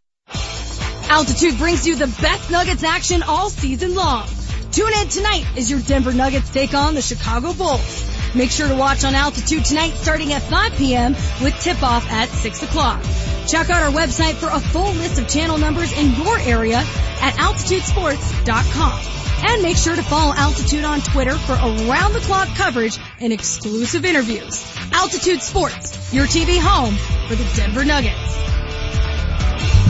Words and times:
Altitude 1.11 1.59
brings 1.59 1.85
you 1.87 1.97
the 1.97 2.07
best 2.23 2.51
Nuggets 2.51 2.85
action 2.85 3.23
all 3.23 3.51
season 3.51 3.95
long. 3.95 4.27
Tune 4.71 4.95
in 4.95 5.09
tonight 5.09 5.45
as 5.57 5.71
your 5.71 5.81
Denver 5.81 6.13
Nuggets 6.13 6.51
take 6.51 6.73
on 6.73 6.95
the 6.95 7.03
Chicago 7.03 7.53
Bulls. 7.53 8.22
Make 8.35 8.51
sure 8.51 8.69
to 8.69 8.75
watch 8.75 9.05
on 9.05 9.15
Altitude 9.15 9.65
tonight 9.65 9.93
starting 9.95 10.33
at 10.33 10.43
5 10.43 10.73
p.m. 10.73 11.13
with 11.43 11.55
tip-off 11.61 12.11
at 12.11 12.29
6 12.29 12.63
o'clock. 12.63 13.03
Check 13.47 13.69
out 13.71 13.83
our 13.83 13.91
website 13.91 14.35
for 14.35 14.49
a 14.49 14.61
full 14.61 14.93
list 14.93 15.21
of 15.21 15.29
channel 15.29 15.59
numbers 15.59 15.93
in 15.93 16.15
your 16.15 16.39
area 16.39 16.79
at 16.79 17.35
altitudesports.com. 17.35 19.01
And 19.45 19.63
make 19.63 19.77
sure 19.77 19.97
to 19.97 20.03
follow 20.03 20.33
Altitude 20.35 20.85
on 20.85 21.01
Twitter 21.01 21.37
for 21.37 21.55
around 21.55 22.13
the 22.13 22.21
clock 22.21 22.49
coverage 22.57 22.97
and 23.21 23.33
exclusive 23.33 24.05
interviews. 24.05 24.65
Altitude 24.93 25.43
Sports, 25.43 26.15
your 26.15 26.27
TV 26.27 26.59
home 26.61 26.95
for 27.27 27.35
the 27.35 27.45
Denver 27.57 27.85
Nuggets. 27.85 28.39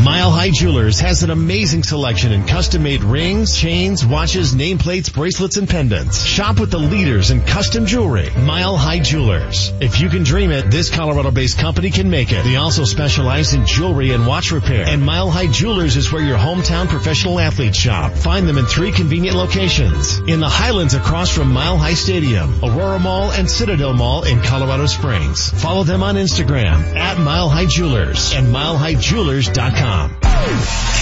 Mile 0.04 0.32
High 0.32 0.50
Jewelers 0.50 0.98
has 0.98 1.22
an 1.22 1.30
amazing 1.30 1.84
selection 1.84 2.32
in 2.32 2.44
custom 2.44 2.82
made 2.82 3.04
rings, 3.04 3.56
chains, 3.56 4.04
watches, 4.04 4.52
nameplates, 4.52 5.14
bracelets, 5.14 5.56
and 5.56 5.68
pendants. 5.68 6.24
Shop 6.24 6.58
with 6.58 6.72
the 6.72 6.78
leaders 6.78 7.30
in 7.30 7.40
custom 7.42 7.86
jewelry. 7.86 8.28
Mile 8.36 8.76
High 8.76 8.98
Jewelers. 8.98 9.72
If 9.80 10.00
you 10.00 10.08
can 10.08 10.24
dream 10.24 10.50
it, 10.50 10.72
this 10.72 10.90
Colorado 10.90 11.30
based 11.30 11.58
company 11.58 11.92
can 11.92 12.10
make 12.10 12.32
it. 12.32 12.42
They 12.42 12.56
also 12.56 12.82
specialize 12.82 13.54
in 13.54 13.64
jewelry 13.64 14.10
and 14.10 14.26
watch 14.26 14.50
repair. 14.50 14.88
And 14.88 15.04
Mile 15.04 15.30
High 15.30 15.46
Jewelers 15.46 15.94
is 15.94 16.10
where 16.10 16.24
your 16.24 16.36
hometown 16.36 16.88
professional 16.88 17.38
athletes 17.38 17.78
shop. 17.78 18.12
Find 18.12 18.48
them 18.48 18.58
in 18.58 18.66
three 18.66 18.90
convenient 18.90 19.36
locations. 19.36 20.18
In 20.18 20.40
the 20.40 20.48
Highlands 20.48 20.94
across 20.94 21.30
from 21.30 21.52
Mile 21.52 21.78
High 21.78 21.94
Stadium, 21.94 22.58
Aurora 22.64 22.98
Mall, 22.98 23.30
and 23.30 23.48
Citadel 23.48 23.94
Mall 23.94 24.24
in 24.24 24.42
Colorado 24.42 24.86
Springs. 24.86 25.50
Follow 25.62 25.84
them 25.84 26.02
on 26.02 26.16
Instagram 26.16 26.96
at 26.96 27.20
Mile 27.20 27.48
High 27.48 27.66
Jewelers 27.66 28.34
and 28.34 28.48
milehighjewelers.com. 28.48 29.91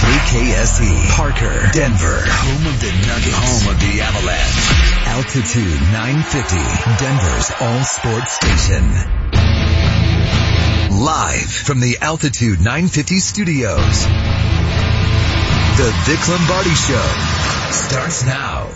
KKSE, 0.01 1.15
Parker, 1.15 1.69
Denver, 1.71 2.19
home 2.27 2.67
of 2.67 2.81
the 2.81 2.91
Nuggets, 3.07 3.63
home 3.63 3.73
of 3.73 3.79
the 3.79 4.01
Avalanche. 4.01 5.07
Altitude 5.07 5.81
950, 5.93 6.57
Denver's 6.99 7.51
all 7.61 7.83
sports 7.83 8.33
station. 8.33 8.83
Live 10.99 11.51
from 11.51 11.79
the 11.79 11.99
Altitude 12.01 12.59
950 12.59 13.19
studios. 13.19 14.05
The 15.77 15.91
Vic 16.05 16.27
Lombardi 16.27 16.75
Show 16.75 17.07
starts 17.71 18.25
now. 18.25 18.67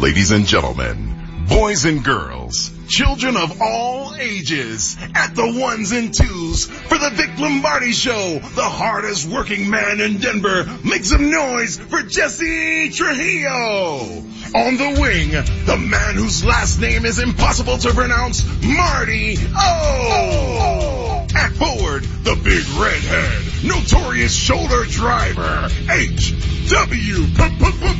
Ladies 0.00 0.32
and 0.32 0.46
gentlemen, 0.46 1.46
boys 1.48 1.84
and 1.84 2.04
girls, 2.04 2.77
children 2.88 3.36
of 3.36 3.60
all 3.60 4.14
ages, 4.16 4.96
at 5.14 5.34
the 5.34 5.60
ones 5.60 5.92
and 5.92 6.12
twos 6.12 6.66
for 6.66 6.98
the 6.98 7.10
Vic 7.10 7.38
Lombardi 7.38 7.92
Show, 7.92 8.38
the 8.54 8.62
hardest 8.62 9.28
working 9.28 9.70
man 9.70 10.00
in 10.00 10.18
Denver. 10.18 10.64
Make 10.84 11.04
some 11.04 11.30
noise 11.30 11.76
for 11.76 12.02
Jesse 12.02 12.90
Trujillo. 12.90 14.24
On 14.54 14.76
the 14.78 15.00
wing, 15.00 15.30
the 15.66 15.76
man 15.76 16.14
whose 16.14 16.42
last 16.42 16.80
name 16.80 17.04
is 17.04 17.18
impossible 17.18 17.76
to 17.78 17.92
pronounce, 17.92 18.42
Marty 18.64 19.36
O. 19.54 21.26
At 21.34 21.52
forward, 21.52 22.02
the 22.24 22.34
big 22.42 22.66
redhead, 22.80 23.42
notorious 23.62 24.34
shoulder 24.34 24.84
driver, 24.84 25.68
H.W. 25.90 27.26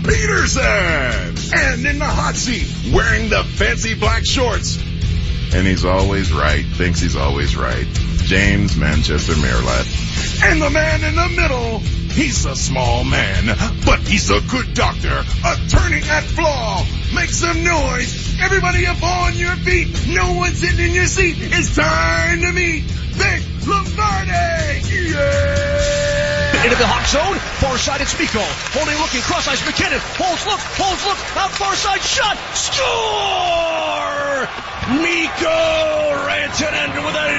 Peterson. 0.09 0.65
And 1.53 1.87
in 1.87 1.99
the 1.99 2.07
hot 2.07 2.35
seat, 2.35 2.95
wearing 2.95 3.29
the 3.29 3.45
fancy 3.45 3.95
black 3.95 4.25
shorts, 4.25 4.83
and 5.53 5.67
he's 5.67 5.85
always 5.85 6.33
right, 6.33 6.65
thinks 6.65 7.01
he's 7.01 7.17
always 7.17 7.57
right. 7.57 7.87
James 8.29 8.77
Manchester 8.77 9.33
Merilatt. 9.37 10.45
And 10.45 10.61
the 10.61 10.69
man 10.69 11.03
in 11.03 11.15
the 11.15 11.29
middle, 11.41 11.79
he's 12.13 12.45
a 12.45 12.55
small 12.55 13.03
man, 13.03 13.47
but 13.87 14.01
he's 14.01 14.29
a 14.29 14.43
good 14.43 14.75
doctor, 14.75 15.25
attorney 15.47 16.03
at 16.05 16.25
flaw. 16.25 16.85
Make 17.15 17.31
some 17.31 17.65
noise. 17.65 18.39
Everybody 18.39 18.87
up 18.87 19.03
on 19.03 19.35
your 19.35 19.57
feet. 19.57 20.09
No 20.09 20.35
one 20.35 20.53
sitting 20.53 20.89
in 20.89 20.95
your 20.95 21.07
seat. 21.07 21.37
It's 21.39 21.75
time 21.75 22.43
to 22.43 22.53
meet 22.53 22.83
Vic 22.83 23.67
Lombardi. 23.67 25.11
Yeah! 25.11 26.08
Into 26.59 26.75
the 26.75 26.91
hot 26.91 27.07
zone, 27.07 27.39
far 27.63 27.79
side 27.79 28.03
it's 28.03 28.19
Mikko. 28.19 28.43
Holding, 28.75 28.99
looking, 28.99 29.23
cross 29.23 29.47
eyes, 29.47 29.63
MacKinnon. 29.63 30.03
Holds, 30.19 30.43
look, 30.43 30.59
holds, 30.75 31.07
look, 31.07 31.21
out 31.39 31.55
far 31.55 31.71
side, 31.79 32.03
shot, 32.03 32.35
score! 32.59 34.43
Mikko 34.99 35.55
Rantanen 36.27 36.99
with 37.07 37.15
a 37.15 37.31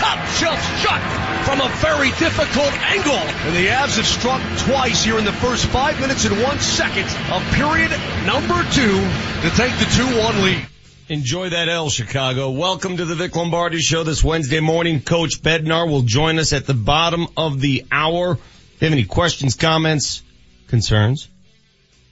top 0.00 0.24
shelf 0.40 0.56
shot 0.80 1.04
from 1.44 1.60
a 1.60 1.68
very 1.84 2.16
difficult 2.16 2.72
angle. 2.88 3.20
And 3.44 3.52
the 3.52 3.68
Avs 3.68 4.00
have 4.00 4.08
struck 4.08 4.40
twice 4.64 5.04
here 5.04 5.18
in 5.18 5.26
the 5.26 5.36
first 5.36 5.66
five 5.66 6.00
minutes 6.00 6.24
and 6.24 6.40
one 6.40 6.58
second 6.58 7.04
of 7.28 7.44
period 7.52 7.92
number 8.24 8.56
two 8.72 8.96
to 9.44 9.48
take 9.52 9.76
the 9.76 9.88
2-1 10.00 10.42
lead. 10.44 10.66
Enjoy 11.10 11.50
that 11.50 11.68
L, 11.68 11.90
Chicago. 11.90 12.50
Welcome 12.52 12.96
to 12.96 13.04
the 13.04 13.16
Vic 13.16 13.36
Lombardi 13.36 13.80
Show 13.80 14.02
this 14.02 14.24
Wednesday 14.24 14.60
morning. 14.60 15.02
Coach 15.02 15.42
Bednar 15.42 15.86
will 15.86 16.02
join 16.02 16.38
us 16.38 16.54
at 16.54 16.64
the 16.64 16.72
bottom 16.72 17.28
of 17.36 17.60
the 17.60 17.84
hour. 17.92 18.38
You 18.82 18.86
have 18.86 18.94
any 18.94 19.04
questions, 19.04 19.54
comments, 19.54 20.24
concerns, 20.66 21.28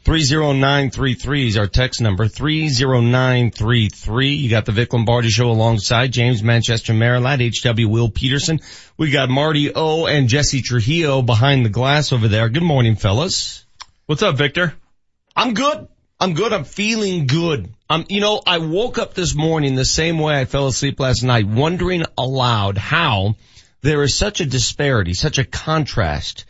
30933 0.04 1.48
is 1.48 1.56
our 1.56 1.66
text 1.66 2.00
number. 2.00 2.28
30933. 2.28 4.34
You 4.34 4.48
got 4.48 4.66
the 4.66 4.70
Vic 4.70 4.92
Lombardi 4.92 5.30
show 5.30 5.50
alongside 5.50 6.12
James 6.12 6.44
Manchester 6.44 6.92
Merilatt, 6.92 7.40
HW 7.40 7.88
Will 7.88 8.08
Peterson. 8.08 8.60
We 8.96 9.10
got 9.10 9.28
Marty 9.28 9.74
O 9.74 10.06
and 10.06 10.28
Jesse 10.28 10.62
Trujillo 10.62 11.22
behind 11.22 11.66
the 11.66 11.70
glass 11.70 12.12
over 12.12 12.28
there. 12.28 12.48
Good 12.48 12.62
morning, 12.62 12.94
fellas. 12.94 13.64
What's 14.06 14.22
up, 14.22 14.36
Victor? 14.36 14.72
I'm 15.34 15.54
good. 15.54 15.88
I'm 16.20 16.34
good. 16.34 16.52
I'm 16.52 16.62
feeling 16.62 17.26
good. 17.26 17.68
Um, 17.88 18.06
you 18.08 18.20
know, 18.20 18.40
I 18.46 18.58
woke 18.58 18.96
up 18.96 19.14
this 19.14 19.34
morning 19.34 19.74
the 19.74 19.84
same 19.84 20.20
way 20.20 20.38
I 20.38 20.44
fell 20.44 20.68
asleep 20.68 21.00
last 21.00 21.24
night, 21.24 21.48
wondering 21.48 22.04
aloud 22.16 22.78
how 22.78 23.34
there 23.80 24.04
is 24.04 24.16
such 24.16 24.40
a 24.40 24.46
disparity, 24.46 25.14
such 25.14 25.38
a 25.38 25.44
contrast 25.44 26.44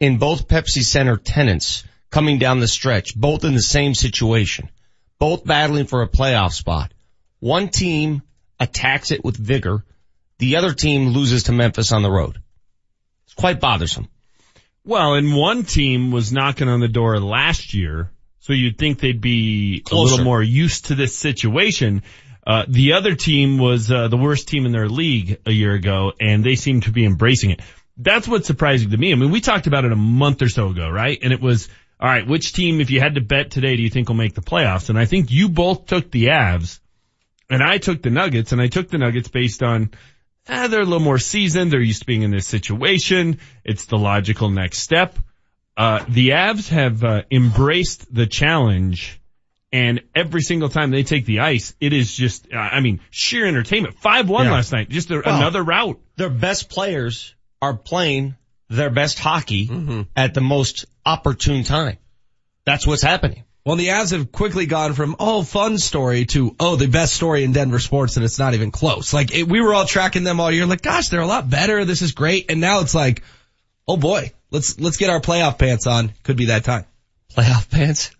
in 0.00 0.18
both 0.18 0.48
Pepsi 0.48 0.82
Center 0.84 1.16
tenants 1.16 1.84
coming 2.10 2.38
down 2.38 2.60
the 2.60 2.68
stretch, 2.68 3.14
both 3.16 3.44
in 3.44 3.54
the 3.54 3.62
same 3.62 3.94
situation, 3.94 4.68
both 5.18 5.44
battling 5.44 5.86
for 5.86 6.02
a 6.02 6.08
playoff 6.08 6.52
spot. 6.52 6.92
One 7.40 7.68
team 7.68 8.22
attacks 8.60 9.10
it 9.10 9.24
with 9.24 9.36
vigor. 9.36 9.84
The 10.38 10.56
other 10.56 10.72
team 10.72 11.08
loses 11.08 11.44
to 11.44 11.52
Memphis 11.52 11.92
on 11.92 12.02
the 12.02 12.10
road. 12.10 12.40
It's 13.26 13.34
quite 13.34 13.60
bothersome. 13.60 14.08
Well, 14.84 15.14
and 15.14 15.34
one 15.34 15.64
team 15.64 16.10
was 16.10 16.32
knocking 16.32 16.68
on 16.68 16.80
the 16.80 16.88
door 16.88 17.18
last 17.18 17.72
year, 17.72 18.10
so 18.40 18.52
you'd 18.52 18.78
think 18.78 19.00
they'd 19.00 19.20
be 19.20 19.80
Closer. 19.84 19.98
a 19.98 20.10
little 20.10 20.24
more 20.24 20.42
used 20.42 20.86
to 20.86 20.94
this 20.94 21.16
situation. 21.16 22.02
Uh, 22.46 22.64
the 22.68 22.92
other 22.92 23.14
team 23.14 23.56
was 23.58 23.90
uh, 23.90 24.08
the 24.08 24.18
worst 24.18 24.48
team 24.48 24.66
in 24.66 24.72
their 24.72 24.88
league 24.88 25.38
a 25.46 25.50
year 25.50 25.72
ago, 25.72 26.12
and 26.20 26.44
they 26.44 26.56
seem 26.56 26.82
to 26.82 26.90
be 26.92 27.06
embracing 27.06 27.50
it. 27.50 27.60
That's 27.96 28.26
what's 28.26 28.46
surprising 28.46 28.90
to 28.90 28.96
me. 28.96 29.12
I 29.12 29.14
mean, 29.14 29.30
we 29.30 29.40
talked 29.40 29.66
about 29.66 29.84
it 29.84 29.92
a 29.92 29.96
month 29.96 30.42
or 30.42 30.48
so 30.48 30.68
ago, 30.68 30.88
right? 30.90 31.18
And 31.22 31.32
it 31.32 31.40
was, 31.40 31.68
all 32.00 32.08
right, 32.08 32.26
which 32.26 32.52
team, 32.52 32.80
if 32.80 32.90
you 32.90 33.00
had 33.00 33.14
to 33.14 33.20
bet 33.20 33.50
today, 33.52 33.76
do 33.76 33.82
you 33.82 33.90
think 33.90 34.08
will 34.08 34.16
make 34.16 34.34
the 34.34 34.40
playoffs? 34.42 34.88
And 34.90 34.98
I 34.98 35.04
think 35.04 35.30
you 35.30 35.48
both 35.48 35.86
took 35.86 36.10
the 36.10 36.26
Avs, 36.26 36.80
and 37.48 37.62
I 37.62 37.78
took 37.78 38.02
the 38.02 38.10
Nuggets, 38.10 38.52
and 38.52 38.60
I 38.60 38.66
took 38.66 38.88
the 38.88 38.98
Nuggets 38.98 39.28
based 39.28 39.62
on 39.62 39.90
eh, 40.48 40.66
they're 40.66 40.80
a 40.80 40.84
little 40.84 41.00
more 41.00 41.18
seasoned. 41.18 41.70
They're 41.72 41.80
used 41.80 42.00
to 42.00 42.06
being 42.06 42.22
in 42.22 42.30
this 42.30 42.46
situation. 42.46 43.38
It's 43.64 43.86
the 43.86 43.96
logical 43.96 44.50
next 44.50 44.78
step. 44.78 45.16
Uh, 45.76 46.04
the 46.08 46.30
Avs 46.30 46.68
have 46.68 47.02
uh, 47.02 47.22
embraced 47.30 48.12
the 48.14 48.26
challenge 48.26 49.20
and 49.72 50.02
every 50.14 50.40
single 50.42 50.68
time 50.68 50.90
they 50.92 51.02
take 51.02 51.26
the 51.26 51.40
ice, 51.40 51.74
it 51.80 51.92
is 51.92 52.14
just, 52.14 52.46
uh, 52.52 52.56
I 52.56 52.78
mean, 52.78 53.00
sheer 53.10 53.44
entertainment. 53.44 53.96
5-1 54.00 54.44
Yeah. 54.44 54.52
last 54.52 54.70
night. 54.70 54.88
Just 54.88 55.10
a, 55.10 55.16
Wow. 55.16 55.22
another 55.38 55.64
route. 55.64 56.00
Their 56.14 56.30
best 56.30 56.68
players 56.70 57.33
are 57.64 57.74
playing 57.74 58.36
their 58.68 58.90
best 58.90 59.18
hockey 59.18 59.66
mm-hmm. 59.66 60.02
at 60.16 60.34
the 60.34 60.40
most 60.40 60.86
opportune 61.04 61.64
time. 61.64 61.98
That's 62.64 62.86
what's 62.86 63.02
happening. 63.02 63.44
Well, 63.64 63.76
the 63.76 63.88
Avs 63.88 64.12
have 64.12 64.30
quickly 64.30 64.66
gone 64.66 64.92
from, 64.92 65.16
oh, 65.18 65.42
fun 65.42 65.78
story 65.78 66.26
to, 66.26 66.54
oh, 66.60 66.76
the 66.76 66.86
best 66.86 67.14
story 67.14 67.44
in 67.44 67.52
Denver 67.52 67.78
sports 67.78 68.16
and 68.16 68.24
it's 68.24 68.38
not 68.38 68.52
even 68.52 68.70
close. 68.70 69.14
Like 69.14 69.34
it, 69.34 69.48
we 69.48 69.62
were 69.62 69.72
all 69.72 69.86
tracking 69.86 70.24
them 70.24 70.38
all 70.38 70.50
year 70.50 70.66
like, 70.66 70.82
gosh, 70.82 71.08
they're 71.08 71.20
a 71.20 71.26
lot 71.26 71.48
better. 71.48 71.84
This 71.84 72.02
is 72.02 72.12
great. 72.12 72.50
And 72.50 72.60
now 72.60 72.80
it's 72.80 72.94
like, 72.94 73.22
oh 73.88 73.96
boy, 73.96 74.32
let's, 74.50 74.78
let's 74.78 74.98
get 74.98 75.08
our 75.08 75.20
playoff 75.20 75.58
pants 75.58 75.86
on. 75.86 76.12
Could 76.24 76.36
be 76.36 76.46
that 76.46 76.64
time. 76.64 76.84
Playoff 77.34 77.70
pants? 77.70 78.10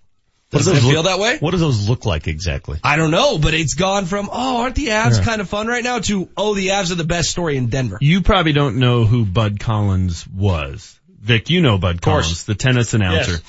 Does 0.58 0.68
it 0.68 0.80
feel 0.80 1.02
that 1.04 1.18
way? 1.18 1.38
What 1.38 1.50
do 1.52 1.56
those 1.58 1.88
look 1.88 2.06
like 2.06 2.26
exactly? 2.26 2.78
I 2.82 2.96
don't 2.96 3.10
know, 3.10 3.38
but 3.38 3.54
it's 3.54 3.74
gone 3.74 4.06
from, 4.06 4.28
oh, 4.32 4.62
aren't 4.62 4.74
the 4.76 4.86
Avs 4.88 5.18
Yeah. 5.18 5.24
kind 5.24 5.40
of 5.40 5.48
fun 5.48 5.66
right 5.66 5.84
now 5.84 5.98
to, 6.00 6.28
oh, 6.36 6.54
the 6.54 6.68
Avs 6.68 6.90
are 6.92 6.96
the 6.96 7.04
best 7.04 7.30
story 7.30 7.56
in 7.56 7.68
Denver. 7.68 7.98
You 8.00 8.22
probably 8.22 8.52
don't 8.52 8.76
know 8.76 9.04
who 9.04 9.24
Bud 9.26 9.60
Collins 9.60 10.26
was. 10.28 10.98
Vic, 11.20 11.50
you 11.50 11.60
know 11.62 11.78
Bud. 11.78 12.00
Collins, 12.02 12.44
the 12.44 12.54
tennis 12.54 12.94
announcer. 12.94 13.32
Yes. 13.32 13.42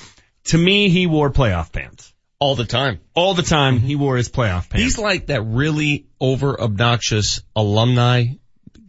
To 0.46 0.58
me, 0.58 0.88
he 0.88 1.06
wore 1.06 1.30
playoff 1.30 1.72
pants. 1.72 2.12
All 2.38 2.54
the 2.54 2.64
time. 2.66 3.00
All 3.14 3.34
the 3.34 3.42
time, 3.42 3.80
he 3.80 3.96
wore 3.96 4.16
his 4.16 4.28
playoff 4.28 4.68
pants. 4.68 4.82
He's 4.82 4.98
like 4.98 5.26
that 5.26 5.42
really 5.42 6.06
over 6.20 6.60
obnoxious 6.60 7.42
alumni 7.54 8.26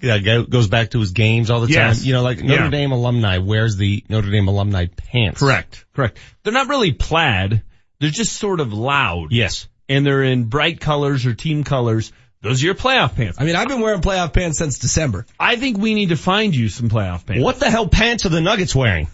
that 0.01 0.47
goes 0.49 0.67
back 0.67 0.91
to 0.91 0.99
his 0.99 1.11
games 1.11 1.49
all 1.49 1.61
the 1.61 1.71
Yes. 1.71 1.99
time. 1.99 2.05
You 2.07 2.13
know, 2.13 2.21
like 2.23 2.43
Notre 2.43 2.65
Yeah. 2.65 2.69
Dame 2.69 2.91
alumni 2.91 3.37
wears 3.39 3.77
the 3.77 4.03
Notre 4.09 4.29
Dame 4.29 4.47
alumni 4.47 4.85
pants. 4.95 5.39
Correct, 5.39 5.85
correct. 5.95 6.17
They're 6.43 6.53
not 6.53 6.67
really 6.67 6.91
plaid. 6.91 7.63
They're 7.99 8.09
just 8.09 8.33
sort 8.33 8.59
of 8.59 8.73
loud. 8.73 9.31
Yes. 9.31 9.67
And 9.89 10.05
they're 10.05 10.23
in 10.23 10.45
bright 10.45 10.79
colors 10.79 11.25
or 11.25 11.33
team 11.33 11.63
colors. 11.63 12.11
Those 12.41 12.61
are 12.61 12.65
your 12.65 12.75
playoff 12.75 13.15
pants. 13.15 13.37
I 13.39 13.45
mean, 13.45 13.55
I've 13.55 13.67
been 13.67 13.81
wearing 13.81 14.01
playoff 14.01 14.33
pants 14.33 14.59
since 14.59 14.77
December. 14.79 15.25
I 15.39 15.55
think 15.55 15.77
we 15.77 15.95
need 15.95 16.09
to 16.09 16.17
find 16.17 16.55
you 16.55 16.69
some 16.69 16.89
playoff 16.89 17.25
pants. 17.25 17.43
What 17.43 17.59
the 17.59 17.69
hell 17.69 17.87
pants 17.87 18.25
are 18.25 18.29
the 18.29 18.41
Nuggets 18.41 18.75
wearing? 18.75 19.07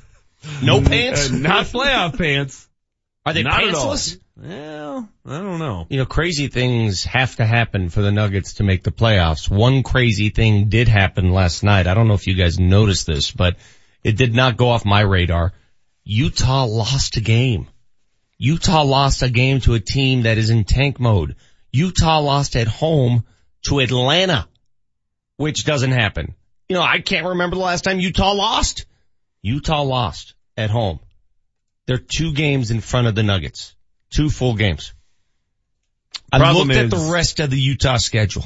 No 0.62 0.82
pants? 0.82 1.32
Uh, 1.32 1.36
not 1.38 1.66
playoff 1.68 2.18
pants. 2.18 2.68
Are 3.26 3.32
they 3.34 3.44
Not 3.44 3.64
at 3.64 3.74
all. 3.76 3.94
pantsless? 3.94 4.20
Well, 4.36 5.08
I 5.26 5.38
don't 5.38 5.60
know. 5.60 5.86
You 5.90 6.00
know, 6.00 6.06
crazy 6.06 6.48
things 6.48 7.06
have 7.06 7.36
to 7.38 7.46
happen 7.46 7.90
for 7.90 8.02
the 8.02 8.12
Nuggets 8.12 8.56
to 8.56 8.64
make 8.64 8.84
the 8.84 8.92
playoffs. 8.92 9.50
One 9.50 9.84
crazy 9.84 10.30
thing 10.30 10.68
did 10.68 10.88
happen 10.90 11.32
last 11.32 11.64
night. 11.64 11.88
I 11.88 11.94
don't 11.94 12.08
know 12.08 12.16
if 12.16 12.28
you 12.28 12.34
guys 12.34 12.60
noticed 12.60 13.08
this, 13.08 13.32
but 13.32 13.56
it 14.04 14.18
did 14.18 14.34
not 14.34 14.58
go 14.58 14.70
off 14.70 14.84
my 14.86 15.02
radar. 15.02 15.54
Utah 16.04 16.66
lost 16.66 17.16
a 17.16 17.22
game. 17.22 17.68
Utah 18.44 18.84
lost 18.84 19.24
a 19.24 19.30
game 19.30 19.62
to 19.62 19.74
a 19.74 19.80
team 19.80 20.24
that 20.24 20.38
is 20.38 20.50
in 20.50 20.66
tank 20.66 21.00
mode. 21.00 21.38
Utah 21.72 22.20
lost 22.20 22.58
at 22.58 22.68
home 22.68 23.24
to 23.68 23.80
Atlanta, 23.80 24.50
which 25.38 25.64
doesn't 25.64 25.94
happen. 25.94 26.36
You 26.68 26.76
know, 26.76 26.82
I 26.82 27.00
can't 27.00 27.26
remember 27.26 27.56
the 27.56 27.62
last 27.62 27.86
time 27.86 28.02
Utah 28.02 28.34
lost. 28.34 28.86
Utah 29.44 29.84
lost 29.84 30.34
at 30.58 30.70
home. 30.70 31.00
They're 31.86 31.98
two 31.98 32.34
games 32.34 32.70
in 32.70 32.82
front 32.82 33.08
of 33.08 33.16
the 33.16 33.24
Nuggets. 33.24 33.76
Two 34.10 34.30
full 34.30 34.56
games. 34.56 34.94
I 36.30 36.40
Problem 36.40 36.68
looked 36.68 36.78
at 36.78 36.90
the 36.90 37.12
rest 37.14 37.40
of 37.40 37.50
the 37.50 37.58
Utah 37.58 37.96
schedule. 37.96 38.46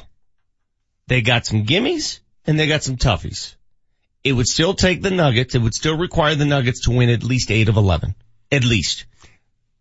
They 1.07 1.21
got 1.23 1.47
some 1.47 1.65
gimmies 1.65 2.19
and 2.45 2.59
they 2.59 2.67
got 2.67 2.83
some 2.83 2.97
toughies. 2.97 3.55
It 4.23 4.33
would 4.33 4.47
still 4.47 4.75
take 4.75 5.01
the 5.01 5.09
Nuggets. 5.09 5.55
It 5.55 5.61
would 5.63 5.73
still 5.73 5.97
require 5.97 6.35
the 6.35 6.45
Nuggets 6.45 6.81
to 6.81 6.91
win 6.91 7.09
at 7.09 7.23
least 7.23 7.49
eight 7.49 7.67
of 7.67 7.77
11. 7.77 8.13
At 8.51 8.63
least. 8.63 9.05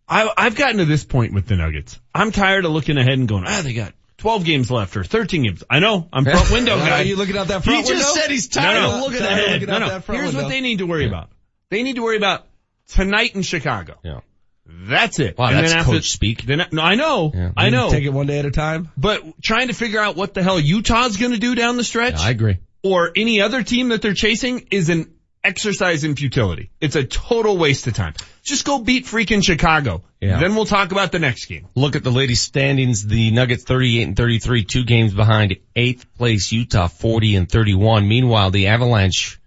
I, 0.09 0.31
I've 0.37 0.55
gotten 0.55 0.79
to 0.79 0.85
this 0.85 1.05
point 1.05 1.33
with 1.35 1.47
the 1.47 1.57
Nuggets. 1.57 1.99
I'm 2.15 2.31
tired 2.33 2.65
of 2.65 2.73
looking 2.73 2.97
ahead 2.97 3.19
and 3.19 3.27
going, 3.29 3.45
ah, 3.47 3.61
they 3.63 3.73
got 3.75 3.93
12 4.19 4.45
games 4.45 4.71
left 4.71 4.97
or 4.97 5.05
13 5.05 5.43
games. 5.43 5.65
I 5.69 5.81
know, 5.81 6.09
I'm 6.13 6.25
front 6.27 6.51
window 6.51 6.77
guy. 6.79 7.01
Are 7.01 7.03
you 7.03 7.17
looking 7.17 7.37
out 7.37 7.49
that 7.49 7.65
front 7.65 7.79
window? 7.87 7.93
He 7.93 7.99
just 7.99 8.15
window? 8.15 8.21
said 8.23 8.31
he's 8.31 8.49
tired 8.49 8.75
No, 8.75 8.89
no. 8.91 8.95
of 8.97 9.01
looking 9.03 9.19
Tired 9.27 9.33
of 9.33 9.39
ahead. 9.39 9.51
looking 9.63 9.69
no, 9.69 9.79
no. 9.81 9.89
that 9.89 10.05
front 10.05 10.21
Here's 10.21 10.35
what 10.35 10.49
they 10.49 10.61
need 10.61 10.79
to 10.79 10.87
worry 10.87 11.07
about. 11.07 11.31
They 11.71 11.83
need 11.83 11.97
to 11.97 12.03
worry 12.03 12.17
about 12.17 12.47
tonight 12.89 13.35
in 13.35 13.43
Chicago. 13.43 13.95
Yeah. 14.05 14.21
That's 14.69 15.21
it. 15.21 15.39
Wow, 15.39 15.47
And 15.49 15.59
that's 15.59 15.71
then 15.71 15.79
after- 15.81 15.93
coach 15.93 16.11
speak. 16.11 16.43
Then, 16.43 16.65
no, 16.73 16.83
I 16.83 16.95
know. 16.97 17.31
Yeah. 17.35 17.51
I 17.57 17.71
know. 17.71 17.91
Take 17.91 18.05
it 18.05 18.13
one 18.13 18.27
day 18.27 18.39
at 18.39 18.47
a 18.47 18.51
time. 18.51 18.91
But 18.97 19.23
trying 19.43 19.69
to 19.69 19.75
figure 19.75 20.01
out 20.01 20.17
what 20.17 20.35
the 20.35 20.43
hell 20.43 20.59
Utah's 20.59 21.17
going 21.17 21.33
to 21.33 21.39
do 21.39 21.55
down 21.55 21.77
the 21.77 21.85
stretch 21.85 22.17
I 22.19 22.31
agree. 22.31 22.59
or 22.83 23.11
any 23.15 23.41
other 23.41 23.63
team 23.63 23.89
that 23.91 24.03
they're 24.03 24.15
chasing 24.15 24.67
is 24.73 24.89
an 24.89 25.13
exercise 25.45 26.03
in 26.03 26.17
futility. 26.17 26.71
It's 26.81 26.97
a 26.97 27.05
total 27.05 27.57
waste 27.59 27.87
of 27.87 27.95
time. 27.95 28.15
Just 28.47 28.65
go 28.65 28.79
beat 28.79 29.07
freaking 29.07 29.45
Chicago. 29.45 30.05
Yeah. 30.21 30.39
Then 30.39 30.55
we'll 30.55 30.67
talk 30.67 30.93
about 30.93 31.11
the 31.11 31.19
next 31.19 31.47
game. 31.47 31.67
Look 31.75 31.97
at 31.97 32.05
the 32.05 32.13
latest 32.13 32.45
standings. 32.45 33.05
The 33.05 33.33
Nuggets 33.33 33.65
38 33.65 34.03
and 34.03 34.17
33, 34.17 34.65
two 34.65 34.85
games 34.85 35.13
behind 35.13 35.57
eighth 35.75 36.07
place 36.15 36.53
Utah 36.53 36.87
40 36.87 37.35
and 37.35 37.51
31. 37.51 38.07
Meanwhile, 38.07 38.53
the 38.53 38.69
Avalanche 38.69 39.41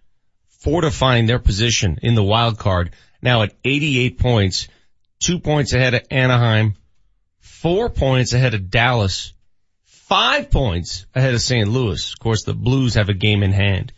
fortifying 0.49 1.27
their 1.27 1.39
position 1.39 1.99
in 2.03 2.15
the 2.15 2.23
wild 2.23 2.59
card 2.59 2.91
now 3.21 3.43
at 3.43 3.53
88 3.63 4.19
points, 4.19 4.67
two 5.23 5.39
points 5.39 5.71
ahead 5.71 5.93
of 5.93 6.01
Anaheim, 6.11 6.75
four 7.39 7.89
points 7.89 8.33
ahead 8.33 8.53
of 8.53 8.69
Dallas, 8.69 9.31
five 9.85 10.51
points 10.51 11.05
ahead 11.15 11.33
of 11.33 11.41
St. 11.41 11.69
Louis. 11.69 12.11
Of 12.11 12.19
course, 12.19 12.43
the 12.43 12.53
Blues 12.53 12.95
have 12.95 13.07
a 13.07 13.13
game 13.13 13.43
in 13.43 13.53
hand. 13.53 13.93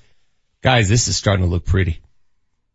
Guys, 0.62 0.88
this 0.88 1.08
is 1.08 1.18
starting 1.18 1.44
to 1.44 1.50
look 1.50 1.66
pretty. 1.66 2.02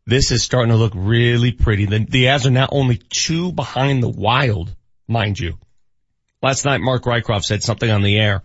This 0.06 0.31
is 0.31 0.44
starting 0.44 0.70
to 0.70 0.76
look 0.76 0.93
really 0.94 1.50
pretty. 1.50 1.87
The, 1.87 1.99
the 1.99 2.25
Avs 2.25 2.47
are 2.47 2.50
now 2.50 2.69
only 2.70 2.97
two 2.97 3.50
behind 3.53 4.03
the 4.03 4.08
Wild, 4.08 4.75
mind 5.08 5.38
you. 5.38 5.58
Last 6.41 6.64
night, 6.64 6.81
Mark 6.81 7.03
Rycroft 7.03 7.43
said 7.43 7.62
something 7.62 7.91
on 7.91 8.03
the 8.03 8.17
air 8.17 8.43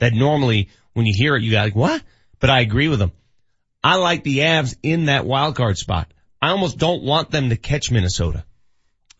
that 0.00 0.12
normally 0.12 0.68
when 0.92 1.06
you 1.06 1.14
hear 1.16 1.34
it, 1.34 1.42
you 1.42 1.52
got 1.52 1.64
like, 1.64 1.76
what? 1.76 2.02
But 2.40 2.50
I 2.50 2.60
agree 2.60 2.88
with 2.88 3.00
him. 3.00 3.12
I 3.82 3.96
like 3.96 4.22
the 4.22 4.38
Avs 4.38 4.76
in 4.82 5.06
that 5.06 5.24
wild 5.24 5.56
card 5.56 5.78
spot. 5.78 6.12
I 6.42 6.50
almost 6.50 6.76
don't 6.76 7.02
want 7.02 7.30
them 7.30 7.48
to 7.48 7.56
catch 7.56 7.90
Minnesota. 7.90 8.44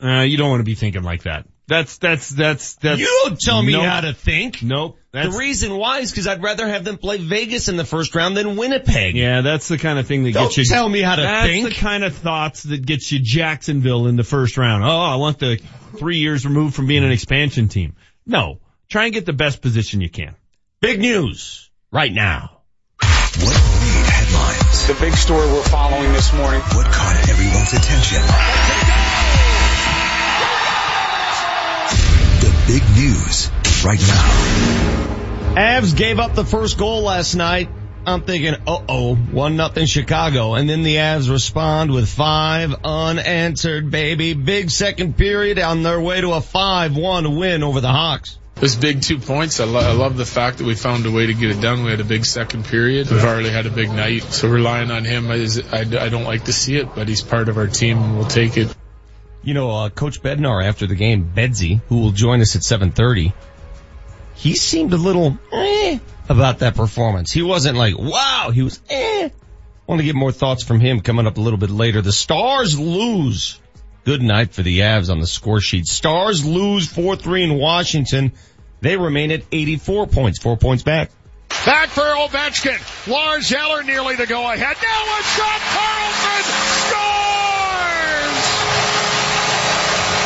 Uh, 0.03 0.21
you 0.21 0.37
don't 0.37 0.51
want 0.51 0.61
to 0.61 0.65
be 0.65 0.75
thinking 0.75 1.03
like 1.03 1.23
that. 1.23 1.47
That's, 1.69 1.99
that's, 1.99 2.31
that's, 2.31 2.75
that's. 2.77 2.99
you 3.01 3.07
don't 3.25 3.39
tell 3.39 3.63
me 3.63 3.73
Nope. 3.75 3.85
how 3.85 4.01
to 4.01 4.13
think. 4.15 4.63
Nope. 4.63 4.97
That's, 5.13 5.31
the 5.33 5.39
reason 5.39 5.77
why 5.77 6.01
is 6.01 6.11
because 6.11 6.27
I'd 6.27 6.43
rather 6.43 6.67
have 6.67 6.85
them 6.85 6.97
play 6.99 7.19
Vegas 7.19 7.69
in 7.69 7.77
the 7.77 7.85
first 7.85 8.15
round 8.15 8.37
than 8.37 8.57
Winnipeg. 8.57 9.15
yeah, 9.17 9.43
that's 9.43 9.69
the 9.69 9.79
kind 9.79 9.99
of 9.99 10.07
thing 10.07 10.25
that 10.25 10.33
Don't 10.35 10.45
gets 10.45 10.57
you. 10.59 10.65
tell 10.65 10.89
me 10.89 11.01
how 11.01 11.17
to 11.17 11.23
that's 11.23 11.47
think. 11.47 11.69
the 11.69 11.75
kind 11.75 12.05
of 12.05 12.15
thoughts 12.15 12.63
that 12.65 12.85
gets 12.85 13.13
you 13.13 13.19
Jacksonville 13.23 14.07
in 14.07 14.17
the 14.17 14.25
first 14.25 14.57
round. 14.59 14.83
Oh, 14.85 14.89
I 14.89 15.17
want 15.17 15.39
the 15.39 15.61
three 15.97 16.19
years 16.19 16.45
removed 16.47 16.75
from 16.75 16.87
being 16.87 17.05
an 17.05 17.13
expansion 17.13 17.69
team. 17.69 17.95
No. 18.27 18.61
Try 18.89 19.05
and 19.05 19.13
get 19.15 19.27
the 19.27 19.33
best 19.35 19.61
position 19.63 20.01
you 20.01 20.09
can. 20.11 20.35
Big 20.81 20.99
news 21.01 21.71
right 21.93 22.13
now. 22.13 22.63
What 23.01 23.55
made 23.81 24.07
headlines? 24.07 24.87
The 24.89 24.97
big 25.01 25.15
story 25.15 25.47
we're 25.49 25.63
following 25.65 26.13
this 26.13 26.33
morning. 26.35 26.61
What 26.61 26.87
caught 26.93 27.29
everyone's 27.29 27.73
attention? 27.73 28.23
Big 32.69 32.83
news 32.95 33.51
right 33.83 33.99
now. 33.99 35.55
Avs 35.57 35.97
gave 35.97 36.19
up 36.19 36.35
the 36.35 36.45
first 36.45 36.77
goal 36.77 37.01
last 37.01 37.35
night. 37.35 37.71
I'm 38.07 38.23
thinking, 38.23 38.55
uh-oh, 38.67 39.15
one 39.17 39.57
nothing 39.57 39.87
Chicago. 39.87 40.55
And 40.55 40.69
then 40.69 40.83
the 40.83 40.97
Avs 40.97 41.31
respond 41.31 41.91
with 41.91 42.09
five 42.09 42.75
unanswered, 42.85 43.91
baby. 43.91 44.35
Big 44.35 44.71
second 44.71 45.17
period 45.17 45.59
on 45.59 45.83
their 45.83 45.99
way 45.99 46.21
to 46.21 46.33
a 46.33 46.41
5-1 46.41 47.39
win 47.39 47.63
over 47.63 47.81
the 47.81 47.89
Hawks. 47.89 48.39
This 48.57 48.77
big 48.77 49.01
two 49.01 49.19
points. 49.19 49.61
I, 49.61 49.65
lo- 49.65 49.81
I 49.81 49.93
love 49.93 50.19
the 50.19 50.27
fact 50.27 50.59
that 50.59 50.65
we 50.65 50.75
found 50.75 51.07
a 51.07 51.11
way 51.11 51.27
to 51.27 51.35
get 51.35 51.51
it 51.51 51.61
done. 51.63 51.85
We 51.85 51.91
had 51.91 52.01
a 52.01 52.05
big 52.05 52.27
second 52.27 52.67
period. 52.67 53.11
We've 53.11 53.25
already 53.25 53.51
had 53.51 53.65
a 53.67 53.71
big 53.71 53.91
night, 53.91 54.25
so 54.25 54.49
relying 54.49 54.91
on 54.91 55.05
him 55.05 55.31
is 55.31 55.63
I, 55.73 55.81
I 55.81 56.09
don't 56.09 56.25
like 56.25 56.45
to 56.45 56.53
see 56.53 56.77
it, 56.77 56.95
but 56.95 57.09
he's 57.09 57.23
part 57.23 57.49
of 57.49 57.57
our 57.57 57.69
team 57.69 57.99
and 57.99 58.19
we'll 58.19 58.27
take 58.27 58.57
it. 58.59 58.75
You 59.49 59.55
know, 59.55 59.71
uh, 59.71 59.89
Coach 59.89 60.21
Bednar 60.23 60.63
after 60.63 60.87
the 60.87 60.95
game, 60.95 61.33
Bedsy, 61.35 61.81
who 61.89 62.01
will 62.01 62.11
join 62.11 62.43
us 62.43 62.55
at 62.55 62.61
7.30, 62.61 63.33
he 64.35 64.55
seemed 64.55 64.93
a 64.93 64.99
little 64.99 65.39
eh 65.51 65.99
about 66.29 66.59
that 66.59 66.75
performance. 66.75 67.33
He 67.33 67.41
wasn't 67.41 67.79
like, 67.79 67.97
wow, 67.97 68.51
he 68.53 68.61
was 68.61 68.79
eh. 68.91 69.31
Want 69.87 70.01
to 70.01 70.05
get 70.05 70.15
more 70.15 70.33
thoughts 70.33 70.65
from 70.65 70.81
him 70.81 71.01
coming 71.01 71.27
up 71.27 71.39
a 71.39 71.41
little 71.41 71.59
bit 71.59 71.71
later. 71.71 72.03
The 72.03 72.13
Stars 72.13 72.79
lose. 72.79 73.59
Good 74.05 74.21
night 74.21 74.53
for 74.53 74.61
the 74.61 74.81
Avs 74.81 75.09
on 75.11 75.19
the 75.19 75.27
score 75.27 75.63
sheet. 75.63 75.87
Stars 75.87 76.45
lose 76.45 76.93
4-3 76.93 77.45
in 77.45 77.55
Washington. 77.59 78.33
They 78.83 78.99
remain 78.99 79.31
at 79.31 79.45
84 79.51 80.09
points, 80.09 80.39
four 80.39 80.59
points 80.59 80.83
back. 80.83 81.11
Back 81.65 81.89
for 81.89 82.03
Ovechkin. 82.03 83.09
Lars 83.11 83.51
Eller 83.51 83.83
nearly 83.83 84.17
the 84.17 84.27
go 84.27 84.43
ahead. 84.43 84.77
Now 84.77 85.19
a 85.19 85.23
shot. 85.23 85.61
Carlson 85.73 86.45
scores! 86.85 87.39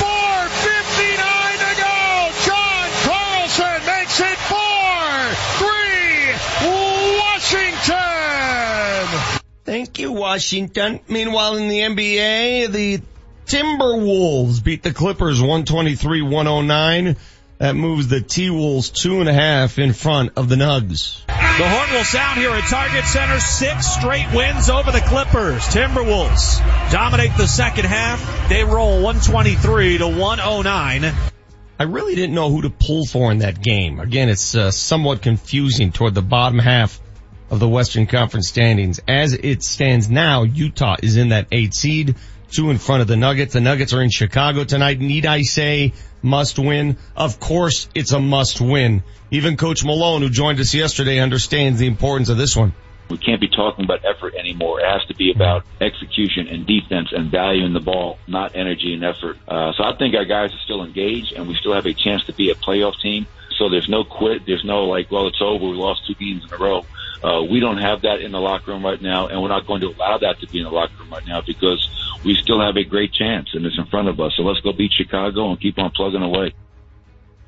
4.59 0.03 1.59
to 1.59 1.73
go. 1.81 2.31
John 2.47 2.89
Carlson 3.03 3.81
makes 3.87 4.21
it 4.21 4.39
4-3 4.49 4.59
Washington. 7.21 9.09
Thank 9.93 10.09
you, 10.09 10.13
Washington. 10.13 11.01
Meanwhile, 11.07 11.57
in 11.57 11.69
the 11.69 11.81
NBA, 11.81 12.73
the 12.73 13.03
Timberwolves 13.45 14.65
beat 14.65 14.83
the 14.83 14.95
Clippers 14.95 15.39
123-109. 15.39 17.19
That 17.59 17.77
moves 17.77 18.09
the 18.09 18.23
T-Wolves 18.23 18.89
two 18.89 19.21
and 19.21 19.29
a 19.29 19.35
half 19.35 19.79
in 19.79 19.93
front 19.93 20.33
of 20.37 20.49
the 20.49 20.57
Nugs. 20.57 21.27
The 21.27 21.69
horn 21.69 21.91
will 21.93 22.05
sound 22.05 22.41
here 22.41 22.53
at 22.53 22.65
Target 22.71 23.05
Center. 23.05 23.39
Six 23.39 23.87
straight 23.87 24.33
wins 24.35 24.71
over 24.71 24.91
the 24.93 25.03
Clippers. 25.03 25.61
Timberwolves 25.65 26.91
dominate 26.91 27.37
the 27.37 27.47
second 27.47 27.85
half. 27.85 28.49
They 28.49 28.65
roll 28.65 29.03
123 29.03 29.99
to 29.99 30.07
109. 30.07 31.15
I 31.79 31.83
really 31.83 32.15
didn't 32.15 32.35
know 32.35 32.49
who 32.49 32.63
to 32.63 32.71
pull 32.71 33.05
for 33.05 33.31
in 33.31 33.41
that 33.41 33.63
game. 33.63 34.01
Again, 34.01 34.31
it's 34.31 34.55
uh, 34.55 34.71
somewhat 34.71 35.21
confusing 35.21 35.93
toward 35.93 36.15
the 36.15 36.23
bottom 36.23 36.59
half 36.59 36.99
of 37.53 37.61
the 37.61 37.69
Western 37.69 38.07
Conference 38.07 38.49
standings. 38.49 38.99
As 39.07 39.35
it 39.35 39.63
stands 39.63 40.11
now, 40.11 40.43
Utah 40.43 40.97
is 41.03 41.19
in 41.19 41.29
that 41.29 41.49
eight 41.53 41.75
seed, 41.75 42.17
two 42.51 42.71
in 42.71 42.79
front 42.79 43.03
of 43.03 43.09
the 43.09 43.17
Nuggets. 43.17 43.53
The 43.53 43.61
Nuggets 43.61 43.93
are 43.93 44.03
in 44.03 44.09
Chicago 44.09 44.65
tonight. 44.65 44.99
Need 44.99 45.27
I 45.27 45.43
say 45.43 45.93
must 46.23 46.59
win? 46.59 46.97
Of 47.15 47.39
course 47.39 47.89
it's 47.95 48.13
a 48.13 48.21
must 48.21 48.63
win. 48.63 49.03
Even 49.31 49.59
Coach 49.59 49.85
Malone, 49.85 50.23
who 50.23 50.31
joined 50.31 50.61
us 50.61 50.73
yesterday, 50.73 51.19
understands 51.19 51.79
the 51.79 51.87
importance 51.87 52.31
of 52.31 52.39
this 52.39 52.57
one. 52.57 52.73
We 53.11 53.19
can't 53.19 53.41
be 53.41 53.49
talking 53.49 53.85
about 53.85 54.01
effort 54.03 54.35
anymore. 54.35 54.81
It 54.81 54.87
has 54.87 55.05
to 55.09 55.15
be 55.15 55.31
about 55.31 55.67
execution 55.79 56.49
and 56.49 56.67
defense 56.67 57.09
and 57.13 57.31
value 57.31 57.67
in 57.67 57.75
the 57.75 57.81
ball, 57.81 58.19
not 58.27 58.57
energy 58.57 58.95
and 58.95 59.05
effort. 59.05 59.37
Uh, 59.47 59.73
so 59.77 59.85
I 59.85 59.95
think 59.99 60.15
our 60.15 60.25
guys 60.25 60.55
are 60.55 60.61
still 60.65 60.83
engaged 60.83 61.35
and 61.35 61.47
we 61.47 61.55
still 61.57 61.75
have 61.75 61.85
a 61.85 61.93
chance 61.93 62.25
to 62.25 62.33
be 62.33 62.51
a 62.51 62.55
playoff 62.55 62.99
team. 63.03 63.27
So 63.59 63.69
there's 63.69 63.91
no 63.91 64.05
quit. 64.05 64.47
There's 64.47 64.65
no 64.65 64.85
like, 64.85 65.11
well, 65.11 65.27
it's 65.29 65.43
over. 65.43 65.67
We 65.67 65.75
lost 65.75 66.07
two 66.07 66.15
games 66.15 66.45
in 66.47 66.55
a 66.55 66.57
row. 66.57 66.87
Uh, 67.23 67.43
we 67.49 67.61
don't 67.61 67.79
have 67.79 68.03
that 68.03 68.21
in 68.21 68.33
the 68.33 68.41
locker 68.41 68.73
room 68.73 68.85
right 68.85 69.01
now, 69.01 69.29
and 69.29 69.41
we're 69.41 69.49
not 69.49 69.67
going 69.67 69.81
to 69.83 69.89
allow 69.89 70.19
that 70.19 70.41
to 70.41 70.47
be 70.49 70.59
in 70.59 70.65
the 70.65 70.71
locker 70.71 70.93
room 70.99 71.11
right 71.11 71.27
now 71.27 71.41
because 71.47 71.89
we 72.25 72.35
still 72.35 72.61
have 72.61 72.77
a 72.77 72.85
great 72.85 73.13
chance, 73.13 73.51
and 73.55 73.65
it's 73.65 73.79
in 73.79 73.87
front 73.87 74.09
of 74.09 74.19
us. 74.21 74.33
So 74.37 74.43
let's 74.43 74.61
go 74.61 74.73
beat 74.73 74.93
Chicago 74.93 75.51
and 75.51 75.61
keep 75.61 75.79
on 75.79 75.91
plugging 75.93 76.23
away. 76.23 76.53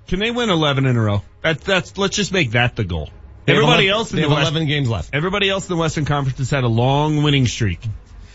Can 0.06 0.18
they 0.20 0.30
win 0.30 0.50
11 0.50 0.86
in 0.86 0.96
a 0.96 1.00
row? 1.02 1.22
That's, 1.42 1.64
that's, 1.64 1.98
let's 1.98 2.14
just 2.16 2.32
make 2.32 2.52
that 2.52 2.76
the 2.76 2.84
goal. 2.84 3.10
Everybody 3.46 3.88
11, 3.88 3.90
else 3.90 4.10
in 4.12 4.16
they 4.16 4.22
the 4.22 4.28
have 4.28 4.38
West, 4.38 4.50
11 4.52 4.68
games 4.68 4.88
left. 4.88 5.10
Everybody 5.12 5.50
else 5.50 5.68
in 5.68 5.74
the 5.74 5.80
Western 5.80 6.04
Conference 6.04 6.38
has 6.38 6.50
had 6.50 6.64
a 6.64 6.68
long 6.68 7.22
winning 7.22 7.46
streak. 7.46 7.80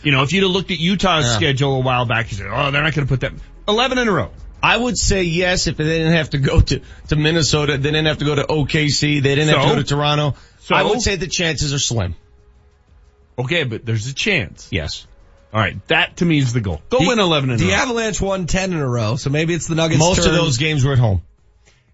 You 0.03 0.11
know, 0.11 0.23
if 0.23 0.33
you'd 0.33 0.43
have 0.43 0.51
looked 0.51 0.71
at 0.71 0.79
Utah's 0.79 1.25
Yeah. 1.25 1.35
schedule 1.35 1.75
a 1.77 1.79
while 1.79 2.05
back, 2.05 2.31
you 2.31 2.37
said, 2.37 2.47
oh, 2.47 2.71
they're 2.71 2.83
not 2.83 2.93
going 2.93 3.07
to 3.07 3.11
put 3.11 3.21
that. 3.21 3.33
11 3.67 3.97
in 3.97 4.07
a 4.07 4.11
row. 4.11 4.31
I 4.61 4.75
would 4.75 4.97
say 4.97 5.23
yes 5.23 5.67
if 5.67 5.77
they 5.77 5.83
didn't 5.85 6.13
have 6.13 6.31
to 6.31 6.37
go 6.37 6.59
to, 6.59 6.81
to 7.07 7.15
Minnesota. 7.15 7.77
They 7.77 7.91
didn't 7.91 8.07
have 8.07 8.17
to 8.19 8.25
go 8.25 8.35
to 8.35 8.43
OKC. 8.43 9.21
They 9.21 9.35
didn't 9.35 9.49
have 9.49 9.63
to 9.63 9.69
go 9.69 9.75
to 9.75 9.83
Toronto. 9.83 10.35
So? 10.69 10.75
I 10.75 10.83
would 10.83 11.01
say 11.01 11.15
the 11.15 11.27
chances 11.27 11.73
are 11.73 11.79
slim. 11.79 12.15
Okay, 13.37 13.63
but 13.63 13.85
there's 13.85 14.07
a 14.07 14.13
chance. 14.13 14.67
Yes. 14.71 15.07
All 15.53 15.59
right, 15.59 15.75
that 15.87 16.17
to 16.17 16.25
me 16.25 16.37
is 16.37 16.53
the 16.53 16.61
goal. 16.61 16.81
Go 16.89 16.99
The- 16.99 17.07
win 17.07 17.19
11 17.19 17.49
in 17.49 17.55
a 17.55 17.57
The. 17.57 17.71
Oh. 17.71 17.75
Avalanche 17.75 18.21
won 18.21 18.45
10 18.45 18.71
in 18.73 18.77
a 18.79 18.87
row, 18.87 19.15
so 19.15 19.29
maybe 19.31 19.53
it's 19.53 19.65
the 19.67 19.73
Nuggets 19.75 19.99
Most 19.99 20.17
turn. 20.23 20.27
of 20.27 20.33
those 20.35 20.57
games 20.57 20.83
were 20.85 20.93
at 20.93 20.99
home. 20.99 21.21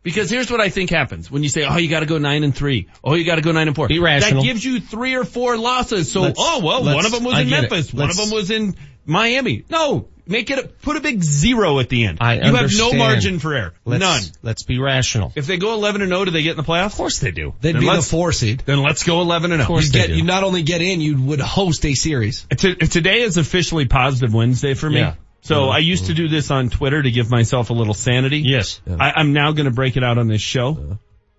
Because 0.04 0.30
here's 0.30 0.52
what 0.52 0.60
I 0.62 0.70
think 0.70 0.90
happens 0.92 1.32
when 1.32 1.42
you 1.42 1.50
say, 1.50 1.64
"Oh, 1.64 1.78
you 1.78 1.88
got 1.88 2.02
to 2.02 2.06
go 2.06 2.18
nine 2.20 2.44
and 2.44 2.54
three. 2.56 2.88
Oh, 3.04 3.16
you 3.16 3.24
got 3.24 3.36
to 3.36 3.42
go 3.42 3.52
nine 3.54 3.68
and 3.68 3.76
four. 3.76 3.88
Be 3.88 3.98
rational. 4.00 4.44
That 4.44 4.48
gives 4.48 4.64
you 4.64 4.80
three 4.80 5.16
or 5.16 5.24
four 5.24 5.58
losses. 5.58 6.12
So, 6.12 6.22
Let's- 6.22 6.38
oh 6.40 6.60
well, 6.64 6.84
one 6.84 7.06
of 7.08 7.12
them 7.12 7.24
was 7.24 7.34
I 7.34 7.42
in. 7.42 7.50
Memphis. 7.50 7.92
One 7.94 8.10
of 8.12 8.18
them 8.18 8.30
was 8.30 8.52
in 8.52 8.76
Miami. 9.06 9.66
No, 9.70 10.08
make 10.28 10.50
it 10.50 10.60
a, 10.60 10.68
put 10.68 10.98
a 10.98 11.02
big 11.02 11.24
zero 11.24 11.80
at 11.80 11.90
the 11.90 12.06
end. 12.06 12.18
I 12.22 12.36
you 12.36 12.56
have 12.56 12.72
no 12.76 12.94
margin 12.94 13.40
for 13.40 13.54
error. 13.54 13.74
Let's, 13.86 14.02
None. 14.02 14.22
Let's 14.42 14.64
be 14.64 14.80
rational. 14.80 15.32
If 15.36 15.48
they 15.48 15.58
go 15.58 15.74
11 15.74 16.02
and 16.02 16.10
0, 16.10 16.26
do 16.26 16.32
they 16.32 16.44
get 16.44 16.52
in 16.52 16.58
the 16.58 16.64
playoffs? 16.64 16.88
Of 16.88 16.96
course 16.96 17.20
they 17.20 17.32
do. 17.32 17.54
They'd 17.62 17.74
Then 17.74 17.82
be 17.82 17.90
the 17.90 18.02
four 18.02 18.32
seed. 18.32 18.64
Then 18.66 18.82
let's 18.82 19.04
go 19.04 19.22
11 19.22 19.52
and 19.52 19.60
0. 19.60 19.64
Of 19.64 19.68
course 19.68 19.86
You 19.86 19.92
get, 19.92 20.10
you 20.10 20.24
not 20.24 20.44
only 20.44 20.64
get 20.64 20.82
in, 20.82 21.02
you 21.02 21.22
would 21.22 21.42
host 21.42 21.86
a 21.86 21.94
series. 21.94 22.46
Today 22.58 23.22
is 23.22 23.38
officially 23.38 23.86
positive 23.86 24.34
Wednesday 24.34 24.74
for 24.74 24.90
me. 24.90 25.00
Yeah. 25.00 25.16
So 25.42 25.70
I 25.70 25.78
used 25.78 26.08
to 26.08 26.16
do 26.16 26.28
this 26.28 26.50
on 26.50 26.70
Twitter 26.70 27.02
to 27.02 27.12
give 27.12 27.30
myself 27.30 27.70
a 27.70 27.74
little 27.74 27.94
sanity. 27.94 28.40
Yes. 28.40 28.82
I, 28.88 29.14
I'm 29.16 29.32
now 29.32 29.52
going 29.52 29.66
to 29.66 29.72
break 29.72 29.96
it 29.96 30.04
out 30.04 30.18
on 30.18 30.28
this 30.28 30.42
show. 30.42 30.70
Uh-huh. 30.70 30.96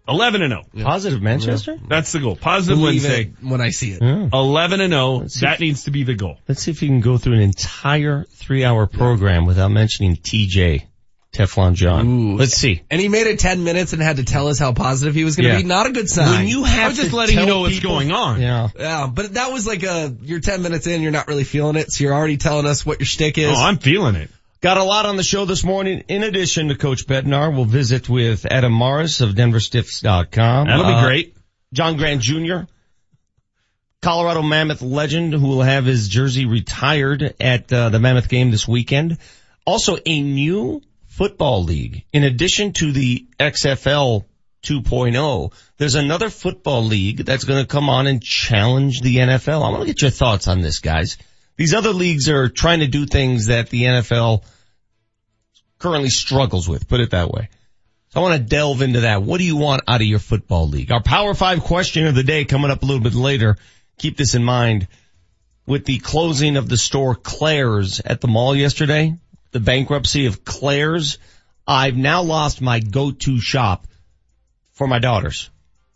11 0.08 0.42
and 0.42 0.52
0. 0.74 0.84
Positive 0.84 1.20
Manchester? 1.20 1.78
That's 1.88 2.12
the 2.12 2.20
goal. 2.20 2.36
Positive 2.36 2.78
Believe 2.78 3.02
Wednesday. 3.02 3.22
it 3.22 3.32
when 3.48 3.60
I 3.60 3.70
see 3.70 3.92
it. 3.92 4.02
Yeah. 4.02 4.28
11 4.32 4.80
and 4.80 4.92
0. 4.92 5.24
see 5.28 5.40
That 5.46 5.54
if- 5.54 5.60
needs 5.60 5.84
to 5.84 5.90
be 5.90 6.04
the 6.04 6.14
goal. 6.14 6.38
Let's 6.48 6.62
see 6.62 6.70
if 6.70 6.82
you 6.82 6.88
can 6.88 7.00
go 7.00 7.18
through 7.18 7.34
an 7.34 7.40
entire 7.40 8.24
three 8.34 8.64
hour 8.64 8.86
program 8.86 9.46
without 9.46 9.70
mentioning 9.70 10.16
TJ, 10.16 10.84
Teflon 11.32 11.74
John. 11.74 12.06
Ooh. 12.06 12.36
Let's 12.36 12.54
see. 12.54 12.82
And 12.90 13.00
he 13.00 13.08
made 13.08 13.26
it 13.26 13.38
10 13.40 13.62
minutes 13.64 13.92
and 13.92 14.00
had 14.00 14.16
to 14.16 14.24
tell 14.24 14.48
us 14.48 14.58
how 14.58 14.72
positive 14.72 15.14
he 15.14 15.24
was 15.24 15.36
going 15.36 15.48
to 15.48 15.52
Yeah. 15.54 15.58
be. 15.58 15.64
Not 15.64 15.86
a 15.86 15.92
good 15.92 16.08
sign. 16.08 16.30
When 16.30 16.48
you 16.48 16.64
have 16.64 16.84
I 16.84 16.88
was 16.88 16.96
just 16.96 17.10
to 17.10 17.16
letting 17.16 17.34
you 17.34 17.40
tell 17.40 17.48
know 17.48 17.60
what's 17.60 17.74
people- 17.74 17.90
going 17.90 18.10
on. 18.12 18.40
Yeah. 18.40 18.68
Yeah, 18.78 19.06
but 19.12 19.34
that 19.34 19.52
was 19.52 19.66
like 19.66 19.82
a, 19.82 20.14
you're 20.22 20.40
10 20.40 20.62
minutes 20.62 20.86
in, 20.86 21.02
you're 21.02 21.10
not 21.12 21.28
really 21.28 21.44
feeling 21.44 21.76
it, 21.76 21.90
so 21.92 22.04
you're 22.04 22.14
already 22.14 22.36
telling 22.38 22.64
us 22.66 22.86
what 22.86 23.00
your 23.00 23.06
shtick 23.06 23.36
is. 23.38 23.50
Oh, 23.58 23.62
I'm 23.62 23.78
feeling 23.78 24.14
it. 24.14 24.30
Got 24.66 24.78
a 24.78 24.82
lot 24.82 25.06
on 25.06 25.14
the 25.16 25.22
show 25.22 25.44
this 25.44 25.62
morning. 25.62 26.02
In 26.08 26.24
addition 26.24 26.66
to 26.70 26.74
Coach 26.74 27.06
Bednar, 27.06 27.54
we'll 27.54 27.66
visit 27.66 28.08
with 28.08 28.44
Adam 28.46 28.72
Morris 28.72 29.20
of 29.20 29.36
DenverStiffs.com. 29.36 30.66
That'll 30.66 30.84
be 30.84 30.92
Uh, 30.92 31.04
great. 31.04 31.36
John 31.72 31.96
Grant 31.96 32.20
Jr., 32.20 32.62
Colorado 34.02 34.42
Mammoth 34.42 34.82
legend 34.82 35.34
who 35.34 35.46
will 35.46 35.62
have 35.62 35.84
his 35.84 36.08
jersey 36.08 36.46
retired 36.46 37.36
at 37.38 37.72
uh, 37.72 37.90
the 37.90 38.00
Mammoth 38.00 38.28
game 38.28 38.50
this 38.50 38.66
weekend. 38.66 39.18
Also 39.64 39.98
a 40.04 40.20
new 40.20 40.82
football 41.06 41.62
league. 41.62 42.02
In 42.12 42.24
addition 42.24 42.72
to 42.72 42.90
the 42.90 43.24
XFL 43.38 44.24
2.0, 44.64 45.52
there's 45.76 45.94
another 45.94 46.28
football 46.28 46.82
league 46.82 47.18
that's 47.18 47.44
going 47.44 47.62
to 47.62 47.68
come 47.68 47.88
on 47.88 48.08
and 48.08 48.20
challenge 48.20 49.00
the 49.00 49.18
NFL. 49.18 49.64
I 49.64 49.70
want 49.70 49.82
to 49.82 49.86
get 49.86 50.02
your 50.02 50.10
thoughts 50.10 50.48
on 50.48 50.60
this, 50.60 50.80
guys. 50.80 51.18
These 51.56 51.72
other 51.72 51.92
leagues 51.92 52.28
are 52.28 52.48
trying 52.48 52.80
to 52.80 52.88
do 52.88 53.06
things 53.06 53.46
that 53.46 53.70
the 53.70 53.84
NFL 53.84 54.42
currently 55.86 56.10
struggles 56.10 56.68
with, 56.68 56.88
put 56.88 57.00
it 57.00 57.10
that 57.10 57.30
way. 57.30 57.48
So 58.08 58.20
I 58.20 58.22
want 58.22 58.34
to 58.34 58.48
delve 58.48 58.82
into 58.82 59.00
that. 59.00 59.22
What 59.22 59.38
do 59.38 59.44
you 59.44 59.56
want 59.56 59.82
out 59.86 60.00
of 60.00 60.06
your 60.06 60.18
football 60.18 60.68
league? 60.68 60.90
Our 60.90 61.02
Power 61.02 61.32
5 61.32 61.60
question 61.62 62.06
of 62.06 62.14
the 62.14 62.24
day 62.24 62.44
coming 62.44 62.70
up 62.72 62.82
a 62.82 62.86
little 62.86 63.02
bit 63.02 63.14
later. 63.14 63.56
Keep 63.98 64.16
this 64.16 64.34
in 64.34 64.42
mind. 64.42 64.88
With 65.64 65.84
the 65.84 65.98
closing 65.98 66.56
of 66.56 66.68
the 66.68 66.76
store 66.76 67.14
Claire's 67.14 68.00
at 68.00 68.20
the 68.20 68.28
mall 68.28 68.54
yesterday, 68.54 69.14
the 69.52 69.60
bankruptcy 69.60 70.26
of 70.26 70.44
Claire's, 70.44 71.18
I've 71.66 71.96
now 71.96 72.22
lost 72.22 72.60
my 72.60 72.80
go-to 72.80 73.40
shop 73.40 73.86
for 74.72 74.86
my 74.86 74.98
daughters. 74.98 75.50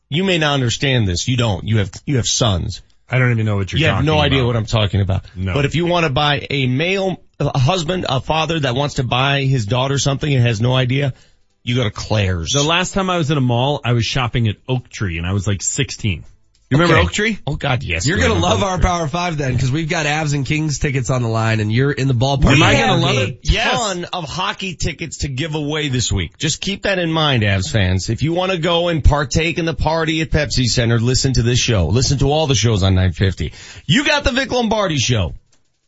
You 0.08 0.24
may 0.24 0.38
not 0.38 0.54
understand 0.54 1.06
this. 1.08 1.26
You 1.28 1.36
don't. 1.36 1.66
You 1.66 1.78
have, 1.78 1.90
you 2.06 2.16
have 2.16 2.26
sons. 2.26 2.82
I 3.08 3.18
don't 3.18 3.32
even 3.32 3.46
know 3.46 3.56
what 3.56 3.72
you're 3.72 3.80
You 3.80 3.86
have 3.88 4.04
no 4.04 4.18
idea 4.18 4.40
about. 4.40 4.46
what 4.46 4.56
I'm 4.56 4.66
talking 4.66 5.00
about. 5.00 5.24
No. 5.36 5.54
But 5.54 5.64
if 5.64 5.74
you 5.74 5.86
want 5.86 6.06
to 6.06 6.10
buy 6.12 6.46
a 6.48 6.66
male, 6.66 7.22
a 7.40 7.58
husband, 7.58 8.06
a 8.08 8.20
father 8.20 8.60
that 8.60 8.74
wants 8.74 8.96
to 8.96 9.04
buy 9.04 9.42
his 9.42 9.66
daughter 9.66 9.98
something 9.98 10.32
and 10.32 10.42
has 10.46 10.60
no 10.60 10.74
idea, 10.74 11.14
you 11.62 11.74
go 11.76 11.84
to 11.84 11.90
Claire's. 11.90 12.52
The 12.52 12.62
last 12.62 12.94
time 12.94 13.10
I 13.10 13.18
was 13.18 13.30
in 13.30 13.38
a 13.38 13.42
mall, 13.42 13.80
I 13.84 13.92
was 13.94 14.04
shopping 14.04 14.48
at 14.48 14.56
Oak 14.68 14.88
Tree 14.88 15.18
and 15.18 15.26
I 15.26 15.32
was 15.32 15.46
like 15.46 15.62
16. 15.62 16.24
You 16.72 16.76
remember 16.78 16.94
Okay. 16.98 17.02
Oak 17.04 17.12
Tree? 17.12 17.38
Oh 17.48 17.56
God, 17.56 17.82
yes. 17.82 18.06
You're 18.06 18.18
gonna 18.20 18.38
love 18.38 18.62
our 18.62 18.78
Power 18.78 19.08
Five 19.08 19.36
then, 19.36 19.54
because 19.54 19.72
we've 19.72 19.88
got 19.88 20.06
Avs 20.06 20.34
and 20.34 20.46
Kings 20.46 20.78
tickets 20.78 21.10
on 21.10 21.22
the 21.22 21.28
line, 21.28 21.58
and 21.58 21.72
you're 21.72 21.90
in 21.90 22.06
the 22.06 22.14
ballpark. 22.14 22.54
We 22.54 22.62
I 22.62 22.74
gonna 22.74 23.02
love 23.02 23.16
a 23.16 23.22
it? 23.24 23.40
Yes. 23.42 23.72
ton 23.76 24.06
of 24.12 24.28
hockey 24.28 24.76
tickets 24.76 25.18
to 25.22 25.28
give 25.28 25.56
away 25.56 25.88
this 25.88 26.12
week. 26.12 26.38
Just 26.38 26.60
keep 26.60 26.84
that 26.84 27.00
in 27.00 27.10
mind, 27.10 27.42
Avs 27.42 27.72
fans. 27.72 28.08
If 28.08 28.22
you 28.22 28.34
want 28.34 28.52
to 28.52 28.58
go 28.58 28.86
and 28.86 29.02
partake 29.02 29.58
in 29.58 29.64
the 29.64 29.74
party 29.74 30.20
at 30.20 30.30
Pepsi 30.30 30.66
Center, 30.66 31.00
listen 31.00 31.32
to 31.32 31.42
this 31.42 31.58
show. 31.58 31.88
Listen 31.88 32.18
to 32.18 32.30
all 32.30 32.46
the 32.46 32.54
shows 32.54 32.84
on 32.84 32.94
950. 32.94 33.52
You 33.86 34.04
got 34.06 34.22
the 34.22 34.30
Vic 34.30 34.52
Lombardi 34.52 34.98
show. 34.98 35.34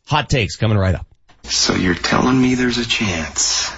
Hot 0.07 0.29
takes 0.29 0.57
coming 0.57 0.77
right 0.77 0.95
up. 0.95 1.07
So 1.45 1.75
you're 1.75 1.93
telling 1.93 2.41
me 2.41 2.55
there's 2.55 2.77
a 2.77 2.87
chance? 2.87 3.71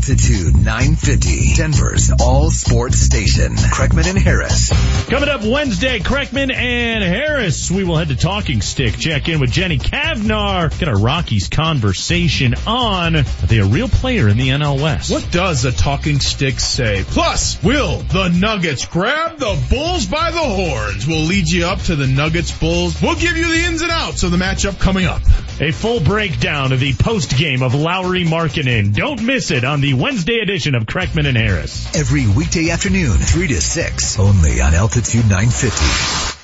Altitude 0.00 0.54
950, 0.54 1.56
Denver's 1.56 2.10
all 2.22 2.50
sports 2.50 3.00
station. 3.00 3.54
Kreckman 3.54 4.08
and 4.08 4.16
Harris. 4.16 4.72
Coming 5.10 5.28
up 5.28 5.44
Wednesday, 5.44 5.98
Kreckman 5.98 6.50
and 6.50 7.04
Harris. 7.04 7.70
We 7.70 7.84
will 7.84 7.98
head 7.98 8.08
to 8.08 8.16
Talking 8.16 8.62
Stick, 8.62 8.96
check 8.96 9.28
in 9.28 9.40
with 9.40 9.50
Jenny 9.50 9.76
Cavnar, 9.76 10.76
get 10.78 10.88
our 10.88 10.98
Rockies 10.98 11.48
conversation 11.48 12.54
on 12.66 13.16
are 13.16 13.22
they 13.22 13.58
a 13.58 13.66
real 13.66 13.88
player 13.88 14.26
in 14.26 14.38
the 14.38 14.48
NL 14.48 14.82
West? 14.82 15.10
What 15.10 15.30
does 15.30 15.66
a 15.66 15.72
talking 15.72 16.18
stick 16.18 16.60
say? 16.60 17.04
Plus, 17.06 17.62
will 17.62 17.98
the 17.98 18.30
Nuggets 18.30 18.86
grab 18.86 19.38
the 19.38 19.62
Bulls 19.68 20.06
by 20.06 20.30
the 20.30 20.38
horns? 20.38 21.06
We'll 21.06 21.26
lead 21.26 21.46
you 21.46 21.66
up 21.66 21.80
to 21.82 21.96
the 21.96 22.06
Nuggets 22.06 22.58
Bulls. 22.58 23.02
We'll 23.02 23.16
give 23.16 23.36
you 23.36 23.52
the 23.52 23.64
ins 23.66 23.82
and 23.82 23.90
outs 23.90 24.22
of 24.22 24.30
the 24.30 24.38
matchup 24.38 24.80
coming 24.80 25.04
up. 25.04 25.20
A 25.60 25.72
full 25.72 26.00
breakdown 26.00 26.72
of 26.72 26.80
the 26.80 26.94
post 26.94 27.36
game 27.36 27.62
of 27.62 27.74
Lauri 27.74 28.24
Markkanen. 28.24 28.94
Don't 28.94 29.22
miss 29.22 29.50
it 29.50 29.62
on 29.62 29.82
the 29.82 29.89
Wednesday 29.94 30.40
edition 30.40 30.74
of 30.74 30.84
Kreckman 30.84 31.26
and 31.26 31.36
Harris. 31.36 31.94
Every 31.96 32.26
weekday 32.26 32.70
afternoon, 32.70 33.18
3 33.18 33.48
to 33.48 33.60
6, 33.60 34.18
only 34.18 34.60
on 34.60 34.74
Altitude 34.74 35.28
950. 35.28 36.38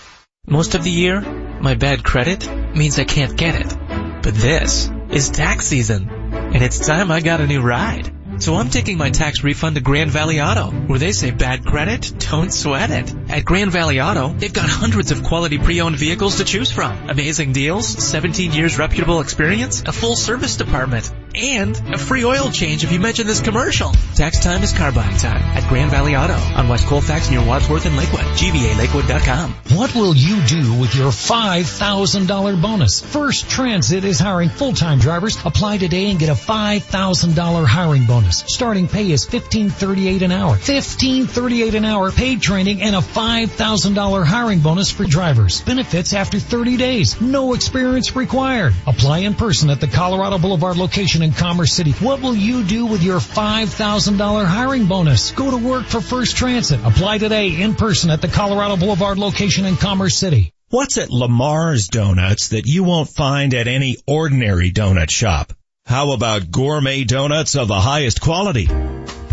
Most 0.47 0.75
of 0.75 0.85
the 0.85 0.91
year, 0.91 1.21
my 1.21 1.75
bad 1.75 2.05
credit 2.05 2.49
means 2.75 2.99
I 2.99 3.05
can't 3.05 3.37
get 3.37 3.55
it. 3.55 4.23
But 4.23 4.35
this 4.35 4.91
is 5.11 5.31
tax 5.31 5.67
season, 5.67 6.09
and 6.11 6.63
it's 6.63 6.87
time 6.87 7.11
I 7.11 7.21
got 7.21 7.41
a 7.41 7.47
new 7.47 7.61
ride. 7.61 8.13
So 8.39 8.55
I'm 8.57 8.69
taking 8.69 8.99
my 8.99 9.11
tax 9.11 9.43
refund 9.43 9.77
to 9.77 9.81
Grand 9.81 10.11
Valley 10.11 10.41
Auto, 10.41 10.71
where 10.71 10.99
they 10.99 11.13
say 11.13 11.31
bad 11.31 11.65
credit, 11.65 12.13
don't 12.31 12.53
sweat 12.53 12.91
it. 12.91 13.15
At 13.31 13.45
Grand 13.47 13.73
Valley 13.73 14.01
Auto, 14.01 14.29
they've 14.29 14.53
got 14.53 14.69
hundreds 14.69 15.11
of 15.11 15.23
quality 15.23 15.59
pre-owned 15.59 15.97
vehicles 15.97 16.37
to 16.37 16.45
choose 16.45 16.71
from. 16.71 17.09
Amazing 17.09 17.53
deals, 17.53 17.89
17 17.89 18.53
years 18.53 18.79
reputable 18.79 19.21
experience, 19.21 19.83
a 19.87 19.93
full 19.93 20.17
service 20.17 20.57
department, 20.57 21.11
and 21.37 21.77
a 21.95 21.99
free 21.99 22.25
oil 22.25 22.51
change 22.51 22.85
if 22.85 22.93
you 22.93 22.99
mention 22.99 23.27
this 23.27 23.41
commercial. 23.41 23.93
Tax 24.15 24.41
time 24.41 24.63
is 24.63 24.73
car 24.73 24.93
buying 24.93 25.17
time 25.17 25.43
at 25.57 25.69
Grand 25.69 25.91
Valley 25.91 26.17
Auto 26.17 26.35
on 26.35 26.69
West 26.69 26.87
Colfax 26.87 27.31
near 27.31 27.45
Wadsworth 27.45 27.87
and 27.87 27.97
Lakewood. 27.97 28.21
GVALakewood.com. 28.21 29.53
What 29.77 29.95
will 29.95 30.15
you 30.15 30.41
do 30.47 30.75
with 30.75 30.95
your 30.95 31.11
$5,000 31.11 32.63
bonus? 32.63 33.01
First 33.01 33.51
Transit 33.51 34.05
is 34.05 34.19
hiring 34.19 34.49
full-time 34.49 34.99
drivers. 34.99 35.37
Apply 35.45 35.79
today 35.79 36.11
and 36.11 36.19
get 36.19 36.29
a 36.29 36.35
$5,000 36.35 37.67
hiring 37.67 38.07
bonus. 38.07 38.45
Starting 38.47 38.89
pay 38.89 39.11
is 39.11 39.27
$15.38 39.27 40.23
an 40.23 40.33
hour. 40.33 40.57
$15.38 40.57 41.75
an 41.75 41.85
hour 41.85 42.11
paid 42.11 42.41
training 42.41 42.83
and 42.83 42.97
a 42.97 43.01
$5,000 43.01 44.25
hiring 44.25 44.61
bonus 44.61 44.91
for 44.91 45.05
drivers. 45.05 45.61
Benefits 45.61 46.15
after 46.15 46.39
30 46.39 46.77
days. 46.77 47.21
No 47.21 47.53
experience 47.53 48.17
required. 48.17 48.73
Apply 48.87 49.19
in 49.19 49.35
person 49.35 49.71
at 49.71 49.81
the 49.81 49.89
Colorado 49.89 50.39
Boulevard 50.39 50.77
location 50.77 51.23
in 51.27 51.33
Commerce 51.33 51.73
City. 51.73 51.91
What 51.93 52.23
will 52.23 52.37
you 52.37 52.63
do 52.63 52.87
with 52.87 53.03
your 53.03 53.19
$5,000 53.19 54.47
hiring 54.47 54.87
bonus? 54.87 55.33
Go 55.33 55.51
to 55.51 55.57
work 55.57 55.85
for 55.87 56.01
First 56.01 56.37
Transit. 56.37 56.81
Apply 56.85 57.19
today 57.19 57.61
in 57.61 57.75
person 57.75 58.11
at 58.11 58.23
the 58.23 58.29
Colorado 58.29 58.77
Boulevard 58.77 59.19
location 59.19 59.65
in 59.67 59.77
Commerce 59.77 60.17
City. 60.17 60.53
What's 60.71 60.99
at 60.99 61.11
Lamar's 61.11 61.89
Donuts 61.89 62.49
that 62.49 62.67
you 62.67 62.85
won't 62.85 63.09
find 63.09 63.55
at 63.55 63.67
any 63.67 63.97
ordinary 64.07 64.71
donut 64.71 65.11
shop? 65.11 65.53
How 65.85 66.13
about 66.13 66.51
gourmet 66.51 67.05
donuts 67.05 67.57
of 67.57 67.69
the 67.69 67.81
highest 67.81 68.21
quality? 68.21 68.69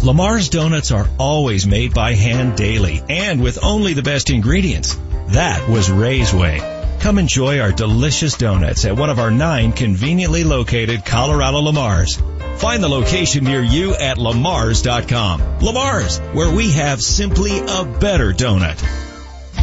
Lamar's 0.04 0.50
Donuts 0.50 0.92
are 0.92 1.08
always 1.18 1.66
made 1.66 1.94
by 1.94 2.14
hand 2.14 2.58
daily 2.58 3.02
and 3.08 3.42
with 3.42 3.64
only 3.64 3.94
the 3.94 4.04
best 4.04 4.30
ingredients. 4.30 4.98
That 5.28 5.70
was 5.70 5.90
Ray's 5.90 6.34
way. 6.34 6.73
Come 7.04 7.20
enjoy 7.20 7.60
our 7.60 7.74
delicious 7.74 8.38
donuts 8.38 8.86
at 8.86 8.96
one 8.96 9.10
of 9.10 9.20
our 9.20 9.30
nine 9.30 9.74
conveniently 9.74 10.46
located 10.46 11.04
Colorado 11.04 11.60
Lamars. 11.60 12.16
Find 12.62 12.82
the 12.82 12.88
location 12.88 13.44
near 13.44 13.62
you 13.62 13.94
at 13.94 14.18
lamars.com. 14.18 15.60
Lamar's, 15.60 16.20
where 16.32 16.56
we 16.56 16.72
have 16.72 17.02
simply 17.02 17.60
a 17.60 17.84
better 17.84 18.32
donut. 18.32 19.13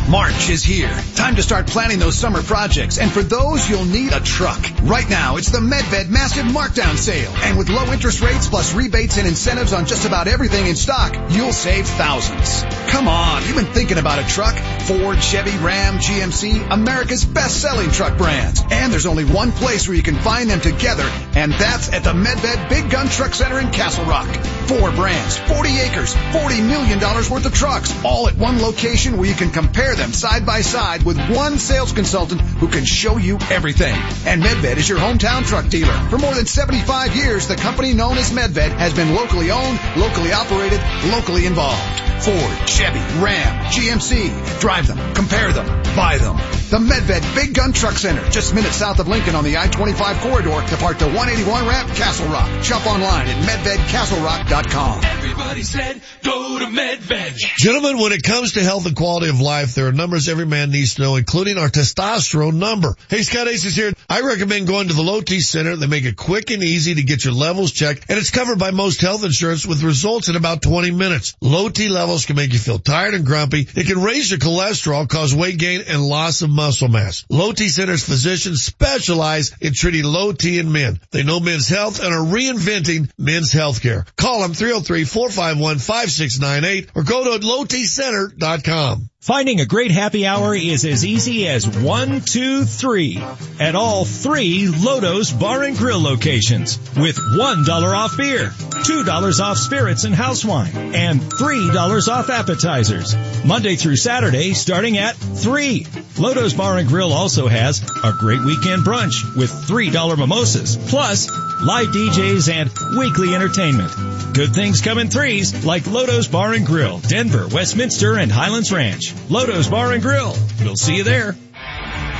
March 0.09 0.49
is 0.50 0.62
here. 0.62 0.90
Time 1.14 1.37
to 1.37 1.42
start 1.42 1.66
planning 1.66 1.99
those 1.99 2.16
summer 2.16 2.42
projects. 2.42 2.99
And 2.99 3.11
for 3.12 3.23
those, 3.23 3.69
you'll 3.69 3.85
need 3.85 4.12
a 4.12 4.21
truck. 4.21 4.61
Right 4.83 5.09
now, 5.09 5.37
it's 5.37 5.50
the 5.50 5.59
Medved 5.59 6.09
massive 6.09 6.47
markdown 6.47 6.97
sale. 6.97 7.30
And 7.42 7.59
with 7.59 7.69
low 7.69 7.92
interest 7.92 8.21
rates 8.21 8.49
plus 8.49 8.75
rebates 8.75 9.19
and 9.19 9.26
incentives 9.26 9.73
on 9.73 9.87
just 9.87 10.07
about 10.07 10.26
everything 10.26 10.66
in 10.66 10.75
stock, 10.75 11.14
you'll 11.30 11.52
save 11.52 11.87
thousands. 11.87 12.62
Come 12.90 13.07
on, 13.07 13.45
you've 13.47 13.57
been 13.57 13.66
thinking 13.66 13.99
about 13.99 14.19
a 14.19 14.26
truck. 14.26 14.57
Ford, 14.83 15.23
Chevy, 15.23 15.57
Ram, 15.59 15.99
GMC, 15.99 16.73
America's 16.73 17.25
best 17.25 17.61
selling 17.61 17.90
truck 17.90 18.19
brands. 18.19 18.62
And 18.71 18.92
there's 18.92 19.07
only 19.07 19.25
one 19.25 19.52
place 19.52 19.87
where 19.87 19.97
you 19.97 20.02
can 20.02 20.16
find 20.16 20.50
them 20.50 20.61
together, 20.61 21.09
and 21.35 21.52
that's 21.52 21.92
at 21.92 22.02
the 22.02 22.12
Medved 22.12 22.69
Big 22.69 22.90
Gun 22.90 23.07
Truck 23.09 23.35
Center 23.35 23.61
in 23.61 23.71
Castle 23.71 24.04
Rock. 24.07 24.26
Four 24.66 24.90
brands, 24.92 25.37
40 25.38 25.78
acres, 25.80 26.14
$40 26.14 26.66
million 26.66 26.99
worth 27.00 27.47
of 27.47 27.54
trucks, 27.54 27.92
all 28.04 28.28
at 28.28 28.37
one 28.37 28.61
location 28.61 29.16
where 29.16 29.28
you 29.28 29.35
can 29.35 29.50
compare 29.50 29.89
them 29.94 30.12
side 30.12 30.44
by 30.47 30.61
side 30.61 31.02
with 31.02 31.18
one 31.35 31.59
sales 31.59 31.92
consultant 31.92 32.40
who 32.40 32.68
can 32.68 32.85
show 32.85 33.16
you 33.16 33.38
everything. 33.50 33.94
And 34.26 34.42
Medved 34.42 34.76
is 34.76 34.88
your 34.88 34.99
hometown 34.99 35.44
truck 35.44 35.68
dealer. 35.68 35.92
For 36.11 36.18
more 36.18 36.35
than 36.35 36.47
75 36.47 37.16
years, 37.16 37.49
the 37.49 37.56
company 37.56 37.92
known 37.94 38.18
as 38.18 38.30
Medved 38.30 38.73
has 38.73 38.94
been 38.94 39.14
locally 39.14 39.50
owned, 39.50 39.78
locally 39.97 40.32
operated, 40.32 40.80
locally 41.11 41.47
involved. 41.47 42.00
Ford, 42.20 42.68
Chevy, 42.68 43.00
Ram, 43.23 43.64
GMC. 43.73 44.61
Drive 44.61 44.87
them, 44.87 45.14
compare 45.14 45.52
them, 45.52 45.66
buy 45.97 46.18
them. 46.18 46.37
The 46.70 46.78
Medved 46.78 47.35
Big 47.35 47.54
Gun 47.54 47.73
Truck 47.73 47.94
Center, 47.94 48.23
just 48.30 48.54
minutes 48.54 48.76
south 48.76 49.00
of 49.00 49.09
Lincoln 49.09 49.35
on 49.35 49.42
the 49.42 49.56
I-25 49.56 50.20
corridor, 50.20 50.64
depart 50.68 50.99
to 51.00 51.06
181 51.06 51.66
ramp, 51.66 51.88
Castle 51.97 52.28
Rock. 52.28 52.62
Shop 52.62 52.87
online 52.87 53.26
at 53.26 53.49
medvedcastlerock.com. 53.49 55.00
Everybody 55.02 55.62
said 55.62 56.00
go 56.23 56.59
to 56.59 56.66
Medved. 56.66 57.38
Gentlemen, 57.56 57.99
when 57.99 58.12
it 58.12 58.23
comes 58.23 58.52
to 58.52 58.62
health 58.62 58.87
and 58.87 58.94
quality 58.94 59.30
of 59.30 59.40
life, 59.40 59.75
there 59.80 59.88
are 59.88 59.92
numbers 59.92 60.28
every 60.28 60.44
man 60.44 60.70
needs 60.70 60.96
to 60.96 61.00
know, 61.00 61.16
including 61.16 61.56
our 61.56 61.70
testosterone 61.70 62.56
number. 62.56 62.94
Hey, 63.08 63.22
Scott 63.22 63.49
Ace 63.49 63.64
is 63.64 63.75
here. 63.75 63.94
I 64.10 64.20
recommend 64.20 64.66
going 64.66 64.88
to 64.88 64.94
the 64.94 65.00
Low 65.00 65.22
T 65.22 65.40
Center. 65.40 65.75
They 65.75 65.87
make 65.87 66.04
it 66.04 66.16
quick 66.16 66.50
and 66.50 66.62
easy 66.62 66.96
to 66.96 67.02
get 67.02 67.25
your 67.25 67.32
levels 67.32 67.72
checked, 67.72 68.04
and 68.10 68.18
it's 68.18 68.28
covered 68.28 68.58
by 68.58 68.72
most 68.72 69.00
health 69.00 69.25
insurance 69.25 69.64
with 69.64 69.82
results 69.82 70.28
in 70.28 70.37
about 70.37 70.60
20 70.60 70.90
minutes. 70.90 71.34
Low 71.40 71.71
T 71.71 71.88
levels 71.88 72.26
can 72.26 72.36
make 72.36 72.52
you 72.52 72.58
feel 72.58 72.78
tired 72.78 73.14
and 73.14 73.25
grumpy. 73.25 73.66
It 73.75 73.86
can 73.86 74.02
raise 74.02 74.30
your 74.30 74.38
cholesterol, 74.38 75.08
cause 75.08 75.34
weight 75.34 75.58
gain, 75.58 75.84
and 75.88 76.06
loss 76.06 76.43
of 76.43 76.50
muscle 76.50 76.88
mass. 76.88 77.25
Low 77.30 77.52
T 77.52 77.71
Center's 77.71 78.04
physicians 78.04 78.62
specialize 78.62 79.56
in 79.62 79.73
treating 79.73 80.04
low 80.04 80.32
T 80.32 80.58
in 80.58 80.73
men. 80.73 81.00
They 81.10 81.23
know 81.23 81.40
men's 81.40 81.69
health 81.69 82.04
and 82.04 82.12
are 82.12 82.19
reinventing 82.19 83.10
men's 83.16 83.50
health 83.50 83.80
care. 83.80 84.04
Call 84.19 84.43
them 84.43 84.52
303-451-5698 84.52 86.88
or 86.95 87.02
go 87.02 87.25
to 87.25 87.30
lowtcenter.com. 87.47 89.08
Finding 89.21 89.61
a 89.61 89.67
great 89.67 89.91
happy 89.91 90.26
hour 90.26 90.54
is 90.54 90.87
as 90.87 91.04
easy 91.04 91.47
as 91.47 91.69
one, 91.69 92.23
two, 92.23 92.65
three 92.65 93.23
at 93.61 93.75
all 93.75 94.06
three 94.06 94.67
Lodo's 94.69 95.30
Bar 95.30 95.65
and 95.65 95.76
Grill 95.76 96.00
locations 96.00 96.78
with 96.97 97.17
$1 97.17 97.69
off 97.69 98.17
beer, 98.17 98.49
$2 98.49 99.41
off 99.41 99.59
spirits 99.59 100.04
and 100.04 100.15
house 100.15 100.43
wine, 100.43 100.75
and 100.95 101.21
$3 101.21 102.09
off 102.09 102.30
appetizers. 102.30 103.15
Monday 103.45 103.76
through 103.76 103.97
Saturday 103.97 104.54
starting 104.54 104.97
at 104.97 105.17
3. 105.17 105.85
Lodo's 106.17 106.54
Bar 106.54 106.78
and 106.78 106.89
Grill 106.89 107.13
also 107.13 107.47
has 107.47 107.83
a 108.02 108.15
great 108.19 108.43
weekend 108.43 108.87
brunch 108.87 109.37
with 109.37 109.50
$3 109.50 110.17
mimosas, 110.17 110.78
plus 110.89 111.28
live 111.61 111.89
DJs 111.89 112.50
and 112.50 112.71
weekly 112.99 113.35
entertainment. 113.35 113.93
Good 114.33 114.54
things 114.54 114.80
come 114.80 114.99
in 114.99 115.11
threes 115.11 115.65
like 115.65 115.87
Lodo's 115.87 116.28
Bar 116.28 116.52
and 116.54 116.65
Grill, 116.65 117.00
Denver, 117.00 117.49
Westminster, 117.49 118.17
and 118.17 118.30
Highlands 118.30 118.73
Ranch. 118.73 119.09
Lodo's 119.28 119.68
Bar 119.68 119.92
and 119.92 120.02
Grill. 120.02 120.36
We'll 120.62 120.76
see 120.76 120.96
you 120.96 121.04
there. 121.04 121.36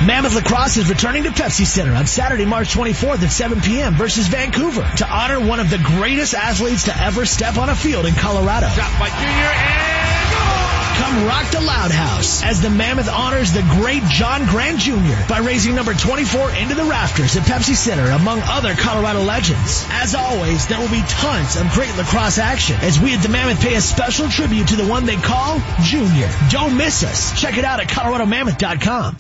Mammoth 0.07 0.35
Lacrosse 0.35 0.79
is 0.79 0.89
returning 0.89 1.25
to 1.25 1.31
Pepsi 1.31 1.67
Center 1.67 1.93
on 1.93 2.07
Saturday, 2.07 2.47
March 2.47 2.73
24th 2.73 3.23
at 3.23 3.31
7 3.31 3.61
p.m. 3.61 3.95
versus 3.95 4.29
Vancouver 4.29 4.89
to 4.97 5.07
honor 5.07 5.47
one 5.47 5.61
of 5.61 5.69
the 5.69 5.79
greatest 5.79 6.35
athletes 6.35 6.85
to 6.85 7.03
ever 7.03 7.27
step 7.27 7.59
on 7.59 7.69
a 7.69 7.75
field 7.75 8.07
in 8.07 8.15
Colorado. 8.15 8.69
Shot 8.69 8.99
by 8.99 9.09
Junior 9.11 9.51
and 9.53 10.90
Come 11.01 11.25
rock 11.25 11.51
the 11.51 11.63
Loud 11.63 11.93
House 11.93 12.43
as 12.43 12.61
the 12.61 12.69
Mammoth 12.69 13.09
honors 13.09 13.55
the 13.55 13.63
great 13.63 14.03
John 14.05 14.45
Grant 14.45 14.81
Jr. 14.81 15.27
by 15.27 15.39
raising 15.39 15.75
number 15.75 15.95
24 15.95 16.51
into 16.57 16.75
the 16.75 16.85
rafters 16.85 17.37
at 17.37 17.45
Pepsi 17.45 17.75
Center 17.75 18.11
among 18.11 18.41
other 18.43 18.75
Colorado 18.75 19.23
legends. 19.23 19.87
As 19.89 20.15
always, 20.15 20.67
there 20.67 20.79
will 20.79 20.91
be 20.91 21.03
tons 21.09 21.57
of 21.57 21.71
great 21.71 21.97
lacrosse 21.97 22.37
action 22.37 22.77
as 22.83 23.01
we 23.01 23.15
at 23.15 23.23
the 23.23 23.31
Mammoth 23.31 23.63
pay 23.63 23.77
a 23.77 23.81
special 23.81 24.29
tribute 24.29 24.69
to 24.69 24.77
the 24.77 24.87
one 24.87 25.07
they 25.07 25.17
call 25.17 25.59
Junior. 25.83 26.29
Don't 26.51 26.77
miss 26.77 27.03
us. 27.03 27.41
Check 27.41 27.57
it 27.57 27.65
out 27.65 27.81
at 27.81 27.89
coloradomammoth.com. 27.89 29.17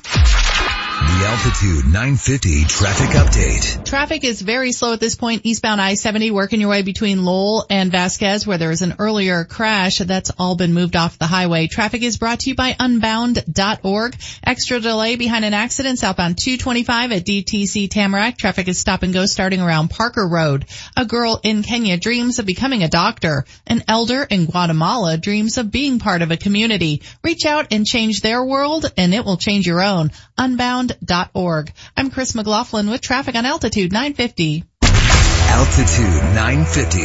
The 1.00 1.26
Altitude 1.26 1.84
950 1.86 2.64
traffic 2.66 3.08
update. 3.16 3.86
Traffic 3.86 4.22
is 4.22 4.42
very 4.42 4.70
slow 4.72 4.92
at 4.92 5.00
this 5.00 5.14
point. 5.14 5.46
Eastbound 5.46 5.80
I-70 5.80 6.30
working 6.30 6.60
your 6.60 6.68
way 6.68 6.82
between 6.82 7.24
Lowell 7.24 7.64
and 7.70 7.90
Vasquez 7.90 8.46
where 8.46 8.58
there 8.58 8.68
was 8.68 8.82
an 8.82 8.96
earlier 8.98 9.44
crash. 9.44 9.96
That's 9.98 10.30
all 10.38 10.56
been 10.56 10.74
moved 10.74 10.96
off 10.96 11.18
the 11.18 11.26
highway. 11.26 11.68
Traffic 11.68 12.02
is 12.02 12.18
brought 12.18 12.40
to 12.40 12.50
you 12.50 12.54
by 12.54 12.76
unbound.org. 12.78 14.16
Extra 14.44 14.78
delay 14.78 15.16
behind 15.16 15.46
an 15.46 15.54
accident 15.54 15.98
southbound 15.98 16.36
225 16.36 17.12
at 17.12 17.24
DTC 17.24 17.88
Tamarack. 17.90 18.36
Traffic 18.36 18.68
is 18.68 18.78
stop 18.78 19.02
and 19.02 19.14
go 19.14 19.24
starting 19.24 19.62
around 19.62 19.88
Parker 19.88 20.28
Road. 20.28 20.66
A 20.98 21.06
girl 21.06 21.40
in 21.42 21.62
Kenya 21.62 21.96
dreams 21.96 22.38
of 22.38 22.44
becoming 22.44 22.82
a 22.82 22.88
doctor. 22.88 23.46
An 23.66 23.82
elder 23.88 24.22
in 24.22 24.44
Guatemala 24.44 25.16
dreams 25.16 25.56
of 25.56 25.70
being 25.70 25.98
part 25.98 26.20
of 26.20 26.30
a 26.30 26.36
community. 26.36 27.00
Reach 27.24 27.46
out 27.46 27.68
and 27.70 27.86
change 27.86 28.20
their 28.20 28.44
world 28.44 28.92
and 28.98 29.14
it 29.14 29.24
will 29.24 29.38
change 29.38 29.66
your 29.66 29.82
own. 29.82 30.10
Unbound 30.36 30.89
Altitude.org. 30.90 31.72
I'm 31.96 32.10
Chris 32.10 32.34
McLaughlin 32.34 32.90
with 32.90 33.00
traffic 33.00 33.34
on 33.34 33.46
Altitude 33.46 33.92
950. 33.92 34.64
Altitude 34.82 36.34
950, 36.34 37.00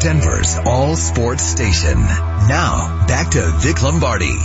Denver's 0.00 0.56
all 0.64 0.96
sports 0.96 1.42
station. 1.42 1.98
Now, 1.98 3.06
back 3.06 3.30
to 3.32 3.40
Vic 3.58 3.82
Lombardi. 3.82 4.36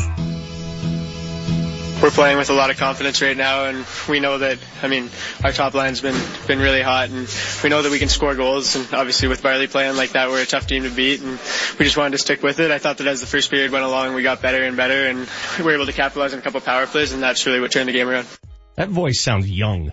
We're 2.02 2.12
playing 2.12 2.38
with 2.38 2.50
a 2.50 2.54
lot 2.54 2.70
of 2.70 2.78
confidence 2.78 3.22
right 3.22 3.36
now, 3.36 3.66
and 3.66 3.86
we 4.08 4.20
know 4.20 4.38
that. 4.38 4.60
I 4.84 4.90
mean, 4.90 5.10
our 5.44 5.52
top 5.52 5.74
line's 5.74 6.02
been 6.02 6.16
been 6.46 6.60
really 6.60 6.82
hot, 6.82 7.10
and 7.10 7.28
we 7.64 7.70
know 7.70 7.82
that 7.82 7.92
we 7.92 8.00
can 8.00 8.10
score 8.10 8.36
goals. 8.36 8.76
And 8.76 8.94
obviously, 8.94 9.30
with 9.30 9.42
Varley 9.42 9.68
playing 9.68 9.96
like 9.96 10.12
that, 10.12 10.30
we're 10.30 10.44
a 10.44 10.46
tough 10.46 10.68
team 10.68 10.84
to 10.84 10.90
beat, 10.90 11.22
and 11.22 11.40
we 11.80 11.86
just 11.86 11.98
wanted 11.98 12.12
to 12.12 12.18
stick 12.18 12.44
with 12.44 12.60
it. 12.60 12.70
I 12.70 12.80
thought 12.80 12.98
that 12.98 13.08
as 13.08 13.22
the 13.22 13.28
first 13.28 13.50
period 13.50 13.72
went 13.72 13.86
along, 13.86 14.14
we 14.14 14.24
got 14.24 14.42
better 14.42 14.62
and 14.62 14.76
better, 14.76 15.08
and 15.08 15.28
we 15.58 15.64
were 15.64 15.74
able 15.74 15.86
to 15.86 15.94
capitalize 15.94 16.34
on 16.34 16.40
a 16.40 16.42
couple 16.42 16.60
power 16.62 16.86
plays, 16.86 17.14
and 17.14 17.24
that's 17.24 17.46
really 17.46 17.62
what 17.62 17.72
turned 17.72 17.88
the 17.88 17.94
game 17.94 18.10
around. 18.10 18.28
That 18.76 18.90
voice 18.90 19.22
sounds 19.22 19.50
young. 19.50 19.92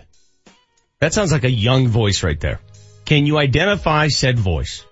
That 0.99 1.13
sounds 1.13 1.31
like 1.31 1.43
a 1.43 1.49
young 1.51 1.87
voice 1.87 2.23
right 2.23 2.39
there. 2.39 2.59
Can 3.05 3.25
you 3.25 3.37
identify 3.37 4.07
said 4.07 4.39
voice? 4.39 4.85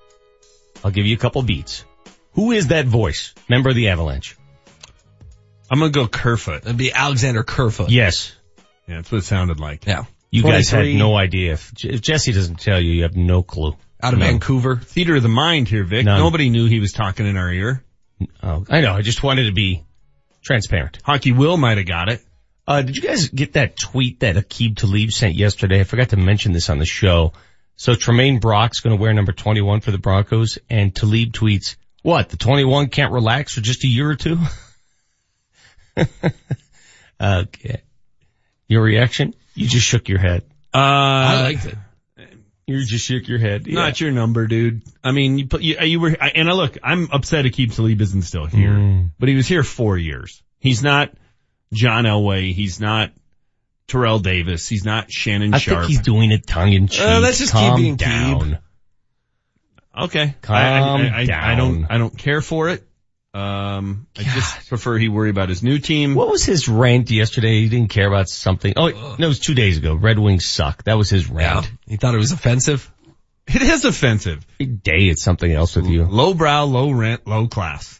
I'll 0.84 0.91
give 0.91 1.06
you 1.06 1.15
a 1.15 1.19
couple 1.19 1.41
beats. 1.43 1.86
Who 2.34 2.51
is 2.51 2.67
that 2.67 2.86
voice? 2.86 3.34
Member 3.49 3.69
of 3.69 3.75
the 3.75 3.89
Avalanche. 3.89 4.36
I'm 5.69 5.80
gonna 5.80 5.91
go 5.91 6.08
Kerfoot. 6.08 6.63
It'd 6.65 6.77
be 6.77 6.91
Alexander 6.91 7.43
Kerfoot. 7.43 7.89
Yes. 7.89 8.34
Yeah, 8.88 8.95
that's 8.97 9.12
what 9.12 9.19
it 9.19 9.23
sounded 9.25 9.60
like. 9.60 9.86
Yeah. 9.86 10.06
You 10.32 10.43
guys 10.43 10.69
had 10.69 10.86
no 10.88 11.15
idea. 11.15 11.54
If, 11.54 11.73
if 11.84 12.01
Jesse 12.01 12.32
doesn't 12.32 12.60
tell 12.60 12.80
you, 12.80 12.91
you 12.93 13.04
have 13.04 13.15
no 13.15 13.43
clue. 13.43 13.75
out 14.01 14.13
of 14.13 14.19
No. 14.19 14.25
Vancouver. 14.25 14.77
Theater 14.77 15.15
of 15.15 15.23
the 15.23 15.30
mind 15.30 15.67
here, 15.67 15.84
Vic. 15.84 16.06
None. 16.06 16.19
Nobody 16.19 16.49
knew 16.49 16.67
he 16.67 16.80
was 16.80 16.91
talking 16.93 17.25
in 17.25 17.38
our 17.38 17.51
ear. 17.51 17.84
Oh, 18.41 18.65
I 18.69 18.82
know. 18.82 18.93
I 18.93 19.01
just 19.01 19.23
wanted 19.23 19.45
to 19.47 19.51
be 19.51 19.84
transparent. 20.41 20.99
Hockey 21.04 21.32
Will 21.32 21.58
might 21.58 21.77
have 21.77 21.88
got 21.88 22.10
it. 22.10 22.21
Uh, 22.67 22.82
did 22.84 22.95
you 22.95 23.02
guys 23.02 23.28
get 23.30 23.54
that 23.54 23.78
tweet 23.78 24.19
that 24.21 24.36
Aqib 24.36 24.78
Talib 24.78 25.12
sent 25.12 25.36
yesterday? 25.36 25.80
I 25.80 25.84
forgot 25.84 26.10
to 26.10 26.17
mention 26.17 26.52
this 26.54 26.69
on 26.69 26.78
the 26.80 26.86
show. 26.86 27.34
So 27.76 27.93
Tramaine 27.93 28.39
Brock's 28.39 28.80
going 28.82 28.95
to 28.95 29.02
wear 29.02 29.13
number 29.13 29.32
21 29.32 29.82
for 29.82 29.91
the 29.91 29.97
Broncos 29.97 30.60
and 30.69 30.95
Talib 30.95 31.32
tweets, 31.34 31.76
what, 32.04 32.30
the 32.30 32.38
21 32.38 32.89
can't 32.89 33.12
relax 33.12 33.56
for 33.56 33.62
just 33.62 33.84
a 33.84 33.88
year 33.88 34.10
or 34.10 34.15
two? 34.15 34.38
okay. 37.21 37.82
Your 38.67 38.84
reaction? 38.84 39.34
You 39.56 39.67
just 39.67 39.86
shook 39.86 40.08
your 40.10 40.19
head. 40.19 40.43
Uh, 40.74 40.78
I 40.78 41.41
liked 41.43 41.65
it. 41.65 41.76
You 42.67 42.86
just 42.86 43.06
shook 43.06 43.28
your 43.28 43.39
head. 43.39 43.67
Yeah. 43.67 43.76
Not 43.76 44.00
your 44.00 44.12
number, 44.12 44.47
dude. 44.47 44.84
I 45.04 45.12
mean, 45.12 45.38
you 45.38 45.47
put, 45.47 45.62
you, 45.62 45.78
you 45.82 46.00
were, 46.00 46.15
I, 46.21 46.30
and 46.30 46.50
I 46.50 46.54
look, 46.54 46.78
I'm 46.84 47.10
upset 47.12 47.43
Aqib 47.45 47.76
Talib 47.76 48.00
isn't 48.00 48.21
still 48.21 48.45
here, 48.45 48.69
Mm. 48.71 49.10
but 49.19 49.28
he 49.28 49.36
was 49.36 49.47
here 49.47 49.63
four 49.63 49.97
years. 49.97 50.41
He's 50.60 50.82
not 50.82 51.12
John 51.74 52.04
Elway. 52.06 52.54
He's 52.54 52.80
not 52.80 53.12
Terrell 53.88 54.20
Davis. 54.20 54.68
He's 54.68 54.86
not 54.86 55.12
Shannon 55.12 55.54
I 55.54 55.58
Sharpe. 55.58 55.80
think 55.82 55.90
he's 55.90 56.02
doing 56.02 56.32
it 56.32 56.46
tongue 56.48 56.74
in 56.74 56.88
cheek. 56.88 57.02
Uh, 57.02 57.20
let's 57.20 57.40
just 57.40 57.54
keep 57.54 57.62
Calm 57.62 57.80
being 57.82 57.96
down. 57.96 58.60
okay. 59.98 60.36
Calm 60.42 60.56
I, 60.56 61.10
I, 61.10 61.28
I, 61.32 61.54
I 61.54 61.56
don't, 61.56 61.86
I 61.90 61.98
don't 61.98 62.18
care 62.18 62.42
for 62.42 62.70
it. 62.70 62.84
Um, 63.34 64.08
I 64.18 64.24
just 64.24 64.68
prefer 64.68 64.98
he 64.98 65.08
worry 65.08 65.30
about 65.30 65.48
his 65.48 65.64
new 65.64 65.80
team. 65.80 66.16
What 66.16 66.28
was 66.30 66.44
his 66.44 66.68
rant 66.68 67.10
yesterday? 67.10 67.62
He 67.62 67.70
didn't 67.70 67.90
care 67.90 68.08
about 68.08 68.28
something. 68.28 68.74
Oh, 68.76 68.90
no, 68.90 69.26
it 69.26 69.28
was 69.28 69.40
two 69.40 69.54
days 69.54 69.78
ago. 69.78 69.96
Red 69.96 70.20
Wings 70.20 70.46
suck. 70.46 70.84
That 70.84 70.98
was 70.98 71.10
his 71.10 71.30
Yeah. 71.30 71.54
rant. 71.56 71.72
He 71.88 71.96
thought 71.96 72.14
it 72.14 72.18
was 72.18 72.34
offensive. 72.34 72.92
It 73.48 73.62
is 73.62 73.86
offensive. 73.86 74.46
Day, 74.60 75.08
it's 75.08 75.24
something 75.24 75.52
else 75.52 75.76
with 75.78 75.88
you. 75.88 76.04
Low 76.04 76.34
brow, 76.34 76.66
low 76.66 76.92
rent, 76.92 77.26
low 77.26 77.48
class. 77.48 78.00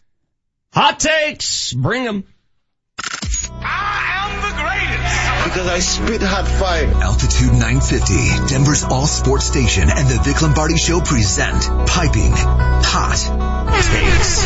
Hot 0.74 1.00
takes! 1.00 1.74
Bring 1.74 2.04
them. 2.06 2.24
Because 5.52 5.68
I 5.68 5.80
spit 5.80 6.22
hot 6.22 6.48
fire. 6.48 6.88
Altitude 7.04 7.52
950, 7.52 8.48
Denver's 8.48 8.84
all 8.86 9.06
sports 9.06 9.46
station 9.46 9.90
and 9.90 10.08
the 10.08 10.20
Vic 10.24 10.42
Lombardi 10.42 10.78
Show 10.78 11.02
present 11.02 11.62
Piping 11.88 12.32
Hot 12.34 13.20
Takes. 13.92 14.46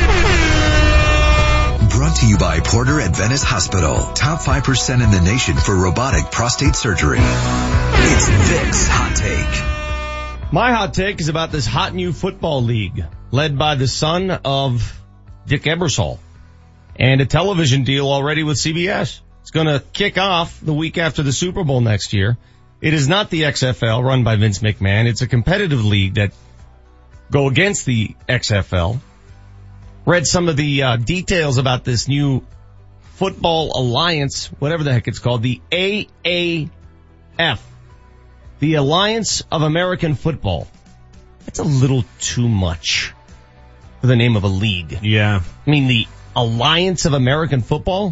Brought 1.96 2.16
to 2.18 2.28
you 2.28 2.38
by 2.38 2.60
Porter 2.60 3.00
Adventist 3.00 3.46
Hospital. 3.46 4.14
Top 4.14 4.42
5% 4.42 5.04
in 5.04 5.12
the 5.12 5.22
nation 5.22 5.56
for 5.56 5.76
robotic 5.76 6.32
prostate 6.32 6.76
surgery. 6.76 7.20
It's 7.22 8.28
Vic's 8.28 8.88
Hot 8.88 9.16
Take. 9.16 10.52
My 10.52 10.72
hot 10.72 10.94
take 10.94 11.22
is 11.22 11.30
about 11.30 11.52
this 11.52 11.66
hot 11.66 11.94
new 11.94 12.14
football 12.14 12.64
league 12.64 13.06
led 13.32 13.58
by 13.60 13.76
the 13.76 13.88
son 13.88 14.32
of 14.32 15.00
Dick 15.46 15.64
Ebersol 15.64 16.20
and 16.98 17.22
a 17.22 17.26
television 17.26 17.84
deal 17.84 18.08
already 18.08 18.44
with 18.44 18.58
CBS. 18.58 19.20
It's 19.42 19.52
going 19.52 19.68
to 19.68 19.84
kick 19.94 20.18
off 20.18 20.60
the 20.60 20.74
week 20.74 20.98
after 20.98 21.24
the 21.24 21.32
Super 21.32 21.64
Bowl 21.64 21.82
next 21.82 22.14
year. 22.14 22.38
It 22.82 22.94
is 22.94 23.08
not 23.08 23.30
the 23.30 23.44
XFL 23.44 24.04
run 24.04 24.24
by 24.24 24.36
Vince 24.36 24.60
McMahon. 24.60 25.06
It's 25.06 25.22
a 25.22 25.28
competitive 25.28 25.84
league 25.84 26.16
that 26.16 26.34
go 27.32 27.48
against 27.48 27.86
the 27.86 28.16
XFL. 28.28 29.00
Read 30.06 30.26
some 30.26 30.50
of 30.50 30.58
the 30.58 30.84
uh, 30.84 30.98
details 30.98 31.58
about 31.58 31.84
this 31.84 32.08
new 32.08 32.46
football 33.16 33.72
alliance, 33.80 34.48
whatever 34.60 34.84
the 34.84 34.94
heck 34.94 35.08
it's 35.08 35.20
called, 35.20 35.42
the 35.42 35.62
AAF, 35.72 36.70
the 38.60 38.76
Alliance 38.76 39.44
of 39.52 39.62
American 39.62 40.16
Football. 40.16 40.68
That's 41.46 41.60
a 41.60 41.64
little 41.64 42.04
too 42.20 42.48
much 42.48 43.14
for 44.02 44.08
the 44.08 44.16
name 44.16 44.36
of 44.36 44.44
a 44.44 44.48
league. 44.48 45.00
Yeah. 45.02 45.42
I 45.66 45.70
mean, 45.70 45.88
the 45.88 46.08
Alliance 46.36 47.06
of 47.06 47.14
American 47.14 47.62
Football? 47.62 48.12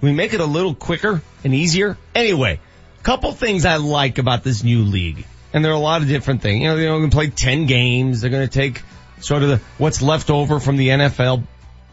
Can 0.00 0.08
we 0.08 0.12
make 0.12 0.32
it 0.32 0.40
a 0.40 0.46
little 0.46 0.74
quicker 0.74 1.22
and 1.44 1.54
easier? 1.54 1.96
Anyway, 2.14 2.58
couple 3.02 3.32
things 3.32 3.64
I 3.64 3.76
like 3.76 4.18
about 4.18 4.42
this 4.42 4.62
new 4.62 4.82
league. 4.82 5.26
And 5.52 5.64
there 5.64 5.72
are 5.72 5.76
a 5.76 5.80
lot 5.80 6.02
of 6.02 6.08
different 6.08 6.42
things. 6.42 6.62
You 6.62 6.68
know, 6.68 6.76
they're 6.76 6.88
going 6.88 7.10
to 7.10 7.14
play 7.14 7.28
10 7.28 7.66
games. 7.66 8.20
They're 8.20 8.30
going 8.30 8.48
to 8.48 8.52
take 8.52 8.82
sort 9.20 9.42
of 9.42 9.48
the, 9.48 9.56
what's 9.78 10.00
left 10.00 10.30
over 10.30 10.60
from 10.60 10.76
the 10.76 10.88
NFL 10.88 11.44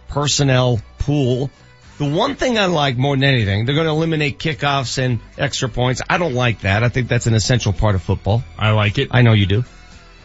personnel 0.09 0.79
pool. 0.99 1.49
The 1.97 2.05
one 2.05 2.35
thing 2.35 2.59
I 2.59 2.65
like 2.65 2.97
more 2.97 3.15
than 3.15 3.23
anything, 3.23 3.65
they're 3.65 3.73
going 3.73 3.87
to 3.87 3.91
eliminate 3.91 4.37
kickoffs 4.37 4.99
and 4.99 5.19
extra 5.37 5.67
points. 5.67 6.01
I 6.07 6.19
don't 6.19 6.35
like 6.35 6.61
that. 6.61 6.83
I 6.83 6.89
think 6.89 7.07
that's 7.07 7.25
an 7.25 7.33
essential 7.33 7.73
part 7.73 7.95
of 7.95 8.03
football. 8.03 8.43
I 8.57 8.71
like 8.71 8.99
it. 8.99 9.09
I 9.11 9.23
know 9.23 9.33
you 9.33 9.47
do. 9.47 9.63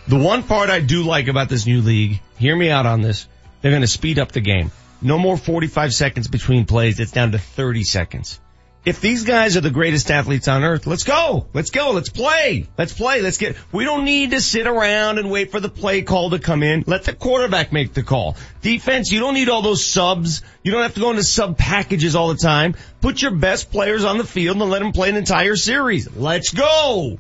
The 0.06 0.18
one 0.18 0.42
part 0.42 0.68
I 0.68 0.80
do 0.80 1.04
like 1.04 1.28
about 1.28 1.48
this 1.48 1.66
new 1.66 1.80
league, 1.80 2.20
hear 2.37 2.54
me 2.54 2.68
out 2.68 2.85
on 2.85 3.00
this, 3.00 3.26
they're 3.62 3.72
going 3.72 3.83
to 3.83 3.88
speed 3.88 4.18
up 4.18 4.33
the 4.33 4.40
game. 4.40 4.70
No 5.01 5.18
more 5.18 5.37
45 5.37 5.92
seconds 5.92 6.29
between 6.29 6.66
plays. 6.66 7.01
It's 7.01 7.12
down 7.12 7.33
to 7.33 7.38
30 7.38 7.85
seconds. 7.85 8.40
If 8.85 9.01
these 9.01 9.22
guys 9.22 9.57
are 9.57 9.61
the 9.61 9.70
greatest 9.70 10.11
athletes 10.11 10.48
on 10.48 10.64
earth, 10.64 10.88
let's 10.88 11.05
go. 11.05 11.46
Let's 11.55 11.70
go. 11.70 11.92
Let's 11.92 12.09
play. 12.09 12.66
Let's 12.77 12.92
play. 12.92 13.22
Let's 13.22 13.38
get, 13.38 13.57
we 13.70 13.85
don't 13.85 14.05
need 14.05 14.33
to 14.33 14.40
sit 14.40 14.66
around 14.66 15.18
and 15.18 15.31
wait 15.31 15.53
for 15.53 15.61
the 15.61 15.68
play 15.68 16.03
call 16.03 16.31
to 16.31 16.40
come 16.40 16.64
in. 16.64 16.83
Let 16.88 17.05
the 17.05 17.12
quarterback 17.12 17.72
make 17.72 17.94
the 17.94 18.03
call. 18.03 18.37
Defense, 18.61 19.12
you 19.12 19.20
don't 19.20 19.35
need 19.35 19.48
all 19.48 19.62
those 19.62 19.87
subs. 19.87 20.42
You 20.64 20.72
don't 20.72 20.83
have 20.83 20.94
to 20.94 21.01
go 21.01 21.11
into 21.11 21.22
sub 21.22 21.57
packages 21.57 22.16
all 22.16 22.29
the 22.29 22.40
time. 22.40 22.75
Put 23.01 23.22
your 23.22 23.31
best 23.31 23.70
players 23.70 24.03
on 24.03 24.18
the 24.18 24.25
field 24.25 24.61
and 24.61 24.68
let 24.68 24.81
them 24.81 24.90
play 24.90 25.11
an 25.11 25.16
entire 25.16 25.55
series. 25.55 26.11
Let's 26.16 26.53
go. 26.53 27.18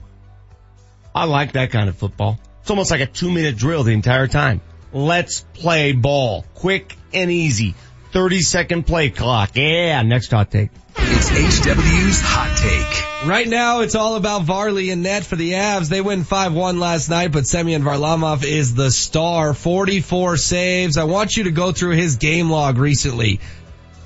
I 1.14 1.24
like 1.26 1.52
that 1.52 1.70
kind 1.70 1.88
of 1.88 1.96
football. 1.96 2.40
It's 2.62 2.70
almost 2.70 2.90
like 2.90 3.02
a 3.02 3.06
two 3.06 3.30
minute 3.30 3.56
drill 3.56 3.84
the 3.84 3.92
entire 3.92 4.26
time. 4.26 4.62
Let's 4.92 5.44
play 5.54 5.92
ball. 5.92 6.44
Quick 6.54 6.96
and 7.12 7.30
easy. 7.30 7.74
30 8.12 8.40
second 8.40 8.86
play 8.86 9.10
clock. 9.10 9.52
Yeah, 9.54 10.02
next 10.02 10.30
hot 10.30 10.50
take. 10.50 10.70
It's 10.96 11.30
HW's 11.30 12.20
Hot 12.20 12.58
Take. 12.58 13.28
Right 13.28 13.48
now, 13.48 13.80
it's 13.80 13.94
all 13.94 14.16
about 14.16 14.42
Varley 14.42 14.90
and 14.90 15.02
net 15.02 15.24
for 15.24 15.36
the 15.36 15.52
Avs. 15.52 15.88
They 15.88 16.00
win 16.00 16.24
5-1 16.24 16.78
last 16.78 17.08
night, 17.08 17.32
but 17.32 17.46
Semyon 17.46 17.82
Varlamov 17.82 18.44
is 18.44 18.74
the 18.74 18.90
star. 18.90 19.54
44 19.54 20.36
saves. 20.36 20.98
I 20.98 21.04
want 21.04 21.36
you 21.36 21.44
to 21.44 21.50
go 21.50 21.72
through 21.72 21.96
his 21.96 22.16
game 22.16 22.50
log 22.50 22.78
recently. 22.78 23.40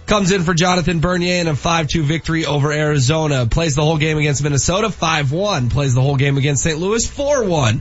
Comes 0.06 0.30
in 0.30 0.42
for 0.42 0.54
Jonathan 0.54 1.00
Bernier 1.00 1.40
in 1.40 1.48
a 1.48 1.54
5-2 1.54 2.02
victory 2.02 2.44
over 2.44 2.70
Arizona. 2.70 3.46
Plays 3.46 3.74
the 3.74 3.82
whole 3.82 3.98
game 3.98 4.18
against 4.18 4.42
Minnesota 4.42 4.88
5-1. 4.88 5.70
Plays 5.70 5.94
the 5.94 6.02
whole 6.02 6.16
game 6.16 6.36
against 6.36 6.62
St. 6.62 6.78
Louis 6.78 7.04
4-1. 7.06 7.80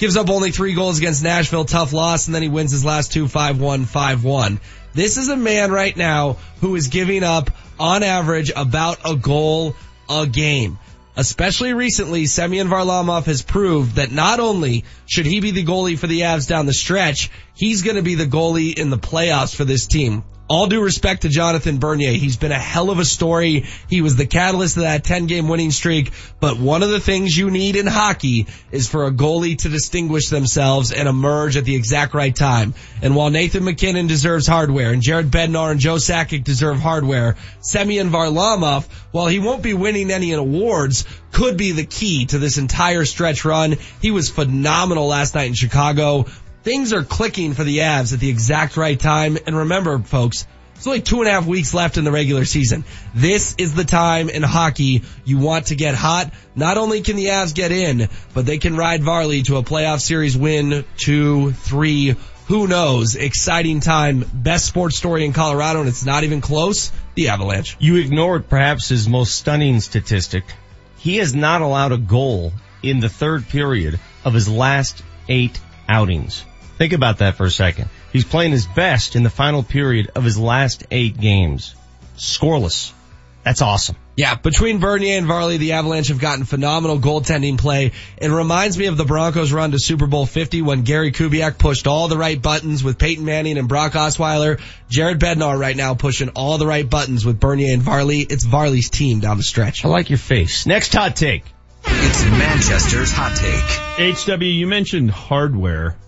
Gives 0.00 0.16
up 0.16 0.30
only 0.30 0.50
three 0.50 0.72
goals 0.72 0.96
against 0.96 1.22
Nashville, 1.22 1.66
tough 1.66 1.92
loss, 1.92 2.26
and 2.26 2.34
then 2.34 2.40
he 2.40 2.48
wins 2.48 2.72
his 2.72 2.86
last 2.86 3.12
two 3.12 3.26
5-1, 3.26 3.84
5-1. 3.84 4.58
This 4.94 5.18
is 5.18 5.28
a 5.28 5.36
man 5.36 5.70
right 5.70 5.94
now 5.94 6.38
who 6.62 6.74
is 6.74 6.88
giving 6.88 7.22
up 7.22 7.50
on 7.78 8.02
average 8.02 8.50
about 8.56 9.00
a 9.04 9.14
goal 9.14 9.76
a 10.08 10.26
game. 10.26 10.78
Especially 11.16 11.74
recently, 11.74 12.24
Semyon 12.24 12.68
Varlamov 12.68 13.24
has 13.26 13.42
proved 13.42 13.96
that 13.96 14.10
not 14.10 14.40
only 14.40 14.86
should 15.04 15.26
he 15.26 15.40
be 15.40 15.50
the 15.50 15.66
goalie 15.66 15.98
for 15.98 16.06
the 16.06 16.20
Avs 16.20 16.48
down 16.48 16.64
the 16.64 16.72
stretch, 16.72 17.30
he's 17.54 17.82
going 17.82 17.96
to 17.96 18.02
be 18.02 18.14
the 18.14 18.24
goalie 18.24 18.72
in 18.72 18.88
the 18.88 18.96
playoffs 18.96 19.54
for 19.54 19.66
this 19.66 19.86
team. 19.86 20.24
All 20.50 20.66
due 20.66 20.82
respect 20.82 21.22
to 21.22 21.28
Jonathan 21.28 21.78
Bernier. 21.78 22.10
He's 22.10 22.36
been 22.36 22.50
a 22.50 22.58
hell 22.58 22.90
of 22.90 22.98
a 22.98 23.04
story. 23.04 23.66
He 23.88 24.02
was 24.02 24.16
the 24.16 24.26
catalyst 24.26 24.76
of 24.78 24.82
that 24.82 25.04
10 25.04 25.26
game 25.26 25.46
winning 25.46 25.70
streak. 25.70 26.10
But 26.40 26.58
one 26.58 26.82
of 26.82 26.90
the 26.90 26.98
things 26.98 27.38
you 27.38 27.52
need 27.52 27.76
in 27.76 27.86
hockey 27.86 28.48
is 28.72 28.88
for 28.88 29.06
a 29.06 29.12
goalie 29.12 29.58
to 29.58 29.68
distinguish 29.68 30.28
themselves 30.28 30.90
and 30.90 31.08
emerge 31.08 31.56
at 31.56 31.64
the 31.64 31.76
exact 31.76 32.14
right 32.14 32.34
time. 32.34 32.74
And 33.00 33.14
while 33.14 33.30
Nathan 33.30 33.62
MacKinnon 33.62 34.08
deserves 34.08 34.48
hardware 34.48 34.90
and 34.90 35.02
Jared 35.02 35.30
Bednar 35.30 35.70
and 35.70 35.78
Joe 35.78 35.98
Sakic 35.98 36.42
deserve 36.42 36.80
hardware, 36.80 37.36
Semyon 37.60 38.10
Varlamov, 38.10 38.88
while 39.12 39.28
he 39.28 39.38
won't 39.38 39.62
be 39.62 39.74
winning 39.74 40.10
any 40.10 40.32
awards, 40.32 41.04
could 41.30 41.56
be 41.58 41.70
the 41.70 41.86
key 41.86 42.26
to 42.26 42.40
this 42.40 42.58
entire 42.58 43.04
stretch 43.04 43.44
run. 43.44 43.76
He 44.02 44.10
was 44.10 44.28
phenomenal 44.28 45.06
last 45.06 45.36
night 45.36 45.46
in 45.46 45.54
Chicago. 45.54 46.26
Things 46.62 46.92
are 46.92 47.04
clicking 47.04 47.54
for 47.54 47.64
the 47.64 47.78
Avs 47.78 48.12
at 48.12 48.20
the 48.20 48.28
exact 48.28 48.76
right 48.76 48.98
time. 48.98 49.38
And 49.46 49.56
remember, 49.56 49.98
folks, 49.98 50.46
it's 50.74 50.86
only 50.86 51.00
two 51.00 51.20
and 51.20 51.28
a 51.28 51.30
half 51.30 51.46
weeks 51.46 51.74
left 51.74 51.96
in 51.96 52.04
the 52.04 52.12
regular 52.12 52.44
season. 52.44 52.84
This 53.14 53.54
is 53.58 53.74
the 53.74 53.84
time 53.84 54.28
in 54.28 54.42
hockey 54.42 55.02
you 55.24 55.38
want 55.38 55.66
to 55.66 55.74
get 55.74 55.94
hot. 55.94 56.32
Not 56.54 56.76
only 56.78 57.00
can 57.02 57.16
the 57.16 57.26
Avs 57.26 57.54
get 57.54 57.72
in, 57.72 58.08
but 58.34 58.46
they 58.46 58.58
can 58.58 58.76
ride 58.76 59.02
Varley 59.02 59.42
to 59.42 59.56
a 59.56 59.62
playoff 59.62 60.00
series 60.00 60.36
win, 60.36 60.84
two, 60.96 61.52
three, 61.52 62.16
who 62.46 62.66
knows? 62.66 63.14
Exciting 63.14 63.80
time. 63.80 64.24
Best 64.34 64.66
sports 64.66 64.96
story 64.96 65.24
in 65.24 65.32
Colorado 65.32 65.80
and 65.80 65.88
it's 65.88 66.04
not 66.04 66.24
even 66.24 66.40
close. 66.40 66.90
The 67.14 67.28
Avalanche. 67.28 67.76
You 67.78 67.96
ignored 67.96 68.48
perhaps 68.48 68.88
his 68.88 69.08
most 69.08 69.34
stunning 69.36 69.80
statistic. 69.80 70.44
He 70.98 71.18
has 71.18 71.34
not 71.34 71.62
allowed 71.62 71.92
a 71.92 71.98
goal 71.98 72.52
in 72.82 73.00
the 73.00 73.08
third 73.08 73.48
period 73.48 74.00
of 74.24 74.34
his 74.34 74.48
last 74.48 75.02
eight 75.28 75.60
outings. 75.88 76.44
Think 76.80 76.94
about 76.94 77.18
that 77.18 77.34
for 77.34 77.44
a 77.44 77.50
second. 77.50 77.90
He's 78.10 78.24
playing 78.24 78.52
his 78.52 78.66
best 78.66 79.14
in 79.14 79.22
the 79.22 79.28
final 79.28 79.62
period 79.62 80.12
of 80.14 80.24
his 80.24 80.38
last 80.38 80.82
eight 80.90 81.20
games. 81.20 81.74
Scoreless. 82.16 82.92
That's 83.44 83.60
awesome. 83.60 83.96
Yeah, 84.16 84.36
between 84.36 84.78
Bernier 84.78 85.18
and 85.18 85.26
Varley, 85.26 85.58
the 85.58 85.72
Avalanche 85.72 86.08
have 86.08 86.20
gotten 86.20 86.46
phenomenal 86.46 86.98
goaltending 86.98 87.58
play. 87.58 87.92
It 88.16 88.30
reminds 88.30 88.78
me 88.78 88.86
of 88.86 88.96
the 88.96 89.04
Broncos 89.04 89.52
run 89.52 89.72
to 89.72 89.78
Super 89.78 90.06
Bowl 90.06 90.24
50 90.24 90.62
when 90.62 90.80
Gary 90.80 91.12
Kubiak 91.12 91.58
pushed 91.58 91.86
all 91.86 92.08
the 92.08 92.16
right 92.16 92.40
buttons 92.40 92.82
with 92.82 92.96
Peyton 92.96 93.26
Manning 93.26 93.58
and 93.58 93.68
Brock 93.68 93.92
Osweiler. 93.92 94.58
Jared 94.88 95.20
Bednar 95.20 95.58
right 95.58 95.76
now 95.76 95.92
pushing 95.92 96.30
all 96.30 96.56
the 96.56 96.66
right 96.66 96.88
buttons 96.88 97.26
with 97.26 97.38
Bernier 97.38 97.74
and 97.74 97.82
Varley. 97.82 98.20
It's 98.20 98.46
Varley's 98.46 98.88
team 98.88 99.20
down 99.20 99.36
the 99.36 99.42
stretch. 99.42 99.84
I 99.84 99.88
like 99.88 100.08
your 100.08 100.18
face. 100.18 100.64
Next 100.64 100.94
hot 100.94 101.14
take. 101.14 101.44
It's 101.84 102.24
Manchester's 102.24 103.12
hot 103.12 103.36
take. 103.36 104.16
HW, 104.16 104.44
you 104.44 104.66
mentioned 104.66 105.10
hardware. 105.10 105.98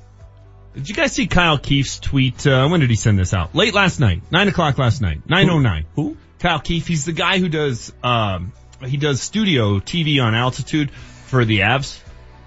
Did 0.75 0.89
you 0.89 0.95
guys 0.95 1.13
see 1.13 1.27
Kyle 1.27 1.59
Keefe's 1.59 1.99
tweet? 2.01 2.47
Uh, 2.47 2.69
when 2.69 2.81
did 2.81 2.89
he 2.91 2.97
send 2.97 3.19
this 3.19 3.35
out? 3.35 3.55
Late 3.55 3.75
last 3.75 4.01
night. 4.01 4.23
Nine 4.31 4.49
o'clock 4.49 4.79
last 4.79 5.01
night. 5.03 5.21
909. 5.29 5.85
Who? 5.97 6.17
Kyle 6.39 6.61
Keefe. 6.61 6.87
He's 6.87 7.05
the 7.05 7.13
guy 7.13 7.39
who 7.39 7.49
does, 7.49 7.93
um, 8.03 8.53
he 8.85 8.97
does 8.97 9.21
studio 9.21 9.79
TV 9.81 10.23
on 10.23 10.35
altitude 10.35 10.91
for 10.91 11.45
the 11.45 11.61
Avs. 11.61 12.01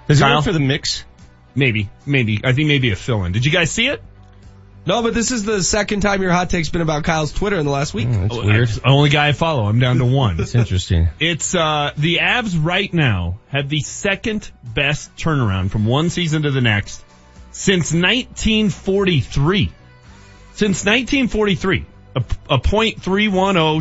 Does 0.07 0.17
he 0.19 0.23
Kyle? 0.23 0.38
work 0.38 0.45
for 0.45 0.53
the 0.53 0.59
mix? 0.59 1.05
Maybe, 1.53 1.89
maybe. 2.05 2.41
I 2.43 2.51
think 2.53 2.67
maybe 2.67 2.91
a 2.91 2.95
fill-in. 2.95 3.31
Did 3.31 3.45
you 3.45 3.51
guys 3.51 3.71
see 3.71 3.88
it? 3.88 4.01
No, 4.88 5.01
but 5.01 5.13
this 5.13 5.31
is 5.31 5.43
the 5.45 5.63
second 5.63 6.01
time 6.01 6.21
your 6.21 6.31
hot 6.31 6.49
take's 6.49 6.69
been 6.69 6.81
about 6.81 7.03
Kyle's 7.05 7.31
Twitter 7.31 7.57
in 7.57 7.65
the 7.65 7.71
last 7.71 7.93
week. 7.93 8.07
That's 8.11 8.35
Oh, 8.35 8.45
weird. 8.45 8.67
that's 8.67 8.79
only 8.85 9.09
guy 9.09 9.29
I 9.29 9.31
follow. 9.31 9.65
I'm 9.65 9.79
down 9.79 9.97
to 9.99 10.05
one. 10.05 10.39
It's 10.39 10.53
interesting. 10.53 11.07
It's 11.19 11.55
uh 11.55 11.91
the 11.97 12.17
Avs 12.21 12.55
right 12.61 12.93
now 12.93 13.39
have 13.47 13.69
the 13.69 13.79
second 13.79 14.51
best 14.63 15.15
turnaround 15.15 15.71
from 15.71 15.85
one 15.85 16.09
season 16.09 16.43
to 16.43 16.51
the 16.51 16.61
next 16.61 17.03
since 17.55 17.93
1943. 17.93 19.71
Since 20.53 20.85
1943. 20.85 21.85
A, 22.17 22.19
a 22.49 22.59
.310 22.59 22.95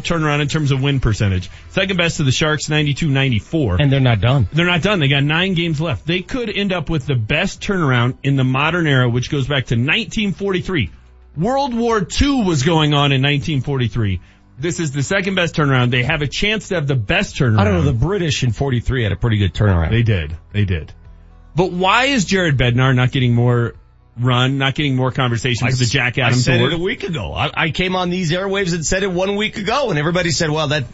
turnaround 0.02 0.40
in 0.40 0.48
terms 0.48 0.70
of 0.70 0.82
win 0.82 1.00
percentage. 1.00 1.50
Second 1.70 1.96
best 1.96 2.16
to 2.16 2.24
the 2.24 2.32
Sharks, 2.32 2.68
92-94. 2.68 3.80
And 3.80 3.92
they're 3.92 4.00
not 4.00 4.20
done. 4.20 4.48
They're 4.52 4.66
not 4.66 4.82
done. 4.82 5.00
They 5.00 5.08
got 5.08 5.22
nine 5.22 5.54
games 5.54 5.80
left. 5.80 6.06
They 6.06 6.22
could 6.22 6.50
end 6.50 6.72
up 6.72 6.88
with 6.88 7.06
the 7.06 7.14
best 7.14 7.60
turnaround 7.60 8.16
in 8.22 8.36
the 8.36 8.44
modern 8.44 8.86
era, 8.86 9.08
which 9.08 9.30
goes 9.30 9.46
back 9.46 9.66
to 9.66 9.74
1943. 9.74 10.90
World 11.36 11.74
War 11.74 11.98
II 11.98 12.44
was 12.44 12.62
going 12.62 12.94
on 12.94 13.12
in 13.12 13.22
1943. 13.22 14.20
This 14.58 14.78
is 14.78 14.92
the 14.92 15.02
second 15.02 15.34
best 15.34 15.56
turnaround. 15.56 15.90
They 15.90 16.04
have 16.04 16.22
a 16.22 16.28
chance 16.28 16.68
to 16.68 16.76
have 16.76 16.86
the 16.86 16.94
best 16.94 17.36
turnaround. 17.36 17.58
I 17.58 17.64
don't 17.64 17.74
know. 17.74 17.82
The 17.82 17.92
British 17.92 18.44
in 18.44 18.52
43 18.52 19.02
had 19.02 19.12
a 19.12 19.16
pretty 19.16 19.38
good 19.38 19.52
turnaround. 19.52 19.90
They 19.90 20.02
did. 20.02 20.36
They 20.52 20.64
did. 20.64 20.92
But 21.54 21.72
why 21.72 22.06
is 22.06 22.24
Jared 22.24 22.56
Bednar 22.56 22.94
not 22.94 23.12
getting 23.12 23.34
more 23.34 23.74
run, 24.18 24.58
not 24.58 24.74
getting 24.74 24.96
more 24.96 25.12
conversation 25.12 25.68
for 25.68 25.76
the 25.76 25.84
Jack 25.84 26.18
I 26.18 26.22
Adams 26.22 26.44
said 26.44 26.58
award? 26.58 26.72
it 26.72 26.80
a 26.80 26.82
week 26.82 27.04
ago. 27.04 27.32
I, 27.32 27.50
I 27.54 27.70
came 27.70 27.96
on 27.96 28.10
these 28.10 28.32
airwaves 28.32 28.74
and 28.74 28.84
said 28.84 29.02
it 29.02 29.10
one 29.12 29.36
week 29.36 29.56
ago, 29.56 29.90
and 29.90 29.98
everybody 29.98 30.30
said, 30.30 30.50
"Well, 30.50 30.68
that 30.68 30.84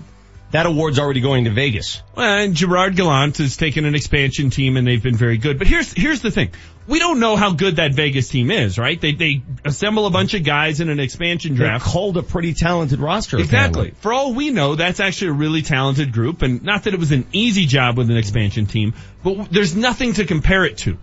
that 0.52 0.66
award's 0.66 0.98
already 0.98 1.20
going 1.20 1.44
to 1.44 1.50
Vegas." 1.50 2.02
Well, 2.16 2.38
and 2.38 2.54
Gerard 2.54 2.96
Gallant 2.96 3.38
has 3.38 3.56
taken 3.56 3.84
an 3.84 3.94
expansion 3.94 4.50
team 4.50 4.76
and 4.76 4.86
they've 4.86 5.02
been 5.02 5.16
very 5.16 5.38
good. 5.38 5.58
But 5.58 5.66
here's 5.66 5.92
here's 5.92 6.20
the 6.20 6.30
thing. 6.30 6.50
We 6.86 6.98
don't 6.98 7.20
know 7.20 7.36
how 7.36 7.52
good 7.52 7.76
that 7.76 7.94
Vegas 7.94 8.28
team 8.28 8.50
is, 8.50 8.76
right? 8.78 9.00
They 9.00 9.12
they 9.12 9.42
assemble 9.64 10.06
a 10.06 10.10
bunch 10.10 10.34
of 10.34 10.42
guys 10.42 10.80
in 10.80 10.88
an 10.88 10.98
expansion 10.98 11.52
They 11.52 11.58
draft. 11.64 11.84
culled 11.84 12.16
a 12.16 12.22
pretty 12.22 12.52
talented 12.54 12.98
roster. 12.98 13.38
Exactly. 13.38 13.58
apparently. 13.68 14.00
For 14.00 14.12
all 14.12 14.34
we 14.34 14.50
know, 14.50 14.74
that's 14.74 14.98
actually 14.98 15.28
a 15.28 15.34
really 15.34 15.62
talented 15.62 16.12
group 16.12 16.42
and 16.42 16.62
not 16.64 16.84
that 16.84 16.94
it 16.94 16.98
was 17.00 17.12
an 17.12 17.26
easy 17.32 17.66
job 17.66 17.96
with 17.96 18.10
an 18.10 18.16
expansion 18.16 18.66
team, 18.66 18.94
but 19.22 19.52
there's 19.52 19.76
nothing 19.76 20.14
to 20.14 20.24
compare 20.24 20.64
it 20.64 20.78
to. 20.78 20.98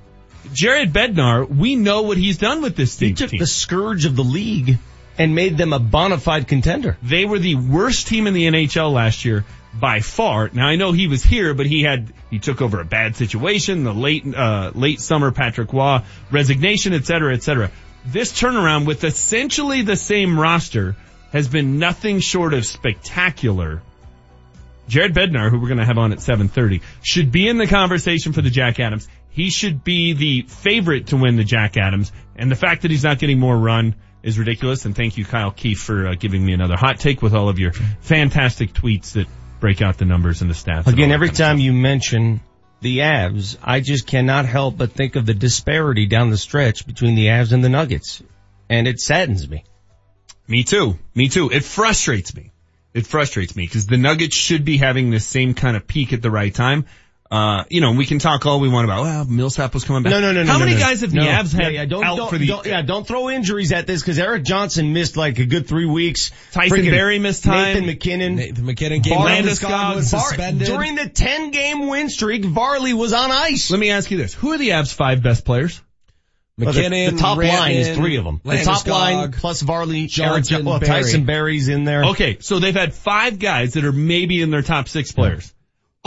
Jared 0.54 0.94
Bednar, 0.94 1.48
we 1.50 1.76
know 1.76 2.04
what 2.04 2.18
he's 2.18 2.38
done 2.38 2.62
with 2.62 2.76
this 2.76 2.98
He 3.00 3.14
team. 3.14 3.38
the 3.40 3.48
scourge 3.48 4.06
of 4.06 4.16
the 4.16 4.24
league 4.24 4.78
and 5.18 5.36
made 5.36 5.58
them 5.58 5.74
a 5.74 5.80
bona 5.80 6.18
fide 6.18 6.48
contender. 6.48 6.98
They 7.02 7.26
were 7.26 7.40
the 7.40 7.56
worst 7.56 8.08
team 8.08 8.28
in 8.28 8.34
the 8.34 8.48
NHL 8.48 8.92
last 8.92 9.26
year 9.26 9.46
by 9.74 10.00
far. 10.00 10.50
Now 10.54 10.68
I 10.68 10.76
know 10.76 10.92
he 10.92 11.08
was 11.08 11.24
here, 11.24 11.54
but 11.54 11.66
he 11.66 11.84
had 11.84 12.12
he 12.30 12.40
took 12.40 12.62
over 12.62 12.80
a 12.80 12.86
bad 12.86 13.16
situation, 13.16 13.84
the 13.84 13.94
late 13.94 14.26
uh, 14.34 14.72
late 14.74 15.00
summer 15.02 15.32
Patrick 15.32 15.74
Roy 15.74 16.00
resignation, 16.32 16.94
et 16.94 17.06
cetera, 17.06 17.34
et 17.34 17.44
cetera. 17.44 17.72
This 18.06 18.32
turnaround 18.32 18.86
with 18.86 19.04
essentially 19.04 19.82
the 19.82 19.96
same 19.98 20.40
roster 20.40 20.96
has 21.32 21.48
been 21.48 21.78
nothing 21.78 22.20
short 22.20 22.54
of 22.54 22.66
spectacular. 22.66 23.82
Jared 24.88 25.14
Bednar, 25.14 25.50
who 25.50 25.60
we're 25.60 25.68
going 25.68 25.80
to 25.80 25.86
have 25.86 25.98
on 25.98 26.14
at 26.14 26.20
7:30, 26.20 26.82
should 27.02 27.32
be 27.32 27.48
in 27.48 27.58
the 27.58 27.68
conversation 27.68 28.34
for 28.34 28.42
the 28.42 28.50
Jack 28.50 28.80
Adams. 28.80 29.08
He 29.30 29.50
should 29.50 29.84
be 29.84 30.14
the 30.14 30.42
favorite 30.44 31.08
to 31.08 31.18
win 31.18 31.36
the 31.36 31.44
Jack 31.44 31.78
Adams, 31.78 32.12
and 32.36 32.50
the 32.50 32.56
fact 32.56 32.84
that 32.84 32.92
he's 32.92 33.04
not 33.04 33.20
getting 33.20 33.40
more 33.40 33.58
run 33.58 33.96
is 34.28 34.38
ridiculous. 34.38 34.86
And 34.86 34.96
thank 34.96 35.18
you, 35.18 35.26
Kyle 35.26 35.52
Keefe, 35.52 35.80
for 35.80 36.08
uh, 36.08 36.16
giving 36.16 36.46
me 36.46 36.54
another 36.54 36.76
hot 36.76 37.00
take 37.00 37.22
with 37.22 37.34
all 37.34 37.48
of 37.48 37.60
your 37.60 37.72
fantastic 37.72 38.74
tweets 38.74 39.14
that 39.14 39.26
break 39.62 39.82
out 39.82 39.98
the 39.98 40.06
numbers 40.06 40.42
and 40.42 40.52
the 40.52 40.54
stats. 40.54 40.86
Again, 40.86 41.12
every 41.12 41.30
time 41.30 41.60
you 41.60 41.72
mention 41.72 42.42
the 42.82 43.00
Avs, 43.00 43.58
I 43.64 43.80
just 43.80 44.06
cannot 44.06 44.46
help 44.46 44.78
but 44.78 44.92
think 44.92 45.16
of 45.16 45.26
the 45.26 45.34
disparity 45.34 46.06
down 46.06 46.30
the 46.30 46.38
stretch 46.38 46.86
between 46.86 47.16
the 47.16 47.28
Avs 47.28 47.54
and 47.54 47.64
the 47.64 47.70
Nuggets. 47.70 48.22
And 48.70 48.86
it 48.86 49.00
saddens 49.00 49.50
me. 49.50 49.64
Me 50.48 50.64
too. 50.64 51.00
Me 51.16 51.30
too. 51.30 51.50
It 51.50 51.64
frustrates 51.64 52.36
me. 52.36 52.52
It 52.94 53.08
frustrates 53.08 53.56
me 53.56 53.66
because 53.66 53.88
the 53.88 53.98
Nuggets 53.98 54.36
should 54.36 54.66
be 54.66 54.78
having 54.78 55.10
this 55.10 55.26
same 55.26 55.54
kind 55.54 55.78
of 55.78 55.88
peak 55.88 56.12
at 56.12 56.22
the 56.22 56.32
right 56.32 56.54
time. 56.54 56.86
Uh, 57.30 57.66
you 57.70 57.82
know, 57.82 57.92
we 57.92 58.06
can 58.06 58.20
talk 58.20 58.46
all 58.46 58.62
we 58.62 58.70
want 58.70 58.86
about, 58.86 59.04
well, 59.04 59.26
Millsap 59.26 59.74
was 59.74 59.84
coming 59.84 60.04
back. 60.04 60.12
No, 60.12 60.22
no, 60.22 60.32
no, 60.32 60.44
no. 60.44 60.52
How 60.52 60.60
many 60.60 60.74
no. 60.74 60.80
guys 60.80 61.02
have 61.02 61.14
No. 61.14 61.24
the 61.24 61.30
Avs 61.30 61.52
had 61.54 61.74
yeah, 61.74 61.82
yeah, 61.82 61.86
don't, 61.86 62.04
out 62.04 62.16
don't, 62.16 62.30
for 62.30 62.38
the, 62.38 62.48
don't- 62.48 62.66
yeah, 62.66 62.82
don't 62.82 63.06
throw 63.06 63.30
injuries 63.30 63.74
at 63.74 63.86
this 63.86 64.02
because 64.02 64.18
Erik 64.18 64.46
Johnson 64.46 64.94
missed 64.94 65.18
like 65.18 65.38
a 65.40 65.46
good 65.46 65.68
three 65.68 65.86
weeks. 65.86 66.32
Tyson 66.54 66.78
Freaking 66.78 66.92
Barrie 66.92 67.20
missed 67.20 67.44
time. 67.44 67.74
Nathan 67.74 67.86
MacKinnon. 67.86 68.36
Nathan 68.38 68.66
MacKinnon, 68.66 69.02
Gabe 69.02 69.14
Varley 69.14 69.32
Landeskog 69.32 69.96
was 69.96 70.12
Var- 70.12 70.22
suspended. 70.22 70.68
During 70.68 70.96
the 70.96 71.10
10 71.10 71.52
game 71.52 71.88
win 71.90 72.10
streak, 72.10 72.46
Varley 72.46 72.94
was 72.94 73.12
on 73.12 73.30
ice. 73.30 73.72
Let 73.72 73.80
me 73.80 73.90
ask 73.90 74.10
you 74.10 74.18
this. 74.18 74.34
Who 74.34 74.54
are 74.54 74.58
the 74.58 74.70
Avs 74.70 74.94
five 74.94 75.22
best 75.22 75.44
players? 75.44 75.82
Well, 76.58 76.72
the- 76.72 76.82
MacKinnon, 76.82 77.16
the, 77.16 77.22
top 77.22 77.38
line 77.38 77.74
is 77.74 77.96
three 77.96 78.16
of 78.16 78.24
them. 78.24 78.40
The 78.44 78.64
top 78.64 78.86
Landeskog, 78.86 78.90
line 78.90 79.32
plus 79.34 79.62
Varley, 79.62 80.08
Johnson, 80.08 80.60
Jo- 80.60 80.64
well, 80.70 80.80
Barrie. 80.80 81.04
Tyson 81.04 81.26
Barrie's 81.26 81.68
in 81.68 81.84
there. 81.84 82.06
Okay, 82.06 82.38
so 82.40 82.60
they've 82.60 82.74
had 82.74 82.94
five 82.94 83.38
guys 83.38 83.74
that 83.74 83.84
are 83.84 83.92
maybe 83.92 84.42
in 84.42 84.50
their 84.50 84.62
top 84.62 84.88
six 84.88 85.12
players. 85.12 85.54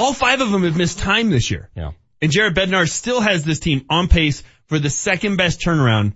All 0.00 0.12
five 0.12 0.40
of 0.40 0.50
them 0.50 0.62
have 0.64 0.76
missed 0.76 0.98
time 0.98 1.30
this 1.30 1.50
year. 1.50 1.68
Yeah. 1.76 1.92
And 2.22 2.30
Jared 2.30 2.54
Bednar 2.54 2.88
still 2.88 3.20
has 3.20 3.44
this 3.44 3.60
team 3.60 3.84
on 3.88 4.08
pace 4.08 4.42
for 4.66 4.78
the 4.78 4.90
second 4.90 5.36
best 5.36 5.60
turnaround 5.60 6.12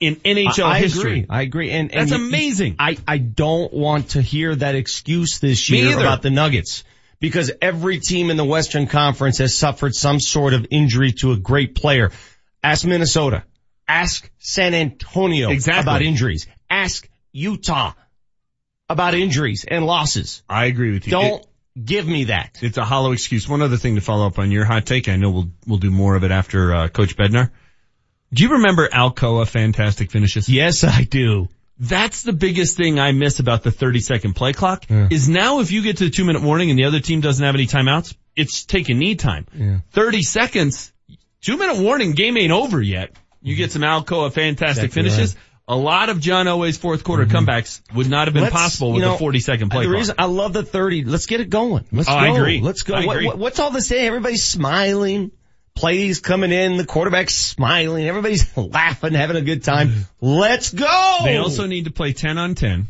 in 0.00 0.16
NHL 0.16 0.64
I, 0.64 0.72
I 0.72 0.78
history. 0.80 1.20
agree. 1.20 1.26
I 1.30 1.42
agree. 1.42 1.70
And, 1.70 1.92
and 1.92 2.10
That's 2.10 2.18
you- 2.20 2.26
amazing. 2.26 2.76
I, 2.78 2.96
I 3.06 3.18
don't 3.18 3.72
want 3.72 4.10
to 4.10 4.22
hear 4.22 4.54
that 4.56 4.74
excuse 4.74 5.38
this 5.38 5.70
year 5.70 5.98
about 5.98 6.22
the 6.22 6.30
Nuggets. 6.30 6.84
Because 7.20 7.52
every 7.62 8.00
team 8.00 8.30
in 8.30 8.36
the 8.36 8.44
Western 8.44 8.88
Conference 8.88 9.38
has 9.38 9.54
suffered 9.54 9.94
some 9.94 10.18
sort 10.18 10.54
of 10.54 10.66
injury 10.72 11.12
to 11.20 11.30
a 11.30 11.36
great 11.36 11.76
player. 11.76 12.10
Ask 12.64 12.84
Minnesota. 12.84 13.44
Ask 13.86 14.28
San 14.38 14.74
Antonio 14.74 15.50
Exactly. 15.50 15.82
about 15.82 16.02
injuries. 16.02 16.48
Ask 16.68 17.08
Utah 17.30 17.92
about 18.88 19.14
injuries 19.14 19.64
and 19.68 19.86
losses. 19.86 20.42
I 20.48 20.64
agree 20.66 20.92
with 20.92 21.06
you. 21.06 21.12
Don't 21.12 21.40
It- 21.42 21.46
give 21.82 22.06
me 22.06 22.24
that. 22.24 22.58
it's 22.62 22.78
a 22.78 22.84
hollow 22.84 23.12
excuse. 23.12 23.48
One 23.48 23.62
other 23.62 23.76
thing 23.76 23.94
to 23.96 24.00
follow 24.00 24.26
up 24.26 24.38
on 24.38 24.50
your 24.50 24.64
hot 24.64 24.86
take. 24.86 25.08
I 25.08 25.16
know 25.16 25.30
we'll 25.30 25.50
we'll 25.66 25.78
do 25.78 25.90
more 25.90 26.14
of 26.14 26.24
it 26.24 26.30
after 26.30 26.74
uh, 26.74 26.88
Coach 26.88 27.16
Bednar. 27.16 27.50
Do 28.32 28.42
you 28.42 28.52
remember 28.52 28.88
Alcoa 28.88 29.46
fantastic 29.46 30.10
finishes? 30.10 30.48
Yes, 30.48 30.84
I 30.84 31.04
do. 31.04 31.48
That's 31.78 32.22
the 32.22 32.32
biggest 32.32 32.76
thing 32.76 32.98
I 33.00 33.12
miss 33.12 33.40
about 33.40 33.62
the 33.62 33.70
30 33.70 34.00
second 34.00 34.34
play 34.34 34.52
clock 34.52 34.84
is 34.88 35.28
now 35.28 35.60
if 35.60 35.72
you 35.72 35.82
get 35.82 35.96
to 35.98 36.04
the 36.04 36.10
two 36.10 36.24
minute 36.24 36.42
warning 36.42 36.70
and 36.70 36.78
the 36.78 36.84
other 36.84 37.00
team 37.00 37.20
doesn't 37.20 37.44
have 37.44 37.54
any 37.54 37.66
timeouts, 37.66 38.14
it's 38.36 38.64
taking 38.64 38.98
knee 38.98 39.16
time. 39.16 39.82
30 39.90 40.22
seconds, 40.22 40.92
two 41.40 41.56
minute 41.58 41.78
warning, 41.78 42.12
game 42.12 42.36
ain't 42.38 42.52
over 42.52 42.80
yet. 42.80 43.10
You 43.42 43.56
get 43.56 43.72
some 43.72 43.82
Alcoa 43.82 44.32
fantastic 44.32 44.84
Exactly 44.84 45.02
finishes. 45.02 45.36
A 45.72 45.76
lot 45.76 46.10
of 46.10 46.20
John 46.20 46.44
Elway's 46.46 46.76
fourth 46.76 47.02
quarter 47.02 47.24
mm-hmm. 47.24 47.48
comebacks 47.48 47.80
would 47.94 48.10
not 48.10 48.26
have 48.26 48.34
been 48.34 48.42
Let's- 48.42 48.54
possible 48.54 48.92
with 48.92 49.00
you 49.00 49.08
know, 49.08 49.14
a 49.14 49.18
40 49.18 49.40
second 49.40 49.70
play 49.70 49.84
The 49.84 49.88
clock. 49.88 49.98
reason 49.98 50.14
I 50.18 50.26
love 50.26 50.52
the 50.52 50.62
30. 50.62 51.04
Let's 51.04 51.24
get 51.24 51.40
it 51.40 51.48
going. 51.48 51.86
Let's 51.90 52.10
Oh, 52.10 52.12
go. 52.12 52.18
I 52.18 52.28
agree. 52.36 52.60
Let's 52.60 52.82
go. 52.82 52.94
I 52.94 53.06
What- 53.06 53.16
agree. 53.16 53.28
what's 53.30 53.58
all 53.58 53.70
this 53.70 53.86
saying? 53.88 54.06
Everybody's 54.06 54.44
smiling. 54.44 55.30
Plays 55.74 56.20
coming 56.20 56.52
in. 56.52 56.76
The 56.76 56.84
quarterback's 56.84 57.34
smiling. 57.34 58.06
Everybody's 58.06 58.54
laughing, 58.56 59.14
having 59.14 59.36
a 59.36 59.40
good 59.40 59.64
time. 59.64 59.88
Mm-hmm. 59.88 60.26
Let's 60.26 60.70
go. 60.74 61.18
They 61.24 61.38
also 61.38 61.66
need 61.66 61.86
to 61.86 61.90
play 61.90 62.12
10 62.12 62.36
on 62.36 62.54
10. 62.54 62.88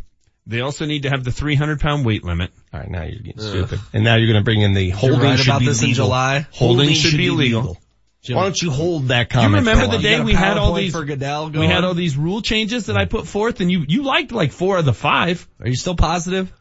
They 0.48 0.60
also 0.60 0.84
need 0.84 1.04
to 1.04 1.10
have 1.10 1.22
the 1.22 1.30
300 1.30 1.78
pound 1.78 2.04
weight 2.04 2.24
limit. 2.24 2.50
All 2.74 2.80
right, 2.80 2.90
now 2.90 3.04
you're 3.04 3.20
getting 3.20 3.40
stupid. 3.40 3.78
And 3.92 4.02
now 4.02 4.16
you're 4.16 4.26
going 4.26 4.40
to 4.40 4.44
bring 4.44 4.62
in 4.62 4.74
the 4.74 4.90
holding 4.90 5.20
right 5.20 5.38
should 5.38 5.46
about 5.46 5.60
be 5.60 5.66
this 5.66 5.82
in 5.82 5.90
legal. 5.90 6.06
July? 6.06 6.46
Holding 6.50 6.90
should 6.94 7.16
be 7.16 7.30
legal. 7.30 7.78
Why 8.28 8.42
don't 8.44 8.62
you 8.62 8.70
hold 8.70 9.08
that 9.08 9.30
Do 9.30 9.40
you 9.40 9.44
remember 9.46 9.74
for 9.74 9.88
the 9.88 9.98
day 9.98 10.20
we 10.20 10.32
had 10.32 10.56
all 10.56 10.74
these 10.74 10.92
for 10.92 11.04
Goodell 11.04 11.50
we 11.50 11.66
had 11.66 11.82
all 11.82 11.94
these 11.94 12.16
rule 12.16 12.40
changes 12.40 12.86
that 12.86 12.96
I 12.96 13.04
put 13.04 13.26
forth 13.26 13.60
and 13.60 13.70
you 13.70 13.84
you 13.88 14.04
liked 14.04 14.30
like 14.30 14.52
four 14.52 14.78
of 14.78 14.84
the 14.84 14.92
five. 14.92 15.48
Are 15.60 15.66
you 15.66 15.74
still 15.74 15.96
positive? 15.96 16.52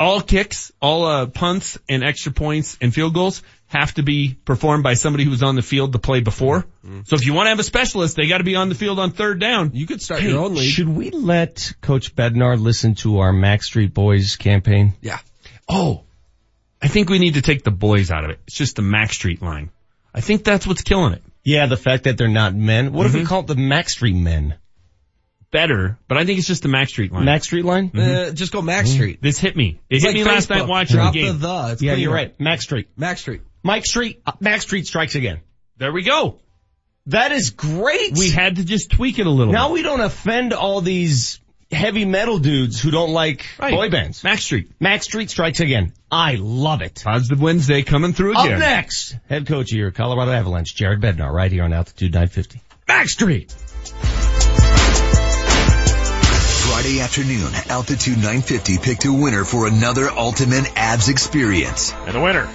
All 0.00 0.20
kicks, 0.20 0.70
all 0.80 1.06
uh, 1.06 1.26
punts 1.26 1.78
and 1.88 2.04
extra 2.04 2.30
points 2.30 2.76
and 2.80 2.94
field 2.94 3.14
goals 3.14 3.42
have 3.66 3.94
to 3.94 4.02
be 4.02 4.36
performed 4.44 4.82
by 4.84 4.94
somebody 4.94 5.24
who 5.24 5.30
was 5.30 5.42
on 5.42 5.56
the 5.56 5.62
field 5.62 5.92
the 5.92 5.98
play 5.98 6.20
before. 6.20 6.66
So 7.06 7.16
if 7.16 7.26
you 7.26 7.32
want 7.32 7.46
to 7.46 7.50
have 7.50 7.58
a 7.58 7.64
specialist, 7.64 8.16
they 8.16 8.28
got 8.28 8.38
to 8.38 8.44
be 8.44 8.54
on 8.56 8.68
the 8.68 8.74
field 8.74 8.98
on 8.98 9.10
third 9.10 9.40
down. 9.40 9.72
You 9.74 9.86
could 9.86 10.00
start 10.00 10.20
Hey, 10.20 10.28
your 10.28 10.44
own 10.44 10.54
league. 10.54 10.70
should 10.70 10.88
we 10.88 11.10
let 11.10 11.72
Coach 11.80 12.14
Bednar 12.14 12.60
listen 12.60 12.94
to 12.96 13.18
our 13.18 13.32
Mac 13.32 13.62
Street 13.62 13.92
Boys 13.92 14.36
campaign? 14.36 14.94
Yeah. 15.00 15.18
Oh, 15.68 16.04
I 16.80 16.88
think 16.88 17.10
we 17.10 17.18
need 17.18 17.34
to 17.34 17.42
take 17.42 17.64
the 17.64 17.70
boys 17.70 18.10
out 18.10 18.24
of 18.24 18.30
it. 18.30 18.40
It's 18.46 18.56
just 18.56 18.76
the 18.76 18.82
Mac 18.82 19.12
Street 19.12 19.42
line. 19.42 19.70
I 20.14 20.20
think 20.20 20.44
that's 20.44 20.66
what's 20.66 20.82
killing 20.82 21.12
it. 21.12 21.22
Yeah, 21.44 21.66
the 21.66 21.76
fact 21.76 22.04
that 22.04 22.18
they're 22.18 22.28
not 22.28 22.54
men. 22.54 22.92
What 22.92 23.06
if 23.06 23.14
we 23.14 23.24
call 23.24 23.40
it 23.40 23.46
the 23.46 23.54
Mac 23.56 23.88
Street 23.88 24.14
men? 24.16 24.56
Better, 25.50 25.98
but 26.08 26.18
I 26.18 26.26
think 26.26 26.38
it's 26.38 26.46
just 26.46 26.62
the 26.62 26.68
Mac 26.68 26.90
Street 26.90 27.10
line. 27.10 27.24
Mac 27.24 27.42
Street 27.42 27.64
line? 27.64 27.90
Uh, 27.96 28.32
just 28.32 28.52
go 28.52 28.60
Mac 28.60 28.86
Street. 28.86 29.22
This 29.22 29.38
hit 29.38 29.56
me. 29.56 29.80
It 29.88 29.96
It's 29.96 30.04
hit 30.04 30.10
like 30.10 30.16
me 30.16 30.24
last 30.24 30.50
night 30.50 30.68
watching 30.68 30.96
Drop 30.96 31.14
the 31.14 31.20
game. 31.22 31.38
the 31.38 31.46
the. 31.46 31.72
It's 31.72 31.82
Yeah, 31.82 31.94
you're 31.94 32.12
right. 32.12 32.38
Mac 32.38 32.60
Street. 32.60 32.88
Mac 32.98 33.16
Street. 33.16 33.40
Mike 33.62 33.86
Street. 33.86 34.20
uh, 34.26 34.32
Mac 34.40 34.60
Street 34.60 34.86
strikes 34.86 35.14
again. 35.14 35.40
There 35.78 35.90
we 35.92 36.02
go. 36.02 36.38
That 37.06 37.32
is 37.32 37.50
great. 37.50 38.16
We 38.18 38.28
had 38.30 38.56
to 38.56 38.64
just 38.64 38.90
tweak 38.90 39.18
it 39.18 39.26
a 39.26 39.30
little 39.30 39.52
now 39.52 39.68
bit. 39.68 39.74
we 39.74 39.82
don't 39.82 40.02
offend 40.02 40.52
all 40.52 40.82
these 40.82 41.40
heavy 41.70 42.04
metal 42.04 42.38
dudes 42.38 42.80
who 42.80 42.90
don't 42.90 43.10
like 43.12 43.44
Right. 43.58 43.74
boy 43.74 43.90
bands. 43.90 44.24
Mac 44.24 44.38
Street. 44.38 44.70
Mac 44.80 45.02
Street 45.02 45.30
strikes 45.30 45.60
again. 45.60 45.92
I 46.10 46.36
love 46.38 46.80
it. 46.82 47.02
Positive 47.04 47.40
Wednesday 47.40 47.82
coming 47.82 48.12
through 48.14 48.32
again. 48.32 48.40
Up 48.40 48.46
again. 48.46 48.58
next, 48.60 49.16
head 49.28 49.46
coach 49.46 49.72
of 49.72 49.78
your 49.78 49.90
Colorado 49.90 50.32
Avalanche, 50.32 50.74
Jared 50.74 51.00
Bednar, 51.00 51.32
right 51.32 51.52
here 51.52 51.64
on 51.64 51.72
Altitude 51.72 52.12
950. 52.14 52.60
Mac 52.86 53.08
Street. 53.08 53.54
Friday 56.70 57.00
afternoon, 57.00 57.50
Altitude 57.70 58.16
950 58.16 58.78
picked 58.78 59.04
a 59.04 59.12
winner 59.12 59.44
for 59.44 59.66
another 59.66 60.08
Ultimate 60.10 60.64
Avs 60.76 61.08
experience. 61.08 61.92
And 62.06 62.14
the 62.14 62.20
winner 62.20 62.48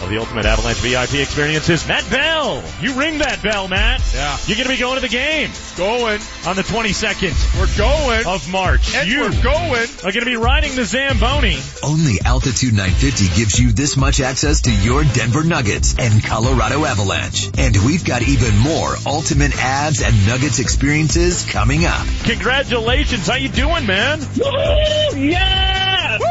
of 0.00 0.08
the 0.08 0.18
Ultimate 0.18 0.46
Avalanche 0.46 0.78
VIP 0.78 1.14
experience 1.20 1.68
is 1.68 1.86
Matt 1.88 2.08
Bell. 2.10 2.62
You 2.80 2.94
ring 2.98 3.18
that 3.18 3.42
bell, 3.42 3.68
Matt. 3.68 4.00
Yeah. 4.14 4.36
You're 4.46 4.56
going 4.56 4.68
to 4.68 4.72
be 4.74 4.78
going 4.78 4.94
to 4.94 5.00
the 5.00 5.08
game 5.08 5.50
Going. 5.76 6.20
on 6.46 6.56
the 6.56 6.62
22nd 6.62 7.58
We're 7.58 7.76
going. 7.76 8.26
of 8.26 8.50
March. 8.50 8.94
And 8.94 9.08
you 9.08 9.20
we're 9.22 9.42
going. 9.42 9.88
are 10.04 10.12
going 10.12 10.20
to 10.20 10.24
be 10.24 10.36
riding 10.36 10.74
the 10.76 10.84
Zamboni. 10.84 11.58
Only 11.82 12.20
Altitude 12.24 12.74
950 12.74 13.36
gives 13.36 13.58
you 13.58 13.72
this 13.72 13.96
much 13.96 14.20
access 14.20 14.62
to 14.62 14.72
your 14.72 15.04
Denver 15.04 15.42
Nuggets 15.44 15.94
and 15.98 16.22
Colorado 16.24 16.84
Avalanche. 16.84 17.50
And 17.58 17.76
we've 17.84 18.04
got 18.04 18.22
even 18.22 18.56
more 18.58 18.94
Ultimate 19.06 19.52
Avs 19.52 20.06
and 20.06 20.26
Nuggets 20.26 20.58
experiences 20.60 21.44
coming 21.50 21.84
up. 21.84 22.06
Congratulations. 22.24 23.26
How 23.26 23.34
you 23.34 23.48
doing, 23.48 23.86
man? 23.86 24.20
Yes! 25.16 26.22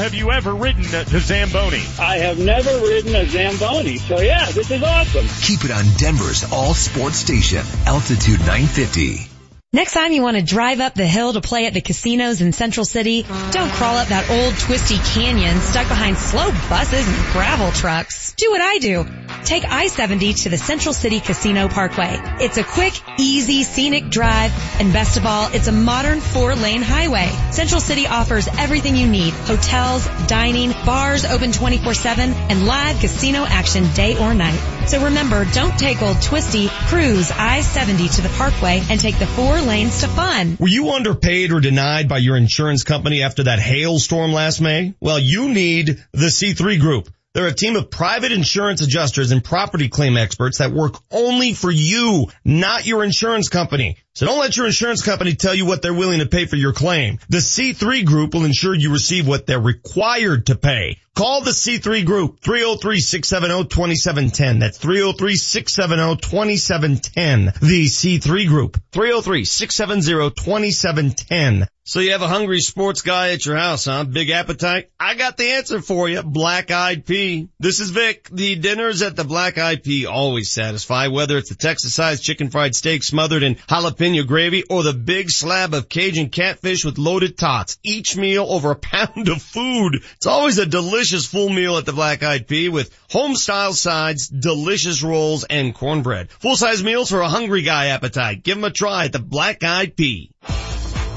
Have 0.00 0.14
you 0.14 0.32
ever 0.32 0.54
ridden 0.54 0.80
the 0.80 1.20
Zamboni? 1.20 1.82
I 1.98 2.16
have 2.20 2.38
never 2.38 2.70
ridden 2.80 3.14
a 3.14 3.26
Zamboni, 3.26 3.98
so 3.98 4.18
yeah, 4.18 4.50
this 4.50 4.70
is 4.70 4.82
awesome. 4.82 5.26
Keep 5.42 5.66
it 5.66 5.70
on 5.70 5.84
Denver's 5.98 6.50
all 6.50 6.72
sports 6.72 7.18
station, 7.18 7.62
Altitude 7.84 8.40
950. 8.40 9.39
Next 9.72 9.92
time 9.92 10.10
you 10.10 10.20
want 10.22 10.36
to 10.36 10.42
drive 10.42 10.80
up 10.80 10.94
the 10.94 11.06
hill 11.06 11.32
to 11.32 11.40
play 11.40 11.66
at 11.66 11.74
the 11.74 11.80
casinos 11.80 12.40
in 12.40 12.50
Central 12.52 12.84
City, 12.84 13.22
don't 13.52 13.70
crawl 13.70 13.98
up 13.98 14.08
that 14.08 14.28
old 14.28 14.58
twisty 14.58 14.96
canyon 14.96 15.60
stuck 15.60 15.86
behind 15.86 16.18
slow 16.18 16.50
buses 16.68 17.06
and 17.06 17.32
gravel 17.32 17.70
trucks. 17.70 18.32
Do 18.32 18.50
what 18.50 18.60
I 18.60 18.78
do. 18.78 19.06
Take 19.44 19.64
I-70 19.64 20.42
to 20.42 20.48
the 20.48 20.58
Central 20.58 20.92
City 20.92 21.20
Casino 21.20 21.68
Parkway. 21.68 22.16
It's 22.40 22.58
a 22.58 22.64
quick, 22.64 22.94
easy, 23.16 23.62
scenic 23.62 24.08
drive, 24.10 24.52
and 24.80 24.92
best 24.92 25.16
of 25.16 25.24
all, 25.24 25.48
it's 25.52 25.68
a 25.68 25.72
modern 25.72 26.20
four-lane 26.20 26.82
highway. 26.82 27.30
Central 27.52 27.80
City 27.80 28.08
offers 28.08 28.48
everything 28.58 28.96
you 28.96 29.06
need. 29.06 29.32
Hotels, 29.34 30.04
dining, 30.26 30.72
bars 30.84 31.24
open 31.24 31.52
24-7, 31.52 32.18
and 32.18 32.66
live 32.66 32.98
casino 32.98 33.44
action 33.44 33.88
day 33.94 34.18
or 34.18 34.34
night. 34.34 34.58
So 34.88 35.04
remember, 35.04 35.44
don't 35.44 35.78
take 35.78 36.02
old 36.02 36.20
twisty, 36.20 36.68
cruise 36.88 37.30
I-70 37.30 38.16
to 38.16 38.22
the 38.22 38.28
parkway 38.30 38.82
and 38.90 38.98
take 38.98 39.18
the 39.18 39.26
four 39.26 39.59
lanes 39.62 40.00
to 40.00 40.08
fun. 40.08 40.56
Were 40.58 40.68
you 40.68 40.90
underpaid 40.90 41.52
or 41.52 41.60
denied 41.60 42.08
by 42.08 42.18
your 42.18 42.36
insurance 42.36 42.84
company 42.84 43.22
after 43.22 43.44
that 43.44 43.58
hailstorm 43.58 44.32
last 44.32 44.60
May? 44.60 44.94
Well, 45.00 45.18
you 45.18 45.48
need 45.48 46.02
the 46.12 46.26
C3 46.26 46.80
Group. 46.80 47.08
They're 47.32 47.46
a 47.46 47.54
team 47.54 47.76
of 47.76 47.90
private 47.90 48.32
insurance 48.32 48.82
adjusters 48.82 49.30
and 49.30 49.44
property 49.44 49.88
claim 49.88 50.16
experts 50.16 50.58
that 50.58 50.72
work 50.72 50.96
only 51.12 51.52
for 51.52 51.70
you, 51.70 52.26
not 52.44 52.86
your 52.86 53.04
insurance 53.04 53.48
company. 53.48 53.98
So 54.14 54.26
don't 54.26 54.40
let 54.40 54.56
your 54.56 54.66
insurance 54.66 55.02
company 55.04 55.36
tell 55.36 55.54
you 55.54 55.64
what 55.64 55.80
they're 55.80 55.94
willing 55.94 56.18
to 56.18 56.26
pay 56.26 56.46
for 56.46 56.56
your 56.56 56.72
claim. 56.72 57.20
The 57.28 57.38
C3 57.38 58.04
Group 58.04 58.34
will 58.34 58.44
ensure 58.44 58.74
you 58.74 58.92
receive 58.92 59.28
what 59.28 59.46
they're 59.46 59.60
required 59.60 60.46
to 60.46 60.56
pay. 60.56 60.98
Call 61.16 61.40
the 61.42 61.50
C3 61.50 62.06
Group, 62.06 62.40
303-670-2710. 62.40 64.60
That's 64.60 64.78
303-670-2710. 64.78 67.58
The 67.60 67.86
C3 67.86 68.46
Group, 68.46 68.80
303-670-2710. 68.92 71.66
So 71.82 71.98
you 71.98 72.12
have 72.12 72.20
a 72.22 72.28
hungry 72.28 72.60
sports 72.60 73.00
guy 73.02 73.30
at 73.30 73.44
your 73.44 73.56
house, 73.56 73.86
huh? 73.86 74.04
Big 74.04 74.30
appetite? 74.30 74.92
I 75.00 75.16
got 75.16 75.36
the 75.36 75.54
answer 75.54 75.82
for 75.82 76.08
you. 76.08 76.22
Black 76.22 76.70
Eyed 76.70 77.04
Pea. 77.04 77.48
This 77.58 77.80
is 77.80 77.90
Vic. 77.90 78.28
The 78.30 78.54
dinners 78.54 79.02
at 79.02 79.16
the 79.16 79.24
Black 79.24 79.58
Eyed 79.58 79.82
Pea 79.82 80.06
always 80.06 80.52
satisfy, 80.52 81.08
whether 81.08 81.36
it's 81.36 81.48
the 81.48 81.56
Texas-sized 81.56 82.22
chicken 82.22 82.50
fried 82.50 82.76
steak 82.76 83.02
smothered 83.02 83.42
in 83.42 83.56
jalapeno 83.56 84.24
gravy 84.24 84.62
or 84.70 84.84
the 84.84 84.92
big 84.92 85.30
slab 85.30 85.74
of 85.74 85.88
Cajun 85.88 86.28
catfish 86.28 86.84
with 86.84 86.98
loaded 86.98 87.36
tots. 87.36 87.78
Each 87.82 88.16
meal 88.16 88.46
over 88.48 88.70
a 88.70 88.76
pound 88.76 89.28
of 89.28 89.42
food. 89.42 90.04
It's 90.14 90.26
always 90.26 90.58
a 90.58 90.66
delicious 90.66 90.99
full 91.00 91.48
meal 91.48 91.78
at 91.78 91.86
the 91.86 91.94
Black 91.94 92.22
Eyed 92.22 92.46
Pea 92.46 92.68
with 92.68 92.94
home-style 93.10 93.72
sides, 93.72 94.28
delicious 94.28 95.02
rolls, 95.02 95.44
and 95.44 95.74
cornbread. 95.74 96.30
Full-size 96.30 96.84
meals 96.84 97.08
for 97.08 97.20
a 97.20 97.28
hungry 97.28 97.62
guy 97.62 97.86
appetite. 97.86 98.42
Give 98.42 98.56
them 98.56 98.64
a 98.64 98.70
try 98.70 99.06
at 99.06 99.12
the 99.12 99.18
Black 99.18 99.64
Eyed 99.64 99.96
Pea. 99.96 100.30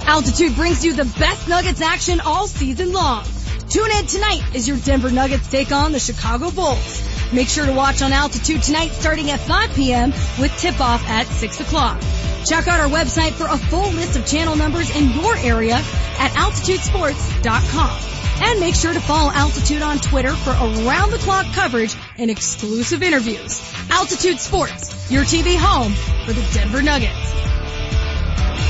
Altitude 0.05 0.55
brings 0.55 0.85
you 0.85 0.93
the 0.93 1.05
best 1.19 1.49
Nuggets 1.49 1.81
action 1.81 2.21
all 2.21 2.47
season 2.47 2.93
long. 2.93 3.25
Tune 3.69 3.91
in 3.91 4.05
tonight 4.05 4.55
as 4.55 4.67
your 4.67 4.77
Denver 4.77 5.11
Nuggets 5.11 5.49
take 5.49 5.71
on 5.73 5.91
the 5.91 5.99
Chicago 5.99 6.49
Bulls. 6.49 7.03
Make 7.33 7.49
sure 7.49 7.65
to 7.65 7.73
watch 7.73 8.01
on 8.01 8.13
Altitude 8.13 8.63
tonight 8.63 8.91
starting 8.91 9.31
at 9.31 9.41
5 9.41 9.73
p.m. 9.75 10.11
with 10.39 10.55
tip-off 10.57 11.03
at 11.09 11.27
6 11.27 11.59
o'clock. 11.59 11.99
Check 12.45 12.67
out 12.67 12.79
our 12.79 12.89
website 12.89 13.31
for 13.31 13.47
a 13.47 13.57
full 13.57 13.91
list 13.91 14.17
of 14.17 14.25
channel 14.25 14.55
numbers 14.55 14.95
in 14.95 15.09
your 15.11 15.35
area 15.37 15.75
at 15.75 16.31
altitudesports.com. 16.31 18.22
And 18.41 18.59
make 18.59 18.75
sure 18.75 18.93
to 18.93 18.99
follow 18.99 19.31
Altitude 19.31 19.81
on 19.81 19.99
Twitter 19.99 20.33
for 20.35 20.51
around-the-clock 20.51 21.53
coverage 21.53 21.95
and 22.17 22.31
exclusive 22.31 23.03
interviews. 23.03 23.61
Altitude 23.89 24.39
Sports, 24.39 25.11
your 25.11 25.23
TV 25.23 25.55
home 25.57 25.93
for 26.25 26.33
the 26.33 26.49
Denver 26.53 26.81
Nuggets. 26.81 27.33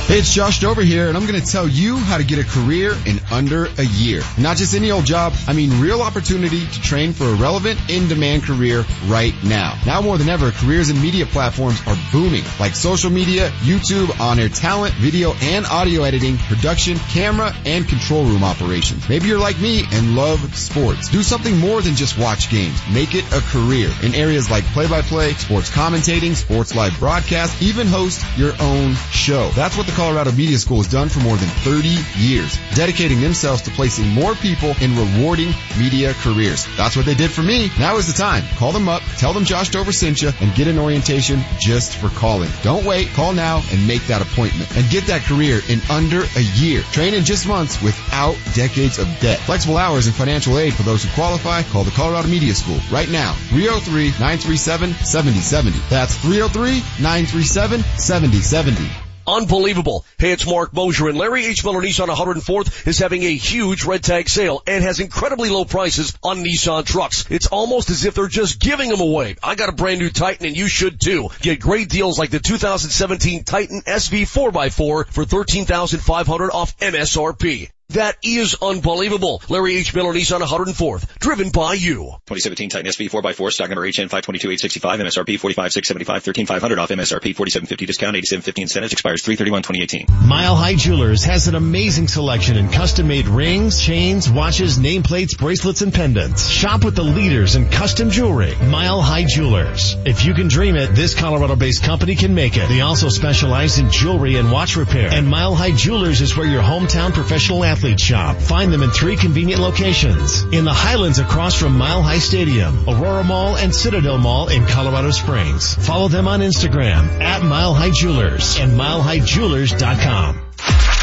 Hey, 0.06 0.18
it's 0.18 0.34
Josh 0.34 0.60
Dover 0.60 0.82
here, 0.82 1.08
and 1.08 1.16
I'm 1.16 1.26
going 1.26 1.40
to 1.40 1.46
tell 1.46 1.66
you 1.66 1.96
how 1.96 2.18
to 2.18 2.24
get 2.24 2.38
a 2.38 2.44
career 2.44 2.92
in 3.06 3.18
under 3.32 3.64
a 3.78 3.82
year. 3.82 4.20
Not 4.36 4.58
just 4.58 4.74
any 4.74 4.90
old 4.90 5.06
job, 5.06 5.32
I 5.48 5.54
mean 5.54 5.80
real 5.80 6.02
opportunity 6.02 6.66
to 6.66 6.82
train 6.82 7.14
for 7.14 7.24
a 7.24 7.32
relevant, 7.32 7.80
in-demand 7.88 8.42
career 8.42 8.84
right 9.06 9.32
now. 9.42 9.78
Now 9.86 10.02
more 10.02 10.18
than 10.18 10.28
ever, 10.28 10.50
careers 10.50 10.90
in 10.90 11.00
media 11.00 11.24
platforms 11.24 11.80
are 11.86 11.96
booming, 12.12 12.44
like 12.60 12.74
social 12.74 13.08
media, 13.08 13.48
YouTube, 13.62 14.20
on-air 14.20 14.50
talent, 14.50 14.92
video 14.96 15.32
and 15.40 15.64
audio 15.64 16.02
editing, 16.02 16.36
production, 16.36 16.98
camera, 17.08 17.54
and 17.64 17.88
control 17.88 18.26
room 18.26 18.44
operations. 18.44 19.08
Maybe 19.08 19.28
you're 19.28 19.38
like 19.38 19.58
me 19.58 19.84
and 19.90 20.14
love 20.14 20.54
sports. 20.54 21.08
Do 21.08 21.22
something 21.22 21.56
more 21.56 21.80
than 21.80 21.94
just 21.94 22.18
watch 22.18 22.50
games. 22.50 22.78
Make 22.92 23.14
it 23.14 23.24
a 23.32 23.40
career 23.40 23.90
in 24.02 24.14
areas 24.14 24.50
like 24.50 24.64
play-by-play, 24.64 25.32
sports 25.32 25.70
commentating, 25.70 26.34
sports 26.34 26.74
live 26.74 26.98
broadcast, 26.98 27.62
even 27.62 27.86
host 27.86 28.22
your 28.36 28.52
own 28.60 28.94
show. 29.10 29.48
That's 29.54 29.78
what 29.78 29.86
the 29.86 29.93
Colorado 29.94 30.32
Media 30.32 30.58
School 30.58 30.78
has 30.78 30.88
done 30.88 31.08
for 31.08 31.20
more 31.20 31.36
than 31.36 31.48
30 31.48 31.96
years, 32.18 32.58
dedicating 32.74 33.20
themselves 33.20 33.62
to 33.62 33.70
placing 33.70 34.08
more 34.08 34.34
people 34.34 34.74
in 34.80 34.96
rewarding 34.96 35.54
media 35.78 36.12
careers. 36.14 36.66
That's 36.76 36.96
what 36.96 37.06
they 37.06 37.14
did 37.14 37.30
for 37.30 37.42
me. 37.42 37.70
Now 37.78 37.96
is 37.96 38.06
the 38.06 38.12
time. 38.12 38.44
Call 38.56 38.72
them 38.72 38.88
up, 38.88 39.02
tell 39.18 39.32
them 39.32 39.44
Josh 39.44 39.70
Dover 39.70 39.92
sent 39.92 40.20
you, 40.20 40.32
and 40.40 40.52
get 40.54 40.66
an 40.66 40.78
orientation 40.78 41.44
just 41.60 41.96
for 41.96 42.08
calling. 42.08 42.50
Don't 42.62 42.84
wait. 42.84 43.08
Call 43.10 43.32
now 43.32 43.62
and 43.70 43.86
make 43.86 44.04
that 44.08 44.20
appointment 44.20 44.76
and 44.76 44.90
get 44.90 45.06
that 45.06 45.22
career 45.22 45.60
in 45.68 45.80
under 45.88 46.22
a 46.22 46.42
year. 46.56 46.82
Train 46.92 47.14
in 47.14 47.24
just 47.24 47.46
months 47.46 47.80
without 47.80 48.36
decades 48.54 48.98
of 48.98 49.06
debt. 49.20 49.38
Flexible 49.40 49.76
hours 49.76 50.06
and 50.06 50.16
financial 50.16 50.58
aid 50.58 50.74
for 50.74 50.82
those 50.82 51.04
who 51.04 51.10
qualify. 51.14 51.62
Call 51.62 51.84
the 51.84 51.92
Colorado 51.92 52.26
Media 52.28 52.54
School 52.54 52.80
right 52.90 53.08
now. 53.08 53.34
303-937-7070. 53.50 55.88
That's 55.88 56.16
303-937-7070. 56.18 59.03
Unbelievable. 59.26 60.04
Hey, 60.18 60.32
it's 60.32 60.46
Mark 60.46 60.74
Mosier 60.74 61.08
and 61.08 61.16
Larry 61.16 61.46
H. 61.46 61.64
Miller 61.64 61.80
Nissan 61.80 62.08
104th 62.08 62.86
is 62.86 62.98
having 62.98 63.22
a 63.22 63.34
huge 63.34 63.84
red 63.84 64.02
tag 64.02 64.28
sale 64.28 64.62
and 64.66 64.84
has 64.84 65.00
incredibly 65.00 65.48
low 65.48 65.64
prices 65.64 66.16
on 66.22 66.44
Nissan 66.44 66.84
trucks. 66.84 67.24
It's 67.30 67.46
almost 67.46 67.88
as 67.88 68.04
if 68.04 68.14
they're 68.14 68.28
just 68.28 68.60
giving 68.60 68.90
them 68.90 69.00
away. 69.00 69.36
I 69.42 69.54
got 69.54 69.70
a 69.70 69.72
brand 69.72 70.00
new 70.00 70.10
Titan 70.10 70.46
and 70.46 70.56
you 70.56 70.68
should 70.68 71.00
too. 71.00 71.28
Get 71.40 71.60
great 71.60 71.88
deals 71.88 72.18
like 72.18 72.30
the 72.30 72.38
2017 72.38 73.44
Titan 73.44 73.80
SV 73.80 74.22
4x4 74.22 75.06
for 75.06 75.24
13500 75.24 76.50
off 76.50 76.76
MSRP. 76.78 77.70
That 77.94 78.16
is 78.24 78.56
unbelievable. 78.60 79.40
Larry 79.48 79.76
H. 79.76 79.94
Miller 79.94 80.12
Nissan 80.12 80.40
104th, 80.40 81.16
driven 81.20 81.50
by 81.50 81.74
you. 81.74 82.16
2017 82.26 82.68
Titan 82.70 82.90
SV 82.90 83.08
4x4, 83.08 83.52
stock 83.52 83.70
number 83.70 83.84
HN 83.84 84.10
522865, 84.10 84.98
MSRP 84.98 85.38
45675, 85.38 86.24
13500 86.24 86.78
off 86.80 86.88
MSRP 86.88 87.36
4750 87.36 87.86
discount, 87.86 88.16
8750 88.16 88.62
incentives, 88.62 88.92
expires 88.92 89.22
331 89.22 89.62
2018. 89.62 90.26
Mile 90.26 90.56
High 90.56 90.74
Jewelers 90.74 91.22
has 91.22 91.46
an 91.46 91.54
amazing 91.54 92.08
selection 92.08 92.56
in 92.56 92.68
custom 92.68 93.06
made 93.06 93.28
rings, 93.28 93.80
chains, 93.80 94.28
watches, 94.28 94.76
nameplates, 94.76 95.38
bracelets, 95.38 95.82
and 95.82 95.94
pendants. 95.94 96.48
Shop 96.48 96.84
with 96.84 96.96
the 96.96 97.04
leaders 97.04 97.54
in 97.54 97.70
custom 97.70 98.10
jewelry. 98.10 98.56
Mile 98.56 99.02
High 99.02 99.24
Jewelers. 99.24 99.94
If 100.04 100.24
you 100.24 100.34
can 100.34 100.48
dream 100.48 100.74
it, 100.74 100.96
this 100.96 101.14
Colorado 101.14 101.54
based 101.54 101.84
company 101.84 102.16
can 102.16 102.34
make 102.34 102.56
it. 102.56 102.68
They 102.68 102.80
also 102.80 103.08
specialize 103.08 103.78
in 103.78 103.88
jewelry 103.88 104.34
and 104.34 104.50
watch 104.50 104.74
repair. 104.74 105.10
And 105.12 105.28
Mile 105.28 105.54
High 105.54 105.76
Jewelers 105.76 106.20
is 106.20 106.36
where 106.36 106.46
your 106.48 106.62
hometown 106.62 107.12
professional 107.12 107.62
athletes 107.84 108.02
shop. 108.02 108.38
Find 108.38 108.72
them 108.72 108.82
in 108.82 108.90
three 108.90 109.14
convenient 109.14 109.60
locations. 109.60 110.42
In 110.44 110.64
the 110.64 110.72
Highlands 110.72 111.18
across 111.18 111.54
from 111.54 111.76
Mile 111.76 112.02
High 112.02 112.18
Stadium, 112.18 112.88
Aurora 112.88 113.22
Mall, 113.22 113.58
and 113.58 113.74
Citadel 113.74 114.16
Mall 114.16 114.48
in 114.48 114.64
Colorado 114.64 115.10
Springs. 115.10 115.74
Follow 115.74 116.08
them 116.08 116.26
on 116.26 116.40
Instagram 116.40 117.20
at 117.20 117.42
Mile 117.42 117.74
High 117.74 117.90
Jewelers 117.90 118.58
and 118.58 118.72
milehighjewelers.com. 118.72 120.93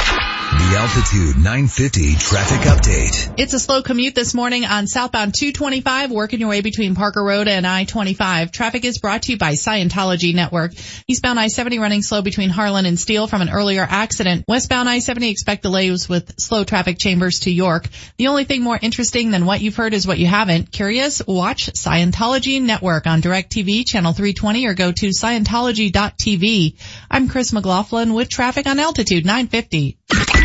The 0.52 0.78
Altitude 0.78 1.38
950 1.38 2.16
traffic 2.16 2.60
update. 2.68 3.36
It's 3.38 3.54
a 3.54 3.60
slow 3.60 3.82
commute 3.82 4.16
this 4.16 4.34
morning 4.34 4.66
on 4.66 4.86
southbound 4.86 5.34
225, 5.34 6.12
working 6.12 6.42
your 6.42 6.50
way 6.50 6.60
between 6.60 6.94
Parker 6.94 7.24
Road 7.24 7.48
and 7.48 7.66
I-25. 7.66 8.52
Traffic 8.52 8.84
is 8.84 8.98
brought 8.98 9.24
to 9.24 9.32
you 9.32 9.38
by 9.38 9.54
Scientology 9.54 10.36
Network. 10.36 10.74
Eastbound 11.08 11.40
I-70 11.40 11.80
running 11.80 12.02
slow 12.02 12.22
between 12.22 12.50
Harlan 12.50 12.86
and 12.86 13.00
Steele 13.00 13.28
from 13.28 13.42
an 13.42 13.50
earlier 13.50 13.88
accident. 13.90 14.44
Westbound 14.46 14.90
I-70 14.90 15.32
expect 15.32 15.62
delays 15.62 16.10
with 16.10 16.38
slow 16.38 16.66
traffic 16.66 16.98
chambers 17.00 17.40
to 17.42 17.52
York. 17.52 17.88
The 18.18 18.28
only 18.28 18.44
thing 18.44 18.62
more 18.62 18.80
interesting 18.82 19.32
than 19.32 19.46
what 19.46 19.62
you've 19.62 19.78
heard 19.78 19.94
is 19.94 20.06
what 20.06 20.20
you 20.20 20.28
haven't. 20.28 20.70
Curious? 20.70 21.22
Watch 21.26 21.68
Scientology 21.68 22.62
Network 22.62 23.08
on 23.08 23.22
DirecTV, 23.22 23.88
channel 23.88 24.12
320 24.12 24.68
or 24.68 24.74
go 24.74 24.92
to 24.92 25.08
Scientology.tv. 25.08 26.76
I'm 27.10 27.30
Chris 27.30 27.54
McLaughlin 27.54 28.14
with 28.14 28.28
traffic 28.28 28.68
on 28.68 28.80
Altitude 28.80 29.26
950. 29.26 29.98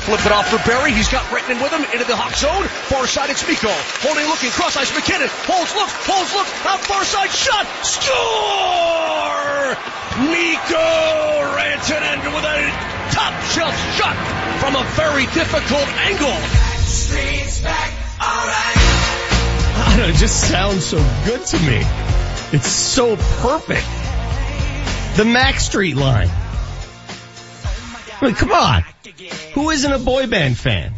Flip 0.03 0.19
it 0.27 0.35
off 0.35 0.51
for 0.51 0.59
Barrie. 0.67 0.91
He's 0.91 1.07
got 1.09 1.23
Bretton 1.31 1.63
with 1.63 1.71
him 1.71 1.87
into 1.95 2.03
the 2.11 2.19
hot 2.19 2.35
zone. 2.35 2.67
Far 2.91 3.07
side, 3.07 3.31
it's 3.31 3.47
Mikko. 3.47 3.71
Holding, 4.03 4.27
looking, 4.27 4.51
cross 4.51 4.75
ice, 4.75 4.91
MacKinnon. 4.91 5.31
Holds, 5.47 5.71
looks, 5.79 5.95
holds, 6.11 6.35
looks. 6.35 6.51
Out 6.67 6.83
far 6.83 7.07
side, 7.07 7.31
shot. 7.31 7.71
Score! 7.87 9.79
Mikko 10.27 11.55
Rantanen 11.55 12.35
with 12.35 12.51
a 12.51 12.67
top 13.15 13.31
shelf 13.55 13.79
shot 13.95 14.19
from 14.59 14.75
a 14.75 14.83
very 14.99 15.31
difficult 15.31 15.87
angle. 16.03 16.35
Streets 16.83 17.63
back, 17.63 17.95
alright. 18.19 19.34
I 19.95 19.97
don't 19.97 20.07
know, 20.09 20.13
it 20.13 20.19
just 20.19 20.51
sounds 20.51 20.85
so 20.85 20.97
good 21.25 21.47
to 21.47 21.59
me. 21.61 21.81
It's 22.51 22.67
so 22.67 23.15
perfect. 23.15 23.87
The 25.17 25.25
Mac 25.25 25.61
Street 25.61 25.95
line. 25.95 26.29
I 28.21 28.25
mean, 28.25 28.35
come 28.35 28.51
on. 28.51 28.83
Who 29.53 29.71
isn't 29.71 29.93
a 29.93 30.01
boy 30.01 30.27
band 30.27 30.59
fan? 30.59 30.95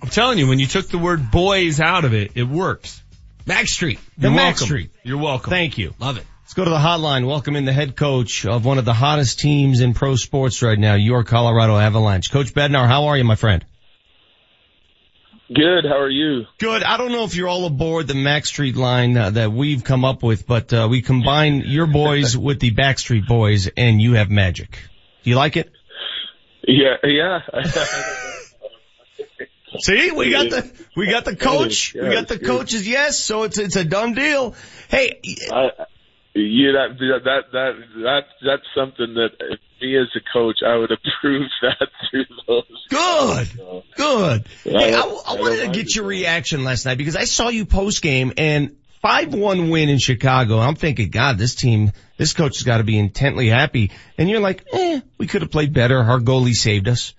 I'm 0.00 0.08
telling 0.08 0.38
you, 0.38 0.48
when 0.48 0.58
you 0.58 0.66
took 0.66 0.88
the 0.88 0.96
word 0.96 1.30
boys 1.30 1.80
out 1.80 2.06
of 2.06 2.14
it, 2.14 2.32
it 2.34 2.44
works. 2.44 3.02
Mac 3.44 3.68
Street. 3.68 4.00
The 4.16 4.28
You're 4.28 4.36
Mac 4.36 4.54
welcome. 4.54 4.64
Street. 4.64 4.90
You're 5.02 5.18
welcome. 5.18 5.50
Thank 5.50 5.76
you. 5.76 5.92
Love 5.98 6.16
it. 6.16 6.24
Let's 6.44 6.54
go 6.54 6.64
to 6.64 6.70
the 6.70 6.78
hotline. 6.78 7.26
Welcome 7.26 7.56
in 7.56 7.66
the 7.66 7.74
head 7.74 7.94
coach 7.94 8.46
of 8.46 8.64
one 8.64 8.78
of 8.78 8.86
the 8.86 8.94
hottest 8.94 9.38
teams 9.38 9.80
in 9.82 9.92
pro 9.92 10.16
sports 10.16 10.62
right 10.62 10.78
now, 10.78 10.94
your 10.94 11.24
Colorado 11.24 11.76
Avalanche. 11.76 12.30
Coach 12.30 12.54
Bednar, 12.54 12.88
how 12.88 13.08
are 13.08 13.18
you, 13.18 13.24
my 13.24 13.36
friend? 13.36 13.66
Good. 15.54 15.84
How 15.84 15.98
are 15.98 16.10
you? 16.10 16.44
Good. 16.58 16.82
I 16.82 16.96
don't 16.96 17.12
know 17.12 17.24
if 17.24 17.34
you're 17.34 17.48
all 17.48 17.66
aboard 17.66 18.06
the 18.06 18.14
Mac 18.14 18.46
Street 18.46 18.76
line 18.76 19.16
uh, 19.16 19.30
that 19.30 19.52
we've 19.52 19.82
come 19.82 20.04
up 20.04 20.22
with, 20.22 20.46
but 20.46 20.72
uh, 20.72 20.88
we 20.90 21.02
combine 21.02 21.62
your 21.66 21.86
boys 21.86 22.36
with 22.48 22.60
the 22.60 22.70
Backstreet 22.72 23.26
Boys, 23.26 23.68
and 23.76 24.00
you 24.00 24.14
have 24.14 24.30
magic. 24.30 24.78
Do 25.22 25.30
you 25.30 25.36
like 25.36 25.56
it? 25.56 25.70
Yeah. 26.66 26.96
Yeah. 27.04 27.40
See, 29.80 30.10
we 30.10 30.30
got 30.30 30.50
the 30.50 30.70
we 30.94 31.10
got 31.10 31.24
the 31.24 31.34
coach, 31.34 31.94
we 31.94 32.10
got 32.10 32.28
the 32.28 32.38
coach's 32.38 32.86
yes, 32.86 33.18
so 33.18 33.44
it's 33.44 33.56
it's 33.56 33.76
a 33.76 33.84
done 33.84 34.12
deal. 34.12 34.54
Hey, 34.88 35.18
I, 35.50 35.70
yeah, 36.34 36.72
that 36.72 36.98
that 36.98 37.42
that 37.52 37.72
that 38.02 38.24
that's 38.44 38.66
something 38.74 39.14
that 39.14 39.30
me 39.82 39.98
as 39.98 40.08
a 40.16 40.20
coach, 40.32 40.58
I 40.66 40.76
would 40.76 40.90
approve 40.92 41.50
that 41.62 41.88
through 42.10 42.24
those. 42.46 42.86
Good, 42.88 43.46
So, 43.56 43.82
good. 43.96 44.46
Hey, 44.64 44.94
I, 44.94 45.00
I- 45.00 45.22
I 45.26 45.34
wanted 45.40 45.66
to 45.66 45.70
get 45.72 45.94
your 45.94 46.04
reaction 46.06 46.64
last 46.64 46.84
night 46.86 46.96
because 46.98 47.16
I 47.16 47.24
saw 47.24 47.48
you 47.48 47.66
post 47.66 48.00
game 48.02 48.32
and 48.38 48.76
five 49.02 49.34
one 49.34 49.70
win 49.70 49.88
in 49.88 49.98
Chicago. 49.98 50.58
I'm 50.58 50.76
thinking, 50.76 51.10
God, 51.10 51.36
this 51.38 51.54
team, 51.54 51.90
this 52.18 52.32
coach 52.32 52.56
has 52.58 52.62
got 52.64 52.78
to 52.78 52.84
be 52.84 52.98
intently 52.98 53.48
happy. 53.48 53.90
And 54.16 54.30
you're 54.30 54.40
like, 54.40 54.64
eh, 54.72 55.00
we 55.18 55.26
could 55.26 55.42
have 55.42 55.50
played 55.50 55.72
better. 55.72 55.98
Our 55.98 56.20
goalie 56.20 56.54
saved 56.54 56.88
us. 56.88 57.14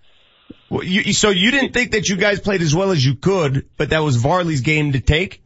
Well, 0.69 0.83
you- 0.83 1.13
so 1.13 1.29
you 1.29 1.51
didn't 1.51 1.73
think 1.73 1.91
that 1.91 2.07
you 2.09 2.15
guys 2.15 2.39
played 2.39 2.61
as 2.61 2.73
well 2.73 2.91
as 2.91 3.05
you 3.05 3.15
could, 3.15 3.67
but 3.77 3.89
that 3.91 3.99
was 4.03 4.17
Varley's 4.17 4.61
game 4.61 4.93
to 4.93 4.99
take. 5.01 5.41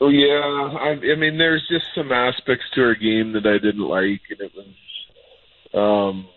oh 0.00 0.08
yeah, 0.08 0.78
I, 0.80 1.12
I 1.12 1.16
mean, 1.16 1.38
there's 1.38 1.66
just 1.70 1.86
some 1.94 2.10
aspects 2.12 2.64
to 2.74 2.82
our 2.82 2.94
game 2.96 3.32
that 3.34 3.46
I 3.46 3.58
didn't 3.58 3.86
like, 3.86 4.20
and 4.30 4.40
it 4.40 4.52
was, 4.56 4.66
um, 5.74 6.28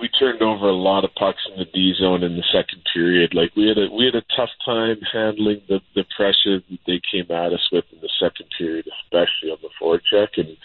we 0.00 0.08
turned 0.08 0.42
over 0.42 0.68
a 0.68 0.74
lot 0.74 1.04
of 1.04 1.14
pucks 1.14 1.42
in 1.50 1.58
the 1.58 1.64
D 1.66 1.94
zone 1.98 2.22
in 2.22 2.36
the 2.36 2.44
second 2.52 2.82
period. 2.92 3.34
Like 3.34 3.54
we 3.56 3.68
had 3.68 3.78
a 3.78 3.88
we 3.92 4.04
had 4.04 4.14
a 4.14 4.26
tough 4.36 4.50
time 4.64 5.00
handling 5.12 5.62
the 5.68 5.80
the 5.94 6.04
pressure 6.16 6.60
that 6.60 6.78
they 6.86 7.00
came 7.10 7.30
at 7.30 7.52
us 7.52 7.68
with 7.72 7.84
in 7.92 8.00
the 8.00 8.10
second 8.20 8.46
period, 8.58 8.86
especially 9.04 9.50
on 9.50 9.58
the 9.62 9.70
forecheck, 9.80 10.36
and 10.36 10.56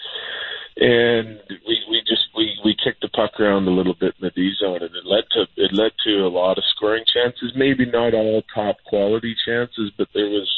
and 0.77 1.39
we 1.67 1.79
we 1.89 2.01
just 2.07 2.27
we 2.35 2.57
we 2.63 2.75
kicked 2.83 3.01
the 3.01 3.09
puck 3.09 3.39
around 3.39 3.67
a 3.67 3.71
little 3.71 3.95
bit 3.99 4.15
in 4.19 4.27
the 4.27 4.31
D 4.31 4.51
zone, 4.59 4.81
and 4.81 4.95
it 4.95 5.05
led 5.05 5.23
to 5.31 5.45
it 5.55 5.73
led 5.73 5.91
to 6.05 6.25
a 6.25 6.31
lot 6.31 6.57
of 6.57 6.63
scoring 6.75 7.03
chances. 7.13 7.53
Maybe 7.55 7.85
not 7.85 8.13
all 8.13 8.43
top 8.53 8.77
quality 8.85 9.35
chances, 9.45 9.91
but 9.97 10.07
there 10.13 10.29
was 10.29 10.49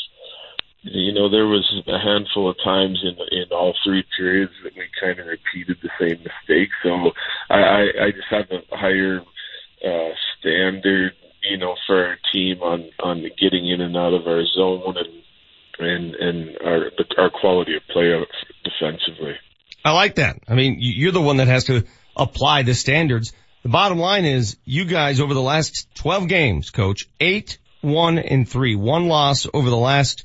you 0.84 1.14
know, 1.14 1.30
there 1.30 1.48
was 1.48 1.66
a 1.88 2.00
handful 2.00 2.50
of 2.50 2.58
times 2.64 3.02
in 3.04 3.16
in 3.32 3.46
all 3.52 3.74
three 3.84 4.04
periods 4.18 4.52
that 4.64 4.74
we 4.76 4.84
kind 5.02 5.20
of 5.20 5.28
repeated 5.28 5.78
the 5.82 5.90
same 6.00 6.20
mistake. 6.20 6.70
So 6.84 7.12
I, 7.50 7.88
I, 8.02 8.12
just 8.12 8.28
have 8.30 8.46
a 8.52 8.76
higher 8.76 9.22
uh, 9.86 10.14
standard, 10.40 11.14
you 11.50 11.58
know, 11.58 11.76
for 11.88 12.06
our 12.08 12.18
team 12.34 12.62
on 12.62 12.90
on 13.02 13.24
getting 13.40 13.70
in 13.70 13.82
and 13.82 13.96
out 13.96 14.14
of 14.14 14.28
our 14.28 14.46
zone 14.46 14.96
and 14.98 15.24
and 15.80 16.16
and 16.16 16.58
our 16.66 16.92
our 17.18 17.30
quality 17.30 17.76
of 17.78 17.84
play 17.92 18.14
defensively. 18.64 19.36
I 19.86 19.92
like 19.92 20.16
that. 20.16 20.38
I 20.48 20.56
mean, 20.56 20.78
you- 20.80 20.94
you're 20.96 21.12
the 21.12 21.22
one 21.22 21.38
that 21.38 21.48
has 21.48 21.66
to 21.66 21.84
apply 22.16 22.64
the 22.64 22.74
standards. 22.74 23.34
The 23.64 23.70
bottom 23.70 24.00
line 24.00 24.26
is 24.26 24.58
you 24.66 24.86
guys 24.86 25.22
over 25.22 25.34
the 25.34 25.42
last 25.42 25.88
12 25.96 26.28
games, 26.28 26.70
coach, 26.70 27.08
eight, 27.20 27.58
one 27.82 28.18
and 28.18 28.48
three, 28.48 28.76
one 28.76 29.08
loss 29.08 29.48
over 29.54 29.70
the 29.70 29.78
last 29.78 30.24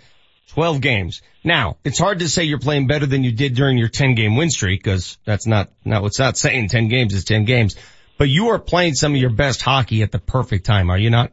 12 0.48 0.80
games. 0.80 1.22
Now, 1.44 1.76
it's 1.84 1.98
hard 1.98 2.20
to 2.20 2.28
say 2.28 2.44
you're 2.44 2.58
playing 2.58 2.86
better 2.86 3.06
than 3.06 3.24
you 3.24 3.32
did 3.32 3.54
during 3.54 3.78
your 3.78 3.88
10 3.88 4.14
game 4.14 4.36
win 4.36 4.50
streak 4.50 4.82
because 4.82 5.18
that's 5.24 5.46
not, 5.46 5.70
not 5.84 6.02
what's 6.02 6.18
not 6.18 6.36
saying 6.36 6.68
10 6.68 6.88
games 6.88 7.14
is 7.14 7.24
10 7.24 7.44
games, 7.44 7.76
but 8.16 8.28
you 8.28 8.48
are 8.48 8.58
playing 8.58 8.94
some 8.94 9.14
of 9.14 9.20
your 9.20 9.30
best 9.30 9.62
hockey 9.62 10.02
at 10.02 10.12
the 10.12 10.18
perfect 10.18 10.66
time, 10.66 10.90
are 10.90 10.98
you 10.98 11.10
not? 11.10 11.32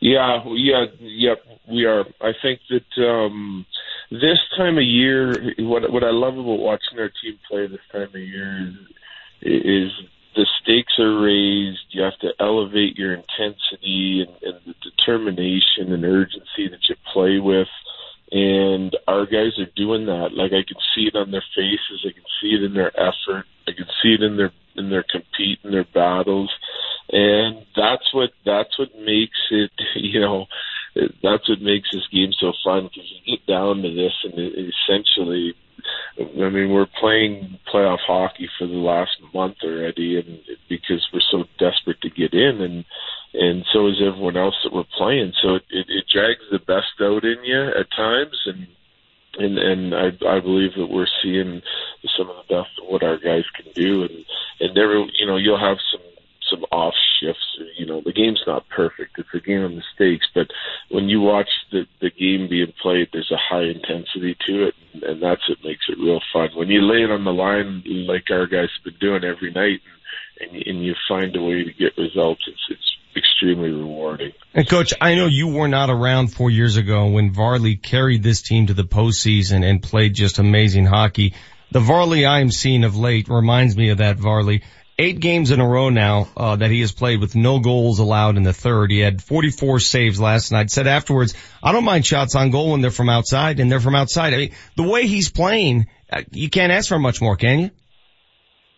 Yeah, 0.00 0.44
yeah, 0.48 0.84
yep, 1.00 1.38
we 1.68 1.84
are. 1.86 2.04
I 2.20 2.32
think 2.42 2.60
that 2.68 3.02
um 3.02 3.64
this 4.10 4.38
time 4.56 4.76
of 4.76 4.84
year, 4.84 5.54
what 5.58 5.90
what 5.90 6.04
I 6.04 6.10
love 6.10 6.34
about 6.34 6.58
watching 6.58 6.98
our 6.98 7.08
team 7.08 7.38
play 7.48 7.66
this 7.66 7.80
time 7.90 8.02
of 8.02 8.14
year 8.14 8.68
is, 8.68 9.86
is 9.86 9.92
the 10.36 10.46
stakes 10.62 10.98
are 10.98 11.20
raised. 11.20 11.80
You 11.90 12.02
have 12.02 12.18
to 12.20 12.32
elevate 12.38 12.96
your 12.96 13.14
intensity 13.14 14.22
and, 14.22 14.36
and 14.42 14.60
the 14.66 14.74
determination 14.84 15.92
and 15.92 16.04
urgency 16.04 16.68
that 16.68 16.88
you 16.88 16.94
play 17.12 17.38
with. 17.40 17.68
And 18.30 18.94
our 19.08 19.24
guys 19.24 19.58
are 19.58 19.72
doing 19.74 20.06
that. 20.06 20.34
Like 20.34 20.52
I 20.52 20.62
can 20.66 20.76
see 20.94 21.08
it 21.08 21.16
on 21.16 21.30
their 21.30 21.44
faces. 21.54 22.04
I 22.04 22.12
can 22.12 22.24
see 22.40 22.54
it 22.54 22.62
in 22.62 22.74
their 22.74 22.92
effort. 23.00 23.46
I 23.66 23.72
can 23.72 23.86
see 24.02 24.14
it 24.14 24.22
in 24.22 24.36
their 24.36 24.52
in 24.76 24.90
their 24.90 25.04
compete 25.10 25.58
in 25.64 25.70
their 25.70 25.86
battles. 25.94 26.52
And 27.10 27.64
that's 27.74 28.12
what 28.12 28.30
that's 28.44 28.78
what 28.78 28.94
makes 28.98 29.40
it. 29.50 29.70
You 29.96 30.20
know, 30.20 30.46
that's 31.22 31.48
what 31.48 31.60
makes 31.60 31.88
this 31.92 32.06
game 32.12 32.32
so 32.38 32.52
fun 32.64 32.84
because 32.84 33.10
you 33.10 33.36
get 33.36 33.46
down 33.46 33.82
to 33.82 33.94
this 33.94 34.12
and 34.24 34.34
essentially 34.34 35.54
I 36.18 36.48
mean, 36.48 36.70
we're 36.70 36.88
playing 36.98 37.58
playoff 37.72 38.00
hockey 38.06 38.48
for 38.58 38.66
the 38.66 38.74
last 38.74 39.16
month 39.34 39.56
already, 39.62 40.18
and 40.18 40.40
because 40.68 41.06
we're 41.12 41.20
so 41.20 41.44
desperate 41.58 42.00
to 42.02 42.10
get 42.10 42.32
in, 42.32 42.60
and 42.60 42.84
and 43.34 43.66
so 43.72 43.88
is 43.88 44.00
everyone 44.00 44.36
else 44.36 44.54
that 44.64 44.72
we're 44.72 44.84
playing. 44.96 45.32
So 45.42 45.56
it, 45.56 45.64
it, 45.70 45.86
it 45.88 46.04
drags 46.12 46.40
the 46.50 46.58
best 46.58 47.00
out 47.00 47.24
in 47.24 47.44
you 47.44 47.68
at 47.78 47.90
times, 47.94 48.40
and 48.46 48.66
and 49.38 49.58
and 49.58 49.94
I 49.94 50.06
I 50.26 50.40
believe 50.40 50.74
that 50.76 50.86
we're 50.86 51.06
seeing 51.22 51.62
some 52.16 52.30
of 52.30 52.36
the 52.36 52.54
best 52.54 52.70
of 52.82 52.88
what 52.88 53.02
our 53.02 53.18
guys 53.18 53.44
can 53.54 53.72
do, 53.74 54.02
and 54.02 54.24
and 54.60 54.76
there 54.76 54.96
you 54.96 55.26
know 55.26 55.36
you'll 55.36 55.58
have 55.60 55.78
some 55.92 56.00
some 56.50 56.64
off 56.72 56.94
shifts. 57.20 57.58
You 57.78 57.86
know 57.86 58.00
the 58.04 58.12
game's 58.12 58.42
not 58.46 58.68
perfect; 58.68 59.18
it's 59.18 59.28
a 59.34 59.40
game 59.40 59.62
of 59.62 59.72
mistakes. 59.72 60.26
But 60.34 60.48
when 60.90 61.08
you 61.08 61.20
watch 61.20 61.48
the 61.72 61.86
the 62.00 62.10
game 62.10 62.48
being 62.48 62.72
played, 62.80 63.08
there's 63.12 63.30
a 63.30 63.36
high 63.36 63.64
intensity 63.64 64.36
to 64.46 64.68
it, 64.68 64.74
and, 64.94 65.22
that's 65.22 65.48
what 65.48 65.58
makes 65.64 65.86
it 65.88 65.98
real 65.98 66.20
fun. 66.32 66.50
When 66.54 66.68
you 66.68 66.82
lay 66.82 67.02
it 67.02 67.10
on 67.10 67.24
the 67.24 67.32
line 67.32 67.82
like 68.06 68.30
our 68.30 68.46
guys 68.46 68.68
have 68.76 68.84
been 68.84 69.00
doing 69.00 69.24
every 69.24 69.52
night, 69.52 69.80
and 70.40 70.62
and, 70.62 70.84
you 70.84 70.94
find 71.08 71.34
a 71.36 71.42
way 71.42 71.64
to 71.64 71.72
get 71.72 71.96
results, 71.96 72.42
it's 72.46 72.66
it's 72.68 72.96
extremely 73.16 73.70
rewarding. 73.70 74.32
And 74.54 74.68
coach, 74.68 74.92
I 75.00 75.14
know 75.14 75.26
you 75.26 75.48
were 75.48 75.68
not 75.68 75.90
around 75.90 76.28
four 76.28 76.50
years 76.50 76.76
ago 76.76 77.06
when 77.06 77.32
Varley 77.32 77.76
carried 77.76 78.22
this 78.22 78.42
team 78.42 78.66
to 78.66 78.74
the 78.74 78.84
postseason 78.84 79.64
and 79.64 79.82
played 79.82 80.14
just 80.14 80.38
amazing 80.38 80.86
hockey. 80.86 81.34
The 81.70 81.80
Varley 81.80 82.26
I 82.26 82.40
am 82.40 82.50
seeing 82.50 82.84
of 82.84 82.96
late 82.96 83.28
reminds 83.28 83.76
me 83.76 83.90
of 83.90 83.98
that 83.98 84.18
Varley. 84.18 84.62
Eight 84.98 85.20
games 85.20 85.50
in 85.50 85.60
a 85.60 85.68
row 85.68 85.90
now 85.90 86.28
uh, 86.36 86.56
that 86.56 86.70
he 86.70 86.80
has 86.80 86.92
played 86.92 87.20
with 87.20 87.36
no 87.36 87.58
goals 87.58 87.98
allowed 87.98 88.38
in 88.38 88.44
the 88.44 88.54
third. 88.54 88.90
He 88.90 88.98
had 88.98 89.22
44 89.22 89.78
saves 89.80 90.18
last 90.18 90.52
night. 90.52 90.70
Said 90.70 90.86
afterwards, 90.86 91.34
I 91.62 91.72
don't 91.72 91.84
mind 91.84 92.06
shots 92.06 92.34
on 92.34 92.50
goal 92.50 92.72
when 92.72 92.80
they're 92.80 92.90
from 92.90 93.10
outside, 93.10 93.60
and 93.60 93.70
they're 93.70 93.80
from 93.80 93.94
outside. 93.94 94.32
I 94.32 94.36
mean, 94.38 94.54
the 94.74 94.84
way 94.84 95.06
he's 95.06 95.30
playing, 95.30 95.88
uh, 96.10 96.22
you 96.30 96.48
can't 96.48 96.72
ask 96.72 96.88
for 96.88 96.98
much 96.98 97.20
more, 97.20 97.36
can 97.36 97.58
you? 97.58 97.70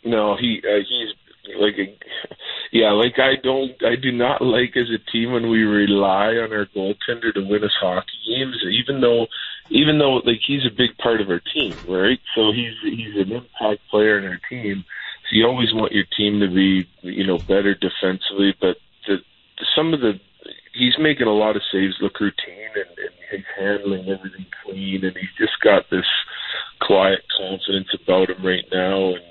No, 0.05 0.37
he 0.37 0.61
uh, 0.65 0.79
he's 0.89 1.55
like 1.57 1.75
a 1.79 1.97
yeah, 2.73 2.93
like 2.93 3.19
I 3.19 3.35
don't, 3.43 3.73
I 3.83 3.97
do 4.01 4.13
not 4.13 4.43
like 4.43 4.77
as 4.77 4.89
a 4.91 5.11
team 5.11 5.33
when 5.33 5.49
we 5.49 5.63
rely 5.63 6.35
on 6.37 6.53
our 6.53 6.67
goaltender 6.67 7.33
to 7.35 7.41
win 7.41 7.65
us 7.65 7.77
hockey 7.81 8.07
games, 8.29 8.57
even 8.71 9.01
though, 9.01 9.27
even 9.71 9.99
though 9.99 10.17
like 10.25 10.41
he's 10.47 10.67
a 10.67 10.77
big 10.77 10.97
part 10.99 11.21
of 11.21 11.29
our 11.29 11.41
team, 11.55 11.79
right? 11.89 12.19
So 12.35 12.53
he's 12.53 12.75
he's 12.83 13.17
an 13.17 13.33
impact 13.33 13.89
player 13.91 14.19
in 14.19 14.25
our 14.25 14.41
team. 14.49 14.85
So 15.29 15.37
you 15.37 15.47
always 15.47 15.75
want 15.75 15.93
your 15.93 16.07
team 16.17 16.41
to 16.41 16.49
be, 16.49 16.89
you 17.03 17.27
know, 17.27 17.39
better 17.39 17.75
defensively, 17.75 18.55
but 18.59 18.77
the, 19.07 19.19
some 19.77 19.93
of 19.93 20.01
the 20.01 20.21
he's 20.73 20.97
making 20.99 21.27
a 21.27 21.33
lot 21.33 21.57
of 21.57 21.63
saves 21.73 21.97
look 22.01 22.21
routine 22.21 22.71
and, 22.75 22.99
and 22.99 23.15
he's 23.31 23.45
handling 23.59 24.09
everything 24.09 24.47
clean 24.65 25.05
and 25.05 25.17
he's 25.17 25.35
just 25.39 25.61
got 25.63 25.83
this 25.91 26.07
quiet 26.81 27.21
confidence 27.37 27.89
about 28.03 28.31
him 28.31 28.45
right 28.45 28.65
now 28.73 29.09
and 29.09 29.25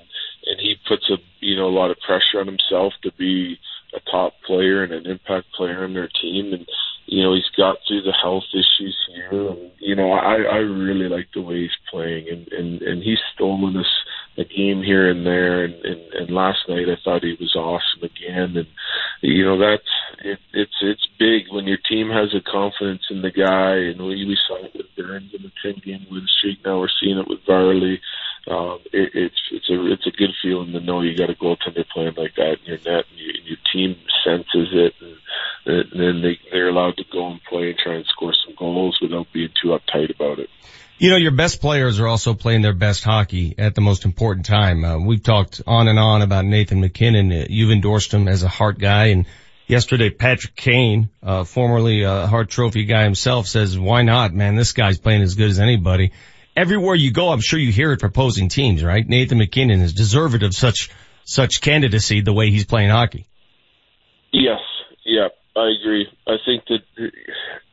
and 0.46 0.60
he 0.60 0.76
puts 0.86 1.10
a 1.10 1.16
you 1.40 1.56
know 1.56 1.66
a 1.66 1.78
lot 1.78 1.90
of 1.90 1.96
pressure 2.06 2.40
on 2.40 2.46
himself 2.46 2.92
to 3.02 3.10
be 3.12 3.58
a 3.94 4.00
top 4.10 4.34
player 4.46 4.82
and 4.82 4.92
an 4.92 5.06
impact 5.06 5.46
player 5.56 5.84
on 5.84 5.94
their 5.94 6.08
team 6.20 6.52
and 6.52 6.66
you 7.06 7.22
know 7.22 7.34
he's 7.34 7.50
got 7.56 7.76
through 7.86 8.02
the 8.02 8.12
health 8.12 8.44
issues 8.52 8.96
here 9.14 9.48
and 9.48 9.70
you 9.78 9.96
know 9.96 10.12
I 10.12 10.36
I 10.42 10.58
really 10.58 11.08
like 11.08 11.28
the 11.34 11.42
way 11.42 11.62
he's 11.62 11.70
playing 11.90 12.28
and 12.28 12.48
and 12.52 12.82
and 12.82 13.02
he's 13.02 13.18
stolen 13.34 13.76
us 13.76 13.92
a 14.38 14.44
game 14.44 14.82
here 14.82 15.10
and 15.10 15.26
there 15.26 15.64
and 15.64 15.74
and, 15.84 16.00
and 16.14 16.30
last 16.30 16.60
night 16.68 16.88
I 16.88 16.96
thought 17.02 17.24
he 17.24 17.36
was 17.38 17.54
awesome 17.56 18.02
again 18.02 18.56
and 18.56 18.68
you 19.20 19.44
know 19.44 19.58
that's 19.58 19.92
it, 20.24 20.38
it's 20.52 20.78
it's 20.80 21.06
big 21.18 21.50
when 21.50 21.66
your 21.66 21.78
team 21.88 22.08
has 22.08 22.34
a 22.34 22.40
confidence 22.40 23.02
in 23.10 23.22
the 23.22 23.30
guy 23.30 23.76
and 23.90 24.00
we 24.00 24.24
we 24.24 24.38
saw 24.46 24.64
it 24.64 24.72
with 24.74 24.86
Burns 24.96 25.34
in 25.34 25.42
the 25.42 25.52
ten 25.62 25.82
game 25.84 26.06
win 26.10 26.26
streak 26.38 26.58
now 26.64 26.78
we're 26.78 26.88
seeing 27.00 27.18
it 27.18 27.28
with 27.28 27.44
Varley 27.46 28.00
um, 28.50 28.78
it, 28.92 29.10
it's 29.14 29.40
it's 29.50 29.68
a 29.68 29.92
it's 29.92 30.06
a 30.06 30.16
good 30.16 30.30
feeling 30.40 30.72
to 30.72 30.80
know 30.80 31.02
you 31.02 31.16
got 31.16 31.30
a 31.30 31.34
goaltender 31.34 31.86
playing 31.92 32.14
like 32.16 32.34
that 32.36 32.56
in 32.60 32.66
your 32.66 32.78
net, 32.78 33.04
and, 33.10 33.18
you, 33.18 33.32
and 33.36 33.46
your 33.46 33.58
team 33.72 33.96
senses 34.24 34.68
it, 34.72 34.94
and, 35.00 35.92
and 35.92 36.00
then 36.00 36.22
they 36.22 36.38
they're 36.50 36.68
allowed 36.68 36.96
to 36.96 37.04
go 37.12 37.26
and 37.30 37.42
play 37.44 37.70
and 37.70 37.78
try 37.78 37.94
and 37.94 38.06
score 38.06 38.32
some 38.32 38.54
goals 38.56 38.98
without 39.02 39.26
being 39.32 39.50
too 39.60 39.68
uptight 39.68 40.14
about 40.14 40.38
it. 40.38 40.48
You 40.98 41.10
know, 41.10 41.16
your 41.16 41.30
best 41.30 41.60
players 41.60 42.00
are 42.00 42.08
also 42.08 42.34
playing 42.34 42.62
their 42.62 42.72
best 42.72 43.04
hockey 43.04 43.54
at 43.56 43.74
the 43.74 43.80
most 43.80 44.04
important 44.04 44.46
time. 44.46 44.84
Uh, 44.84 44.98
we've 44.98 45.22
talked 45.22 45.62
on 45.66 45.86
and 45.86 45.98
on 45.98 46.22
about 46.22 46.44
Nathan 46.44 46.80
MacKinnon. 46.80 47.32
Uh, 47.32 47.46
you've 47.48 47.70
endorsed 47.70 48.12
him 48.12 48.26
as 48.26 48.42
a 48.42 48.48
Hart 48.48 48.78
guy 48.78 49.06
and 49.06 49.26
yesterday 49.68 50.10
Patrick 50.10 50.56
Kane, 50.56 51.08
uh, 51.22 51.44
formerly 51.44 52.02
a 52.02 52.26
Hart 52.26 52.50
Trophy 52.50 52.84
guy 52.84 53.04
himself 53.04 53.46
says, 53.46 53.78
why 53.78 54.02
not, 54.02 54.34
man? 54.34 54.56
This 54.56 54.72
guy's 54.72 54.98
playing 54.98 55.22
as 55.22 55.36
good 55.36 55.50
as 55.50 55.60
anybody 55.60 56.12
everywhere 56.58 56.96
you 56.96 57.12
go, 57.12 57.30
I'm 57.30 57.40
sure 57.40 57.58
you 57.58 57.70
hear 57.70 57.92
it 57.92 58.00
for 58.00 58.06
opposing 58.06 58.48
teams, 58.48 58.82
right? 58.82 59.06
Nathan 59.08 59.38
MacKinnon 59.38 59.80
is 59.80 59.92
deserved 59.92 60.42
of 60.42 60.54
such, 60.54 60.90
such 61.24 61.60
candidacy 61.60 62.20
the 62.20 62.32
way 62.32 62.50
he's 62.50 62.66
playing 62.66 62.90
hockey. 62.90 63.26
Yes. 64.32 64.58
Yeah, 65.04 65.28
I 65.56 65.70
agree. 65.80 66.08
I 66.26 66.36
think 66.44 66.64
that, 66.66 67.12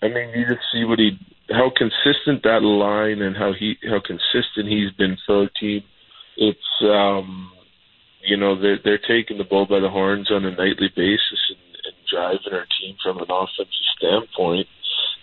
I 0.04 0.08
mean, 0.08 0.30
you 0.36 0.46
just 0.46 0.62
see 0.72 0.86
what 0.86 1.00
he, 1.00 1.18
how 1.50 1.72
consistent 1.76 2.44
that 2.44 2.64
line 2.64 3.22
and 3.22 3.36
how 3.36 3.54
he, 3.58 3.76
how 3.90 4.00
consistent 4.00 4.68
he's 4.68 4.92
been 4.98 5.18
for 5.26 5.44
our 5.44 5.50
team. 5.60 5.84
It's, 6.38 6.60
um, 6.84 7.52
you 8.24 8.38
know, 8.38 8.60
they're, 8.60 8.80
they're 8.84 8.98
taking 9.08 9.38
the 9.38 9.44
bull 9.44 9.66
by 9.68 9.80
the 9.80 9.90
horns 9.90 10.32
on 10.32 10.46
a 10.46 10.52
nightly 10.52 10.90
basis 10.96 11.42
and, 11.50 11.60
and 11.86 11.96
driving 12.12 12.54
our 12.54 12.66
team 12.80 12.96
from 13.04 13.18
an 13.20 13.28
offensive 13.30 13.68
standpoint. 13.98 14.68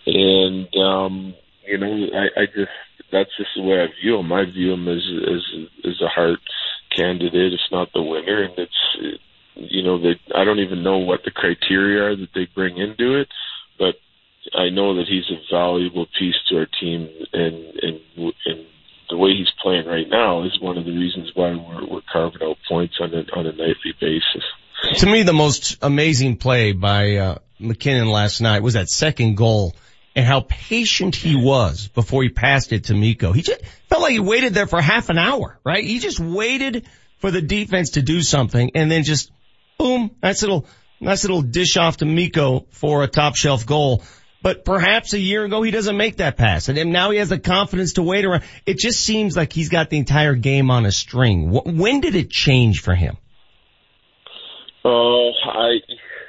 And, 0.05 0.75
um, 0.77 1.33
you 1.65 1.77
know, 1.77 2.07
I, 2.15 2.41
I 2.41 2.45
just, 2.45 2.71
that's 3.13 3.29
just 3.37 3.51
the 3.55 3.61
way 3.61 3.79
I 3.79 3.87
view 4.01 4.17
him. 4.17 4.33
I 4.33 4.43
view 4.45 4.73
him 4.73 4.87
as 4.87 4.97
as 4.97 5.67
as 5.85 6.01
a 6.01 6.09
Hart 6.09 6.39
candidate. 6.95 7.53
It's 7.53 7.71
not 7.71 7.93
the 7.93 8.01
winner, 8.01 8.43
and 8.43 8.53
it's 8.57 9.21
you 9.55 9.83
know 9.83 10.01
that 10.01 10.15
I 10.35 10.43
don't 10.43 10.59
even 10.59 10.83
know 10.83 10.97
what 10.97 11.21
the 11.23 11.31
criteria 11.31 12.03
are 12.03 12.15
that 12.15 12.33
they 12.33 12.47
bring 12.53 12.77
into 12.77 13.21
it, 13.21 13.27
but 13.77 13.95
I 14.55 14.69
know 14.69 14.95
that 14.95 15.07
he's 15.07 15.29
a 15.29 15.39
valuable 15.53 16.05
piece 16.19 16.35
to 16.49 16.57
our 16.59 16.67
team, 16.79 17.09
and 17.33 17.55
and 17.81 17.99
and 18.17 18.65
the 19.09 19.17
way 19.17 19.31
he's 19.37 19.51
playing 19.61 19.85
right 19.85 20.09
now 20.09 20.43
is 20.43 20.59
one 20.59 20.77
of 20.77 20.85
the 20.85 20.91
reasons 20.91 21.31
why 21.33 21.55
we're 21.55 21.85
we're 21.87 22.01
carving 22.11 22.41
out 22.43 22.57
points 22.67 22.95
on 22.99 23.13
a 23.13 23.23
on 23.37 23.45
a 23.45 23.51
nightly 23.51 23.93
basis. 23.99 24.43
To 24.99 25.05
me, 25.05 25.23
the 25.23 25.33
most 25.33 25.77
amazing 25.81 26.37
play 26.37 26.73
by 26.73 27.15
uh, 27.15 27.37
MacKinnon 27.59 28.07
last 28.07 28.41
night 28.41 28.61
was 28.61 28.73
that 28.73 28.89
second 28.89 29.37
goal 29.37 29.75
and 30.15 30.25
how 30.25 30.41
patient 30.41 31.15
he 31.15 31.35
was 31.35 31.87
before 31.87 32.23
he 32.23 32.29
passed 32.29 32.73
it 32.73 32.85
to 32.85 32.93
Mikko. 32.93 33.31
He 33.31 33.41
just 33.41 33.61
felt 33.89 34.01
like 34.01 34.11
he 34.11 34.19
waited 34.19 34.53
there 34.53 34.67
for 34.67 34.81
half 34.81 35.09
an 35.09 35.17
hour, 35.17 35.57
right? 35.63 35.83
He 35.83 35.99
just 35.99 36.19
waited 36.19 36.85
for 37.19 37.31
the 37.31 37.41
defense 37.41 37.91
to 37.91 38.01
do 38.01 38.21
something 38.21 38.71
and 38.75 38.91
then 38.91 39.03
just 39.03 39.31
boom, 39.77 40.11
nice 40.21 40.41
little, 40.41 40.67
nice 40.99 41.23
little 41.23 41.41
dish 41.41 41.77
off 41.77 41.97
to 41.97 42.05
Mikko 42.05 42.65
for 42.71 43.03
a 43.03 43.07
top 43.07 43.35
shelf 43.35 43.65
goal. 43.65 44.03
But 44.43 44.65
perhaps 44.65 45.13
a 45.13 45.19
year 45.19 45.45
ago 45.45 45.63
he 45.63 45.71
doesn't 45.71 45.95
make 45.95 46.17
that 46.17 46.37
pass 46.37 46.67
and 46.67 46.91
now 46.91 47.11
he 47.11 47.17
has 47.17 47.29
the 47.29 47.39
confidence 47.39 47.93
to 47.93 48.03
wait 48.03 48.25
around. 48.25 48.43
It 48.65 48.77
just 48.77 48.99
seems 48.99 49.35
like 49.35 49.53
he's 49.53 49.69
got 49.69 49.89
the 49.89 49.97
entire 49.97 50.35
game 50.35 50.69
on 50.69 50.85
a 50.85 50.91
string. 50.91 51.49
When 51.49 52.01
did 52.01 52.15
it 52.15 52.29
change 52.29 52.81
for 52.81 52.93
him? 52.93 53.17
Oh, 54.85 55.31
I, 55.45 55.79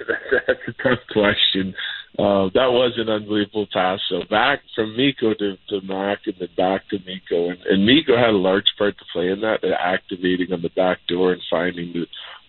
that's 0.47 0.61
a 0.69 0.73
tough 0.83 1.01
question. 1.13 1.75
Uh, 2.17 2.47
that 2.55 2.71
was 2.71 2.95
an 2.97 3.09
unbelievable 3.09 3.67
pass. 3.73 3.99
So 4.09 4.23
back 4.31 4.61
from 4.77 4.97
Mikko 4.97 5.35
to, 5.35 5.57
to 5.71 5.81
Mac 5.83 6.21
and 6.27 6.37
then 6.39 6.49
back 6.57 6.89
to 6.91 6.99
Mikko. 7.05 7.51
And, 7.51 7.59
and 7.69 7.85
Mikko 7.85 8.17
had 8.17 8.31
a 8.31 8.39
large 8.39 8.71
part 8.79 8.97
to 8.97 9.05
play 9.13 9.31
in 9.31 9.41
that, 9.41 9.65
activating 9.65 10.53
on 10.53 10.63
the 10.63 10.71
back 10.71 10.99
door 11.09 11.33
and 11.33 11.43
finding 11.51 11.93
the, 11.93 12.07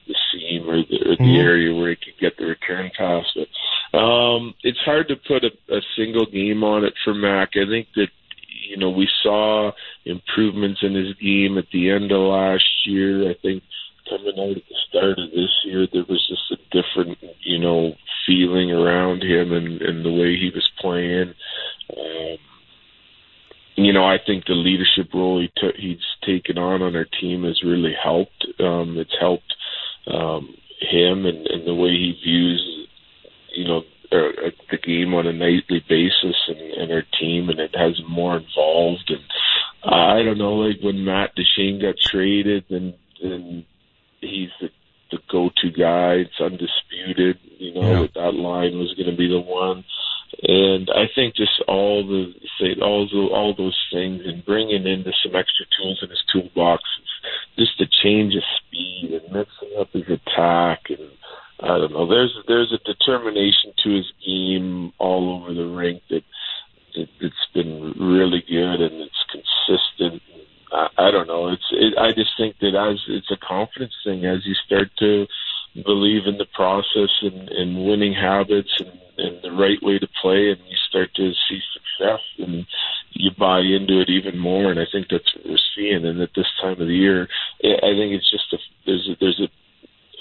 the 0.07 0.15
seam 0.31 0.69
or 0.69 0.77
the, 0.77 1.09
or 1.09 1.17
the 1.17 1.23
mm-hmm. 1.23 1.41
area 1.41 1.73
where 1.73 1.89
he 1.89 1.95
could 1.95 2.19
get 2.21 2.37
the 2.37 2.45
return 2.45 2.91
pass. 2.95 3.25
But, 3.35 3.47
um, 3.95 4.53
it's 4.63 4.79
hard 4.79 5.07
to 5.07 5.15
put 5.15 5.43
a, 5.43 5.51
a 5.73 5.81
single 5.97 6.25
game 6.25 6.63
on 6.63 6.83
it 6.83 6.93
for 7.03 7.13
Mac. 7.13 7.49
I 7.55 7.65
think 7.69 7.87
that, 7.95 8.09
you 8.69 8.77
know, 8.77 8.89
we 8.89 9.07
saw 9.23 9.71
improvements 10.05 10.81
in 10.83 10.95
his 10.95 11.13
game 11.15 11.57
at 11.57 11.65
the 11.71 11.91
end 11.91 12.11
of 12.11 12.19
last 12.19 12.65
year. 12.85 13.29
I 13.29 13.35
think 13.41 13.63
coming 14.09 14.33
out 14.37 14.57
at 14.57 14.63
the 14.69 14.75
start 14.89 15.19
of 15.19 15.31
this 15.31 15.51
year, 15.65 15.87
there 15.91 16.05
was 16.07 16.25
just 16.27 16.51
a 16.51 16.57
different, 16.71 17.17
you 17.41 17.59
know, 17.59 17.93
feeling 18.25 18.71
around 18.71 19.23
him 19.23 19.51
and, 19.53 19.81
and 19.81 20.05
the 20.05 20.11
way 20.11 20.35
he 20.35 20.51
was 20.53 20.69
playing. 20.79 21.33
Um, 21.95 22.37
you 23.75 23.91
know, 23.91 24.05
I 24.05 24.17
think 24.25 24.45
the 24.45 24.53
leadership 24.53 25.13
role 25.13 25.41
he 25.41 25.51
took, 25.57 25.75
he's 25.75 25.97
taken 26.25 26.57
on 26.57 26.81
on 26.81 26.95
our 26.95 27.05
team 27.19 27.43
has 27.43 27.61
really 27.63 27.93
helped. 28.01 28.45
Um, 28.59 28.97
it's 28.97 29.15
helped 29.19 29.53
um, 30.07 30.55
him 30.79 31.25
and, 31.25 31.45
and 31.47 31.67
the 31.67 31.75
way 31.75 31.89
he 31.89 32.19
views, 32.23 32.84
you 33.55 33.65
know, 33.65 33.83
uh, 34.11 34.51
the 34.69 34.77
game 34.77 35.13
on 35.13 35.27
a 35.27 35.33
nightly 35.33 35.83
basis 35.87 36.35
and, 36.47 36.59
and 36.59 36.91
our 36.91 37.03
team, 37.19 37.49
and 37.49 37.59
it 37.59 37.75
has 37.75 37.99
more 38.07 38.37
involved. 38.37 39.09
And 39.09 39.23
uh, 39.83 39.95
I 39.95 40.23
don't 40.23 40.37
know, 40.37 40.55
like 40.55 40.81
when 40.81 41.05
Matt 41.05 41.31
Duchene 41.35 41.81
got 41.81 41.95
traded, 41.99 42.65
and 42.69 42.93
then 43.21 43.65
he's 44.21 44.49
the 44.61 44.69
the 45.11 45.19
go-to 45.31 45.71
guy. 45.71 46.25
It's 46.25 46.41
undisputed, 46.41 47.37
you 47.57 47.73
know, 47.73 47.81
yeah. 47.81 48.01
that 48.01 48.13
that 48.15 48.33
line 48.33 48.77
was 48.77 48.93
going 48.95 49.09
to 49.09 49.17
be 49.17 49.29
the 49.29 49.39
one. 49.39 49.83
And 50.43 50.89
I 50.89 51.05
think 51.13 51.35
just 51.35 51.63
all 51.67 52.05
the 52.05 52.33
say 52.59 52.75
all 52.81 53.07
the, 53.07 53.33
all 53.33 53.55
those 53.55 53.79
things 53.91 54.21
and 54.25 54.45
bringing 54.45 54.85
in 54.85 55.05
some 55.23 55.35
extra 55.35 55.65
tools 55.77 55.99
in 56.03 56.09
his 56.09 56.23
toolbox, 56.31 56.83
just 57.57 57.79
a 57.79 57.85
change 58.03 58.35
of 58.35 58.43
speed 58.57 59.13
and 59.13 59.33
mixing 59.33 59.79
up 59.79 59.91
his 59.93 60.09
attack 60.09 60.89
and 60.89 61.09
I 61.59 61.77
don't 61.77 61.93
know. 61.93 62.07
There's 62.07 62.37
there's 62.47 62.73
a 62.73 62.83
determination 62.83 63.73
to 63.83 63.95
his 63.95 64.11
game 64.25 64.91
all 64.97 65.41
over 65.41 65.53
the 65.53 65.67
rink 65.67 66.01
that 66.09 66.23
it, 66.95 67.09
has 67.21 67.31
been 67.53 67.93
really 67.99 68.43
good 68.47 68.81
and 68.81 69.01
it's 69.01 69.25
consistent. 69.31 70.21
I, 70.71 70.87
I 70.97 71.11
don't 71.11 71.27
know. 71.27 71.49
It's 71.49 71.67
it, 71.71 71.97
I 71.97 72.11
just 72.11 72.31
think 72.37 72.57
that 72.59 72.75
as 72.75 72.99
it's 73.07 73.31
a 73.31 73.37
confidence 73.37 73.93
thing 74.03 74.25
as 74.25 74.45
you 74.45 74.53
start 74.65 74.89
to 74.99 75.27
believe 75.83 76.23
in 76.25 76.37
the 76.37 76.47
process 76.53 77.11
and, 77.21 77.49
and 77.49 77.85
winning 77.85 78.13
habits 78.13 78.71
and, 78.79 78.91
and 79.17 79.43
the 79.43 79.51
right 79.51 79.81
way 79.81 79.99
to 79.99 80.07
play, 80.21 80.51
and 80.51 80.59
you 80.67 80.77
start 80.89 81.09
to 81.15 81.31
see 81.47 81.59
success 81.73 82.21
and 82.39 82.65
you 83.11 83.31
buy 83.37 83.59
into 83.59 84.01
it 84.01 84.09
even 84.09 84.37
more. 84.37 84.71
And 84.71 84.79
I 84.79 84.85
think 84.91 85.07
that's 85.09 85.35
what 85.35 85.45
we're 85.45 85.67
seeing. 85.75 86.05
And 86.05 86.21
at 86.21 86.31
this 86.35 86.47
time 86.61 86.79
of 86.81 86.87
the 86.87 86.95
year, 86.95 87.27
I 87.63 87.91
think 87.95 88.11
it's 88.13 88.31
just 88.31 88.53
a, 88.53 88.57
there's 88.85 89.09
a, 89.09 89.15
there's 89.19 89.39
a 89.39 89.49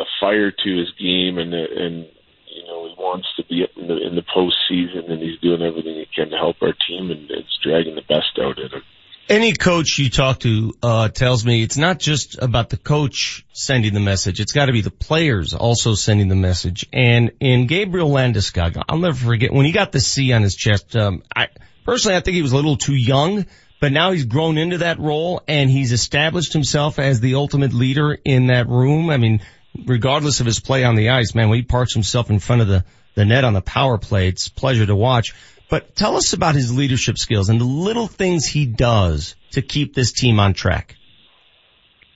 a 0.01 0.05
fire 0.21 0.51
to 0.51 0.77
his 0.79 0.91
game, 0.99 1.39
and 1.39 1.55
and 1.55 2.07
you 2.47 2.67
know 2.67 2.89
he 2.89 2.95
wants 2.99 3.29
to 3.37 3.45
be 3.45 3.67
in 3.77 3.89
the 3.89 4.07
in 4.07 4.15
the 4.15 4.23
postseason, 4.23 5.11
and 5.11 5.23
he's 5.23 5.39
doing 5.41 5.63
everything 5.63 5.95
he 5.95 6.07
can 6.15 6.31
to 6.31 6.37
help 6.37 6.57
our 6.63 6.75
team, 6.87 7.11
and 7.11 7.31
it's 7.31 7.59
dragging 7.63 7.95
the 7.95 8.03
best 8.03 8.39
out 8.41 8.59
of 8.59 8.73
him. 8.73 8.83
Any 9.27 9.55
coach 9.55 9.99
you 9.99 10.11
talk 10.11 10.41
to 10.41 10.75
uh, 10.83 11.09
tells 11.09 11.47
me 11.47 11.63
it's 11.63 11.79
not 11.79 11.99
just 11.99 12.37
about 12.43 12.69
the 12.69 12.77
coach 12.77 13.47
sending 13.55 13.95
the 13.95 14.01
message. 14.01 14.39
It's 14.39 14.53
got 14.53 14.67
to 14.67 14.73
be 14.73 14.83
the 14.83 14.91
players 14.91 15.55
also 15.55 15.95
sending 15.95 16.29
the 16.29 16.35
message. 16.35 16.87
And 16.93 17.33
in 17.41 17.67
Gabriel 17.67 18.11
Landeskog, 18.11 18.83
I'll 18.87 18.99
never 18.99 19.17
forget 19.17 19.51
when 19.51 19.65
he 19.65 19.73
got 19.73 19.93
the 19.93 20.01
C 20.01 20.35
on 20.35 20.43
his 20.43 20.55
chest. 20.55 20.95
Um, 20.95 21.23
I 21.35 21.49
personally, 21.87 22.19
I 22.19 22.21
think 22.21 22.35
he 22.35 22.43
was 22.43 22.53
a 22.53 22.57
little 22.57 22.77
too 22.77 22.95
young, 22.95 23.47
but 23.81 23.93
now 23.93 24.13
he's 24.13 24.27
grown 24.27 24.59
into 24.59 24.79
that 24.79 24.99
role 24.99 25.43
and 25.49 25.71
he's 25.71 25.93
established 25.93 26.53
himself 26.53 26.99
as 26.99 27.21
the 27.21 27.37
ultimate 27.37 27.73
leader 27.73 28.13
in 28.13 28.49
that 28.49 28.69
room. 28.69 29.09
I 29.09 29.17
mean, 29.17 29.41
regardless 29.87 30.41
of 30.41 30.47
his 30.47 30.61
play 30.61 30.85
on 30.85 30.95
the 30.95 31.11
ice, 31.11 31.35
man, 31.35 31.49
when 31.49 31.59
he 31.59 31.65
parks 31.65 31.95
himself 31.95 32.31
in 32.31 32.39
front 32.39 32.63
of 32.63 32.69
the 32.69 32.85
the 33.15 33.25
net 33.25 33.45
on 33.45 33.53
the 33.53 33.63
power 33.63 33.97
play, 33.97 34.29
it's 34.29 34.49
pleasure 34.49 34.87
to 34.87 34.97
watch. 34.97 35.35
But 35.71 35.95
tell 35.95 36.17
us 36.17 36.33
about 36.33 36.55
his 36.55 36.77
leadership 36.77 37.17
skills 37.17 37.49
and 37.49 37.61
the 37.61 37.65
little 37.65 38.09
things 38.09 38.45
he 38.47 38.67
does 38.67 39.37
to 39.53 39.63
keep 39.63 39.95
this 39.95 40.13
team 40.13 40.41
on 40.41 40.53
track. 40.53 40.97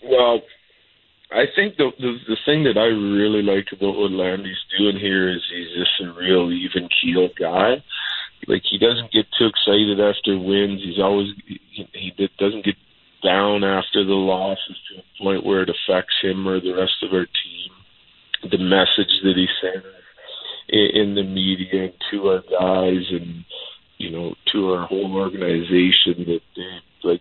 Well, 0.03 0.41
I 1.31 1.45
think 1.55 1.77
the, 1.77 1.91
the 1.99 2.17
the 2.27 2.37
thing 2.45 2.65
that 2.65 2.77
I 2.77 2.87
really 2.87 3.43
like 3.43 3.67
about 3.73 3.97
what 3.97 4.11
Landy's 4.11 4.57
doing 4.77 4.99
here 4.99 5.31
is 5.31 5.43
he's 5.51 5.69
just 5.77 6.01
a 6.03 6.13
real 6.19 6.51
even 6.51 6.89
keel 7.01 7.29
guy. 7.39 7.83
Like 8.47 8.63
he 8.69 8.79
doesn't 8.79 9.13
get 9.13 9.27
too 9.39 9.47
excited 9.47 10.01
after 10.01 10.39
wins. 10.39 10.81
He's 10.83 10.99
always 10.99 11.29
he, 11.47 11.89
he 11.93 12.29
doesn't 12.39 12.65
get 12.65 12.77
down 13.29 13.65
after 13.65 14.05
the 14.05 14.15
losses 14.15 14.77
to 14.89 15.01
a 15.01 15.23
point 15.23 15.45
where 15.45 15.63
it 15.63 15.71
affects 15.71 16.15
him 16.23 16.49
or 16.49 16.61
the 16.61 16.73
rest 16.73 17.03
of 17.03 17.13
our 17.13 17.27
team. 17.27 18.51
The 18.51 18.59
message 18.59 19.13
that 19.23 19.35
he 19.37 19.47
sends 19.61 19.85
in, 20.69 21.15
the 21.15 21.23
media 21.23 21.91
to 22.11 22.29
our 22.29 22.43
guys 22.43 23.05
and 23.11 23.45
you 23.99 24.11
know 24.11 24.35
to 24.53 24.73
our 24.73 24.87
whole 24.87 25.17
organization 25.17 26.25
that 26.27 26.41
they 26.55 27.09
like 27.09 27.21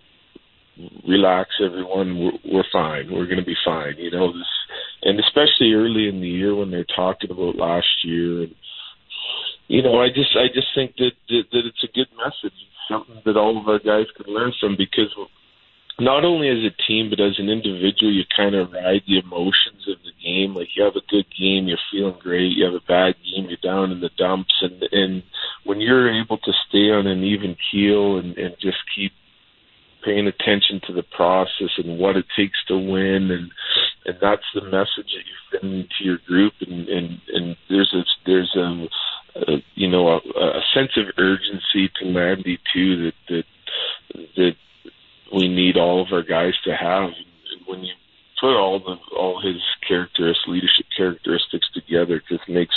relax 1.08 1.50
everyone 1.64 2.20
we're, 2.20 2.54
we're 2.54 2.72
fine 2.72 3.12
we're 3.12 3.26
going 3.26 3.40
to 3.40 3.46
be 3.46 3.56
fine 3.66 3.96
you 3.98 4.12
know 4.12 4.28
this 4.28 4.54
and 5.04 5.20
especially 5.20 5.74
early 5.74 6.08
in 6.08 6.22
the 6.22 6.28
year 6.28 6.54
when 6.54 6.70
they're 6.70 6.86
talking 6.96 7.32
about 7.32 7.56
last 7.56 7.88
year 8.04 8.44
and 8.44 8.56
you 9.68 9.82
know 9.82 10.00
i 10.00 10.08
just 10.08 10.36
i 10.36 10.48
just 10.54 10.68
think 10.76 10.96
that 10.98 11.14
that, 11.30 11.44
that 11.52 11.66
it's 11.66 11.84
a 11.84 11.96
good 11.96 12.10
message 12.16 12.58
something 12.88 13.22
that 13.26 13.38
all 13.38 13.60
of 13.60 13.68
our 13.68 13.80
guys 13.80 14.06
can 14.16 14.32
learn 14.32 14.54
from 14.60 14.76
because 14.78 15.10
not 16.00 16.24
only 16.24 16.50
as 16.50 16.64
a 16.64 16.82
team 16.88 17.10
but 17.10 17.20
as 17.20 17.40
an 17.40 17.50
individual 17.50 18.14
you 18.14 18.24
kind 18.36 18.56
of 18.56 18.72
ride 18.72 19.02
the 19.08 19.20
emotions 19.20 19.88
of 19.88 19.98
the 20.04 20.12
game. 20.24 20.54
Like 20.56 20.70
you 20.76 20.84
have 20.84 20.96
a 20.96 21.10
good 21.10 21.26
game 21.38 21.68
you're 21.68 21.78
feeling 21.92 22.20
great 22.20 22.56
you 22.56 22.66
have 22.66 22.76
a 22.76 22.88
bad 22.88 23.16
game 23.24 23.48
you're 23.50 23.58
down 23.64 23.92
in 23.92 24.02
the 24.02 24.12
dumps 24.18 24.54
and 24.62 24.84
and 24.92 25.24
when 25.64 25.82
you're 25.82 26.22
able 26.22 26.38
to 26.38 26.52
stay 26.70 26.92
on 26.92 27.08
an 27.08 27.24
even 27.24 27.56
keel 27.72 28.18
and 28.18 28.38
and 28.38 28.56
just 28.62 28.78
keep 28.96 29.12
paying 30.06 30.28
attention 30.28 30.80
to 30.86 30.94
the 30.94 31.04
process 31.04 31.72
and 31.78 32.00
what 32.00 32.16
it 32.16 32.26
takes 32.36 32.58
to 32.68 32.78
win 32.78 33.32
and 33.32 33.52
and 34.06 34.18
that's 34.22 34.46
the 34.54 34.62
message 34.62 35.12
that 35.12 35.26
you're 35.26 35.60
sending 35.60 35.88
to 35.98 36.04
your 36.04 36.20
group 36.28 36.54
and 36.62 36.88
and 36.88 37.20
and 37.34 37.58
there's 37.70 37.94
a 37.94 38.04
there's 38.26 38.56
a, 38.56 38.88
a 39.36 39.58
you 39.76 39.90
know 39.90 40.08
a, 40.10 40.18
a 40.18 40.62
sense 40.74 40.92
of 40.98 41.06
urgency 41.18 41.92
to 42.00 42.06
Landy 42.06 42.60
too 42.74 43.06
that 43.06 43.14
that 43.30 43.44
that 44.36 44.56
we 45.34 45.48
need 45.48 45.78
all 45.78 46.02
of 46.02 46.12
our 46.12 46.24
guys 46.24 46.54
to 46.64 46.76
have. 46.76 47.10
And 47.10 47.62
when 47.66 47.84
you 47.84 47.94
put 48.40 48.56
all 48.56 48.80
the 48.80 48.96
all 49.16 49.42
his 49.42 49.62
characteristics, 49.88 50.48
leadership 50.48 50.86
characteristics 50.96 51.68
together, 51.74 52.18
it 52.18 52.24
just 52.30 52.48
makes 52.50 52.76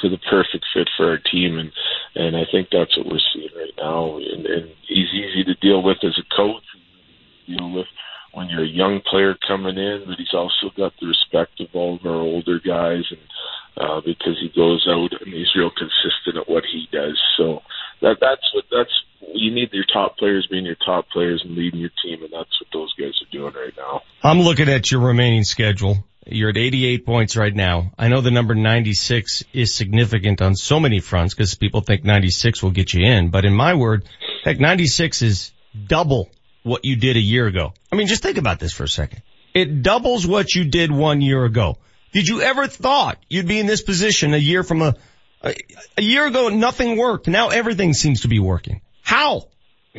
for 0.00 0.08
the 0.08 0.18
perfect 0.30 0.64
fit 0.72 0.88
for 0.96 1.10
our 1.10 1.18
team, 1.18 1.58
and 1.58 1.72
and 2.14 2.36
I 2.36 2.44
think 2.50 2.68
that's 2.70 2.96
what 2.96 3.06
we're 3.06 3.26
seeing 3.32 3.50
right 3.56 3.74
now. 3.78 4.16
And, 4.16 4.46
and 4.46 4.70
he's 4.86 5.08
easy 5.12 5.44
to 5.44 5.54
deal 5.54 5.82
with 5.82 5.98
as 6.04 6.18
a 6.18 6.36
coach, 6.36 6.62
deal 7.46 7.72
with 7.72 7.86
when 8.32 8.48
you're 8.48 8.64
a 8.64 8.68
young 8.68 9.00
player 9.10 9.36
coming 9.46 9.76
in, 9.76 10.04
but 10.06 10.16
he's 10.18 10.34
also 10.34 10.70
got 10.76 10.92
the 11.00 11.06
respect 11.06 11.60
of 11.60 11.66
all 11.74 11.96
of 11.96 12.06
our 12.06 12.20
older 12.20 12.60
guys, 12.60 13.02
and 13.10 13.20
uh, 13.76 14.00
because 14.04 14.38
he 14.40 14.52
goes 14.54 14.86
out 14.88 15.10
and 15.20 15.32
he's 15.32 15.54
real 15.56 15.70
consistent 15.70 16.36
at 16.36 16.48
what 16.48 16.64
he 16.70 16.86
does. 16.92 17.18
So 17.36 17.62
that 18.00 18.16
that's 18.20 18.54
what 18.54 18.64
that's 18.70 18.90
you 19.32 19.52
need 19.54 19.72
your 19.72 19.84
top 19.92 20.16
players 20.16 20.46
being 20.50 20.64
your 20.64 20.76
top 20.84 21.08
players 21.10 21.42
and 21.44 21.56
leading 21.56 21.80
your 21.80 21.90
team, 22.02 22.22
and 22.22 22.32
that's 22.32 22.60
what 22.60 22.68
those 22.72 22.92
guys 22.94 23.12
are 23.22 23.30
doing 23.30 23.54
right 23.54 23.74
now. 23.76 24.02
I'm 24.22 24.40
looking 24.40 24.68
at 24.68 24.90
your 24.90 25.00
remaining 25.00 25.44
schedule. 25.44 26.04
You're 26.26 26.50
at 26.50 26.56
88 26.56 27.06
points 27.06 27.36
right 27.36 27.54
now. 27.54 27.92
I 27.98 28.08
know 28.08 28.20
the 28.20 28.30
number 28.30 28.54
96 28.54 29.44
is 29.52 29.74
significant 29.74 30.42
on 30.42 30.54
so 30.54 30.78
many 30.78 31.00
fronts 31.00 31.34
because 31.34 31.54
people 31.54 31.80
think 31.80 32.04
96 32.04 32.62
will 32.62 32.70
get 32.70 32.92
you 32.92 33.04
in, 33.04 33.30
but 33.30 33.44
in 33.44 33.54
my 33.54 33.74
word, 33.74 34.04
heck, 34.44 34.60
96 34.60 35.22
is 35.22 35.52
double 35.86 36.30
what 36.62 36.84
you 36.84 36.96
did 36.96 37.16
a 37.16 37.20
year 37.20 37.46
ago. 37.46 37.72
I 37.90 37.96
mean, 37.96 38.06
just 38.06 38.22
think 38.22 38.38
about 38.38 38.58
this 38.58 38.72
for 38.72 38.84
a 38.84 38.88
second. 38.88 39.22
It 39.54 39.82
doubles 39.82 40.26
what 40.26 40.54
you 40.54 40.64
did 40.64 40.92
one 40.92 41.20
year 41.20 41.44
ago. 41.44 41.78
Did 42.12 42.28
you 42.28 42.40
ever 42.42 42.66
thought 42.66 43.18
you'd 43.28 43.48
be 43.48 43.58
in 43.58 43.66
this 43.66 43.82
position 43.82 44.34
a 44.34 44.38
year 44.38 44.62
from 44.62 44.82
a, 44.82 44.96
a, 45.42 45.54
a 45.98 46.02
year 46.02 46.26
ago 46.26 46.48
nothing 46.48 46.96
worked. 46.96 47.28
Now 47.28 47.48
everything 47.48 47.94
seems 47.94 48.22
to 48.22 48.28
be 48.28 48.38
working. 48.38 48.80
How? 49.02 49.48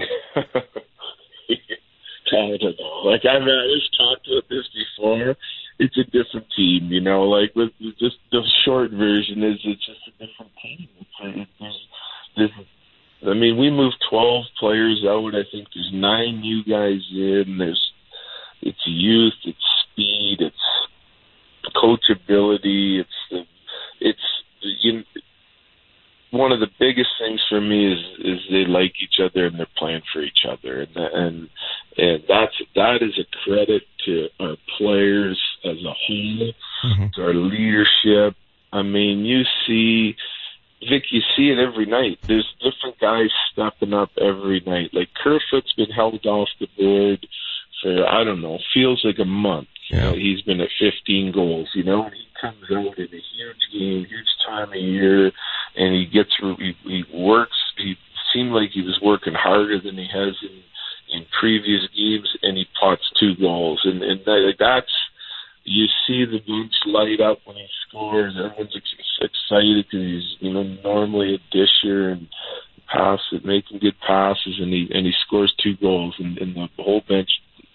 I 2.34 2.58
don't 2.58 2.80
know. 2.80 3.02
Like 3.04 3.22
I've 3.26 3.44
just 3.44 3.98
talked 3.98 4.28
about 4.28 4.50
this 4.50 4.68
before. 4.74 5.36
It's 5.80 5.98
a 5.98 6.04
different 6.04 6.48
team, 6.56 6.92
you 6.92 7.02
know. 7.02 7.24
Like 7.24 7.56
with 7.56 7.72
just 8.00 8.18
the 8.32 8.42
short 8.64 8.92
version 8.92 9.44
is 9.44 9.60
it's 9.64 9.86
just 9.86 10.00
a 10.08 10.12
different 10.12 10.52
team. 10.62 10.88
It's, 11.00 11.10
it's, 11.60 11.78
there's, 12.38 12.52
I 13.28 13.34
mean, 13.34 13.58
we 13.58 13.70
moved 13.70 13.98
twelve 14.10 14.46
players 14.60 15.04
out. 15.08 15.36
I 15.36 15.44
think 15.52 15.68
there's 15.74 15.92
nine 15.94 16.40
new 16.42 16.64
guys 16.64 17.02
in. 17.12 17.58
There's 17.58 17.92
it's 18.62 18.80
youth, 18.86 19.34
it's 19.44 19.58
speed, 19.92 20.38
it's 20.40 21.76
coachability, 21.76 23.00
it's 23.00 23.10
the 23.30 23.44
it's 24.00 24.20
you 24.62 25.04
one 26.32 26.52
of 26.52 26.60
the 26.60 26.70
biggest 26.80 27.10
things 27.20 27.42
for 27.50 27.62
me 27.62 27.94
is 27.94 28.00
is 28.20 28.40
they 28.50 28.66
like 28.66 28.94
each 29.02 29.20
other 29.24 29.48
and 29.48 29.60
they're 29.60 29.68
playing 29.78 30.02
for 30.12 30.22
each 30.22 30.46
other 30.48 30.82
and 30.82 30.96
and 30.96 31.50
and 31.98 32.24
that's 32.28 32.56
that 32.76 33.00
is 33.02 33.20
a 33.20 33.26
credit 33.44 33.84
to 34.06 34.28
our 34.40 34.56
players 34.78 35.40
as 35.66 35.78
a 35.78 35.94
whole 35.94 36.54
mm-hmm. 36.86 37.06
to 37.14 37.22
our 37.22 37.34
leadership 37.34 38.36
i 38.72 38.82
mean 38.82 39.26
you 39.26 39.44
see 39.68 40.16
Vic, 40.90 41.04
you 41.12 41.22
see 41.38 41.52
it 41.52 41.60
every 41.60 41.86
night. 41.86 42.18
There's 42.28 42.56
different 42.60 43.00
guys 43.00 43.30
stepping 43.52 43.94
up 43.94 44.10
every 44.20 44.64
night. 44.66 44.90
Like 44.94 45.10
Kerfoot's 45.14 45.74
been 45.74 45.92
held 45.92 46.26
off 46.26 46.50
the 46.60 46.68
board 46.76 47.28
for 47.82 48.08
I 48.08 48.24
don't 48.24 48.42
know, 48.42 48.58
feels 48.74 49.02
like 49.04 49.20
a 49.20 49.26
month. 49.26 49.68
Yeah. 49.90 50.12
Know, 50.12 50.14
he's 50.14 50.42
been 50.42 50.62
at 50.62 50.70
15 50.80 51.32
goals. 51.34 51.70
You 51.74 51.84
know, 51.84 52.10
he 52.10 52.26
comes 52.40 52.64
out 52.72 52.98
in 52.98 53.06
a 53.06 53.08
huge 53.08 53.64
game, 53.74 54.06
huge 54.06 54.28
time 54.48 54.70
of 54.70 54.76
year 54.76 55.32
and 55.76 55.96
he 55.96 56.06
gets 56.06 56.32
he, 56.40 56.74
he 56.84 57.04
works. 57.14 57.58
He 57.78 57.96
seemed 58.34 58.52
like 58.52 58.72
he 58.74 58.82
was 58.82 59.00
working 59.04 59.34
harder 59.34 59.80
than 59.80 59.98
he 59.98 60.08
has 60.14 60.36
in 60.42 60.64
in 61.14 61.26
previous 61.40 61.82
games, 61.96 62.30
and 62.42 62.58
he 62.58 62.66
pots 62.80 63.04
two 63.20 63.36
goals, 63.36 63.82
and 63.84 64.02
and 64.02 64.22
that, 64.26 64.54
that's 64.60 64.92
you 65.64 65.86
see 66.08 66.26
the 66.26 66.40
bench 66.40 66.74
light 66.86 67.22
up 67.22 67.40
when 67.46 67.58
he 67.58 67.68
scores. 67.88 68.34
Everyone's 68.38 68.76
excited 69.22 69.86
because 69.86 70.06
he's 70.06 70.36
you 70.40 70.54
know 70.54 70.64
normally 70.84 71.36
a 71.36 71.56
disher 71.56 72.10
and 72.10 72.28
pass 72.92 73.20
making 73.44 73.80
good 73.80 74.00
passes, 74.06 74.60
and 74.60 74.74
he 74.74 74.90
and 74.94 75.06
he 75.06 75.14
scores 75.26 75.54
two 75.62 75.76
goals, 75.78 76.16
and, 76.20 76.38
and 76.38 76.56
the 76.56 76.68
whole 76.78 77.02
bench 77.08 77.30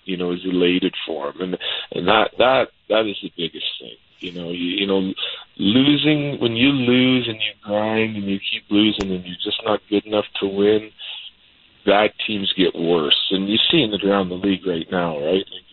you 0.07 0.17
know 0.17 0.33
is 0.33 0.45
elated 0.45 0.95
for 1.07 1.31
him, 1.31 1.41
and 1.41 1.59
and 1.93 2.09
that 2.09 2.31
that 2.39 2.69
that 2.89 3.07
is 3.07 3.17
the 3.23 3.33
biggest 3.37 3.67
thing. 3.79 3.97
You 4.21 4.33
know, 4.33 4.49
you, 4.49 4.81
you 4.81 4.87
know, 4.87 5.13
losing 5.59 6.41
when 6.41 6.53
you 6.57 6.69
lose 6.69 7.29
and 7.29 7.37
you 7.37 7.53
grind 7.63 8.17
and 8.17 8.25
you 8.25 8.39
keep 8.39 8.65
losing 8.71 9.13
and 9.13 9.25
you're 9.25 9.45
just 9.45 9.61
not 9.65 9.81
good 9.91 10.07
enough 10.07 10.25
to 10.41 10.47
win, 10.47 10.91
bad 11.85 12.13
teams 12.27 12.53
get 12.57 12.75
worse. 12.75 13.17
And 13.31 13.49
you're 13.49 13.59
seeing 13.71 13.93
it 13.93 14.05
around 14.05 14.31
the 14.31 14.37
league 14.37 14.67
right 14.67 14.87
now, 14.91 15.19
right? 15.19 15.45
Like 15.45 15.66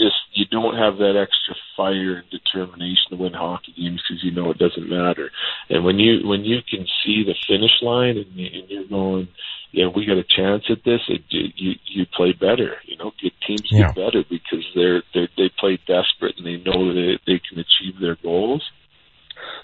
just 0.00 0.16
you 0.32 0.46
don't 0.46 0.76
have 0.76 0.96
that 0.96 1.20
extra 1.20 1.54
fire 1.76 2.22
and 2.24 2.30
determination 2.30 3.10
to 3.10 3.16
win 3.16 3.32
hockey 3.32 3.74
games 3.76 4.02
because 4.02 4.24
you 4.24 4.32
know 4.32 4.50
it 4.50 4.58
doesn't 4.58 4.88
matter. 4.88 5.30
And 5.68 5.84
when 5.84 5.98
you 5.98 6.26
when 6.26 6.44
you 6.44 6.58
can 6.68 6.86
see 7.04 7.22
the 7.24 7.34
finish 7.46 7.76
line 7.82 8.16
and, 8.16 8.26
and 8.38 8.68
you're 8.68 8.88
going 8.88 9.28
yeah, 9.72 9.86
we 9.86 10.04
got 10.04 10.18
a 10.18 10.24
chance 10.24 10.64
at 10.68 10.82
this. 10.84 11.00
It, 11.08 11.22
you 11.30 11.74
you 11.86 12.06
play 12.16 12.32
better. 12.32 12.76
You 12.86 12.96
know, 12.96 13.12
good 13.22 13.32
teams 13.46 13.68
Yeah. 13.70 13.92
do 13.92 14.04
better 14.04 14.24
because 14.28 14.64
they're 14.74 15.02
they 15.14 15.28
they 15.36 15.50
play 15.58 15.78
desperate 15.86 16.36
and 16.38 16.46
they 16.46 16.56
know 16.56 16.88
that 16.88 17.18
they, 17.26 17.32
they 17.34 17.40
can 17.48 17.58
achieve 17.58 18.00
their 18.00 18.16
goals. 18.16 18.68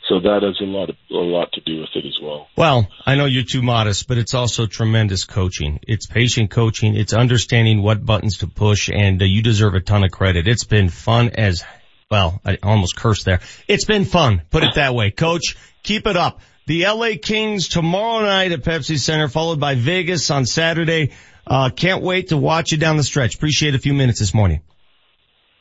So 0.08 0.20
that 0.20 0.42
has 0.42 0.56
a 0.60 0.64
lot 0.64 0.88
of 0.88 0.96
a 1.10 1.14
lot 1.14 1.50
to 1.52 1.60
do 1.62 1.80
with 1.80 1.88
it 1.96 2.06
as 2.06 2.16
well. 2.22 2.46
Well, 2.56 2.86
I 3.04 3.16
know 3.16 3.24
you're 3.24 3.42
too 3.42 3.62
modest, 3.62 4.06
but 4.06 4.18
it's 4.18 4.34
also 4.34 4.66
tremendous 4.66 5.24
coaching. 5.24 5.80
It's 5.82 6.06
patient 6.06 6.50
coaching. 6.50 6.94
It's 6.94 7.12
understanding 7.12 7.82
what 7.82 8.04
buttons 8.04 8.38
to 8.38 8.46
push 8.46 8.88
and 8.88 9.20
uh, 9.20 9.24
you 9.24 9.42
deserve 9.42 9.74
a 9.74 9.80
ton 9.80 10.04
of 10.04 10.12
credit. 10.12 10.46
It's 10.46 10.64
been 10.64 10.90
fun 10.90 11.30
as, 11.30 11.64
well, 12.08 12.40
I 12.44 12.58
almost 12.62 12.96
cursed 12.96 13.24
there. 13.24 13.40
It's 13.66 13.84
been 13.84 14.04
fun. 14.04 14.42
Put 14.50 14.62
it 14.62 14.74
that 14.76 14.94
way. 14.94 15.10
Coach, 15.10 15.56
keep 15.82 16.06
it 16.06 16.16
up. 16.16 16.40
The 16.66 16.86
LA 16.86 17.10
Kings 17.20 17.68
tomorrow 17.68 18.24
night 18.24 18.52
at 18.52 18.62
Pepsi 18.62 18.98
Center, 18.98 19.28
followed 19.28 19.58
by 19.58 19.74
Vegas 19.74 20.30
on 20.30 20.46
Saturday. 20.46 21.12
Uh, 21.46 21.70
can't 21.70 22.02
wait 22.02 22.28
to 22.28 22.36
watch 22.36 22.72
you 22.72 22.78
down 22.78 22.96
the 22.96 23.04
stretch. 23.04 23.36
Appreciate 23.36 23.74
a 23.74 23.78
few 23.78 23.94
minutes 23.94 24.20
this 24.20 24.34
morning. 24.34 24.62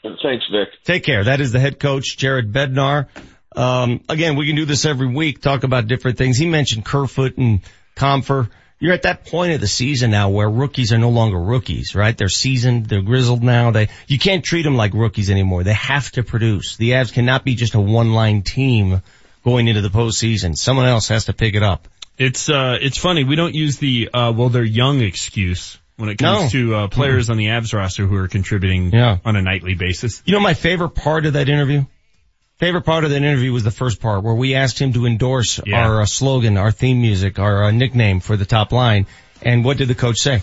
Thanks, 0.04 0.46
Vic. 0.52 0.70
Take 0.84 1.04
care. 1.04 1.24
That 1.24 1.42
is 1.42 1.52
the 1.52 1.60
head 1.60 1.80
coach, 1.80 2.18
Jared 2.18 2.52
Bednar. 2.52 3.08
Um, 3.58 4.02
again, 4.10 4.36
we 4.36 4.48
can 4.48 4.56
do 4.56 4.66
this 4.66 4.86
every 4.86 5.08
week, 5.08 5.42
talk 5.42 5.64
about 5.64 5.88
different 5.88 6.18
things. 6.18 6.38
He 6.38 6.46
mentioned 6.48 6.86
Kerfoot 6.86 7.38
and 7.38 7.62
Compher. 7.96 8.50
You're 8.80 8.94
at 8.94 9.04
that 9.04 9.26
point 9.26 9.54
of 9.54 9.62
the 9.62 9.68
season 9.68 10.12
now 10.12 10.30
where 10.30 10.50
rookies 10.50 10.92
are 10.92 10.98
no 10.98 11.10
longer 11.10 11.40
rookies, 11.40 11.96
right? 11.96 12.16
They're 12.18 12.28
seasoned, 12.28 12.88
they're 12.88 13.02
grizzled 13.02 13.42
now. 13.42 13.72
They, 13.72 13.88
you 14.08 14.20
can't 14.20 14.44
treat 14.44 14.64
them 14.64 14.76
like 14.76 14.94
rookies 14.94 15.32
anymore. 15.32 15.64
They 15.64 15.74
have 15.74 16.12
to 16.12 16.24
produce. 16.24 16.76
The 16.76 16.92
Avs 16.92 17.14
cannot 17.14 17.46
be 17.46 17.56
just 17.56 17.74
a 17.76 17.80
one-line 17.80 18.42
team 18.42 19.02
going 19.46 19.68
into 19.70 19.82
the 19.82 19.90
postseason. 19.90 20.58
Someone 20.58 20.88
else 20.88 21.08
has 21.08 21.26
to 21.26 21.34
pick 21.34 21.56
it 21.56 21.64
up. 21.64 21.88
It's 22.18 22.50
uh, 22.50 22.78
it's 22.82 22.98
funny. 22.98 23.24
We 23.24 23.36
don't 23.36 23.54
use 23.56 23.78
the 23.78 24.10
uh, 24.14 24.32
well, 24.36 24.50
they're 24.50 24.64
young 24.64 25.02
excuse 25.02 25.78
when 25.98 26.10
it 26.10 26.18
comes 26.18 26.54
No. 26.54 26.60
to 26.60 26.76
uh, 26.76 26.88
players 26.90 27.30
on 27.30 27.38
the 27.38 27.48
Avs 27.48 27.74
roster 27.74 28.06
who 28.06 28.16
are 28.18 28.28
contributing 28.28 28.92
Yeah. 28.94 29.18
on 29.26 29.36
a 29.36 29.42
nightly 29.42 29.76
basis. 29.76 30.22
You 30.26 30.34
know 30.34 30.40
my 30.42 30.54
favorite 30.54 30.90
part 30.96 31.26
of 31.26 31.34
that 31.34 31.48
interview? 31.50 31.86
Favorite 32.58 32.84
part 32.84 33.04
of 33.04 33.10
that 33.10 33.18
interview 33.18 33.52
was 33.52 33.66
the 33.66 33.72
first 33.72 34.00
part 34.00 34.24
where 34.24 34.34
we 34.34 34.56
asked 34.56 34.80
him 34.80 34.94
to 34.94 35.06
endorse 35.06 35.60
Yeah. 35.66 35.86
our 35.88 36.02
uh, 36.02 36.06
slogan, 36.06 36.58
our 36.58 36.72
theme 36.72 37.02
music, 37.02 37.38
our 37.38 37.66
uh, 37.66 37.72
nickname 37.72 38.22
for 38.22 38.38
the 38.38 38.46
top 38.46 38.72
line. 38.72 39.08
And 39.42 39.66
what 39.66 39.78
did 39.78 39.90
the 39.90 39.96
coach 39.96 40.20
say? 40.20 40.42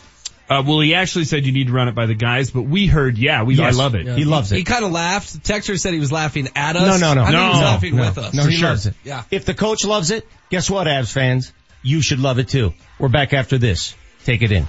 Uh, 0.50 0.62
well, 0.66 0.80
he 0.80 0.94
actually 0.94 1.24
said 1.24 1.46
you 1.46 1.52
need 1.52 1.68
to 1.68 1.72
run 1.72 1.88
it 1.88 1.94
by 1.94 2.04
the 2.04 2.14
guys, 2.14 2.50
but 2.50 2.62
we 2.62 2.86
heard, 2.86 3.16
yeah, 3.16 3.44
we 3.44 3.58
I 3.58 3.70
love 3.70 3.94
it. 3.94 4.06
He 4.06 4.24
loves 4.26 4.52
it. 4.52 4.56
He 4.56 4.64
kind 4.64 4.84
of 4.84 4.92
laughed. 4.92 5.42
Texter 5.42 5.80
said 5.80 5.94
he 5.94 6.00
was 6.00 6.12
laughing 6.12 6.48
at 6.54 6.76
us. 6.76 7.00
No, 7.00 7.14
no, 7.14 7.14
no. 7.14 7.22
I 7.22 7.30
think 7.30 7.34
no, 7.34 7.40
he 7.40 7.48
was 7.48 7.56
no, 7.60 7.64
laughing 7.64 7.96
no. 7.96 8.02
with 8.02 8.18
us. 8.18 8.34
No, 8.34 8.44
he 8.44 8.62
loves 8.62 8.86
it. 8.86 8.94
Yeah. 9.04 9.22
If 9.30 9.46
the 9.46 9.54
coach 9.54 9.86
loves 9.86 10.10
it, 10.10 10.28
guess 10.50 10.68
what, 10.68 10.86
Avs 10.86 11.10
fans? 11.10 11.54
You 11.82 12.02
should 12.02 12.18
love 12.18 12.38
it 12.38 12.48
too. 12.48 12.74
We're 12.98 13.08
back 13.08 13.32
after 13.32 13.56
this. 13.56 13.94
Take 14.24 14.42
it 14.42 14.52
in. 14.52 14.68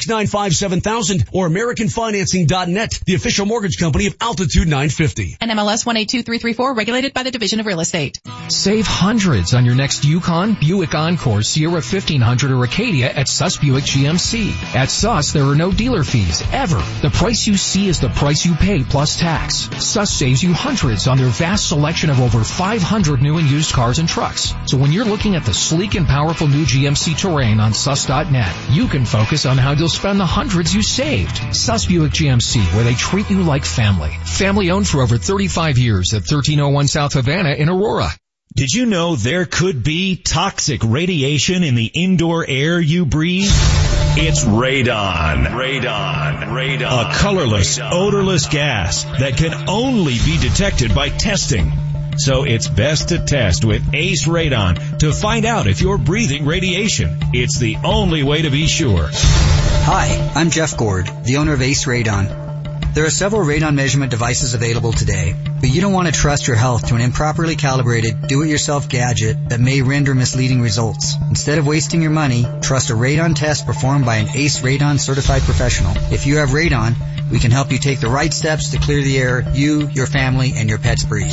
303-695-7000, 0.00 1.28
or 1.32 1.48
AmericanFinancing.net, 1.48 3.00
the 3.06 3.14
official 3.14 3.46
mortgage 3.46 3.78
company 3.78 4.06
of 4.06 4.16
Altitude 4.20 4.68
950. 4.68 5.36
NMLS 5.40 5.86
182334, 5.86 6.74
regulated 6.74 7.14
by 7.14 7.22
the 7.22 7.30
Division 7.30 7.60
of 7.60 7.66
Real 7.66 7.80
Estate. 7.80 8.20
Save 8.48 8.86
hundreds 8.86 9.54
on 9.54 9.64
your 9.64 9.74
next 9.74 10.04
Yukon, 10.04 10.54
Buick 10.54 10.94
Encore, 10.94 11.42
Sierra 11.42 11.74
1500 11.74 12.50
or 12.50 12.64
Acadia 12.64 13.10
at 13.12 13.28
Suss 13.28 13.56
Buick 13.56 13.84
GMC. 13.84 14.74
At 14.74 14.90
Suss, 14.90 15.32
there 15.32 15.44
are 15.44 15.54
no 15.54 15.72
dealer 15.72 16.04
fees, 16.04 16.42
ever. 16.52 16.82
The 17.02 17.10
price 17.10 17.46
you 17.46 17.56
see 17.56 17.88
is 17.88 18.00
the 18.00 18.08
price 18.08 18.44
you 18.44 18.54
pay 18.54 18.82
plus 18.82 19.18
tax. 19.18 19.68
Suss 19.84 20.10
saves 20.10 20.42
you 20.42 20.52
hundreds 20.52 21.06
on 21.06 21.18
their 21.18 21.28
vast 21.28 21.68
selection 21.68 22.10
of 22.10 22.20
over 22.20 22.42
500 22.42 23.22
new 23.22 23.38
and 23.38 23.48
used 23.48 23.72
cars 23.72 23.98
and 23.98 24.08
trucks. 24.08 24.54
So 24.66 24.76
when 24.76 24.92
you're 24.92 25.04
looking 25.04 25.36
at 25.36 25.44
the 25.44 25.54
sleek 25.54 25.94
and 25.94 26.06
powerful 26.06 26.48
new 26.48 26.64
GMC 26.64 27.16
Terrain 27.18 27.60
on 27.60 27.72
Suss.net, 27.72 28.54
you 28.70 28.88
can 28.88 29.04
focus 29.04 29.46
on 29.46 29.58
how 29.58 29.74
you'll 29.80 29.88
spend 29.88 30.20
the 30.20 30.26
hundreds 30.26 30.74
you 30.74 30.82
saved. 30.82 31.56
Suss 31.56 31.86
Buick 31.86 32.12
GMC, 32.12 32.62
where 32.74 32.84
they 32.84 32.94
treat 32.94 33.30
you 33.30 33.42
like 33.42 33.64
family. 33.64 34.10
Family 34.26 34.70
owned 34.70 34.86
for 34.86 35.00
over 35.00 35.16
35 35.16 35.78
years 35.78 36.12
at 36.12 36.20
1301 36.20 36.86
South 36.86 37.14
Havana 37.14 37.54
in 37.54 37.70
Aurora. 37.70 38.10
Did 38.54 38.70
you 38.72 38.84
know 38.84 39.16
there 39.16 39.46
could 39.46 39.82
be 39.82 40.16
toxic 40.16 40.82
radiation 40.84 41.64
in 41.64 41.76
the 41.76 41.86
indoor 41.86 42.44
air 42.46 42.78
you 42.78 43.06
breathe? 43.06 43.48
It's 43.48 44.44
radon. 44.44 45.46
Radon. 45.46 46.42
Radon. 46.48 47.10
A 47.10 47.14
colorless, 47.14 47.78
odorless 47.80 48.48
gas 48.48 49.04
that 49.04 49.38
can 49.38 49.70
only 49.70 50.18
be 50.26 50.36
detected 50.38 50.94
by 50.94 51.08
testing. 51.08 51.72
So 52.16 52.44
it's 52.44 52.68
best 52.68 53.10
to 53.10 53.18
test 53.18 53.64
with 53.64 53.94
Ace 53.94 54.26
Radon 54.26 54.98
to 54.98 55.12
find 55.12 55.44
out 55.46 55.66
if 55.66 55.80
you're 55.80 55.98
breathing 55.98 56.44
radiation. 56.44 57.18
It's 57.32 57.58
the 57.58 57.76
only 57.84 58.22
way 58.22 58.42
to 58.42 58.50
be 58.50 58.66
sure. 58.66 59.08
Hi, 59.12 60.32
I'm 60.34 60.50
Jeff 60.50 60.76
Gord, 60.76 61.10
the 61.24 61.38
owner 61.38 61.52
of 61.52 61.62
Ace 61.62 61.84
Radon. 61.86 62.49
There 62.92 63.04
are 63.04 63.10
several 63.10 63.42
radon 63.42 63.76
measurement 63.76 64.10
devices 64.10 64.54
available 64.54 64.92
today, 64.92 65.36
but 65.60 65.70
you 65.70 65.80
don't 65.80 65.92
want 65.92 66.08
to 66.08 66.12
trust 66.12 66.48
your 66.48 66.56
health 66.56 66.88
to 66.88 66.96
an 66.96 67.00
improperly 67.00 67.54
calibrated, 67.54 68.26
do-it-yourself 68.26 68.88
gadget 68.88 69.50
that 69.50 69.60
may 69.60 69.80
render 69.80 70.12
misleading 70.12 70.60
results. 70.60 71.14
Instead 71.28 71.58
of 71.58 71.68
wasting 71.68 72.02
your 72.02 72.10
money, 72.10 72.44
trust 72.62 72.90
a 72.90 72.94
radon 72.94 73.36
test 73.36 73.64
performed 73.64 74.06
by 74.06 74.16
an 74.16 74.28
ACE 74.34 74.58
Radon 74.58 74.98
certified 74.98 75.42
professional. 75.42 75.92
If 76.12 76.26
you 76.26 76.38
have 76.38 76.48
radon, 76.48 76.96
we 77.30 77.38
can 77.38 77.52
help 77.52 77.70
you 77.70 77.78
take 77.78 78.00
the 78.00 78.10
right 78.10 78.34
steps 78.34 78.70
to 78.70 78.78
clear 78.78 79.00
the 79.00 79.18
air 79.18 79.48
you, 79.54 79.88
your 79.90 80.06
family, 80.06 80.54
and 80.56 80.68
your 80.68 80.78
pets 80.78 81.04
breathe. 81.04 81.32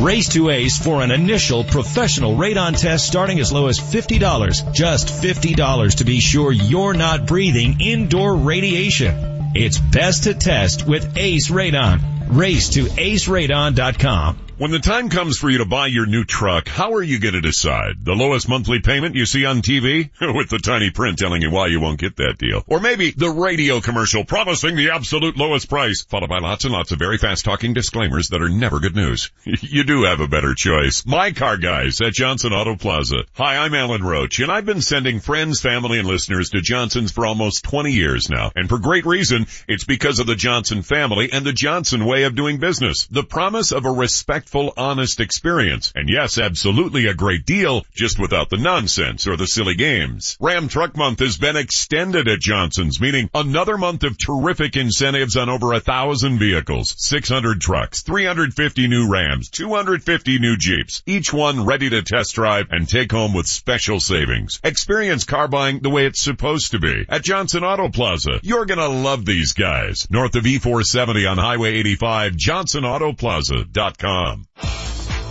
Race 0.00 0.30
to 0.30 0.48
Ace 0.48 0.78
for 0.78 1.02
an 1.02 1.10
initial 1.10 1.64
professional 1.64 2.34
radon 2.34 2.80
test 2.80 3.06
starting 3.06 3.40
as 3.40 3.52
low 3.52 3.66
as 3.66 3.78
$50. 3.78 4.72
Just 4.72 5.08
$50 5.08 5.96
to 5.96 6.04
be 6.04 6.20
sure 6.20 6.50
you're 6.50 6.94
not 6.94 7.26
breathing 7.26 7.78
indoor 7.80 8.34
radiation. 8.36 9.25
It's 9.54 9.78
best 9.78 10.24
to 10.24 10.34
test 10.34 10.86
with 10.86 11.16
Ace 11.16 11.50
Radon. 11.50 12.15
Race 12.28 12.70
to 12.70 12.84
aceradon.com. 12.84 14.46
When 14.58 14.70
the 14.70 14.78
time 14.78 15.10
comes 15.10 15.36
for 15.36 15.50
you 15.50 15.58
to 15.58 15.66
buy 15.66 15.88
your 15.88 16.06
new 16.06 16.24
truck, 16.24 16.66
how 16.66 16.94
are 16.94 17.02
you 17.02 17.20
going 17.20 17.34
to 17.34 17.42
decide? 17.42 18.02
The 18.02 18.14
lowest 18.14 18.48
monthly 18.48 18.80
payment 18.80 19.14
you 19.14 19.26
see 19.26 19.44
on 19.44 19.60
TV? 19.60 20.08
With 20.34 20.48
the 20.48 20.58
tiny 20.58 20.90
print 20.90 21.18
telling 21.18 21.42
you 21.42 21.50
why 21.50 21.66
you 21.66 21.78
won't 21.78 22.00
get 22.00 22.16
that 22.16 22.38
deal. 22.38 22.64
Or 22.66 22.80
maybe 22.80 23.10
the 23.10 23.28
radio 23.28 23.82
commercial 23.82 24.24
promising 24.24 24.74
the 24.74 24.92
absolute 24.92 25.36
lowest 25.36 25.68
price, 25.68 26.06
followed 26.08 26.30
by 26.30 26.38
lots 26.38 26.64
and 26.64 26.72
lots 26.72 26.90
of 26.90 26.98
very 26.98 27.18
fast 27.18 27.44
talking 27.44 27.74
disclaimers 27.74 28.30
that 28.30 28.40
are 28.40 28.48
never 28.48 28.80
good 28.80 28.96
news. 28.96 29.30
you 29.44 29.84
do 29.84 30.04
have 30.04 30.20
a 30.20 30.26
better 30.26 30.54
choice. 30.54 31.04
My 31.04 31.32
car 31.32 31.58
guys 31.58 32.00
at 32.00 32.14
Johnson 32.14 32.54
Auto 32.54 32.76
Plaza. 32.76 33.24
Hi, 33.34 33.58
I'm 33.58 33.74
Alan 33.74 34.02
Roach, 34.02 34.40
and 34.40 34.50
I've 34.50 34.64
been 34.64 34.80
sending 34.80 35.20
friends, 35.20 35.60
family, 35.60 35.98
and 35.98 36.08
listeners 36.08 36.48
to 36.50 36.62
Johnson's 36.62 37.12
for 37.12 37.26
almost 37.26 37.64
20 37.64 37.92
years 37.92 38.30
now. 38.30 38.52
And 38.56 38.70
for 38.70 38.78
great 38.78 39.04
reason, 39.04 39.48
it's 39.68 39.84
because 39.84 40.18
of 40.18 40.26
the 40.26 40.34
Johnson 40.34 40.80
family 40.80 41.28
and 41.30 41.44
the 41.44 41.52
Johnson 41.52 42.06
way 42.06 42.15
of 42.24 42.34
doing 42.34 42.58
business. 42.58 43.06
The 43.06 43.22
promise 43.22 43.72
of 43.72 43.84
a 43.84 43.90
respectful, 43.90 44.72
honest 44.76 45.20
experience. 45.20 45.92
And 45.94 46.08
yes, 46.08 46.38
absolutely 46.38 47.06
a 47.06 47.14
great 47.14 47.44
deal, 47.46 47.84
just 47.94 48.18
without 48.18 48.50
the 48.50 48.56
nonsense 48.56 49.26
or 49.26 49.36
the 49.36 49.46
silly 49.46 49.74
games. 49.74 50.36
Ram 50.40 50.68
Truck 50.68 50.96
Month 50.96 51.20
has 51.20 51.36
been 51.36 51.56
extended 51.56 52.28
at 52.28 52.40
Johnson's, 52.40 53.00
meaning 53.00 53.30
another 53.34 53.78
month 53.78 54.04
of 54.04 54.18
terrific 54.18 54.76
incentives 54.76 55.36
on 55.36 55.48
over 55.48 55.72
a 55.72 55.80
thousand 55.80 56.38
vehicles, 56.38 56.94
600 56.98 57.60
trucks, 57.60 58.02
350 58.02 58.88
new 58.88 59.10
Rams, 59.10 59.50
250 59.50 60.38
new 60.38 60.56
Jeeps, 60.56 61.02
each 61.06 61.32
one 61.32 61.64
ready 61.64 61.90
to 61.90 62.02
test 62.02 62.34
drive 62.34 62.66
and 62.70 62.88
take 62.88 63.12
home 63.12 63.34
with 63.34 63.46
special 63.46 64.00
savings. 64.00 64.60
Experience 64.64 65.24
car 65.24 65.48
buying 65.48 65.80
the 65.80 65.90
way 65.90 66.06
it's 66.06 66.20
supposed 66.20 66.72
to 66.72 66.78
be. 66.78 67.04
At 67.08 67.24
Johnson 67.24 67.64
Auto 67.64 67.88
Plaza, 67.88 68.40
you're 68.42 68.66
gonna 68.66 68.88
love 68.88 69.24
these 69.24 69.52
guys. 69.52 70.06
North 70.10 70.34
of 70.36 70.44
E470 70.44 71.30
on 71.30 71.38
Highway 71.38 71.74
85, 71.74 72.05
johnsonautoplaza.com. 72.06 74.46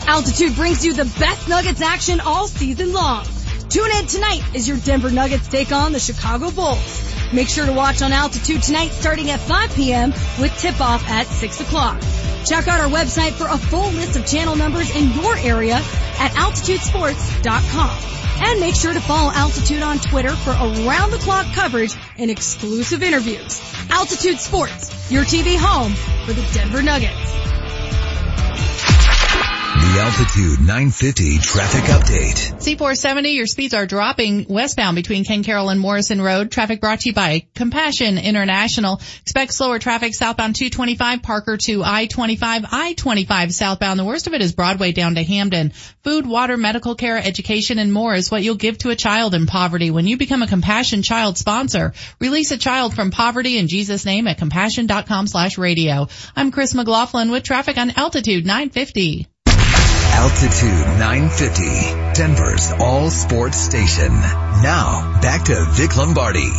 Altitude 0.07 0.55
brings 0.55 0.85
you 0.85 0.93
the 0.93 1.05
best 1.19 1.49
Nuggets 1.49 1.81
action 1.81 2.19
all 2.19 2.47
season 2.47 2.93
long. 2.93 3.25
Tune 3.69 3.89
in 3.97 4.05
tonight 4.05 4.43
as 4.53 4.67
your 4.67 4.77
Denver 4.77 5.09
Nuggets 5.09 5.47
take 5.47 5.71
on 5.71 5.93
the 5.93 5.99
Chicago 5.99 6.51
Bulls. 6.51 7.33
Make 7.33 7.49
sure 7.49 7.65
to 7.65 7.73
watch 7.73 8.01
on 8.01 8.13
Altitude 8.13 8.61
tonight 8.61 8.89
starting 8.89 9.31
at 9.31 9.39
5 9.39 9.75
p.m. 9.75 10.11
with 10.39 10.55
tip-off 10.59 11.07
at 11.07 11.27
6 11.27 11.61
o'clock. 11.61 11.99
Check 12.45 12.67
out 12.67 12.79
our 12.79 12.89
website 12.89 13.31
for 13.31 13.47
a 13.47 13.57
full 13.57 13.89
list 13.91 14.15
of 14.15 14.27
channel 14.27 14.55
numbers 14.55 14.95
in 14.95 15.11
your 15.13 15.35
area 15.37 15.75
at 15.75 16.31
altitudesports.com. 16.31 18.24
And 18.37 18.59
make 18.59 18.75
sure 18.75 18.93
to 18.93 19.01
follow 19.01 19.31
Altitude 19.31 19.81
on 19.81 19.99
Twitter 19.99 20.35
for 20.35 20.51
around 20.51 21.11
the 21.11 21.19
clock 21.19 21.45
coverage 21.53 21.95
and 22.17 22.29
exclusive 22.29 23.03
interviews. 23.03 23.61
Altitude 23.89 24.39
Sports, 24.39 25.11
your 25.11 25.23
TV 25.23 25.57
home 25.57 25.93
for 26.25 26.33
the 26.33 26.47
Denver 26.53 26.81
Nuggets. 26.81 27.33
The 29.85 30.01
Altitude 30.01 30.59
950 30.61 31.37
traffic 31.37 31.83
update. 31.83 32.59
C470, 32.59 33.35
your 33.35 33.45
speeds 33.45 33.75
are 33.75 33.85
dropping 33.85 34.47
westbound 34.49 34.95
between 34.95 35.23
Ken 35.23 35.43
Caryl 35.43 35.69
and 35.69 35.79
Morrison 35.79 36.19
Road. 36.19 36.51
Traffic 36.51 36.81
brought 36.81 37.01
to 37.01 37.09
you 37.09 37.13
by 37.13 37.45
Compassion 37.53 38.17
International. 38.17 38.99
Expect 39.21 39.53
slower 39.53 39.77
traffic 39.77 40.15
southbound 40.15 40.55
225 40.55 41.21
Parker 41.21 41.57
to 41.57 41.83
I-25, 41.83 42.65
I-25 42.71 43.53
southbound. 43.53 43.99
The 43.99 44.05
worst 44.05 44.25
of 44.25 44.33
it 44.33 44.41
is 44.41 44.53
Broadway 44.53 44.91
down 44.91 45.15
to 45.15 45.23
Hampden. 45.23 45.69
Food, 46.03 46.25
water, 46.25 46.57
medical 46.57 46.95
care, 46.95 47.17
education, 47.17 47.77
and 47.77 47.93
more 47.93 48.15
is 48.15 48.31
what 48.31 48.41
you'll 48.41 48.55
give 48.55 48.79
to 48.79 48.89
a 48.89 48.95
child 48.95 49.35
in 49.35 49.45
poverty 49.45 49.91
when 49.91 50.07
you 50.07 50.17
become 50.17 50.41
a 50.41 50.47
Compassion 50.47 51.03
Child 51.03 51.37
sponsor. 51.37 51.93
Release 52.19 52.49
a 52.49 52.57
child 52.57 52.95
from 52.95 53.11
poverty 53.11 53.59
in 53.59 53.67
Jesus' 53.67 54.03
name 54.03 54.27
at 54.27 54.39
compassion.com 54.39 55.27
slash 55.27 55.59
radio. 55.59 56.07
I'm 56.35 56.51
Chris 56.51 56.73
McLaughlin 56.73 57.29
with 57.29 57.43
traffic 57.43 57.77
on 57.77 57.91
Altitude 57.91 58.47
950. 58.47 59.27
Altitude 60.17 60.99
950, 60.99 62.13
Denver's 62.13 62.71
all 62.79 63.09
sports 63.09 63.57
station. 63.57 64.13
Now, 64.13 65.19
back 65.21 65.43
to 65.45 65.65
Vic 65.71 65.97
Lombardi. 65.97 66.49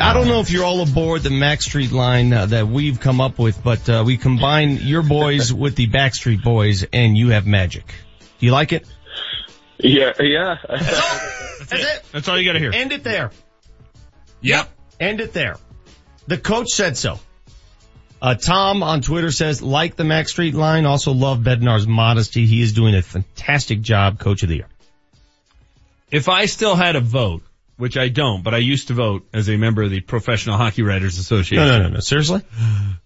I 0.00 0.14
don't 0.14 0.28
know 0.28 0.40
if 0.40 0.50
you're 0.50 0.64
all 0.64 0.82
aboard 0.82 1.22
the 1.22 1.30
Mac 1.30 1.62
Street 1.62 1.92
line 1.92 2.32
uh, 2.32 2.46
that 2.46 2.68
we've 2.68 3.00
come 3.00 3.20
up 3.20 3.38
with, 3.38 3.62
but 3.62 3.88
uh, 3.88 4.02
we 4.06 4.18
combine 4.18 4.76
your 4.76 5.02
boys 5.02 5.52
with 5.54 5.76
the 5.76 5.86
Backstreet 5.86 6.42
Boys, 6.42 6.84
and 6.92 7.16
you 7.16 7.30
have 7.30 7.46
magic. 7.46 7.86
Do 8.38 8.46
you 8.46 8.52
like 8.52 8.72
it? 8.72 8.86
Yeah, 9.78 10.12
yeah. 10.20 10.56
That's 10.68 11.72
it. 11.72 12.02
That's 12.12 12.28
all 12.28 12.38
you 12.38 12.44
gotta 12.44 12.58
hear. 12.58 12.72
End 12.72 12.92
it 12.92 13.02
there. 13.02 13.30
Yep. 14.42 14.68
End 15.00 15.20
it 15.20 15.32
there. 15.32 15.56
The 16.26 16.38
coach 16.38 16.68
said 16.70 16.96
so. 16.96 17.18
Uh, 18.20 18.36
Tom 18.36 18.82
on 18.84 19.00
Twitter 19.02 19.32
says, 19.32 19.62
like 19.62 19.96
the 19.96 20.04
Mac 20.04 20.28
Street 20.28 20.54
line, 20.54 20.86
also 20.86 21.12
love 21.12 21.40
Bednar's 21.40 21.86
modesty. 21.88 22.46
He 22.46 22.62
is 22.62 22.72
doing 22.72 22.94
a 22.94 23.02
fantastic 23.02 23.80
job, 23.80 24.20
coach 24.20 24.44
of 24.44 24.48
the 24.48 24.56
year. 24.56 24.68
If 26.10 26.28
I 26.28 26.46
still 26.46 26.76
had 26.76 26.94
a 26.94 27.00
vote, 27.00 27.42
which 27.78 27.96
I 27.96 28.08
don't, 28.10 28.44
but 28.44 28.54
I 28.54 28.58
used 28.58 28.88
to 28.88 28.94
vote 28.94 29.26
as 29.32 29.48
a 29.48 29.56
member 29.56 29.82
of 29.82 29.90
the 29.90 30.00
Professional 30.00 30.56
Hockey 30.56 30.82
Writers 30.82 31.18
Association. 31.18 31.66
No, 31.66 31.78
no, 31.78 31.82
no, 31.84 31.94
no. 31.94 32.00
Seriously? 32.00 32.42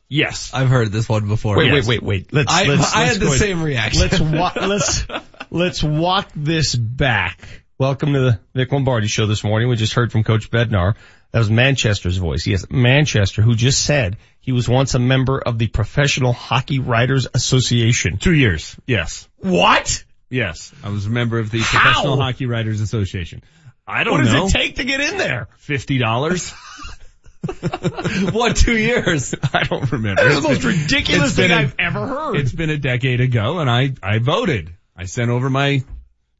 Yes. 0.08 0.50
I've 0.52 0.68
heard 0.68 0.92
this 0.92 1.08
one 1.08 1.28
before. 1.28 1.56
Wait, 1.56 1.72
Yes. 1.72 1.86
wait, 1.88 2.02
wait, 2.02 2.26
wait. 2.26 2.32
Let's, 2.34 2.52
I, 2.52 2.64
let's, 2.64 2.94
I 2.94 3.00
let's 3.04 3.12
had 3.12 3.20
the 3.22 3.26
ahead. 3.28 3.38
same 3.38 3.62
reaction. 3.62 4.00
Let's 4.02 4.20
wa- 4.20 4.52
let's 4.66 5.06
let's 5.50 5.82
walk 5.82 6.28
this 6.36 6.74
back. 6.74 7.40
Welcome 7.78 8.12
to 8.12 8.20
the 8.20 8.40
Vic 8.54 8.70
Lombardi 8.72 9.06
show 9.06 9.26
this 9.26 9.42
morning. 9.44 9.68
We 9.68 9.76
just 9.76 9.94
heard 9.94 10.12
from 10.12 10.24
Coach 10.24 10.50
Bednar. 10.50 10.94
That 11.32 11.40
was 11.40 11.50
Manchester's 11.50 12.16
voice. 12.16 12.46
Yes, 12.46 12.66
Manchester, 12.70 13.42
who 13.42 13.54
just 13.54 13.84
said 13.84 14.16
he 14.40 14.52
was 14.52 14.68
once 14.68 14.94
a 14.94 14.98
member 14.98 15.38
of 15.38 15.58
the 15.58 15.66
Professional 15.66 16.32
Hockey 16.32 16.78
Writers 16.78 17.26
Association. 17.34 18.16
Two 18.16 18.32
years. 18.32 18.76
Yes. 18.86 19.28
What? 19.38 20.04
Yes. 20.30 20.72
I 20.82 20.88
was 20.88 21.06
a 21.06 21.10
member 21.10 21.38
of 21.38 21.50
the 21.50 21.60
How? 21.60 21.80
Professional 21.80 22.16
Hockey 22.16 22.46
Writers 22.46 22.80
Association. 22.80 23.42
I 23.86 24.04
don't 24.04 24.14
know. 24.14 24.18
What 24.18 24.24
does 24.24 24.54
know. 24.54 24.60
it 24.60 24.64
take 24.64 24.76
to 24.76 24.84
get 24.84 25.00
in 25.00 25.18
there? 25.18 25.48
Fifty 25.58 25.98
dollars. 25.98 26.50
what, 28.32 28.56
two 28.56 28.76
years? 28.76 29.34
I 29.52 29.62
don't 29.62 29.90
remember. 29.92 30.22
That's 30.24 30.42
the 30.42 30.48
most 30.48 30.64
ridiculous 30.64 31.28
it's 31.28 31.36
been 31.36 31.50
thing 31.50 31.58
a- 31.58 31.62
I've 31.62 31.74
ever 31.78 32.06
heard. 32.06 32.36
It's 32.36 32.52
been 32.52 32.70
a 32.70 32.78
decade 32.78 33.20
ago 33.20 33.58
and 33.58 33.70
I, 33.70 33.92
I 34.02 34.18
voted. 34.18 34.74
I 34.96 35.04
sent 35.04 35.30
over 35.30 35.48
my 35.50 35.84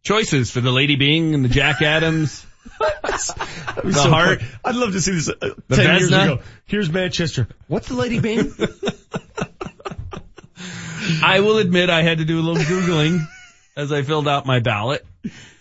choices 0.03 0.51
for 0.51 0.61
the 0.61 0.73
Lady 0.73 0.97
Byng 0.97 1.35
and 1.35 1.45
the 1.45 1.49
Jack 1.49 1.83
Adams. 1.83 2.45
That'd 2.79 3.83
be 3.83 3.91
the 3.91 3.95
so 3.95 4.11
heart. 4.11 4.41
funny. 4.41 4.51
I'd 4.65 4.77
love 4.77 4.93
to 4.93 5.01
see 5.01 5.13
this 5.13 5.29
uh, 5.29 5.35
The 5.69 5.77
10 5.77 5.87
years 5.99 6.09
ago. 6.09 6.41
Here's 6.67 6.91
Manchester. 6.91 7.49
What's 7.69 7.89
the 7.89 7.95
Lady 7.95 8.21
Byng? 8.21 8.53
I 11.23 11.41
will 11.41 11.59
admit 11.59 11.91
I 11.91 12.03
had 12.03 12.19
to 12.19 12.25
do 12.25 12.41
a 12.41 12.43
little 12.43 12.63
Googling 12.63 13.27
as 13.77 13.93
I 13.93 14.03
filled 14.03 14.27
out 14.29 14.47
my 14.47 14.61
ballot. 14.61 15.07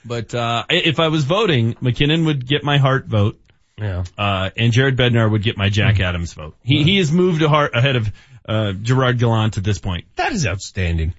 But, 0.03 0.33
uh, 0.33 0.63
if 0.69 0.99
I 0.99 1.07
was 1.09 1.23
voting, 1.23 1.75
MacKinnon 1.81 2.25
would 2.25 2.45
get 2.47 2.63
my 2.63 2.77
Hart 2.77 3.05
vote. 3.05 3.39
Yeah. 3.77 4.03
Uh, 4.17 4.49
and 4.55 4.71
Jared 4.71 4.95
Bednar 4.97 5.29
would 5.29 5.43
get 5.43 5.57
my 5.57 5.69
Jack 5.69 5.99
Adams 5.99 6.33
vote. 6.33 6.55
He, 6.63 6.83
he 6.83 6.97
has 6.97 7.11
moved 7.11 7.41
a 7.41 7.49
heart 7.49 7.75
ahead 7.75 7.95
of, 7.95 8.11
uh, 8.47 8.71
Gerard 8.73 9.19
Gallant 9.19 9.57
at 9.57 9.63
this 9.63 9.79
point. 9.79 10.05
That 10.15 10.31
is 10.31 10.45
outstanding. 10.47 11.13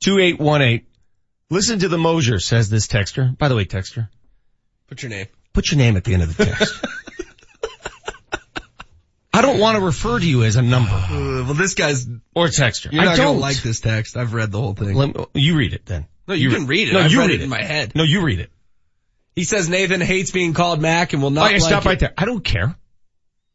2818. 0.00 0.86
Listen 1.50 1.78
to 1.80 1.88
the 1.88 1.98
Mosier, 1.98 2.38
says 2.38 2.70
this 2.70 2.86
texter. 2.86 3.36
By 3.36 3.48
the 3.48 3.56
way, 3.56 3.64
texter, 3.64 4.08
Put 4.90 5.02
your 5.02 5.10
name. 5.10 5.26
put 5.54 5.70
your 5.70 5.78
name 5.78 5.96
at 5.96 6.04
the 6.04 6.12
end 6.14 6.22
of 6.24 6.36
the 6.36 6.44
text. 6.44 6.84
I 9.32 9.42
don't 9.42 9.58
want 9.60 9.76
to 9.78 9.82
refer 9.84 10.18
to 10.18 10.26
you 10.26 10.42
as 10.42 10.56
a 10.56 10.62
number 10.62 10.90
Uh, 10.90 11.44
well, 11.44 11.54
this 11.54 11.74
guy's, 11.74 12.06
or 12.34 12.48
texter. 12.48 12.90
you're 12.92 13.00
I 13.02 13.06
not 13.06 13.16
don't 13.16 13.26
gonna 13.34 13.38
like 13.38 13.62
this 13.62 13.80
text. 13.80 14.16
I've 14.16 14.34
read 14.34 14.50
the 14.50 14.60
whole 14.60 14.74
thing. 14.74 14.94
Let 14.94 15.16
me- 15.16 15.24
you 15.34 15.56
read 15.56 15.72
it 15.72 15.86
then. 15.86 16.06
no, 16.26 16.34
you, 16.34 16.50
you 16.50 16.54
can 16.56 16.66
read- 16.66 16.68
read 16.68 16.88
it. 16.88 16.92
No, 16.94 17.00
I've 17.00 17.12
you 17.12 17.20
read 17.20 17.30
read 17.30 17.40
it 17.40 17.44
in 17.44 17.48
my 17.48 17.62
head. 17.62 17.92
No, 17.94 18.02
you 18.02 18.22
read 18.22 18.40
it. 18.40 18.50
He 19.36 19.44
says 19.44 19.68
Nathan 19.68 20.00
hates 20.00 20.32
being 20.32 20.52
called 20.52 20.80
Mac 20.82 21.12
and 21.12 21.22
will 21.22 21.30
not 21.30 21.52
yeah, 21.52 21.58
like 21.58 21.62
stop 21.62 21.86
it. 21.86 21.88
right 21.88 21.98
there. 22.00 22.12
I 22.18 22.24
don't 22.24 22.42
care. 22.44 22.74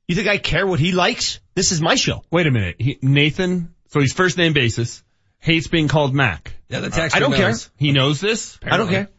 You 0.07 0.15
think 0.15 0.29
I 0.29 0.38
care 0.38 0.65
what 0.65 0.79
he 0.79 0.93
likes? 0.93 1.39
This 1.55 1.71
is 1.73 1.81
my 1.81 1.95
show. 1.95 2.23
Wait 2.31 2.47
a 2.47 2.51
minute. 2.51 2.77
He, 2.79 2.97
Nathan, 3.01 3.75
so 3.89 3.99
he's 3.99 4.13
first 4.13 4.38
name 4.38 4.53
basis, 4.53 5.03
hates 5.39 5.67
being 5.67 5.89
called 5.89 6.13
Mac. 6.15 6.55
Yeah, 6.69 6.79
the 6.79 6.89
text 6.89 7.15
I 7.15 7.19
don't 7.19 7.33
care. 7.33 7.53
He 7.77 7.91
knows 7.91 8.21
this? 8.21 8.57
I 8.63 8.77
don't 8.77 8.89
care. 8.89 9.09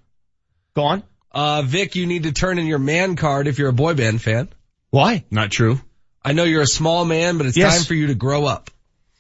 Go 0.75 0.85
on. 0.85 1.03
Uh, 1.37 1.61
Vic, 1.61 1.97
you 1.97 2.07
need 2.07 2.23
to 2.23 2.33
turn 2.33 2.59
in 2.59 2.65
your 2.67 2.79
man 2.79 3.15
card 3.15 3.47
if 3.47 3.59
you're 3.59 3.69
a 3.69 3.73
boy 3.75 3.93
band 3.93 4.23
fan. 4.23 4.49
Why? 4.91 5.25
Not 5.31 5.51
true. 5.51 5.79
I 6.25 6.33
know 6.33 6.45
you're 6.45 6.63
a 6.63 6.67
small 6.67 7.05
man, 7.05 7.37
but 7.37 7.47
it's 7.47 7.59
Yes. 7.59 7.77
time 7.77 7.85
for 7.85 7.93
you 7.93 8.07
to 8.07 8.15
grow 8.15 8.47
up. 8.47 8.71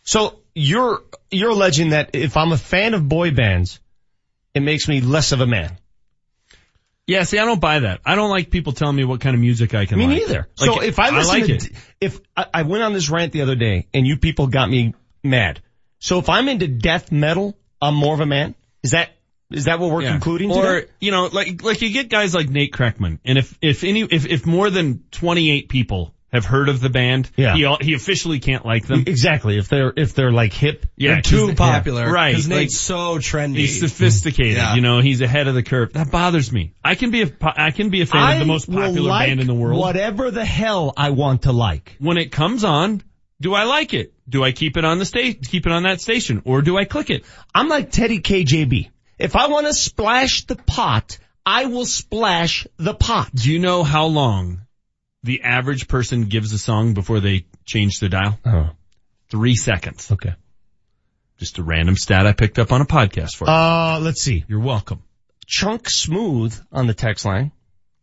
So 0.03 0.41
you're 0.55 1.03
you're 1.31 1.51
alleging 1.51 1.91
that 1.91 2.11
if 2.15 2.39
I'm 2.39 2.53
a 2.53 2.57
fan 2.57 2.95
of 2.95 3.07
boy 3.07 3.33
bands, 3.33 3.81
it 4.55 4.61
makes 4.61 4.89
me 4.89 5.03
less 5.03 5.33
of 5.33 5.43
a 5.43 5.47
man. 5.47 5.77
Yeah, 7.07 7.25
see, 7.25 7.39
I 7.39 7.45
don't 7.45 7.61
buy 7.61 7.81
that. 7.81 8.01
I 8.05 8.15
don't 8.15 8.31
like 8.31 8.51
people 8.51 8.73
telling 8.73 8.97
me 8.97 9.05
what 9.05 9.21
kind 9.21 9.35
of 9.35 9.41
music 9.41 9.75
I 9.75 9.85
can 9.85 9.99
Me 9.99 10.07
like. 10.07 10.17
neither. 10.17 10.49
Like, 10.59 10.71
so 10.71 10.81
if 10.83 10.99
I 10.99 11.11
listen 11.11 11.35
like 11.41 11.45
to, 11.47 11.55
it. 11.55 11.73
if 12.01 12.21
I, 12.35 12.47
I 12.55 12.63
went 12.63 12.83
on 12.83 12.95
this 12.95 13.11
rant 13.11 13.33
the 13.33 13.43
other 13.43 13.55
day 13.57 13.89
and 13.93 14.07
you 14.07 14.17
people 14.17 14.47
got 14.47 14.71
me 14.71 14.95
mad. 15.23 15.61
So 15.99 16.19
if 16.19 16.31
I'm 16.31 16.49
into 16.49 16.67
death 16.67 17.13
metal, 17.13 17.57
I'm 17.81 17.95
more 17.95 18.15
of 18.15 18.21
a 18.21 18.27
man. 18.27 18.55
Is 18.83 18.93
that 18.93 19.11
is 19.51 19.65
that 19.67 19.79
what 19.79 19.91
we're 19.91 20.03
Yeah. 20.03 20.13
concluding? 20.13 20.51
Or, 20.51 20.81
today? 20.81 20.93
you 21.01 21.11
know, 21.11 21.27
like, 21.33 21.63
like 21.63 21.81
you 21.83 21.91
get 21.93 22.09
guys 22.09 22.35
like 22.35 22.49
Nate 22.49 22.73
Kreckman, 22.73 23.19
and 23.25 23.39
if, 23.39 23.57
if 23.63 23.85
any, 23.85 24.03
if, 24.03 24.27
if 24.27 24.47
more 24.47 24.71
than 24.71 25.05
28 25.13 25.69
people 25.69 26.13
have 26.33 26.45
heard 26.45 26.69
of 26.69 26.81
the 26.81 26.91
band, 26.91 27.31
Yeah. 27.37 27.55
he, 27.55 27.77
he 27.87 27.95
officially 27.95 28.41
can't 28.41 28.67
like 28.67 28.87
them. 28.87 29.05
exactly. 29.07 29.57
If 29.59 29.69
they're 29.69 29.93
if 29.97 30.13
they're 30.15 30.33
like 30.33 30.53
hip, 30.53 30.85
Yeah, 30.97 31.13
They're 31.15 31.23
too 31.23 31.55
popular. 31.55 32.11
Right. 32.11 32.33
Because 32.33 32.49
like, 32.49 32.59
Nate's 32.59 32.77
so 32.79 33.19
trendy. 33.19 33.57
he's 33.59 33.79
sophisticated, 33.79 34.57
Yeah. 34.57 34.75
you 34.75 34.81
know, 34.81 35.01
he's 35.01 35.21
ahead 35.21 35.47
of 35.47 35.55
the 35.55 35.63
curve. 35.63 35.93
That 35.93 36.11
bothers 36.11 36.53
me. 36.53 36.75
I 36.85 36.97
can 36.97 37.11
be 37.13 37.23
a, 37.23 37.31
I 37.41 37.71
can 37.71 37.91
be 37.91 38.03
a 38.03 38.07
fan 38.07 38.21
I 38.23 38.35
of 38.35 38.41
the 38.41 38.45
most 38.47 38.71
popular 38.71 39.09
like 39.09 39.29
band 39.29 39.41
in 39.41 39.47
the 39.47 39.55
world. 39.55 39.79
Whatever 39.81 40.31
the 40.33 40.45
hell 40.45 40.93
I 40.97 41.11
want 41.11 41.43
to 41.43 41.53
like. 41.53 41.97
When 42.01 42.19
it 42.19 42.33
comes 42.33 42.65
on, 42.65 43.03
do 43.41 43.55
I 43.55 43.63
like 43.65 43.95
it? 43.95 44.13
Do 44.29 44.43
I 44.43 44.51
keep 44.51 44.77
it 44.77 44.85
on 44.85 44.99
the 44.99 45.05
state, 45.05 45.47
keep 45.47 45.65
it 45.67 45.73
on 45.73 45.85
that 45.85 46.01
station, 46.01 46.43
or 46.45 46.61
do 46.61 46.77
I 46.77 46.85
click 46.85 47.11
it? 47.11 47.25
I'm 47.55 47.69
like 47.69 47.93
Teddy 47.93 48.19
KGB. 48.21 48.91
If 49.19 49.35
I 49.35 49.49
want 49.49 49.67
to 49.67 49.73
splash 49.73 50.45
the 50.45 50.57
pot, 50.57 51.19
I 51.45 51.67
will 51.67 51.87
splash 51.87 52.67
the 52.77 52.95
pot. 52.95 53.31
Do 53.35 53.51
you 53.51 53.59
know 53.59 53.83
how 53.83 54.07
long 54.07 54.63
the 55.23 55.43
average 55.43 55.89
person 55.89 56.25
gives 56.25 56.53
a 56.53 56.59
song 56.59 56.95
before 56.95 57.21
they 57.21 57.47
change 57.65 57.99
the 57.99 58.09
dial? 58.09 58.39
Oh. 58.45 58.71
Three 59.31 59.55
seconds. 59.55 60.11
Okay. 60.13 60.35
Just 61.39 61.59
a 61.59 61.63
random 61.63 61.97
stat 61.97 62.27
I 62.27 62.33
picked 62.33 62.59
up 62.59 62.73
on 62.73 62.81
a 62.81 62.87
podcast 62.87 63.37
for 63.37 63.47
you. 63.47 63.53
Uh, 63.53 64.01
let's 64.03 64.21
see. 64.21 64.45
You're 64.49 64.61
welcome. 64.61 65.03
Chunk 65.47 65.89
Smooth 65.89 66.59
on 66.73 66.87
the 66.87 66.95
text 66.95 67.25
line. 67.25 67.53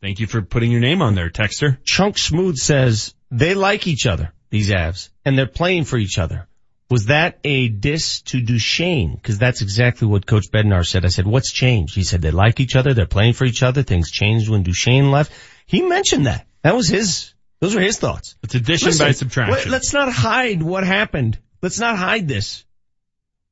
Thank 0.01 0.19
you 0.19 0.27
for 0.27 0.41
putting 0.41 0.71
your 0.71 0.81
name 0.81 1.01
on 1.01 1.15
there, 1.15 1.29
Texter. 1.29 1.77
Chunk 1.83 2.17
Smooth 2.17 2.57
says 2.57 3.13
they 3.31 3.53
like 3.53 3.87
each 3.87 4.05
other, 4.05 4.33
these 4.49 4.69
Avs, 4.69 5.09
and 5.25 5.37
they're 5.37 5.47
playing 5.47 5.85
for 5.85 5.97
each 5.97 6.17
other. 6.17 6.47
Was 6.93 7.05
that 7.07 7.39
a 7.43 7.69
diss 7.69 8.21
to 8.23 8.39
Duchene? 8.39 9.15
Because 9.15 9.39
that's 9.39 9.61
exactly 9.63 10.07
what 10.07 10.27
Coach 10.27 10.51
Bednar 10.51 10.85
said. 10.85 11.05
I 11.05 11.07
said, 11.07 11.25
what's 11.25 11.51
changed? 11.51 11.95
He 11.95 12.03
said 12.03 12.21
they 12.21 12.29
like 12.29 12.59
each 12.59 12.75
other, 12.75 12.93
they're 12.93 13.07
playing 13.07 13.33
for 13.33 13.45
each 13.45 13.63
other, 13.63 13.81
things 13.81 14.11
changed 14.11 14.47
when 14.47 14.61
Duchene 14.61 15.09
left. 15.09 15.31
He 15.65 15.81
mentioned 15.81 16.27
that. 16.27 16.45
That 16.61 16.75
was 16.75 16.87
his, 16.87 17.33
those 17.59 17.73
were 17.73 17.81
his 17.81 17.97
thoughts. 17.97 18.35
It's 18.43 18.53
addition 18.53 18.89
Listen, 18.89 19.07
by 19.07 19.11
subtraction. 19.13 19.55
let- 19.55 19.67
Let's 19.71 19.91
not 19.91 20.13
hide 20.13 20.61
what 20.61 20.83
happened. 20.83 21.39
Let's 21.63 21.79
not 21.79 21.97
hide 21.97 22.27
this. 22.27 22.63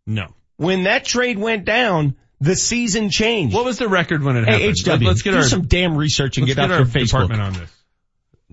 no. 0.06 0.36
When 0.58 0.84
that 0.84 1.04
trade 1.06 1.40
went 1.40 1.66
down, 1.66 2.16
the 2.40 2.56
season 2.56 3.10
changed. 3.10 3.56
What 3.56 3.66
was 3.66 3.80
the 3.80 3.90
record 3.90 4.22
when 4.22 4.38
it 4.38 4.46
Hey, 4.48 4.68
happened? 4.68 5.02
HW, 5.02 5.08
Let's 5.08 5.24
get 5.24 5.32
do 5.32 5.38
our, 5.38 5.44
some 5.44 5.64
damn 5.66 5.98
research 5.98 6.38
and 6.38 6.46
let's 6.46 6.56
get 6.56 6.64
out 6.64 6.70
our 6.70 6.78
your 6.78 6.86
Facebook. 6.86 7.06
department 7.08 7.42
on 7.42 7.54
this. 7.54 7.72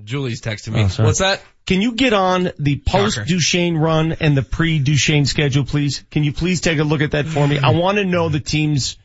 Julie's 0.05 0.41
texting 0.41 0.73
me. 0.73 0.83
Oh. 0.83 1.05
What's 1.05 1.19
that? 1.19 1.43
Can 1.67 1.83
you 1.83 1.93
get 1.93 2.13
on 2.13 2.51
the 2.59 2.81
post 2.87 3.17
Shocker. 3.17 3.27
Duchene 3.29 3.77
run 3.77 4.13
and 4.13 4.37
the 4.37 4.43
pre 4.43 4.79
Duchene 4.79 5.27
schedule, 5.27 5.65
please? 5.65 6.05
Can 6.11 6.25
you 6.25 6.33
please 6.33 6.61
take 6.61 6.79
a 6.79 6.85
look 6.85 7.01
at 7.03 7.11
that 7.13 7.27
for 7.27 7.47
me? 7.47 7.59
I 7.59 7.71
want 7.71 7.99
to 7.99 8.05
know 8.05 8.29
the 8.29 8.41
team's 8.41 8.97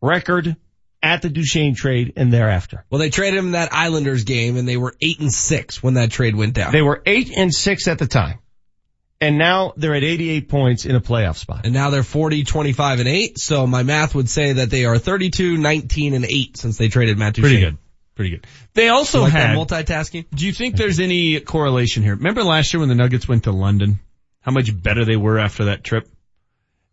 record 0.00 0.56
at 1.02 1.22
the 1.22 1.28
Duchene 1.28 1.74
trade 1.74 2.12
and 2.16 2.32
thereafter. 2.32 2.84
Well, 2.90 3.00
they 3.00 3.10
traded 3.10 3.38
him 3.38 3.46
in 3.46 3.52
that 3.52 3.72
Islanders 3.72 4.22
game 4.24 4.56
and 4.56 4.68
they 4.68 4.76
were 4.76 4.94
eight 5.00 5.18
and 5.18 5.32
six 5.32 5.82
when 5.82 5.94
that 5.94 6.10
trade 6.12 6.36
went 6.36 6.54
down. 6.54 6.72
They 6.72 6.82
were 6.82 7.02
eight 7.06 7.36
and 7.36 7.52
six 7.52 7.88
at 7.88 7.98
the 7.98 8.06
time. 8.06 8.38
And 9.20 9.38
now 9.38 9.72
they're 9.76 9.94
at 9.94 10.02
88 10.02 10.48
points 10.48 10.84
in 10.84 10.96
a 10.96 11.00
playoff 11.00 11.36
spot. 11.36 11.60
and 11.64 11.72
now 11.72 11.90
they're 11.90 12.02
40, 12.02 12.42
25 12.42 12.98
and 12.98 13.08
eight. 13.08 13.38
So 13.38 13.68
my 13.68 13.84
math 13.84 14.16
would 14.16 14.28
say 14.28 14.54
that 14.54 14.68
they 14.68 14.84
are 14.84 14.98
32, 14.98 15.58
19 15.58 16.14
and 16.14 16.24
eight 16.24 16.56
since 16.56 16.76
they 16.76 16.88
traded 16.88 17.18
Matt 17.18 17.34
Duchene. 17.34 17.50
Pretty 17.50 17.64
good. 17.64 17.78
Pretty 18.22 18.36
good. 18.36 18.46
They 18.74 18.88
also 18.88 19.18
You 19.18 19.24
like 19.24 19.32
had, 19.32 19.56
multitasking? 19.56 20.26
do 20.32 20.46
you 20.46 20.52
think 20.52 20.76
there's 20.76 21.00
any 21.00 21.40
correlation 21.40 22.04
here? 22.04 22.14
Remember 22.14 22.44
last 22.44 22.72
year 22.72 22.78
when 22.78 22.88
the 22.88 22.94
Nuggets 22.94 23.26
went 23.26 23.44
to 23.44 23.50
London? 23.52 23.98
How 24.42 24.52
much 24.52 24.70
better 24.80 25.04
they 25.04 25.16
were 25.16 25.40
after 25.40 25.64
that 25.64 25.82
trip? 25.82 26.08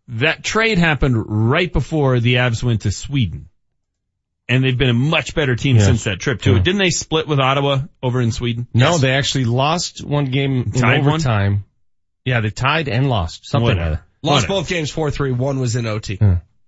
That 0.08 0.42
trade 0.42 0.78
happened 0.78 1.24
right 1.52 1.72
before 1.72 2.18
the 2.18 2.34
Avs 2.34 2.64
went 2.64 2.80
to 2.82 2.90
Sweden. 2.90 3.48
And 4.48 4.64
they've 4.64 4.76
been 4.76 4.90
a 4.90 4.94
much 4.94 5.36
better 5.36 5.54
team 5.54 5.76
Yes. 5.76 5.84
since 5.86 6.04
that 6.04 6.18
trip 6.18 6.42
too. 6.42 6.54
Yeah. 6.54 6.62
Didn't 6.62 6.78
they 6.80 6.90
split 6.90 7.28
with 7.28 7.38
Ottawa 7.38 7.82
over 8.02 8.20
in 8.20 8.32
Sweden? 8.32 8.66
No, 8.74 8.98
they 8.98 9.12
actually 9.12 9.44
lost 9.44 10.02
one 10.04 10.24
game 10.24 10.62
in 10.62 10.72
Tied 10.72 11.04
one? 11.06 11.62
Yeah, 12.24 12.40
they 12.40 12.50
tied 12.50 12.88
and 12.88 13.08
lost. 13.08 13.48
Something 13.48 13.68
like 13.68 13.78
that. 13.78 14.02
Lost 14.22 14.48
Whatever. 14.48 14.60
both 14.62 14.68
games 14.68 14.90
4-3. 14.92 15.30
One 15.36 15.60
was 15.60 15.76
in 15.76 15.86
OT. 15.86 16.18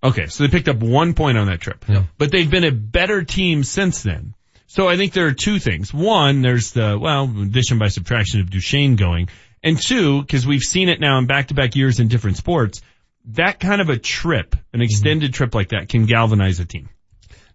Okay, 0.05 0.27
so 0.27 0.43
they 0.45 0.49
picked 0.51 0.69
up 0.69 0.79
one 0.79 1.15
point 1.15 1.39
on 1.39 1.47
that 1.47 1.61
trip. 1.61 1.85
Yeah. 1.89 2.05
But 2.19 2.33
they've 2.33 2.51
been 2.51 2.65
a 2.65 2.73
better 2.73 3.23
team 3.23 3.63
since 3.63 4.03
then. 4.03 4.35
So 4.73 4.89
I 4.89 4.97
think 4.97 5.13
there 5.13 5.27
are 5.27 5.35
two 5.35 5.59
things. 5.59 5.93
One, 5.93 6.41
there's 6.41 6.71
the, 6.71 6.99
well, 6.99 7.25
addition 7.25 7.79
by 7.79 7.89
subtraction 7.89 8.41
of 8.41 8.49
Duchene 8.49 8.97
going. 8.97 9.29
And 9.63 9.79
two, 9.79 10.23
because 10.23 10.47
we've 10.47 10.63
seen 10.63 10.89
it 10.89 10.99
now 10.99 11.19
in 11.19 11.27
back-to-back 11.27 11.77
years 11.77 12.01
in 12.01 12.09
different 12.09 12.39
sports, 12.39 12.81
that 13.27 13.61
kind 13.61 13.83
of 13.83 13.91
a 13.91 13.99
trip, 13.99 14.57
an 14.73 14.81
extended 14.81 15.35
trip 15.35 15.55
like 15.55 15.69
that 15.69 15.91
can 15.91 16.07
galvanize 16.07 16.59
a 16.59 16.65
team. 16.65 16.89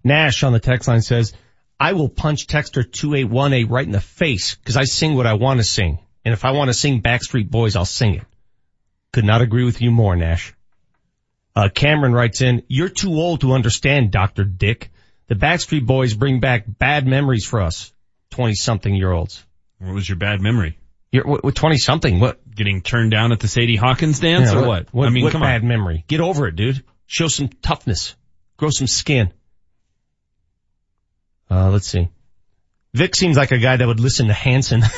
Nash 0.04 0.44
on 0.44 0.54
the 0.54 0.60
text 0.60 0.88
line 0.88 1.02
says, 1.02 1.34
I 1.80 1.94
will 1.94 2.08
punch 2.08 2.46
Texter 2.46 2.84
2818 2.84 3.68
right 3.68 3.88
in 3.88 3.92
the 3.92 4.00
face 4.00 4.54
because 4.54 4.78
I 4.78 4.84
sing 4.84 5.16
what 5.16 5.26
I 5.26 5.34
want 5.34 5.60
to 5.60 5.64
sing. 5.64 5.98
And 6.24 6.36
if 6.36 6.46
I 6.46 6.52
want 6.52 6.70
to 6.70 6.76
sing 6.76 7.02
Backstreet 7.02 7.50
Boys, 7.50 7.76
I'll 7.76 7.86
sing 7.86 8.14
it. 8.14 8.26
Could 9.12 9.26
not 9.26 9.42
agree 9.42 9.64
with 9.64 9.82
you 9.82 9.90
more, 9.90 10.16
Nash. 10.16 10.54
Uh, 11.56 11.70
Cameron 11.74 12.14
writes 12.14 12.42
in, 12.42 12.62
you're 12.68 12.90
too 12.90 13.16
old 13.16 13.42
to 13.42 13.54
understand, 13.54 14.12
Dr. 14.12 14.44
Dick. 14.44 14.92
The 15.28 15.36
Backstreet 15.36 15.86
Boys 15.86 16.14
bring 16.14 16.40
back 16.40 16.64
bad 16.68 17.06
memories 17.06 17.46
for 17.46 17.62
us, 17.62 17.92
20 18.32 18.56
something 18.56 18.96
year 18.96 19.12
olds. 19.12 19.44
What 19.80 19.94
was 19.94 20.08
your 20.08 20.18
bad 20.18 20.42
memory? 20.42 20.78
You're, 21.12 21.26
what, 21.26 21.56
20 21.56 21.78
something? 21.78 22.20
What? 22.20 22.40
Getting 22.54 22.82
turned 22.82 23.12
down 23.12 23.32
at 23.32 23.40
the 23.40 23.48
Sadie 23.48 23.76
Hawkins 23.76 24.20
dance 24.20 24.52
Yeah, 24.52 24.60
or 24.62 24.68
what? 24.68 24.94
What, 24.94 25.08
I 25.08 25.12
mean, 25.12 25.24
what 25.24 25.32
come 25.34 25.42
bad 25.42 25.62
on. 25.62 25.68
memory? 25.68 26.04
Get 26.08 26.22
over 26.22 26.48
it, 26.48 26.56
dude. 26.56 26.84
Show 27.06 27.28
some 27.28 27.50
toughness. 27.62 28.16
Grow 28.58 28.70
some 28.70 28.88
skin. 28.88 29.32
Uh, 31.50 31.70
let's 31.72 31.88
see. 31.88 32.10
Vic 32.94 33.16
seems 33.16 33.38
like 33.38 33.52
a 33.52 33.58
guy 33.58 33.78
that 33.78 33.88
would 33.88 34.00
listen 34.00 34.28
to 34.28 34.34
Hanson. 34.34 34.82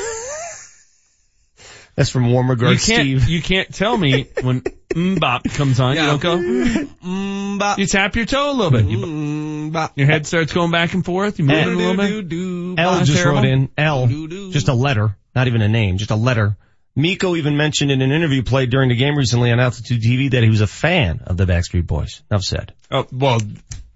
That's 1.95 2.09
from 2.09 2.31
Warm 2.31 2.47
You 2.47 2.51
Regards, 2.53 2.85
can't, 2.85 3.01
Steve. 3.01 3.27
you 3.27 3.41
can't 3.41 3.73
tell 3.73 3.97
me 3.97 4.27
when 4.41 4.63
MMMBop 4.95 5.53
comes 5.53 5.79
on, 5.79 5.95
Yeah. 5.95 6.13
you 6.13 6.19
don't 6.19 6.21
go, 6.21 6.37
Mm, 6.37 7.59
bop. 7.59 7.77
you 7.79 7.85
tap 7.85 8.15
your 8.15 8.25
toe 8.25 8.51
a 8.51 8.53
little 8.53 8.71
bit. 8.71 8.85
You, 8.85 8.97
Mm, 8.97 9.91
your 9.95 10.07
head 10.07 10.25
starts 10.25 10.51
going 10.51 10.71
back 10.71 10.93
and 10.93 11.05
forth. 11.05 11.37
You 11.39 11.45
move 11.45 11.57
it 11.57 11.67
a 11.67 11.71
little 11.71 11.95
bit. 12.23 12.79
L 12.79 13.05
just 13.05 13.23
wrote 13.23 13.45
in, 13.45 13.69
L, 13.77 14.07
just 14.51 14.67
a 14.67 14.73
letter, 14.73 15.15
not 15.35 15.47
even 15.47 15.61
a 15.61 15.67
name, 15.69 15.97
just 15.97 16.11
a 16.11 16.15
letter. 16.15 16.57
Mikko 16.95 17.35
even 17.35 17.55
mentioned 17.55 17.91
in 17.91 18.01
an 18.01 18.11
interview 18.11 18.41
played 18.43 18.71
during 18.71 18.89
the 18.89 18.95
game 18.95 19.15
recently 19.15 19.51
on 19.51 19.59
Altitude 19.59 20.01
TV 20.01 20.31
that 20.31 20.43
he 20.43 20.49
was 20.49 20.61
a 20.61 20.67
fan 20.67 21.21
of 21.27 21.37
the 21.37 21.45
Backstreet 21.45 21.85
Boys. 21.85 22.23
Enough 22.31 22.43
said. 22.43 22.73
Oh, 22.91 23.05
well, 23.11 23.39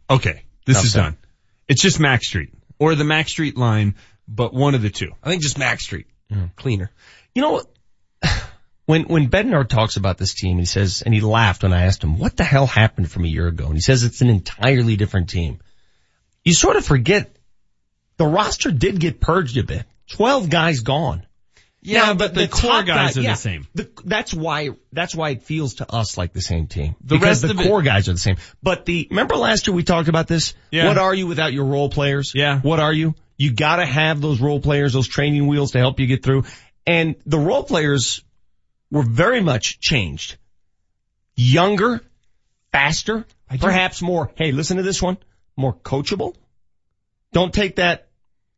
okay. 0.09 0.43
This 0.65 0.75
Enough 0.77 0.85
is 0.85 0.91
said. 0.93 1.01
done. 1.01 1.17
It's 1.67 1.81
just 1.81 1.99
Mac 1.99 2.23
Street 2.23 2.53
or 2.79 2.93
the 2.95 3.03
Mac 3.03 3.27
Street 3.27 3.57
line, 3.57 3.95
but 4.27 4.53
one 4.53 4.75
of 4.75 4.81
the 4.83 4.89
two. 4.91 5.11
I 5.23 5.29
think 5.29 5.41
just 5.41 5.57
Mac 5.57 5.79
Street. 5.81 6.05
Cleaner. 6.55 6.89
You 7.35 7.41
know 7.41 7.51
what? 7.51 7.65
When, 8.85 9.03
when 9.03 9.29
Bednar 9.29 9.67
talks 9.67 9.95
about 9.95 10.17
this 10.17 10.33
team, 10.33 10.57
he 10.57 10.65
says, 10.65 11.03
and 11.05 11.13
he 11.13 11.21
laughed 11.21 11.63
when 11.63 11.71
I 11.73 11.83
asked 11.83 12.03
him, 12.03 12.17
what 12.19 12.35
the 12.35 12.43
hell 12.43 12.67
happened 12.67 13.09
from 13.09 13.23
a 13.23 13.27
year 13.29 13.47
ago? 13.47 13.65
And 13.65 13.75
he 13.75 13.81
says 13.81 14.03
it's 14.03 14.21
an 14.21 14.29
entirely 14.29 14.97
different 14.97 15.29
team. 15.29 15.59
You 16.43 16.53
sort 16.53 16.75
of 16.75 16.85
forget 16.85 17.33
the 18.17 18.25
roster 18.25 18.71
did 18.71 18.99
get 18.99 19.21
purged 19.21 19.57
a 19.57 19.63
bit. 19.63 19.85
12 20.11 20.49
guys 20.49 20.81
gone. 20.81 21.25
Yeah, 21.81 21.99
Now, 22.07 22.13
but 22.15 22.33
the 22.33 22.47
core 22.47 22.71
top 22.71 22.85
guys 22.85 23.15
guy- 23.15 23.21
are 23.21 23.23
yeah, 23.23 23.31
the 23.31 23.37
same. 23.37 23.67
The, 23.75 23.89
that's 24.05 24.33
why, 24.33 24.69
that's 24.93 25.15
why 25.15 25.29
it 25.31 25.43
feels 25.43 25.75
to 25.75 25.89
us 25.91 26.17
like 26.17 26.31
the 26.33 26.41
same 26.41 26.67
team. 26.67 26.95
The 27.01 27.15
because 27.15 27.41
rest 27.43 27.53
the 27.55 27.59
of 27.59 27.65
it- 27.65 27.67
core 27.69 27.81
guys 27.81 28.07
are 28.09 28.13
the 28.13 28.19
same. 28.19 28.37
But 28.61 28.85
the, 28.85 29.07
remember 29.09 29.35
last 29.37 29.67
year 29.67 29.75
we 29.75 29.83
talked 29.83 30.07
about 30.09 30.27
this? 30.27 30.53
Yeah. 30.71 30.87
What 30.87 30.97
are 30.97 31.13
you 31.13 31.27
without 31.27 31.51
your 31.53 31.65
role 31.65 31.89
players? 31.89 32.33
Yeah. 32.35 32.59
What 32.59 32.79
are 32.79 32.93
you? 32.93 33.15
You 33.37 33.51
gotta 33.53 33.85
have 33.85 34.21
those 34.21 34.39
role 34.41 34.59
players, 34.61 34.93
those 34.93 35.07
training 35.07 35.47
wheels 35.47 35.71
to 35.71 35.79
help 35.79 35.99
you 35.99 36.07
get 36.07 36.23
through. 36.23 36.43
And 36.85 37.15
the 37.25 37.39
role 37.39 37.63
players 37.63 38.23
were 38.93 39.03
very 39.03 39.41
much 39.41 39.79
changed. 39.79 40.37
Younger, 41.35 41.99
faster, 42.71 43.25
perhaps 43.59 44.03
more, 44.03 44.31
hey, 44.35 44.51
listen 44.51 44.77
to 44.77 44.83
this 44.83 45.01
one, 45.01 45.17
more 45.57 45.73
coachable. 45.73 46.35
Don't 47.31 47.51
take 47.51 47.77
that 47.77 48.07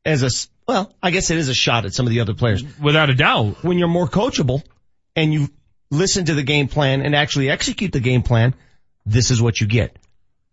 as 0.03 0.23
a, 0.23 0.29
well, 0.67 0.93
I 1.01 1.11
guess 1.11 1.31
it 1.31 1.37
is 1.37 1.47
a 1.47 1.53
shot 1.53 1.85
at 1.85 1.93
some 1.93 2.05
of 2.05 2.09
the 2.11 2.19
other 2.19 2.33
players. 2.33 2.65
Without 2.77 3.09
a 3.09 3.15
doubt. 3.15 3.63
When 3.63 3.77
you're 3.77 3.87
more 3.87 4.07
coachable 4.07 4.61
and 5.15 5.33
you 5.33 5.47
listen 5.89 6.25
to 6.25 6.33
the 6.33 6.43
game 6.43 6.67
plan 6.67 7.01
and 7.01 7.15
actually 7.15 7.49
execute 7.49 7.93
the 7.93 8.01
game 8.01 8.21
plan, 8.21 8.55
this 9.05 9.31
is 9.31 9.41
what 9.41 9.61
you 9.61 9.67
get. 9.67 9.97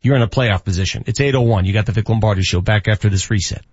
You're 0.01 0.15
in 0.15 0.23
a 0.23 0.29
playoff 0.29 0.65
position. 0.65 1.03
It's 1.09 1.21
801. 1.21 1.65
You 1.65 1.73
got 1.73 1.87
the 1.87 1.93
Vic 1.93 2.09
Lombardi 2.09 2.43
show 2.43 2.61
back 2.61 2.87
after 2.87 3.09
this 3.09 3.31
reset. 3.31 3.65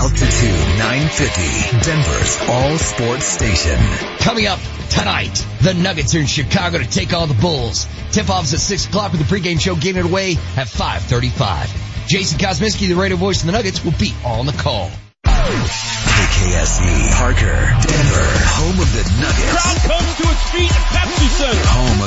Altitude 0.00 0.78
950, 0.78 1.84
Denver's 1.84 2.40
all 2.48 2.78
sports 2.78 3.26
station. 3.26 3.78
Coming 4.20 4.46
up 4.46 4.58
tonight, 4.88 5.46
the 5.60 5.74
Nuggets 5.74 6.14
are 6.14 6.20
in 6.20 6.26
Chicago 6.26 6.78
to 6.78 6.88
take 6.88 7.12
on 7.12 7.28
the 7.28 7.34
Bulls. 7.34 7.86
Tip-offs 8.10 8.54
at 8.54 8.60
6 8.60 8.86
o'clock 8.86 9.12
with 9.12 9.20
the 9.20 9.26
pregame 9.28 9.60
show 9.60 9.76
Game 9.76 9.98
It 9.98 10.06
Away 10.06 10.38
at 10.56 10.68
5.35. 10.68 12.08
Jason 12.08 12.38
Kosmicki, 12.38 12.88
the 12.88 12.94
radio 12.94 13.18
voice 13.18 13.40
of 13.40 13.46
the 13.46 13.52
Nuggets, 13.52 13.84
will 13.84 13.92
be 13.92 14.14
on 14.24 14.46
the 14.46 14.52
call. 14.52 14.90
KKSE, 15.26 17.12
Parker, 17.20 17.60
Denver, 17.84 18.28
home 18.56 18.80
of 18.80 18.88
the 18.96 19.04
Nuggets. 19.20 19.52
Crowd 19.52 19.78
comes 19.84 20.16
to 20.16 20.24
its 20.32 20.50
feet 20.50 20.72
at 20.72 20.84
Pepsi 20.96 21.28
Center. 21.28 21.60
Home 21.60 21.99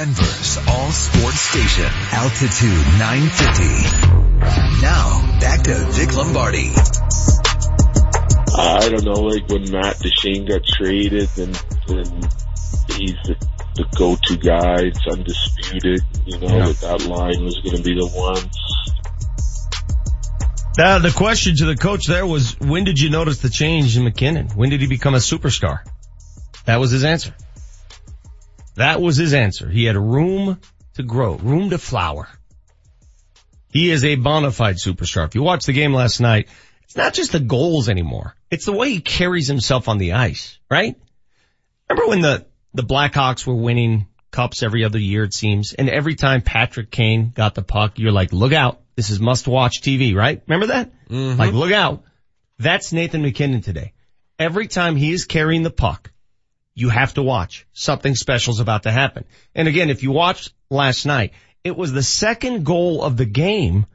Denver's 0.00 0.56
all 0.66 0.90
sports 0.92 1.40
station. 1.40 1.84
Altitude 2.12 2.86
950. 2.98 4.80
Now, 4.80 5.38
back 5.40 5.62
to 5.64 5.74
Vic 5.92 6.16
Lombardi. 6.16 6.70
I 8.56 8.88
don't 8.88 9.04
know, 9.04 9.20
like 9.28 9.46
when 9.50 9.70
Matt 9.70 9.98
Duchene 9.98 10.46
got 10.46 10.64
traded 10.64 11.28
and, 11.36 11.54
and 11.88 12.24
he's 12.96 13.12
the, 13.28 13.36
the 13.76 13.84
go-to 13.94 14.38
guy, 14.38 14.84
it's 14.86 15.06
undisputed, 15.06 16.00
you 16.24 16.38
know, 16.38 16.46
Yeah. 16.48 16.68
that 16.68 16.80
that 16.80 17.06
line 17.06 17.44
was 17.44 17.58
going 17.58 17.76
to 17.76 17.82
be 17.82 17.92
the 17.94 18.06
one. 18.06 18.42
Uh, 20.78 20.98
the 21.00 21.10
question 21.14 21.54
to 21.56 21.66
the 21.66 21.76
coach 21.76 22.06
there 22.06 22.26
was, 22.26 22.58
when 22.58 22.84
did 22.84 22.98
you 22.98 23.10
notice 23.10 23.40
the 23.40 23.50
change 23.50 23.98
in 23.98 24.04
MacKinnon? 24.04 24.48
When 24.54 24.70
did 24.70 24.80
he 24.80 24.86
become 24.86 25.12
a 25.12 25.18
superstar? 25.18 25.80
That 26.64 26.76
was 26.80 26.90
his 26.90 27.04
answer. 27.04 27.34
That 28.76 29.00
was 29.00 29.16
his 29.16 29.34
answer. 29.34 29.68
He 29.68 29.84
had 29.84 29.96
room 29.96 30.60
to 30.94 31.02
grow, 31.02 31.34
room 31.36 31.70
to 31.70 31.78
flower. 31.78 32.28
He 33.72 33.90
is 33.90 34.04
a 34.04 34.16
bona 34.16 34.50
fide 34.50 34.76
superstar. 34.76 35.26
If 35.26 35.34
you 35.34 35.42
watched 35.42 35.66
the 35.66 35.72
game 35.72 35.92
last 35.92 36.20
night, 36.20 36.48
it's 36.84 36.96
not 36.96 37.14
just 37.14 37.32
the 37.32 37.40
goals 37.40 37.88
anymore. 37.88 38.34
It's 38.50 38.66
the 38.66 38.72
way 38.72 38.90
he 38.90 39.00
carries 39.00 39.46
himself 39.46 39.88
on 39.88 39.98
the 39.98 40.14
ice, 40.14 40.58
right? 40.68 40.96
Remember 41.88 42.08
when 42.08 42.20
the, 42.20 42.46
the 42.74 42.82
Blackhawks 42.82 43.46
were 43.46 43.54
winning 43.54 44.06
cups 44.30 44.62
every 44.62 44.84
other 44.84 44.98
year, 44.98 45.24
it 45.24 45.34
seems, 45.34 45.72
and 45.72 45.88
every 45.88 46.14
time 46.14 46.40
Patrick 46.40 46.90
Kane 46.90 47.32
got 47.34 47.54
the 47.54 47.62
puck, 47.62 47.98
you're 47.98 48.12
like, 48.12 48.32
look 48.32 48.52
out. 48.52 48.80
This 48.96 49.10
is 49.10 49.20
must 49.20 49.48
watch 49.48 49.82
TV, 49.82 50.14
right? 50.14 50.42
Remember 50.46 50.74
that? 50.74 50.90
Mm-hmm. 51.08 51.38
Like, 51.38 51.52
look 51.52 51.72
out. 51.72 52.04
That's 52.58 52.92
Nathan 52.92 53.22
MacKinnon 53.22 53.62
today. 53.62 53.92
Every 54.38 54.66
time 54.68 54.96
he 54.96 55.12
is 55.12 55.24
carrying 55.24 55.62
the 55.62 55.70
puck, 55.70 56.12
you 56.74 56.88
have 56.88 57.14
to 57.14 57.22
watch. 57.22 57.66
Something 57.72 58.14
special 58.14 58.52
is 58.52 58.60
about 58.60 58.84
to 58.84 58.90
happen. 58.90 59.24
And 59.54 59.68
again, 59.68 59.90
if 59.90 60.02
you 60.02 60.12
watched 60.12 60.52
last 60.70 61.06
night, 61.06 61.32
it 61.64 61.76
was 61.76 61.92
the 61.92 62.02
second 62.02 62.64
goal 62.64 63.02
of 63.02 63.16
the 63.16 63.26
game 63.26 63.86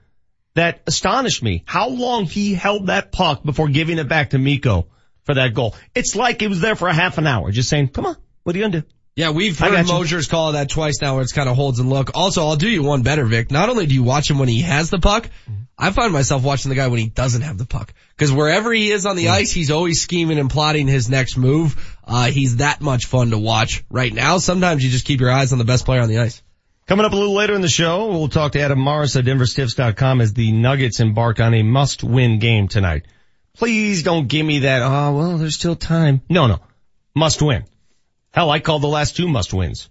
that 0.55 0.81
astonished 0.87 1.43
me. 1.43 1.63
How 1.65 1.89
long 1.89 2.25
he 2.25 2.53
held 2.53 2.87
that 2.87 3.11
puck 3.11 3.43
before 3.43 3.67
giving 3.67 3.97
it 3.97 4.07
back 4.07 4.31
to 4.31 4.37
Mikko 4.37 4.87
for 5.25 5.33
that 5.33 5.53
goal. 5.53 5.75
It's 5.93 6.15
like 6.15 6.41
it 6.41 6.47
was 6.47 6.61
there 6.61 6.75
for 6.75 6.87
a 6.87 6.93
half 6.93 7.17
an 7.17 7.27
hour, 7.27 7.51
just 7.51 7.67
saying, 7.67 7.89
come 7.89 8.05
on, 8.05 8.15
what 8.43 8.55
are 8.55 8.59
you 8.59 8.65
gonna 8.65 8.81
do? 8.81 8.87
Yeah, 9.15 9.29
we've 9.29 9.57
heard. 9.57 9.87
Mosier's 9.87 10.27
call 10.27 10.51
that 10.53 10.69
twice 10.69 11.01
now 11.01 11.13
where 11.15 11.23
it's 11.23 11.31
kind 11.31 11.47
of 11.47 11.55
holds 11.55 11.79
and 11.79 11.89
look. 11.89 12.11
Also, 12.15 12.45
I'll 12.45 12.57
do 12.57 12.67
you 12.67 12.83
one 12.83 13.01
better, 13.01 13.23
Vic. 13.23 13.49
Not 13.49 13.69
only 13.69 13.85
do 13.85 13.93
you 13.93 14.03
watch 14.03 14.29
him 14.29 14.39
when 14.39 14.49
he 14.49 14.61
has 14.61 14.89
the 14.89 14.99
puck, 14.99 15.29
I 15.77 15.91
find 15.91 16.11
myself 16.11 16.43
watching 16.43 16.67
the 16.69 16.75
guy 16.75 16.87
when 16.87 16.99
he 16.99 17.07
doesn't 17.07 17.41
have 17.41 17.57
the 17.57 17.65
puck. 17.65 17.93
Cause 18.17 18.31
wherever 18.31 18.73
he 18.73 18.91
is 18.91 19.05
on 19.05 19.15
the 19.15 19.29
ice, 19.29 19.51
he's 19.51 19.71
always 19.71 20.01
scheming 20.01 20.37
and 20.37 20.49
plotting 20.49 20.87
his 20.87 21.09
next 21.09 21.37
move. 21.37 21.97
Uh, 22.03 22.25
he's 22.25 22.57
that 22.57 22.81
much 22.81 23.05
fun 23.05 23.31
to 23.31 23.37
watch 23.37 23.85
right 23.89 24.13
now. 24.13 24.37
Sometimes 24.37 24.83
you 24.83 24.89
just 24.89 25.05
keep 25.05 25.21
your 25.21 25.31
eyes 25.31 25.53
on 25.53 25.59
the 25.59 25.65
best 25.65 25.85
player 25.85 26.01
on 26.01 26.09
the 26.09 26.19
ice. 26.19 26.41
Coming 26.85 27.05
up 27.05 27.13
a 27.13 27.15
little 27.15 27.33
later 27.33 27.55
in 27.55 27.61
the 27.61 27.69
show, 27.69 28.11
we'll 28.11 28.27
talk 28.27 28.51
to 28.51 28.61
Adam 28.61 28.79
Morris 28.79 29.15
at 29.15 29.25
DenverStiffs.com 29.25 30.21
as 30.21 30.33
the 30.33 30.51
Nuggets 30.51 30.99
embark 30.99 31.39
on 31.39 31.53
a 31.53 31.63
must-win 31.63 32.39
game 32.39 32.67
tonight. 32.67 33.05
Please 33.57 34.03
don't 34.03 34.27
give 34.27 34.45
me 34.45 34.59
that, 34.59 34.81
oh, 34.83 35.15
well, 35.15 35.37
there's 35.37 35.55
still 35.55 35.75
time. 35.75 36.21
No, 36.29 36.47
no. 36.47 36.59
Must 37.15 37.41
win. 37.41 37.63
Hell, 38.35 38.51
I 38.51 38.59
called 38.59 38.81
the 38.81 38.87
last 38.87 39.15
two 39.15 39.29
must 39.29 39.53
wins. 39.53 39.89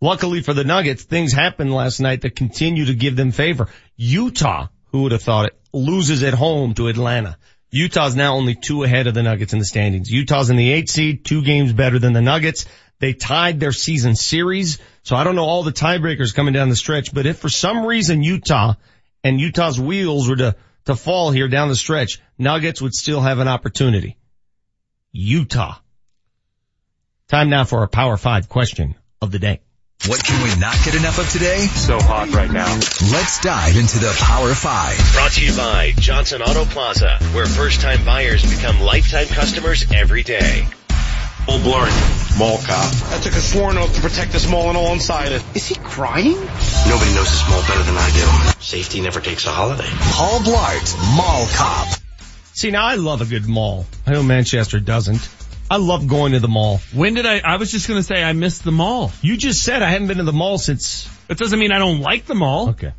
Luckily 0.00 0.40
for 0.40 0.54
the 0.54 0.64
Nuggets, 0.64 1.04
things 1.04 1.34
happened 1.34 1.70
last 1.70 2.00
night 2.00 2.22
that 2.22 2.34
continue 2.34 2.86
to 2.86 2.94
give 2.94 3.16
them 3.16 3.32
favor. 3.32 3.68
Utah, 3.96 4.68
who 4.86 5.02
would 5.02 5.12
have 5.12 5.22
thought 5.22 5.44
it, 5.44 5.58
loses 5.74 6.22
at 6.22 6.32
home 6.32 6.72
to 6.72 6.88
Atlanta. 6.88 7.36
Utah's 7.70 8.16
now 8.16 8.36
only 8.36 8.54
two 8.54 8.82
ahead 8.82 9.08
of 9.08 9.12
the 9.12 9.22
Nuggets 9.22 9.52
in 9.52 9.58
the 9.58 9.66
standings. 9.66 10.10
Utah's 10.10 10.48
in 10.48 10.56
the 10.56 10.72
eight 10.72 10.88
seed, 10.88 11.22
two 11.22 11.42
games 11.42 11.74
better 11.74 11.98
than 11.98 12.14
the 12.14 12.22
Nuggets. 12.22 12.64
They 12.98 13.12
tied 13.12 13.60
their 13.60 13.72
season 13.72 14.16
series. 14.16 14.78
So 15.02 15.14
I 15.14 15.22
don't 15.22 15.36
know 15.36 15.44
all 15.44 15.64
the 15.64 15.70
tiebreakers 15.70 16.34
coming 16.34 16.54
down 16.54 16.70
the 16.70 16.76
stretch, 16.76 17.12
but 17.12 17.26
if 17.26 17.38
for 17.38 17.50
some 17.50 17.84
reason 17.84 18.22
Utah 18.22 18.76
and 19.22 19.38
Utah's 19.38 19.78
wheels 19.78 20.30
were 20.30 20.36
to, 20.36 20.56
to 20.86 20.96
fall 20.96 21.30
here 21.30 21.48
down 21.48 21.68
the 21.68 21.76
stretch, 21.76 22.20
Nuggets 22.38 22.80
would 22.80 22.94
still 22.94 23.20
have 23.20 23.38
an 23.38 23.48
opportunity. 23.48 24.16
Utah. 25.12 25.76
Time 27.32 27.48
now 27.48 27.64
for 27.64 27.78
our 27.78 27.88
Power 27.88 28.18
5 28.18 28.50
question 28.50 28.94
of 29.22 29.30
the 29.30 29.38
day. 29.38 29.62
What 30.06 30.22
can 30.22 30.44
we 30.44 30.54
not 30.60 30.76
get 30.84 30.94
enough 30.94 31.18
of 31.18 31.30
today? 31.30 31.64
So 31.64 31.98
hot 31.98 32.28
right 32.28 32.52
now. 32.52 32.68
Let's 33.10 33.40
dive 33.40 33.74
into 33.74 34.00
the 34.00 34.14
Power 34.20 34.52
5. 34.52 35.14
Brought 35.14 35.32
to 35.32 35.46
you 35.46 35.56
by 35.56 35.94
Johnson 35.96 36.42
Auto 36.42 36.66
Plaza, 36.66 37.16
where 37.32 37.46
first 37.46 37.80
time 37.80 38.04
buyers 38.04 38.42
become 38.44 38.82
lifetime 38.82 39.28
customers 39.28 39.90
every 39.94 40.22
day. 40.22 40.66
Full 41.46 41.58
blurring. 41.60 41.96
Mall 42.36 42.58
cop. 42.58 42.92
I 43.12 43.18
took 43.22 43.32
a 43.32 43.40
sworn 43.40 43.78
oath 43.78 43.94
to 43.94 44.02
protect 44.02 44.32
this 44.32 44.46
mall 44.50 44.68
and 44.68 44.76
all 44.76 44.92
inside 44.92 45.32
it. 45.32 45.42
Is 45.54 45.66
he 45.66 45.76
crying? 45.76 46.36
Nobody 46.36 47.14
knows 47.16 47.32
this 47.32 47.48
mall 47.48 47.62
better 47.62 47.82
than 47.82 47.96
I 47.96 48.10
do. 48.12 48.60
Safety 48.60 49.00
never 49.00 49.20
takes 49.20 49.46
a 49.46 49.50
holiday. 49.50 49.88
Paul 49.88 50.40
Blart, 50.40 51.16
Mall 51.16 51.46
Cop. 51.54 51.88
See, 52.52 52.70
now 52.70 52.84
I 52.84 52.96
love 52.96 53.22
a 53.22 53.24
good 53.24 53.48
mall. 53.48 53.86
I 54.06 54.10
know 54.10 54.22
Manchester 54.22 54.80
doesn't. 54.80 55.26
I 55.70 55.76
love 55.76 56.06
going 56.06 56.32
to 56.32 56.40
the 56.40 56.48
mall. 56.48 56.80
When 56.92 57.14
did 57.14 57.24
I, 57.26 57.38
I 57.38 57.56
was 57.56 57.70
just 57.70 57.88
gonna 57.88 58.02
say 58.02 58.22
I 58.22 58.32
missed 58.32 58.62
the 58.64 58.72
mall. 58.72 59.10
You 59.22 59.36
just 59.36 59.62
said 59.62 59.82
I 59.82 59.90
haven't 59.90 60.08
been 60.08 60.18
to 60.18 60.24
the 60.24 60.32
mall 60.32 60.58
since. 60.58 61.08
That 61.28 61.38
doesn't 61.38 61.58
mean 61.58 61.72
I 61.72 61.78
don't 61.78 62.00
like 62.00 62.26
the 62.26 62.34
mall. 62.34 62.70
Okay. 62.70 62.92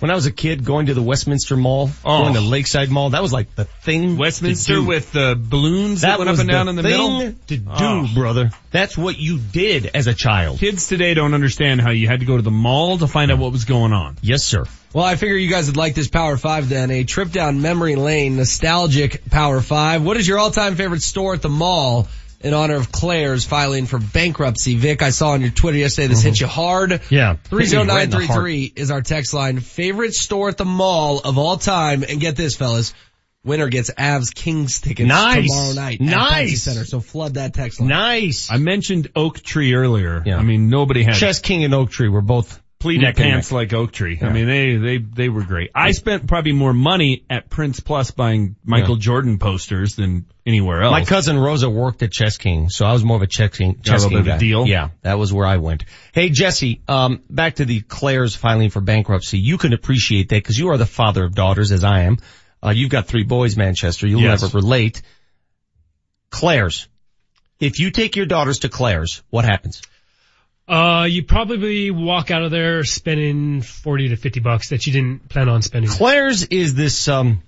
When 0.00 0.10
I 0.10 0.16
was 0.16 0.26
a 0.26 0.32
kid 0.32 0.64
going 0.64 0.86
to 0.86 0.94
the 0.94 1.02
Westminster 1.02 1.56
Mall, 1.56 1.88
Oh. 2.04 2.22
going 2.22 2.34
to 2.34 2.40
Lakeside 2.40 2.90
Mall, 2.90 3.10
that 3.10 3.22
was 3.22 3.32
like 3.32 3.54
the 3.54 3.66
thing. 3.66 4.16
Westminster 4.16 4.74
to 4.74 4.80
do. 4.80 4.84
with 4.84 5.12
the 5.12 5.38
balloons 5.40 6.00
that, 6.00 6.18
went 6.18 6.28
up 6.28 6.40
and 6.40 6.48
down 6.48 6.66
in 6.68 6.74
the 6.74 6.82
thing 6.82 7.18
middle. 7.18 7.34
to 7.46 7.62
oh. 7.68 7.78
do, 7.78 8.10
Oh. 8.10 8.12
brother. 8.12 8.50
That's 8.72 8.98
what 8.98 9.16
you 9.16 9.38
did 9.38 9.88
as 9.94 10.08
a 10.08 10.14
child. 10.14 10.58
Kids 10.58 10.88
today 10.88 11.14
don't 11.14 11.34
understand 11.34 11.80
how 11.80 11.90
you 11.92 12.08
had 12.08 12.18
to 12.18 12.26
go 12.26 12.34
to 12.36 12.42
the 12.42 12.50
mall 12.50 12.98
to 12.98 13.06
find 13.06 13.30
out 13.30 13.38
what 13.38 13.52
was 13.52 13.64
going 13.64 13.92
on. 13.92 14.16
Yes, 14.22 14.42
sir. 14.42 14.64
Well, 14.94 15.04
I 15.04 15.16
figure 15.16 15.36
you 15.36 15.48
guys 15.48 15.68
would 15.68 15.78
like 15.78 15.94
this 15.94 16.08
Power 16.08 16.36
5 16.36 16.68
then. 16.68 16.90
A 16.90 17.04
trip 17.04 17.30
down 17.30 17.62
memory 17.62 17.96
lane, 17.96 18.36
nostalgic 18.36 19.24
Power 19.30 19.62
5. 19.62 20.04
What 20.04 20.18
is 20.18 20.28
your 20.28 20.38
all-time 20.38 20.74
favorite 20.74 21.02
store 21.02 21.32
at 21.32 21.40
the 21.40 21.48
mall 21.48 22.08
in 22.40 22.52
honor 22.52 22.74
of 22.74 22.92
Claire's 22.92 23.46
filing 23.46 23.86
for 23.86 23.98
bankruptcy? 23.98 24.76
Vic, 24.76 25.00
I 25.00 25.08
saw 25.08 25.30
on 25.30 25.40
your 25.40 25.50
Twitter 25.50 25.78
yesterday 25.78 26.08
this 26.08 26.18
mm-hmm. 26.20 26.28
hit 26.28 26.40
you 26.40 26.46
hard. 26.46 27.00
Yeah. 27.08 27.36
30933 27.44 28.72
is 28.76 28.90
our 28.90 29.00
text 29.00 29.32
line. 29.32 29.60
Favorite 29.60 30.12
store 30.12 30.50
at 30.50 30.58
the 30.58 30.66
mall 30.66 31.20
of 31.20 31.38
all 31.38 31.56
time. 31.56 32.04
And 32.06 32.20
get 32.20 32.36
this, 32.36 32.54
fellas. 32.54 32.92
Winner 33.44 33.68
gets 33.68 33.90
Avs 33.90 34.32
Kings 34.32 34.80
tickets 34.80 35.08
Nice. 35.08 35.48
tomorrow 35.48 35.72
night 35.72 36.00
at 36.00 36.06
Nice. 36.06 36.52
Pepsi 36.52 36.56
Center. 36.58 36.84
So 36.84 37.00
flood 37.00 37.34
that 37.34 37.54
text 37.54 37.80
line. 37.80 37.88
Nice. 37.88 38.50
I 38.50 38.58
mentioned 38.58 39.08
Oak 39.16 39.40
Tree 39.40 39.74
earlier. 39.74 40.22
Yeah. 40.24 40.36
I 40.36 40.42
mean, 40.42 40.68
nobody 40.68 41.02
had 41.02 41.14
Chess 41.16 41.40
King 41.40 41.64
and 41.64 41.74
Oak 41.74 41.90
Tree 41.90 42.08
were 42.08 42.20
both 42.20 42.61
pleated 42.82 43.16
pants 43.16 43.50
like 43.52 43.72
Oak 43.72 43.92
Tree. 43.92 44.18
I 44.20 44.28
mean, 44.30 44.46
they, 44.46 44.76
they, 44.76 44.98
they 44.98 45.28
were 45.28 45.42
great. 45.44 45.70
I 45.74 45.92
spent 45.92 46.26
probably 46.26 46.52
more 46.52 46.72
money 46.72 47.24
at 47.30 47.48
Prints 47.48 47.80
Plus 47.80 48.10
buying 48.10 48.56
Michael 48.64 48.96
Jordan 48.96 49.38
posters 49.38 49.94
than 49.96 50.26
anywhere 50.44 50.82
else. 50.82 50.90
My 50.92 51.04
cousin 51.04 51.38
Rosa 51.38 51.70
worked 51.70 52.02
at 52.02 52.10
Chess 52.10 52.36
King, 52.36 52.68
so 52.68 52.84
I 52.84 52.92
was 52.92 53.04
more 53.04 53.16
of 53.16 53.22
a 53.22 53.26
Chess 53.26 53.56
King, 53.56 53.80
Chess 53.82 54.02
King 54.02 54.10
bit 54.10 54.20
of 54.20 54.26
a 54.26 54.30
guy. 54.30 54.38
deal? 54.38 54.66
Yeah, 54.66 54.88
that 55.02 55.18
was 55.18 55.32
where 55.32 55.46
I 55.46 55.58
went. 55.58 55.84
Hey 56.12 56.28
Jesse, 56.30 56.82
um, 56.88 57.22
back 57.30 57.54
to 57.56 57.64
the 57.64 57.80
Claire's 57.80 58.34
filing 58.34 58.70
for 58.70 58.80
bankruptcy. 58.80 59.38
You 59.38 59.56
can 59.58 59.72
appreciate 59.72 60.28
that 60.30 60.36
because 60.36 60.58
you 60.58 60.70
are 60.70 60.76
the 60.76 60.84
father 60.86 61.24
of 61.24 61.34
daughters, 61.34 61.70
as 61.72 61.84
I 61.84 62.00
am. 62.02 62.18
Uh, 62.64 62.70
you've 62.70 62.90
got 62.90 63.06
three 63.06 63.24
boys, 63.24 63.56
Manchester. 63.56 64.06
You'll 64.06 64.20
Yes. 64.22 64.42
never 64.42 64.58
relate. 64.58 65.02
Claire's. 66.30 66.88
If 67.60 67.78
you 67.78 67.90
take 67.90 68.16
your 68.16 68.26
daughters 68.26 68.60
to 68.60 68.68
Claire's, 68.68 69.22
what 69.30 69.44
happens? 69.44 69.82
Uh, 70.72 71.04
you 71.04 71.22
probably 71.22 71.90
walk 71.90 72.30
out 72.30 72.42
of 72.42 72.50
there 72.50 72.82
spending 72.82 73.60
40 73.60 74.08
to 74.08 74.16
50 74.16 74.40
bucks 74.40 74.70
that 74.70 74.86
you 74.86 74.92
didn't 74.94 75.28
plan 75.28 75.50
on 75.50 75.60
spending. 75.60 75.90
Claire's 75.90 76.44
is 76.44 76.74
this, 76.74 77.08
um, 77.08 77.42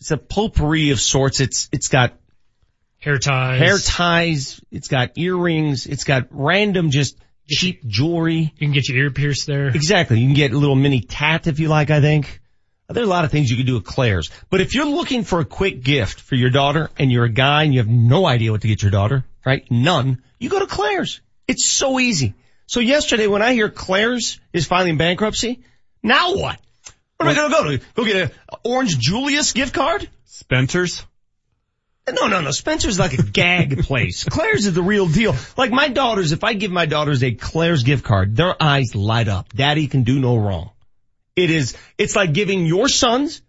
it's 0.00 0.10
a 0.10 0.16
potpourri 0.16 0.90
of 0.90 1.00
sorts. 1.00 1.38
It's, 1.38 1.68
it's 1.70 1.86
got 1.86 2.14
Hair 2.98 3.18
ties. 3.18 3.60
hair 3.60 3.78
ties. 3.78 4.60
It's 4.72 4.88
got 4.88 5.16
earrings. 5.16 5.86
It's 5.86 6.02
got 6.02 6.26
random 6.30 6.90
just 6.90 7.16
cheap 7.46 7.86
jewelry. 7.86 8.52
You 8.56 8.66
can 8.66 8.72
get 8.72 8.88
your 8.88 8.98
ear 8.98 9.10
pierced 9.12 9.46
there. 9.46 9.68
Exactly. 9.68 10.18
You 10.18 10.26
can 10.26 10.34
get 10.34 10.52
a 10.52 10.58
little 10.58 10.74
mini 10.74 11.02
tat 11.02 11.46
if 11.46 11.60
you 11.60 11.68
like, 11.68 11.90
I 11.90 12.00
think. 12.00 12.40
There 12.88 13.00
are 13.00 13.06
a 13.06 13.08
lot 13.08 13.24
of 13.24 13.30
things 13.30 13.48
you 13.48 13.56
can 13.56 13.66
do 13.66 13.76
at 13.76 13.84
Claire's. 13.84 14.30
But 14.50 14.60
if 14.60 14.74
you're 14.74 14.86
looking 14.86 15.22
for 15.22 15.38
a 15.38 15.44
quick 15.44 15.84
gift 15.84 16.20
for 16.20 16.34
your 16.34 16.50
daughter 16.50 16.90
and 16.98 17.12
you're 17.12 17.26
a 17.26 17.28
guy 17.32 17.62
and 17.62 17.72
you 17.72 17.78
have 17.78 17.88
no 17.88 18.26
idea 18.26 18.50
what 18.50 18.62
to 18.62 18.68
get 18.68 18.82
your 18.82 18.90
daughter, 18.90 19.24
right? 19.44 19.64
None. 19.70 20.20
You 20.40 20.50
go 20.50 20.58
to 20.58 20.66
Claire's. 20.66 21.20
It's 21.46 21.64
so 21.64 22.00
easy. 22.00 22.34
So 22.66 22.80
yesterday 22.80 23.26
when 23.26 23.42
I 23.42 23.52
hear 23.52 23.68
Claire's 23.70 24.40
is 24.52 24.66
filing 24.66 24.96
bankruptcy, 24.96 25.60
now 26.02 26.34
what? 26.34 26.60
Where 27.16 27.28
am 27.28 27.32
I 27.32 27.34
gonna 27.34 27.54
go 27.54 27.70
to? 27.70 27.84
Go 27.94 28.04
get 28.04 28.32
a 28.48 28.56
Orange 28.64 28.98
Julius 28.98 29.52
gift 29.52 29.72
card? 29.72 30.08
Spencer's? 30.24 31.04
No, 32.08 32.28
no, 32.28 32.40
no. 32.40 32.50
Spencer's 32.52 32.98
like 32.98 33.14
a 33.14 33.22
gag 33.22 33.78
place. 33.84 34.24
Claire's 34.24 34.66
is 34.66 34.74
the 34.74 34.82
real 34.82 35.08
deal. 35.08 35.34
Like 35.56 35.72
my 35.72 35.88
daughters, 35.88 36.32
if 36.32 36.44
I 36.44 36.54
give 36.54 36.70
my 36.70 36.86
daughters 36.86 37.24
a 37.24 37.32
Claire's 37.32 37.82
gift 37.82 38.04
card, 38.04 38.36
their 38.36 38.60
eyes 38.62 38.94
light 38.94 39.28
up. 39.28 39.52
Daddy 39.52 39.88
can 39.88 40.04
do 40.04 40.20
no 40.20 40.36
wrong. 40.36 40.70
It 41.34 41.50
is, 41.50 41.76
it's 41.98 42.14
like 42.14 42.32
giving 42.32 42.64
your 42.64 42.88
sons, 42.88 43.42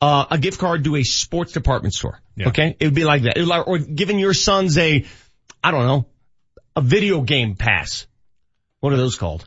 uh, 0.00 0.26
a 0.30 0.38
gift 0.38 0.58
card 0.58 0.84
to 0.84 0.96
a 0.96 1.04
sports 1.04 1.52
department 1.52 1.94
store. 1.94 2.20
Okay? 2.40 2.76
It 2.80 2.86
would 2.86 2.94
be 2.94 3.04
like 3.04 3.22
that. 3.22 3.36
Like, 3.36 3.68
or 3.68 3.78
giving 3.78 4.18
your 4.18 4.34
sons 4.34 4.76
a, 4.78 5.04
I 5.62 5.70
don't 5.70 5.86
know, 5.86 6.06
a 6.74 6.80
video 6.80 7.20
game 7.20 7.54
pass. 7.54 8.06
What 8.80 8.92
are 8.92 8.96
those 8.96 9.16
called? 9.16 9.46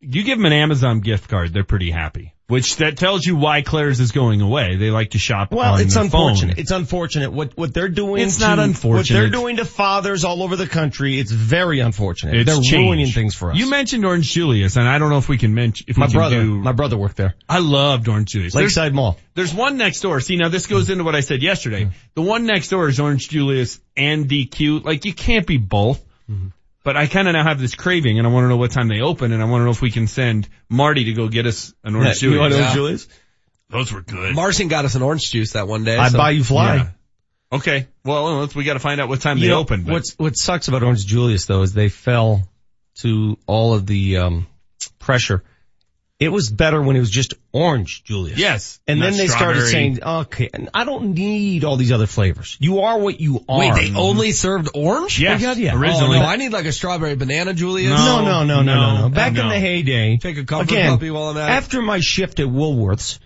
You 0.00 0.22
give 0.22 0.36
them 0.36 0.44
an 0.46 0.52
Amazon 0.52 1.00
gift 1.00 1.28
card, 1.30 1.52
they're 1.52 1.64
pretty 1.64 1.90
happy. 1.90 2.32
Which 2.46 2.76
that 2.76 2.98
tells 2.98 3.24
you 3.24 3.36
why 3.36 3.62
Claire's 3.62 4.00
is 4.00 4.12
going 4.12 4.42
away. 4.42 4.76
They 4.76 4.90
like 4.90 5.12
to 5.12 5.18
shop 5.18 5.50
Well, 5.50 5.76
it's 5.76 5.96
unfortunate. 5.96 6.56
phone. 6.56 6.60
It's 6.60 6.70
unfortunate 6.72 7.32
what 7.32 7.56
what 7.56 7.72
they're 7.72 7.88
doing. 7.88 8.20
It's 8.22 8.36
to- 8.36 8.42
not 8.42 8.58
unfortunate. 8.58 8.98
What 8.98 9.08
they're 9.22 9.30
doing 9.30 9.56
to 9.56 9.64
fathers 9.64 10.24
all 10.24 10.42
over 10.42 10.54
the 10.54 10.66
country. 10.66 11.18
It's 11.18 11.30
very 11.32 11.80
unfortunate. 11.80 12.34
It's 12.34 12.44
they're 12.46 12.56
changed. 12.56 12.72
ruining 12.74 13.06
things 13.06 13.34
for 13.34 13.52
us. 13.52 13.56
You 13.56 13.70
mentioned 13.70 14.04
Orange 14.04 14.30
Julius, 14.30 14.76
and 14.76 14.86
I 14.86 14.98
don't 14.98 15.08
know 15.08 15.16
if 15.16 15.26
we 15.30 15.38
can 15.38 15.54
mention 15.54 15.86
if 15.88 15.96
my 15.96 16.04
we 16.04 16.12
can 16.12 16.18
brother, 16.18 16.42
do. 16.42 16.54
my 16.58 16.72
brother 16.72 16.98
worked 16.98 17.16
there. 17.16 17.34
I 17.48 17.60
loved 17.60 18.08
Orange 18.08 18.28
Julius. 18.28 18.52
There's- 18.52 18.76
Lakeside 18.76 18.92
Mall. 18.92 19.16
There's 19.34 19.54
one 19.54 19.78
next 19.78 20.00
door. 20.02 20.20
See, 20.20 20.36
now 20.36 20.50
this 20.50 20.66
goes 20.66 20.90
into 20.90 21.02
what 21.04 21.14
I 21.14 21.20
said 21.20 21.40
yesterday. 21.42 21.84
Hmm. 21.84 21.90
The 22.14 22.22
one 22.22 22.44
next 22.44 22.68
door 22.68 22.88
is 22.88 23.00
Orange 23.00 23.26
Julius 23.30 23.80
and 23.96 24.28
DQ. 24.28 24.84
Like, 24.84 25.06
you 25.06 25.14
can't 25.14 25.46
be 25.46 25.56
both. 25.56 25.98
Mm-hmm. 26.30 26.48
But 26.84 26.96
I 26.96 27.06
kind 27.08 27.26
of 27.26 27.32
now 27.34 27.42
have 27.42 27.58
this 27.60 27.74
craving 27.74 28.18
and 28.18 28.26
I 28.26 28.30
want 28.30 28.44
to 28.44 28.48
know 28.48 28.56
what 28.56 28.70
time 28.70 28.86
they 28.88 29.00
open 29.00 29.32
and 29.32 29.42
I 29.42 29.46
want 29.46 29.62
to 29.62 29.64
know 29.64 29.70
if 29.72 29.82
we 29.82 29.90
can 29.90 30.06
send 30.06 30.48
Marty 30.68 31.04
to 31.04 31.12
go 31.14 31.28
get 31.28 31.46
us 31.46 31.74
an 31.82 31.96
orange 31.96 32.22
Yeah, 32.22 32.28
you 32.28 32.34
Julius. 32.36 32.40
want 32.40 32.52
orange 32.54 32.66
Yeah. 32.68 32.74
Julius? 32.74 33.08
Those 33.70 33.92
were 33.92 34.02
good. 34.02 34.34
Marcin 34.34 34.68
got 34.68 34.84
us 34.84 34.94
an 34.94 35.02
orange 35.02 35.30
juice 35.30 35.52
that 35.54 35.66
one 35.66 35.82
day. 35.84 35.96
I'd 35.96 36.12
so- 36.12 36.18
buy 36.18 36.30
you 36.30 36.44
fly. 36.44 36.76
Yeah. 36.76 36.88
Okay. 37.52 37.86
Well, 38.04 38.40
let's, 38.40 38.54
we 38.54 38.64
got 38.64 38.74
to 38.74 38.80
find 38.80 39.00
out 39.00 39.08
what 39.08 39.20
time 39.20 39.38
You 39.38 39.44
they 39.44 39.48
know, 39.48 39.60
open. 39.60 39.84
But 39.84 39.92
What's 39.92 40.14
what 40.18 40.36
sucks 40.36 40.68
about 40.68 40.82
Orange 40.82 41.06
Julius 41.06 41.46
though 41.46 41.62
is 41.62 41.72
they 41.72 41.88
fell 41.88 42.48
to 42.96 43.38
all 43.46 43.74
of 43.74 43.86
the 43.86 44.18
um, 44.18 44.46
pressure. 44.98 45.42
It 46.20 46.28
was 46.28 46.48
better 46.48 46.80
when 46.80 46.94
it 46.94 47.00
was 47.00 47.10
just 47.10 47.34
Orange 47.52 48.04
Julius. 48.04 48.38
Yes. 48.38 48.80
And 48.86 49.02
then 49.02 49.16
they 49.16 49.26
started 49.26 49.66
strawberry. 49.66 49.70
saying, 49.70 50.02
okay, 50.04 50.48
and 50.54 50.70
I 50.72 50.84
don't 50.84 51.14
need 51.14 51.64
all 51.64 51.76
these 51.76 51.90
other 51.90 52.06
flavors. 52.06 52.56
You 52.60 52.80
are 52.82 52.98
what 53.00 53.18
you 53.20 53.44
are. 53.48 53.58
Wait, 53.58 53.74
they 53.74 53.92
only 53.98 54.30
served 54.30 54.68
orange? 54.74 55.18
Yes, 55.20 55.42
Oh, 55.42 55.46
God, 55.46 55.56
yeah. 55.56 55.74
originally. 55.76 56.18
Oh, 56.18 56.22
no, 56.22 56.26
I 56.26 56.36
need 56.36 56.52
like 56.52 56.66
a 56.66 56.72
strawberry 56.72 57.16
banana 57.16 57.52
Julius. 57.52 57.90
No, 57.90 58.24
no, 58.24 58.44
no, 58.44 58.62
no, 58.62 58.74
no, 58.74 59.02
no. 59.02 59.08
Back 59.08 59.32
no. 59.32 59.42
in 59.42 59.48
the 59.48 59.58
heyday, 59.58 60.16
Take 60.18 60.38
a 60.38 60.44
comfort 60.44 60.70
again, 60.70 60.92
puppy 60.92 61.10
while 61.10 61.30
I'm 61.30 61.36
at 61.36 61.48
it. 61.48 61.52
after 61.52 61.82
my 61.82 61.98
shift 61.98 62.38
at 62.38 62.46
Woolworths, 62.46 63.18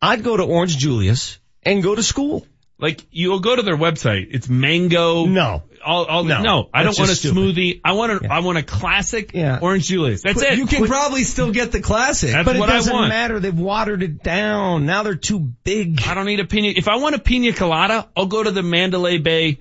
I'd 0.00 0.22
go 0.22 0.36
to 0.36 0.44
Orange 0.44 0.76
Julius 0.78 1.38
and 1.64 1.82
go 1.82 1.94
to 1.96 2.02
school. 2.02 2.46
Like 2.78 3.04
you'll 3.10 3.40
go 3.40 3.54
to 3.54 3.62
their 3.62 3.76
website. 3.76 4.28
It's 4.30 4.48
mango. 4.48 5.26
No. 5.26 5.62
All, 5.84 6.04
all, 6.04 6.24
No. 6.24 6.42
no, 6.42 6.70
I 6.72 6.82
don't 6.84 6.96
want 6.98 7.10
a 7.10 7.14
stupid. 7.14 7.36
smoothie. 7.38 7.80
I 7.84 7.92
want 7.92 8.24
a, 8.24 8.32
I 8.32 8.40
want 8.40 8.58
a 8.58 8.62
classic 8.62 9.32
Yeah. 9.34 9.58
orange 9.60 9.86
Julius. 9.88 10.22
That's 10.22 10.40
But 10.42 10.52
it. 10.52 10.58
You 10.58 10.66
can 10.66 10.86
probably 10.86 11.24
still 11.24 11.50
get 11.50 11.72
the 11.72 11.80
classic. 11.80 12.32
That's 12.32 12.44
But 12.46 12.56
it 12.56 12.60
doesn't 12.66 13.08
matter. 13.08 13.40
They've 13.40 13.58
watered 13.58 14.02
it 14.02 14.22
down. 14.22 14.86
Now 14.86 15.02
they're 15.02 15.14
too 15.14 15.40
big. 15.64 16.02
I 16.06 16.14
don't 16.14 16.26
need 16.26 16.40
a 16.40 16.46
pina. 16.46 16.68
If 16.68 16.88
I 16.88 16.96
want 16.96 17.14
a 17.14 17.18
pina 17.18 17.52
colada, 17.52 18.08
I'll 18.16 18.26
go 18.26 18.42
to 18.42 18.50
the 18.50 18.62
Mandalay 18.62 19.18
Bay 19.18 19.60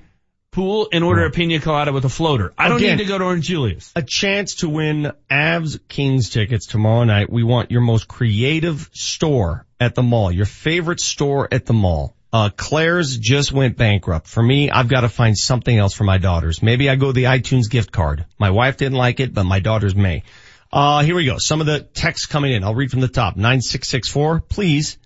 pool 0.51 0.89
and 0.91 1.03
order 1.03 1.23
a 1.25 1.31
pina 1.31 1.59
colada 1.61 1.93
with 1.93 2.03
a 2.03 2.09
floater. 2.09 2.51
I 2.57 2.67
don't 2.67 2.77
Again. 2.77 2.97
need 2.97 3.03
to 3.03 3.07
go 3.09 3.17
to 3.17 3.23
Orange 3.23 3.47
Julius. 3.47 3.89
a 3.95 4.03
chance 4.05 4.55
to 4.55 4.67
win 4.69 5.13
Avs 5.31 5.79
Kings 5.87 6.29
tickets 6.29 6.65
tomorrow 6.67 7.05
night. 7.05 7.31
We 7.31 7.43
want 7.43 7.71
your 7.71 7.79
most 7.79 8.07
creative 8.09 8.89
store 8.91 9.65
at 9.79 9.95
the 9.95 10.03
mall, 10.03 10.29
your 10.31 10.45
favorite 10.45 10.99
store 10.99 11.47
at 11.51 11.65
the 11.65 11.73
mall. 11.73 12.15
Uh, 12.33 12.49
Claire's 12.55 13.17
just 13.17 13.51
went 13.51 13.75
bankrupt. 13.77 14.25
For 14.27 14.41
me, 14.41 14.69
I've 14.71 14.87
got 14.87 15.01
to 15.01 15.09
find 15.09 15.37
something 15.37 15.77
else 15.77 15.93
for 15.93 16.05
my 16.05 16.17
daughters. 16.17 16.63
Maybe 16.63 16.89
I 16.89 16.95
go 16.95 17.11
the 17.11 17.25
iTunes 17.25 17.69
gift 17.69 17.91
card. 17.91 18.25
My 18.39 18.51
wife 18.51 18.77
didn't 18.77 18.97
like 18.97 19.19
it, 19.19 19.33
but 19.33 19.43
my 19.43 19.59
daughters 19.59 19.93
may. 19.95 20.23
Uh, 20.71 21.03
here 21.03 21.15
we 21.15 21.25
go. 21.25 21.37
Some 21.37 21.59
of 21.59 21.67
the 21.67 21.81
texts 21.81 22.27
coming 22.27 22.53
in. 22.53 22.63
I'll 22.63 22.73
read 22.75 22.89
from 22.91 23.01
the 23.01 23.09
top. 23.09 23.35
9664. 23.35 24.39
Please 24.41 24.97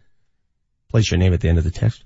place 0.90 1.10
your 1.10 1.18
name 1.18 1.34
at 1.34 1.42
the 1.42 1.50
end 1.50 1.58
of 1.58 1.64
the 1.64 1.72
text. 1.72 2.04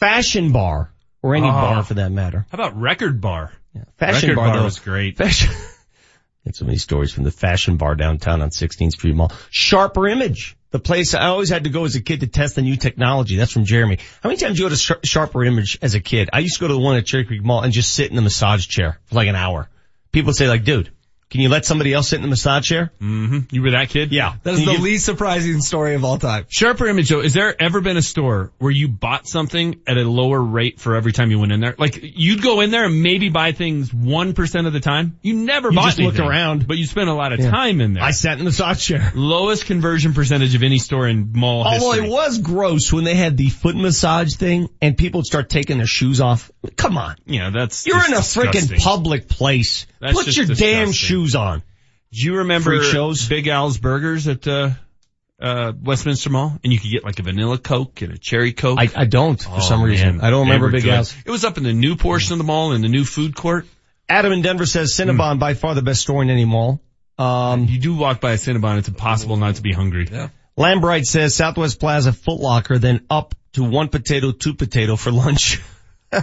Fashion 0.00 0.50
bar 0.50 0.92
or 1.22 1.36
any 1.36 1.46
Oh. 1.48 1.52
bar 1.52 1.82
for 1.84 1.94
that 1.94 2.10
matter. 2.10 2.44
How 2.50 2.56
about 2.56 2.76
Record 2.80 3.20
Bar? 3.20 3.52
Yeah. 3.74 3.84
Fashion 3.98 4.30
Record 4.30 4.36
bar, 4.36 4.46
Bar 4.48 4.56
though. 4.58 4.64
was 4.64 4.78
great. 4.80 5.16
Fashion. 5.16 5.50
Get 6.44 6.56
so 6.56 6.64
many 6.64 6.78
stories 6.78 7.12
from 7.12 7.22
the 7.24 7.30
fashion 7.30 7.76
bar 7.76 7.94
downtown 7.94 8.42
on 8.42 8.50
16th 8.50 8.92
Street 8.92 9.14
Mall. 9.14 9.30
Sharper 9.50 10.08
Image. 10.08 10.56
The 10.70 10.78
place 10.78 11.14
I 11.14 11.26
always 11.28 11.48
had 11.48 11.64
to 11.64 11.70
go 11.70 11.84
as 11.84 11.96
a 11.96 12.02
kid 12.02 12.20
to 12.20 12.26
test 12.26 12.54
the 12.54 12.62
new 12.62 12.76
technology. 12.76 13.36
That's 13.36 13.52
from 13.52 13.64
Jeremy. 13.64 13.98
How 14.22 14.28
many 14.28 14.38
times 14.38 14.56
did 14.56 14.58
you 14.58 14.64
go 14.66 14.68
to 14.68 14.76
Shar- 14.76 15.00
Sharper 15.02 15.44
Image 15.44 15.78
as 15.80 15.94
a 15.94 16.00
kid? 16.00 16.28
I 16.32 16.40
used 16.40 16.56
to 16.56 16.60
go 16.60 16.68
to 16.68 16.74
the 16.74 16.80
one 16.80 16.96
at 16.96 17.06
Cherry 17.06 17.24
Creek 17.24 17.42
Mall 17.42 17.62
and 17.62 17.72
just 17.72 17.94
sit 17.94 18.10
in 18.10 18.16
the 18.16 18.22
massage 18.22 18.66
chair 18.66 19.00
for 19.06 19.14
like 19.14 19.28
an 19.28 19.36
hour. 19.36 19.70
People 20.12 20.34
say 20.34 20.46
like, 20.46 20.64
dude, 20.64 20.90
can 21.30 21.40
you 21.42 21.48
let 21.48 21.64
somebody 21.66 21.92
else 21.92 22.08
sit 22.08 22.16
in 22.16 22.22
the 22.22 22.28
massage 22.28 22.66
chair? 22.66 22.90
Mm-hmm. 23.00 23.54
You 23.54 23.62
were 23.62 23.72
that 23.72 23.90
kid? 23.90 24.12
Yeah. 24.12 24.34
That 24.42 24.54
is 24.54 24.60
Can 24.60 24.66
the 24.66 24.72
you 24.72 24.76
give- 24.78 24.84
least 24.84 25.04
surprising 25.04 25.60
story 25.60 25.94
of 25.94 26.04
all 26.04 26.18
time. 26.18 26.46
Sharper 26.48 26.86
Image 26.86 27.08
though, 27.10 27.20
is 27.20 27.34
there 27.34 27.54
ever 27.60 27.80
been 27.80 27.96
a 27.96 28.02
store 28.02 28.50
where 28.58 28.70
you 28.70 28.88
bought 28.88 29.26
something 29.28 29.80
at 29.86 29.96
a 29.98 30.02
lower 30.08 30.40
rate 30.40 30.80
for 30.80 30.96
every 30.96 31.12
time 31.12 31.30
you 31.30 31.38
went 31.38 31.52
in 31.52 31.60
there? 31.60 31.74
Like 31.78 31.98
you'd 32.02 32.42
go 32.42 32.60
in 32.60 32.70
there 32.70 32.86
and 32.86 33.02
maybe 33.02 33.28
buy 33.28 33.52
things 33.52 33.90
1% 33.90 34.66
of 34.66 34.72
the 34.72 34.80
time? 34.80 35.18
You 35.22 35.34
never 35.34 35.70
You 35.70 35.76
bought 35.76 35.84
just 35.86 35.98
looked 35.98 36.16
anything, 36.18 36.30
around. 36.30 36.66
But 36.66 36.78
you 36.78 36.86
spent 36.86 37.08
a 37.10 37.14
lot 37.14 37.32
of 37.32 37.40
Yeah. 37.40 37.50
time 37.50 37.80
in 37.80 37.92
there. 37.94 38.02
I 38.02 38.12
sat 38.12 38.32
in 38.32 38.38
the 38.38 38.44
massage 38.44 38.82
chair. 38.84 39.12
Lowest 39.14 39.66
conversion 39.66 40.14
percentage 40.14 40.54
of 40.54 40.62
any 40.62 40.78
store 40.78 41.06
in 41.06 41.32
mall 41.34 41.64
Although 41.64 41.92
history. 41.92 42.06
it 42.06 42.10
was 42.10 42.38
gross 42.38 42.92
when 42.92 43.04
they 43.04 43.14
had 43.14 43.36
the 43.36 43.50
foot 43.50 43.76
massage 43.76 44.34
thing 44.36 44.68
and 44.80 44.96
people 44.96 45.18
would 45.18 45.26
start 45.26 45.50
taking 45.50 45.76
their 45.76 45.86
shoes 45.86 46.20
off. 46.20 46.50
Come 46.76 46.96
on. 46.96 47.16
Yeah, 47.26 47.50
that's 47.50 47.86
You're 47.86 47.98
in 48.04 48.12
a 48.12 48.16
just 48.16 48.36
freaking 48.36 48.78
public 48.82 49.28
place. 49.28 49.86
That's 50.00 50.14
Put 50.14 50.26
just 50.26 50.36
your 50.38 50.46
damn 50.46 50.86
disgusting. 50.88 50.92
Shoes 51.18 51.34
on. 51.34 51.62
Do 52.12 52.20
you 52.24 52.36
remember 52.38 52.78
Freak 52.78 52.90
shows? 52.92 53.28
Big 53.28 53.48
Al's 53.48 53.78
Burgers 53.78 54.26
at 54.28 54.46
uh, 54.46 54.70
uh, 55.40 55.72
Westminster 55.82 56.30
Mall? 56.30 56.58
And 56.64 56.72
you 56.72 56.78
could 56.78 56.90
get 56.90 57.04
like 57.04 57.18
a 57.18 57.22
vanilla 57.22 57.58
Coke 57.58 58.00
and 58.02 58.12
a 58.12 58.18
cherry 58.18 58.52
Coke. 58.52 58.78
I, 58.80 58.88
I 58.94 59.04
don't 59.04 59.40
for 59.42 59.56
Oh, 59.56 59.60
some 59.60 59.82
reason. 59.82 60.16
man, 60.18 60.20
I 60.24 60.30
don't 60.30 60.46
remember 60.46 60.70
Big 60.70 60.84
good. 60.84 60.94
Al's. 60.94 61.14
It 61.26 61.30
was 61.30 61.44
up 61.44 61.58
in 61.58 61.64
the 61.64 61.72
new 61.72 61.96
portion 61.96 62.32
of 62.32 62.38
the 62.38 62.44
mall 62.44 62.72
in 62.72 62.80
the 62.82 62.88
new 62.88 63.04
food 63.04 63.34
court. 63.36 63.66
Adam 64.08 64.32
in 64.32 64.40
Denver 64.42 64.64
says 64.64 64.92
Cinnabon 64.94 65.34
Hmm. 65.34 65.38
by 65.38 65.54
far 65.54 65.74
the 65.74 65.82
best 65.82 66.00
store 66.00 66.22
in 66.22 66.30
any 66.30 66.46
mall. 66.46 66.80
Um, 67.18 67.64
You 67.66 67.78
do 67.78 67.94
walk 67.94 68.20
by 68.20 68.32
a 68.32 68.36
Cinnabon, 68.36 68.78
it's 68.78 68.88
impossible 68.88 69.36
not 69.36 69.56
to 69.56 69.62
be 69.62 69.72
hungry. 69.72 70.08
Yeah. 70.10 70.28
Lambright 70.56 71.04
says 71.04 71.34
Southwest 71.34 71.78
Plaza 71.78 72.12
Footlocker, 72.12 72.80
then 72.80 73.04
up 73.10 73.34
to 73.52 73.64
one 73.64 73.88
potato, 73.88 74.32
two 74.32 74.54
potato 74.54 74.96
for 74.96 75.10
lunch. 75.10 75.60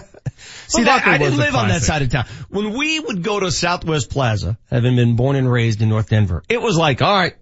See 0.68 0.82
that, 0.82 0.96
Locker 0.96 1.10
I 1.10 1.18
didn't 1.18 1.38
live 1.38 1.54
on 1.54 1.68
that 1.68 1.82
side 1.82 2.02
of 2.02 2.10
town. 2.10 2.26
When 2.50 2.72
we 2.76 2.98
would 3.00 3.22
go 3.22 3.40
to 3.40 3.50
Southwest 3.50 4.10
Plaza, 4.10 4.58
having 4.70 4.96
been 4.96 5.16
born 5.16 5.36
and 5.36 5.50
raised 5.50 5.80
in 5.82 5.88
North 5.88 6.08
Denver, 6.08 6.42
it 6.48 6.60
was 6.60 6.76
like, 6.76 7.02
all 7.02 7.14
right, 7.16 7.34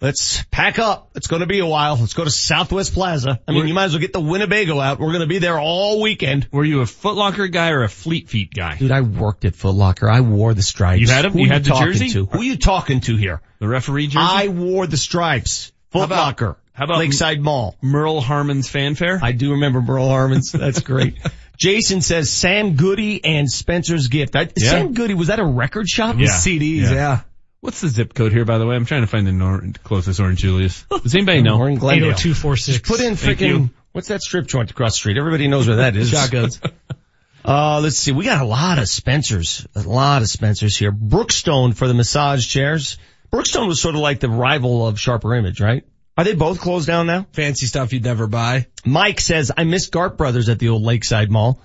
let's 0.00 0.44
pack 0.44 0.78
up. 0.78 1.10
It's 1.16 1.26
going 1.26 1.40
to 1.40 1.46
be 1.46 1.58
a 1.58 1.66
while. 1.66 1.96
Let's 1.96 2.14
go 2.14 2.24
to 2.24 2.30
Southwest 2.30 2.94
Plaza. 2.94 3.40
I 3.48 3.52
mean, 3.52 3.66
you 3.66 3.74
might 3.74 3.86
as 3.86 3.92
well 3.92 4.00
get 4.00 4.12
the 4.12 4.20
Winnebago 4.20 4.78
out. 4.78 5.00
We're 5.00 5.08
going 5.08 5.20
to 5.20 5.26
be 5.26 5.38
there 5.38 5.58
all 5.58 6.00
weekend. 6.00 6.46
Were 6.52 6.64
you 6.64 6.80
a 6.80 6.86
Foot 6.86 7.16
Locker 7.16 7.48
guy 7.48 7.70
or 7.70 7.82
a 7.82 7.88
Fleet 7.88 8.28
Feet 8.28 8.54
guy? 8.54 8.76
Dude, 8.76 8.92
I 8.92 9.00
worked 9.00 9.44
at 9.44 9.56
Foot 9.56 9.74
Locker. 9.74 10.08
I 10.08 10.20
wore 10.20 10.54
the 10.54 10.62
stripes. 10.62 11.00
You 11.00 11.08
had 11.08 11.24
'em? 11.26 11.32
Who 11.32 11.40
You 11.40 11.46
are 11.50 11.54
had 11.54 11.64
the 11.64 11.70
talking 11.70 11.86
jersey? 11.88 12.10
To? 12.10 12.26
Who 12.26 12.38
are 12.40 12.44
you 12.44 12.56
talking 12.56 13.00
to 13.02 13.16
here? 13.16 13.42
The 13.58 13.66
referee 13.68 14.06
jersey? 14.06 14.18
I 14.20 14.48
wore 14.48 14.86
the 14.86 14.96
stripes. 14.96 15.72
Foot 15.90 16.04
about- 16.04 16.18
Locker. 16.18 16.56
how 16.74 16.84
about- 16.84 16.98
Lakeside 16.98 17.40
Mall? 17.40 17.76
Merle 17.82 18.20
Harmon's 18.20 18.68
fanfare? 18.68 19.18
I 19.20 19.32
do 19.32 19.50
remember 19.52 19.82
Merle 19.82 20.08
Harmon's. 20.08 20.52
That's 20.52 20.80
great. 20.80 21.18
Jason 21.58 22.00
says 22.00 22.30
Sam 22.30 22.74
Goody 22.76 23.24
and 23.24 23.50
Spencer's 23.50 24.08
Gift. 24.08 24.36
I, 24.36 24.42
Yeah. 24.56 24.70
Sam 24.70 24.94
Goody, 24.94 25.14
was 25.14 25.28
that 25.28 25.40
a 25.40 25.44
record 25.44 25.88
shop? 25.88 26.16
Yeah. 26.18 26.28
CDs, 26.28 26.82
Yeah. 26.82 26.92
yeah. 26.92 27.20
What's 27.60 27.80
the 27.80 27.88
zip 27.88 28.14
code 28.14 28.32
here, 28.32 28.44
by 28.44 28.58
the 28.58 28.66
way? 28.66 28.76
I'm 28.76 28.84
trying 28.86 29.00
to 29.00 29.08
find 29.08 29.26
the 29.26 29.32
nor- 29.32 29.64
closest 29.82 30.20
Orange 30.20 30.38
Julius. 30.38 30.84
Does 31.02 31.14
anybody 31.16 31.42
know? 31.42 31.58
We're 31.58 31.70
in 31.70 31.78
Glendale. 31.78 32.10
80246. 32.10 32.78
Just 32.78 32.84
Put 32.84 33.00
in 33.00 33.14
freaking, 33.14 33.70
what's 33.90 34.08
that 34.08 34.22
strip 34.22 34.46
joint 34.46 34.70
across 34.70 34.92
the 34.92 34.98
street? 34.98 35.18
Everybody 35.18 35.48
knows 35.48 35.66
where 35.66 35.78
that 35.78 35.96
is. 35.96 36.10
Shotguns. 36.10 36.60
Uh, 37.44 37.80
let's 37.80 37.96
see. 37.96 38.12
We 38.12 38.26
got 38.26 38.42
a 38.42 38.44
lot 38.44 38.78
of 38.78 38.88
Spencers. 38.88 39.66
A 39.74 39.80
lot 39.80 40.20
of 40.20 40.28
Spencers 40.28 40.76
here. 40.76 40.92
Brookstone 40.92 41.72
for 41.74 41.88
the 41.88 41.94
massage 41.94 42.46
chairs. 42.46 42.98
Brookstone 43.32 43.68
was 43.68 43.80
sort 43.80 43.94
of 43.94 44.02
like 44.02 44.20
the 44.20 44.28
rival 44.28 44.86
of 44.86 45.00
Sharper 45.00 45.34
Image, 45.34 45.58
right? 45.60 45.84
Are 46.18 46.24
they 46.24 46.34
both 46.34 46.60
closed 46.60 46.88
down 46.88 47.06
now? 47.06 47.26
Fancy 47.32 47.66
stuff 47.66 47.92
you'd 47.92 48.02
never 48.02 48.26
buy. 48.26 48.66
Mike 48.84 49.20
says, 49.20 49.52
I 49.56 49.62
missed 49.62 49.92
Gart 49.92 50.18
Brothers 50.18 50.48
at 50.48 50.58
the 50.58 50.70
old 50.70 50.82
Lakeside 50.82 51.30
Mall. 51.30 51.60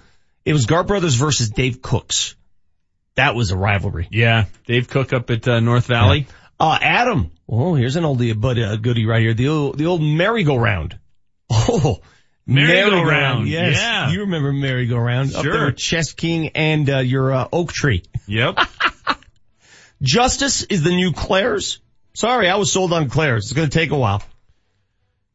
It 0.46 0.54
was 0.54 0.68
Gart 0.68 0.86
Brothers 0.86 1.16
versus 1.16 1.50
Dave 1.50 1.82
Cooks. 1.82 2.36
That 3.16 3.34
was 3.34 3.50
a 3.50 3.58
rivalry. 3.58 4.08
Yeah, 4.12 4.46
Dave 4.68 4.88
Cook 4.90 5.12
up 5.12 5.32
at 5.32 5.48
uh, 5.48 5.60
North 5.60 5.88
Valley. 5.88 6.28
Uh, 6.60 6.78
Adam. 6.80 7.32
Oh, 7.50 7.74
here's 7.74 7.96
an 7.96 8.04
oldie 8.04 8.40
but 8.40 8.60
a 8.60 8.78
goodie 8.78 9.08
right 9.08 9.22
here. 9.22 9.34
The 9.34 9.48
old, 9.48 9.78
the 9.80 9.88
old 9.88 10.02
merry-go-round. 10.04 11.00
Oh, 11.52 12.00
Merry-go-round, 12.46 13.48
Yes. 13.48 13.78
yeah. 13.78 14.12
You 14.12 14.22
remember 14.22 14.52
merry-go-round. 14.54 15.34
Up 15.34 15.44
Sure. 15.44 15.54
there 15.54 15.66
with 15.68 15.78
Chess 15.78 16.14
King 16.14 16.50
and, 16.50 16.88
uh, 16.90 17.00
your, 17.00 17.34
uh, 17.34 17.48
oak 17.52 17.72
tree. 17.74 18.04
Yep. 18.28 18.60
Justice 20.02 20.64
is 20.64 20.84
the 20.84 20.90
new 20.92 21.14
Claire's. 21.14 21.80
Sorry, 22.14 22.50
I 22.50 22.56
was 22.58 22.72
sold 22.72 22.94
on 22.94 23.10
Claire's. 23.10 23.46
It's 23.46 23.54
going 23.54 23.70
to 23.70 23.74
take 23.80 23.92
a 23.92 23.98
while. 23.98 24.22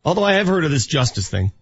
Although 0.04 0.24
I 0.24 0.34
have 0.34 0.46
heard 0.46 0.64
of 0.64 0.70
this 0.70 0.86
Justice 0.86 1.28
thing. 1.28 1.52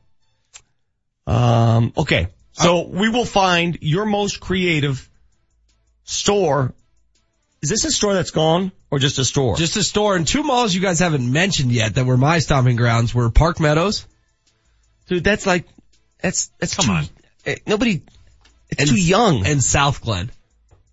Um, 1.26 1.92
okay. 1.96 2.28
So 2.52 2.86
we 2.86 3.08
will 3.08 3.24
find 3.24 3.78
your 3.82 4.06
most 4.06 4.40
creative 4.40 5.08
store. 6.04 6.72
Is 7.62 7.68
this 7.70 7.84
a 7.84 7.90
store 7.90 8.14
that's 8.14 8.30
gone 8.30 8.72
or 8.90 8.98
just 8.98 9.18
a 9.18 9.24
store? 9.24 9.56
Just 9.56 9.76
a 9.76 9.82
store 9.82 10.16
and 10.16 10.26
two 10.26 10.42
malls 10.42 10.74
you 10.74 10.80
guys 10.80 11.00
haven't 11.00 11.30
mentioned 11.30 11.72
yet 11.72 11.96
that 11.96 12.06
were 12.06 12.16
my 12.16 12.38
stomping 12.38 12.76
grounds 12.76 13.14
were 13.14 13.28
Park 13.30 13.60
Meadows. 13.60 14.06
Dude, 15.08 15.24
that's 15.24 15.46
like, 15.46 15.66
that's, 16.22 16.48
that's 16.58 16.74
Come 16.76 16.86
too, 16.86 16.92
on. 16.92 17.04
eh, 17.46 17.56
nobody, 17.66 18.02
it's 18.70 18.80
And- 18.82 18.90
too 18.90 18.96
young. 19.00 19.46
And 19.46 19.62
South 19.62 20.00
Glen. 20.02 20.30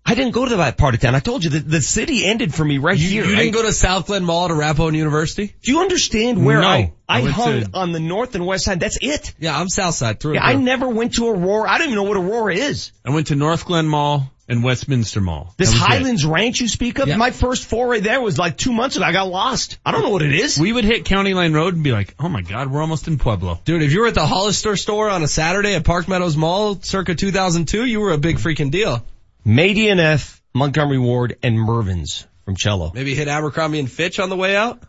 I 0.06 0.14
didn't 0.14 0.32
go 0.32 0.44
to 0.46 0.56
that 0.56 0.76
part 0.76 0.94
of 0.94 1.00
town. 1.00 1.14
I 1.14 1.20
told 1.20 1.44
you 1.44 1.50
that 1.50 1.68
the 1.68 1.80
city 1.80 2.26
ended 2.26 2.54
for 2.54 2.62
me 2.64 2.76
right 2.78 2.96
You, 2.98 3.08
here. 3.08 3.24
you 3.24 3.36
didn't 3.36 3.52
go 3.54 3.62
to 3.62 3.68
Southglenn 3.68 4.22
Mall 4.22 4.48
to 4.48 4.54
Arapahoe 4.54 4.90
University? 4.90 5.54
do 5.62 5.72
you 5.72 5.80
understand 5.80 6.44
where 6.44 6.60
No. 6.60 6.68
I, 6.68 6.92
I, 7.08 7.18
I 7.22 7.30
hung 7.30 7.60
to- 7.62 7.70
on 7.72 7.92
the 7.92 8.00
north 8.00 8.34
and 8.34 8.44
west 8.44 8.64
side? 8.66 8.80
That's 8.80 8.98
it. 9.00 9.32
Yeah, 9.38 9.58
I'm 9.58 9.68
South 9.70 9.94
Side 9.94 10.20
through. 10.20 10.34
Yeah, 10.34 10.44
I 10.44 10.54
never 10.54 10.88
went 10.88 11.14
to 11.14 11.28
Aurora. 11.28 11.70
I 11.70 11.78
don't 11.78 11.86
even 11.88 11.96
know 11.96 12.02
what 12.02 12.18
Aurora 12.18 12.54
is. 12.54 12.92
I 13.04 13.10
went 13.10 13.28
to 13.28 13.34
Northglenn 13.34 13.86
Mall 13.86 14.30
and 14.46 14.62
Westminster 14.62 15.22
Mall. 15.22 15.54
This 15.56 15.72
was 15.72 15.80
it. 15.80 15.86
Highlands 15.86 16.26
Ranch 16.26 16.60
you 16.60 16.68
speak 16.68 16.98
of, 16.98 17.08
Yeah. 17.08 17.16
my 17.16 17.30
first 17.30 17.64
foray 17.64 18.00
there 18.00 18.20
was 18.20 18.36
like 18.38 18.58
two 18.58 18.74
months 18.74 18.96
ago. 18.96 19.06
I 19.06 19.12
got 19.12 19.28
lost. 19.28 19.78
I 19.86 19.90
don't 19.90 20.02
know 20.02 20.10
what 20.10 20.20
it 20.20 20.34
is. 20.34 20.58
We 20.58 20.70
would 20.70 20.84
hit 20.84 21.06
County 21.06 21.32
Line 21.32 21.54
Road 21.54 21.72
and 21.72 21.82
be 21.82 21.92
like, 21.92 22.14
oh 22.20 22.28
my 22.28 22.42
god, 22.42 22.70
we're 22.70 22.82
almost 22.82 23.08
in 23.08 23.16
Pueblo. 23.16 23.58
Dude, 23.64 23.80
if 23.80 23.90
you 23.92 24.00
were 24.02 24.08
at 24.08 24.14
the 24.14 24.26
Hollister 24.26 24.76
store 24.76 25.08
on 25.08 25.22
a 25.22 25.28
Saturday 25.28 25.74
at 25.74 25.84
Park 25.84 26.08
Meadows 26.08 26.36
Mall 26.36 26.78
circa 26.82 27.14
2002, 27.14 27.86
you 27.86 28.00
were 28.00 28.12
a 28.12 28.18
big 28.18 28.36
freaking 28.36 28.70
deal. 28.70 29.02
May 29.44 29.90
F, 29.90 30.42
Montgomery 30.54 30.98
Ward, 30.98 31.36
and 31.42 31.58
Mervyn's 31.58 32.26
from 32.44 32.56
Cello. 32.56 32.92
Maybe 32.94 33.14
hit 33.14 33.28
Abercrombie 33.28 33.78
and 33.78 33.90
Fitch 33.90 34.18
on 34.18 34.30
the 34.30 34.36
way 34.36 34.56
out? 34.56 34.82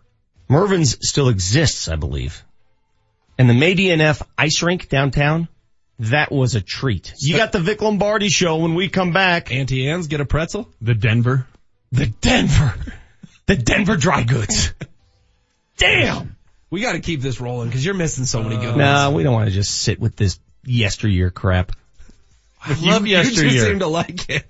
Mervyn's 0.48 0.98
still 1.08 1.30
exists, 1.30 1.88
I 1.88 1.96
believe. 1.96 2.44
And 3.38 3.50
the 3.50 3.54
May 3.54 3.74
F 3.74 4.22
ice 4.38 4.62
rink 4.64 4.88
downtown, 4.88 5.50
that 6.00 6.32
was 6.32 6.56
a 6.56 6.62
treat. 6.62 7.14
You 7.20 7.38
got 7.38 7.52
the 7.52 7.60
Vic 7.60 7.82
Lombardi 7.82 8.30
show 8.30 8.58
when 8.58 8.76
we 8.76 8.90
come 8.90 9.12
back. 9.12 9.52
Auntie 9.52 9.90
Anne's 9.90 10.08
get 10.08 10.22
a 10.22 10.26
pretzel? 10.26 10.70
The 10.82 10.94
Denver. 10.94 11.48
The 11.92 12.08
Denver. 12.08 12.76
The 13.46 13.56
Denver 13.56 13.96
dry 13.96 14.24
goods. 14.24 14.74
Damn. 15.78 16.36
We 16.70 16.82
gotta 16.82 17.00
keep 17.00 17.22
this 17.22 17.40
rolling 17.40 17.70
because 17.70 17.86
you're 17.86 17.94
missing 17.94 18.26
so 18.26 18.42
many 18.42 18.56
good 18.58 18.68
ones. 18.68 18.78
Nah, 18.78 19.12
we 19.12 19.24
don't 19.24 19.34
want 19.34 19.48
to 19.48 19.54
just 19.54 19.72
sit 19.72 20.00
with 20.00 20.16
this 20.16 20.40
yesteryear 20.66 21.30
crap. 21.30 21.72
I 22.66 22.74
love 22.82 23.06
You- 23.06 23.16
you, 23.16 23.18
yesteryear. 23.24 23.52
you 23.54 23.62
seem 23.62 23.80
to 23.80 23.88
like 23.88 24.30
it. 24.30 24.46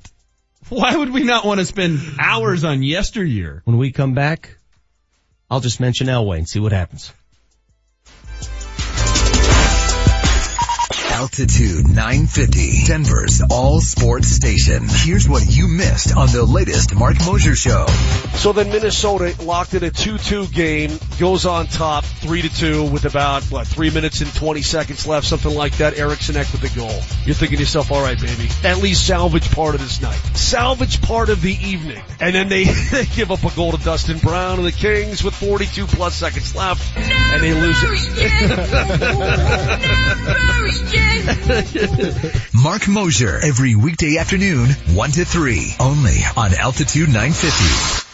Why 0.69 0.95
would 0.95 1.11
we 1.13 1.23
not 1.23 1.45
want 1.45 1.59
to 1.59 1.65
spend 1.65 1.99
hours 2.19 2.63
on 2.63 2.81
yesteryear? 2.81 3.61
When 3.65 3.77
we 3.77 3.91
come 3.91 4.13
back, 4.13 4.57
I'll 5.49 5.59
just 5.59 5.79
mention 5.79 6.07
Elway 6.07 6.37
and 6.39 6.49
see 6.49 6.59
what 6.59 6.71
happens. 6.71 7.11
Altitude 11.15 11.87
950, 11.87 12.83
Denver's 12.87 13.41
all 13.49 13.79
sports 13.79 14.27
station. 14.27 14.85
Here's 14.89 15.29
what 15.29 15.45
you 15.47 15.69
missed 15.69 16.13
on 16.13 16.27
the 16.27 16.43
latest 16.43 16.93
Mark 16.93 17.15
Mosier 17.25 17.55
show. 17.55 17.85
So 18.33 18.51
then 18.51 18.67
Minnesota 18.67 19.33
locked 19.41 19.75
in 19.75 19.85
a 19.85 19.91
2-2 19.91 20.53
game, 20.53 20.91
goes 21.17 21.45
on 21.45 21.67
top 21.67 22.03
3-2 22.03 22.91
with 22.91 23.05
about, 23.05 23.43
what, 23.43 23.65
3 23.65 23.91
minutes 23.91 24.19
and 24.19 24.35
20 24.35 24.61
seconds 24.61 25.07
left, 25.07 25.25
something 25.25 25.55
like 25.55 25.77
that. 25.77 25.97
Eriksson 25.97 26.35
Ek 26.35 26.51
with 26.51 26.59
the 26.59 26.77
goal. 26.77 26.99
You're 27.25 27.33
thinking 27.33 27.59
to 27.59 27.63
yourself, 27.63 27.93
alright 27.93 28.19
baby, 28.19 28.49
at 28.65 28.79
least 28.79 29.07
salvage 29.07 29.49
part 29.51 29.73
of 29.73 29.79
this 29.79 30.01
night. 30.01 30.19
Salvage 30.35 31.01
part 31.01 31.29
of 31.29 31.41
the 31.41 31.53
evening. 31.53 32.03
And 32.19 32.35
then 32.35 32.49
they, 32.49 32.65
they 32.91 33.05
give 33.05 33.31
up 33.31 33.45
a 33.45 33.55
goal 33.55 33.71
to 33.71 33.77
Dustin 33.77 34.17
Brown 34.17 34.57
and 34.57 34.67
the 34.67 34.73
Kings 34.73 35.23
with 35.23 35.33
42 35.33 35.87
plus 35.87 36.13
seconds 36.13 36.53
left. 36.53 36.97
And 36.97 37.41
they 37.41 37.53
lose 37.53 37.77
it. 37.81 37.85
Mark 42.53 42.87
Mosier, 42.87 43.39
every 43.41 43.75
weekday 43.75 44.17
afternoon, 44.17 44.69
1 44.69 45.11
to 45.11 45.25
3, 45.25 45.75
only 45.79 46.17
on 46.35 46.53
Altitude 46.53 47.07
950. 47.07 48.05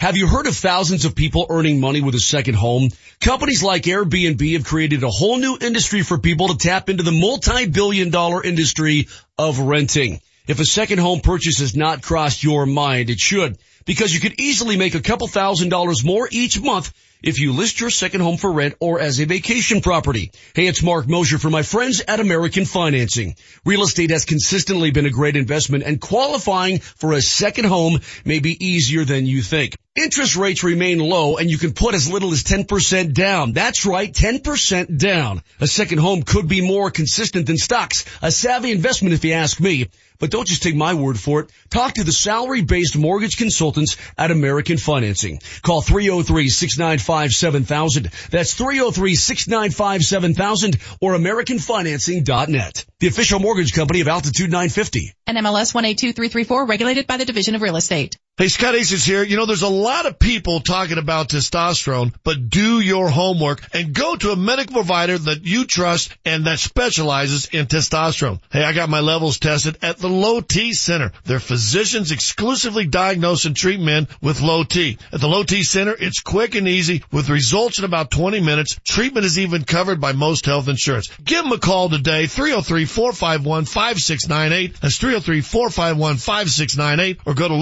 Have 0.00 0.16
you 0.16 0.26
heard 0.26 0.46
of 0.46 0.56
thousands 0.56 1.04
of 1.04 1.14
people 1.14 1.46
earning 1.48 1.78
money 1.78 2.00
with 2.00 2.14
a 2.14 2.20
second 2.20 2.54
home? 2.54 2.88
Companies 3.20 3.62
like 3.62 3.84
Airbnb 3.84 4.52
have 4.54 4.64
created 4.64 5.02
a 5.04 5.08
whole 5.08 5.38
new 5.38 5.56
industry 5.60 6.02
for 6.02 6.18
people 6.18 6.48
to 6.48 6.56
tap 6.56 6.88
into 6.88 7.04
the 7.04 7.12
multi-billion 7.12 8.10
dollar 8.10 8.42
industry 8.42 9.08
of 9.38 9.60
renting. 9.60 10.20
If 10.48 10.58
a 10.58 10.64
second 10.64 10.98
home 10.98 11.20
purchase 11.20 11.60
has 11.60 11.76
not 11.76 12.02
crossed 12.02 12.42
your 12.42 12.66
mind, 12.66 13.10
it 13.10 13.20
should, 13.20 13.58
because 13.84 14.12
you 14.12 14.18
could 14.18 14.40
easily 14.40 14.76
make 14.76 14.96
a 14.96 15.00
couple 15.00 15.28
thousand 15.28 15.68
dollars 15.68 16.04
more 16.04 16.28
each 16.30 16.60
month 16.60 16.92
if 17.22 17.40
you 17.40 17.52
list 17.52 17.80
your 17.80 17.90
second 17.90 18.20
home 18.20 18.36
for 18.36 18.52
rent 18.52 18.74
or 18.80 19.00
as 19.00 19.20
a 19.20 19.26
vacation 19.26 19.80
property. 19.80 20.32
Hey, 20.54 20.66
it's 20.66 20.82
Mark 20.82 21.08
Mosier 21.08 21.38
for 21.38 21.50
my 21.50 21.62
friends 21.62 22.02
at 22.06 22.20
American 22.20 22.64
Financing. 22.64 23.36
Real 23.64 23.82
estate 23.82 24.10
has 24.10 24.24
consistently 24.24 24.90
been 24.90 25.06
a 25.06 25.10
great 25.10 25.36
investment 25.36 25.84
and 25.84 26.00
qualifying 26.00 26.80
for 26.80 27.12
a 27.12 27.22
second 27.22 27.66
home 27.66 28.00
may 28.24 28.38
be 28.38 28.64
easier 28.64 29.04
than 29.04 29.26
you 29.26 29.42
think. 29.42 29.76
Interest 29.94 30.36
rates 30.36 30.64
remain 30.64 31.00
low 31.00 31.36
and 31.36 31.50
you 31.50 31.58
can 31.58 31.74
put 31.74 31.94
as 31.94 32.10
little 32.10 32.32
as 32.32 32.44
10% 32.44 33.12
down. 33.12 33.52
That's 33.52 33.84
right, 33.84 34.10
10% 34.10 34.96
down. 34.96 35.42
A 35.60 35.66
second 35.66 35.98
home 35.98 36.22
could 36.22 36.48
be 36.48 36.66
more 36.66 36.90
consistent 36.90 37.46
than 37.46 37.58
stocks. 37.58 38.06
A 38.22 38.32
savvy 38.32 38.70
investment 38.70 39.12
if 39.12 39.22
you 39.22 39.34
ask 39.34 39.60
me. 39.60 39.88
But 40.18 40.30
don't 40.30 40.48
just 40.48 40.62
take 40.62 40.76
my 40.76 40.94
word 40.94 41.18
for 41.18 41.40
it. 41.40 41.50
Talk 41.68 41.92
to 41.94 42.04
the 42.04 42.12
salary-based 42.12 42.96
mortgage 42.96 43.36
consultants 43.36 43.96
at 44.16 44.30
American 44.30 44.78
Financing. 44.78 45.40
Call 45.62 45.82
303-695-7000. 45.82 48.30
That's 48.30 48.54
303-695-7000 48.54 50.96
or 51.00 51.16
AmericanFinancing.net. 51.16 52.86
The 53.00 53.08
official 53.08 53.40
mortgage 53.40 53.72
company 53.72 54.00
of 54.00 54.06
Altitude 54.08 54.50
950. 54.50 55.12
And 55.26 55.36
MLS 55.38 55.74
182334, 55.74 56.66
regulated 56.66 57.08
by 57.08 57.16
the 57.16 57.24
Division 57.24 57.56
of 57.56 57.62
Real 57.62 57.76
Estate. 57.76 58.16
Hey, 58.38 58.48
Scott 58.48 58.74
Aces 58.74 59.04
here. 59.04 59.22
You 59.22 59.36
know, 59.36 59.44
there's 59.44 59.60
a 59.60 59.68
lot 59.68 60.06
of 60.06 60.18
people 60.18 60.60
talking 60.60 60.96
about 60.96 61.28
testosterone, 61.28 62.14
but 62.24 62.48
do 62.48 62.80
your 62.80 63.10
homework 63.10 63.60
and 63.74 63.92
go 63.92 64.16
to 64.16 64.30
a 64.30 64.36
medical 64.36 64.76
provider 64.76 65.18
that 65.18 65.44
you 65.44 65.66
trust 65.66 66.16
and 66.24 66.46
that 66.46 66.58
specializes 66.58 67.48
in 67.48 67.66
testosterone. 67.66 68.40
Hey, 68.50 68.64
I 68.64 68.72
got 68.72 68.88
my 68.88 69.00
levels 69.00 69.38
tested 69.38 69.76
at 69.82 69.98
the 69.98 70.08
Low 70.08 70.40
T 70.40 70.72
Center. 70.72 71.12
Their 71.24 71.40
physicians 71.40 72.10
exclusively 72.10 72.86
diagnose 72.86 73.44
and 73.44 73.54
treat 73.54 73.80
men 73.80 74.08
with 74.22 74.40
low 74.40 74.64
T. 74.64 74.96
At 75.12 75.20
the 75.20 75.28
Low 75.28 75.42
T 75.42 75.62
Center, 75.62 75.94
it's 76.00 76.20
quick 76.20 76.54
and 76.54 76.66
easy 76.66 77.04
with 77.12 77.28
results 77.28 77.80
in 77.80 77.84
about 77.84 78.10
20 78.10 78.40
minutes. 78.40 78.80
Treatment 78.82 79.26
is 79.26 79.38
even 79.38 79.64
covered 79.64 80.00
by 80.00 80.12
most 80.12 80.46
health 80.46 80.68
insurance. 80.68 81.10
Give 81.22 81.44
them 81.44 81.52
a 81.52 81.58
call 81.58 81.90
today, 81.90 82.24
303-451-5698. 82.24 84.80
That's 84.80 84.98
303-451-5698 84.98 87.18
or 87.26 87.34
go 87.34 87.48
to 87.48 87.54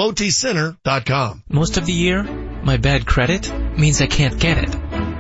lowtcenter.com. 0.61 1.45
Most 1.49 1.77
of 1.77 1.87
the 1.87 1.93
year, 1.93 2.23
my 2.23 2.77
bad 2.77 3.07
credit 3.07 3.53
means 3.79 4.01
I 4.01 4.07
can't 4.07 4.39
get 4.39 4.59
it. 4.59 4.71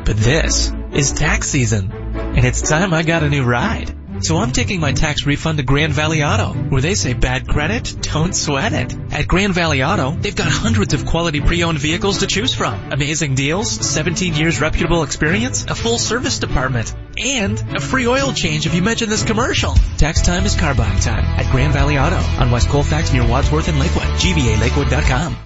But 0.04 0.16
this 0.16 0.72
is 0.92 1.12
tax 1.12 1.48
season, 1.48 1.92
and 1.92 2.44
it's 2.44 2.62
time 2.62 2.92
I 2.92 3.02
got 3.02 3.22
a 3.22 3.28
new 3.28 3.44
ride. 3.44 3.99
So 4.22 4.36
I'm 4.36 4.52
taking 4.52 4.80
my 4.80 4.92
tax 4.92 5.24
refund 5.24 5.58
to 5.58 5.64
Grand 5.64 5.94
Valley 5.94 6.22
Auto, 6.22 6.52
where 6.52 6.82
they 6.82 6.94
say 6.94 7.14
bad 7.14 7.48
credit, 7.48 7.96
don't 8.02 8.34
sweat 8.34 8.72
it. 8.72 8.94
At 9.12 9.26
Grand 9.26 9.54
Valley 9.54 9.82
Auto, 9.82 10.10
they've 10.12 10.36
got 10.36 10.48
hundreds 10.48 10.92
of 10.92 11.06
quality 11.06 11.40
pre-owned 11.40 11.78
vehicles 11.78 12.18
to 12.18 12.26
choose 12.26 12.54
from. 12.54 12.92
Amazing 12.92 13.34
deals, 13.34 13.70
17 13.70 14.34
years 14.34 14.60
reputable 14.60 15.02
experience, 15.02 15.64
a 15.64 15.74
full 15.74 15.98
service 15.98 16.38
department, 16.38 16.94
and 17.18 17.58
a 17.76 17.80
free 17.80 18.06
oil 18.06 18.32
change 18.32 18.66
if 18.66 18.74
you 18.74 18.82
mention 18.82 19.08
this 19.08 19.24
commercial. 19.24 19.74
Tax 19.96 20.22
time 20.22 20.44
is 20.44 20.54
car 20.54 20.74
buying 20.74 21.00
time 21.00 21.24
at 21.24 21.50
Grand 21.50 21.72
Valley 21.72 21.98
Auto 21.98 22.16
on 22.16 22.50
West 22.50 22.68
Colfax 22.68 23.12
near 23.12 23.26
Wadsworth 23.26 23.68
and 23.68 23.78
Lakewood. 23.78 24.04
GVALakewood.com. 24.04 25.36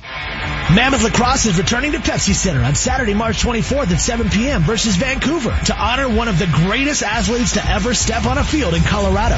Mammoth 0.74 1.04
Lacrosse 1.04 1.46
is 1.46 1.58
returning 1.58 1.92
to 1.92 1.98
Pepsi 1.98 2.34
Center 2.34 2.64
on 2.64 2.74
Saturday, 2.74 3.14
March 3.14 3.42
24th 3.42 3.92
at 3.92 4.00
7 4.00 4.30
p.m. 4.30 4.62
versus 4.62 4.96
Vancouver 4.96 5.56
to 5.66 5.76
honor 5.76 6.08
one 6.08 6.28
of 6.28 6.38
the 6.38 6.46
greatest 6.46 7.02
athletes 7.02 7.52
to 7.52 7.64
ever 7.66 7.94
step 7.94 8.24
on 8.24 8.38
a 8.38 8.44
field 8.44 8.74
in 8.74 8.82
Colorado. 8.82 9.36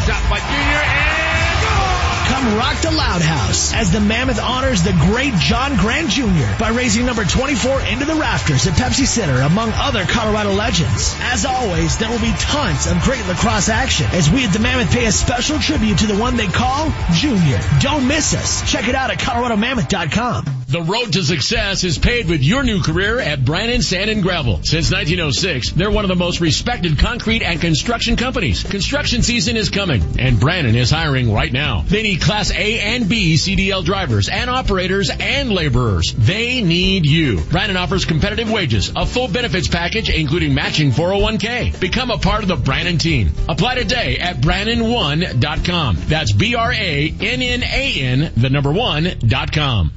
Come 2.27 2.57
rock 2.57 2.81
the 2.83 2.91
Loud 2.91 3.23
House 3.23 3.73
as 3.73 3.93
the 3.93 4.01
Mammoth 4.01 4.41
honors 4.41 4.83
the 4.83 4.93
great 4.93 5.33
John 5.35 5.77
Grant 5.77 6.11
Jr. 6.11 6.59
by 6.59 6.71
raising 6.71 7.07
number 7.07 7.25
24 7.25 7.83
into 7.83 8.05
the 8.05 8.15
rafters 8.15 8.67
at 8.67 8.75
Pepsi 8.75 9.07
Center 9.07 9.43
among 9.43 9.71
other 9.75 10.05
Colorado 10.05 10.53
legends. 10.53 11.15
As 11.21 11.47
always, 11.47 11.97
there 11.99 12.11
will 12.11 12.21
be 12.21 12.33
tons 12.39 12.87
of 12.87 13.01
great 13.03 13.25
lacrosse 13.27 13.69
action 13.69 14.07
as 14.13 14.31
we 14.31 14.45
at 14.45 14.53
the 14.53 14.59
Mammoth 14.59 14.91
pay 14.91 15.07
a 15.07 15.13
special 15.13 15.59
tribute 15.59 15.99
to 15.99 16.07
the 16.07 16.17
one 16.17 16.37
they 16.37 16.49
call 16.49 16.93
Junior. 17.13 17.61
Don't 17.81 18.09
miss 18.09 18.35
us. 18.35 18.69
Check 18.71 18.89
it 18.89 18.95
out 18.95 19.11
at 19.11 19.19
coloradomammoth.com. 19.19 20.57
The 20.69 20.83
road 20.83 21.13
to 21.13 21.23
success 21.23 21.85
is 21.85 21.97
paved 21.97 22.29
with 22.29 22.43
your 22.43 22.65
new 22.65 22.83
career 22.83 23.21
at 23.21 23.45
Brannan 23.45 23.83
Sand 23.83 24.11
and 24.11 24.21
Gravel. 24.21 24.65
Since 24.65 24.91
1906, 24.91 25.71
they're 25.71 25.93
one 25.93 26.05
of 26.05 26.09
the 26.09 26.17
most 26.17 26.41
respected 26.41 26.99
concrete 26.99 27.43
and 27.43 27.61
construction 27.61 28.17
companies. 28.17 28.65
Construction 28.65 29.23
season 29.23 29.57
is 29.57 29.71
coming, 29.71 30.03
and 30.19 30.41
Brannan 30.41 30.75
is 30.75 30.91
hiring 30.91 31.33
right 31.33 31.53
now. 31.53 31.85
They 31.87 32.03
need 32.03 32.16
Class 32.17 32.51
A 32.51 32.81
and 32.81 33.09
B 33.09 33.35
CDL 33.35 33.85
drivers 33.85 34.29
and 34.29 34.51
operators 34.51 35.11
and 35.11 35.51
laborers. 35.51 36.13
They 36.17 36.61
need 36.63 37.07
you. 37.07 37.41
Brannan 37.41 37.77
offers 37.77 38.05
competitive 38.05 38.51
wages, 38.51 38.93
a 38.95 39.07
full 39.07 39.29
benefits 39.29 39.69
package 39.69 40.11
including 40.11 40.55
matching 40.55 40.91
401k. 40.91 41.79
Become 41.81 42.11
a 42.11 42.19
part 42.19 42.43
of 42.43 42.49
the 42.49 42.57
Brannan 42.57 42.99
team. 42.99 43.33
Apply 43.49 43.77
today 43.77 44.19
at 44.19 44.37
Brannan1.com. 44.37 45.97
That's 46.07 46.33
B-R-A-N-N-A-N, 46.33 47.13
the 48.37 48.51
number 48.51 48.73
one, 48.73 49.09
dot 49.21 49.53
com. 49.53 49.93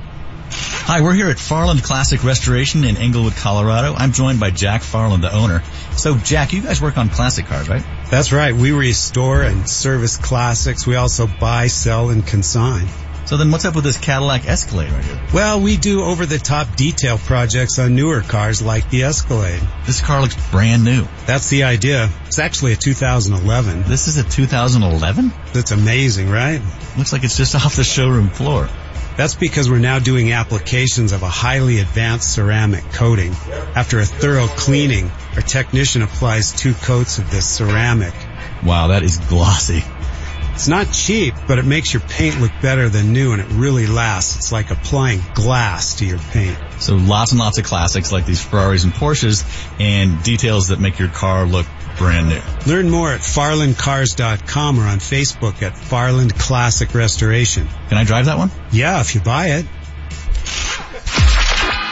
Hi, 0.51 1.01
we're 1.01 1.13
here 1.13 1.29
at 1.29 1.37
Farland 1.37 1.83
Classic 1.83 2.23
Restoration 2.23 2.83
in 2.83 2.97
Englewood, 2.97 3.33
Colorado. 3.35 3.93
I'm 3.93 4.11
joined 4.11 4.39
by 4.39 4.49
Jack 4.49 4.81
Farland, 4.81 5.21
the 5.21 5.31
owner. 5.31 5.61
So, 5.95 6.17
Jack, 6.17 6.51
you 6.53 6.63
guys 6.63 6.81
work 6.81 6.97
on 6.97 7.09
classic 7.09 7.45
cars, 7.45 7.69
right? 7.69 7.85
That's 8.10 8.31
right. 8.31 8.56
We 8.56 8.72
restore 8.72 9.44
and 9.44 9.69
service 9.69 10.18
classics. 10.18 10.88
We 10.88 10.95
also 10.95 11.27
buy, 11.27 11.68
sell, 11.68 12.10
and 12.10 12.26
consign. 12.26 12.88
So 13.26 13.38
then 13.38 13.52
what's 13.52 13.65
up 13.65 13.76
with 13.76 13.84
this 13.84 13.99
Cadillac 13.99 14.48
Escalade 14.48 14.91
right 14.91 15.06
here? 15.06 15.22
Well, 15.31 15.61
we 15.61 15.77
do 15.77 16.03
over-the-top 16.03 16.76
detail 16.76 17.19
projects 17.19 17.77
on 17.77 17.94
newer 17.94 18.22
cars 18.22 18.60
like 18.64 18.90
the 18.90 19.03
Escalade. 19.03 19.61
This 19.86 20.02
car 20.02 20.22
looks 20.22 20.36
brand 20.49 20.84
new. 20.84 21.06
That's 21.27 21.48
the 21.49 21.65
idea. 21.65 22.10
It's 22.26 22.40
actually 22.40 22.73
a 22.73 22.76
2011. 22.76 23.84
This 23.84 24.07
is 24.07 24.18
a 24.18 24.23
2011? 24.23 25.31
That's 25.53 25.69
amazing, 25.69 26.31
right? 26.31 26.60
Looks 26.98 27.14
like 27.14 27.23
it's 27.23 27.38
just 27.38 27.53
off 27.64 27.76
the 27.76 27.84
showroom 27.84 28.30
floor. 28.30 28.68
That's 29.19 29.35
because 29.35 29.69
we're 29.69 29.79
now 29.79 29.99
doing 29.99 30.31
applications 30.31 31.11
of 31.11 31.23
a 31.23 31.27
highly 31.27 31.79
advanced 31.79 32.33
ceramic 32.33 32.85
coating. 32.93 33.33
After 33.75 33.99
a 33.99 34.05
thorough 34.05 34.47
cleaning, 34.47 35.11
our 35.35 35.41
technician 35.41 36.03
applies 36.03 36.53
two 36.53 36.73
coats 36.73 37.17
of 37.17 37.29
this 37.29 37.45
ceramic. 37.45 38.13
Wow, 38.63 38.87
that 38.87 39.03
is 39.03 39.17
glossy. 39.17 39.83
It's 40.53 40.69
not 40.69 40.93
cheap, 40.93 41.33
but 41.49 41.59
it 41.59 41.65
makes 41.65 41.93
your 41.93 41.99
paint 41.99 42.39
look 42.39 42.53
better 42.61 42.87
than 42.87 43.11
new 43.11 43.33
and 43.33 43.41
it 43.41 43.49
really 43.49 43.87
lasts. 43.87 44.37
It's 44.37 44.51
like 44.53 44.71
applying 44.71 45.19
glass 45.33 45.95
to 45.95 46.05
your 46.05 46.19
paint. 46.19 46.57
So 46.79 46.95
lots 46.95 47.33
and 47.33 47.39
lots 47.39 47.57
of 47.57 47.65
classics 47.65 48.13
like 48.13 48.25
these 48.25 48.41
Ferraris 48.41 48.85
and 48.85 48.93
Porsches 48.93 49.43
and 49.81 50.23
details 50.23 50.69
that 50.69 50.79
make 50.79 50.97
your 50.97 51.09
car 51.09 51.45
look 51.45 51.65
brand 51.99 52.30
new. 52.30 52.41
Learn 52.65 52.89
more 52.89 53.11
at 53.11 53.19
farlandcars.com 53.19 54.80
or 54.80 54.84
on 54.84 54.97
Facebook 54.97 55.61
at 55.61 55.77
Farland 55.77 56.34
Classic 56.34 56.95
Restoration. 56.95 57.67
Can 57.89 57.97
I 57.99 58.05
drive 58.05 58.26
that 58.26 58.39
one? 58.39 58.49
Yeah, 58.71 59.01
if 59.01 59.13
you 59.13 59.21
buy 59.21 59.49
it. 59.49 59.65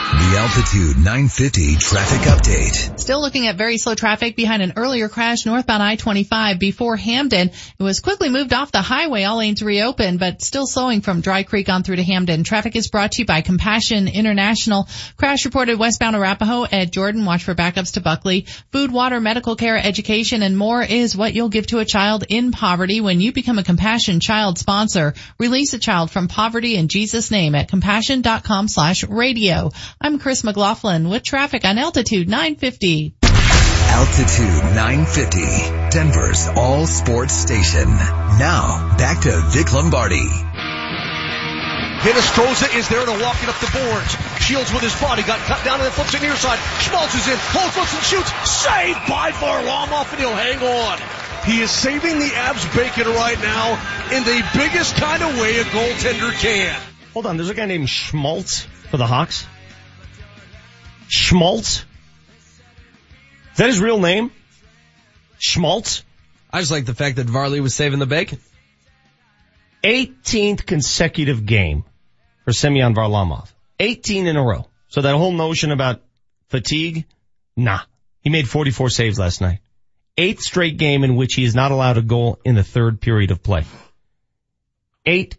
The 0.08 0.38
Altitude 0.38 0.96
950 0.96 1.76
traffic 1.76 2.20
update. 2.20 2.98
Still 2.98 3.20
looking 3.20 3.46
at 3.46 3.56
very 3.56 3.76
slow 3.76 3.94
traffic 3.94 4.36
behind 4.36 4.62
an 4.62 4.72
earlier 4.76 5.10
crash 5.10 5.44
northbound 5.44 5.82
I-25 5.82 6.58
before 6.58 6.96
Hampden. 6.96 7.50
It 7.50 7.82
was 7.82 8.00
quickly 8.00 8.30
moved 8.30 8.54
off 8.54 8.72
the 8.72 8.80
highway. 8.80 9.24
All 9.24 9.36
lanes 9.36 9.62
reopened, 9.62 10.18
but 10.18 10.40
still 10.40 10.66
slowing 10.66 11.02
from 11.02 11.20
Dry 11.20 11.42
Creek 11.42 11.68
on 11.68 11.82
through 11.82 11.96
to 11.96 12.02
Hampden. 12.02 12.42
Traffic 12.42 12.74
is 12.74 12.88
brought 12.88 13.12
to 13.12 13.22
you 13.22 13.26
by 13.26 13.42
Compassion 13.42 14.08
International. 14.08 14.88
Crash 15.18 15.44
reported 15.44 15.78
westbound 15.78 16.16
Arapahoe 16.16 16.64
at 16.64 16.90
Jordan. 16.90 17.26
Watch 17.26 17.44
for 17.44 17.54
backups 17.54 17.92
to 17.92 18.00
Buckley. 18.00 18.46
Food, 18.72 18.90
water, 18.90 19.20
medical 19.20 19.56
care, 19.56 19.76
education, 19.76 20.42
and 20.42 20.56
more 20.56 20.82
is 20.82 21.14
what 21.14 21.34
you'll 21.34 21.50
give 21.50 21.66
to 21.66 21.80
a 21.80 21.84
child 21.84 22.24
in 22.26 22.50
poverty 22.50 23.02
when 23.02 23.20
you 23.20 23.32
become 23.32 23.58
a 23.58 23.64
Compassion 23.64 24.20
child 24.20 24.58
sponsor. 24.58 25.12
Release 25.38 25.74
a 25.74 25.78
child 25.78 26.10
from 26.10 26.28
poverty 26.28 26.76
in 26.76 26.88
Jesus' 26.88 27.30
name 27.30 27.54
at 27.54 27.68
compassion.com 27.68 28.68
slash 28.68 29.04
radio. 29.04 29.70
I'm 30.00 30.20
Chris 30.20 30.44
McLaughlin 30.44 31.08
with 31.08 31.24
traffic 31.24 31.64
on 31.64 31.76
Altitude 31.76 32.28
950. 32.28 33.14
Altitude 33.20 34.62
950, 34.76 35.40
Denver's 35.90 36.46
all 36.54 36.86
sports 36.86 37.34
station. 37.34 37.88
Now, 38.38 38.94
back 38.96 39.22
to 39.22 39.42
Vic 39.50 39.72
Lombardi. 39.72 40.22
Hinostroza 41.98 42.76
is 42.78 42.88
there 42.88 43.04
to 43.04 43.10
walk 43.10 43.42
it 43.42 43.48
up 43.48 43.58
the 43.58 43.74
boards. 43.74 44.14
Shields 44.38 44.72
with 44.72 44.82
his 44.82 44.94
body, 45.00 45.24
got 45.24 45.40
cut 45.40 45.64
down 45.64 45.80
and 45.80 45.86
then 45.86 45.90
flips 45.90 46.14
it 46.14 46.22
near 46.22 46.36
side. 46.36 46.60
Schmaltz 46.78 47.16
is 47.16 47.26
in, 47.26 47.36
holds, 47.36 47.76
looks 47.76 47.92
and 47.92 48.04
shoots. 48.04 48.30
Saved 48.48 49.00
by 49.08 49.32
Varlamov 49.32 50.12
and 50.12 50.20
he'll 50.20 50.30
hang 50.30 50.62
on. 50.62 50.98
He 51.44 51.60
is 51.60 51.72
saving 51.72 52.20
the 52.20 52.30
Avs 52.38 52.72
bacon 52.76 53.12
right 53.14 53.40
now 53.42 53.74
in 54.14 54.22
the 54.22 54.46
biggest 54.54 54.94
kind 54.94 55.24
of 55.24 55.40
way 55.40 55.58
a 55.58 55.64
goaltender 55.64 56.30
can. 56.38 56.80
Hold 57.14 57.26
on, 57.26 57.36
there's 57.36 57.50
a 57.50 57.54
guy 57.54 57.66
named 57.66 57.88
Schmaltz 57.88 58.68
for 58.90 58.96
the 58.96 59.06
Hawks. 59.06 59.44
Schmaltz? 61.08 61.84
Is 63.52 63.56
that 63.56 63.66
his 63.66 63.80
real 63.80 63.98
name? 63.98 64.30
Schmaltz? 65.38 66.04
I 66.52 66.60
just 66.60 66.70
like 66.70 66.86
the 66.86 66.94
fact 66.94 67.16
that 67.16 67.26
Varley 67.26 67.60
was 67.60 67.74
saving 67.74 67.98
the 67.98 68.06
bacon. 68.06 68.38
18th 69.82 70.66
consecutive 70.66 71.46
game 71.46 71.84
for 72.44 72.52
Semyon 72.52 72.94
Varlamov. 72.94 73.52
18 73.78 74.26
in 74.26 74.36
a 74.36 74.42
row. 74.42 74.66
So 74.88 75.02
that 75.02 75.14
whole 75.14 75.32
notion 75.32 75.70
about 75.70 76.02
fatigue, 76.48 77.04
nah. 77.56 77.80
He 78.20 78.30
made 78.30 78.48
44 78.48 78.90
saves 78.90 79.18
last 79.18 79.40
night. 79.40 79.60
Eighth 80.16 80.40
straight 80.40 80.78
game 80.78 81.04
in 81.04 81.14
which 81.14 81.34
he 81.34 81.44
is 81.44 81.54
not 81.54 81.70
allowed 81.70 81.96
a 81.96 82.02
goal 82.02 82.40
in 82.44 82.54
the 82.54 82.64
third 82.64 83.00
period 83.00 83.30
of 83.30 83.42
play. 83.42 83.64
Eight 85.06 85.36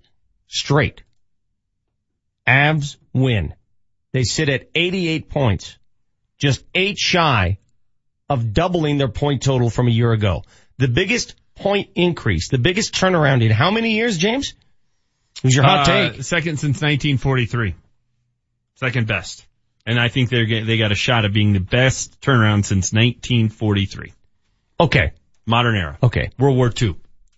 straight. 0.47 1.03
Avs 2.47 2.95
win. 3.13 3.53
They 4.11 4.23
sit 4.23 4.49
at 4.49 4.69
88 4.75 5.29
points. 5.29 5.77
Just 6.37 6.63
eight 6.73 6.97
shy 6.97 7.59
of 8.29 8.53
doubling 8.53 8.97
their 8.97 9.09
point 9.09 9.41
total 9.43 9.69
from 9.69 9.87
a 9.87 9.91
year 9.91 10.11
ago. 10.11 10.43
The 10.77 10.87
biggest 10.87 11.35
point 11.55 11.89
increase, 11.95 12.49
the 12.49 12.57
biggest 12.57 12.93
turnaround 12.93 13.43
in 13.43 13.51
how 13.51 13.71
many 13.71 13.91
years, 13.91 14.17
James? 14.17 14.53
Who's 15.43 15.55
your 15.55 15.65
hot 15.65 15.87
Uh, 15.87 16.11
take? 16.11 16.23
Second 16.23 16.57
since 16.57 16.81
1943. 16.81 17.75
Second 18.75 19.07
best. 19.07 19.45
And 19.85 19.99
I 19.99 20.07
think 20.07 20.29
they're 20.29 20.45
they 20.45 20.77
got 20.77 20.91
a 20.91 20.95
shot 20.95 21.25
of 21.25 21.33
being 21.33 21.53
the 21.53 21.59
best 21.59 22.21
turnaround 22.21 22.65
since 22.65 22.93
1943. 22.93 24.13
Okay. 24.79 25.11
Modern 25.45 25.75
era. 25.75 25.97
Okay. 26.03 26.29
World 26.37 26.55
War 26.57 26.71
II. 26.81 26.95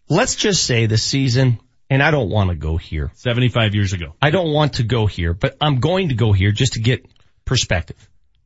Let's 0.09 0.35
just 0.35 0.63
say 0.63 0.85
the 0.85 0.97
season, 0.97 1.59
and 1.91 2.01
I 2.01 2.09
don't 2.09 2.29
want 2.29 2.49
to 2.49 2.55
go 2.55 2.77
here. 2.77 3.11
75 3.15 3.75
years 3.75 3.93
ago. 3.93 4.15
I 4.21 4.29
don't 4.31 4.51
want 4.53 4.73
to 4.73 4.83
go 4.83 5.05
here, 5.05 5.33
but 5.33 5.57
I'm 5.61 5.79
going 5.79 6.09
to 6.09 6.15
go 6.15 6.31
here 6.31 6.51
just 6.51 6.73
to 6.73 6.79
get 6.79 7.05
perspective. 7.45 7.97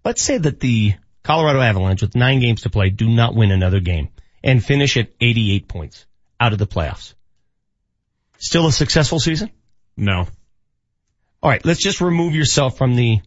Let's 0.04 0.22
say 0.24 0.38
that 0.40 0.60
the 0.60 0.96
Colorado 1.24 1.62
Avalanche 1.62 2.02
with 2.02 2.16
nine 2.16 2.40
games 2.40 2.64
to 2.64 2.70
play 2.70 2.90
do 2.90 3.08
not 3.08 3.36
win 3.36 3.52
another 3.52 3.80
game 3.80 4.10
and 4.44 4.64
finish 4.64 4.98
at 4.98 5.10
88 5.22 5.68
points 5.68 6.06
out 6.40 6.54
of 6.54 6.60
the 6.60 6.68
playoffs. 6.68 7.14
Still 8.38 8.68
a 8.68 8.72
successful 8.72 9.20
season? 9.20 9.52
No. 9.96 10.28
All 11.42 11.50
right, 11.50 11.64
let's 11.64 11.82
just 11.82 12.02
remove 12.02 12.36
yourself 12.36 12.78
from 12.78 12.96
the 12.96 13.20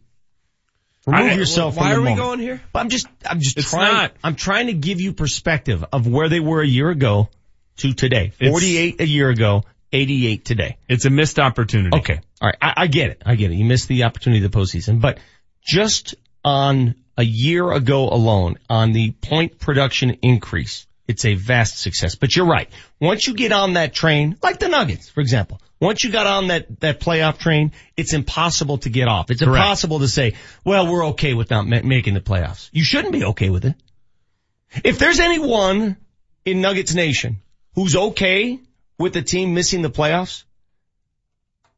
remove 1.07 1.31
I- 1.31 1.35
yourself 1.35 1.77
why 1.77 1.83
from 1.83 1.89
the 1.91 1.95
are 1.95 1.99
we 1.99 2.09
moment. 2.09 2.17
going 2.19 2.39
here? 2.39 2.61
But 2.73 2.79
I'm 2.79 2.89
just 2.89 3.07
I'm 3.25 3.39
just 3.39 3.57
It's 3.57 3.69
trying 3.71 3.93
not. 3.93 4.11
I'm 4.23 4.35
trying 4.35 4.67
to 4.67 4.73
give 4.73 4.99
you 5.01 5.13
perspective 5.13 5.83
of 5.91 6.07
where 6.07 6.27
they 6.29 6.39
were 6.41 6.61
a 6.61 6.67
year 6.67 6.89
ago 6.89 7.29
to 7.77 7.93
today. 7.93 8.33
It's- 8.39 8.51
48 8.51 8.99
a 9.01 9.07
year 9.07 9.29
ago, 9.29 9.63
88 9.91 10.45
today. 10.45 10.77
It's 10.87 11.05
a 11.05 11.09
missed 11.09 11.39
opportunity. 11.39 11.97
Okay. 11.97 12.21
All 12.41 12.47
right. 12.49 12.57
I, 12.61 12.73
I 12.83 12.87
get 12.87 13.11
it. 13.11 13.21
I 13.25 13.35
get 13.35 13.51
it. 13.51 13.55
You 13.55 13.65
missed 13.65 13.87
the 13.87 14.03
opportunity 14.03 14.43
of 14.43 14.51
the 14.51 14.57
postseason, 14.57 15.01
but 15.01 15.19
just 15.65 16.15
on 16.43 16.95
a 17.17 17.23
year 17.23 17.71
ago 17.71 18.09
alone, 18.09 18.57
on 18.69 18.91
the 18.93 19.11
point 19.11 19.59
production 19.59 20.11
increase, 20.21 20.87
it's 21.07 21.25
a 21.25 21.33
vast 21.33 21.79
success. 21.79 22.15
But 22.15 22.35
you're 22.35 22.45
right. 22.45 22.69
Once 22.99 23.27
you 23.27 23.33
get 23.33 23.51
on 23.51 23.73
that 23.73 23.93
train, 23.93 24.37
like 24.43 24.59
the 24.59 24.69
Nuggets, 24.69 25.09
for 25.09 25.21
example, 25.21 25.59
once 25.79 26.03
you 26.03 26.11
got 26.11 26.27
on 26.27 26.47
that, 26.47 26.79
that 26.81 26.99
playoff 26.99 27.39
train, 27.39 27.71
it's 27.97 28.13
impossible 28.13 28.77
to 28.79 28.89
get 28.89 29.07
off. 29.07 29.31
It's 29.31 29.41
Correct. 29.41 29.57
impossible 29.57 29.99
to 29.99 30.07
say, 30.07 30.35
well, 30.63 30.91
we're 30.91 31.07
okay 31.07 31.33
with 31.33 31.49
not 31.49 31.65
ma- 31.67 31.81
making 31.83 32.13
the 32.13 32.21
playoffs. 32.21 32.69
You 32.71 32.83
shouldn't 32.83 33.13
be 33.13 33.23
okay 33.25 33.49
with 33.49 33.65
it. 33.65 33.75
If 34.83 34.99
there's 34.99 35.19
anyone 35.19 35.97
in 36.45 36.61
Nuggets 36.61 36.93
Nation 36.93 37.37
who's 37.73 37.95
okay 37.95 38.59
with 38.99 39.13
the 39.13 39.21
team 39.21 39.53
missing 39.53 39.81
the 39.81 39.89
playoffs, 39.89 40.43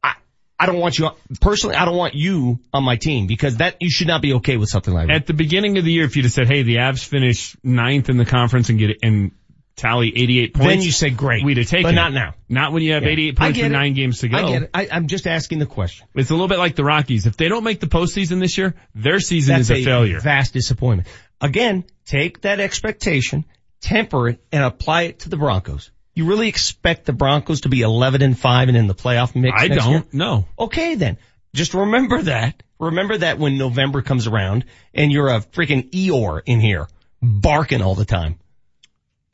I, 0.02 0.14
I 0.58 0.66
don't 0.66 0.78
want 0.78 0.98
you, 0.98 1.10
personally, 1.40 1.76
I 1.76 1.84
don't 1.84 1.96
want 1.96 2.14
you 2.14 2.58
on 2.74 2.84
my 2.84 2.96
team 2.96 3.26
because 3.26 3.58
that, 3.58 3.76
you 3.80 3.90
should 3.90 4.08
not 4.08 4.20
be 4.20 4.34
okay 4.34 4.56
with 4.56 4.68
something 4.68 4.92
like 4.92 5.06
that. 5.06 5.14
At 5.14 5.26
the 5.26 5.34
beginning 5.34 5.78
of 5.78 5.84
the 5.84 5.92
year, 5.92 6.04
if 6.04 6.16
you'd 6.16 6.24
have 6.24 6.32
said, 6.32 6.48
hey, 6.48 6.62
the 6.62 6.76
Avs 6.76 7.04
finish 7.04 7.56
ninth 7.62 8.08
in 8.08 8.16
the 8.16 8.26
conference 8.26 8.68
and 8.68 8.78
get 8.78 8.90
it 8.90 8.98
and 9.02 9.30
tally 9.76 10.08
88 10.14 10.54
points. 10.54 10.66
Then 10.66 10.82
you 10.82 10.92
say 10.92 11.10
great. 11.10 11.44
We'd 11.44 11.56
have 11.56 11.66
taken 11.66 11.84
But 11.84 11.94
not 11.94 12.12
now. 12.12 12.34
Not 12.48 12.72
when 12.72 12.82
you 12.82 12.92
have 12.92 13.04
Yeah. 13.04 13.10
88 13.10 13.36
points 13.36 13.58
it. 13.58 13.68
nine 13.70 13.94
games 13.94 14.18
to 14.20 14.28
go. 14.28 14.36
I 14.36 14.48
get 14.50 14.62
it. 14.64 14.70
I, 14.74 14.88
I'm 14.90 15.06
just 15.06 15.26
asking 15.26 15.60
the 15.60 15.66
question. 15.66 16.06
It's 16.14 16.30
a 16.30 16.34
little 16.34 16.48
bit 16.48 16.58
like 16.58 16.76
the 16.76 16.84
Rockies. 16.84 17.26
If 17.26 17.36
they 17.36 17.48
don't 17.48 17.64
make 17.64 17.80
the 17.80 17.86
postseason 17.86 18.40
this 18.40 18.58
year, 18.58 18.74
their 18.94 19.20
season 19.20 19.56
That's 19.56 19.70
is 19.70 19.78
a, 19.78 19.84
failure. 19.84 20.20
Vast 20.20 20.52
disappointment. 20.52 21.08
Again, 21.40 21.84
take 22.04 22.42
that 22.42 22.60
expectation, 22.60 23.44
temper 23.80 24.28
it, 24.28 24.44
and 24.52 24.62
apply 24.62 25.02
it 25.02 25.20
to 25.20 25.28
the 25.28 25.36
Broncos. 25.36 25.90
You 26.14 26.26
really 26.26 26.48
expect 26.48 27.06
the 27.06 27.12
Broncos 27.12 27.62
to 27.62 27.68
be 27.68 27.80
11 27.80 28.20
and 28.22 28.38
5 28.38 28.68
and 28.68 28.76
in 28.76 28.86
the 28.86 28.94
playoff 28.94 29.34
mix? 29.34 29.56
I 29.60 29.68
don't. 29.68 30.12
No. 30.12 30.46
Okay 30.58 30.94
then. 30.94 31.16
Just 31.54 31.74
remember 31.74 32.22
that. 32.22 32.62
Remember 32.78 33.16
that 33.18 33.38
when 33.38 33.58
November 33.58 34.02
comes 34.02 34.26
around 34.26 34.64
and 34.94 35.12
you're 35.12 35.28
a 35.28 35.40
freaking 35.40 35.90
Eeyore 35.90 36.42
in 36.46 36.60
here 36.60 36.88
barking 37.22 37.80
all 37.82 37.94
the 37.94 38.04
time. 38.04 38.38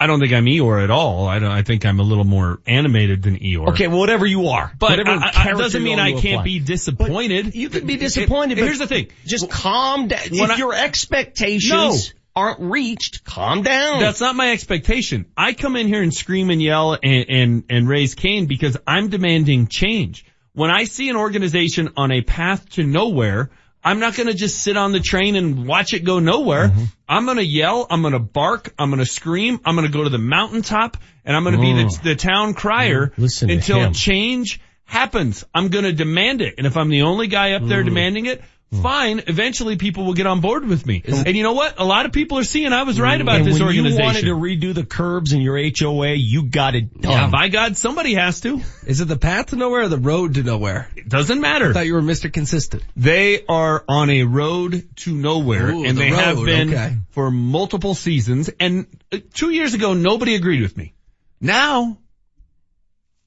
I 0.01 0.07
don't 0.07 0.21
think 0.21 0.33
I'm 0.33 0.45
Eeyore 0.45 0.85
at 0.85 0.91
all. 0.91 1.27
I 1.27 1.41
don't, 1.41 1.51
I 1.51 1.63
think 1.63 1.85
I'm 1.85 1.99
a 1.99 2.05
little 2.05 2.25
more 2.25 2.61
animated 2.67 3.23
than 3.23 3.37
Eeyore. 3.39 3.71
Okay, 3.71 3.89
well, 3.89 3.99
whatever 3.99 4.27
you 4.27 4.49
are. 4.49 4.73
But 4.79 4.91
whatever 4.91 5.11
I- 5.11 5.33
I- 5.35 5.53
doesn't 5.55 5.83
mean 5.83 5.99
I 5.99 6.13
can't 6.13 6.25
apply. 6.35 6.43
be 6.45 6.59
disappointed. 6.61 7.57
You 7.57 7.69
could 7.69 7.87
be 7.87 7.97
disappointed, 7.97 8.59
It- 8.59 8.61
but 8.61 8.67
here's 8.67 8.79
the 8.79 8.87
thing. 8.87 9.09
Just 9.27 9.51
calm 9.51 10.07
down. 10.07 10.21
If 10.25 10.51
I- 10.51 10.57
your 10.57 10.73
expectations 10.75 12.15
aren't 12.39 12.61
reached, 12.61 13.25
calm 13.25 13.63
down. 13.63 14.01
That's 14.01 14.21
not 14.21 14.37
my 14.37 14.53
expectation. 14.53 15.27
I 15.37 15.53
come 15.53 15.75
in 15.77 15.89
here 15.89 16.03
and 16.03 16.15
scream 16.15 16.51
and 16.51 16.63
yell 16.63 16.93
and, 16.95 17.27
and, 17.29 17.65
and 17.69 17.89
raise 17.89 18.15
Cain 18.15 18.47
because 18.47 18.77
I'm 18.87 19.09
demanding 19.09 19.67
change. 19.67 20.25
When 20.53 20.71
I 20.71 20.85
see 20.85 21.09
an 21.11 21.17
organization 21.17 21.91
on 21.97 22.13
a 22.13 22.23
path 22.23 22.69
to 22.71 22.85
nowhere, 22.85 23.51
I'm 23.83 23.99
not 24.01 24.15
gonna 24.17 24.35
just 24.35 24.61
sit 24.63 24.77
on 24.77 24.93
the 24.93 25.01
train 25.01 25.35
and 25.37 25.67
watch 25.67 25.95
it 25.95 26.05
go 26.05 26.19
nowhere. 26.21 26.69
Mm-hmm. 26.69 26.85
I'm 27.09 27.27
gonna 27.27 27.43
yell, 27.43 27.87
I'm 27.91 28.03
gonna 28.03 28.19
bark, 28.19 28.73
I'm 28.79 28.91
gonna 28.91 29.07
scream, 29.07 29.61
I'm 29.65 29.75
gonna 29.77 29.89
go 29.89 30.05
to 30.05 30.11
the 30.11 30.19
mountaintop, 30.19 30.97
and 31.25 31.37
I'm 31.37 31.45
gonna 31.45 31.61
be 31.61 31.73
the, 31.73 31.85
Mm. 31.85 32.03
the 32.03 32.15
town 32.17 32.55
crier 32.55 33.13
Listen 33.17 33.49
to 33.49 33.55
until 33.55 33.93
change 33.93 34.61
happens. 34.85 35.45
I'm 35.55 35.69
gonna 35.69 35.93
demand 35.93 36.41
it. 36.41 36.55
And 36.59 36.67
if 36.67 36.77
I'm 36.77 36.89
the 36.89 37.03
only 37.03 37.27
guy 37.29 37.53
up 37.53 37.63
Mm. 37.63 37.69
there 37.69 37.83
demanding 37.83 38.27
it, 38.27 38.43
fine. 38.73 39.23
Eventually 39.27 39.77
people 39.77 40.05
will 40.05 40.15
get 40.15 40.27
on 40.27 40.41
board 40.41 40.67
with 40.67 40.85
me. 40.87 41.03
And 41.07 41.37
you 41.37 41.43
know 41.43 41.53
what? 41.53 41.79
A 41.79 41.85
lot 41.85 42.07
of 42.07 42.13
people 42.13 42.39
are 42.39 42.45
seeing 42.45 42.73
I 42.73 42.83
was 42.83 43.01
right 43.01 43.21
about 43.21 43.37
and 43.37 43.47
this 43.47 43.55
when 43.55 43.63
organization. 43.63 43.99
you 43.99 44.05
wanted 44.05 44.23
to 44.23 44.35
redo 44.35 44.75
the 44.75 44.85
curbs 44.85 45.33
in 45.33 45.41
your 45.41 45.59
HOA, 45.59 46.15
you 46.15 46.45
got 46.45 46.75
it 46.75 47.01
done. 47.01 47.13
Yeah, 47.13 47.31
by 47.31 47.49
God, 47.49 47.77
somebody 47.77 48.15
has 48.15 48.41
to. 48.41 48.61
Is 48.87 49.01
it 49.01 49.09
the 49.09 49.17
path 49.17 49.47
to 49.47 49.57
nowhere 49.57 49.83
or 49.83 49.89
the 49.89 49.99
road 49.99 50.35
to 50.35 50.43
nowhere? 50.43 50.89
It 50.97 51.09
doesn't 51.09 51.41
matter. 51.41 51.71
I 51.71 51.73
thought 51.73 51.87
you 51.87 51.95
were 51.95 52.03
Mr. 52.03 52.33
Consistent. 52.33 52.83
They 52.97 53.45
are 53.47 53.85
on 53.89 54.11
a 54.11 54.25
road 54.25 54.89
to 54.97 55.15
nowhere, 55.15 55.71
Ooh, 55.71 55.85
and 55.85 55.97
the 55.97 56.03
they 56.03 56.11
have 56.11 56.45
been 56.45 56.69
okay. 56.71 56.97
for 57.11 57.31
multiple 57.31 57.95
seasons. 57.95 58.51
And 58.61 58.87
uh, 59.13 59.19
two 59.33 59.51
years 59.51 59.75
ago, 59.75 59.95
nobody 59.95 60.35
agreed 60.35 60.63
with 60.63 60.77
me. 60.77 60.95
Now, 61.41 61.99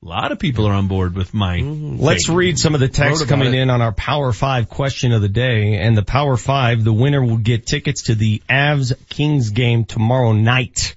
A 0.04 0.08
lot 0.08 0.32
of 0.32 0.40
people 0.40 0.66
are 0.66 0.74
on 0.74 0.88
board 0.88 1.14
with 1.14 1.32
my. 1.32 1.60
Mm-hmm. 1.60 1.98
Let's 2.02 2.26
take. 2.26 2.36
read 2.36 2.58
some 2.58 2.74
of 2.74 2.80
the 2.80 2.88
texts 2.88 3.24
coming 3.26 3.54
it. 3.54 3.60
in 3.60 3.70
on 3.70 3.82
our 3.82 3.92
Power 3.92 4.34
5 4.34 4.68
question 4.68 5.12
of 5.12 5.22
the 5.22 5.30
day. 5.30 5.76
And 5.76 5.96
the 5.96 6.02
Power 6.02 6.38
5, 6.38 6.84
the 6.84 6.92
winner 6.92 7.24
will 7.24 7.38
get 7.38 7.68
tickets 7.68 8.06
to 8.06 8.16
the 8.16 8.42
Avs 8.50 8.94
Kings 9.10 9.52
game 9.52 9.86
tomorrow 9.86 10.32
night. 10.32 10.96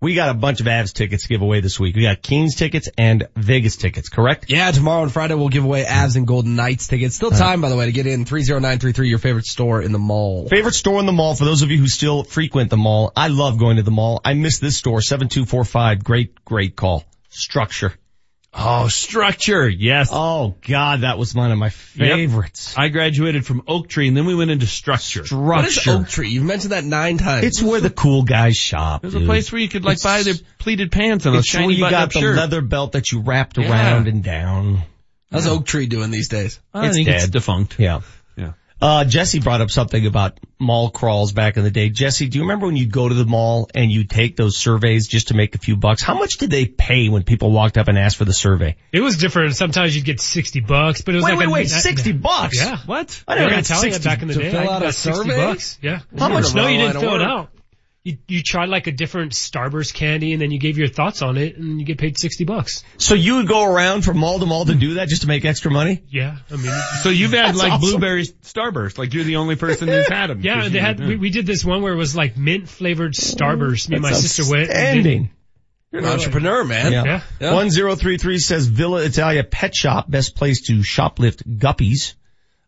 We 0.00 0.14
got 0.14 0.30
a 0.30 0.34
bunch 0.34 0.60
of 0.60 0.66
Avs 0.66 0.94
tickets 0.94 1.24
to 1.24 1.28
give 1.28 1.42
away 1.42 1.60
this 1.60 1.78
week. 1.78 1.96
We 1.96 2.02
got 2.02 2.22
Kings 2.22 2.54
tickets 2.54 2.88
and 2.96 3.28
Vegas 3.36 3.76
tickets, 3.76 4.08
correct? 4.08 4.46
Yeah, 4.48 4.70
tomorrow 4.70 5.02
and 5.02 5.12
Friday 5.12 5.34
we'll 5.34 5.50
give 5.50 5.64
away 5.64 5.84
Avs 5.84 6.16
and 6.16 6.26
Golden 6.26 6.56
Knights 6.56 6.88
tickets. 6.88 7.14
Still 7.14 7.34
uh-huh. 7.34 7.38
time, 7.38 7.60
by 7.60 7.68
the 7.68 7.76
way, 7.76 7.84
to 7.84 7.92
get 7.92 8.06
in. 8.06 8.24
30933, 8.24 9.06
your 9.06 9.18
favorite 9.18 9.44
store 9.44 9.82
in 9.82 9.92
the 9.92 9.98
mall. 9.98 10.48
Favorite 10.48 10.74
store 10.74 10.98
in 10.98 11.04
the 11.04 11.12
mall 11.12 11.34
for 11.34 11.44
those 11.44 11.60
of 11.60 11.70
you 11.70 11.76
who 11.76 11.88
still 11.88 12.24
frequent 12.24 12.70
the 12.70 12.78
mall. 12.78 13.12
I 13.14 13.28
love 13.28 13.58
going 13.58 13.76
to 13.76 13.82
the 13.82 13.90
mall. 13.90 14.22
I 14.24 14.32
miss 14.32 14.60
this 14.60 14.78
store, 14.78 15.02
7245. 15.02 16.02
Great, 16.02 16.42
great 16.42 16.74
call. 16.74 17.04
Structure. 17.28 17.92
Oh, 18.58 18.88
structure. 18.88 19.68
Yes. 19.68 20.08
Oh 20.10 20.56
God, 20.66 21.02
that 21.02 21.18
was 21.18 21.34
one 21.34 21.52
of 21.52 21.58
my 21.58 21.68
favorites. 21.68 22.74
I 22.76 22.88
graduated 22.88 23.44
from 23.44 23.62
Oak 23.68 23.88
Tree 23.88 24.08
and 24.08 24.16
then 24.16 24.24
we 24.24 24.34
went 24.34 24.50
into 24.50 24.66
structure. 24.66 25.24
Structure. 25.26 25.36
What 25.38 25.64
is 25.66 25.86
Oak 25.86 26.08
Tree? 26.08 26.30
You've 26.30 26.44
mentioned 26.44 26.72
that 26.72 26.84
nine 26.84 27.18
times. 27.18 27.44
It's 27.44 27.62
where 27.62 27.80
the 27.80 27.90
cool 27.90 28.22
guys 28.22 28.56
shop. 28.56 29.04
It 29.04 29.08
was 29.08 29.14
a 29.14 29.20
place 29.20 29.52
where 29.52 29.60
you 29.60 29.68
could 29.68 29.84
like 29.84 29.98
It's- 29.98 30.02
buy 30.04 30.22
their 30.22 30.40
pleated 30.58 30.90
pants 30.90 31.26
and 31.26 31.36
a 31.36 31.40
It's 31.40 31.52
where 31.54 31.70
you 31.70 31.80
got 31.88 32.12
the 32.12 32.20
shirt. 32.20 32.36
leather 32.36 32.62
belt 32.62 32.92
that 32.92 33.12
you 33.12 33.20
wrapped 33.20 33.58
Yeah. 33.58 33.70
around 33.70 34.08
and 34.08 34.22
down. 34.24 34.82
How's 35.30 35.46
Oak 35.46 35.66
Tree 35.66 35.86
doing 35.86 36.10
these 36.10 36.28
days? 36.28 36.58
I 36.72 36.86
it's 36.86 36.96
think 36.96 37.08
dead. 37.08 37.16
it's 37.16 37.28
defunct. 37.28 37.76
Yeah. 37.78 38.00
Yeah. 38.80 38.86
Uh, 38.88 39.04
Jesse 39.04 39.40
brought 39.40 39.60
up 39.60 39.70
something 39.70 40.06
about 40.06 40.38
mall 40.58 40.90
crawls 40.90 41.32
back 41.32 41.56
in 41.56 41.64
the 41.64 41.70
day. 41.70 41.88
Jesse, 41.90 42.28
do 42.28 42.38
you 42.38 42.44
remember 42.44 42.66
when 42.66 42.76
you'd 42.76 42.92
go 42.92 43.08
to 43.08 43.14
the 43.14 43.24
mall 43.24 43.68
and 43.74 43.90
you'd 43.90 44.10
take 44.10 44.36
those 44.36 44.56
surveys 44.56 45.08
just 45.08 45.28
to 45.28 45.34
make 45.34 45.54
a 45.54 45.58
few 45.58 45.76
bucks? 45.76 46.02
How 46.02 46.14
much 46.18 46.36
did 46.38 46.50
they 46.50 46.66
pay 46.66 47.08
when 47.08 47.22
people 47.22 47.50
walked 47.50 47.78
up 47.78 47.88
and 47.88 47.98
asked 47.98 48.16
for 48.16 48.24
the 48.24 48.32
survey? 48.34 48.76
It 48.92 49.00
was 49.00 49.16
different. 49.16 49.56
Sometimes 49.56 49.96
you'd 49.96 50.04
get 50.04 50.20
60 50.20 50.60
bucks, 50.60 51.00
but 51.02 51.14
it 51.14 51.18
was 51.18 51.24
Wait, 51.24 51.30
like 51.32 51.38
wait, 51.40 51.46
a, 51.46 51.50
wait, 51.50 51.68
60 51.68 52.12
bucks? 52.12 52.56
Yeah. 52.58 52.78
What? 52.86 53.22
I 53.26 53.34
never 53.36 53.44
Yeah, 53.46 53.50
got 53.50 53.58
I'm 53.58 53.64
telling 53.64 53.86
you, 53.88 53.92
60 53.94 54.08
back 54.08 54.22
in 54.22 54.28
the 54.28 54.34
to 54.34 54.40
day. 54.40 54.50
fill 54.50 54.70
out 54.70 54.82
a 54.82 54.92
60 54.92 55.12
survey? 55.22 55.36
bucks. 55.46 55.78
Yeah. 55.82 56.00
How 56.18 56.28
much- 56.28 56.54
No, 56.54 56.66
you 56.68 56.78
didn't 56.78 56.96
of 56.96 57.02
fill 57.02 57.14
it 57.16 57.22
out. 57.22 57.50
You, 58.06 58.18
you 58.28 58.40
tried 58.40 58.68
like 58.68 58.86
a 58.86 58.92
different 58.92 59.32
Starburst 59.32 59.92
candy 59.92 60.32
and 60.32 60.40
then 60.40 60.52
you 60.52 60.60
gave 60.60 60.78
your 60.78 60.86
thoughts 60.86 61.22
on 61.22 61.36
it 61.36 61.56
and 61.56 61.80
you 61.80 61.84
get 61.84 61.98
paid 61.98 62.16
60 62.16 62.44
bucks. 62.44 62.84
So 62.98 63.14
you 63.14 63.36
would 63.36 63.48
go 63.48 63.64
around 63.64 64.02
from 64.02 64.18
mall 64.18 64.38
to 64.38 64.46
mall 64.46 64.64
to 64.64 64.76
do 64.76 64.94
that 64.94 65.08
just 65.08 65.22
to 65.22 65.28
make 65.28 65.44
extra 65.44 65.72
money? 65.72 66.04
Yeah. 66.08 66.36
I 66.48 66.56
mean, 66.56 66.72
So 67.02 67.08
you've 67.08 67.32
had 67.32 67.56
like 67.56 67.72
awesome. 67.72 67.80
blueberry 67.80 68.24
starburst, 68.24 68.96
like 68.96 69.12
you're 69.12 69.24
the 69.24 69.36
only 69.36 69.56
person 69.56 69.88
who's 69.88 70.06
had 70.06 70.28
them. 70.28 70.40
yeah, 70.42 70.68
they 70.68 70.78
had, 70.78 71.00
we, 71.00 71.16
we 71.16 71.30
did 71.30 71.46
this 71.46 71.64
one 71.64 71.82
where 71.82 71.92
it 71.92 71.96
was 71.96 72.14
like 72.14 72.36
mint 72.36 72.68
flavored 72.68 73.14
Starburst. 73.14 73.88
Me 73.88 73.96
and 73.96 74.02
my 74.02 74.12
sister 74.12 74.44
went. 74.48 74.70
Ending. 74.70 75.30
You're 75.90 76.02
an 76.02 76.08
entrepreneur, 76.08 76.62
man. 76.62 76.92
Yeah. 76.92 77.22
Yeah. 77.40 77.54
1033 77.54 78.38
says 78.38 78.66
Villa 78.66 79.02
Italia 79.02 79.42
Pet 79.42 79.74
Shop, 79.74 80.08
best 80.08 80.36
place 80.36 80.66
to 80.68 80.74
shoplift 80.80 81.42
guppies. 81.58 82.14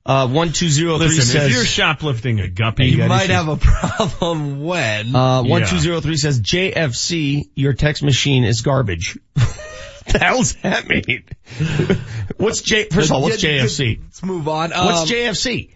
Uh, 0.08 0.26
1203 0.26 1.06
Listen, 1.06 1.24
says, 1.26 1.46
if 1.48 1.52
you're 1.52 1.64
shoplifting 1.66 2.40
a 2.40 2.48
guppy, 2.48 2.86
You 2.86 2.96
got 2.96 3.08
might 3.10 3.24
issues. 3.24 3.36
have 3.36 3.48
a 3.48 3.56
problem 3.58 4.64
when. 4.64 5.14
uh, 5.14 5.42
1203 5.42 6.16
says 6.16 6.40
JFC, 6.40 7.50
your 7.54 7.74
text 7.74 8.02
machine 8.02 8.44
is 8.44 8.62
garbage. 8.62 9.18
the 9.34 10.18
hell's 10.18 10.54
that 10.62 10.88
mean? 10.88 11.24
what's 12.38 12.62
J, 12.62 12.88
first 12.88 13.10
of 13.10 13.16
all, 13.16 13.22
what's 13.22 13.42
Yeah, 13.42 13.64
JFC? 13.64 14.00
Let's 14.02 14.22
move 14.22 14.48
on. 14.48 14.72
Um, 14.72 14.86
What's 14.86 15.10
JFC? 15.10 15.74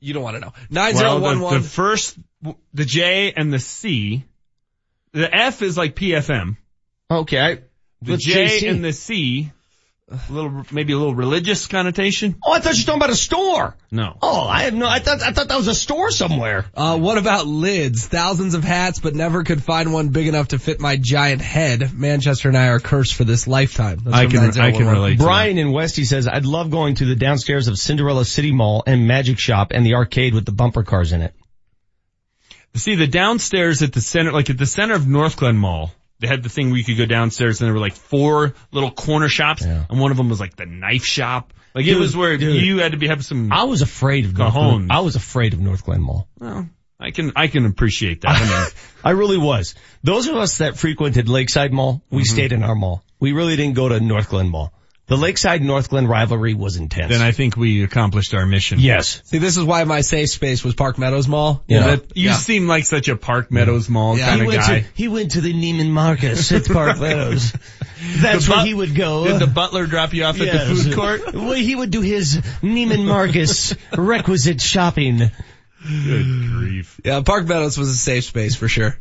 You 0.00 0.12
don't 0.12 0.22
want 0.22 0.34
to 0.36 0.40
know. 0.40 0.52
well, 0.70 0.92
9011. 0.92 1.40
the, 1.40 1.58
the 1.60 1.68
first, 1.68 2.18
the 2.74 2.84
J 2.84 3.32
and 3.32 3.50
the 3.50 3.58
C, 3.58 4.22
the 5.12 5.34
F 5.34 5.62
is 5.62 5.78
like 5.78 5.94
PFM. 5.96 6.58
Okay. 7.10 7.62
The 8.02 8.18
J 8.18 8.60
JC? 8.60 8.70
and 8.70 8.84
the 8.84 8.92
C, 8.92 9.50
a 10.08 10.20
little, 10.30 10.64
maybe 10.70 10.92
a 10.92 10.96
little 10.98 11.14
religious 11.14 11.66
connotation. 11.66 12.36
Oh, 12.44 12.52
I 12.52 12.60
thought 12.60 12.74
you 12.74 12.82
were 12.82 12.86
talking 12.86 13.00
about 13.00 13.10
a 13.10 13.16
store. 13.16 13.76
No. 13.90 14.16
Oh, 14.22 14.46
I 14.46 14.62
have 14.62 14.74
no, 14.74 14.86
I 14.86 14.98
thought, 14.98 15.22
I 15.22 15.32
thought 15.32 15.48
that 15.48 15.56
was 15.56 15.68
a 15.68 15.74
store 15.74 16.10
somewhere. 16.10 16.66
Uh, 16.74 16.98
what 16.98 17.18
about 17.18 17.46
lids? 17.46 18.06
Thousands 18.06 18.54
of 18.54 18.64
hats, 18.64 19.00
but 19.00 19.14
never 19.14 19.44
could 19.44 19.62
find 19.62 19.92
one 19.92 20.08
big 20.08 20.26
enough 20.28 20.48
to 20.48 20.58
fit 20.58 20.80
my 20.80 20.96
giant 20.96 21.42
head. 21.42 21.92
Manchester 21.92 22.48
and 22.48 22.56
I 22.56 22.68
are 22.68 22.80
cursed 22.80 23.14
for 23.14 23.24
this 23.24 23.46
lifetime. 23.46 23.98
That's 24.04 24.16
I 24.16 24.26
can, 24.26 24.38
I 24.38 24.50
can 24.50 24.84
9011. 24.86 24.92
relate. 24.92 25.18
Brian 25.18 25.58
in 25.58 25.72
Westy 25.72 26.04
says, 26.04 26.28
I'd 26.28 26.46
love 26.46 26.70
going 26.70 26.96
to 26.96 27.04
the 27.04 27.16
downstairs 27.16 27.68
of 27.68 27.78
Cinderella 27.78 28.24
City 28.24 28.52
Mall 28.52 28.82
and 28.86 29.06
Magic 29.06 29.38
Shop 29.38 29.72
and 29.72 29.84
the 29.84 29.94
arcade 29.94 30.34
with 30.34 30.44
the 30.44 30.52
bumper 30.52 30.82
cars 30.82 31.12
in 31.12 31.22
it. 31.22 31.34
See, 32.74 32.94
the 32.94 33.06
downstairs 33.06 33.82
at 33.82 33.94
the 33.94 34.02
center, 34.02 34.32
like 34.32 34.50
at 34.50 34.58
the 34.58 34.66
center 34.66 34.94
of 34.94 35.02
Northglenn 35.02 35.56
Mall, 35.56 35.92
they 36.18 36.26
had 36.26 36.42
the 36.42 36.48
thing 36.48 36.70
where 36.70 36.78
you 36.78 36.84
could 36.84 36.96
go 36.96 37.06
downstairs 37.06 37.60
and 37.60 37.66
there 37.66 37.74
were 37.74 37.80
like 37.80 37.94
four 37.94 38.54
little 38.72 38.90
corner 38.90 39.28
shops 39.28 39.62
and 39.62 40.00
one 40.00 40.10
of 40.10 40.16
them 40.16 40.28
was 40.28 40.40
like 40.40 40.56
the 40.56 40.66
knife 40.66 41.04
shop. 41.04 41.52
Like 41.74 41.86
it 41.86 41.96
was 41.96 42.16
where 42.16 42.36
dude. 42.38 42.62
you 42.62 42.78
had 42.78 42.92
to 42.92 42.98
be, 42.98 43.08
have 43.08 43.24
some, 43.24 43.52
I 43.52 43.64
was 43.64 43.82
afraid 43.82 44.24
of 44.24 44.36
North. 44.38 44.54
I 44.90 45.00
was 45.00 45.14
afraid 45.16 45.52
of 45.52 45.60
Northglenn 45.60 46.00
Mall. 46.00 46.26
well, 46.40 46.68
I 46.98 47.10
can, 47.10 47.32
I 47.36 47.48
can 47.48 47.66
appreciate 47.66 48.22
that. 48.22 48.30
I 48.30 48.48
mean, 48.48 48.68
I 49.04 49.10
really 49.10 49.36
was. 49.36 49.74
Those 50.02 50.26
of 50.28 50.36
us 50.36 50.58
that 50.58 50.78
frequented 50.78 51.28
Lakeside 51.28 51.72
Mall, 51.72 52.02
we 52.10 52.22
Mm-hmm. 52.22 52.34
stayed 52.34 52.52
in 52.52 52.62
our 52.62 52.74
mall. 52.74 53.02
We 53.20 53.32
really 53.32 53.56
didn't 53.56 53.74
go 53.74 53.88
to 53.90 53.98
Northglenn 53.98 54.48
Mall. 54.48 54.72
The 55.08 55.16
Lakeside 55.16 55.62
Northglenn 55.62 56.08
rivalry 56.08 56.54
was 56.54 56.76
intense. 56.76 57.12
then 57.12 57.22
I 57.22 57.30
think 57.30 57.56
we 57.56 57.84
accomplished 57.84 58.34
our 58.34 58.44
mission. 58.44 58.80
yes. 58.80 59.22
See, 59.26 59.38
this 59.38 59.56
is 59.56 59.62
why 59.62 59.84
my 59.84 60.00
safe 60.00 60.30
space 60.30 60.64
was 60.64 60.74
Park 60.74 60.98
Meadows 60.98 61.28
Mall. 61.28 61.62
Yeah. 61.68 61.86
That- 61.86 62.16
You 62.16 62.30
yeah. 62.30 62.34
seem 62.34 62.66
like 62.66 62.84
such 62.86 63.06
a 63.06 63.14
Park 63.16 63.52
Meadows 63.52 63.88
Mall 63.88 64.18
Yeah. 64.18 64.26
kind 64.26 64.40
He 64.40 64.42
of 64.42 64.46
went, 64.48 64.60
guy. 64.62 64.80
to, 64.80 64.86
he 64.94 65.06
went 65.08 65.30
to 65.32 65.40
the 65.40 65.54
Neiman 65.54 65.90
Marcus 65.90 66.50
at 66.50 66.66
Park 66.72 66.98
Meadows. 66.98 67.52
That's 68.16 68.46
The 68.46 68.52
where 68.52 68.66
he 68.66 68.74
would 68.74 68.96
go. 68.96 69.26
Did 69.26 69.38
the 69.40 69.46
butler 69.46 69.86
drop 69.86 70.12
you 70.12 70.24
off 70.24 70.40
at 70.40 70.52
the 70.52 70.74
food 70.74 70.94
court? 70.96 71.22
Well, 71.34 71.52
he 71.52 71.76
would 71.76 71.92
do 71.92 72.00
his 72.00 72.38
Neiman 72.62 73.04
Marcus 73.06 73.74
requisite 73.96 74.60
shopping. 74.60 75.18
Good 75.88 76.24
grief. 76.50 77.00
Yeah, 77.04 77.20
Park 77.24 77.46
Meadows 77.46 77.78
was 77.78 77.90
a 77.90 77.96
safe 77.96 78.24
space 78.24 78.56
for 78.56 78.66
sure. 78.66 78.98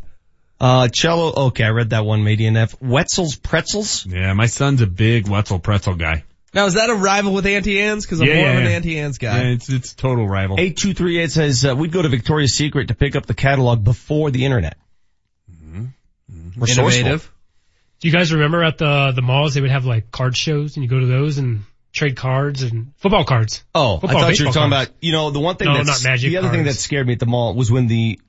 Uh, 0.59 0.87
Cello, 0.87 1.47
okay, 1.47 1.63
I 1.65 1.69
read 1.69 1.89
that 1.89 2.05
one, 2.05 2.23
May 2.23 2.35
D&F. 2.37 2.81
Wetzel's 2.81 3.35
Pretzels? 3.35 4.05
Yeah, 4.05 4.33
my 4.33 4.45
son's 4.45 4.81
a 4.81 4.87
big 4.87 5.27
Wetzel 5.27 5.59
pretzel 5.59 5.95
guy. 5.95 6.23
Now, 6.53 6.65
is 6.67 6.75
that 6.75 6.89
a 6.89 6.95
rival 6.95 7.33
with 7.33 7.45
Auntie 7.45 7.81
Anne's? 7.81 8.05
Cause 8.05 8.21
I'm 8.21 8.27
Yeah, 8.27 8.35
more 8.35 8.45
yeah, 8.45 8.51
of 8.51 8.57
an 8.59 8.63
yeah. 8.63 8.75
Auntie 8.77 8.99
Anne's 8.99 9.17
guy. 9.17 9.41
Yeah, 9.41 9.47
it's, 9.49 9.67
it's 9.69 9.93
total 9.93 10.25
rival. 10.25 10.57
8238 10.57 11.31
says, 11.31 11.65
uh, 11.65 11.75
we'd 11.75 11.91
go 11.91 12.01
to 12.01 12.07
Victoria's 12.07 12.53
Secret 12.53 12.87
to 12.87 12.95
pick 12.95 13.17
up 13.17 13.25
the 13.25 13.33
catalog 13.33 13.83
before 13.83 14.31
the 14.31 14.45
internet. 14.45 14.77
We're 16.57 16.67
resourceful. 16.67 16.99
Innovative. 17.01 17.31
Do 17.99 18.07
you 18.07 18.13
guys 18.13 18.31
remember 18.31 18.63
at 18.63 18.77
the, 18.77 19.11
the 19.13 19.21
malls 19.21 19.53
they 19.53 19.61
would 19.61 19.71
have 19.71 19.85
like 19.85 20.09
card 20.11 20.37
shows 20.37 20.77
and 20.77 20.83
you 20.83 20.89
go 20.89 20.99
to 20.99 21.05
those 21.05 21.37
and 21.37 21.63
trade 21.91 22.15
cards 22.15 22.63
and 22.63 22.93
football 22.97 23.25
cards? 23.25 23.63
Oh, 23.73 23.99
Football, 23.99 24.17
I 24.17 24.21
thought 24.21 24.39
you 24.39 24.45
were 24.45 24.53
talking 24.53 24.71
cards. 24.71 24.89
about, 24.89 24.97
you 25.01 25.11
know, 25.11 25.31
the 25.31 25.39
one 25.41 25.57
thing 25.57 25.67
No, 25.67 25.83
that's, 25.83 26.03
not 26.03 26.09
magic 26.09 26.29
the 26.31 26.37
other 26.37 26.49
thing 26.49 26.63
that 26.63 26.75
scared 26.75 27.07
me 27.07 27.13
at 27.13 27.19
the 27.19 27.25
mall 27.25 27.53
was 27.53 27.69
when 27.69 27.87
the, 27.87 28.19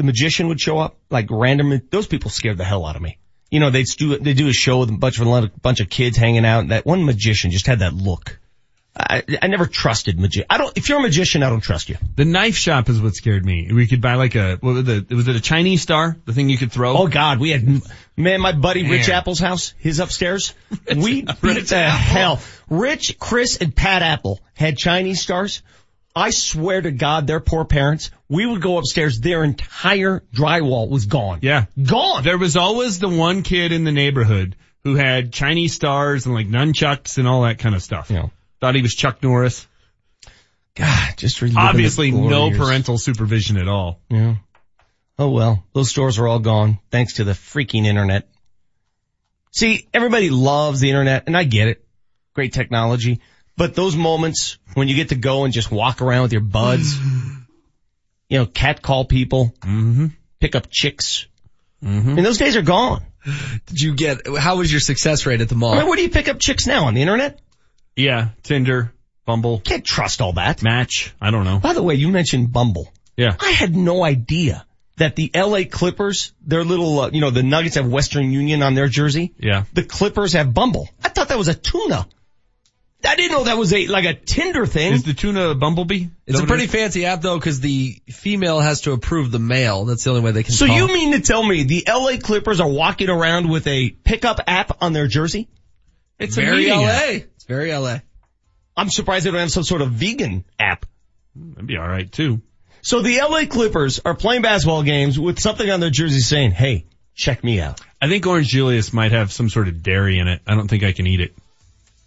the 0.00 0.04
magician 0.04 0.48
would 0.48 0.58
show 0.58 0.78
up, 0.78 0.96
like 1.10 1.26
random, 1.30 1.78
those 1.90 2.06
people 2.06 2.30
scared 2.30 2.56
the 2.56 2.64
hell 2.64 2.86
out 2.86 2.96
of 2.96 3.02
me. 3.02 3.18
You 3.50 3.60
know, 3.60 3.68
they'd 3.68 3.84
do, 3.98 4.16
they 4.16 4.32
do 4.32 4.48
a 4.48 4.52
show 4.54 4.78
with 4.78 4.88
a 4.88 4.92
bunch 4.92 5.20
of, 5.20 5.26
a 5.26 5.52
bunch 5.60 5.80
of 5.80 5.90
kids 5.90 6.16
hanging 6.16 6.46
out. 6.46 6.60
and 6.60 6.70
That 6.70 6.86
one 6.86 7.04
magician 7.04 7.50
just 7.50 7.66
had 7.66 7.80
that 7.80 7.92
look. 7.92 8.38
I, 8.96 9.22
I 9.42 9.48
never 9.48 9.66
trusted 9.66 10.18
magi- 10.18 10.46
I 10.48 10.56
don't, 10.56 10.74
if 10.78 10.88
you're 10.88 11.00
a 11.00 11.02
magician, 11.02 11.42
I 11.42 11.50
don't 11.50 11.60
trust 11.60 11.90
you. 11.90 11.98
The 12.16 12.24
knife 12.24 12.54
shop 12.56 12.88
is 12.88 12.98
what 12.98 13.14
scared 13.14 13.44
me. 13.44 13.70
We 13.70 13.86
could 13.86 14.00
buy 14.00 14.14
like 14.14 14.36
a, 14.36 14.56
what 14.56 14.72
was 14.72 14.88
it, 14.88 15.10
was 15.10 15.28
it 15.28 15.36
a 15.36 15.40
Chinese 15.40 15.82
star? 15.82 16.16
The 16.24 16.32
thing 16.32 16.48
you 16.48 16.56
could 16.56 16.72
throw? 16.72 16.96
Oh 16.96 17.06
God, 17.06 17.38
we 17.38 17.50
had, 17.50 17.82
man, 18.16 18.40
my 18.40 18.52
buddy 18.52 18.88
Rich 18.88 19.08
Man. 19.08 19.18
Apple's 19.18 19.38
house, 19.38 19.74
his 19.76 19.98
upstairs, 19.98 20.54
we 20.96 21.22
beat 21.42 21.66
the 21.68 21.90
hell. 21.90 22.40
Rich, 22.70 23.18
Chris, 23.18 23.58
and 23.58 23.76
Pat 23.76 24.00
Apple 24.00 24.40
had 24.54 24.78
Chinese 24.78 25.20
stars. 25.20 25.60
I 26.14 26.30
swear 26.30 26.80
to 26.80 26.90
God, 26.90 27.26
their 27.26 27.40
poor 27.40 27.64
parents, 27.64 28.10
we 28.28 28.44
would 28.44 28.60
go 28.60 28.78
upstairs, 28.78 29.20
their 29.20 29.44
entire 29.44 30.22
drywall 30.34 30.88
was 30.88 31.06
gone. 31.06 31.38
Yeah. 31.42 31.66
Gone. 31.80 32.24
There 32.24 32.38
was 32.38 32.56
always 32.56 32.98
the 32.98 33.08
one 33.08 33.42
kid 33.42 33.72
in 33.72 33.84
the 33.84 33.92
neighborhood 33.92 34.56
who 34.82 34.96
had 34.96 35.32
Chinese 35.32 35.74
stars 35.74 36.26
and 36.26 36.34
like 36.34 36.48
nunchucks 36.48 37.18
and 37.18 37.28
all 37.28 37.42
that 37.42 37.58
kind 37.58 37.74
of 37.74 37.82
stuff. 37.82 38.10
Yeah. 38.10 38.28
Thought 38.60 38.74
he 38.74 38.82
was 38.82 38.94
Chuck 38.94 39.22
Norris. 39.22 39.66
God, 40.74 41.16
just 41.16 41.42
Obviously 41.56 42.10
no 42.10 42.50
parental 42.50 42.96
supervision 42.96 43.56
at 43.56 43.68
all. 43.68 44.00
Yeah. 44.08 44.36
Oh 45.18 45.30
well, 45.30 45.64
those 45.74 45.90
stores 45.90 46.18
are 46.18 46.26
all 46.26 46.38
gone 46.38 46.78
thanks 46.90 47.14
to 47.14 47.24
the 47.24 47.32
freaking 47.32 47.84
internet. 47.84 48.28
See, 49.50 49.86
everybody 49.92 50.30
loves 50.30 50.80
the 50.80 50.88
internet 50.88 51.24
and 51.26 51.36
I 51.36 51.44
get 51.44 51.68
it. 51.68 51.84
Great 52.34 52.52
technology. 52.52 53.20
But 53.60 53.74
those 53.74 53.94
moments 53.94 54.56
when 54.72 54.88
you 54.88 54.94
get 54.96 55.10
to 55.10 55.16
go 55.16 55.44
and 55.44 55.52
just 55.52 55.70
walk 55.70 56.00
around 56.00 56.22
with 56.22 56.32
your 56.32 56.40
buds, 56.40 56.98
you 58.30 58.38
know, 58.38 58.46
cat 58.46 58.80
call 58.80 59.04
people, 59.04 59.52
Mm-hmm. 59.60 60.06
pick 60.40 60.54
up 60.56 60.68
chicks. 60.70 61.26
Mm-hmm. 61.84 62.10
I 62.10 62.14
mean, 62.14 62.24
those 62.24 62.38
days 62.38 62.56
are 62.56 62.62
gone. 62.62 63.02
Did 63.66 63.78
you 63.82 63.94
get, 63.94 64.26
how 64.38 64.56
was 64.56 64.72
your 64.72 64.80
success 64.80 65.26
rate 65.26 65.42
at 65.42 65.50
the 65.50 65.56
mall? 65.56 65.74
I 65.74 65.80
mean, 65.80 65.88
where 65.88 65.96
do 65.96 66.02
you 66.02 66.08
pick 66.08 66.28
up 66.28 66.38
chicks 66.38 66.66
now? 66.66 66.86
On 66.86 66.94
the 66.94 67.02
internet? 67.02 67.38
Yeah. 67.96 68.28
Tinder, 68.42 68.94
Bumble, 69.26 69.60
Can't 69.60 69.84
trust 69.84 70.22
all 70.22 70.32
that. 70.32 70.62
Match. 70.62 71.12
I 71.20 71.30
don't 71.30 71.44
know. 71.44 71.58
By 71.58 71.74
the 71.74 71.82
way, 71.82 71.96
you 71.96 72.08
mentioned 72.08 72.50
Bumble. 72.54 72.90
Yeah. 73.18 73.36
I 73.38 73.50
had 73.50 73.76
no 73.76 74.02
idea 74.02 74.64
that 74.96 75.16
the 75.16 75.30
LA 75.34 75.64
Clippers, 75.70 76.32
their 76.40 76.64
little, 76.64 76.98
uh, 77.00 77.10
you 77.12 77.20
know, 77.20 77.28
the 77.30 77.42
Nuggets 77.42 77.74
have 77.74 77.86
Western 77.86 78.30
Union 78.32 78.62
on 78.62 78.74
their 78.74 78.88
jersey. 78.88 79.34
Yeah. 79.38 79.64
The 79.74 79.82
Clippers 79.82 80.32
have 80.32 80.54
Bumble. 80.54 80.88
I 81.04 81.10
thought 81.10 81.28
that 81.28 81.36
was 81.36 81.48
a 81.48 81.54
tuna. 81.54 82.06
I 83.04 83.16
didn't 83.16 83.32
know 83.32 83.44
that 83.44 83.56
was 83.56 83.72
a, 83.72 83.86
like 83.86 84.04
a 84.04 84.14
Tinder 84.14 84.66
thing. 84.66 84.92
Is 84.92 85.04
the 85.04 85.14
tuna 85.14 85.50
a 85.50 85.54
bumblebee? 85.54 86.08
It's 86.26 86.38
a 86.38 86.46
pretty 86.46 86.66
fancy 86.66 87.06
app 87.06 87.22
though, 87.22 87.38
because 87.38 87.60
the 87.60 88.00
female 88.08 88.60
has 88.60 88.82
to 88.82 88.92
approve 88.92 89.30
the 89.30 89.38
male. 89.38 89.84
That's 89.86 90.04
the 90.04 90.10
only 90.10 90.22
way 90.22 90.32
they 90.32 90.42
can. 90.42 90.52
So 90.52 90.66
talk. 90.66 90.76
you 90.76 90.86
mean 90.86 91.12
to 91.12 91.20
tell 91.20 91.42
me 91.42 91.62
the 91.62 91.84
LA 91.88 92.18
Clippers 92.18 92.60
are 92.60 92.68
walking 92.68 93.08
around 93.08 93.48
with 93.48 93.66
a 93.66 93.90
pickup 93.90 94.40
app 94.46 94.82
on 94.82 94.92
their 94.92 95.06
jersey? 95.06 95.48
It's 96.18 96.36
very 96.36 96.56
meeting 96.58 96.80
LA. 96.80 96.88
app. 96.88 97.10
It's 97.36 97.44
very 97.44 97.72
LA. 97.72 97.98
I'm 98.76 98.90
surprised 98.90 99.26
they 99.26 99.30
don't 99.30 99.40
have 99.40 99.52
some 99.52 99.64
sort 99.64 99.82
of 99.82 99.92
vegan 99.92 100.44
app. 100.58 100.84
That'd 101.34 101.66
be 101.66 101.78
alright 101.78 102.10
too. 102.10 102.42
So 102.82 103.02
the 103.02 103.18
LA 103.18 103.46
Clippers 103.46 104.00
are 104.04 104.14
playing 104.14 104.42
basketball 104.42 104.82
games 104.82 105.18
with 105.18 105.38
something 105.38 105.68
on 105.68 105.80
their 105.80 105.90
jersey 105.90 106.20
saying, 106.20 106.52
hey, 106.52 106.86
check 107.14 107.44
me 107.44 107.60
out. 107.60 107.80
I 108.00 108.08
think 108.08 108.26
Orange 108.26 108.48
Julius 108.48 108.92
might 108.92 109.12
have 109.12 109.32
some 109.32 109.48
sort 109.48 109.68
of 109.68 109.82
dairy 109.82 110.18
in 110.18 110.28
it. 110.28 110.40
I 110.46 110.54
don't 110.54 110.68
think 110.68 110.82
I 110.82 110.92
can 110.92 111.06
eat 111.06 111.20
it. 111.20 111.34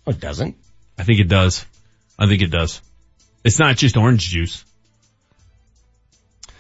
Oh, 0.07 0.11
it 0.11 0.20
doesn't? 0.20 0.56
I 0.98 1.03
think 1.03 1.20
it 1.20 1.28
does. 1.28 1.65
I 2.18 2.28
think 2.28 2.41
it 2.41 2.52
does. 2.52 2.82
It's 3.44 3.60
not 3.60 3.78
just 3.78 3.98
orange 3.98 4.22
juice. 4.22 4.64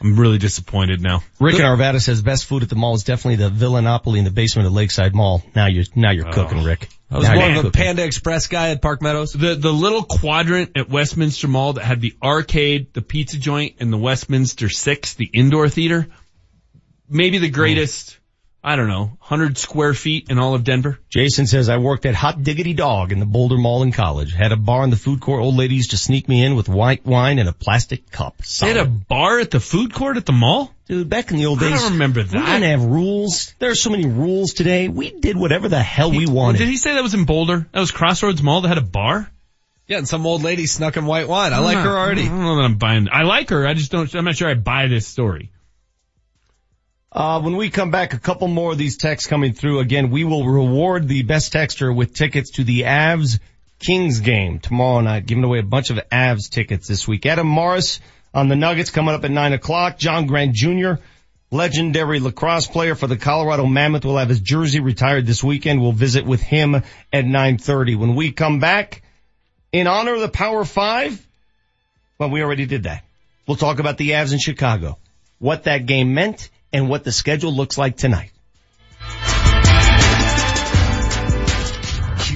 I'm 0.01 0.19
really 0.19 0.37
disappointed 0.37 1.01
now. 1.01 1.23
Rick 1.39 1.55
in 1.55 1.61
Arvada 1.61 2.01
says 2.01 2.21
best 2.21 2.45
food 2.45 2.61
at 2.61 2.69
the 2.69 2.75
mall 2.75 2.93
is 2.93 3.05
definitely 3.05 3.37
the 3.37 3.49
Villanopoly 3.49 4.19
in 4.19 4.25
the 4.25 4.31
basement 4.31 4.67
of 4.67 4.73
Lakeside 4.73 5.15
Mall. 5.15 5.41
Now 5.55 5.67
you're, 5.67 5.85
now 5.95 6.11
you're 6.11 6.27
oh. 6.27 6.33
cooking, 6.33 6.61
Rick. 6.63 6.89
I 7.09 7.17
was 7.17 7.27
Now 7.27 7.35
more 7.35 7.49
of 7.49 7.51
a 7.51 7.61
cooking. 7.61 7.71
Panda 7.71 8.03
Express 8.03 8.47
guy 8.47 8.71
at 8.71 8.81
Park 8.81 9.01
Meadows. 9.01 9.31
The 9.31 9.55
the 9.55 9.71
little 9.71 10.03
quadrant 10.03 10.75
at 10.75 10.89
Westminster 10.89 11.47
Mall 11.47 11.73
that 11.73 11.85
had 11.85 12.01
the 12.01 12.15
arcade, 12.21 12.93
the 12.93 13.01
pizza 13.01 13.37
joint, 13.37 13.75
and 13.79 13.93
the 13.93 13.97
Westminster 13.97 14.67
Six, 14.67 15.13
the 15.13 15.29
indoor 15.31 15.69
theater. 15.69 16.07
Maybe 17.07 17.37
the 17.37 17.49
greatest, 17.49 18.17
I 18.65 18.77
don't 18.77 18.87
know, 18.87 19.17
hundred 19.19 19.57
square 19.57 19.93
feet 19.93 20.29
in 20.29 20.39
all 20.39 20.55
of 20.55 20.63
Denver. 20.63 20.97
Jason 21.09 21.47
says, 21.47 21.67
I 21.67 21.77
worked 21.79 22.05
at 22.05 22.15
Hot 22.15 22.41
Diggity 22.43 22.73
Dog 22.73 23.11
in 23.11 23.19
the 23.19 23.25
Boulder 23.25 23.57
Mall 23.57 23.83
in 23.83 23.91
college. 23.91 24.33
Had 24.33 24.53
a 24.53 24.55
bar 24.55 24.85
in 24.85 24.89
the 24.89 24.95
food 24.95 25.19
court. 25.19 25.41
Old 25.41 25.55
ladies 25.55 25.89
to 25.89 25.97
sneak 25.97 26.29
me 26.29 26.43
in 26.45 26.55
with 26.55 26.69
white 26.69 27.05
wine 27.05 27.39
and 27.39 27.49
a 27.49 27.53
plastic 27.53 28.09
cup. 28.09 28.37
They 28.61 28.67
had 28.69 28.77
a 28.77 28.85
bar 28.85 29.39
at 29.39 29.51
the 29.51 29.59
food 29.59 29.93
court 29.93 30.15
at 30.15 30.25
the 30.25 30.31
mall? 30.31 30.73
Dude, 30.87 31.09
back 31.09 31.29
in 31.31 31.37
the 31.37 31.45
old 31.47 31.61
I 31.61 31.71
days. 31.71 31.81
don't 31.81 31.91
remember 31.93 32.21
We 32.21 32.25
that. 32.27 32.45
didn't 32.45 32.63
have 32.63 32.85
rules. 32.85 33.53
There 33.59 33.69
are 33.71 33.75
so 33.75 33.89
many 33.89 34.05
rules 34.05 34.53
today. 34.53 34.87
We 34.87 35.11
did 35.11 35.35
whatever 35.35 35.67
the 35.67 35.81
hell 35.83 36.11
we 36.11 36.25
wanted. 36.25 36.59
Did 36.59 36.69
he 36.69 36.77
say 36.77 36.93
that 36.93 37.03
was 37.03 37.13
in 37.13 37.25
Boulder? 37.25 37.67
That 37.73 37.79
was 37.81 37.91
Crossroads 37.91 38.41
Mall 38.41 38.61
that 38.61 38.69
had 38.69 38.77
a 38.77 38.81
bar? 38.81 39.29
Yeah, 39.87 39.97
and 39.97 40.07
some 40.07 40.25
old 40.25 40.41
lady 40.41 40.67
snuck 40.67 40.95
in 40.95 41.05
white 41.05 41.27
wine. 41.27 41.51
I 41.51 41.59
like 41.59 41.77
her 41.79 41.97
already. 41.97 42.21
I 42.23 42.27
don't 42.29 42.41
know 42.41 42.55
that 42.55 42.63
I'm 42.63 42.77
buying. 42.77 43.09
I 43.11 43.23
like 43.23 43.49
her. 43.49 43.67
I 43.67 43.73
just 43.73 43.91
don't. 43.91 44.13
I'm 44.15 44.23
not 44.23 44.37
sure 44.37 44.49
I 44.49 44.53
buy 44.53 44.87
this 44.87 45.05
story. 45.05 45.51
Uh, 47.13 47.39
when 47.41 47.55
we 47.55 47.69
come 47.69 47.91
back, 47.91 48.15
a 48.15 48.19
couple 48.19 48.47
more 48.47 48.71
of 48.71 48.77
these 48.79 48.97
texts 48.97 49.29
coming 49.29 49.53
through. 49.53 49.79
Again, 49.79 50.09
we 50.09 50.23
will 50.23 50.47
reward 50.47 51.07
the 51.07 51.21
best 51.21 51.53
texter 51.53 51.95
with 51.95 52.15
tickets 52.15 52.53
to 52.53 52.63
the 52.63 52.81
Avs 52.81 53.39
Kings 53.77 54.19
game 54.21 54.57
tomorrow 54.57 54.99
night, 55.01 55.27
giving 55.27 55.43
away 55.43 55.59
a 55.59 55.63
bunch 55.63 55.91
of 55.91 55.97
Avs 56.11 56.49
tickets 56.49 56.87
this 56.87 57.07
week. 57.07 57.27
Adam 57.27 57.45
Morris 57.45 57.99
on 58.33 58.47
the 58.47 58.55
Nuggets 58.55 58.89
coming 58.89 59.13
up 59.13 59.23
at 59.23 59.29
nine 59.29 59.53
o'clock. 59.53 59.99
John 59.99 60.25
Grant 60.25 60.55
Jr., 60.55 60.93
legendary 61.51 62.19
lacrosse 62.19 62.65
player 62.65 62.95
for 62.95 63.05
the 63.05 63.17
Colorado 63.17 63.67
Mammoth, 63.67 64.05
will 64.05 64.17
have 64.17 64.29
his 64.29 64.39
jersey 64.39 64.79
retired 64.79 65.27
this 65.27 65.43
weekend. 65.43 65.83
We'll 65.83 65.91
visit 65.91 66.25
with 66.25 66.41
him 66.41 66.73
at 66.73 67.25
9.30. 67.25 67.95
When 67.95 68.15
we 68.15 68.31
come 68.31 68.59
back, 68.59 69.03
in 69.71 69.85
honor 69.85 70.15
of 70.15 70.21
the 70.21 70.29
Power 70.29 70.65
Five, 70.65 71.23
well, 72.17 72.31
we 72.31 72.41
already 72.41 72.65
did 72.65 72.83
that. 72.83 73.03
We'll 73.47 73.57
talk 73.57 73.77
about 73.77 73.99
the 73.99 74.11
Avs 74.11 74.33
in 74.33 74.39
Chicago, 74.39 74.97
what 75.37 75.65
that 75.65 75.85
game 75.85 76.15
meant, 76.15 76.49
and 76.73 76.89
what 76.89 77.05
the 77.05 77.11
schedule 77.11 77.53
looks 77.53 77.77
like 77.77 77.95
tonight. 77.95 78.32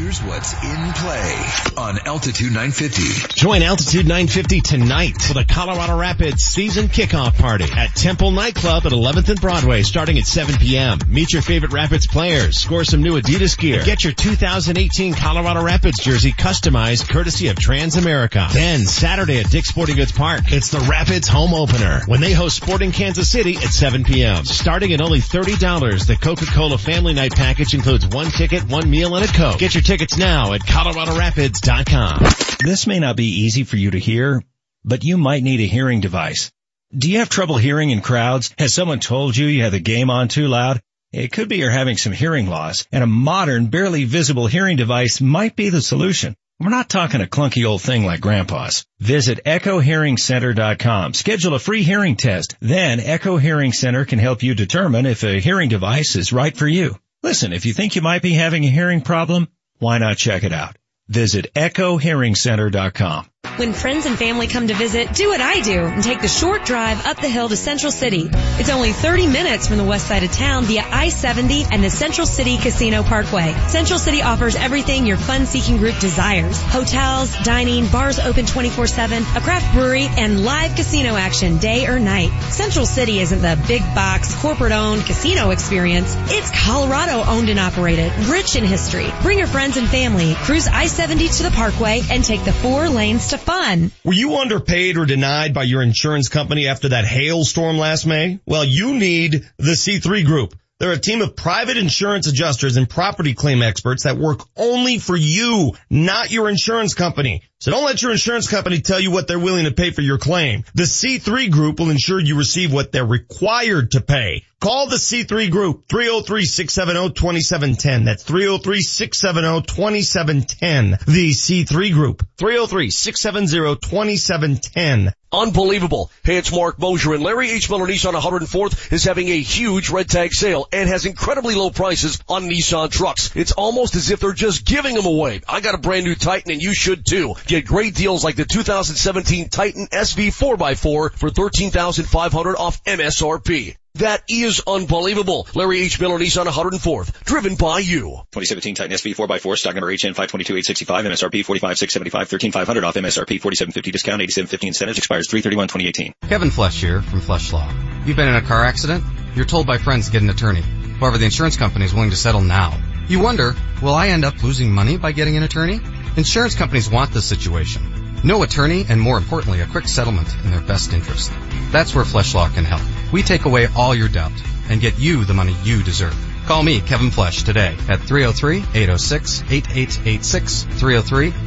Here's 0.07 0.23
what's 0.23 0.53
in 0.53 0.93
play 0.93 1.45
on 1.75 1.99
Altitude 2.05 2.53
950. 2.53 3.33
Join 3.33 3.61
Altitude 3.61 4.07
950 4.07 4.61
tonight 4.61 5.21
for 5.21 5.33
the 5.33 5.43
Colorado 5.43 5.97
Rapids 5.97 6.45
season 6.45 6.87
kickoff 6.87 7.37
party 7.37 7.65
at 7.65 7.93
Temple 7.93 8.31
Nightclub 8.31 8.85
at 8.85 8.93
11th 8.93 9.27
and 9.27 9.41
Broadway 9.41 9.81
starting 9.81 10.17
at 10.17 10.23
7 10.23 10.59
p.m. 10.59 10.99
Meet 11.09 11.33
your 11.33 11.41
favorite 11.41 11.73
Rapids 11.73 12.07
players, 12.07 12.57
score 12.57 12.85
some 12.85 13.03
new 13.03 13.19
Adidas 13.19 13.57
gear, 13.57 13.83
get 13.83 14.05
your 14.05 14.13
2018 14.13 15.13
Colorado 15.13 15.61
Rapids 15.61 16.01
jersey 16.01 16.31
customized 16.31 17.09
courtesy 17.09 17.49
of 17.49 17.57
Transamerica. 17.57 18.49
Then 18.53 18.85
Saturday 18.85 19.41
at 19.41 19.49
Dick's 19.49 19.67
Sporting 19.67 19.97
Goods 19.97 20.13
Park, 20.13 20.53
it's 20.53 20.69
the 20.69 20.79
Rapids 20.89 21.27
home 21.27 21.53
opener 21.53 22.03
when 22.05 22.21
they 22.21 22.31
host 22.31 22.55
Sporting 22.55 22.93
Kansas 22.93 23.29
City 23.29 23.57
at 23.57 23.73
7 23.73 24.05
p.m. 24.05 24.45
Starting 24.45 24.93
at 24.93 25.01
only 25.01 25.19
$30, 25.19 26.07
the 26.07 26.15
Coca-Cola 26.15 26.77
Family 26.77 27.13
Night 27.13 27.35
package 27.35 27.73
includes 27.73 28.07
one 28.07 28.27
ticket, 28.27 28.63
one 28.69 28.89
meal, 28.89 29.13
and 29.13 29.25
a 29.25 29.33
Coke. 29.33 29.59
Get 29.59 29.75
your 29.75 29.83
tickets 29.97 30.17
now 30.17 30.53
at 30.53 30.61
ColoradoRapids.com. 30.61 32.19
This 32.63 32.85
may 32.85 32.99
not 32.99 33.15
be 33.15 33.41
easy 33.41 33.63
for 33.63 33.77
you 33.77 33.89
to 33.89 33.97
hear, 33.97 34.43
but 34.85 35.03
you 35.03 35.17
might 35.17 35.41
need 35.41 35.59
a 35.59 35.63
hearing 35.63 36.01
device. 36.01 36.51
Do 36.95 37.09
you 37.09 37.17
have 37.17 37.29
trouble 37.29 37.57
hearing 37.57 37.89
in 37.89 38.01
crowds? 38.01 38.53
Has 38.59 38.75
someone 38.75 38.99
told 38.99 39.35
you 39.35 39.47
you 39.47 39.63
have 39.63 39.71
the 39.71 39.79
game 39.79 40.11
on 40.11 40.27
too 40.27 40.47
loud? 40.47 40.83
It 41.11 41.31
could 41.31 41.49
be 41.49 41.57
you're 41.57 41.71
having 41.71 41.97
some 41.97 42.13
hearing 42.13 42.45
loss, 42.45 42.85
and 42.91 43.03
a 43.03 43.07
modern, 43.07 43.67
barely 43.67 44.03
visible 44.03 44.45
hearing 44.45 44.77
device 44.77 45.19
might 45.19 45.55
be 45.55 45.69
the 45.69 45.81
solution. 45.81 46.35
We're 46.59 46.69
not 46.69 46.89
talking 46.89 47.21
a 47.21 47.25
clunky 47.25 47.67
old 47.67 47.81
thing 47.81 48.05
like 48.05 48.21
grandpa's. 48.21 48.85
Visit 48.99 49.45
echohearingcenter.com. 49.45 51.15
Schedule 51.15 51.55
a 51.55 51.59
free 51.59 51.81
hearing 51.81 52.17
test. 52.17 52.55
Then 52.59 52.99
Echo 52.99 53.37
Hearing 53.37 53.73
Center 53.73 54.05
can 54.05 54.19
help 54.19 54.43
you 54.43 54.53
determine 54.53 55.07
if 55.07 55.23
a 55.23 55.39
hearing 55.39 55.69
device 55.69 56.15
is 56.15 56.31
right 56.31 56.55
for 56.55 56.67
you. 56.67 56.95
Listen, 57.23 57.51
if 57.51 57.65
you 57.65 57.73
think 57.73 57.95
you 57.95 58.03
might 58.03 58.21
be 58.21 58.33
having 58.33 58.63
a 58.63 58.69
hearing 58.69 59.01
problem, 59.01 59.47
why 59.79 59.97
not 59.97 60.17
check 60.17 60.43
it 60.43 60.53
out? 60.53 60.75
Visit 61.07 61.53
echohearingcenter.com. 61.53 63.29
When 63.55 63.73
friends 63.73 64.05
and 64.05 64.17
family 64.17 64.47
come 64.47 64.67
to 64.67 64.73
visit, 64.73 65.13
do 65.13 65.29
what 65.29 65.41
I 65.41 65.61
do 65.61 65.85
and 65.85 66.03
take 66.03 66.21
the 66.21 66.27
short 66.27 66.65
drive 66.65 67.05
up 67.07 67.17
the 67.17 67.27
hill 67.27 67.49
to 67.49 67.55
Central 67.55 67.91
City. 67.91 68.29
It's 68.31 68.69
only 68.69 68.91
30 68.91 69.27
minutes 69.27 69.67
from 69.67 69.77
the 69.77 69.83
west 69.83 70.07
side 70.07 70.23
of 70.23 70.31
town 70.31 70.65
via 70.65 70.83
I-70 70.83 71.67
and 71.71 71.83
the 71.83 71.89
Central 71.89 72.27
City 72.27 72.57
Casino 72.57 73.01
Parkway. 73.01 73.55
Central 73.67 73.97
City 73.97 74.21
offers 74.21 74.55
everything 74.55 75.05
your 75.07 75.17
fun-seeking 75.17 75.77
group 75.77 75.97
desires. 75.99 76.61
Hotels, 76.61 77.35
dining, 77.43 77.87
bars 77.87 78.19
open 78.19 78.45
24-7, 78.45 79.35
a 79.35 79.41
craft 79.41 79.73
brewery, 79.73 80.07
and 80.17 80.43
live 80.43 80.75
casino 80.75 81.15
action 81.15 81.57
day 81.57 81.87
or 81.87 81.99
night. 81.99 82.29
Central 82.51 82.85
City 82.85 83.19
isn't 83.19 83.41
the 83.41 83.59
big 83.67 83.81
box, 83.95 84.35
corporate-owned 84.35 85.03
casino 85.05 85.49
experience. 85.49 86.15
It's 86.27 86.51
Colorado 86.51 87.23
owned 87.23 87.49
and 87.49 87.59
operated, 87.59 88.13
rich 88.27 88.55
in 88.55 88.63
history. 88.63 89.11
Bring 89.23 89.39
your 89.39 89.47
friends 89.47 89.77
and 89.77 89.87
family, 89.87 90.35
cruise 90.35 90.67
I-70 90.67 91.37
to 91.37 91.43
the 91.43 91.51
Parkway, 91.51 92.01
and 92.11 92.23
take 92.23 92.43
the 92.43 92.53
four 92.53 92.89
lanes 92.89 93.29
to 93.29 93.36
fun. 93.39 93.91
Were 94.03 94.13
you 94.13 94.37
underpaid 94.37 94.97
or 94.97 95.05
denied 95.05 95.53
by 95.53 95.63
your 95.63 95.81
insurance 95.81 96.29
company 96.29 96.67
after 96.67 96.89
that 96.89 97.05
hailstorm 97.05 97.77
last 97.77 98.05
May? 98.05 98.39
Well, 98.45 98.65
you 98.65 98.93
need 98.93 99.47
the 99.57 99.73
C3 99.73 100.25
Group. 100.25 100.55
They're 100.79 100.91
a 100.91 100.99
team 100.99 101.23
of 101.23 101.35
private 101.35 101.77
insurance 101.77 102.27
adjusters 102.27 102.77
and 102.77 102.87
property 102.87 103.33
claim 103.33 103.63
experts 103.63 104.03
that 104.03 104.19
work 104.19 104.41
only 104.55 104.99
for 104.99 105.15
you, 105.15 105.71
not 105.89 106.29
your 106.29 106.49
insurance 106.49 106.93
company. 106.93 107.41
So 107.59 107.71
don't 107.71 107.85
let 107.85 108.03
your 108.03 108.11
insurance 108.11 108.47
company 108.47 108.81
tell 108.81 108.99
you 108.99 109.09
what 109.09 109.27
they're 109.27 109.39
willing 109.39 109.65
to 109.65 109.71
pay 109.71 109.89
for 109.89 110.01
your 110.01 110.19
claim. 110.19 110.63
The 110.75 110.83
C3 110.83 111.49
Group 111.49 111.79
will 111.79 111.89
ensure 111.89 112.19
you 112.19 112.37
receive 112.37 112.71
what 112.71 112.91
they're 112.91 113.03
required 113.03 113.93
to 113.93 114.01
pay. 114.01 114.43
Call 114.59 114.87
the 114.87 114.97
C3 114.97 115.49
Group, 115.49 115.87
303-670-2710. 115.87 118.05
That's 118.05 118.23
303-670-2710. 118.23 121.05
The 121.05 121.31
C3 121.31 121.91
Group, 121.91 122.23
303-670-2710. 122.37 125.13
Unbelievable. 125.37 126.09
Hey, 126.23 126.37
it's 126.37 126.51
Mark 126.51 126.79
Mosier 126.79 127.13
and 127.13 127.21
Larry 127.21 127.51
H. 127.51 127.69
Miller 127.69 127.85
Nissan 127.85 128.19
104th 128.19 128.91
is 128.91 129.03
having 129.03 129.29
a 129.29 129.39
huge 129.39 129.91
red 129.91 130.09
tag 130.09 130.33
sale 130.33 130.67
and 130.73 130.89
has 130.89 131.05
incredibly 131.05 131.53
low 131.53 131.69
prices 131.69 132.19
on 132.27 132.49
Nissan 132.49 132.89
trucks. 132.89 133.35
It's 133.35 133.51
almost 133.51 133.93
as 133.93 134.09
if 134.09 134.19
they're 134.19 134.33
just 134.33 134.65
giving 134.65 134.95
them 134.95 135.05
away. 135.05 135.41
I 135.47 135.61
got 135.61 135.75
a 135.75 135.77
brand 135.77 136.05
new 136.05 136.15
Titan 136.15 136.53
and 136.53 136.61
you 136.61 136.73
should 136.73 137.05
too. 137.05 137.35
Get 137.45 137.67
great 137.67 137.93
deals 137.93 138.23
like 138.23 138.35
the 138.35 138.45
2017 138.45 139.49
Titan 139.49 139.85
SV 139.91 140.29
4x4 140.29 141.11
for 141.11 141.29
13500 141.29 142.55
off 142.55 142.83
MSRP. 142.85 143.77
That 143.97 144.21
is 144.29 144.61
unbelievable. 144.67 145.47
Larry 145.55 145.81
H. 145.81 145.99
Miller 145.99 146.19
Nissan 146.19 146.45
104th, 146.45 147.23
driven 147.23 147.55
by 147.55 147.79
you. 147.79 148.21
2017 148.31 148.75
Titan 148.75 148.95
SV 148.95 149.15
4x4, 149.15 149.57
stock 149.57 149.73
number 149.73 149.89
HN 149.89 150.13
522865, 150.13 151.05
MSRP 151.05 151.43
45675, 151.43 152.27
13500 152.29 152.83
off 152.83 152.93
MSRP 152.93 153.41
4750 153.41 153.91
discount, 153.91 154.21
8750 154.21 154.67
incentives, 154.67 154.97
expires 154.99 155.27
331 155.29 155.67
2018. 155.67 156.13
Kevin 156.29 156.51
Flesh 156.51 156.79
here 156.79 157.01
from 157.01 157.21
Flesh 157.21 157.51
Law. 157.51 157.67
You've 158.05 158.17
been 158.17 158.27
in 158.27 158.35
a 158.35 158.43
car 158.43 158.63
accident? 158.63 159.03
You're 159.33 159.45
told 159.45 159.65
by 159.65 159.79
friends 159.79 160.05
to 160.05 160.11
get 160.11 160.21
an 160.21 160.29
attorney. 160.29 160.61
However, 160.61 161.17
the 161.17 161.25
insurance 161.25 161.57
company 161.57 161.85
is 161.85 161.93
willing 161.93 162.11
to 162.11 162.15
settle 162.15 162.41
now. 162.41 162.79
You 163.07 163.19
wonder, 163.19 163.55
will 163.81 163.95
I 163.95 164.09
end 164.09 164.25
up 164.25 164.43
losing 164.43 164.71
money 164.71 164.97
by 164.97 165.11
getting 165.11 165.37
an 165.37 165.43
attorney? 165.43 165.79
Insurance 166.17 166.53
companies 166.53 166.87
want 166.87 167.13
this 167.13 167.25
situation. 167.25 167.96
No 168.23 168.43
attorney 168.43 168.85
and 168.89 168.99
more 168.99 169.17
importantly, 169.17 169.61
a 169.61 169.67
quick 169.67 169.87
settlement 169.87 170.27
in 170.43 170.51
their 170.51 170.61
best 170.61 170.93
interest. 170.93 171.31
That's 171.71 171.93
where 171.93 172.05
Flesh 172.05 172.33
Law 172.33 172.49
can 172.49 172.65
help. 172.65 172.81
We 173.11 173.21
take 173.23 173.45
away 173.45 173.67
all 173.75 173.93
your 173.93 174.09
doubt 174.09 174.31
and 174.69 174.81
get 174.81 174.99
you 174.99 175.23
the 175.23 175.33
money 175.33 175.55
you 175.63 175.83
deserve. 175.83 176.15
Call 176.47 176.63
me, 176.63 176.79
Kevin 176.79 177.11
Flesh, 177.11 177.43
today 177.43 177.75
at 177.89 177.99
303-806-8886, 177.99 180.63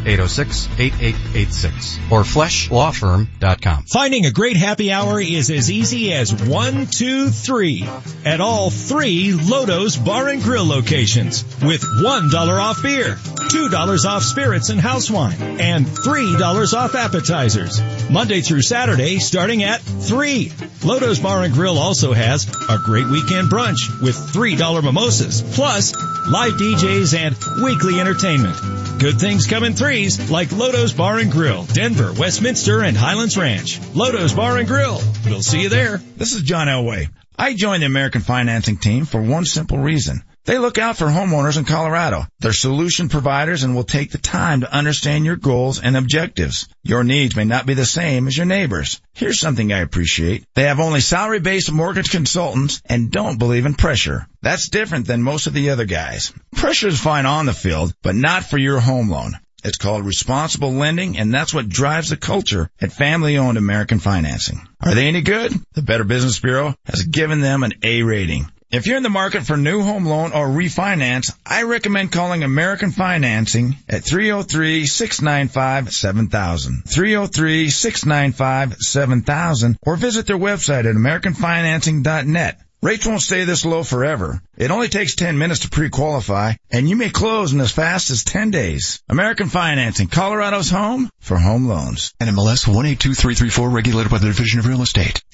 303-806-8886, 0.04 2.12
or 2.12 2.20
fleshlawfirm.com. 2.20 3.84
Finding 3.84 4.26
a 4.26 4.30
great 4.30 4.58
happy 4.58 4.92
hour 4.92 5.18
is 5.18 5.50
as 5.50 5.70
easy 5.70 6.12
as 6.12 6.34
one, 6.34 6.84
two, 6.84 7.30
three 7.30 7.88
at 8.26 8.42
all 8.42 8.68
three 8.68 9.32
Lodo's 9.32 9.96
Bar 9.96 10.28
and 10.28 10.42
Grill 10.42 10.66
locations 10.66 11.44
with 11.62 11.80
$1 11.80 12.60
off 12.60 12.82
beer, 12.82 13.14
$2 13.14 14.04
off 14.04 14.22
spirits 14.22 14.68
and 14.68 14.82
house 14.82 15.10
wine, 15.10 15.40
and 15.40 15.86
$3 15.86 16.74
off 16.74 16.94
appetizers. 16.94 17.80
Monday 18.10 18.42
through 18.42 18.60
Saturday 18.60 19.18
starting 19.18 19.62
at 19.62 19.80
3. 19.80 20.52
Lodo's 20.82 21.20
Bar 21.20 21.44
and 21.44 21.54
Grill 21.54 21.78
also 21.78 22.12
has 22.12 22.46
a 22.68 22.76
great 22.84 23.06
weekend 23.06 23.50
brunch 23.50 24.02
with 24.02 24.14
$3 24.14 24.89
mimosas, 24.92 25.42
plus 25.54 25.94
live 26.28 26.54
DJs 26.54 27.16
and 27.16 27.36
weekly 27.62 28.00
entertainment. 28.00 28.56
Good 28.98 29.20
things 29.20 29.46
come 29.46 29.62
in 29.62 29.74
threes 29.74 30.30
like 30.30 30.50
Lodo's 30.50 30.92
Bar 30.92 31.18
and 31.18 31.30
Grill, 31.30 31.64
Denver, 31.64 32.12
Westminster, 32.12 32.82
and 32.82 32.96
Highlands 32.96 33.36
Ranch. 33.38 33.80
Lodo's 33.94 34.34
Bar 34.34 34.58
and 34.58 34.66
Grill. 34.66 35.00
We'll 35.26 35.42
see 35.42 35.62
you 35.62 35.68
there. 35.68 35.98
This 36.16 36.32
is 36.32 36.42
John 36.42 36.66
Elway. 36.66 37.08
I 37.38 37.54
joined 37.54 37.82
the 37.82 37.86
American 37.86 38.20
Financing 38.20 38.78
team 38.78 39.04
for 39.04 39.22
one 39.22 39.44
simple 39.44 39.78
reason. 39.78 40.22
They 40.46 40.58
look 40.58 40.78
out 40.78 40.96
for 40.96 41.06
homeowners 41.06 41.58
in 41.58 41.64
Colorado. 41.64 42.24
They're 42.38 42.52
solution 42.52 43.08
providers 43.08 43.62
and 43.62 43.74
will 43.74 43.84
take 43.84 44.10
the 44.10 44.18
time 44.18 44.60
to 44.60 44.72
understand 44.72 45.24
your 45.24 45.36
goals 45.36 45.80
and 45.80 45.96
objectives. 45.96 46.68
Your 46.82 47.04
needs 47.04 47.36
may 47.36 47.44
not 47.44 47.66
be 47.66 47.74
the 47.74 47.84
same 47.84 48.26
as 48.26 48.36
your 48.36 48.46
neighbors. 48.46 49.00
Here's 49.12 49.38
something 49.38 49.72
I 49.72 49.80
appreciate. 49.80 50.44
They 50.54 50.64
have 50.64 50.80
only 50.80 51.00
salary-based 51.00 51.70
mortgage 51.70 52.10
consultants 52.10 52.80
and 52.86 53.10
don't 53.10 53.38
believe 53.38 53.66
in 53.66 53.74
pressure. 53.74 54.26
That's 54.40 54.70
different 54.70 55.06
than 55.06 55.22
most 55.22 55.46
of 55.46 55.52
the 55.52 55.70
other 55.70 55.84
guys. 55.84 56.32
Pressure 56.56 56.88
is 56.88 57.00
fine 57.00 57.26
on 57.26 57.46
the 57.46 57.52
field, 57.52 57.92
but 58.02 58.14
not 58.14 58.44
for 58.44 58.56
your 58.56 58.80
home 58.80 59.10
loan. 59.10 59.32
It's 59.62 59.76
called 59.76 60.06
responsible 60.06 60.72
lending, 60.72 61.18
and 61.18 61.34
that's 61.34 61.52
what 61.52 61.68
drives 61.68 62.08
the 62.08 62.16
culture 62.16 62.70
at 62.80 62.92
family-owned 62.92 63.58
American 63.58 63.98
Financing. 63.98 64.66
Are 64.80 64.94
they 64.94 65.06
any 65.06 65.20
good? 65.20 65.52
The 65.74 65.82
Better 65.82 66.04
Business 66.04 66.38
Bureau 66.38 66.74
has 66.86 67.02
given 67.02 67.42
them 67.42 67.62
an 67.62 67.74
A 67.82 68.02
rating. 68.02 68.46
If 68.70 68.86
you're 68.86 68.98
in 68.98 69.02
the 69.02 69.08
market 69.08 69.42
for 69.42 69.56
new 69.56 69.82
home 69.82 70.06
loan 70.06 70.32
or 70.32 70.46
refinance, 70.46 71.36
I 71.44 71.64
recommend 71.64 72.12
calling 72.12 72.44
American 72.44 72.92
Financing 72.92 73.76
at 73.88 74.02
303-695-7000. 74.02 76.84
303-695-7000 76.84 79.76
or 79.82 79.96
visit 79.96 80.28
their 80.28 80.38
website 80.38 80.88
at 80.88 80.94
americanfinancing.net. 80.94 82.60
Rates 82.80 83.06
won't 83.06 83.22
stay 83.22 83.44
this 83.44 83.64
low 83.64 83.82
forever. 83.82 84.40
It 84.56 84.70
only 84.70 84.86
takes 84.86 85.16
10 85.16 85.36
minutes 85.36 85.58
to 85.60 85.68
pre-qualify 85.68 86.52
and 86.70 86.88
you 86.88 86.94
may 86.94 87.10
close 87.10 87.52
in 87.52 87.60
as 87.60 87.72
fast 87.72 88.10
as 88.10 88.22
10 88.22 88.52
days. 88.52 89.02
American 89.08 89.48
Financing, 89.48 90.06
Colorado's 90.06 90.70
home 90.70 91.10
for 91.18 91.36
home 91.36 91.66
loans. 91.66 92.14
NMLS 92.20 92.68
182334 92.68 93.68
regulated 93.68 94.12
by 94.12 94.18
the 94.18 94.28
Division 94.28 94.60
of 94.60 94.68
Real 94.68 94.82
Estate. 94.82 95.24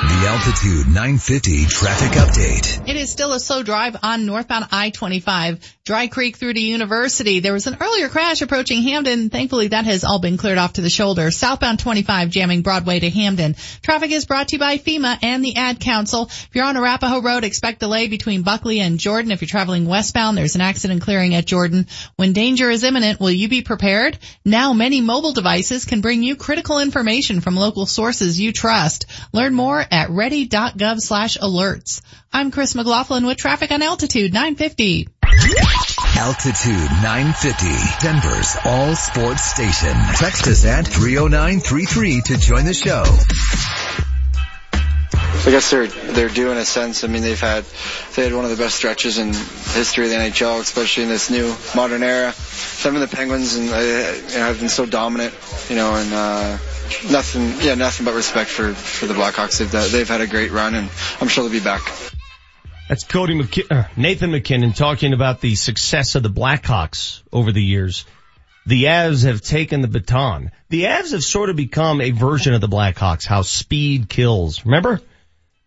The 0.00 0.28
Altitude 0.28 0.86
950 0.86 1.66
traffic 1.66 2.12
update. 2.12 2.88
It 2.88 2.94
is 2.94 3.10
still 3.10 3.32
a 3.32 3.40
slow 3.40 3.64
drive 3.64 3.96
on 4.00 4.26
northbound 4.26 4.66
I-25, 4.70 5.58
Dry 5.84 6.06
Creek 6.06 6.36
through 6.36 6.52
to 6.52 6.60
University. 6.60 7.40
There 7.40 7.52
was 7.52 7.66
an 7.66 7.78
earlier 7.80 8.08
crash 8.08 8.40
approaching 8.40 8.82
Hampden. 8.82 9.28
Thankfully, 9.28 9.68
that 9.68 9.86
has 9.86 10.04
all 10.04 10.20
been 10.20 10.36
cleared 10.36 10.58
off 10.58 10.74
to 10.74 10.82
the 10.82 10.90
shoulder. 10.90 11.32
Southbound 11.32 11.80
25 11.80 12.30
jamming 12.30 12.62
Broadway 12.62 13.00
to 13.00 13.10
Hampden. 13.10 13.56
Traffic 13.82 14.12
is 14.12 14.24
brought 14.24 14.48
to 14.48 14.56
you 14.56 14.60
by 14.60 14.78
FEMA 14.78 15.18
and 15.22 15.44
the 15.44 15.56
Ad 15.56 15.80
Council. 15.80 16.26
If 16.26 16.50
you're 16.52 16.64
on 16.64 16.76
Arapahoe 16.76 17.22
Road, 17.22 17.42
expect 17.42 17.80
delay 17.80 18.06
between 18.06 18.42
Buckley 18.42 18.78
and 18.78 19.00
Jordan. 19.00 19.32
If 19.32 19.40
you're 19.40 19.48
traveling 19.48 19.86
westbound, 19.86 20.38
there's 20.38 20.54
an 20.54 20.60
accident 20.60 21.02
clearing 21.02 21.34
at 21.34 21.46
Jordan. 21.46 21.88
When 22.14 22.34
danger 22.34 22.70
is 22.70 22.84
imminent, 22.84 23.18
will 23.18 23.32
you 23.32 23.48
be 23.48 23.62
prepared? 23.62 24.16
Now 24.44 24.74
many 24.74 25.00
mobile 25.00 25.32
devices 25.32 25.86
can 25.86 26.02
bring 26.02 26.22
you 26.22 26.36
critical 26.36 26.78
information 26.78 27.40
from 27.40 27.56
local 27.56 27.86
sources 27.86 28.38
you 28.38 28.52
trust. 28.52 29.06
Learn 29.32 29.54
more 29.54 29.84
at 29.90 30.10
ready.gov 30.10 31.00
slash 31.00 31.38
alerts. 31.38 32.00
I'm 32.32 32.50
Chris 32.50 32.74
McLaughlin 32.74 33.26
with 33.26 33.36
traffic 33.38 33.70
on 33.70 33.82
Altitude 33.82 34.32
950. 34.32 35.08
Altitude 36.16 36.90
950, 37.02 37.66
Denver's 38.02 38.56
all 38.64 38.94
sports 38.94 39.44
station. 39.44 39.94
Text 40.16 40.46
us 40.48 40.64
at 40.64 40.86
30933 40.86 42.22
to 42.22 42.36
join 42.38 42.64
the 42.64 42.74
show. 42.74 43.04
I 45.46 45.50
guess 45.50 45.70
they're 45.70 45.86
they're 45.86 46.28
due 46.28 46.50
in 46.50 46.58
a 46.58 46.64
sense. 46.64 47.04
I 47.04 47.06
mean, 47.06 47.22
they've 47.22 47.40
had 47.40 47.64
they 48.14 48.24
had 48.24 48.34
one 48.34 48.44
of 48.44 48.50
the 48.50 48.56
best 48.56 48.74
stretches 48.74 49.18
in 49.18 49.28
history 49.28 50.04
of 50.04 50.10
the 50.10 50.16
NHL, 50.16 50.60
especially 50.60 51.04
in 51.04 51.08
this 51.08 51.30
new 51.30 51.54
modern 51.74 52.02
era. 52.02 52.32
Some 52.32 52.96
of 52.96 53.00
the 53.00 53.16
Penguins 53.16 53.54
and 53.54 53.70
uh, 53.70 54.38
have 54.38 54.58
been 54.58 54.68
so 54.68 54.84
dominant, 54.84 55.32
you 55.70 55.76
know, 55.76 55.94
and 55.94 56.12
uh, 56.12 56.58
nothing, 57.10 57.54
yeah, 57.60 57.74
nothing 57.74 58.04
but 58.04 58.14
respect 58.14 58.50
for 58.50 58.74
for 58.74 59.06
the 59.06 59.14
Blackhawks. 59.14 59.58
They've 59.58 59.92
they've 59.92 60.08
had 60.08 60.20
a 60.20 60.26
great 60.26 60.52
run, 60.52 60.74
and 60.74 60.88
I'm 61.20 61.28
sure 61.28 61.44
they'll 61.44 61.52
be 61.52 61.60
back. 61.60 61.82
That's 62.88 63.04
Cody 63.04 63.38
McK- 63.38 63.70
uh, 63.70 63.88
Nathan 63.96 64.30
MacKinnon 64.30 64.72
talking 64.72 65.12
about 65.12 65.40
the 65.40 65.54
success 65.56 66.14
of 66.14 66.22
the 66.22 66.30
Blackhawks 66.30 67.22
over 67.32 67.52
the 67.52 67.62
years. 67.62 68.06
The 68.66 68.84
Avs 68.84 69.24
have 69.24 69.40
taken 69.40 69.80
the 69.82 69.88
baton. 69.88 70.50
The 70.68 70.84
Avs 70.84 71.12
have 71.12 71.22
sort 71.22 71.50
of 71.50 71.56
become 71.56 72.00
a 72.00 72.10
version 72.10 72.54
of 72.54 72.60
the 72.60 72.68
Blackhawks, 72.68 73.26
how 73.26 73.42
speed 73.42 74.08
kills. 74.08 74.64
Remember? 74.64 75.00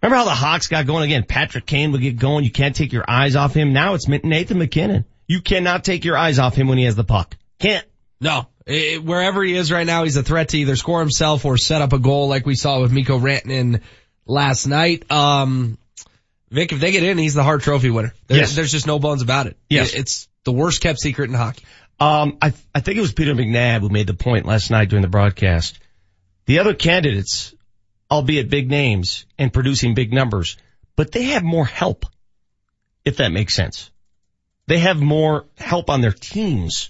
Remember 0.02 0.18
how 0.18 0.26
the 0.26 0.32
Hawks 0.32 0.68
got 0.68 0.88
going 0.88 1.04
again? 1.04 1.24
Patrick 1.24 1.66
Kane 1.66 1.92
would 1.92 2.02
get 2.02 2.18
going. 2.18 2.44
You 2.44 2.52
can't 2.52 2.76
take 2.76 2.92
your 2.92 3.06
eyes 3.08 3.36
off 3.36 3.54
him. 3.54 3.72
Now 3.72 3.94
it's 3.94 4.08
Nathan 4.08 4.58
MacKinnon. 4.58 5.06
You 5.28 5.42
cannot 5.42 5.84
take 5.84 6.06
your 6.06 6.18
eyes 6.18 6.40
off 6.40 6.56
him 6.56 6.68
when 6.68 6.80
he 6.80 6.86
has 6.86 6.96
the 6.96 7.04
puck. 7.04 7.38
Can't. 7.60 7.86
No. 8.20 8.48
It, 8.72 9.04
wherever 9.04 9.44
he 9.44 9.56
is 9.56 9.72
right 9.72 9.86
now, 9.86 10.04
he's 10.04 10.18
a 10.18 10.24
threat 10.24 10.50
to 10.50 10.58
either 10.58 10.76
score 10.76 11.00
himself 11.00 11.46
or 11.46 11.58
set 11.58 11.82
up 11.82 11.94
a 11.94 12.00
goal 12.00 12.28
like 12.28 12.46
we 12.46 12.56
saw 12.56 12.82
with 12.82 12.92
Mikko 12.92 13.20
Rantanen 13.20 13.82
last 14.26 14.66
night. 14.68 15.10
Um, 15.12 15.78
Vic, 16.50 16.72
if 16.74 16.80
they 16.80 16.92
get 16.92 17.04
in, 17.04 17.18
he's 17.18 17.34
the 17.34 17.44
Hart 17.44 17.62
Trophy 17.62 17.90
winner. 17.90 18.14
There, 18.28 18.38
Yes. 18.38 18.56
There's 18.56 18.72
just 18.72 18.88
no 18.88 19.00
bones 19.00 19.22
about 19.22 19.48
it. 19.48 19.58
Yes. 19.70 19.94
It- 19.94 20.00
It's 20.00 20.28
the 20.44 20.52
worst 20.52 20.82
kept 20.82 21.00
secret 21.00 21.30
in 21.30 21.36
hockey. 21.36 21.64
Um, 22.00 22.38
I, 22.42 22.54
I 22.74 22.80
think 22.80 22.98
it 22.98 23.02
was 23.02 23.12
Peter 23.14 23.36
McNab 23.36 23.82
who 23.82 23.90
made 23.90 24.08
the 24.08 24.16
point 24.16 24.46
last 24.48 24.72
night 24.72 24.90
during 24.90 25.04
the 25.04 25.08
broadcast. 25.08 25.78
The 26.48 26.60
other 26.60 26.74
candidates, 26.74 27.54
albeit 28.10 28.50
big 28.50 28.70
names 28.70 29.26
and 29.38 29.54
producing 29.54 29.94
big 29.94 30.12
numbers, 30.12 30.58
but 30.96 31.12
they 31.12 31.24
have 31.26 31.44
more 31.44 31.66
help, 31.66 32.06
if 33.06 33.18
that 33.18 33.32
makes 33.32 33.54
sense. 33.54 33.92
They 34.68 34.80
have 34.80 35.00
more 35.00 35.46
help 35.58 35.90
on 35.92 36.02
their 36.02 36.12
teams. 36.12 36.90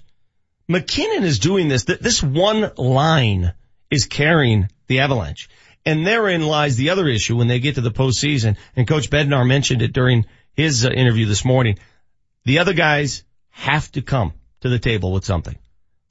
MacKinnon 0.72 1.24
is 1.24 1.38
doing 1.38 1.68
this. 1.68 1.84
Th- 1.84 1.98
This 1.98 2.22
one 2.22 2.72
line 2.76 3.52
is 3.90 4.06
carrying 4.06 4.68
the 4.88 5.00
Avalanche. 5.00 5.48
And 5.84 6.06
therein 6.06 6.42
lies 6.42 6.76
the 6.76 6.90
other 6.90 7.08
issue 7.08 7.36
when 7.36 7.48
they 7.48 7.58
get 7.58 7.74
to 7.76 7.80
the 7.80 7.90
postseason. 7.90 8.56
And 8.76 8.86
Coach 8.86 9.10
Bednar 9.10 9.46
mentioned 9.46 9.82
it 9.82 9.92
during 9.92 10.26
his 10.54 10.84
uh, 10.84 10.90
interview 10.90 11.26
this 11.26 11.44
morning. 11.44 11.78
The 12.44 12.58
other 12.60 12.72
guys 12.72 13.24
have 13.50 13.90
to 13.92 14.02
come 14.02 14.32
to 14.60 14.68
the 14.68 14.78
table 14.78 15.12
with 15.12 15.24
something. 15.24 15.56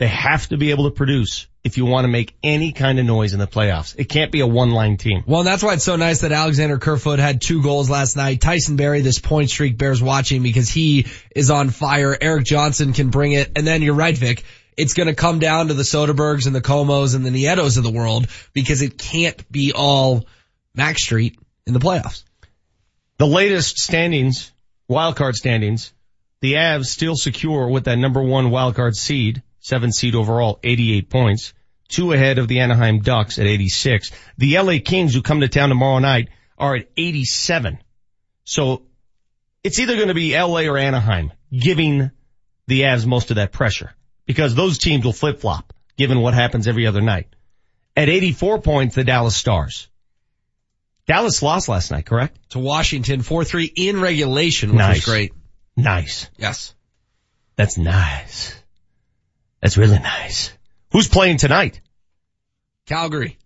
They 0.02 0.07
have 0.07 0.49
to 0.49 0.57
be 0.57 0.72
able 0.72 0.86
to 0.86 0.90
produce 0.90 1.45
if 1.64 1.78
you 1.78 1.86
want 1.86 2.06
to 2.06 2.07
make 2.07 2.36
any 2.41 2.72
kind 2.72 2.98
of 2.98 3.06
noise 3.06 3.34
in 3.34 3.40
the 3.40 3.45
playoffs. 3.45 3.94
It 3.95 4.06
can't 4.06 4.32
be 4.32 4.40
a 4.40 4.48
one 4.48 4.72
line 4.72 4.98
team. 4.98 5.23
Well, 5.28 5.41
and 5.41 5.48
that's 5.48 5.61
why 5.61 5.76
it's 5.76 5.84
so 5.84 5.95
nice 5.95 6.22
that 6.22 6.32
Alexander 6.32 6.80
Kerfoot 6.80 7.19
had 7.19 7.40
two 7.40 7.61
goals 7.61 7.88
last 7.88 8.18
night. 8.18 8.41
Tyson 8.41 8.78
Barrie, 8.78 9.02
this 9.02 9.19
point 9.19 9.52
streak 9.52 9.78
bears 9.78 10.02
watching 10.02 10.41
because 10.41 10.69
he 10.69 11.06
is 11.36 11.52
on 11.52 11.69
fire. 11.69 12.18
Erik 12.19 12.45
Johnson 12.45 12.94
can 12.94 13.11
bring 13.11 13.34
it. 13.34 13.52
And 13.56 13.68
then 13.68 13.84
you're 13.84 13.94
right, 13.94 14.18
Vic. 14.18 14.44
It's 14.76 14.95
going 14.95 15.06
to 15.06 15.14
come 15.14 15.38
down 15.38 15.68
to 15.68 15.76
the 15.76 15.84
Soderbergs 15.84 16.48
and 16.48 16.56
the 16.56 16.61
Comeaus 16.61 17.14
and 17.14 17.23
the 17.23 17.30
Nietos 17.30 17.78
of 17.78 17.84
the 17.84 17.91
world 17.91 18.26
because 18.53 18.82
it 18.82 18.98
can't 18.98 19.52
be 19.52 19.72
all 19.72 20.26
Mac 20.73 20.98
Street 20.98 21.38
in 21.68 21.73
the 21.73 21.80
playoffs. 21.80 22.23
The 23.19 23.28
latest 23.28 23.78
standings, 23.78 24.52
wildcard 24.90 25.36
standings, 25.36 25.94
the 26.41 26.53
Avs 26.53 26.86
still 26.86 27.15
secure 27.15 27.68
with 27.68 27.84
that 27.84 27.99
number 27.99 28.23
one 28.23 28.48
wildcard 28.48 28.95
seed, 28.95 29.44
seven 29.61 29.91
seed 29.93 30.15
overall, 30.15 30.59
88 30.63 31.09
points, 31.09 31.53
two 31.88 32.11
ahead 32.11 32.38
of 32.38 32.47
the 32.49 32.59
Anaheim 32.59 32.99
Ducks 32.99 33.39
at 33.39 33.45
86. 33.47 34.11
The 34.38 34.57
LA 34.59 34.75
Kings 34.83 35.13
who 35.13 35.21
come 35.21 35.39
to 35.41 35.47
town 35.47 35.69
tomorrow 35.69 35.99
night 35.99 36.27
are 36.57 36.75
at 36.75 36.89
87. 36.97 37.79
So 38.43 38.83
it's 39.63 39.79
either 39.79 39.95
going 39.95 40.09
to 40.09 40.13
be 40.13 40.38
LA 40.38 40.61
or 40.61 40.77
Anaheim 40.77 41.31
giving 41.51 42.11
the 42.67 42.81
Avs 42.81 43.05
most 43.05 43.29
of 43.31 43.35
that 43.35 43.51
pressure 43.51 43.93
because 44.25 44.53
those 44.55 44.77
teams 44.77 45.05
will 45.05 45.13
flip 45.13 45.39
flop 45.39 45.73
given 45.97 46.19
what 46.19 46.33
happens 46.33 46.67
every 46.67 46.88
other 46.88 47.01
night. 47.01 47.27
At 47.95 48.09
84 48.09 48.61
points, 48.61 48.95
the 48.95 49.03
Dallas 49.03 49.35
Stars. 49.35 49.88
Dallas 51.07 51.41
lost 51.41 51.67
last 51.67 51.91
night, 51.91 52.05
correct? 52.05 52.38
To 52.51 52.59
Washington, 52.59 53.21
4-3 53.21 53.71
in 53.75 53.99
regulation, 53.99 54.69
which 54.69 54.77
Nice. 54.77 54.95
was 54.97 55.05
great. 55.05 55.33
Nice. 55.75 56.29
Yes. 56.38 56.73
That's 57.57 57.77
nice. 57.77 58.55
That's 59.61 59.77
really 59.77 59.99
nice. 59.99 60.51
Who's 60.91 61.07
playing 61.07 61.38
tonight? 61.38 61.79
Calgary. 62.88 63.38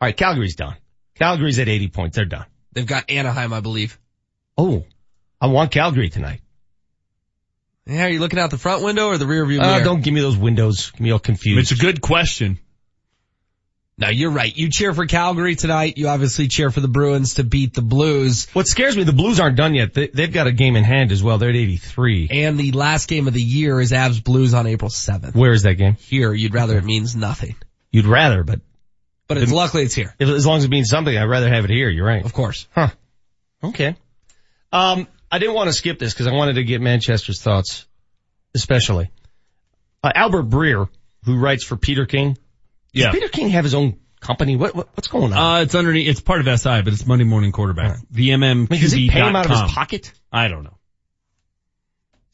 All 0.00 0.06
right, 0.06 0.16
Calgary's 0.16 0.54
done. 0.56 0.76
Calgary's 1.16 1.58
at 1.58 1.68
80 1.68 1.88
points. 1.88 2.16
They're 2.16 2.24
done. 2.24 2.46
They've 2.72 2.86
got 2.86 3.10
Anaheim, 3.10 3.52
I 3.52 3.60
believe. 3.60 3.98
Oh, 4.56 4.84
I 5.40 5.48
want 5.48 5.72
Calgary 5.72 6.08
tonight. 6.10 6.40
Yeah, 7.86 8.04
are 8.04 8.08
you 8.08 8.20
looking 8.20 8.38
out 8.38 8.50
the 8.50 8.58
front 8.58 8.84
window 8.84 9.08
or 9.08 9.18
the 9.18 9.26
rear 9.26 9.44
view 9.46 9.60
Uh, 9.60 9.66
mirror? 9.66 9.84
don't 9.84 10.02
give 10.02 10.12
me 10.14 10.20
those 10.20 10.36
windows. 10.36 10.90
Give 10.92 11.00
me 11.00 11.10
all 11.10 11.18
confused. 11.18 11.58
It's 11.72 11.80
a 11.80 11.82
good 11.82 12.00
question. 12.00 12.58
No, 14.00 14.08
you're 14.08 14.30
right. 14.30 14.56
You 14.56 14.70
cheer 14.70 14.94
for 14.94 15.06
Calgary 15.06 15.56
tonight. 15.56 15.98
You 15.98 16.06
obviously 16.06 16.46
cheer 16.46 16.70
for 16.70 16.78
the 16.80 16.86
Bruins 16.86 17.34
to 17.34 17.44
beat 17.44 17.74
the 17.74 17.82
Blues. 17.82 18.46
What 18.52 18.68
scares 18.68 18.96
me, 18.96 19.02
the 19.02 19.12
Blues 19.12 19.40
aren't 19.40 19.56
done 19.56 19.74
yet. 19.74 19.92
They, 19.92 20.06
they've 20.06 20.32
got 20.32 20.46
a 20.46 20.52
game 20.52 20.76
in 20.76 20.84
hand 20.84 21.10
as 21.10 21.20
well. 21.20 21.38
They're 21.38 21.48
at 21.50 21.56
83. 21.56 22.28
And 22.30 22.58
the 22.60 22.70
last 22.70 23.08
game 23.08 23.26
of 23.26 23.34
the 23.34 23.42
year 23.42 23.80
is 23.80 23.90
Avs 23.90 24.22
Blues 24.22 24.54
on 24.54 24.68
April 24.68 24.88
7th. 24.88 25.34
Where 25.34 25.52
is 25.52 25.64
that 25.64 25.74
game? 25.74 25.94
Here, 25.94 26.32
you'd 26.32 26.54
rather 26.54 26.78
it 26.78 26.84
means 26.84 27.16
nothing. 27.16 27.56
You'd 27.90 28.06
rather, 28.06 28.44
but 28.44 28.60
But 29.26 29.38
it's 29.38 29.50
luckily 29.50 29.82
it's 29.82 29.96
here. 29.96 30.14
if, 30.20 30.28
as 30.28 30.46
long 30.46 30.58
as 30.58 30.64
it 30.64 30.70
means 30.70 30.88
something, 30.88 31.16
I'd 31.16 31.24
rather 31.24 31.48
have 31.48 31.64
it 31.64 31.70
here. 31.70 31.88
You're 31.88 32.06
right. 32.06 32.24
Of 32.24 32.32
course. 32.32 32.68
Huh. 32.72 32.90
Okay. 33.64 33.96
Um, 34.72 35.08
I 35.32 35.40
didn't 35.40 35.54
want 35.56 35.70
to 35.70 35.72
skip 35.72 35.98
this 35.98 36.14
because 36.14 36.28
I 36.28 36.32
wanted 36.32 36.54
to 36.54 36.62
get 36.62 36.80
Manchester's 36.80 37.42
thoughts, 37.42 37.84
especially. 38.54 39.10
Uh, 40.04 40.12
Albert 40.14 40.44
Breer, 40.44 40.88
who 41.24 41.36
writes 41.36 41.64
for 41.64 41.76
Peter 41.76 42.06
King. 42.06 42.38
Does 42.94 43.04
Yeah. 43.04 43.12
Peter 43.12 43.28
King 43.28 43.50
have 43.50 43.64
his 43.64 43.74
own 43.74 43.98
company? 44.20 44.56
What, 44.56 44.74
what 44.74 44.88
what's 44.96 45.08
going 45.08 45.32
on? 45.32 45.58
Uh, 45.58 45.62
it's 45.62 45.74
underneath, 45.74 46.08
it's 46.08 46.20
part 46.20 46.46
of 46.46 46.60
SI, 46.60 46.82
but 46.82 46.88
it's 46.88 47.06
Monday 47.06 47.24
Morning 47.24 47.52
Quarterback. 47.52 47.98
The 48.10 48.32
I 48.32 48.36
mean, 48.36 48.66
does 48.66 48.92
he 48.92 49.08
pay 49.10 49.20
him 49.20 49.36
out 49.36 49.44
of 49.46 49.50
his 49.50 49.72
pocket? 49.72 50.12
I 50.32 50.48
don't 50.48 50.64
know. 50.64 50.76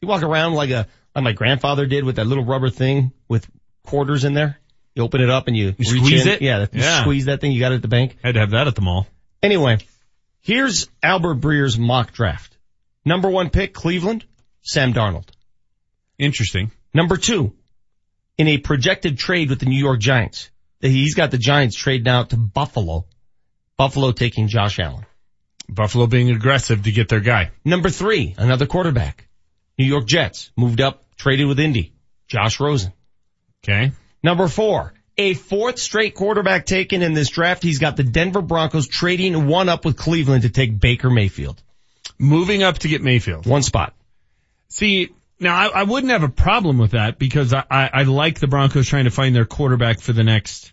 You 0.01 0.09
walk 0.09 0.23
around 0.23 0.55
like 0.55 0.71
a 0.71 0.87
like 1.15 1.25
my 1.25 1.33
grandfather 1.33 1.87
did 1.87 2.05
with 2.05 2.17
that 2.17 2.27
little 2.27 2.45
rubber 2.45 2.71
thing 2.71 3.13
with 3.29 3.47
quarters 3.85 4.25
in 4.25 4.35
there. 4.35 4.59
You 4.95 5.03
open 5.03 5.21
it 5.21 5.31
up 5.31 5.49
and 5.49 5.57
you, 5.57 5.75
You 5.79 5.85
squeeze 5.85 6.27
in. 6.27 6.33
it? 6.35 6.43
Yeah, 6.43 6.61
you 6.61 6.81
Yeah. 6.81 7.01
squeeze 7.01 7.25
that 7.27 7.41
thing. 7.41 7.53
You 7.53 7.61
got 7.61 7.73
it 7.73 7.77
at 7.77 7.83
the 7.83 7.89
bank. 7.89 8.17
I 8.23 8.29
Had 8.29 8.35
to 8.35 8.41
have 8.41 8.51
that 8.51 8.69
at 8.69 8.75
the 8.75 8.81
mall. 8.83 9.07
Anyway, 9.43 9.79
here's 10.41 10.89
Albert 11.03 11.35
Breer's 11.35 11.79
mock 11.79 12.13
draft. 12.13 12.57
Number 13.05 13.29
one 13.29 13.51
pick, 13.51 13.75
Cleveland, 13.75 14.25
Sam 14.63 14.93
Darnold. 14.95 15.27
Interesting. 16.19 16.71
Number 16.93 17.17
two, 17.17 17.53
in 18.39 18.49
a 18.49 18.59
projected 18.59 19.19
trade 19.19 19.51
with 19.51 19.61
the 19.61 19.67
New 19.67 19.79
York 19.79 20.01
Giants, 20.01 20.51
he's 20.81 21.15
got 21.15 21.31
the 21.31 21.39
Giants 21.39 21.77
trading 21.77 22.09
out 22.09 22.31
to 22.31 22.37
Buffalo. 22.37 23.07
Buffalo 23.77 24.13
taking 24.13 24.49
Josh 24.49 24.79
Allen. 24.79 25.07
Buffalo 25.69 26.07
being 26.07 26.31
aggressive 26.31 26.83
to 26.83 26.93
get 26.93 27.09
their 27.09 27.21
guy. 27.21 27.51
Number 27.65 27.91
three, 27.91 28.35
another 28.37 28.67
quarterback. 28.67 29.29
New 29.79 29.87
York 29.87 30.07
Jets 30.07 30.53
moved 30.57 30.81
up, 30.81 31.05
traded 31.17 31.49
with 31.49 31.59
Indy. 31.59 31.95
Josh 32.29 32.61
Rosen. 32.61 32.93
Okay. 33.63 33.93
Number 34.23 34.49
four, 34.49 34.95
a 35.17 35.35
fourth 35.35 35.79
straight 35.79 36.15
quarterback 36.15 36.67
taken 36.67 37.03
in 37.03 37.15
this 37.15 37.29
draft. 37.29 37.63
He's 37.63 37.79
got 37.79 37.97
the 37.97 38.05
Denver 38.05 38.43
Broncos 38.43 38.89
trading 38.89 39.47
one 39.47 39.69
up 39.69 39.85
with 39.85 39.97
Cleveland 39.97 40.43
to 40.43 40.51
take 40.51 40.79
Baker 40.79 41.11
Mayfield. 41.11 41.63
Moving 42.19 42.63
up 42.63 42.79
to 42.79 42.89
get 42.89 43.03
Mayfield. 43.03 43.47
One 43.47 43.63
spot. 43.63 43.95
See, 44.69 45.11
now 45.41 45.55
I, 45.57 45.81
I 45.81 45.83
wouldn't 45.83 46.13
have 46.13 46.23
a 46.23 46.29
problem 46.29 46.79
with 46.79 46.93
that 46.93 47.19
because 47.19 47.53
I, 47.53 47.65
I, 47.71 47.91
I 47.93 48.03
like 48.03 48.41
the 48.41 48.47
Broncos 48.47 48.89
trying 48.89 49.05
to 49.05 49.11
find 49.11 49.35
their 49.35 49.45
quarterback 49.45 50.01
for 50.01 50.13
the 50.13 50.25
next, 50.25 50.73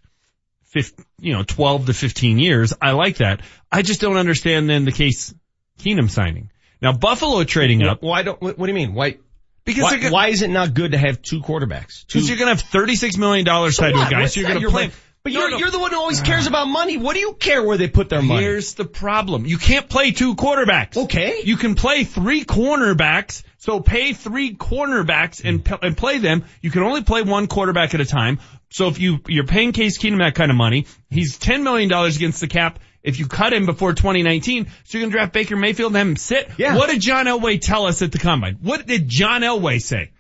fif, 0.65 0.93
you 1.19 1.33
know, 1.33 1.43
12 1.43 1.88
to 1.88 1.93
15 1.93 2.39
years. 2.39 2.73
I 2.81 2.91
like 2.91 3.17
that. 3.17 3.41
I 3.71 3.81
just 3.81 4.01
don't 4.01 4.17
understand 4.17 4.69
then 4.69 4.85
the 4.85 4.91
Case 4.91 5.33
Keenum 5.79 6.09
signing. 6.09 6.51
Now 6.81 6.93
Buffalo 6.93 7.43
trading 7.43 7.83
up. 7.83 8.01
Why 8.01 8.23
don't, 8.23 8.41
what, 8.41 8.57
what 8.57 8.65
do 8.65 8.71
you 8.71 8.75
mean? 8.75 8.93
Why, 8.93 9.17
Because 9.65 9.83
why, 9.83 9.97
gonna- 9.97 10.11
why 10.11 10.27
is 10.27 10.41
it 10.41 10.49
not 10.49 10.73
good 10.73 10.91
to 10.91 10.97
have 10.97 11.21
two 11.21 11.41
quarterbacks? 11.41 12.05
Because 12.05 12.27
you're 12.27 12.38
going 12.38 12.55
to 12.55 12.63
have 12.63 12.71
$36 12.71 13.17
million 13.17 13.45
So 13.45 13.83
tied 13.83 13.93
to 13.93 14.07
a 14.07 14.09
guy, 14.09 14.25
so 14.25 14.39
you're 14.39 14.49
going 14.49 14.61
to 14.61 14.69
play. 14.69 14.91
But 15.23 15.33
No, 15.33 15.41
you're, 15.41 15.51
no. 15.51 15.57
you're 15.57 15.69
the 15.69 15.79
one 15.79 15.91
who 15.91 15.97
always 15.97 16.19
ah. 16.21 16.25
cares 16.25 16.47
about 16.47 16.65
money. 16.65 16.97
What 16.97 17.13
do 17.13 17.19
you 17.19 17.33
care 17.33 17.61
where 17.63 17.77
they 17.77 17.88
put 17.88 18.09
their 18.09 18.23
money? 18.23 18.41
Here's 18.41 18.73
the 18.73 18.85
problem. 18.85 19.45
You 19.45 19.59
can't 19.59 19.88
play 19.88 20.11
two 20.11 20.35
quarterbacks. 20.35 20.97
Okay. 20.97 21.41
You 21.43 21.57
can 21.57 21.75
play 21.75 22.05
three 22.05 22.43
cornerbacks. 22.43 23.43
So 23.61 23.79
pay 23.79 24.13
three 24.13 24.55
cornerbacks 24.55 25.43
and, 25.45 25.65
hmm. 25.65 25.75
and 25.83 25.95
play 25.95 26.17
them. 26.17 26.45
You 26.61 26.71
can 26.71 26.81
only 26.81 27.03
play 27.03 27.21
one 27.21 27.45
quarterback 27.45 27.93
at 27.93 28.01
a 28.01 28.05
time. 28.05 28.39
So 28.71 28.88
if 28.88 28.99
you, 28.99 29.19
you're 29.27 29.45
paying 29.45 29.71
Case 29.71 29.99
Keenum 29.99 30.17
that 30.17 30.33
kind 30.33 30.49
of 30.49 30.57
money, 30.57 30.88
he's 31.11 31.38
$10 31.38 31.61
million 31.61 31.91
against 31.91 32.41
the 32.41 32.47
cap. 32.47 32.79
If 33.03 33.19
you 33.19 33.27
cut 33.27 33.53
him 33.53 33.67
before 33.67 33.93
2019, 33.93 34.67
so 34.83 34.97
you 34.97 35.03
can 35.03 35.11
draft 35.11 35.33
Baker 35.33 35.55
Mayfield 35.55 35.91
and 35.91 35.97
have 35.97 36.07
him 36.07 36.15
sit. 36.15 36.49
Yeah. 36.57 36.75
What 36.75 36.89
did 36.89 37.01
John 37.01 37.27
Elway 37.27 37.61
tell 37.61 37.85
us 37.85 38.01
at 38.01 38.11
the 38.11 38.17
combine? 38.17 38.57
What 38.61 38.88
did 38.88 39.07
John 39.07 39.41
Elway 39.41 39.79
say? 39.79 40.11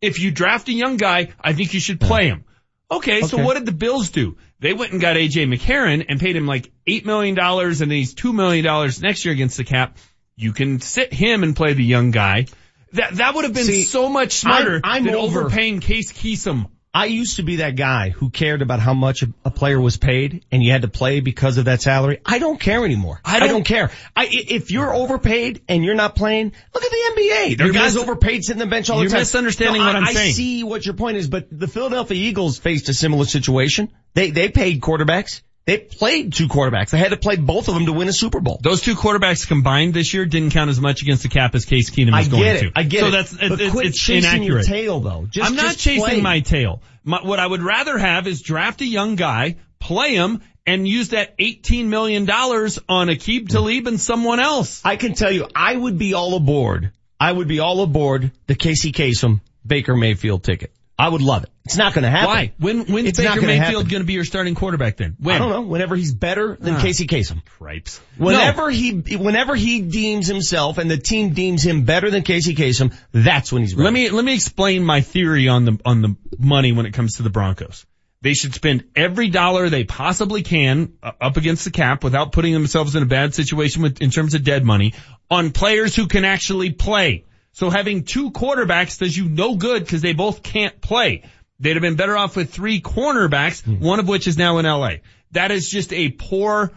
If 0.00 0.18
you 0.18 0.30
draft 0.30 0.68
a 0.68 0.72
young 0.72 0.96
guy, 0.96 1.34
I 1.38 1.52
think 1.52 1.74
you 1.74 1.80
should 1.80 2.00
play 2.00 2.26
him. 2.28 2.44
Okay, 2.90 3.22
so 3.22 3.42
what 3.42 3.54
did 3.54 3.66
the 3.66 3.72
Bills 3.72 4.10
do? 4.10 4.36
They 4.60 4.72
went 4.72 4.92
and 4.92 5.00
got 5.00 5.16
AJ 5.16 5.52
McCarron 5.52 6.06
and 6.08 6.20
paid 6.20 6.36
him 6.36 6.46
like 6.46 6.70
eight 6.86 7.04
million 7.04 7.34
dollars 7.34 7.80
and 7.80 7.90
then 7.90 7.98
he's 7.98 8.14
two 8.14 8.32
million 8.32 8.64
dollars 8.64 9.02
next 9.02 9.24
year 9.24 9.32
against 9.32 9.56
the 9.56 9.64
cap. 9.64 9.98
You 10.36 10.52
can 10.52 10.80
sit 10.80 11.12
him 11.12 11.42
and 11.42 11.56
play 11.56 11.72
the 11.72 11.84
young 11.84 12.10
guy. 12.10 12.46
That 12.92 13.14
that 13.16 13.34
would 13.34 13.44
have 13.44 13.54
been 13.54 13.64
See, 13.64 13.82
so 13.84 14.08
much 14.08 14.32
smarter 14.32 14.74
I'm- 14.74 14.80
I'm 14.84 15.04
than 15.04 15.14
over- 15.14 15.40
overpaying 15.42 15.80
Case 15.80 16.12
Keenum. 16.12 16.66
I 16.94 17.06
used 17.06 17.36
to 17.36 17.42
be 17.42 17.56
that 17.56 17.76
guy 17.76 18.08
who 18.08 18.30
cared 18.30 18.62
about 18.62 18.80
how 18.80 18.94
much 18.94 19.22
a, 19.44 19.50
player 19.50 19.78
was 19.78 19.98
paid 19.98 20.46
and 20.50 20.64
you 20.64 20.72
had 20.72 20.80
to 20.80 20.88
play 20.88 21.20
because 21.20 21.58
of 21.58 21.66
that 21.66 21.82
salary. 21.82 22.20
I 22.24 22.38
don't 22.38 22.58
care 22.58 22.86
anymore. 22.86 23.20
I 23.22 23.38
don't- 23.38 23.50
don't, 23.50 23.64
care. 23.64 23.90
I, 24.16 24.24
i- 24.24 24.28
if 24.48 24.70
you're 24.70 24.94
overpaid 24.94 25.60
and 25.68 25.84
you're 25.84 25.94
not 25.94 26.14
playing, 26.16 26.52
look 26.74 26.84
at 26.84 26.90
the 26.90 27.20
NBA. 27.20 27.58
There 27.58 27.68
are 27.68 27.72
guys 27.72 27.96
mis- 27.96 28.02
overpaid 28.02 28.44
sitting 28.44 28.62
on 28.62 28.68
the 28.68 28.70
bench 28.70 28.88
all 28.88 29.00
you're 29.00 29.08
the 29.10 29.14
time. 29.16 29.20
misunderstanding 29.20 29.82
No, 29.82 29.86
what 29.88 29.96
I'm 29.96 30.04
I, 30.04 30.12
saying. 30.14 30.28
I 30.30 30.32
see 30.32 30.64
what 30.64 30.86
your 30.86 30.94
point 30.94 31.18
is, 31.18 31.28
but 31.28 31.48
the 31.50 31.68
Philadelphia 31.68 32.16
Eagles 32.16 32.56
faced 32.58 32.88
a 32.88 32.94
similar 32.94 33.26
situation. 33.26 33.90
They, 34.14 34.30
they 34.30 34.48
paid 34.48 34.80
quarterbacks. 34.80 35.42
They 35.66 35.78
played 35.78 36.32
two 36.32 36.46
quarterbacks. 36.46 36.90
They 36.90 36.98
had 36.98 37.10
to 37.10 37.16
play 37.16 37.34
both 37.36 37.66
of 37.68 37.74
them 37.74 37.86
to 37.86 37.92
win 37.92 38.06
a 38.06 38.12
Super 38.12 38.38
Bowl. 38.40 38.60
Those 38.62 38.80
two 38.82 38.94
quarterbacks 38.94 39.48
combined 39.48 39.94
this 39.94 40.14
year 40.14 40.24
didn't 40.24 40.50
count 40.52 40.70
as 40.70 40.80
much 40.80 41.02
against 41.02 41.24
the 41.24 41.28
cap 41.28 41.56
as 41.56 41.64
Case 41.64 41.90
Keenum 41.90 42.12
I 42.12 42.20
is 42.20 42.28
going 42.28 42.42
get 42.44 42.60
to. 42.60 42.72
I 42.76 42.82
get 42.84 43.00
so 43.00 43.06
it. 43.08 43.10
that's 43.10 43.32
it, 43.32 43.48
but 43.48 43.60
it- 43.60 43.70
quit 43.72 43.86
it's 43.86 44.00
chasing 44.00 44.44
your 44.44 44.58
inaccurate. 44.58 44.66
tail 44.66 45.00
though. 45.00 45.26
Just, 45.28 45.50
I'm 45.50 45.56
not 45.56 45.64
just 45.72 45.80
chasing 45.80 46.04
play. 46.04 46.20
my 46.20 46.38
tail. 46.40 46.82
My, 47.02 47.20
what 47.24 47.40
I 47.40 47.46
would 47.46 47.62
rather 47.62 47.98
have 47.98 48.28
is 48.28 48.42
draft 48.42 48.80
a 48.80 48.86
young 48.86 49.16
guy, 49.16 49.56
play 49.80 50.14
him, 50.14 50.40
and 50.66 50.86
use 50.86 51.08
that 51.08 51.36
$18 51.38 51.86
million 51.86 52.30
on 52.30 53.08
Aqib 53.08 53.48
Talib 53.48 53.86
and 53.88 54.00
someone 54.00 54.38
else. 54.40 54.82
I 54.84 54.94
can 54.96 55.14
tell 55.14 55.30
you, 55.32 55.46
I 55.54 55.74
would 55.74 55.98
be 55.98 56.14
all 56.14 56.36
aboard. 56.36 56.92
I 57.18 57.30
would 57.32 57.48
be 57.48 57.58
all 57.60 57.82
aboard 57.82 58.30
the 58.46 58.54
Casey 58.54 58.92
Kasem 58.92 59.40
Baker 59.66 59.96
Mayfield 59.96 60.42
ticket. 60.44 60.72
I 60.98 61.08
would 61.08 61.20
love 61.20 61.42
it. 61.44 61.50
It's 61.66 61.76
not 61.76 61.92
going 61.92 62.04
to 62.04 62.10
happen. 62.10 62.28
Why? 62.28 62.52
When 62.58 62.86
when's 62.86 63.08
It's 63.08 63.18
Baker 63.18 63.34
gonna 63.34 63.46
Mayfield 63.48 63.88
going 63.90 64.00
to 64.00 64.06
be 64.06 64.14
your 64.14 64.24
starting 64.24 64.54
quarterback 64.54 64.96
then? 64.96 65.16
When? 65.18 65.34
I 65.34 65.38
don't 65.38 65.50
know. 65.50 65.60
Whenever 65.62 65.94
he's 65.94 66.14
better 66.14 66.56
than 66.58 66.76
Ah. 66.76 66.80
Casey 66.80 67.06
Kasem. 67.06 67.44
Cripes. 67.44 68.00
Whenever 68.16 68.70
he, 68.70 68.92
whenever 68.92 69.54
he 69.54 69.82
deems 69.82 70.26
himself 70.26 70.78
and 70.78 70.90
the 70.90 70.96
team 70.96 71.30
deems 71.34 71.62
him 71.62 71.82
better 71.82 72.10
than 72.10 72.22
Casey 72.22 72.54
Kasem, 72.54 72.94
that's 73.12 73.52
when 73.52 73.62
he's 73.62 73.74
ready. 73.74 73.84
Let 73.84 73.92
me 73.92 74.10
let 74.10 74.24
me 74.24 74.32
explain 74.34 74.84
my 74.84 75.02
theory 75.02 75.48
on 75.48 75.64
the 75.66 75.78
on 75.84 76.00
the 76.00 76.16
money 76.38 76.72
when 76.72 76.86
it 76.86 76.92
comes 76.94 77.16
to 77.16 77.22
the 77.22 77.30
Broncos. 77.30 77.84
They 78.22 78.32
should 78.32 78.54
spend 78.54 78.84
every 78.96 79.28
dollar 79.28 79.68
they 79.68 79.84
possibly 79.84 80.42
can 80.42 80.94
uh, 81.02 81.12
up 81.20 81.36
against 81.36 81.64
the 81.64 81.70
cap 81.70 82.02
without 82.02 82.32
putting 82.32 82.54
themselves 82.54 82.96
in 82.96 83.02
a 83.02 83.06
bad 83.06 83.34
situation 83.34 83.82
with 83.82 84.00
in 84.00 84.10
terms 84.10 84.34
of 84.34 84.42
dead 84.44 84.64
money 84.64 84.94
on 85.30 85.50
players 85.50 85.94
who 85.94 86.06
can 86.06 86.24
actually 86.24 86.70
play. 86.72 87.24
So 87.56 87.70
having 87.70 88.04
two 88.04 88.32
quarterbacks 88.32 88.98
does 88.98 89.16
you 89.16 89.30
no 89.30 89.56
good 89.56 89.82
because 89.82 90.02
they 90.02 90.12
both 90.12 90.42
can't 90.42 90.78
play. 90.78 91.22
They'd 91.58 91.72
have 91.72 91.80
been 91.80 91.96
better 91.96 92.14
off 92.14 92.36
with 92.36 92.52
three 92.52 92.82
cornerbacks, 92.82 93.62
hmm. 93.62 93.78
one 93.82 93.98
of 93.98 94.06
which 94.06 94.26
is 94.26 94.36
now 94.36 94.58
in 94.58 94.66
LA. 94.66 94.96
That 95.30 95.50
is 95.50 95.70
just 95.70 95.90
a 95.94 96.10
poor 96.10 96.76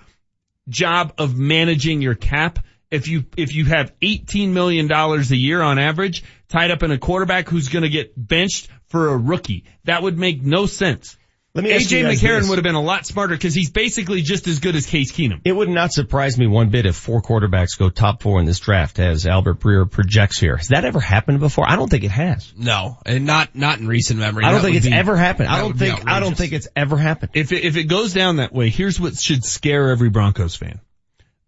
job 0.70 1.16
of 1.18 1.38
managing 1.38 2.02
your 2.02 2.16
cap. 2.16 2.60
If 2.90 3.10
you, 3.10 3.26
if 3.36 3.54
you 3.54 3.66
have 3.66 3.92
$18 4.00 4.54
million 4.54 4.90
a 4.90 5.36
year 5.36 5.62
on 5.62 5.80
average 5.80 6.24
tied 6.48 6.72
up 6.72 6.82
in 6.82 6.92
a 6.92 6.98
quarterback 6.98 7.50
who's 7.50 7.68
going 7.68 7.84
to 7.84 7.90
get 7.90 8.14
benched 8.16 8.70
for 8.88 9.10
a 9.10 9.18
rookie, 9.18 9.66
that 9.84 10.02
would 10.02 10.18
make 10.18 10.42
no 10.42 10.66
sense. 10.66 11.18
Let 11.56 11.64
me 11.64 11.72
AJ 11.72 12.04
McCarron 12.04 12.42
this. 12.42 12.50
would 12.50 12.58
have 12.60 12.64
been 12.64 12.76
a 12.76 12.82
lot 12.82 13.08
smarter 13.08 13.34
because 13.36 13.56
he's 13.56 13.72
basically 13.72 14.22
just 14.22 14.48
as 14.48 14.60
good 14.60 14.76
as 14.76 14.86
Case 14.86 15.12
Keenum. 15.12 15.42
It 15.44 15.52
would 15.52 15.68
not 15.68 15.92
surprise 15.92 16.38
me 16.38 16.46
one 16.46 16.70
bit 16.70 16.86
if 16.86 16.96
four 16.96 17.24
quarterbacks 17.24 17.78
go 17.78 17.90
top 17.90 18.22
four 18.22 18.40
in 18.40 18.46
this 18.46 18.60
draft 18.60 19.00
as 19.00 19.26
Albert 19.26 19.60
Breer 19.60 19.90
projects 19.90 20.40
here. 20.40 20.58
Has 20.58 20.68
that 20.68 20.86
ever 20.86 21.00
happened 21.00 21.40
before? 21.40 21.66
I 21.68 21.76
don't 21.76 21.90
think 21.90 22.04
it 22.04 22.12
has. 22.12 22.54
No, 22.56 22.98
and 23.04 23.26
not 23.26 23.56
not 23.56 23.80
in 23.80 23.88
recent 23.88 24.20
memory. 24.20 24.44
I 24.46 24.52
don't 24.52 24.62
That 24.62 24.68
think 24.68 24.78
it's 24.78 24.86
be- 24.86 24.94
ever 24.94 25.16
happened. 25.16 25.50
I 25.50 25.60
don't 25.60 25.78
think, 25.78 26.08
I 26.08 26.20
don't 26.20 26.38
think 26.38 26.54
it's 26.54 26.68
ever 26.76 26.98
happened. 26.98 27.32
If 27.34 27.52
it, 27.52 27.64
if 27.64 27.78
it 27.78 27.86
goes 27.86 28.14
down 28.14 28.36
that 28.38 28.54
way, 28.54 28.70
here's 28.70 29.00
what 29.00 29.18
should 29.18 29.44
scare 29.44 29.90
every 29.90 30.10
Broncos 30.10 30.56
fan. 30.56 30.80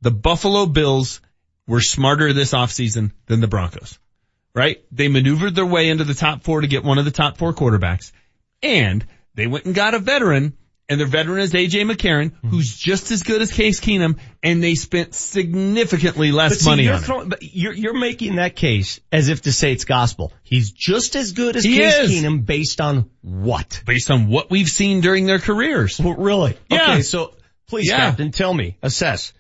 The 0.02 0.11
Buffalo 0.11 0.65
Bills 0.65 1.22
were 1.68 1.80
smarter 1.80 2.34
this 2.34 2.53
offseason 2.53 3.11
than 3.28 3.40
the 3.40 3.48
Broncos, 3.48 3.99
right? 4.56 4.84
They 4.91 5.10
maneuvered 5.10 5.53
their 5.53 5.65
way 5.65 5.90
into 5.90 6.06
the 6.06 6.15
top 6.15 6.41
four 6.44 6.61
to 6.61 6.68
get 6.68 6.84
one 6.84 6.98
of 6.98 7.06
the 7.06 7.11
top 7.11 7.38
four 7.38 7.53
quarterbacks 7.53 8.11
and 8.64 9.06
they 9.36 9.48
went 9.48 9.66
and 9.66 9.76
got 9.76 9.94
a 9.94 9.99
veteran 9.99 10.58
and 10.90 10.99
their 10.99 11.08
veteran 11.08 11.40
is 11.40 11.53
AJ 11.53 11.90
McCarron, 11.90 12.34
hmm. 12.34 12.48
who's 12.49 12.76
just 12.76 13.12
as 13.12 13.24
good 13.24 13.41
as 13.41 13.52
Case 13.52 13.80
Keenum 13.80 14.20
and 14.44 14.62
they 14.62 14.76
spent 14.76 15.16
significantly 15.16 16.32
less 16.32 16.60
see, 16.60 16.70
money 16.70 16.84
you're 16.84 16.95
on 16.95 17.02
throwing, 17.02 17.30
but 17.30 17.41
you're, 17.41 17.74
you're 17.74 17.98
making 17.98 18.36
that 18.36 18.56
case 18.56 18.99
as 19.12 19.30
if 19.30 19.44
to 19.44 19.53
say 19.53 19.72
it's 19.72 19.86
gospel. 19.86 20.34
He's 20.44 20.72
just 20.72 21.16
as 21.16 21.32
good 21.32 21.56
as 21.56 21.64
He 21.64 21.78
Case 21.78 21.95
is. 21.95 22.12
Keenum 22.12 22.45
based 22.45 22.82
on 22.82 23.10
what? 23.22 23.84
Based 23.86 24.12
on 24.12 24.28
what 24.28 24.49
we've 24.49 24.68
seen 24.68 24.99
during 24.99 25.26
their 25.26 25.40
careers. 25.40 25.99
Well, 25.99 26.16
really? 26.16 26.58
Yeah. 26.70 26.84
Okay, 26.84 27.02
so 27.03 27.36
Please, 27.72 27.88
Yeah. 27.88 28.10
Captain, 28.10 28.32
tell 28.32 28.53
me, 28.53 28.78
assess. 28.84 29.32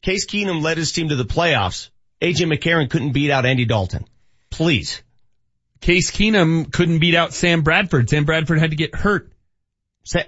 Case 0.00 0.24
Keenum 0.24 0.62
led 0.62 0.76
his 0.76 0.92
team 0.92 1.08
to 1.08 1.16
the 1.16 1.24
playoffs. 1.24 1.90
AJ 2.22 2.46
McCarron 2.46 2.88
couldn't 2.88 3.10
beat 3.10 3.32
out 3.32 3.44
Andy 3.44 3.64
Dalton. 3.64 4.04
Please. 4.48 5.02
Case 5.80 6.12
Keenum 6.12 6.72
couldn't 6.72 7.00
beat 7.00 7.16
out 7.16 7.34
Sam 7.34 7.62
Bradford. 7.62 8.08
Sam 8.08 8.24
Bradford 8.24 8.60
had 8.60 8.70
to 8.70 8.76
get 8.76 8.94
hurt. 8.94 9.32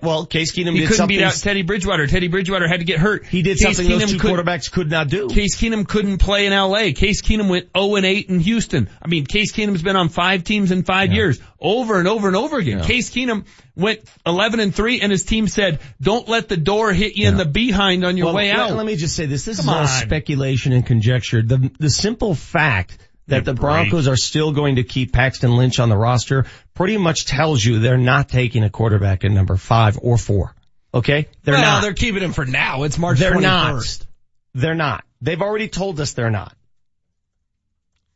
Well, 0.02 0.26
Case 0.26 0.52
Keenum 0.52 0.74
He 0.78 0.86
couldn't 0.86 1.08
beat 1.08 1.22
out 1.22 1.32
Teddy 1.32 1.62
Bridgewater. 1.62 2.06
Teddy 2.06 2.28
Bridgewater 2.28 2.68
had 2.68 2.80
to 2.80 2.84
get 2.84 2.98
hurt. 2.98 3.26
he 3.26 3.42
did 3.42 3.58
Case 3.58 3.76
something 3.78 3.88
those 3.98 4.12
two 4.12 4.18
couldn't- 4.18 4.36
quarterbacks 4.36 4.70
could 4.70 4.90
not 4.90 5.08
do. 5.08 5.28
Case 5.28 5.56
Keenum 5.56 5.88
couldn't 5.88 6.18
play 6.18 6.46
in 6.46 6.52
LA. 6.52 6.92
Case 6.92 7.22
Keenum 7.22 7.48
went 7.48 7.68
0 7.76 7.96
and 7.96 8.04
8 8.06 8.28
in 8.28 8.38
Houston. 8.40 8.88
I 9.02 9.08
mean, 9.08 9.24
Case 9.26 9.50
Keenum's 9.52 9.82
been 9.82 9.96
on 9.96 10.08
five 10.10 10.44
teams 10.44 10.70
in 10.72 10.82
five 10.84 11.10
years, 11.12 11.40
over 11.58 11.98
and 11.98 12.06
over 12.06 12.28
and 12.28 12.36
over 12.36 12.58
again. 12.58 12.84
Case 12.84 13.10
Keenum 13.10 13.46
went 13.74 14.00
11 14.26 14.60
and 14.60 14.74
3 14.74 15.00
and 15.00 15.10
his 15.10 15.24
team 15.24 15.48
said, 15.48 15.80
don't 16.00 16.28
let 16.28 16.48
the 16.48 16.58
door 16.58 16.92
hit 16.92 17.16
you 17.16 17.26
in 17.28 17.36
the 17.38 17.46
behind 17.46 18.04
on 18.04 18.16
your 18.18 18.26
Well, 18.26 18.34
way 18.36 18.50
let- 18.50 18.58
out. 18.58 18.72
Let 18.76 18.86
me 18.86 18.96
just 18.96 19.16
say 19.16 19.26
this. 19.26 19.46
This 19.46 19.56
Come 19.56 19.64
is 19.64 19.68
all 19.68 19.80
on. 19.80 19.86
speculation 19.88 20.72
and 20.72 20.84
conjecture. 20.86 21.42
The, 21.42 21.72
the 21.80 21.90
simple 21.90 22.34
fact 22.34 22.98
that 23.28 23.44
the 23.44 23.54
break. 23.54 23.60
Broncos 23.90 24.08
are 24.08 24.16
still 24.16 24.52
going 24.52 24.76
to 24.76 24.82
keep 24.84 25.12
Paxton 25.12 25.56
Lynch 25.56 25.78
on 25.78 25.88
the 25.88 25.96
roster 25.96 26.46
pretty 26.74 26.96
much 26.96 27.24
tells 27.26 27.64
you 27.64 27.78
they're 27.78 27.96
not 27.96 28.28
taking 28.28 28.64
a 28.64 28.70
quarterback 28.70 29.24
at 29.24 29.30
number 29.30 29.56
five 29.56 29.98
or 30.02 30.18
four. 30.18 30.54
Okay? 30.94 31.28
They're 31.44 31.54
well, 31.54 31.62
not. 31.62 31.82
they're 31.82 31.94
keeping 31.94 32.22
him 32.22 32.32
for 32.32 32.44
now. 32.44 32.82
It's 32.82 32.98
March 32.98 33.18
They're 33.18 33.32
21st. 33.32 33.40
not. 33.42 34.06
They're 34.54 34.74
not. 34.74 35.04
They've 35.20 35.40
already 35.40 35.68
told 35.68 36.00
us 36.00 36.12
they're 36.12 36.30
not. 36.30 36.54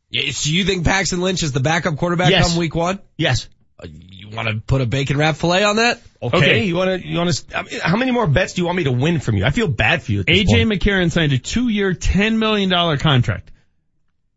Yeah, 0.09 0.31
So 0.31 0.49
you 0.51 0.63
think 0.63 0.85
Paxton 0.85 1.19
Lynch 1.21 1.43
is 1.43 1.51
the 1.51 1.59
backup 1.59 1.97
quarterback 1.97 2.29
Yes. 2.29 2.49
come 2.49 2.57
week 2.57 2.75
one? 2.75 2.99
Yes. 3.17 3.47
Uh, 3.81 3.87
You 3.89 4.29
want 4.29 4.47
to 4.47 4.55
put 4.57 4.81
a 4.81 4.85
bacon 4.85 5.17
wrap 5.17 5.35
fillet 5.35 5.63
on 5.63 5.77
that? 5.77 6.01
Okay. 6.21 6.37
Okay. 6.37 6.63
You 6.65 6.75
want 6.75 7.01
to, 7.01 7.07
you 7.07 7.17
want 7.17 7.33
to, 7.33 7.57
I 7.57 7.63
mean, 7.63 7.79
how 7.81 7.95
many 7.97 8.11
more 8.11 8.27
bets 8.27 8.53
do 8.53 8.61
you 8.61 8.65
want 8.65 8.77
me 8.77 8.83
to 8.85 8.91
win 8.91 9.19
from 9.19 9.35
you? 9.37 9.45
I 9.45 9.49
feel 9.51 9.67
bad 9.67 10.01
for 10.03 10.11
you. 10.11 10.21
At 10.21 10.25
this 10.27 10.39
AJ 10.51 10.67
point. 10.67 10.81
McCarron 10.81 11.11
signed 11.11 11.33
a 11.33 11.37
two-year, 11.37 11.93
$10 11.93 12.37
million 12.37 12.97
contract. 12.97 13.51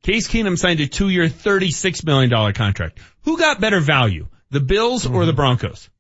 Case 0.02 0.28
Keenum 0.28 0.59
signed 0.59 0.81
a 0.81 0.86
two-year, 0.86 1.27
$36 1.28 2.05
million 2.06 2.52
contract. 2.55 2.98
Who 3.24 3.39
got 3.39 3.60
better 3.60 3.81
value? 3.81 4.28
The 4.51 4.60
Bills 4.60 5.06
or 5.06 5.10
Mm-hmm. 5.10 5.27
the 5.27 5.32
Broncos? 5.35 5.90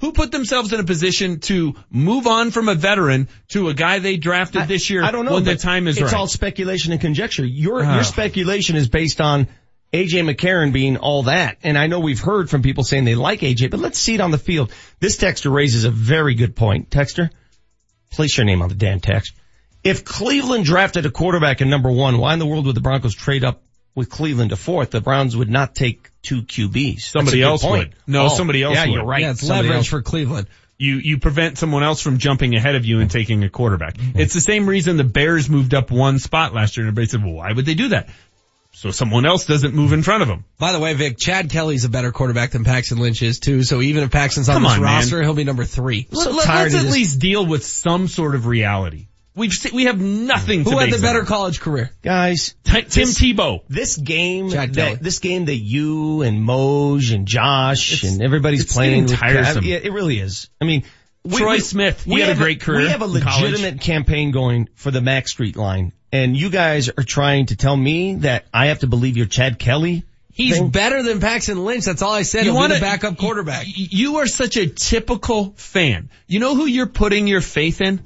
Who 0.00 0.12
put 0.12 0.32
themselves 0.32 0.72
in 0.72 0.80
a 0.80 0.84
position 0.84 1.40
to 1.40 1.74
move 1.90 2.26
on 2.26 2.50
from 2.52 2.68
a 2.70 2.74
veteran 2.74 3.28
to 3.48 3.68
a 3.68 3.74
guy 3.74 3.98
they 3.98 4.16
drafted 4.16 4.66
this 4.66 4.88
year 4.88 5.02
I 5.04 5.10
don't 5.10 5.26
know. 5.26 5.34
when 5.34 5.44
the 5.44 5.56
time 5.56 5.88
is 5.88 5.96
it's 5.96 6.02
right? 6.02 6.06
It's 6.08 6.14
all 6.14 6.26
speculation 6.26 6.92
and 6.92 7.00
conjecture. 7.00 7.44
Your 7.44 7.84
Ah. 7.84 7.96
your 7.96 8.04
speculation 8.04 8.76
is 8.76 8.88
based 8.88 9.20
on 9.20 9.46
AJ 9.92 10.22
McCarron 10.32 10.72
being 10.72 10.96
all 10.96 11.24
that. 11.24 11.58
And 11.62 11.76
I 11.76 11.86
know 11.86 12.00
we've 12.00 12.20
heard 12.20 12.48
from 12.48 12.62
people 12.62 12.82
saying 12.84 13.04
they 13.04 13.14
like 13.14 13.40
AJ, 13.40 13.70
but 13.70 13.80
let's 13.80 13.98
see 13.98 14.14
it 14.14 14.20
on 14.22 14.30
the 14.30 14.38
field. 14.38 14.72
This 15.00 15.18
texter 15.18 15.52
raises 15.52 15.84
a 15.84 15.90
very 15.90 16.34
good 16.34 16.56
point. 16.56 16.88
Texter, 16.88 17.28
place 18.10 18.38
your 18.38 18.46
name 18.46 18.62
on 18.62 18.70
the 18.70 18.74
damn 18.74 19.00
text. 19.00 19.34
If 19.82 20.04
Cleveland 20.04 20.64
drafted 20.64 21.06
a 21.06 21.10
quarterback 21.10 21.60
in 21.60 21.70
number 21.70 21.90
one, 21.90 22.18
why 22.18 22.32
in 22.34 22.38
the 22.38 22.46
world 22.46 22.66
would 22.66 22.74
the 22.76 22.80
Broncos 22.80 23.14
trade 23.14 23.44
up 23.44 23.62
with 23.94 24.10
Cleveland 24.10 24.50
to 24.50 24.56
fourth? 24.56 24.90
The 24.90 25.00
Browns 25.00 25.36
would 25.36 25.48
not 25.50 25.74
take 25.74 26.08
two 26.22 26.42
QBs. 26.42 27.00
Somebody 27.00 27.40
That's 27.40 27.44
a 27.44 27.46
good 27.46 27.50
else 27.50 27.62
point. 27.62 27.88
would. 27.90 27.94
No, 28.06 28.24
Oh, 28.26 28.28
somebody 28.28 28.62
else 28.62 28.74
yeah, 28.74 28.84
would. 28.86 28.92
you're 28.92 29.04
right. 29.04 29.22
Yeah, 29.22 29.30
it's 29.30 29.40
Somebody 29.40 29.68
leverage 29.68 29.76
else. 29.78 29.86
for 29.88 30.02
Cleveland. 30.02 30.48
you 30.76 30.96
you 30.96 31.18
prevent 31.18 31.56
someone 31.58 31.82
else 31.82 32.00
from 32.02 32.18
jumping 32.18 32.54
ahead 32.54 32.74
of 32.74 32.84
you 32.84 33.00
and 33.00 33.10
taking 33.10 33.42
a 33.44 33.48
quarterback. 33.50 33.94
Mm-hmm. 33.96 34.20
It's 34.20 34.34
the 34.34 34.40
same 34.42 34.66
reason 34.68 34.96
the 34.98 35.04
Bears 35.04 35.48
moved 35.48 35.72
up 35.74 35.90
one 35.90 36.18
spot 36.18 36.52
last 36.54 36.76
year 36.76 36.86
and 36.86 36.92
everybody 36.92 37.08
said, 37.08 37.22
well, 37.24 37.34
why 37.34 37.52
would 37.52 37.64
they 37.66 37.74
do 37.74 37.88
that? 37.88 38.08
So 38.72 38.90
someone 38.92 39.26
else 39.26 39.46
doesn't 39.46 39.74
move 39.74 39.92
in 39.92 40.02
front 40.02 40.22
of 40.22 40.28
them. 40.28 40.44
By 40.58 40.72
the 40.72 40.78
way, 40.78 40.94
Vic, 40.94 41.16
Chad 41.18 41.50
Kelly's 41.50 41.84
a 41.84 41.88
better 41.88 42.12
quarterback 42.12 42.52
than 42.52 42.62
Paxton 42.64 42.98
Lynch 42.98 43.20
is 43.20 43.40
too. 43.40 43.62
So 43.64 43.80
even 43.82 44.04
if 44.04 44.10
Paxton's 44.12 44.48
on 44.48 44.54
Come 44.56 44.62
this 44.62 44.72
on, 44.72 44.82
man. 44.82 44.94
roster, 44.96 45.20
he'll 45.22 45.34
be 45.34 45.42
number 45.44 45.64
three. 45.64 46.06
I'm 46.10 46.16
so 46.16 46.30
Let, 46.30 46.46
tired 46.46 46.68
us 46.68 46.74
at 46.76 46.82
this. 46.84 46.92
least 46.92 47.18
deal 47.18 47.44
with 47.44 47.64
some 47.64 48.06
sort 48.06 48.34
of 48.36 48.46
reality. 48.46 49.08
We've 49.40 49.52
se- 49.52 49.70
we 49.72 49.84
have 49.86 49.98
nothing 50.00 50.64
to 50.64 50.70
Who 50.70 50.78
had 50.78 50.92
the 50.92 50.98
better 50.98 51.20
on. 51.20 51.26
college 51.26 51.60
career? 51.60 51.90
Guys, 52.02 52.54
Ti- 52.64 52.82
Tim 52.82 53.06
this- 53.08 53.18
Tebow. 53.18 53.62
This 53.68 53.96
game, 53.96 54.50
that, 54.50 54.98
this 55.02 55.18
game 55.18 55.46
that 55.46 55.56
you 55.56 56.22
and 56.22 56.46
Moj 56.46 57.14
and 57.14 57.26
Josh 57.26 57.94
It's- 57.94 58.12
and 58.12 58.22
everybody's 58.22 58.62
it's 58.64 58.72
playing 58.74 59.06
getting 59.06 59.10
with- 59.10 59.18
tiresome. 59.18 59.64
Yeah, 59.64 59.76
it 59.82 59.92
really 59.92 60.20
is. 60.20 60.48
I 60.60 60.64
mean, 60.66 60.84
Troy 61.30 61.58
Smith, 61.58 62.04
he 62.04 62.20
had 62.20 62.30
a 62.30 62.34
great 62.34 62.60
career 62.60 62.82
We 62.82 62.88
have 62.88 63.02
a 63.02 63.06
in 63.06 63.20
college. 63.22 63.50
legitimate 63.52 63.80
campaign 63.80 64.30
going 64.30 64.68
for 64.74 64.90
the 64.90 65.00
Mac 65.00 65.26
Street 65.28 65.56
line, 65.56 65.92
and 66.12 66.36
you 66.36 66.50
guys 66.50 66.88
are 66.90 67.02
trying 67.02 67.46
to 67.46 67.56
tell 67.56 67.76
me 67.76 68.16
that 68.16 68.44
I 68.54 68.66
have 68.66 68.80
to 68.80 68.86
believe 68.86 69.16
you're 69.16 69.26
Chad 69.26 69.58
Kelly. 69.58 70.04
He's 70.32 70.56
thing? 70.58 70.68
better 70.70 71.02
than 71.02 71.20
Paxton 71.20 71.64
Lynch. 71.64 71.84
That's 71.84 72.02
all 72.02 72.12
I 72.14 72.22
said. 72.22 72.44
You 72.44 72.52
He'll 72.52 72.60
want 72.60 72.72
be 72.72 72.76
the 72.78 72.80
backup 72.82 73.18
quarterback. 73.18 73.66
You 73.68 74.18
are 74.18 74.26
such 74.26 74.56
a 74.56 74.66
typical 74.66 75.52
fan. 75.56 76.08
You 76.28 76.38
know 76.40 76.54
who 76.54 76.66
you're 76.66 76.86
putting 76.86 77.26
your 77.26 77.40
faith 77.40 77.80
in? 77.80 78.00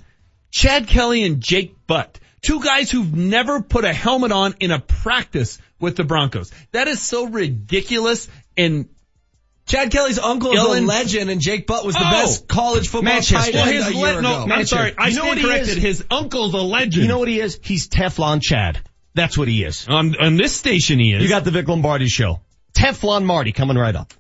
Chad 0.55 0.87
Kelly 0.87 1.25
and 1.25 1.41
Jake 1.41 1.75
Butt. 1.89 2.21
Two 2.41 2.63
guys 2.63 2.89
who've 2.89 3.13
never 3.13 3.61
put 3.61 3.85
a 3.85 3.93
helmet 3.93 4.31
on 4.31 4.55
in 4.61 4.71
a 4.71 4.79
practice 4.79 5.59
with 5.81 5.97
the 5.97 6.05
Broncos. 6.05 6.53
That 6.71 6.87
is 6.87 7.03
so 7.03 7.27
ridiculous 7.27 8.29
and 8.57 8.89
Chad 9.67 9.91
Kelly's 9.91 10.19
uncle 10.19 10.53
is 10.53 10.63
a 10.63 10.81
legend, 10.83 11.31
and 11.31 11.41
Jake 11.41 11.67
Butt 11.67 11.85
was 11.85 11.95
the 11.97 12.07
Oh! 12.07 12.11
best 12.11 12.47
college 12.47 12.87
football 12.89 13.21
tight 13.21 13.55
well, 13.55 13.67
end 13.69 13.79
a 13.79 13.99
le- 13.99 14.13
year 14.13 14.21
no, 14.23 14.45
ago. 14.45 14.55
I'm 14.55 14.67
sorry. 14.67 14.95
I 14.97 15.09
You 15.09 15.17
know 15.17 15.27
what 15.27 15.39
he 15.39 15.45
is? 15.49 15.75
His 15.75 16.05
uncle's 16.11 16.53
a 16.55 16.59
legend. 16.59 16.97
You 17.03 17.09
know 17.09 17.19
what 17.19 17.29
he 17.29 17.41
is? 17.41 17.59
He's 17.63 17.89
Teflon 17.89 18.41
Chad. 18.43 18.81
That's 19.15 19.37
what 19.39 19.49
he 19.49 19.65
is. 19.65 19.89
on, 19.89 20.15
on 20.21 20.37
this 20.37 20.55
station 20.55 20.99
he 21.01 21.15
is. 21.15 21.23
You 21.23 21.29
got 21.31 21.45
the 21.45 21.51
Vic 21.51 21.67
Lombardi 21.67 22.09
show. 22.09 22.41
Teflon 22.75 23.25
Marty 23.25 23.53
coming 23.53 23.77
right 23.79 23.97
up. 23.97 24.13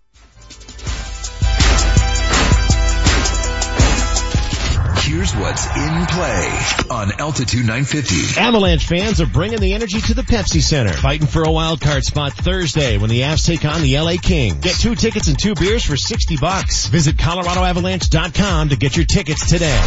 Here's 5.24 5.36
what's 5.36 5.66
in 5.74 6.06
play 6.06 6.60
on 6.90 7.18
Altitude 7.18 7.60
950. 7.60 8.38
Avalanche 8.38 8.86
fans 8.86 9.22
are 9.22 9.26
bringing 9.26 9.58
the 9.58 9.72
energy 9.72 9.98
to 10.02 10.12
the 10.12 10.20
Pepsi 10.20 10.60
Center, 10.60 10.92
fighting 10.92 11.26
for 11.26 11.44
a 11.44 11.50
wild 11.50 11.80
card 11.80 12.04
spot 12.04 12.34
Thursday 12.34 12.98
when 12.98 13.08
the 13.08 13.20
Avs 13.20 13.46
take 13.46 13.64
on 13.64 13.80
the 13.80 13.98
LA 13.98 14.16
Kings. 14.20 14.56
Get 14.56 14.76
two 14.76 14.94
tickets 14.94 15.28
and 15.28 15.38
two 15.38 15.54
beers 15.54 15.82
for 15.82 15.96
60 15.96 16.36
bucks. 16.36 16.88
Visit 16.88 17.16
coloradoavalanche.com 17.16 18.68
to 18.68 18.76
get 18.76 18.96
your 18.98 19.06
tickets 19.06 19.48
today. 19.48 19.80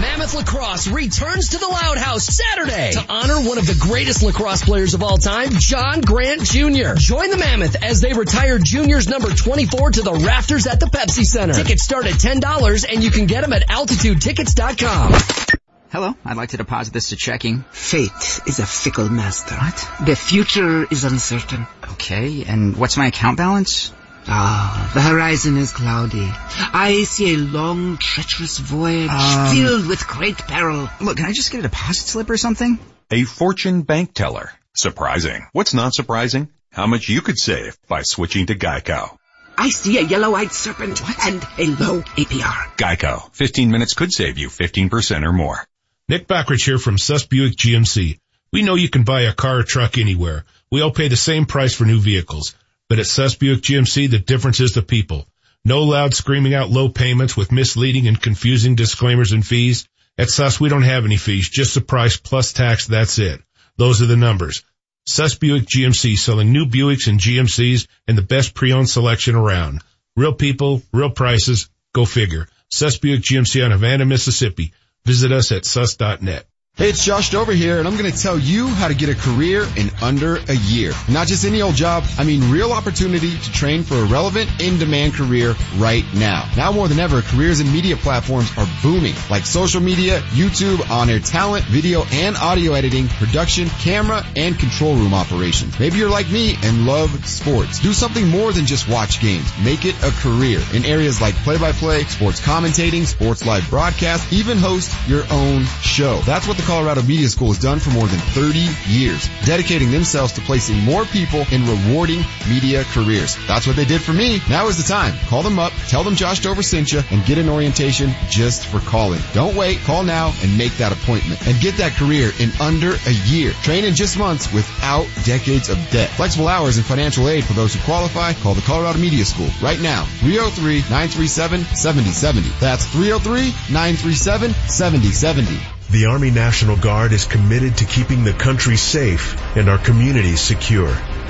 Mammoth 0.00 0.34
Lacrosse 0.34 0.88
returns 0.88 1.50
to 1.50 1.58
the 1.58 1.68
Loud 1.68 1.98
House 1.98 2.24
Saturday 2.24 2.90
to 2.92 3.04
honor 3.08 3.36
one 3.48 3.58
of 3.58 3.66
the 3.68 3.78
greatest 3.78 4.24
lacrosse 4.24 4.64
players 4.64 4.94
of 4.94 5.04
all 5.04 5.16
time, 5.16 5.50
John 5.50 6.00
Grant 6.00 6.42
Jr. 6.42 6.94
Join 6.96 7.30
the 7.30 7.38
Mammoth 7.38 7.80
as 7.84 8.00
they 8.00 8.14
retire 8.14 8.58
Junior's 8.58 9.06
number 9.06 9.30
24 9.30 9.92
to 9.92 10.02
the 10.02 10.14
rafters 10.14 10.66
at 10.66 10.80
the 10.80 10.86
Pepsi 10.86 11.22
Center. 11.24 11.54
Tickets 11.54 11.84
start 11.84 12.06
at 12.06 12.14
$10 12.14 12.84
and 12.90 13.04
you 13.04 13.12
can 13.12 13.26
get 13.26 13.42
them 13.42 13.52
at 13.52 13.68
altitudetickets.com. 13.68 14.71
Hello, 14.74 16.14
I'd 16.24 16.36
like 16.38 16.48
to 16.50 16.56
deposit 16.56 16.94
this 16.94 17.10
to 17.10 17.16
checking. 17.16 17.62
Fate 17.72 18.40
is 18.46 18.58
a 18.58 18.64
fickle 18.66 19.10
master. 19.10 19.54
What? 19.54 20.06
The 20.06 20.16
future 20.16 20.86
is 20.90 21.04
uncertain. 21.04 21.66
Okay, 21.92 22.44
and 22.44 22.74
what's 22.78 22.96
my 22.96 23.08
account 23.08 23.36
balance? 23.36 23.92
Ah, 24.26 24.90
the 24.94 25.02
horizon 25.02 25.58
is 25.58 25.72
cloudy. 25.72 26.26
I 26.72 27.02
see 27.04 27.34
a 27.34 27.36
long, 27.36 27.98
treacherous 27.98 28.56
voyage 28.56 29.10
Um, 29.10 29.54
filled 29.54 29.86
with 29.88 30.06
great 30.06 30.38
peril. 30.38 30.88
Look, 31.02 31.18
can 31.18 31.26
I 31.26 31.32
just 31.32 31.50
get 31.50 31.58
a 31.58 31.62
deposit 31.64 32.06
slip 32.06 32.30
or 32.30 32.38
something? 32.38 32.78
A 33.10 33.24
fortune 33.24 33.82
bank 33.82 34.14
teller. 34.14 34.52
Surprising. 34.74 35.48
What's 35.52 35.74
not 35.74 35.92
surprising? 35.92 36.48
How 36.70 36.86
much 36.86 37.10
you 37.10 37.20
could 37.20 37.38
save 37.38 37.76
by 37.88 38.02
switching 38.02 38.46
to 38.46 38.54
Geico. 38.54 39.18
I 39.56 39.70
see 39.70 39.98
a 39.98 40.02
yellow-eyed 40.02 40.52
serpent 40.52 41.00
and 41.24 41.42
a 41.58 41.66
low 41.82 42.00
APR. 42.02 42.76
Geico. 42.76 43.32
15 43.32 43.70
minutes 43.70 43.94
could 43.94 44.12
save 44.12 44.38
you 44.38 44.48
15% 44.48 45.26
or 45.26 45.32
more. 45.32 45.66
Nick 46.08 46.26
Backridge 46.26 46.64
here 46.64 46.78
from 46.78 46.98
Suss 46.98 47.24
Buick 47.24 47.56
GMC. 47.56 48.18
We 48.52 48.62
know 48.62 48.74
you 48.74 48.88
can 48.88 49.04
buy 49.04 49.22
a 49.22 49.32
car 49.32 49.58
or 49.58 49.62
truck 49.62 49.98
anywhere. 49.98 50.44
We 50.70 50.80
all 50.80 50.90
pay 50.90 51.08
the 51.08 51.16
same 51.16 51.46
price 51.46 51.74
for 51.74 51.84
new 51.84 52.00
vehicles. 52.00 52.54
But 52.88 52.98
at 52.98 53.06
Suss 53.06 53.34
Buick 53.34 53.62
GMC, 53.62 54.10
the 54.10 54.18
difference 54.18 54.60
is 54.60 54.72
the 54.72 54.82
people. 54.82 55.26
No 55.64 55.84
loud 55.84 56.12
screaming 56.14 56.54
out 56.54 56.70
low 56.70 56.88
payments 56.88 57.36
with 57.36 57.52
misleading 57.52 58.08
and 58.08 58.20
confusing 58.20 58.74
disclaimers 58.74 59.32
and 59.32 59.46
fees. 59.46 59.86
At 60.18 60.28
Suss, 60.28 60.60
we 60.60 60.68
don't 60.68 60.82
have 60.82 61.04
any 61.04 61.16
fees, 61.16 61.48
just 61.48 61.74
the 61.74 61.80
price 61.80 62.16
plus 62.16 62.52
tax, 62.52 62.86
that's 62.86 63.18
it. 63.18 63.40
Those 63.76 64.02
are 64.02 64.06
the 64.06 64.16
numbers. 64.16 64.62
Suss 65.04 65.34
Buick 65.34 65.64
GMC 65.64 66.16
selling 66.16 66.52
new 66.52 66.66
Buicks 66.66 67.08
and 67.08 67.18
GMCs 67.18 67.88
and 68.06 68.16
the 68.16 68.22
best 68.22 68.54
pre-owned 68.54 68.88
selection 68.88 69.34
around. 69.34 69.82
Real 70.16 70.32
people, 70.32 70.82
real 70.92 71.10
prices, 71.10 71.68
go 71.92 72.04
figure. 72.04 72.46
Suss 72.70 72.98
Buick 72.98 73.22
GMC 73.22 73.64
on 73.64 73.72
Havana, 73.72 74.04
Mississippi. 74.04 74.72
Visit 75.04 75.32
us 75.32 75.50
at 75.50 75.64
sus.net. 75.64 76.46
Hey, 76.74 76.88
it's 76.88 77.04
Josh 77.04 77.28
Dover 77.28 77.52
here, 77.52 77.78
and 77.78 77.86
I'm 77.86 77.98
going 77.98 78.10
to 78.10 78.18
tell 78.18 78.38
you 78.38 78.66
how 78.66 78.88
to 78.88 78.94
get 78.94 79.10
a 79.10 79.14
career 79.14 79.68
in 79.76 79.90
under 80.00 80.36
a 80.36 80.54
year. 80.54 80.92
Not 81.06 81.26
just 81.26 81.44
any 81.44 81.60
old 81.60 81.74
job, 81.74 82.02
I 82.16 82.24
mean 82.24 82.50
real 82.50 82.72
opportunity 82.72 83.36
to 83.38 83.52
train 83.52 83.82
for 83.82 83.96
a 83.96 84.04
relevant, 84.06 84.48
in-demand 84.58 85.12
career 85.12 85.54
right 85.76 86.02
now. 86.14 86.48
Now 86.56 86.72
more 86.72 86.88
than 86.88 86.98
ever, 86.98 87.20
careers 87.20 87.60
in 87.60 87.70
media 87.70 87.98
platforms 87.98 88.50
are 88.56 88.66
booming, 88.82 89.12
like 89.28 89.44
social 89.44 89.82
media, 89.82 90.20
YouTube, 90.30 90.90
on-air 90.90 91.18
talent, 91.18 91.66
video 91.66 92.04
and 92.10 92.36
audio 92.36 92.72
editing, 92.72 93.06
production, 93.06 93.68
camera, 93.68 94.24
and 94.34 94.58
control 94.58 94.94
room 94.94 95.12
operations. 95.12 95.78
Maybe 95.78 95.98
you're 95.98 96.08
like 96.08 96.30
me 96.30 96.56
and 96.62 96.86
love 96.86 97.10
sports. 97.26 97.80
Do 97.80 97.92
something 97.92 98.26
more 98.28 98.50
than 98.50 98.64
just 98.64 98.88
watch 98.88 99.20
games. 99.20 99.46
Make 99.62 99.84
it 99.84 99.94
a 100.02 100.10
career 100.22 100.62
in 100.72 100.86
areas 100.86 101.20
like 101.20 101.34
play-by-play, 101.34 102.04
sports 102.04 102.40
commentating, 102.40 103.04
sports 103.04 103.44
live 103.44 103.68
broadcast, 103.68 104.32
even 104.32 104.56
host 104.56 104.90
your 105.06 105.24
own 105.30 105.64
show. 105.82 106.18
That's 106.20 106.48
what 106.48 106.61
the 106.62 106.66
Colorado 106.66 107.02
Media 107.02 107.28
School 107.28 107.48
has 107.48 107.58
done 107.58 107.80
for 107.80 107.90
more 107.90 108.06
than 108.06 108.20
30 108.20 108.68
years, 108.86 109.28
dedicating 109.44 109.90
themselves 109.90 110.32
to 110.34 110.40
placing 110.42 110.78
more 110.78 111.04
people 111.04 111.44
in 111.50 111.66
rewarding 111.66 112.22
media 112.48 112.84
careers. 112.84 113.36
That's 113.48 113.66
what 113.66 113.74
they 113.74 113.84
did 113.84 114.00
for 114.00 114.12
me. 114.12 114.40
Now 114.48 114.68
is 114.68 114.76
the 114.76 114.84
time. 114.84 115.18
Call 115.26 115.42
them 115.42 115.58
up, 115.58 115.72
tell 115.88 116.04
them 116.04 116.14
Josh 116.14 116.38
Dover 116.40 116.62
sent 116.62 116.92
you, 116.92 117.02
and 117.10 117.24
get 117.24 117.38
an 117.38 117.48
orientation 117.48 118.14
just 118.28 118.64
for 118.66 118.78
calling. 118.78 119.20
Don't 119.32 119.56
wait. 119.56 119.80
Call 119.80 120.04
now 120.04 120.32
and 120.42 120.56
make 120.56 120.76
that 120.76 120.92
appointment 120.92 121.44
and 121.46 121.60
get 121.60 121.78
that 121.78 121.92
career 121.92 122.30
in 122.38 122.52
under 122.60 122.94
a 122.94 123.12
year. 123.26 123.50
Train 123.62 123.84
in 123.84 123.94
just 123.94 124.18
months 124.18 124.52
without 124.52 125.06
decades 125.24 125.68
of 125.68 125.78
debt. 125.90 126.10
Flexible 126.10 126.46
hours 126.48 126.76
and 126.76 126.86
financial 126.86 127.28
aid 127.28 127.44
for 127.44 127.54
those 127.54 127.74
who 127.74 127.80
qualify. 127.84 128.34
Call 128.34 128.54
the 128.54 128.62
Colorado 128.62 128.98
Media 128.98 129.24
School 129.24 129.48
right 129.60 129.80
now. 129.80 130.04
303-937-7070. 130.20 132.60
That's 132.60 132.86
303-937-7070. 132.86 135.81
The 135.92 136.06
Army 136.06 136.30
National 136.30 136.78
Guard 136.78 137.12
is 137.12 137.26
committed 137.26 137.76
to 137.76 137.84
keeping 137.84 138.24
the 138.24 138.32
country 138.32 138.78
safe 138.78 139.36
and 139.54 139.68
our 139.68 139.76
communities 139.76 140.40
secure. 140.40 140.88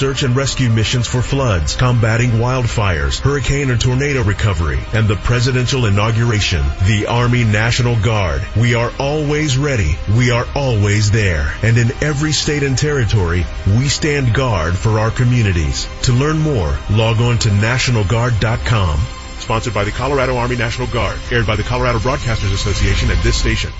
search 0.00 0.22
and 0.22 0.34
rescue 0.34 0.70
missions 0.70 1.06
for 1.06 1.20
floods, 1.20 1.76
combating 1.76 2.30
wildfires, 2.30 3.20
hurricane 3.20 3.70
and 3.70 3.78
tornado 3.78 4.22
recovery, 4.22 4.78
and 4.94 5.06
the 5.06 5.16
presidential 5.16 5.84
inauguration. 5.84 6.62
The 6.86 7.04
Army 7.06 7.44
National 7.44 8.00
Guard. 8.00 8.40
We 8.56 8.74
are 8.74 8.90
always 8.98 9.58
ready. 9.58 9.96
We 10.16 10.30
are 10.30 10.46
always 10.54 11.10
there. 11.10 11.52
And 11.62 11.76
in 11.76 11.92
every 12.02 12.32
state 12.32 12.62
and 12.62 12.78
territory, 12.78 13.44
we 13.66 13.88
stand 13.88 14.32
guard 14.32 14.74
for 14.74 14.98
our 14.98 15.10
communities. 15.10 15.86
To 16.04 16.12
learn 16.14 16.38
more, 16.38 16.78
log 16.90 17.20
on 17.20 17.36
to 17.40 17.50
nationalguard.com. 17.50 19.00
Sponsored 19.40 19.74
by 19.74 19.84
the 19.84 19.90
Colorado 19.90 20.34
Army 20.38 20.56
National 20.56 20.86
Guard. 20.86 21.18
Aired 21.30 21.46
by 21.46 21.56
the 21.56 21.62
Colorado 21.62 21.98
Broadcasters 21.98 22.54
Association 22.54 23.10
and 23.10 23.20
this 23.20 23.36
station. 23.36 23.70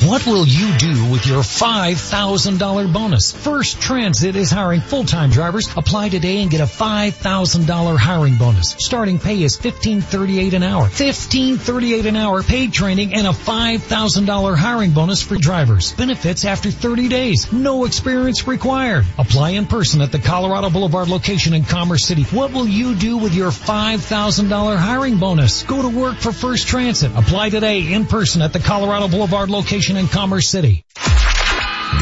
What 0.00 0.26
will 0.26 0.46
you 0.46 0.76
do 0.78 1.12
with 1.12 1.26
your 1.26 1.42
$5,000 1.42 2.92
bonus? 2.92 3.30
First 3.30 3.80
Transit 3.80 4.34
is 4.34 4.50
hiring 4.50 4.80
full-time 4.80 5.30
drivers. 5.30 5.68
Apply 5.76 6.08
today 6.08 6.42
and 6.42 6.50
get 6.50 6.60
a 6.60 6.64
$5,000 6.64 7.96
hiring 7.98 8.36
bonus. 8.36 8.74
Starting 8.78 9.20
pay 9.20 9.42
is 9.42 9.56
$15.38 9.56 10.54
an 10.54 10.64
hour. 10.64 10.88
$15.38 10.88 12.06
an 12.06 12.16
hour 12.16 12.42
paid 12.42 12.72
training 12.72 13.14
and 13.14 13.26
a 13.28 13.30
$5,000 13.30 14.56
hiring 14.56 14.90
bonus 14.90 15.22
for 15.22 15.36
drivers. 15.36 15.92
Benefits 15.92 16.44
after 16.44 16.70
30 16.70 17.08
days. 17.08 17.52
No 17.52 17.84
experience 17.84 18.48
required. 18.48 19.06
Apply 19.18 19.50
in 19.50 19.66
person 19.66 20.00
at 20.00 20.10
the 20.10 20.18
Colorado 20.18 20.68
Boulevard 20.70 21.08
location 21.08 21.54
in 21.54 21.64
Commerce 21.64 22.04
City. 22.04 22.24
What 22.24 22.52
will 22.52 22.66
you 22.66 22.96
do 22.96 23.18
with 23.18 23.34
your 23.34 23.50
$5,000 23.50 24.76
hiring 24.78 25.18
bonus? 25.18 25.62
Go 25.62 25.82
to 25.82 25.88
work 25.88 26.16
for 26.16 26.32
First 26.32 26.66
Transit. 26.66 27.12
Apply 27.14 27.50
today 27.50 27.92
in 27.92 28.06
person 28.06 28.42
at 28.42 28.52
the 28.52 28.58
Colorado 28.58 29.06
Boulevard 29.06 29.48
location 29.48 29.81
in 29.90 30.06
Commerce 30.06 30.48
City. 30.48 30.84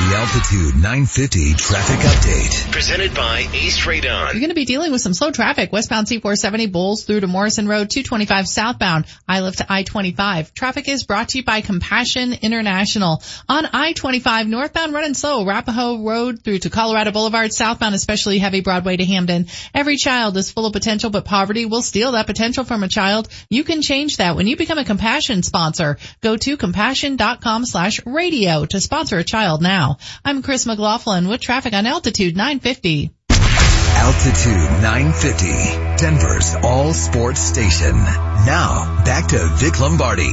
The 0.01 0.17
Altitude 0.17 0.75
950 0.77 1.55
traffic 1.55 1.99
update. 1.99 2.73
Presented 2.73 3.15
by 3.15 3.47
Ace 3.53 3.85
Radon. 3.85 4.33
You're 4.33 4.41
going 4.41 4.49
to 4.49 4.55
be 4.55 4.65
dealing 4.65 4.93
with 4.93 5.03
some 5.03 5.13
slow 5.13 5.31
traffic. 5.31 5.73
Westbound 5.73 6.07
C470 6.07 6.73
Bowles 6.73 7.05
through 7.05 7.21
to 7.21 7.27
Morrison 7.27 7.69
Road, 7.69 7.91
225 7.91 8.49
southbound. 8.49 9.05
Iliff 9.29 9.57
to 9.57 9.71
I-25. 9.71 10.55
Traffic 10.55 10.89
is 10.89 11.05
brought 11.05 11.29
to 11.29 11.39
you 11.39 11.45
by 11.45 11.61
Compassion 11.61 12.33
International. 12.33 13.23
On 13.47 13.67
I-25 13.67 14.49
northbound 14.49 14.95
running 14.95 15.13
slow. 15.13 15.45
Arapahoe 15.45 16.03
Road 16.03 16.43
through 16.43 16.61
to 16.61 16.71
Colorado 16.71 17.13
Boulevard 17.13 17.53
southbound, 17.53 17.95
especially 17.95 18.39
heavy 18.39 18.63
Broadway 18.63 18.97
to 18.97 19.05
Hampden. 19.05 19.49
Every 19.75 19.97
child 19.97 20.35
is 20.39 20.51
full 20.51 20.65
of 20.65 20.73
potential, 20.73 21.11
but 21.11 21.27
poverty 21.27 21.67
will 21.67 21.83
steal 21.83 22.13
that 22.13 22.27
potential 22.27 22.65
from 22.65 22.83
a 22.83 22.89
child. 22.89 23.29
You 23.51 23.65
can 23.65 23.83
change 23.83 24.17
that 24.17 24.35
when 24.35 24.47
you 24.47 24.57
become 24.57 24.79
a 24.79 24.85
Compassion 24.85 25.43
sponsor. 25.43 25.99
Go 26.23 26.39
to 26.39 26.57
compassion.com 26.57 27.67
slash 27.67 28.01
radio 28.07 28.65
to 28.65 28.81
sponsor 28.81 29.19
a 29.19 29.25
child 29.25 29.61
now. 29.61 29.90
I'm 30.25 30.43
Chris 30.43 30.67
McLaughlin 30.67 31.29
with 31.29 31.41
traffic 31.41 31.73
on 31.73 31.87
Altitude 31.87 32.37
950. 32.37 33.11
Altitude 33.31 34.83
950, 34.83 35.97
Denver's 36.03 36.55
all 36.63 36.93
sports 36.93 37.41
station. 37.41 37.93
Now, 37.93 39.03
back 39.05 39.29
to 39.29 39.39
Vic 39.57 39.79
Lombardi. 39.79 40.33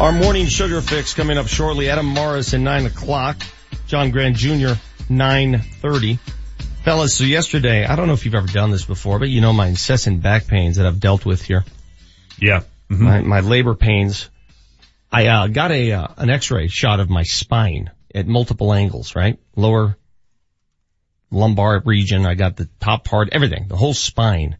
Our 0.00 0.12
morning 0.12 0.46
sugar 0.48 0.82
fix 0.82 1.14
coming 1.14 1.38
up 1.38 1.46
shortly. 1.46 1.88
Adam 1.88 2.06
Morris 2.06 2.52
at 2.52 2.60
9 2.60 2.86
o'clock. 2.86 3.36
John 3.86 4.10
Grant 4.10 4.36
Jr. 4.36 4.74
9.30. 5.08 6.18
Fellas, 6.84 7.14
so 7.14 7.24
yesterday, 7.24 7.86
I 7.86 7.96
don't 7.96 8.08
know 8.08 8.12
if 8.12 8.26
you've 8.26 8.34
ever 8.34 8.46
done 8.46 8.70
this 8.70 8.84
before, 8.84 9.18
but 9.18 9.30
you 9.30 9.40
know 9.40 9.54
my 9.54 9.68
incessant 9.68 10.20
back 10.20 10.46
pains 10.46 10.76
that 10.76 10.84
I've 10.84 11.00
dealt 11.00 11.24
with 11.24 11.40
here. 11.40 11.64
Yeah. 12.38 12.60
Mm-hmm. 12.90 13.04
My, 13.04 13.20
my 13.22 13.40
labor 13.40 13.74
pains. 13.74 14.28
I 15.10 15.28
uh, 15.28 15.46
got 15.46 15.70
a 15.70 15.92
uh, 15.92 16.08
an 16.18 16.28
X-ray 16.28 16.68
shot 16.68 17.00
of 17.00 17.08
my 17.08 17.22
spine 17.22 17.90
at 18.14 18.26
multiple 18.26 18.74
angles, 18.74 19.16
right? 19.16 19.38
Lower 19.56 19.96
lumbar 21.30 21.80
region. 21.86 22.26
I 22.26 22.34
got 22.34 22.56
the 22.56 22.68
top 22.80 23.04
part, 23.04 23.30
everything, 23.32 23.66
the 23.68 23.76
whole 23.76 23.94
spine. 23.94 24.58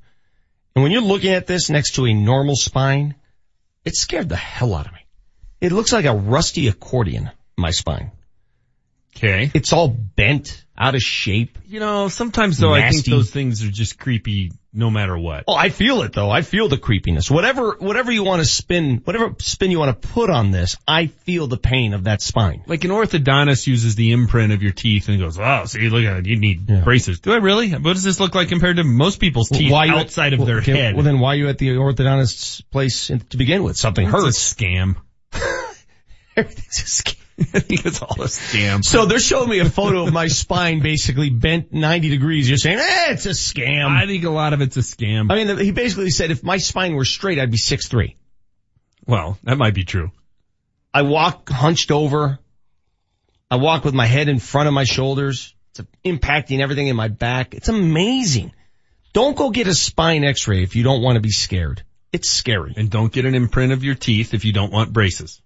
And 0.74 0.82
when 0.82 0.92
you're 0.92 1.02
looking 1.02 1.32
at 1.32 1.46
this 1.46 1.68
next 1.68 1.96
to 1.96 2.06
a 2.06 2.14
normal 2.14 2.56
spine, 2.56 3.16
it 3.84 3.96
scared 3.96 4.30
the 4.30 4.36
hell 4.36 4.74
out 4.74 4.86
of 4.86 4.94
me. 4.94 5.04
It 5.60 5.72
looks 5.72 5.92
like 5.92 6.06
a 6.06 6.14
rusty 6.14 6.68
accordion, 6.68 7.30
my 7.54 7.70
spine. 7.70 8.12
Okay. 9.14 9.50
It's 9.52 9.74
all 9.74 9.88
bent, 9.88 10.63
out 10.76 10.94
of 10.94 11.00
shape. 11.00 11.58
You 11.66 11.80
know, 11.80 12.08
sometimes 12.08 12.58
though 12.58 12.74
I 12.74 12.90
think 12.90 13.04
those 13.06 13.30
things 13.30 13.64
are 13.64 13.70
just 13.70 13.98
creepy 13.98 14.52
no 14.72 14.90
matter 14.90 15.16
what. 15.16 15.44
Oh, 15.46 15.54
I 15.54 15.68
feel 15.68 16.02
it 16.02 16.12
though. 16.12 16.30
I 16.30 16.42
feel 16.42 16.68
the 16.68 16.76
creepiness. 16.76 17.30
Whatever, 17.30 17.76
whatever 17.78 18.10
you 18.10 18.24
want 18.24 18.42
to 18.42 18.48
spin, 18.48 19.00
whatever 19.04 19.34
spin 19.38 19.70
you 19.70 19.78
want 19.78 20.02
to 20.02 20.08
put 20.08 20.30
on 20.30 20.50
this, 20.50 20.76
I 20.86 21.06
feel 21.06 21.46
the 21.46 21.56
pain 21.56 21.94
of 21.94 22.04
that 22.04 22.20
spine. 22.20 22.64
Like 22.66 22.84
an 22.84 22.90
orthodontist 22.90 23.66
uses 23.68 23.94
the 23.94 24.12
imprint 24.12 24.52
of 24.52 24.62
your 24.62 24.72
teeth 24.72 25.08
and 25.08 25.20
goes, 25.20 25.38
oh, 25.38 25.64
see, 25.66 25.88
look 25.88 26.04
at 26.04 26.18
it. 26.18 26.26
You 26.26 26.36
need 26.36 26.66
braces. 26.84 27.20
Do 27.20 27.32
I 27.32 27.36
really? 27.36 27.70
What 27.70 27.94
does 27.94 28.02
this 28.02 28.18
look 28.18 28.34
like 28.34 28.48
compared 28.48 28.76
to 28.76 28.84
most 28.84 29.20
people's 29.20 29.48
teeth 29.48 29.70
Why 29.70 29.84
you 29.86 29.92
at- 29.92 30.06
outside 30.06 30.32
of 30.32 30.40
well, 30.40 30.46
their 30.46 30.58
okay, 30.58 30.72
head? 30.76 30.94
Well, 30.94 31.04
then 31.04 31.20
why 31.20 31.34
are 31.34 31.36
you 31.36 31.48
at 31.48 31.58
the 31.58 31.68
orthodontist's 31.76 32.60
place 32.62 33.06
to 33.30 33.36
begin 33.36 33.62
with? 33.62 33.76
Something 33.76 34.08
a 34.08 34.10
hurts. 34.10 34.54
scam. 34.54 34.96
Everything's 36.36 36.80
a 36.80 37.02
scam. 37.04 37.23
I 37.38 37.60
think 37.60 37.84
it's 37.84 38.00
all 38.00 38.22
a 38.22 38.26
scam. 38.26 38.84
So 38.84 39.06
they're 39.06 39.18
showing 39.18 39.48
me 39.48 39.58
a 39.58 39.68
photo 39.68 40.06
of 40.06 40.12
my 40.12 40.28
spine 40.28 40.80
basically 40.80 41.30
bent 41.30 41.72
90 41.72 42.08
degrees. 42.08 42.48
You're 42.48 42.58
saying, 42.58 42.78
eh, 42.78 43.12
it's 43.12 43.26
a 43.26 43.30
scam. 43.30 43.88
I 43.88 44.06
think 44.06 44.24
a 44.24 44.30
lot 44.30 44.52
of 44.52 44.60
it's 44.60 44.76
a 44.76 44.80
scam. 44.80 45.32
I 45.32 45.42
mean, 45.42 45.58
he 45.58 45.72
basically 45.72 46.10
said 46.10 46.30
if 46.30 46.44
my 46.44 46.58
spine 46.58 46.94
were 46.94 47.04
straight, 47.04 47.40
I'd 47.40 47.50
be 47.50 47.58
6'3". 47.58 48.16
Well, 49.06 49.38
that 49.42 49.58
might 49.58 49.74
be 49.74 49.84
true. 49.84 50.12
I 50.92 51.02
walk 51.02 51.48
hunched 51.48 51.90
over. 51.90 52.38
I 53.50 53.56
walk 53.56 53.84
with 53.84 53.94
my 53.94 54.06
head 54.06 54.28
in 54.28 54.38
front 54.38 54.68
of 54.68 54.74
my 54.74 54.84
shoulders. 54.84 55.54
It's 55.70 55.88
impacting 56.04 56.60
everything 56.60 56.86
in 56.86 56.96
my 56.96 57.08
back. 57.08 57.54
It's 57.54 57.68
amazing. 57.68 58.52
Don't 59.12 59.36
go 59.36 59.50
get 59.50 59.66
a 59.66 59.74
spine 59.74 60.24
x-ray 60.24 60.62
if 60.62 60.76
you 60.76 60.84
don't 60.84 61.02
want 61.02 61.16
to 61.16 61.20
be 61.20 61.30
scared. 61.30 61.82
It's 62.12 62.30
scary. 62.30 62.74
And 62.76 62.90
don't 62.90 63.12
get 63.12 63.24
an 63.24 63.34
imprint 63.34 63.72
of 63.72 63.82
your 63.82 63.96
teeth 63.96 64.34
if 64.34 64.44
you 64.44 64.52
don't 64.52 64.72
want 64.72 64.92
braces. 64.92 65.42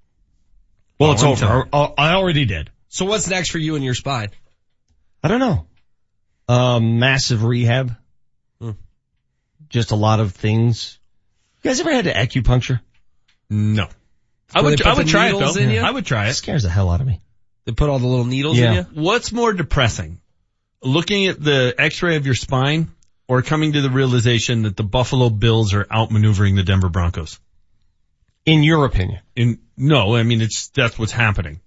Well, 0.99 1.13
it's 1.13 1.23
over. 1.23 1.69
I 1.73 1.93
I 1.99 2.15
already 2.15 2.45
did. 2.45 2.71
So 2.89 3.05
what's 3.05 3.29
next 3.29 3.51
for 3.51 3.59
you 3.59 3.77
and 3.77 3.85
your 3.85 3.95
spine? 3.95 4.29
I 5.23 5.29
don't 5.29 5.41
know. 5.41 5.67
Um, 6.49 6.99
massive 6.99 7.45
rehab. 7.45 7.95
just 9.69 9.91
a 9.91 9.97
lot 9.97 10.21
of 10.21 10.33
things. 10.35 10.99
You 11.63 11.69
guys 11.71 11.81
ever 11.81 11.93
had 11.93 12.05
to 12.05 12.13
acupuncture? 12.15 12.81
No. 13.51 13.89
I 14.55 14.63
would, 14.63 14.81
I 14.83 14.95
would 14.95 15.07
try 15.09 15.29
it 15.29 15.39
though. 15.39 15.55
in 15.61 15.71
you? 15.71 15.81
I 15.81 15.91
would 15.91 16.07
try 16.07 16.27
It 16.27 16.31
it. 16.31 16.35
scares 16.35 16.63
the 16.63 16.71
hell 16.71 16.89
out 16.91 17.01
of 17.03 17.07
me. 17.07 17.21
They 17.67 17.73
put 17.73 17.91
all 17.91 17.99
the 17.99 18.07
little 18.07 18.25
needles 18.25 18.57
Yeah. 18.59 18.71
in 18.71 18.77
you. 18.95 19.03
What's 19.03 19.31
more 19.31 19.53
depressing? 19.53 20.21
Looking 20.83 21.27
at 21.27 21.43
the 21.43 21.75
x-ray 21.77 22.17
of 22.17 22.25
your 22.25 22.35
spine 22.35 22.91
or 23.27 23.43
coming 23.43 23.75
to 23.75 23.83
the 23.83 23.91
realization 23.91 24.63
that 24.63 24.77
the 24.77 24.85
Buffalo 24.85 25.29
Bills 25.29 25.75
are 25.75 25.85
outmaneuvering 25.85 26.57
the 26.57 26.63
Denver 26.63 26.89
Broncos? 26.89 27.39
In 28.49 28.63
your 28.63 28.85
opinion? 28.87 29.21
In, 29.37 29.59
no, 29.77 30.17
I 30.17 30.23
mean, 30.23 30.41
it's, 30.41 30.69
that's 30.69 30.99
what's 30.99 31.13
happening. 31.13 31.61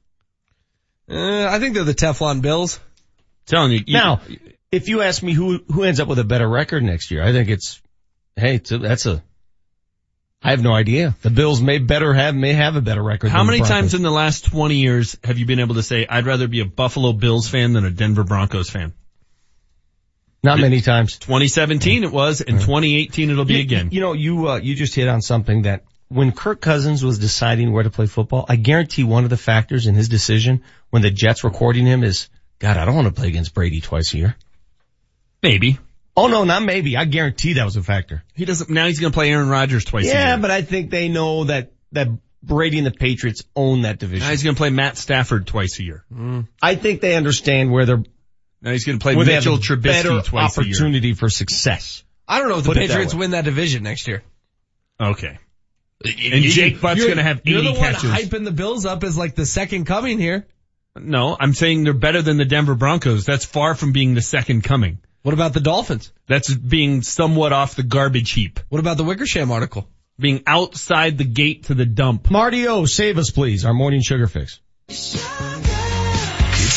Uh, 1.09 1.45
I 1.47 1.59
think 1.59 1.75
they're 1.75 1.83
the 1.83 1.93
Teflon 1.93 2.41
Bills. 2.41 2.79
telling 3.45 3.71
you. 3.71 3.83
you 3.85 3.93
Now, 3.93 4.21
if 4.71 4.87
you 4.89 5.01
ask 5.01 5.21
me 5.21 5.33
who, 5.33 5.59
who 5.71 5.83
ends 5.83 5.99
up 5.99 6.07
with 6.07 6.17
a 6.19 6.23
better 6.23 6.47
record 6.47 6.83
next 6.83 7.11
year, 7.11 7.23
I 7.23 7.33
think 7.33 7.49
it's, 7.49 7.81
hey, 8.35 8.55
it's 8.55 8.71
a, 8.71 8.79
that's 8.79 9.05
a, 9.05 9.21
I 10.41 10.49
have 10.49 10.63
no 10.63 10.73
idea. 10.73 11.15
The 11.21 11.29
Bills 11.29 11.61
may 11.61 11.77
better 11.77 12.13
have, 12.15 12.33
may 12.33 12.53
have 12.53 12.75
a 12.75 12.81
better 12.81 13.03
record. 13.03 13.29
how 13.29 13.39
than 13.39 13.47
many 13.47 13.59
Broncos. 13.59 13.75
times 13.77 13.93
in 13.93 14.01
the 14.01 14.09
last 14.09 14.45
20 14.45 14.75
years 14.75 15.15
have 15.23 15.37
you 15.37 15.45
been 15.45 15.59
able 15.59 15.75
to 15.75 15.83
say, 15.83 16.07
I'd 16.09 16.25
rather 16.25 16.47
be 16.47 16.61
a 16.61 16.65
Buffalo 16.65 17.13
Bills 17.13 17.47
fan 17.47 17.73
than 17.73 17.85
a 17.85 17.91
Denver 17.91 18.23
Broncos 18.23 18.71
fan? 18.71 18.93
Not 20.43 20.59
many 20.59 20.81
times. 20.81 21.19
2017 21.19 22.03
it 22.03 22.11
was, 22.11 22.41
and 22.41 22.59
2018 22.59 23.29
it'll 23.29 23.45
be 23.45 23.55
You- 23.55 23.59
again. 23.59 23.89
You 23.91 24.01
know, 24.01 24.13
you, 24.13 24.49
uh, 24.49 24.55
you 24.55 24.73
just 24.73 24.95
hit 24.95 25.07
on 25.07 25.21
something 25.21 25.63
that 25.63 25.83
when 26.11 26.33
Kirk 26.33 26.59
Cousins 26.59 27.05
was 27.05 27.19
deciding 27.19 27.71
where 27.71 27.83
to 27.83 27.89
play 27.89 28.05
football, 28.05 28.45
I 28.49 28.57
guarantee 28.57 29.05
one 29.05 29.23
of 29.23 29.29
the 29.29 29.37
factors 29.37 29.87
in 29.87 29.95
his 29.95 30.09
decision 30.09 30.61
when 30.89 31.01
the 31.01 31.09
Jets 31.09 31.41
were 31.41 31.51
courting 31.51 31.85
him 31.85 32.03
is, 32.03 32.27
God, 32.59 32.75
I 32.75 32.83
don't 32.83 32.95
want 32.95 33.07
to 33.07 33.13
play 33.13 33.29
against 33.29 33.53
Brady 33.53 33.79
twice 33.79 34.13
a 34.13 34.17
year. 34.17 34.35
Maybe. 35.41 35.79
Oh 36.17 36.27
no, 36.27 36.43
not 36.43 36.63
maybe. 36.63 36.97
I 36.97 37.05
guarantee 37.05 37.53
that 37.53 37.63
was 37.63 37.77
a 37.77 37.83
factor. 37.83 38.23
He 38.35 38.43
doesn't, 38.43 38.69
now 38.69 38.87
he's 38.87 38.99
gonna 38.99 39.13
play 39.13 39.31
Aaron 39.31 39.47
Rodgers 39.47 39.85
twice 39.85 40.03
a 40.03 40.07
year. 40.07 40.15
Yeah, 40.15 40.37
but 40.37 40.51
I 40.51 40.61
think 40.61 40.91
they 40.91 41.07
know 41.07 41.45
that, 41.45 41.71
that 41.93 42.09
Brady 42.43 42.77
and 42.77 42.85
the 42.85 42.91
Patriots 42.91 43.43
own 43.55 43.83
that 43.83 43.97
division. 43.97 44.25
Now 44.25 44.31
he's 44.31 44.43
gonna 44.43 44.57
play 44.57 44.69
Matt 44.69 44.97
Stafford 44.97 45.47
twice 45.47 45.79
a 45.79 45.83
year. 45.83 46.03
Mm. 46.13 46.47
I 46.61 46.75
think 46.75 46.99
they 46.99 47.15
understand 47.15 47.71
where 47.71 47.85
they're, 47.85 48.03
Now 48.61 48.71
he's 48.71 48.83
gonna 48.83 48.99
play 48.99 49.15
where 49.15 49.25
they 49.25 49.35
have 49.35 49.45
Mitchell 49.45 49.59
Trubisky 49.59 49.83
better 49.83 50.21
twice 50.21 50.57
a 50.57 50.63
year. 50.65 50.73
opportunity 50.73 51.13
for 51.13 51.29
success. 51.29 52.03
I 52.27 52.39
don't 52.39 52.49
know 52.49 52.57
if 52.57 52.63
the 52.63 52.69
Put 52.69 52.77
it 52.77 52.81
that 52.81 52.87
Patriots 52.89 53.13
win 53.15 53.31
that 53.31 53.45
division 53.45 53.83
next 53.83 54.07
year. 54.09 54.23
Okay. 54.99 55.39
And 56.05 56.43
Jake 56.43 56.81
Butt's 56.81 57.05
gonna 57.05 57.23
have 57.23 57.41
80 57.45 57.51
You're 57.51 57.61
the 57.61 57.73
catches. 57.79 58.03
one 58.09 58.19
hyping 58.19 58.43
the 58.45 58.51
Bills 58.51 58.85
up 58.85 59.03
as 59.03 59.17
like 59.17 59.35
the 59.35 59.45
second 59.45 59.85
coming 59.85 60.19
here. 60.19 60.47
No, 60.95 61.37
I'm 61.39 61.53
saying 61.53 61.83
they're 61.83 61.93
better 61.93 62.21
than 62.21 62.37
the 62.37 62.45
Denver 62.45 62.75
Broncos. 62.75 63.25
That's 63.25 63.45
far 63.45 63.75
from 63.75 63.91
being 63.93 64.13
the 64.13 64.21
second 64.21 64.63
coming. 64.63 64.97
What 65.21 65.33
about 65.33 65.53
the 65.53 65.59
Dolphins? 65.59 66.11
That's 66.27 66.53
being 66.53 67.01
somewhat 67.01 67.53
off 67.53 67.75
the 67.75 67.83
garbage 67.83 68.31
heap. 68.31 68.59
What 68.69 68.79
about 68.79 68.97
the 68.97 69.03
Wickersham 69.03 69.51
article? 69.51 69.87
Being 70.19 70.43
outside 70.45 71.17
the 71.17 71.23
gate 71.23 71.65
to 71.65 71.75
the 71.75 71.85
dump. 71.85 72.29
Marty 72.29 72.67
O, 72.67 72.85
save 72.85 73.17
us 73.17 73.29
please, 73.29 73.63
our 73.63 73.73
morning 73.73 74.01
sugar 74.01 74.27
fix. 74.27 74.59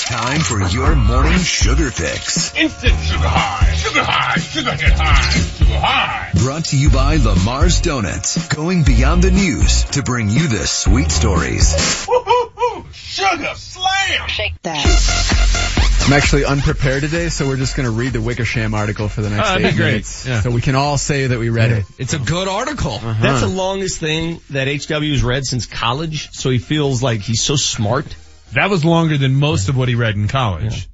It's 0.07 0.11
time 0.15 0.41
for 0.41 0.61
your 0.69 0.95
morning 0.95 1.39
sugar 1.39 1.91
fix. 1.91 2.55
Instant 2.55 2.93
sugar 3.01 3.27
high, 3.27 3.73
sugar 3.75 4.03
high, 4.05 4.39
sugar 4.39 4.73
hit 4.73 4.93
high, 4.93 5.31
sugar 5.31 5.79
high. 5.81 6.31
Brought 6.43 6.67
to 6.67 6.77
you 6.79 6.91
by 6.91 7.17
Lamar's 7.17 7.81
Donuts. 7.81 8.49
Going 8.49 8.83
beyond 8.83 9.23
the 9.23 9.31
news 9.31 9.85
to 9.93 10.03
bring 10.03 10.29
you 10.29 10.47
the 10.49 10.67
sweet 10.67 11.11
stories. 11.11 12.07
Woo-hoo-hoo, 12.07 12.85
sugar 12.93 13.55
slam. 13.57 14.29
Shake 14.29 14.61
that. 14.63 16.05
I'm 16.07 16.13
actually 16.13 16.45
unprepared 16.45 17.03
today, 17.03 17.31
so 17.31 17.47
we're 17.49 17.57
just 17.57 17.75
going 17.75 17.87
to 17.87 17.93
read 17.95 18.13
the 18.13 18.21
Wickersham 18.21 18.75
article 18.75 19.09
for 19.09 19.23
the 19.23 19.31
next 19.31 19.49
Oh, 19.49 19.53
that'd 19.53 19.67
eight 19.67 19.71
be 19.71 19.77
great. 19.77 19.87
minutes, 19.93 20.27
Yeah. 20.27 20.43
so 20.43 20.51
we 20.51 20.61
can 20.61 20.75
all 20.75 20.99
say 20.99 21.29
that 21.29 21.39
we 21.39 21.49
read 21.49 21.73
it. 21.73 21.87
It's 21.99 22.13
a 22.13 22.19
good 22.19 22.47
article. 22.47 22.99
That's 22.99 23.41
the 23.41 23.47
longest 23.47 24.01
thing 24.01 24.41
that 24.51 24.69
HW's 24.69 25.23
read 25.25 25.47
since 25.47 25.65
college, 25.65 26.29
so 26.33 26.51
he 26.51 26.59
feels 26.59 27.03
like 27.03 27.23
he's 27.23 27.41
so 27.43 27.57
smart. 27.57 28.05
That 28.53 28.71
was 28.71 28.85
longer 28.85 29.19
than 29.19 29.35
most 29.35 29.69
of 29.69 29.77
what 29.77 29.89
he 29.89 29.95
read 29.97 30.15
in 30.15 30.29
college. 30.29 30.89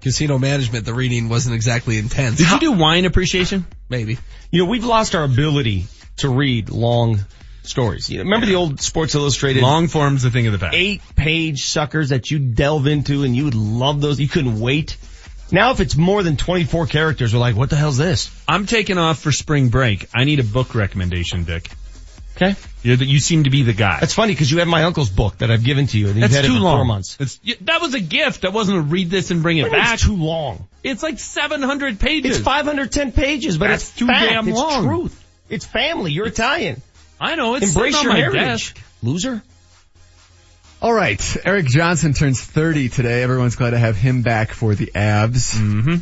Casino 0.00 0.38
management, 0.38 0.84
the 0.84 0.94
reading 0.94 1.28
wasn't 1.28 1.54
exactly 1.56 1.98
intense. 1.98 2.38
Did 2.38 2.50
you 2.50 2.60
do 2.60 2.72
wine 2.72 3.04
appreciation? 3.04 3.66
Maybe. 3.88 4.18
You 4.50 4.64
know, 4.64 4.70
we've 4.70 4.84
lost 4.84 5.14
our 5.14 5.24
ability 5.24 5.86
to 6.18 6.28
read 6.28 6.70
long 6.70 7.18
stories. 7.62 8.08
You 8.08 8.18
know, 8.18 8.24
remember 8.24 8.46
the 8.46 8.54
old 8.54 8.80
Sports 8.80 9.14
Illustrated 9.14 9.62
Long 9.62 9.88
form's 9.88 10.22
the 10.22 10.30
thing 10.30 10.46
of 10.46 10.52
the 10.52 10.58
past. 10.58 10.74
eight 10.74 11.02
page 11.16 11.64
suckers 11.64 12.10
that 12.10 12.30
you 12.30 12.38
delve 12.38 12.86
into 12.86 13.24
and 13.24 13.34
you 13.34 13.44
would 13.44 13.54
love 13.54 14.00
those. 14.00 14.20
You 14.20 14.28
couldn't 14.28 14.60
wait. 14.60 14.96
Now 15.52 15.72
if 15.72 15.80
it's 15.80 15.96
more 15.96 16.22
than 16.22 16.36
24 16.36 16.86
characters, 16.86 17.34
we're 17.34 17.40
like, 17.40 17.56
what 17.56 17.70
the 17.70 17.76
hell's 17.76 17.96
this? 17.96 18.30
I'm 18.46 18.66
taking 18.66 18.98
off 18.98 19.18
for 19.18 19.32
spring 19.32 19.68
break. 19.68 20.06
I 20.14 20.24
need 20.24 20.38
a 20.38 20.44
book 20.44 20.74
recommendation, 20.74 21.42
Vic. 21.42 21.70
Okay. 22.40 22.54
You're 22.82 22.96
the, 22.96 23.04
you 23.04 23.18
seem 23.18 23.44
to 23.44 23.50
be 23.50 23.62
the 23.64 23.74
guy. 23.74 24.00
That's 24.00 24.14
funny 24.14 24.32
because 24.32 24.50
you 24.50 24.58
have 24.60 24.68
my 24.68 24.84
uncle's 24.84 25.10
book 25.10 25.38
that 25.38 25.50
I've 25.50 25.62
given 25.62 25.86
to 25.88 25.98
you 25.98 26.06
and 26.06 26.14
you've 26.16 26.22
That's 26.30 26.36
had 26.36 26.44
too 26.46 26.52
it 26.52 26.58
for 26.58 26.62
long. 26.64 26.78
four 26.78 26.84
months. 26.86 27.16
It's, 27.20 27.38
that 27.62 27.82
was 27.82 27.92
a 27.94 28.00
gift. 28.00 28.42
That 28.42 28.52
wasn't 28.54 28.78
a 28.78 28.80
read 28.80 29.10
this 29.10 29.30
and 29.30 29.42
bring 29.42 29.58
it 29.58 29.64
What 29.64 29.70
do 29.72 29.76
you 29.76 29.82
mean 29.82 29.84
back. 29.86 29.94
It's 29.94 30.04
too 30.04 30.16
long. 30.16 30.68
It's 30.82 31.02
like 31.02 31.18
700 31.18 32.00
pages. 32.00 32.36
It's 32.36 32.44
510 32.44 33.12
pages, 33.12 33.58
but 33.58 33.68
That's 33.68 33.88
it's 33.90 33.96
too 33.98 34.06
fact. 34.06 34.30
damn 34.30 34.48
it's 34.48 34.56
long. 34.56 34.84
truth. 34.84 35.24
It's 35.50 35.66
family. 35.66 36.12
You're 36.12 36.28
Italian. 36.28 36.80
I 37.20 37.34
know. 37.36 37.56
It's 37.56 37.74
Embrace 37.74 37.94
sitting 37.94 38.10
on 38.10 38.16
your 38.18 38.30
my 38.32 38.38
heritage. 38.38 38.74
desk. 38.74 38.82
Loser. 39.02 39.42
All 40.80 40.94
right, 40.94 41.36
Erik 41.44 41.66
Johnson 41.66 42.14
turns 42.14 42.40
30 42.42 42.88
today. 42.88 43.22
Everyone's 43.22 43.56
glad 43.56 43.70
to 43.72 43.78
have 43.78 43.96
him 43.96 44.22
back 44.22 44.52
for 44.52 44.74
the 44.74 44.86
Avs. 44.94 45.54
Mm-hmm. 45.58 45.96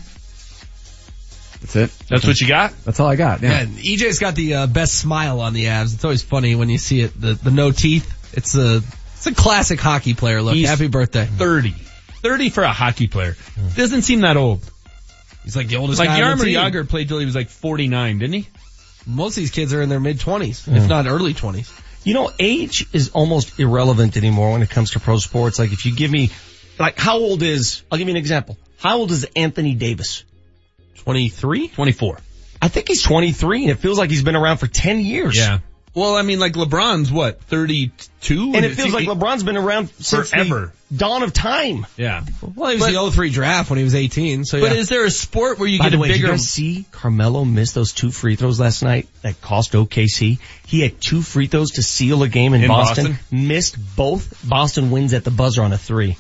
That's 1.61 1.77
it. 1.77 1.91
That's 2.09 2.27
what 2.27 2.41
you 2.41 2.49
got? 2.49 2.73
That's 2.85 3.01
all 3.01 3.09
I 3.09 3.17
got. 3.17 3.43
Yeah, 3.43 3.63
Yeah. 3.63 3.67
EJ's 3.97 4.19
got 4.19 4.35
the 4.35 4.55
uh, 4.55 4.67
best 4.67 4.95
smile 4.95 5.41
on 5.41 5.55
the 5.55 5.65
Avs. 5.65 5.95
It's 5.95 6.05
always 6.05 6.23
funny 6.23 6.55
when 6.55 6.69
you 6.69 6.79
see 6.79 7.01
it. 7.01 7.21
The 7.21 7.35
the 7.35 7.51
no 7.51 7.73
teeth. 7.73 8.15
It's 8.37 8.55
a 8.57 8.83
it's 9.15 9.27
a 9.27 9.35
classic 9.35 9.81
hockey 9.81 10.15
player 10.15 10.41
look. 10.43 10.55
He's 10.55 10.69
Happy 10.69 10.89
birthday. 10.89 11.25
30. 11.27 11.71
30 11.71 12.51
for 12.51 12.63
a 12.63 12.73
hockey 12.73 13.07
player. 13.09 13.37
Doesn't 13.77 14.03
seem 14.03 14.21
that 14.23 14.37
old. 14.37 14.61
He's 15.45 15.57
like 15.57 15.69
the 15.69 15.77
oldest 15.77 15.99
Like 15.99 16.09
guy 16.09 16.23
on 16.23 16.37
Yarmer 16.37 16.41
the 16.41 16.45
team. 16.47 16.57
Jagr 16.57 16.89
played 16.89 17.09
till 17.09 17.19
he 17.19 17.27
was 17.27 17.35
like 17.35 17.49
49, 17.49 18.19
didn't 18.19 18.35
he? 18.35 18.49
Most 19.07 19.37
of 19.37 19.43
these 19.43 19.51
kids 19.51 19.73
are 19.73 19.81
in 19.81 19.89
their 19.89 20.01
mid 20.01 20.21
twenties, 20.21 20.69
if 20.69 20.89
not 20.89 21.07
early 21.07 21.33
twenties. 21.33 21.73
You 22.05 22.15
know, 22.15 22.31
age 22.39 22.87
is 22.93 23.11
almost 23.11 23.59
irrelevant 23.59 24.17
anymore 24.17 24.53
when 24.53 24.63
it 24.63 24.71
comes 24.71 24.91
to 24.93 25.01
pro 25.01 25.17
sports. 25.19 25.59
Like 25.59 25.73
if 25.73 25.87
you 25.87 25.95
give 25.97 26.11
me, 26.11 26.31
like 26.79 26.99
how 26.99 27.17
old 27.17 27.43
is, 27.43 27.83
I'll 27.91 27.99
give 27.99 28.07
you 28.09 28.13
an 28.13 28.19
example. 28.19 28.59
How 28.79 28.99
old 28.99 29.11
is 29.11 29.25
Anthony 29.35 29.75
Davis? 29.75 30.25
23? 31.05 31.69
24. 31.69 32.19
I 32.61 32.69
think 32.69 32.89
he's 32.89 33.03
23 33.03 33.63
and 33.63 33.71
it 33.71 33.77
feels 33.79 33.99
like 33.99 34.11
he's 34.11 34.23
been 34.25 34.37
around 34.37 34.59
for 34.59 34.67
10 34.67 35.01
years. 35.01 35.37
Yeah. 35.37 35.59
Well, 35.95 36.17
I 36.17 36.23
mean, 36.23 36.39
like 36.39 36.53
LeBron's 36.53 37.11
what, 37.11 37.41
32? 37.45 38.53
And 38.55 38.65
it 38.65 38.75
feels 38.75 38.93
like 38.93 39.07
LeBron's 39.07 39.43
been 39.43 39.57
around 39.57 39.89
since 39.99 40.31
Forever. 40.31 40.73
the 40.91 40.97
dawn 40.97 41.23
of 41.25 41.33
time. 41.33 41.87
Yeah. 41.97 42.25
Well, 42.55 42.71
he 42.71 42.77
was 42.77 42.85
But- 42.85 42.93
the 42.93 43.11
03 43.11 43.31
draft 43.31 43.71
when 43.71 43.79
he 43.79 43.85
was 43.85 43.95
18. 43.97 44.45
So 44.45 44.61
But 44.61 44.73
yeah. 44.73 44.79
is 44.79 44.89
there 44.89 45.05
a 45.05 45.11
sport 45.11 45.59
where 45.59 45.69
you 45.69 45.79
By 45.79 45.87
get 45.87 45.91
the 45.93 45.97
a 45.97 46.01
way, 46.01 46.09
did 46.09 46.17
you 46.19 46.23
bigger? 46.25 46.33
guys 46.35 46.49
see 46.49 46.85
Carmelo 46.93 47.45
miss 47.45 47.73
those 47.73 47.93
two 47.93 48.11
free 48.13 48.37
throws 48.37 48.61
last 48.61 48.83
night 48.83 49.09
that 49.23 49.41
cost 49.41 49.73
OKC? 49.73 50.39
He 50.67 50.81
had 50.83 51.01
two 51.01 51.23
free 51.23 51.47
throws 51.49 51.73
to 51.73 51.83
seal 51.83 52.23
a 52.23 52.29
game 52.29 52.55
in, 52.55 52.63
In 52.63 52.69
Boston. 52.69 53.13
Boston? 53.13 53.47
Missed 53.49 53.97
both. 53.97 54.47
Boston 54.49 54.91
wins 54.91 55.15
at 55.15 55.25
the 55.25 55.31
buzzer 55.33 55.63
on 55.63 55.73
a 55.73 55.79
three. 55.79 56.17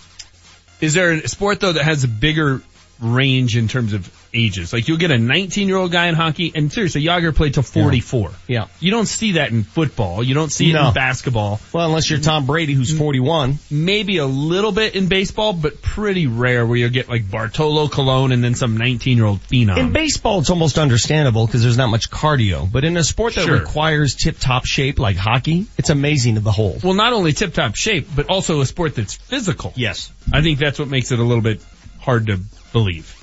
Is 0.81 0.95
there 0.95 1.13
a 1.13 1.29
sport 1.29 1.61
though 1.61 1.73
that 1.73 1.85
has 1.85 2.05
a 2.05 2.09
bigger 2.09 2.63
range 3.01 3.57
in 3.57 3.69
terms 3.69 3.93
of 3.93 4.11
ages? 4.39 4.73
Like 4.73 4.89
you'll 4.89 4.99
get 4.99 5.11
a 5.11 5.19
19 5.19 5.69
year 5.69 5.77
old 5.77 5.93
guy 5.93 6.07
in 6.09 6.15
hockey, 6.15 6.53
and 6.55 6.73
seriously, 6.73 7.03
Jagr 7.03 7.35
played 7.35 7.55
till 7.55 7.63
44. 7.63 8.31
Yeah. 8.47 8.67
You 8.81 8.91
don't 8.91 9.07
see 9.07 9.33
that 9.33 9.51
in 9.51 9.65
football. 9.65 10.23
You 10.23 10.35
don't 10.35 10.51
see 10.53 10.71
it 10.71 10.77
in 10.77 10.95
basketball. 10.95 11.61
Well, 11.73 11.87
unless 11.87 12.09
you're 12.11 12.21
Tom 12.21 12.47
Brady, 12.47 12.75
who's 12.75 12.97
41. 12.97 13.59
Maybe 13.71 14.19
a 14.19 14.27
little 14.27 14.73
bit 14.73 14.95
in 14.95 15.09
baseball, 15.09 15.53
but 15.53 15.83
pretty 15.83 16.27
rare 16.27 16.67
where 16.67 16.77
you'll 16.77 16.91
get 16.91 17.09
like 17.09 17.31
Bartolo 17.31 17.89
Colon 17.89 18.33
and 18.33 18.43
then 18.43 18.55
some 18.55 18.77
19 18.77 19.17
year 19.17 19.27
old 19.27 19.41
phenom. 19.41 19.77
In 19.79 19.93
baseball, 19.93 20.41
it's 20.41 20.51
almost 20.51 20.79
understandable 20.79 21.47
because 21.47 21.63
there's 21.63 21.77
not 21.79 21.89
much 21.89 22.11
cardio. 22.11 22.71
But 22.71 22.85
in 22.85 22.97
a 22.97 23.05
sport 23.05 23.35
that 23.35 23.45
Sure. 23.45 23.59
requires 23.59 24.15
tip-top 24.15 24.67
shape 24.67 24.99
like 24.99 25.17
hockey, 25.17 25.67
it's 25.77 25.91
amazing 25.91 26.37
to 26.37 26.41
behold. 26.41 26.83
well, 26.85 26.95
not 26.95 27.13
only 27.13 27.33
tip 27.33 27.55
top 27.55 27.75
shape, 27.75 28.07
but 28.15 28.27
also 28.29 28.61
a 28.61 28.67
sport 28.67 28.95
that's 28.95 29.15
physical. 29.15 29.73
Yes. 29.77 30.13
I 30.33 30.43
think 30.43 30.59
that's 30.59 30.79
what 30.79 30.89
makes 30.89 31.11
it 31.13 31.19
a 31.19 31.23
little 31.23 31.43
bit 31.43 31.61
hard 32.01 32.27
to 32.27 32.41
believe. 32.73 33.15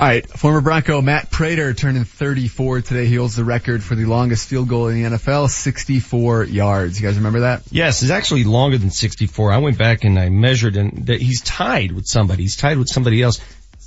All 0.00 0.06
right, 0.06 0.26
former 0.26 0.62
Bronco 0.62 1.02
Matt 1.02 1.30
Prater 1.30 1.74
turning 1.74 2.04
34 2.04 2.80
today. 2.80 3.04
He 3.04 3.16
holds 3.16 3.36
the 3.36 3.44
record 3.44 3.82
for 3.82 3.94
the 3.94 4.06
longest 4.06 4.48
field 4.48 4.66
goal 4.66 4.88
in 4.88 4.94
the 4.94 5.10
NFL, 5.10 5.50
64 5.50 6.44
yards. 6.44 6.98
You 6.98 7.06
guys 7.06 7.18
remember 7.18 7.40
that? 7.40 7.64
Yes, 7.70 8.00
it's 8.00 8.10
actually 8.10 8.44
longer 8.44 8.78
than 8.78 8.90
64. 8.90 9.52
I 9.52 9.58
went 9.58 9.76
back 9.76 10.04
and 10.04 10.18
I 10.18 10.30
measured 10.30 10.76
and 10.76 11.04
that 11.08 11.20
he's 11.20 11.42
tied 11.42 11.92
with 11.92 12.06
somebody. 12.06 12.44
He's 12.44 12.56
tied 12.56 12.78
with 12.78 12.88
somebody 12.88 13.20
else. 13.22 13.40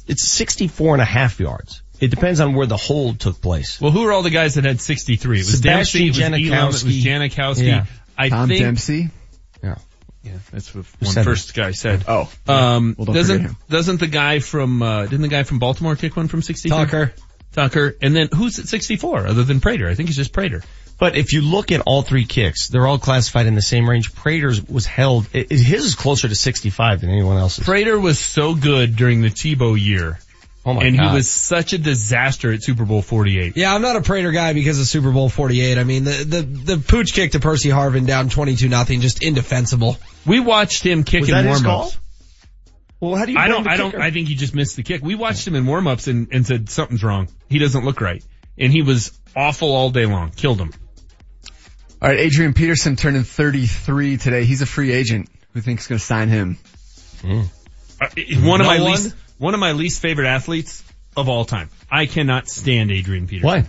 It's 0.05 0.23
64 0.23 0.93
and 0.93 1.01
a 1.01 1.05
half 1.05 1.39
yards. 1.39 1.81
It 1.99 2.11
depends 2.11 2.39
on 2.41 2.53
where 2.53 2.67
the 2.67 2.77
hold 2.77 3.19
took 3.19 3.41
place. 3.41 3.81
Well, 3.81 3.89
who 3.89 4.05
are 4.05 4.11
all 4.11 4.21
the 4.21 4.29
guys 4.29 4.53
that 4.53 4.65
had 4.65 4.81
63? 4.81 5.37
It 5.37 5.39
was 5.39 5.57
Sebastian 5.57 5.73
Dempsey, 5.73 6.05
it 6.05 6.09
was 6.09 6.51
Elam, 6.51 6.67
it 6.67 6.67
was 6.67 6.83
Janikowski. 6.83 7.01
Janikowski. 7.01 7.65
Yeah. 7.65 7.85
I 8.15 8.29
Tom 8.29 8.49
think, 8.49 8.61
Dempsey. 8.61 9.09
Yeah. 10.23 10.31
That's 10.51 10.73
what 10.73 10.85
Who 10.85 11.05
one 11.05 11.13
said 11.13 11.25
first 11.25 11.53
guy 11.53 11.71
said. 11.71 12.05
Oh. 12.07 12.31
Um, 12.47 12.95
Well, 12.97 13.05
don't 13.05 13.07
forget 13.07 13.15
doesn't, 13.15 13.41
him. 13.41 13.57
doesn't 13.69 13.99
the 13.99 14.07
guy 14.07 14.39
from, 14.39 14.81
uh, 14.81 15.03
didn't 15.03 15.21
the 15.21 15.27
guy 15.27 15.43
from 15.43 15.59
Baltimore 15.59 15.95
kick 15.95 16.15
one 16.15 16.27
from 16.27 16.41
63? 16.41 16.77
Tucker. 16.77 17.13
Tucker, 17.53 17.95
and 18.01 18.15
then 18.15 18.29
who's 18.33 18.57
at 18.57 18.67
64 18.67 19.27
other 19.27 19.43
than 19.43 19.59
Prater? 19.59 19.87
I 19.87 19.93
think 19.95 20.09
it's 20.09 20.17
just 20.17 20.33
Prater. 20.33 20.63
But 20.97 21.15
if 21.17 21.33
you 21.33 21.41
look 21.41 21.71
at 21.71 21.81
all 21.81 22.01
three 22.01 22.25
kicks, 22.25 22.67
they're 22.67 22.87
all 22.87 22.97
classified 22.97 23.45
in 23.45 23.55
the 23.55 23.61
same 23.61 23.89
range. 23.89 24.13
Prater's 24.15 24.65
was 24.65 24.85
held, 24.85 25.27
it, 25.33 25.51
his 25.51 25.85
is 25.85 25.95
closer 25.95 26.27
to 26.27 26.35
65 26.35 27.01
than 27.01 27.09
anyone 27.09 27.37
else's. 27.37 27.65
Prater 27.65 27.99
was 27.99 28.19
so 28.19 28.55
good 28.55 28.95
during 28.95 29.21
the 29.21 29.29
Tebow 29.29 29.79
year. 29.79 30.19
Oh 30.65 30.73
my 30.73 30.85
and 30.85 30.97
God. 30.97 31.09
he 31.09 31.15
was 31.15 31.29
such 31.29 31.73
a 31.73 31.77
disaster 31.77 32.51
at 32.53 32.63
Super 32.63 32.85
Bowl 32.85 33.01
48. 33.01 33.57
Yeah, 33.57 33.75
I'm 33.75 33.81
not 33.81 33.97
a 33.97 34.01
Prater 34.01 34.31
guy 34.31 34.53
because 34.53 34.79
of 34.79 34.85
Super 34.85 35.11
Bowl 35.11 35.27
48. 35.27 35.77
I 35.77 35.83
mean, 35.83 36.05
the, 36.05 36.11
the, 36.11 36.41
the 36.41 36.77
pooch 36.77 37.13
kick 37.13 37.31
to 37.31 37.39
Percy 37.41 37.69
Harvin 37.69 38.07
down 38.07 38.29
22 38.29 38.69
nothing, 38.69 39.01
just 39.01 39.21
indefensible. 39.21 39.97
We 40.25 40.39
watched 40.39 40.85
him 40.85 41.03
kick 41.03 41.21
Was 41.21 41.29
in 41.29 41.35
that 41.35 41.45
warm-ups. 41.45 41.97
Well, 43.01 43.15
how 43.15 43.25
do 43.25 43.33
you 43.33 43.37
I 43.37 43.49
don't, 43.49 43.65
the 43.65 43.71
I 43.71 43.75
don't. 43.75 43.95
I 43.95 44.11
think 44.11 44.29
he 44.29 44.35
just 44.35 44.55
missed 44.55 44.77
the 44.77 44.83
kick. 44.83 45.01
We 45.03 45.15
watched 45.15 45.45
him 45.45 45.55
in 45.55 45.65
warm-ups 45.65 46.07
and, 46.07 46.29
and 46.31 46.47
said 46.47 46.69
something's 46.69 47.03
wrong. 47.03 47.27
He 47.49 47.59
doesn't 47.59 47.83
look 47.83 47.99
right. 47.99 48.23
And 48.57 48.71
he 48.71 48.81
was 48.81 49.11
awful 49.35 49.75
all 49.75 49.89
day 49.89 50.05
long. 50.05 50.29
Killed 50.29 50.61
him. 50.61 50.71
All 52.01 52.09
right, 52.09 52.19
Adrian 52.19 52.53
Peterson 52.53 52.95
turning 52.95 53.23
33 53.23 54.15
today. 54.17 54.45
He's 54.45 54.61
a 54.61 54.65
free 54.65 54.93
agent. 54.93 55.29
Who 55.53 55.59
thinks 55.61 55.87
going 55.87 55.99
to 55.99 56.05
sign 56.05 56.29
him? 56.29 56.57
Uh, 57.23 58.07
one 58.39 58.61
of 58.61 58.67
my 58.67 58.79
one? 58.79 58.91
least, 58.91 59.15
one 59.43 59.53
of 59.53 59.59
my 59.59 59.73
least 59.73 60.01
favorite 60.01 60.27
athletes 60.27 60.83
of 61.17 61.29
all 61.29 61.45
time. 61.45 61.69
I 61.91 62.05
cannot 62.07 62.47
stand 62.47 62.91
Adrian 62.91 63.27
Peterson. 63.27 63.47
Why? 63.47 63.65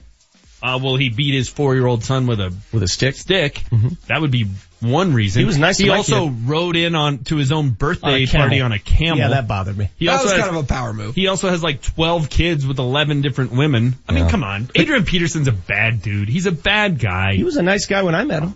Uh, 0.63 0.79
well, 0.83 0.97
he 0.97 1.11
beat 1.11 1.35
his 1.35 1.51
four-year-old 1.51 2.03
son 2.05 2.27
with 2.27 2.41
a 2.41 2.55
with 2.73 2.83
a 2.83 2.89
stick. 2.89 3.15
Stick. 3.17 3.63
That 4.07 4.23
would 4.23 4.31
be 4.31 4.47
one 4.81 5.13
reason. 5.13 5.41
He 5.41 5.45
was 5.47 5.59
nice 5.59 5.77
He 5.77 5.89
my 5.89 5.97
also 5.99 6.29
kid. 6.31 6.49
rode 6.49 6.77
in 6.77 6.95
on 6.95 7.19
to 7.25 7.37
his 7.37 7.53
own 7.53 7.71
birthday 7.71 8.23
a 8.23 8.27
camel. 8.27 8.47
party 8.47 8.61
on 8.63 8.73
a 8.73 8.79
camel. 8.79 9.19
Yeah, 9.19 9.29
that 9.29 9.47
bothered 9.47 9.77
me. 9.77 9.91
He 9.99 10.07
that 10.07 10.13
also 10.13 10.25
was 10.25 10.33
has, 10.33 10.41
kind 10.45 10.57
of 10.57 10.65
a 10.65 10.67
power 10.67 10.95
move. 10.95 11.15
he 11.15 11.27
also 11.29 11.51
has 11.51 11.63
like 11.63 11.83
12 11.83 12.31
kids 12.31 12.67
with 12.67 12.79
11 12.79 13.21
different 13.21 13.53
women. 13.53 13.95
I 14.09 14.13
mean, 14.13 14.29
come 14.31 14.43
on. 14.43 14.71
Adrian 14.75 15.05
Peterson's 15.05 15.49
a 15.49 15.53
bad 15.53 16.01
dude. 16.01 16.31
He's 16.31 16.47
a 16.47 16.53
bad 16.53 16.99
guy. 16.99 17.35
He 17.35 17.45
was 17.45 17.57
a 17.57 17.63
nice 17.63 17.85
guy 17.85 18.03
when 18.03 18.15
I 18.15 18.25
met 18.25 18.43
him. 18.43 18.55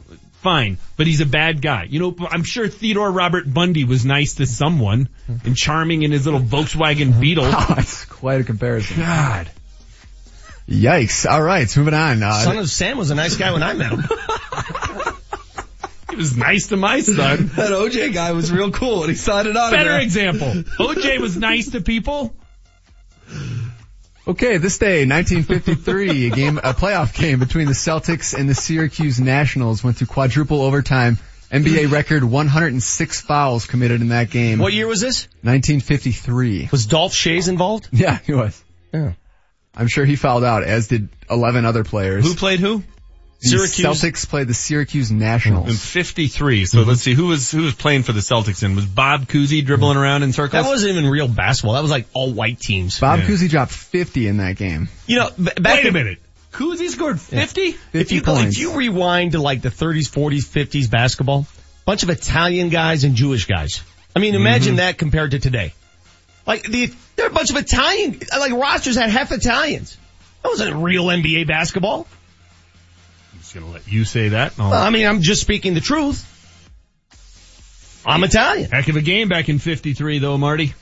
Fine, 0.48 0.78
but 0.96 1.06
he's 1.06 1.20
a 1.20 1.26
bad 1.26 1.60
guy. 1.60 1.84
You 1.90 2.00
know, 2.00 2.16
I'm 2.30 2.42
sure 2.42 2.68
Theodore 2.68 3.10
Robert 3.10 3.44
Bundy 3.52 3.84
was 3.84 4.06
nice 4.06 4.36
to 4.36 4.46
someone 4.46 5.10
and 5.44 5.54
charming 5.54 6.04
in 6.04 6.10
his 6.10 6.24
little 6.24 6.40
Volkswagen 6.40 7.20
Beetle. 7.20 7.44
Oh, 7.54 7.74
that's 7.76 8.06
quite 8.06 8.40
a 8.40 8.44
comparison. 8.44 8.96
God. 8.96 9.50
Yikes. 10.66 11.30
All 11.30 11.42
right, 11.42 11.76
moving 11.76 11.92
on. 11.92 12.22
Uh, 12.22 12.32
Son 12.32 12.56
of 12.56 12.70
Sam 12.70 12.96
was 12.96 13.10
a 13.10 13.14
nice 13.14 13.36
guy 13.36 13.52
when 13.52 13.62
I 13.62 13.74
met 13.74 13.92
him. 13.92 14.04
He 16.08 16.16
was 16.16 16.34
nice 16.34 16.68
to 16.68 16.78
my 16.78 17.00
son. 17.00 17.50
That 17.56 17.72
OJ 17.72 18.14
guy 18.14 18.32
was 18.32 18.50
real 18.50 18.70
cool 18.70 19.02
and 19.02 19.10
he 19.10 19.16
signed 19.16 19.48
it 19.48 19.56
on. 19.56 19.70
Better 19.70 19.98
example. 19.98 20.50
OJ 20.80 21.18
was 21.20 21.36
nice 21.36 21.72
to 21.72 21.82
people. 21.82 22.34
Okay, 24.28 24.59
this 24.59 24.76
day, 24.76 25.06
1953, 25.06 26.26
a 26.26 26.30
game, 26.30 26.59
a 26.59 26.74
playoff 26.74 27.18
game 27.18 27.38
between 27.38 27.66
the 27.66 27.72
Celtics 27.72 28.38
and 28.38 28.46
the 28.46 28.55
Syracuse 28.55 29.18
Nationals 29.18 29.82
went 29.82 29.96
to 29.98 30.06
quadruple 30.06 30.60
overtime. 30.60 31.16
NBA 31.50 31.90
record 31.90 32.22
106 32.22 33.20
fouls 33.22 33.64
committed 33.64 34.02
in 34.02 34.09
that 34.09 34.28
game. 34.28 34.59
What 34.59 34.74
year 34.74 34.86
was 34.86 35.00
this? 35.00 35.28
1953. 35.40 36.68
Was 36.70 36.84
Dolph 36.84 37.14
Schayes 37.14 37.48
involved? 37.48 37.88
Yeah, 37.90 38.18
he 38.18 38.34
was. 38.34 38.62
Yeah. 38.92 39.14
I'm 39.74 39.88
sure 39.88 40.05
he 40.05 40.14
fouled 40.14 40.44
out, 40.44 40.62
as 40.62 40.88
did 40.88 41.09
11 41.30 41.64
other 41.64 41.82
players. 41.82 42.26
Who 42.26 42.34
played 42.34 42.60
who? 42.60 42.82
The 43.40 43.48
Syracuse? 43.48 43.86
Celtics 43.86 44.28
played 44.28 44.48
the 44.48 44.55
Syracuse 44.55 45.12
Nationals 45.12 45.69
In 45.69 45.74
53. 45.74 46.65
So 46.65 46.78
mhm. 46.78 46.86
let's 46.86 47.02
see 47.02 47.15
who 47.15 47.28
was 47.28 47.51
who 47.51 47.62
was 47.62 47.74
playing 47.74 48.02
for 48.02 48.12
the 48.12 48.20
Celtics. 48.20 48.65
And 48.65 48.74
was 48.74 48.85
Bob 48.85 49.27
Cousy 49.27 49.65
dribbling 49.65 49.97
mm. 49.97 50.01
around 50.01 50.24
in 50.24 50.32
circles? 50.32 50.65
That 50.65 50.69
wasn't 50.69 50.93
even 50.93 51.09
real 51.09 51.28
basketball. 51.28 51.74
That 51.74 51.82
was 51.82 51.90
like 51.90 52.06
all 52.15 52.32
white 52.32 52.59
teams. 52.59 52.98
Bob 52.98 53.20
Yeah. 53.20 53.27
Cousy 53.27 53.48
dropped 53.48 53.70
50 53.70 54.27
in 54.27 54.39
that 54.39 54.56
game. 54.56 54.89
You 55.06 55.19
know, 55.19 55.31
b- 55.36 55.51
back 55.60 55.85
Wait 55.85 55.86
a 55.86 55.93
minute. 55.93 56.19
Cousy 56.52 56.89
scored 56.89 57.20
50? 57.20 57.60
If 57.62 57.77
50 57.93 58.15
you 58.15 58.23
points. 58.23 58.56
if 58.56 58.59
you 58.59 58.74
rewind 58.74 59.32
to 59.32 59.39
like 59.39 59.62
the 59.62 59.69
30s, 59.69 60.10
40s, 60.10 60.44
50s 60.44 60.90
basketball, 60.90 61.47
bunch 61.85 62.02
of 62.02 62.10
Italian 62.10 62.70
guys 62.70 63.05
and 63.05 63.15
Jewish 63.15 63.47
guys. 63.47 63.82
I 64.16 64.19
mean, 64.19 64.35
imagine 64.35 64.70
mm-hmm. 64.73 64.77
that 64.78 64.98
compared 64.98 65.31
to 65.32 65.39
today. 65.39 65.74
Like 66.47 66.65
the, 66.65 66.93
there 67.15 67.27
are 67.27 67.31
a 67.31 67.32
bunch 67.32 67.51
of 67.51 67.56
Italian, 67.56 68.20
like 68.36 68.52
rosters 68.52 68.97
had 68.97 69.10
half 69.10 69.31
Italians. 69.31 69.97
That 70.43 70.48
wasn't 70.48 70.77
real 70.82 71.05
NBA 71.05 71.47
basketball. 71.47 72.09
I'm 73.48 73.52
just 73.52 73.66
gonna 73.66 73.72
let 73.72 73.88
you 73.90 74.04
say 74.04 74.28
that. 74.30 74.52
I'll- 74.58 74.70
Well, 74.70 74.82
I 74.82 74.90
mean, 74.90 75.06
I'm 75.06 75.22
just 75.22 75.40
speaking 75.40 75.72
the 75.74 75.80
truth. 75.80 76.22
I'm 78.04 78.22
Italian. 78.24 78.70
Heck 78.70 78.88
of 78.88 78.96
a 78.96 79.00
game 79.00 79.28
back 79.28 79.48
in 79.48 79.58
53 79.58 80.18
though, 80.18 80.36
Marty. 80.36 80.74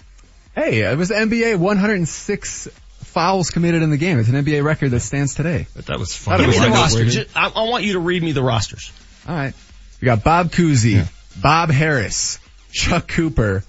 Hey, 0.54 0.80
it 0.80 0.96
was 0.98 1.10
the 1.10 1.14
NBA 1.16 1.56
106 1.58 2.68
fouls 3.04 3.50
committed 3.50 3.82
in 3.82 3.90
the 3.90 3.96
game. 3.96 4.18
It's 4.18 4.28
an 4.28 4.34
NBA 4.44 4.64
record 4.64 4.90
that 4.90 5.00
stands 5.00 5.34
today. 5.34 5.66
But 5.76 5.86
that 5.86 5.98
was 5.98 6.14
fun. 6.14 6.38
Give 6.40 6.48
me 6.48 6.54
the 6.58 6.60
like 6.68 6.72
roster. 6.72 7.24
I, 7.36 7.52
I 7.54 7.68
want 7.68 7.84
you 7.84 7.92
to 7.94 8.00
read 8.00 8.22
me 8.22 8.32
the 8.32 8.42
rosters. 8.42 8.90
All 9.28 9.34
right. 9.36 9.54
We 10.00 10.06
got 10.06 10.24
Bob 10.24 10.50
Cousy, 10.50 11.06
Bob 11.40 11.70
Harris, 11.70 12.38
Chuck 12.72 13.06
Cooper, 13.08 13.62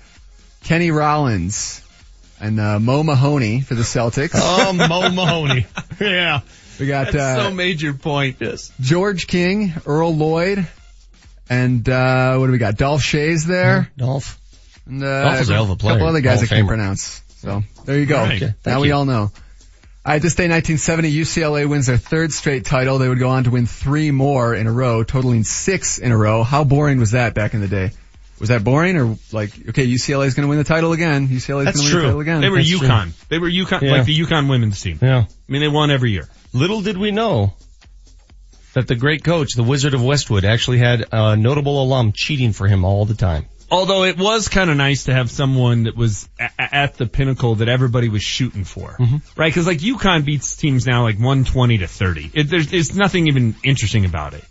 Kenny 0.64 0.92
Rollins, 0.92 1.82
and 2.40 2.60
uh, 2.60 2.80
Mo 2.80 3.04
Mahoney 3.04 3.62
for 3.62 3.76
the 3.76 3.84
Celtics. 3.84 4.32
Oh, 4.36 4.74
Mo 4.74 5.10
Mahoney. 5.12 5.66
Yeah. 6.00 6.42
We 6.80 6.88
got 6.88 7.12
That's 7.12 7.16
uh, 7.40 7.44
so 7.50 7.52
major 7.54 7.94
point. 7.94 8.38
Yes. 8.40 8.72
George 8.80 9.28
King, 9.28 9.74
Earl 9.86 10.16
Lloyd, 10.16 10.68
and 11.50 11.88
uh, 11.88 12.38
what 12.38 12.48
do 12.48 12.52
we 12.52 12.58
got? 12.58 12.78
Dolph 12.78 13.02
Schayes 13.02 13.46
there. 13.46 13.90
Dolph. 13.98 14.40
And, 14.86 15.04
uh, 15.04 15.24
Dolph 15.24 15.42
is 15.42 15.50
a 15.50 15.54
hell 15.54 15.64
of 15.64 15.70
a 15.72 15.76
player. 15.76 15.96
couple 15.96 16.08
other 16.08 16.22
guys 16.22 16.40
Hall 16.40 16.46
I 16.46 16.48
can't 16.48 16.66
Famer. 16.66 16.70
pronounce. 16.70 17.22
So 17.38 17.64
there 17.86 18.00
you 18.00 18.06
go. 18.06 18.18
Right. 18.18 18.36
Okay, 18.38 18.46
now 18.48 18.54
thank 18.64 18.82
we 18.82 18.92
all 18.92 19.06
know. 19.06 19.32
All 20.06 20.14
right, 20.14 20.22
this 20.22 20.36
day 20.36 20.44
1970, 20.48 21.14
UCLA 21.14 21.68
wins 21.68 21.88
their 21.88 21.98
third 21.98 22.32
straight 22.32 22.64
title. 22.66 22.98
They 22.98 23.10
would 23.10 23.20
go 23.20 23.30
on 23.30 23.44
to 23.44 23.52
win 23.52 23.66
three 23.66 24.12
more 24.12 24.56
in 24.56 24.66
a 24.66 24.72
row, 24.72 25.04
totaling 25.04 25.44
six 25.44 25.98
in 25.98 26.12
a 26.14 26.18
row. 26.18 26.44
How 26.44 26.64
boring 26.64 26.98
was 27.00 27.12
that 27.12 27.34
back 27.34 27.54
in 27.54 27.60
the 27.60 27.68
day? 27.68 27.92
Was 28.40 28.48
that 28.50 28.64
boring 28.64 28.96
or 28.98 29.18
like, 29.34 29.52
okay, 29.70 29.86
UCLA 29.86 30.28
is 30.28 30.34
going 30.36 30.46
to 30.46 30.48
win 30.50 30.60
the 30.60 30.64
title 30.64 30.94
again. 30.94 31.28
UCLA 31.28 31.36
is 31.38 31.46
going 31.48 31.66
That's 31.66 31.78
to 31.80 31.84
win 31.84 31.92
true. 31.92 32.02
the 32.02 32.08
title 32.08 32.20
again. 32.22 32.42
They 32.42 32.50
were 32.50 32.58
That's 32.58 32.70
true. 32.70 32.88
UConn. 32.88 33.28
They 33.28 33.40
were 33.40 33.50
UConn, 33.50 33.82
Yeah. 33.82 33.92
like 33.92 34.06
the 34.06 34.18
UConn 34.18 34.50
women's 34.50 34.80
team. 34.80 35.00
Yeah. 35.02 35.26
I 35.28 35.52
mean, 35.52 35.62
they 35.62 35.68
won 35.68 35.92
every 35.92 36.12
year. 36.12 36.30
Little 36.54 36.82
did 36.82 36.98
we 36.98 37.12
know 37.12 37.54
that 38.74 38.88
the 38.88 38.96
great 38.96 39.24
coach, 39.24 39.54
the 39.56 39.64
Wizard 39.64 39.94
of 39.94 40.04
Westwood, 40.04 40.46
actually 40.46 40.78
had 40.80 41.06
a 41.12 41.36
notable 41.36 41.82
alum 41.84 42.12
cheating 42.16 42.54
for 42.54 42.68
him 42.68 42.86
all 42.86 43.06
the 43.06 43.14
time. 43.16 43.46
Although 43.70 44.06
it 44.06 44.18
was 44.18 44.48
kind 44.48 44.70
of 44.70 44.78
nice 44.78 45.06
to 45.06 45.14
have 45.14 45.30
someone 45.30 45.84
that 45.84 45.96
was 45.98 46.30
a- 46.40 46.50
at 46.76 46.96
the 46.96 47.06
pinnacle 47.06 47.56
that 47.56 47.68
everybody 47.68 48.08
was 48.08 48.24
shooting 48.24 48.64
for, 48.64 48.96
Mm-hmm. 48.98 49.18
right? 49.36 49.50
Because 49.50 49.68
like 49.68 49.80
UConn 49.80 50.24
beats 50.24 50.56
teams 50.56 50.86
now 50.88 51.04
like 51.04 51.16
120 51.16 51.80
to 51.80 51.88
30. 51.88 52.32
It, 52.34 52.44
there's, 52.50 52.68
there's 52.68 52.96
nothing 52.96 53.28
even 53.28 53.56
interesting 53.64 54.06
about 54.06 54.34
it. 54.36 54.44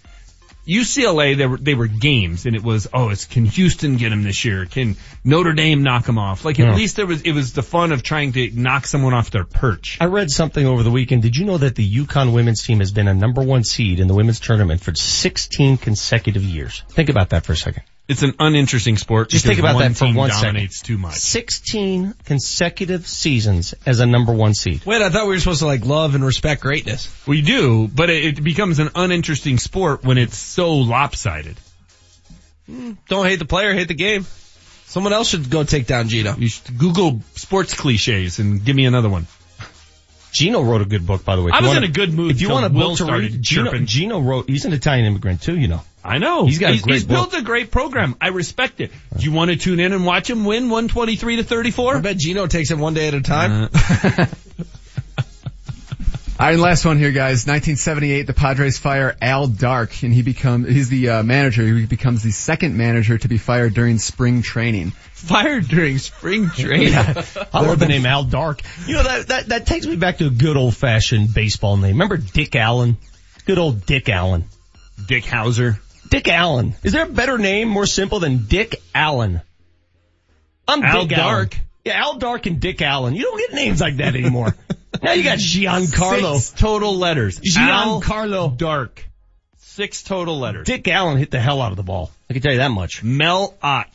UCLA, 0.67 1.37
they 1.37 1.47
were, 1.47 1.59
they 1.59 1.75
were 1.75 1.87
games 1.87 2.45
and 2.47 2.57
it 2.57 2.63
was, 2.63 2.89
oh, 2.93 3.11
it's, 3.11 3.25
can 3.25 3.45
Houston 3.45 3.97
get 3.97 4.13
him 4.13 4.23
this 4.23 4.45
year? 4.45 4.67
Can 4.67 4.97
Notre 5.25 5.53
Dame 5.53 5.83
knock 5.83 6.09
him 6.09 6.19
off? 6.19 6.45
Like 6.45 6.59
at 6.61 6.69
Yeah. 6.69 6.75
least 6.75 6.97
there 6.97 7.07
was, 7.07 7.23
it 7.23 7.33
was 7.33 7.53
the 7.53 7.63
fun 7.63 7.93
of 7.93 8.03
trying 8.03 8.33
to 8.33 8.51
knock 8.53 8.87
someone 8.87 9.15
off 9.15 9.31
their 9.31 9.45
perch. 9.45 9.99
I 10.01 10.07
read 10.07 10.31
something 10.31 10.67
over 10.67 10.83
the 10.83 10.91
weekend. 10.91 11.23
Did 11.23 11.37
you 11.37 11.45
know 11.45 11.59
that 11.59 11.77
the 11.77 11.89
UConn 11.89 12.35
women's 12.35 12.63
team 12.65 12.81
has 12.81 12.91
been 12.91 13.09
a 13.09 13.15
number 13.15 13.43
one 13.43 13.63
seed 13.65 14.01
in 14.01 14.09
the 14.09 14.15
women's 14.15 14.41
tournament 14.41 14.81
for 14.81 14.95
16 14.95 15.79
consecutive 15.79 16.43
years? 16.43 16.83
Think 16.91 17.09
about 17.09 17.31
that 17.31 17.45
for 17.45 17.53
a 17.53 17.57
second. 17.57 17.85
It's 18.09 18.23
an 18.23 18.35
uninteresting 18.39 18.97
sport. 18.99 19.31
Just 19.31 19.45
think 19.45 19.59
about 19.59 19.75
one 19.75 19.83
that 19.93 19.99
for 19.99 20.05
team 20.05 20.15
one 20.15 20.31
second. 20.31 20.45
dominates 20.55 20.81
too 20.81 20.97
much. 20.97 21.15
16 21.15 22.15
consecutive 22.25 23.07
seasons 23.09 23.75
as 23.85 23.99
a 23.99 24.07
number 24.07 24.33
one 24.33 24.55
seed. 24.55 24.87
Wait, 24.87 25.03
I 25.03 25.11
thought 25.11 25.25
we 25.27 25.35
were 25.35 25.41
supposed 25.41 25.59
to 25.61 25.67
like 25.67 25.85
love 25.85 26.15
and 26.15 26.25
respect 26.25 26.61
greatness. 26.63 27.13
We 27.27 27.43
do, 27.43 27.89
but 27.89 28.09
it, 28.09 28.39
it 28.39 28.45
becomes 28.45 28.79
an 28.79 28.91
uninteresting 28.95 29.59
sport 29.59 30.05
when 30.05 30.19
it's 30.19 30.37
so 30.37 30.75
lopsided. 30.75 31.57
Hmm, 32.67 32.93
don't 33.09 33.27
hate 33.27 33.41
the 33.41 33.45
player, 33.45 33.75
hate 33.75 33.89
the 33.89 33.95
game. 33.95 34.25
Someone 34.85 35.13
else 35.13 35.29
should 35.29 35.51
go 35.51 35.65
take 35.65 35.87
down 35.89 36.09
Gino. 36.09 36.37
You 36.37 36.47
should 36.49 36.79
Google 36.79 37.21
sports 37.35 37.75
cliches 37.75 38.39
and 38.39 38.65
give 38.65 38.77
me 38.77 38.87
another 38.87 39.09
one. 39.09 39.27
Gino 40.33 40.63
wrote 40.63 40.83
a 40.83 40.85
good 40.85 41.07
book, 41.07 41.25
by 41.25 41.35
the 41.35 41.43
way. 41.43 41.49
If 41.49 41.55
I 41.55 41.59
you 41.59 41.63
was 41.63 41.69
wanna- 41.71 41.87
in 41.87 41.91
a 41.91 41.93
good 41.95 42.13
mood 42.13 42.31
If 42.33 42.41
you 42.41 42.51
want 42.51 42.67
a 42.67 42.69
Will 42.69 42.91
book 42.91 42.99
to 42.99 43.05
read, 43.07 43.43
Gino. 43.43 43.73
Gino 43.81 44.21
wrote, 44.21 44.49
he's 44.49 44.65
an 44.65 44.73
Italian 44.75 45.07
immigrant 45.07 45.43
too, 45.43 45.59
you 45.59 45.67
know. 45.67 45.83
I 46.07 46.19
know. 46.19 46.47
He's 46.47 46.59
got 46.59 46.71
a 46.71 46.73
he's, 46.75 46.83
great 46.83 46.95
he's 46.95 47.05
book. 47.05 47.31
built 47.31 47.35
a 47.35 47.45
great 47.45 47.71
program. 47.71 48.15
I 48.21 48.29
respect 48.29 48.81
it. 48.81 48.93
Do 49.17 49.25
you 49.25 49.33
want 49.33 49.51
to 49.51 49.57
tune 49.57 49.81
in 49.81 49.93
and 49.93 50.07
watch 50.07 50.31
him 50.31 50.45
win 50.45 50.71
123 50.71 51.37
to 51.37 51.45
34? 51.45 51.97
I 51.97 52.01
bet 52.01 52.17
Gino 52.17 52.47
takes 52.47 52.71
it 52.71 52.79
one 52.79 52.95
day 52.95 53.09
at 53.09 53.15
a 53.15 53.21
time. 53.21 53.69
Uh, 53.75 54.27
All 56.39 56.47
right, 56.47 56.59
last 56.59 56.85
one 56.85 56.99
here, 56.99 57.13
guys. 57.13 57.47
1978, 57.47 58.27
the 58.27 58.35
Padres 58.35 58.79
fire 58.79 59.17
Al 59.23 59.47
Dark, 59.47 60.03
and 60.03 60.13
he 60.13 60.21
become 60.21 60.67
he's 60.67 60.91
the 60.91 61.09
uh, 61.09 61.23
manager. 61.23 61.63
He 61.65 61.87
becomes 61.87 62.23
the 62.23 62.31
second 62.31 62.77
manager 62.77 63.17
to 63.17 63.27
be 63.27 63.39
fired 63.39 63.73
during 63.73 63.97
spring 63.97 64.43
training. 64.43 64.91
fired 64.91 65.67
during 65.67 65.97
spring 65.97 66.51
training. 66.55 66.93
I 66.95 67.61
love 67.63 67.79
the 67.79 67.87
name 67.89 68.05
Al 68.05 68.25
Dark. 68.25 68.61
You 68.87 68.97
know, 68.97 69.03
that, 69.03 69.29
that, 69.29 69.47
that 69.49 69.67
takes 69.67 69.87
me 69.87 69.97
back 69.97 70.19
to 70.19 70.27
a 70.27 70.31
good 70.31 70.59
old 70.59 70.77
fashioned 70.77 71.33
baseball 71.33 71.79
name. 71.79 71.93
Remember 71.93 72.19
Dick 72.19 72.55
Allen? 72.55 72.99
Good 73.47 73.57
old 73.57 73.87
Dick 73.87 74.11
Allen. 74.11 74.45
Dick 75.09 75.25
Hauser. 75.25 75.81
Dick 76.11 76.29
Allen. 76.29 76.75
Is 76.83 76.93
there 76.93 77.05
a 77.05 77.09
better 77.09 77.39
name 77.39 77.69
more 77.69 77.87
simple 77.87 78.21
than 78.21 78.47
Dick 78.47 78.77
Allen? 78.95 79.41
I'm 80.69 80.83
Al 80.83 81.07
Dick 81.07 81.17
Allen. 81.19 81.33
Dark. 81.35 81.59
Yeah, 81.85 82.01
Al 82.03 82.19
Dark 82.19 82.47
and 82.47 82.59
Dick 82.61 82.83
Allen. 82.83 83.15
You 83.15 83.23
don't 83.23 83.39
get 83.39 83.53
names 83.55 83.81
like 83.81 83.97
that 83.99 84.15
anymore. 84.17 84.55
Now 85.03 85.13
you 85.13 85.25
got 85.25 85.37
Giancarlo. 85.39 86.37
Six 86.39 86.59
total 86.59 86.97
letters. 86.97 87.39
Al 87.59 88.01
Giancarlo. 88.01 88.57
Dark. 88.57 89.05
Six 89.59 90.03
total 90.03 90.39
letters. 90.39 90.65
Dick 90.67 90.89
Allen 90.89 91.19
hit 91.19 91.31
the 91.31 91.39
hell 91.39 91.61
out 91.61 91.71
of 91.71 91.77
the 91.77 91.83
ball. 91.83 92.11
I 92.31 92.33
can 92.33 92.41
tell 92.41 92.53
you 92.53 92.59
that 92.59 92.71
much. 92.71 93.05
Mel 93.05 93.55
Ott. 93.63 93.91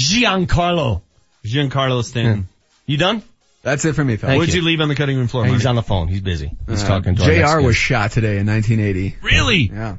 Giancarlo. 0.00 1.02
Giancarlo 1.44 2.02
Stanton. 2.02 2.48
You 2.86 2.96
done? 2.96 3.22
That's 3.62 3.84
it 3.84 3.94
for 3.94 4.02
me, 4.04 4.16
fellas. 4.16 4.38
What'd 4.38 4.54
you. 4.54 4.62
leave 4.62 4.80
on 4.80 4.88
the 4.88 4.94
cutting 4.94 5.18
room 5.18 5.28
floor? 5.28 5.44
He's 5.44 5.52
Marty? 5.52 5.66
on 5.66 5.74
the 5.76 5.82
phone. 5.82 6.08
He's 6.08 6.22
busy. 6.22 6.50
He's 6.66 6.82
Uh, 6.82 6.86
talking 6.88 7.14
to 7.16 7.22
JR 7.22 7.60
was 7.60 7.76
shot 7.76 8.12
today 8.12 8.38
in 8.38 8.46
1980. 8.46 9.16
Really? 9.22 9.70
Yeah. 9.72 9.96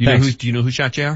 Do 0.00 0.06
you 0.06 0.10
know 0.18 0.24
who? 0.24 0.30
Do 0.32 0.46
you 0.46 0.52
know 0.54 0.62
who 0.62 0.70
shot 0.70 0.92
Jr? 0.92 1.12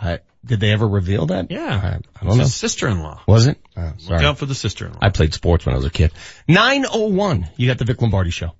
I, 0.00 0.20
did 0.44 0.60
they 0.60 0.70
ever 0.72 0.88
reveal 0.88 1.26
that? 1.26 1.50
Yeah. 1.50 1.60
I, 1.60 1.88
I 1.88 1.96
It's 1.96 2.06
don't 2.22 2.36
know. 2.38 2.42
his 2.44 2.54
sister-in-law. 2.54 3.20
Was 3.26 3.46
it? 3.48 3.58
Oh, 3.76 3.92
Look 4.08 4.22
out 4.22 4.38
for 4.38 4.46
the 4.46 4.54
sister-in-law. 4.54 4.98
I 5.02 5.10
played 5.10 5.34
sports 5.34 5.66
when 5.66 5.74
I 5.74 5.76
was 5.76 5.84
a 5.84 5.90
kid. 5.90 6.12
901. 6.46 7.50
You 7.56 7.66
got 7.68 7.76
the 7.78 7.84
Vic 7.84 8.00
Lombardi 8.00 8.30
show. 8.30 8.52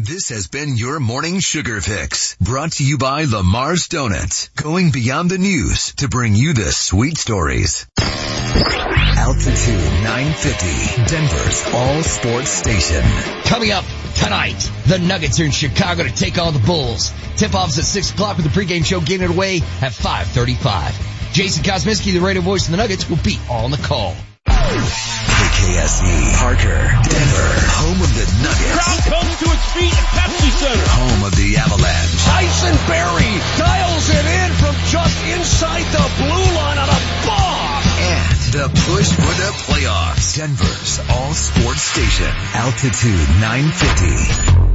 This 0.00 0.28
has 0.28 0.46
been 0.46 0.76
your 0.76 1.00
morning 1.00 1.40
sugar 1.40 1.80
fix 1.80 2.36
brought 2.40 2.70
to 2.74 2.84
you 2.84 2.98
by 2.98 3.24
Lamar's 3.24 3.88
Donuts, 3.88 4.46
going 4.50 4.92
beyond 4.92 5.28
the 5.28 5.38
news 5.38 5.92
to 5.96 6.06
bring 6.06 6.36
you 6.36 6.52
the 6.52 6.70
sweet 6.70 7.18
stories. 7.18 7.84
Altitude 7.98 9.82
950, 10.04 11.04
Denver's 11.04 11.74
all 11.74 12.02
sports 12.04 12.48
station. 12.48 13.02
Coming 13.42 13.72
up 13.72 13.84
tonight, 14.14 14.70
the 14.86 15.00
Nuggets 15.00 15.40
are 15.40 15.46
in 15.46 15.50
Chicago 15.50 16.04
to 16.04 16.14
take 16.14 16.38
on 16.38 16.54
the 16.54 16.60
Bulls. 16.60 17.10
Tip-offs 17.34 17.76
at 17.78 17.84
6 17.84 18.12
o'clock 18.12 18.36
with 18.36 18.46
the 18.46 18.52
pregame 18.52 18.84
show 18.84 19.00
getting 19.00 19.28
it 19.28 19.34
away 19.34 19.56
at 19.82 19.92
535. 19.92 21.32
Jason 21.32 21.64
Kosmicki, 21.64 22.12
the 22.12 22.20
radio 22.20 22.40
voice 22.40 22.66
of 22.66 22.70
the 22.70 22.76
Nuggets, 22.76 23.10
will 23.10 23.16
be 23.16 23.36
on 23.50 23.72
the 23.72 23.78
call. 23.78 24.14
KKSE, 24.48 26.34
Parker, 26.40 26.80
Denver, 27.04 27.50
home 27.78 28.00
of 28.00 28.10
the 28.16 28.26
Nuggets. 28.40 28.74
Crowd 28.74 29.00
comes 29.12 29.32
to 29.38 29.46
its 29.52 29.66
feet 29.76 29.92
at 29.92 30.06
Pepsi 30.16 30.50
Center. 30.56 30.88
Home 30.98 31.24
of 31.24 31.34
the 31.36 31.56
Avalanche. 31.56 32.24
Tyson 32.24 32.76
Barrie 32.88 33.38
dials 33.60 34.08
it 34.08 34.26
in 34.26 34.50
from 34.56 34.74
just 34.88 35.16
inside 35.28 35.84
the 35.92 36.06
blue 36.16 36.48
line 36.56 36.78
on 36.78 36.88
a 36.88 37.00
bomb. 37.28 37.82
And 37.98 38.28
the 38.52 38.66
push 38.88 39.12
for 39.12 39.34
the 39.36 39.50
playoffs. 39.68 40.36
Denver's 40.36 41.00
all 41.10 41.34
sports 41.34 41.82
station. 41.82 42.32
Altitude 42.54 43.28
950. 43.40 44.68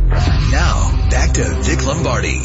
Now, 0.51 1.09
back 1.09 1.33
to 1.33 1.43
Vic 1.63 1.85
Lombardi. 1.85 2.41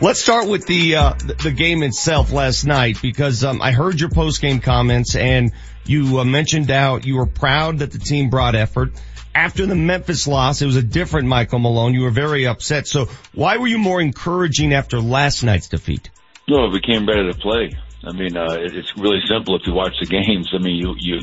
Let's 0.00 0.20
start 0.20 0.48
with 0.48 0.66
the 0.66 0.96
uh, 0.96 1.12
the 1.12 1.34
the 1.34 1.50
game 1.52 1.84
itself 1.84 2.32
last 2.32 2.64
night 2.64 3.00
because 3.00 3.44
um, 3.44 3.62
I 3.62 3.70
heard 3.70 4.00
your 4.00 4.08
post 4.08 4.40
game 4.40 4.58
comments 4.58 5.14
and 5.14 5.52
you 5.84 6.18
uh, 6.18 6.24
mentioned 6.24 6.70
how 6.70 6.98
you 6.98 7.16
were 7.16 7.26
proud 7.26 7.78
that 7.78 7.92
the 7.92 7.98
team 7.98 8.30
brought 8.30 8.54
effort. 8.54 8.92
After 9.34 9.64
the 9.64 9.74
Memphis 9.74 10.28
loss, 10.28 10.60
it 10.60 10.66
was 10.66 10.76
a 10.76 10.82
different 10.82 11.26
Michael 11.28 11.58
Malone. 11.58 11.94
You 11.94 12.02
were 12.02 12.10
very 12.10 12.46
upset. 12.46 12.86
So 12.86 13.08
why 13.32 13.56
were 13.56 13.66
you 13.66 13.78
more 13.78 14.00
encouraging 14.00 14.74
after 14.74 15.00
last 15.00 15.42
night's 15.42 15.68
defeat? 15.68 16.10
No, 16.48 16.66
it 16.66 16.72
became 16.72 17.06
better 17.06 17.32
to 17.32 17.38
play. 17.38 17.70
I 18.04 18.12
mean, 18.12 18.36
uh, 18.36 18.52
it- 18.54 18.74
it's 18.76 18.96
really 18.96 19.20
simple 19.28 19.54
if 19.56 19.66
you 19.66 19.72
watch 19.72 19.94
the 20.00 20.06
games. 20.06 20.48
I 20.52 20.58
mean, 20.58 20.76
you, 20.76 20.94
you 20.98 21.20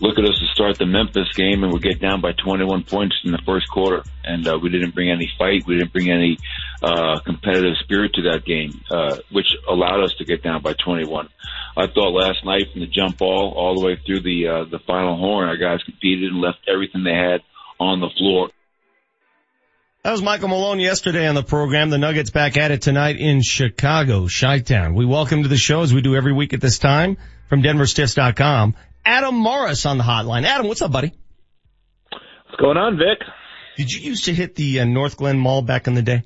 look 0.00 0.18
at 0.18 0.24
us 0.24 0.38
to 0.38 0.46
start 0.54 0.78
the 0.78 0.86
Memphis 0.86 1.28
game 1.34 1.64
and 1.64 1.72
we 1.72 1.80
get 1.80 2.00
down 2.00 2.20
by 2.20 2.32
21 2.32 2.82
points 2.84 3.16
in 3.24 3.32
the 3.32 3.40
first 3.46 3.68
quarter. 3.70 4.02
And, 4.24 4.46
uh, 4.46 4.58
we 4.60 4.68
didn't 4.68 4.94
bring 4.94 5.10
any 5.10 5.30
fight. 5.38 5.64
We 5.66 5.78
didn't 5.78 5.92
bring 5.92 6.10
any, 6.10 6.36
uh, 6.82 7.20
competitive 7.20 7.76
spirit 7.78 8.12
to 8.14 8.22
that 8.30 8.44
game, 8.44 8.70
uh, 8.90 9.16
which 9.30 9.48
allowed 9.68 10.02
us 10.02 10.14
to 10.18 10.24
get 10.24 10.42
down 10.42 10.62
by 10.62 10.74
21. 10.74 11.28
I 11.76 11.86
thought 11.86 12.12
last 12.12 12.44
night 12.44 12.70
from 12.72 12.80
the 12.80 12.86
jump 12.86 13.18
ball 13.18 13.52
all 13.56 13.74
the 13.78 13.84
way 13.84 13.96
through 14.04 14.20
the, 14.20 14.46
uh, 14.48 14.64
the 14.64 14.78
final 14.80 15.16
horn, 15.16 15.48
our 15.48 15.56
guys 15.56 15.82
competed 15.84 16.30
and 16.32 16.40
left 16.40 16.58
everything 16.68 17.02
they 17.04 17.14
had 17.14 17.40
on 17.78 18.00
the 18.00 18.10
floor. 18.10 18.50
That 20.02 20.12
was 20.12 20.22
Michael 20.22 20.48
Malone 20.48 20.80
yesterday 20.80 21.26
on 21.26 21.34
the 21.34 21.42
program. 21.42 21.90
The 21.90 21.98
Nuggets 21.98 22.30
back 22.30 22.56
at 22.56 22.70
it 22.70 22.80
tonight 22.80 23.18
in 23.18 23.42
Chicago, 23.42 24.28
Chi-Town. 24.28 24.94
We 24.94 25.04
welcome 25.04 25.42
to 25.42 25.48
the 25.50 25.58
show 25.58 25.82
as 25.82 25.92
we 25.92 26.00
do 26.00 26.16
every 26.16 26.32
week 26.32 26.54
at 26.54 26.60
this 26.62 26.78
time 26.78 27.18
from 27.50 27.62
DenverStiffs.com. 27.62 28.76
Adam 29.04 29.34
Morris 29.34 29.84
on 29.84 29.98
the 29.98 30.04
hotline. 30.04 30.44
Adam, 30.44 30.68
what's 30.68 30.80
up, 30.80 30.90
buddy? 30.90 31.12
What's 32.10 32.58
going 32.58 32.78
on, 32.78 32.96
Vic? 32.96 33.18
Did 33.76 33.92
you 33.92 34.00
used 34.00 34.24
to 34.24 34.32
hit 34.32 34.54
the 34.54 34.80
uh, 34.80 34.84
Northglenn 34.84 35.36
Mall 35.36 35.60
back 35.60 35.86
in 35.86 35.92
the 35.92 36.02
day? 36.02 36.22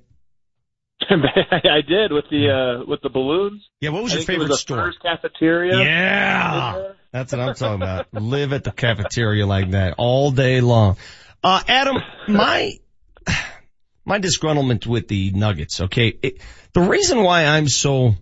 I 1.10 1.80
did 1.86 2.12
with 2.12 2.26
the 2.30 2.80
uh 2.80 2.84
with 2.86 3.02
the 3.02 3.10
balloons. 3.10 3.60
Yeah, 3.80 3.90
what 3.90 4.04
was 4.04 4.12
I 4.12 4.18
your 4.18 4.24
favorite 4.24 4.50
was 4.50 4.60
store? 4.60 4.76
Furr's 4.76 4.98
cafeteria. 5.02 5.78
Yeah. 5.78 6.92
That's 7.10 7.32
what 7.32 7.40
I'm 7.40 7.54
talking 7.54 7.82
about. 7.82 8.14
Live 8.14 8.52
at 8.52 8.62
the 8.62 8.70
cafeteria 8.70 9.44
like 9.46 9.72
that 9.72 9.94
all 9.98 10.30
day 10.30 10.60
long. 10.60 10.96
Uh, 11.42 11.60
Adam, 11.68 11.96
my, 12.28 12.78
my 14.04 14.18
disgruntlement 14.18 14.86
with 14.86 15.08
the 15.08 15.30
Nuggets, 15.32 15.80
okay? 15.80 16.18
It, 16.22 16.40
the 16.72 16.82
reason 16.82 17.22
why 17.22 17.46
I'm 17.46 17.68
so 17.68 18.14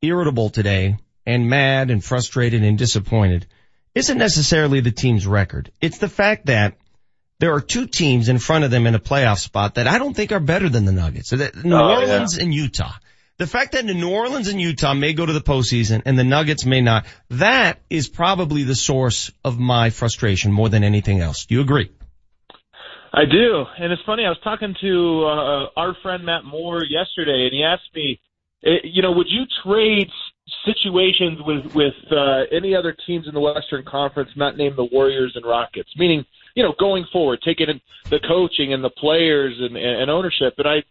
irritable 0.00 0.50
today 0.50 0.96
and 1.26 1.48
mad 1.48 1.90
and 1.90 2.04
frustrated 2.04 2.62
and 2.62 2.78
disappointed 2.78 3.46
isn't 3.94 4.18
necessarily 4.18 4.80
the 4.80 4.90
team's 4.92 5.26
record. 5.26 5.70
It's 5.80 5.98
the 5.98 6.08
fact 6.08 6.46
that 6.46 6.76
there 7.38 7.52
are 7.54 7.60
two 7.60 7.86
teams 7.86 8.28
in 8.28 8.38
front 8.38 8.64
of 8.64 8.70
them 8.70 8.86
in 8.86 8.94
a 8.94 9.00
playoff 9.00 9.38
spot 9.38 9.74
that 9.74 9.86
I 9.88 9.98
don't 9.98 10.14
think 10.14 10.32
are 10.32 10.40
better 10.40 10.68
than 10.68 10.84
the 10.84 10.92
Nuggets. 10.92 11.28
So 11.28 11.36
that- 11.36 11.56
New 11.64 11.74
Oh, 11.76 12.00
Orleans 12.00 12.38
and 12.38 12.54
Utah. 12.54 12.92
The 13.38 13.46
fact 13.46 13.72
that 13.72 13.84
New 13.84 14.10
Orleans 14.10 14.46
and 14.46 14.60
Utah 14.60 14.94
may 14.94 15.14
go 15.14 15.26
to 15.26 15.32
the 15.32 15.40
postseason 15.40 16.02
and 16.04 16.16
the 16.16 16.22
Nuggets 16.22 16.64
may 16.64 16.80
not, 16.80 17.06
that 17.30 17.80
is 17.90 18.08
probably 18.08 18.62
the 18.62 18.76
source 18.76 19.32
of 19.44 19.58
my 19.58 19.90
frustration 19.90 20.52
more 20.52 20.68
than 20.68 20.84
anything 20.84 21.20
else. 21.20 21.46
Do 21.46 21.56
you 21.56 21.60
agree? 21.62 21.90
I 23.14 23.24
do, 23.26 23.64
and 23.78 23.92
it's 23.92 24.02
funny. 24.06 24.24
I 24.24 24.30
was 24.30 24.38
talking 24.42 24.74
to 24.80 25.24
uh, 25.26 25.66
our 25.76 25.94
friend 26.02 26.24
Matt 26.24 26.44
Moore 26.44 26.82
yesterday, 26.82 27.44
and 27.44 27.52
he 27.52 27.62
asked 27.62 27.94
me, 27.94 28.18
eh, 28.64 28.78
you 28.84 29.02
know, 29.02 29.12
would 29.12 29.26
you 29.28 29.44
trade 29.62 30.08
situations 30.64 31.38
with 31.44 31.74
with 31.74 31.94
uh, 32.10 32.44
any 32.50 32.74
other 32.74 32.96
teams 33.06 33.28
in 33.28 33.34
the 33.34 33.40
Western 33.40 33.84
Conference, 33.84 34.30
not 34.34 34.56
named 34.56 34.76
the 34.78 34.88
Warriors 34.90 35.32
and 35.34 35.44
Rockets? 35.44 35.90
Meaning, 35.96 36.24
you 36.54 36.62
know, 36.62 36.72
going 36.80 37.04
forward, 37.12 37.40
taking 37.44 37.68
in 37.68 37.82
the 38.08 38.18
coaching 38.26 38.72
and 38.72 38.82
the 38.82 38.90
players 38.90 39.54
and, 39.60 39.76
and 39.76 40.10
ownership. 40.10 40.54
And 40.56 40.66
I 40.66 40.82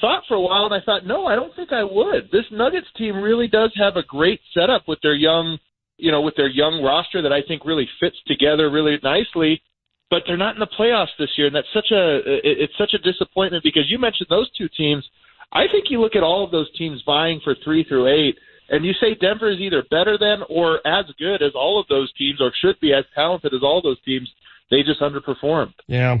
thought 0.00 0.22
for 0.28 0.34
a 0.34 0.40
while, 0.40 0.66
and 0.66 0.74
I 0.74 0.84
thought, 0.84 1.04
no, 1.04 1.26
I 1.26 1.34
don't 1.34 1.54
think 1.56 1.72
I 1.72 1.82
would. 1.82 2.30
This 2.30 2.44
Nuggets 2.52 2.86
team 2.96 3.16
really 3.16 3.48
does 3.48 3.72
have 3.76 3.96
a 3.96 4.04
great 4.04 4.40
setup 4.54 4.86
with 4.86 5.00
their 5.02 5.16
young, 5.16 5.58
you 5.96 6.12
know, 6.12 6.20
with 6.20 6.36
their 6.36 6.48
young 6.48 6.80
roster 6.80 7.22
that 7.22 7.32
I 7.32 7.42
think 7.42 7.64
really 7.64 7.88
fits 7.98 8.16
together 8.28 8.70
really 8.70 9.00
nicely 9.02 9.62
but 10.10 10.22
they're 10.26 10.36
not 10.36 10.54
in 10.54 10.60
the 10.60 10.66
playoffs 10.66 11.16
this 11.18 11.30
year, 11.36 11.46
and 11.46 11.56
that's 11.56 11.72
such 11.74 11.90
a 11.90 12.20
it's 12.24 12.72
such 12.78 12.94
a 12.94 12.98
disappointment 12.98 13.64
because 13.64 13.84
you 13.88 13.98
mentioned 13.98 14.28
those 14.30 14.50
two 14.52 14.68
teams. 14.76 15.04
I 15.52 15.64
think 15.70 15.86
you 15.90 16.00
look 16.00 16.16
at 16.16 16.22
all 16.22 16.44
of 16.44 16.50
those 16.50 16.70
teams 16.76 17.02
vying 17.04 17.40
for 17.42 17.54
three 17.64 17.84
through 17.84 18.08
eight, 18.08 18.36
and 18.68 18.84
you 18.84 18.92
say 19.00 19.14
Denver 19.14 19.50
is 19.50 19.58
either 19.60 19.84
better 19.90 20.18
than 20.18 20.42
or 20.48 20.86
as 20.86 21.06
good 21.18 21.42
as 21.42 21.52
all 21.54 21.80
of 21.80 21.86
those 21.88 22.12
teams, 22.14 22.40
or 22.40 22.52
should 22.60 22.78
be 22.80 22.92
as 22.92 23.04
talented 23.14 23.54
as 23.54 23.62
all 23.62 23.80
those 23.82 24.00
teams. 24.02 24.30
They 24.70 24.82
just 24.82 25.00
underperformed. 25.00 25.74
Yeah. 25.86 26.20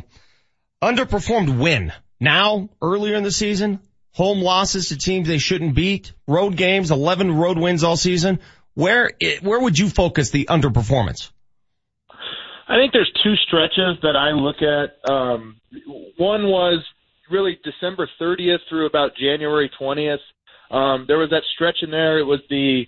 Underperformed 0.82 1.58
when? 1.58 1.92
Now, 2.20 2.68
earlier 2.80 3.16
in 3.16 3.24
the 3.24 3.32
season, 3.32 3.80
home 4.12 4.40
losses 4.40 4.88
to 4.88 4.96
teams 4.96 5.26
they 5.26 5.38
shouldn't 5.38 5.74
beat, 5.74 6.12
road 6.28 6.56
games, 6.56 6.90
11 6.90 7.36
road 7.36 7.58
wins 7.58 7.82
all 7.82 7.96
season. 7.96 8.38
Where, 8.74 9.10
where 9.42 9.60
would 9.60 9.78
you 9.78 9.88
focus 9.88 10.30
the 10.30 10.46
underperformance? 10.46 11.30
I 12.68 12.76
think 12.76 12.92
there's 12.92 13.12
two 13.22 13.34
stretches 13.46 13.96
that 14.02 14.16
I 14.16 14.30
look 14.30 14.56
at. 14.60 15.10
Um, 15.10 15.60
one 16.16 16.48
was 16.48 16.84
really 17.30 17.58
December 17.64 18.08
30th 18.20 18.58
through 18.68 18.86
about 18.86 19.12
January 19.16 19.70
20th. 19.80 20.18
Um, 20.70 21.04
there 21.06 21.18
was 21.18 21.30
that 21.30 21.42
stretch 21.54 21.78
in 21.82 21.90
there. 21.90 22.18
It 22.18 22.24
was 22.24 22.40
the 22.50 22.84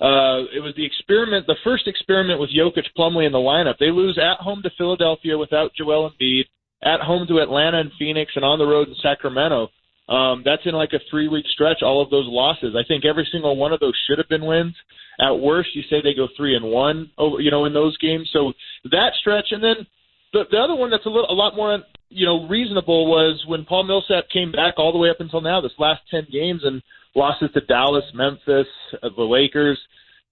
uh, 0.00 0.50
it 0.52 0.60
was 0.60 0.74
the 0.76 0.84
experiment, 0.84 1.46
the 1.46 1.56
first 1.62 1.86
experiment 1.86 2.40
with 2.40 2.50
Jokic, 2.50 2.86
Plumlee 2.98 3.24
in 3.24 3.30
the 3.30 3.38
lineup. 3.38 3.78
They 3.78 3.92
lose 3.92 4.18
at 4.18 4.42
home 4.42 4.60
to 4.64 4.70
Philadelphia 4.76 5.38
without 5.38 5.72
Joel 5.74 6.10
Embiid, 6.10 6.42
at 6.82 7.00
home 7.00 7.26
to 7.28 7.38
Atlanta 7.38 7.78
and 7.78 7.92
Phoenix, 7.98 8.32
and 8.34 8.44
on 8.44 8.58
the 8.58 8.66
road 8.66 8.88
in 8.88 8.96
Sacramento. 9.00 9.68
Um, 10.12 10.42
that's 10.44 10.62
in 10.66 10.74
like 10.74 10.92
a 10.92 11.00
three 11.10 11.28
week 11.28 11.46
stretch. 11.54 11.82
All 11.82 12.02
of 12.02 12.10
those 12.10 12.26
losses. 12.28 12.74
I 12.76 12.86
think 12.86 13.04
every 13.06 13.26
single 13.32 13.56
one 13.56 13.72
of 13.72 13.80
those 13.80 13.98
should 14.06 14.18
have 14.18 14.28
been 14.28 14.44
wins. 14.44 14.74
At 15.18 15.32
worst, 15.32 15.70
you 15.74 15.82
say 15.88 16.02
they 16.02 16.14
go 16.14 16.28
three 16.36 16.54
and 16.54 16.66
one. 16.66 17.10
Over, 17.16 17.40
you 17.40 17.50
know, 17.50 17.64
in 17.64 17.72
those 17.72 17.96
games. 17.96 18.28
So 18.32 18.52
that 18.90 19.12
stretch, 19.18 19.46
and 19.52 19.64
then 19.64 19.86
the 20.34 20.44
the 20.50 20.58
other 20.58 20.74
one 20.74 20.90
that's 20.90 21.06
a 21.06 21.08
little 21.08 21.30
a 21.30 21.32
lot 21.32 21.56
more 21.56 21.78
you 22.10 22.26
know 22.26 22.46
reasonable 22.46 23.06
was 23.06 23.42
when 23.46 23.64
Paul 23.64 23.84
Millsap 23.84 24.28
came 24.30 24.52
back 24.52 24.74
all 24.76 24.92
the 24.92 24.98
way 24.98 25.08
up 25.08 25.20
until 25.20 25.40
now. 25.40 25.62
This 25.62 25.72
last 25.78 26.02
ten 26.10 26.26
games 26.30 26.60
and 26.62 26.82
losses 27.14 27.48
to 27.54 27.62
Dallas, 27.62 28.04
Memphis, 28.14 28.66
uh, 29.02 29.08
the 29.16 29.22
Lakers. 29.22 29.78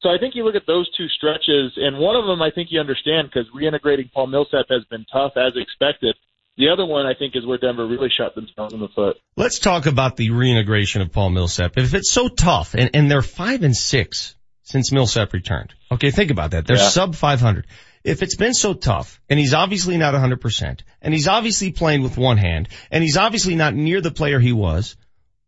So 0.03 0.11
I 0.11 0.19
think 0.19 0.35
you 0.35 0.45
look 0.45 0.57
at 0.57 0.67
those 0.67 0.91
two 0.97 1.09
stretches, 1.09 1.73
and 1.77 1.99
one 1.99 2.17
of 2.17 2.27
them 2.27 2.43
I 2.43 2.51
think 2.51 2.69
you 2.71 2.81
understand 2.81 3.29
because 3.29 3.49
reintegrating 3.55 4.13
Paul 4.13 4.27
Millsap 4.27 4.67
has 4.69 4.85
been 4.91 5.07
tough 5.11 5.33
as 5.37 5.53
expected. 5.57 6.17
The 6.61 6.69
other 6.69 6.85
one 6.85 7.07
I 7.07 7.15
think 7.15 7.35
is 7.37 7.47
where 7.47 7.57
Denver 7.57 7.87
really 7.87 8.11
shot 8.15 8.35
themselves 8.35 8.75
in 8.75 8.81
the 8.81 8.89
foot. 8.89 9.17
Let's 9.35 9.61
talk 9.61 9.87
about 9.87 10.17
the 10.19 10.31
reintegration 10.31 11.01
of 11.01 11.11
Paul 11.11 11.31
Millsap. 11.31 11.79
If 11.79 11.95
it's 11.95 12.13
so 12.13 12.29
tough 12.29 12.75
and, 12.75 12.91
and 12.93 13.11
they're 13.11 13.23
five 13.23 13.63
and 13.63 13.75
six 13.75 14.37
since 14.63 14.93
Millsap 14.93 15.33
returned. 15.33 15.73
Okay, 15.91 16.11
think 16.11 16.31
about 16.31 16.51
that. 16.51 16.67
They're 16.67 16.77
Yeah. 16.77 16.89
sub 16.89 17.15
500. 17.15 17.67
if 18.05 18.23
it's 18.23 18.37
been 18.37 18.53
so 18.53 18.75
tough 18.75 19.21
and 19.31 19.39
he's 19.39 19.55
obviously 19.55 19.97
not 19.97 20.13
100% 20.15 20.81
and 21.01 21.15
he's 21.15 21.29
obviously 21.29 21.73
playing 21.73 22.03
with 22.03 22.19
one 22.19 22.37
hand 22.37 22.69
and 22.91 23.03
he's 23.03 23.17
obviously 23.17 23.55
not 23.55 23.75
near 23.75 24.03
the 24.03 24.11
player 24.11 24.39
he 24.39 24.53
was, 24.53 24.97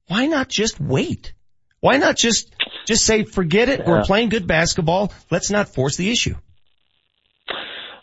why 0.06 0.26
not 0.26 0.48
just 0.48 0.80
wait? 0.80 1.34
Why 1.80 1.98
not 1.98 2.16
just, 2.16 2.55
just 2.86 3.05
say, 3.05 3.24
forget 3.24 3.68
it. 3.68 3.86
We're 3.86 4.02
playing 4.05 4.30
good 4.30 4.47
basketball. 4.47 5.12
Let's 5.30 5.51
not 5.51 5.74
force 5.74 5.97
the 5.97 6.10
issue. 6.10 6.36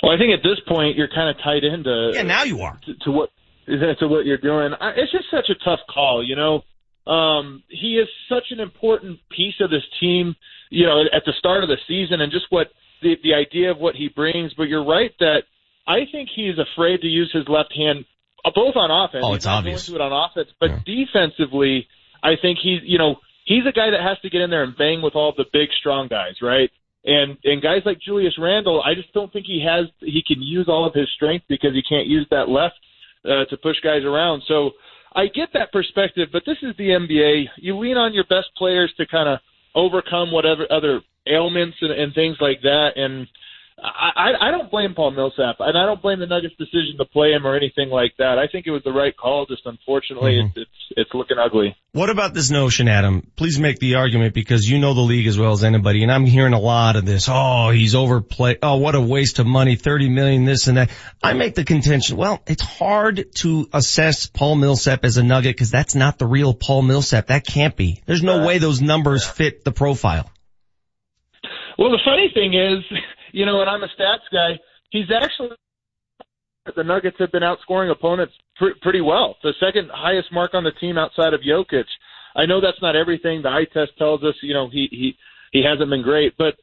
Well, 0.02 0.12
I 0.14 0.18
think 0.18 0.34
at 0.34 0.44
this 0.44 0.60
point 0.68 0.96
you're 0.96 1.10
kind 1.10 1.30
of 1.30 1.44
tied 1.44 1.64
into. 1.64 2.12
Yeah, 2.14 2.24
now 2.24 2.44
you 2.44 2.62
are. 2.62 2.80
To, 2.86 2.94
to 3.06 3.12
what 3.12 3.30
to 3.68 4.08
what 4.08 4.26
you're 4.26 4.38
doing. 4.38 4.74
I, 4.80 4.92
it's 4.96 5.12
just 5.12 5.26
such 5.30 5.50
a 5.50 5.56
tough 5.64 5.80
call, 5.94 6.24
you 6.26 6.36
know. 6.36 6.64
Um, 7.12 7.64
he 7.70 7.98
is 7.98 8.08
such 8.28 8.46
an 8.52 8.60
important 8.60 9.20
piece 9.36 9.56
of 9.62 9.70
this 9.70 9.84
team, 10.00 10.36
you 10.70 10.86
know, 10.86 11.02
at 11.14 11.24
the 11.26 11.34
start 11.38 11.64
of 11.64 11.70
the 11.70 11.78
season, 11.88 12.22
and 12.22 12.32
just 12.32 12.46
what 12.50 12.68
the 13.02 13.16
the 13.24 13.34
idea 13.34 13.72
of 13.72 13.78
what 13.78 13.96
he 13.96 14.10
brings. 14.10 14.54
But 14.54 14.64
you're 14.64 14.86
right 14.86 15.12
that 15.20 15.44
I 15.88 16.06
think 16.12 16.30
he's 16.36 16.56
afraid 16.58 17.02
to 17.02 17.08
use 17.08 17.32
his 17.34 17.48
left 17.48 17.74
hand, 17.76 18.06
uh, 18.46 18.52
both 18.54 18.76
on 18.76 18.92
offense. 18.92 19.24
Oh, 19.26 19.34
it's 19.34 19.46
obvious. 19.46 19.88
Going 19.88 20.00
to 20.00 20.06
it 20.06 20.12
on 20.12 20.30
offense, 20.30 20.50
but 20.60 20.86
defensively, 20.86 21.88
I 22.24 22.34
think 22.42 22.60
he's 22.62 22.82
you 22.84 22.98
know 22.98 23.16
he's 23.46 23.66
a 23.68 23.72
guy 23.72 23.90
that 23.92 24.02
has 24.02 24.20
to 24.22 24.30
get 24.30 24.42
in 24.42 24.50
there 24.50 24.64
and 24.64 24.78
bang 24.78 25.02
with 25.02 25.16
all 25.16 25.34
the 25.36 25.46
big 25.52 25.70
strong 25.80 26.08
guys, 26.08 26.36
right? 26.42 26.70
And 27.10 27.38
and 27.44 27.60
guys 27.60 27.82
like 27.86 28.00
Julius 28.00 28.38
Randle, 28.38 28.84
I 28.86 28.94
just 28.94 29.12
don't 29.14 29.34
think 29.34 29.48
he 29.48 29.66
has 29.66 29.88
he 30.00 30.22
can 30.28 30.44
use 30.44 30.68
all 30.70 30.86
of 30.86 30.94
his 30.94 31.08
strength 31.16 31.46
because 31.50 31.74
he 31.74 31.82
can't 31.82 32.06
use 32.06 32.28
that 32.30 32.50
left 32.50 32.76
uh, 33.26 33.46
to 33.50 33.58
push 33.58 33.78
guys 33.84 34.04
around. 34.04 34.44
So 34.48 34.72
I 35.16 35.26
get 35.26 35.50
that 35.54 35.72
perspective, 35.72 36.30
but 36.32 36.44
this 36.46 36.58
is 36.62 36.78
the 36.78 36.90
NBA. 36.90 37.46
You 37.58 37.80
lean 37.80 37.98
on 37.98 38.14
your 38.14 38.26
best 38.26 38.50
players 38.56 38.94
to 38.98 39.08
kind 39.08 39.28
of 39.28 39.40
overcome 39.74 40.32
whatever 40.32 40.68
other 40.70 41.02
ailments 41.28 41.78
and, 41.82 41.92
and 41.92 42.14
things 42.14 42.38
like 42.40 42.62
that. 42.62 42.90
And 42.96 43.28
I, 43.82 44.48
I, 44.48 44.52
don't 44.52 44.70
blame 44.70 44.94
Paul 44.94 45.12
Millsap, 45.12 45.58
and 45.60 45.78
I 45.78 45.86
don't 45.86 46.02
blame 46.02 46.20
the 46.20 46.26
Nuggets' 46.26 46.56
decision 46.58 46.96
to 46.98 47.06
play 47.06 47.32
him 47.32 47.46
or 47.46 47.56
anything 47.56 47.90
like 47.90 48.14
that. 48.18 48.38
I 48.38 48.48
think 48.52 48.68
it 48.68 48.72
was 48.72 48.84
the 48.84 48.92
right 48.92 49.16
call. 49.16 49.46
Just 49.46 49.66
unfortunately, 49.66 50.34
Mhm. 50.34 50.48
it's, 50.48 50.58
it's 50.58 50.70
it's 50.98 51.14
looking 51.14 51.38
ugly. 51.38 51.76
What 51.92 52.10
about 52.10 52.34
this 52.34 52.52
notion, 52.52 52.88
Adam? 52.88 53.32
Please 53.36 53.60
make 53.60 53.80
the 53.80 53.96
argument 53.96 54.34
because 54.34 54.70
you 54.70 54.80
know 54.80 54.94
the 54.94 55.02
league 55.02 55.28
as 55.28 55.38
well 55.38 55.54
as 55.54 55.64
anybody, 55.64 56.04
and 56.04 56.12
I'm 56.12 56.26
hearing 56.26 56.54
a 56.54 56.60
lot 56.60 56.96
of 56.96 57.06
this. 57.06 57.28
Oh, 57.32 57.70
he's 57.70 57.96
overplayed. 57.96 58.58
Oh, 58.62 58.78
what 58.78 58.96
a 58.96 59.02
waste 59.02 59.40
of 59.40 59.48
money. 59.48 59.76
30 59.76 60.10
million, 60.10 60.46
this 60.46 60.68
and 60.68 60.78
that. 60.78 60.90
I 61.24 61.34
make 61.34 61.56
the 61.56 61.64
contention, 61.64 62.18
well, 62.18 62.42
it's 62.48 62.64
hard 62.64 63.34
to 63.36 63.70
assess 63.74 64.28
Paul 64.28 64.56
Millsap 64.56 65.06
as 65.06 65.18
a 65.18 65.24
nugget 65.24 65.56
because 65.56 65.72
that's 65.72 65.96
not 65.96 66.18
the 66.18 66.28
real 66.28 66.54
Paul 66.54 66.82
Millsap. 66.82 67.28
That 67.28 67.46
can't 67.46 67.76
be. 67.76 68.02
There's 68.06 68.24
no 68.24 68.46
way 68.46 68.58
those 68.58 68.82
numbers 68.82 69.26
fit 69.28 69.64
the 69.64 69.72
profile. 69.72 70.30
Well, 71.78 71.92
the 71.92 72.00
funny 72.04 72.30
thing 72.34 72.54
is, 72.54 72.84
you 73.32 73.46
know, 73.46 73.62
and 73.62 73.70
I'm 73.70 73.84
a 73.84 73.88
stats 73.88 74.28
guy. 74.32 74.60
He's 74.90 75.06
actually 75.12 75.50
the 76.76 76.84
Nuggets 76.84 77.18
have 77.20 77.32
been 77.32 77.44
outscoring 77.44 77.92
opponents 77.92 78.34
pr- 78.58 78.78
pretty 78.82 79.02
well. 79.02 79.38
The 79.44 79.54
second 79.60 79.90
highest 79.94 80.32
mark 80.32 80.54
on 80.54 80.64
the 80.64 80.72
team 80.72 80.98
outside 80.98 81.34
of 81.34 81.42
Jokic. 81.42 81.86
I 82.36 82.46
know 82.46 82.62
that's 82.62 82.82
not 82.82 82.96
everything. 82.96 83.42
The 83.42 83.50
eye 83.50 83.66
test 83.74 83.92
tells 83.98 84.24
us, 84.24 84.36
you 84.42 84.54
know, 84.54 84.70
he 84.70 84.88
he 84.92 85.16
he 85.52 85.64
hasn't 85.64 85.90
been 85.90 86.04
great. 86.04 86.34
But 86.38 86.56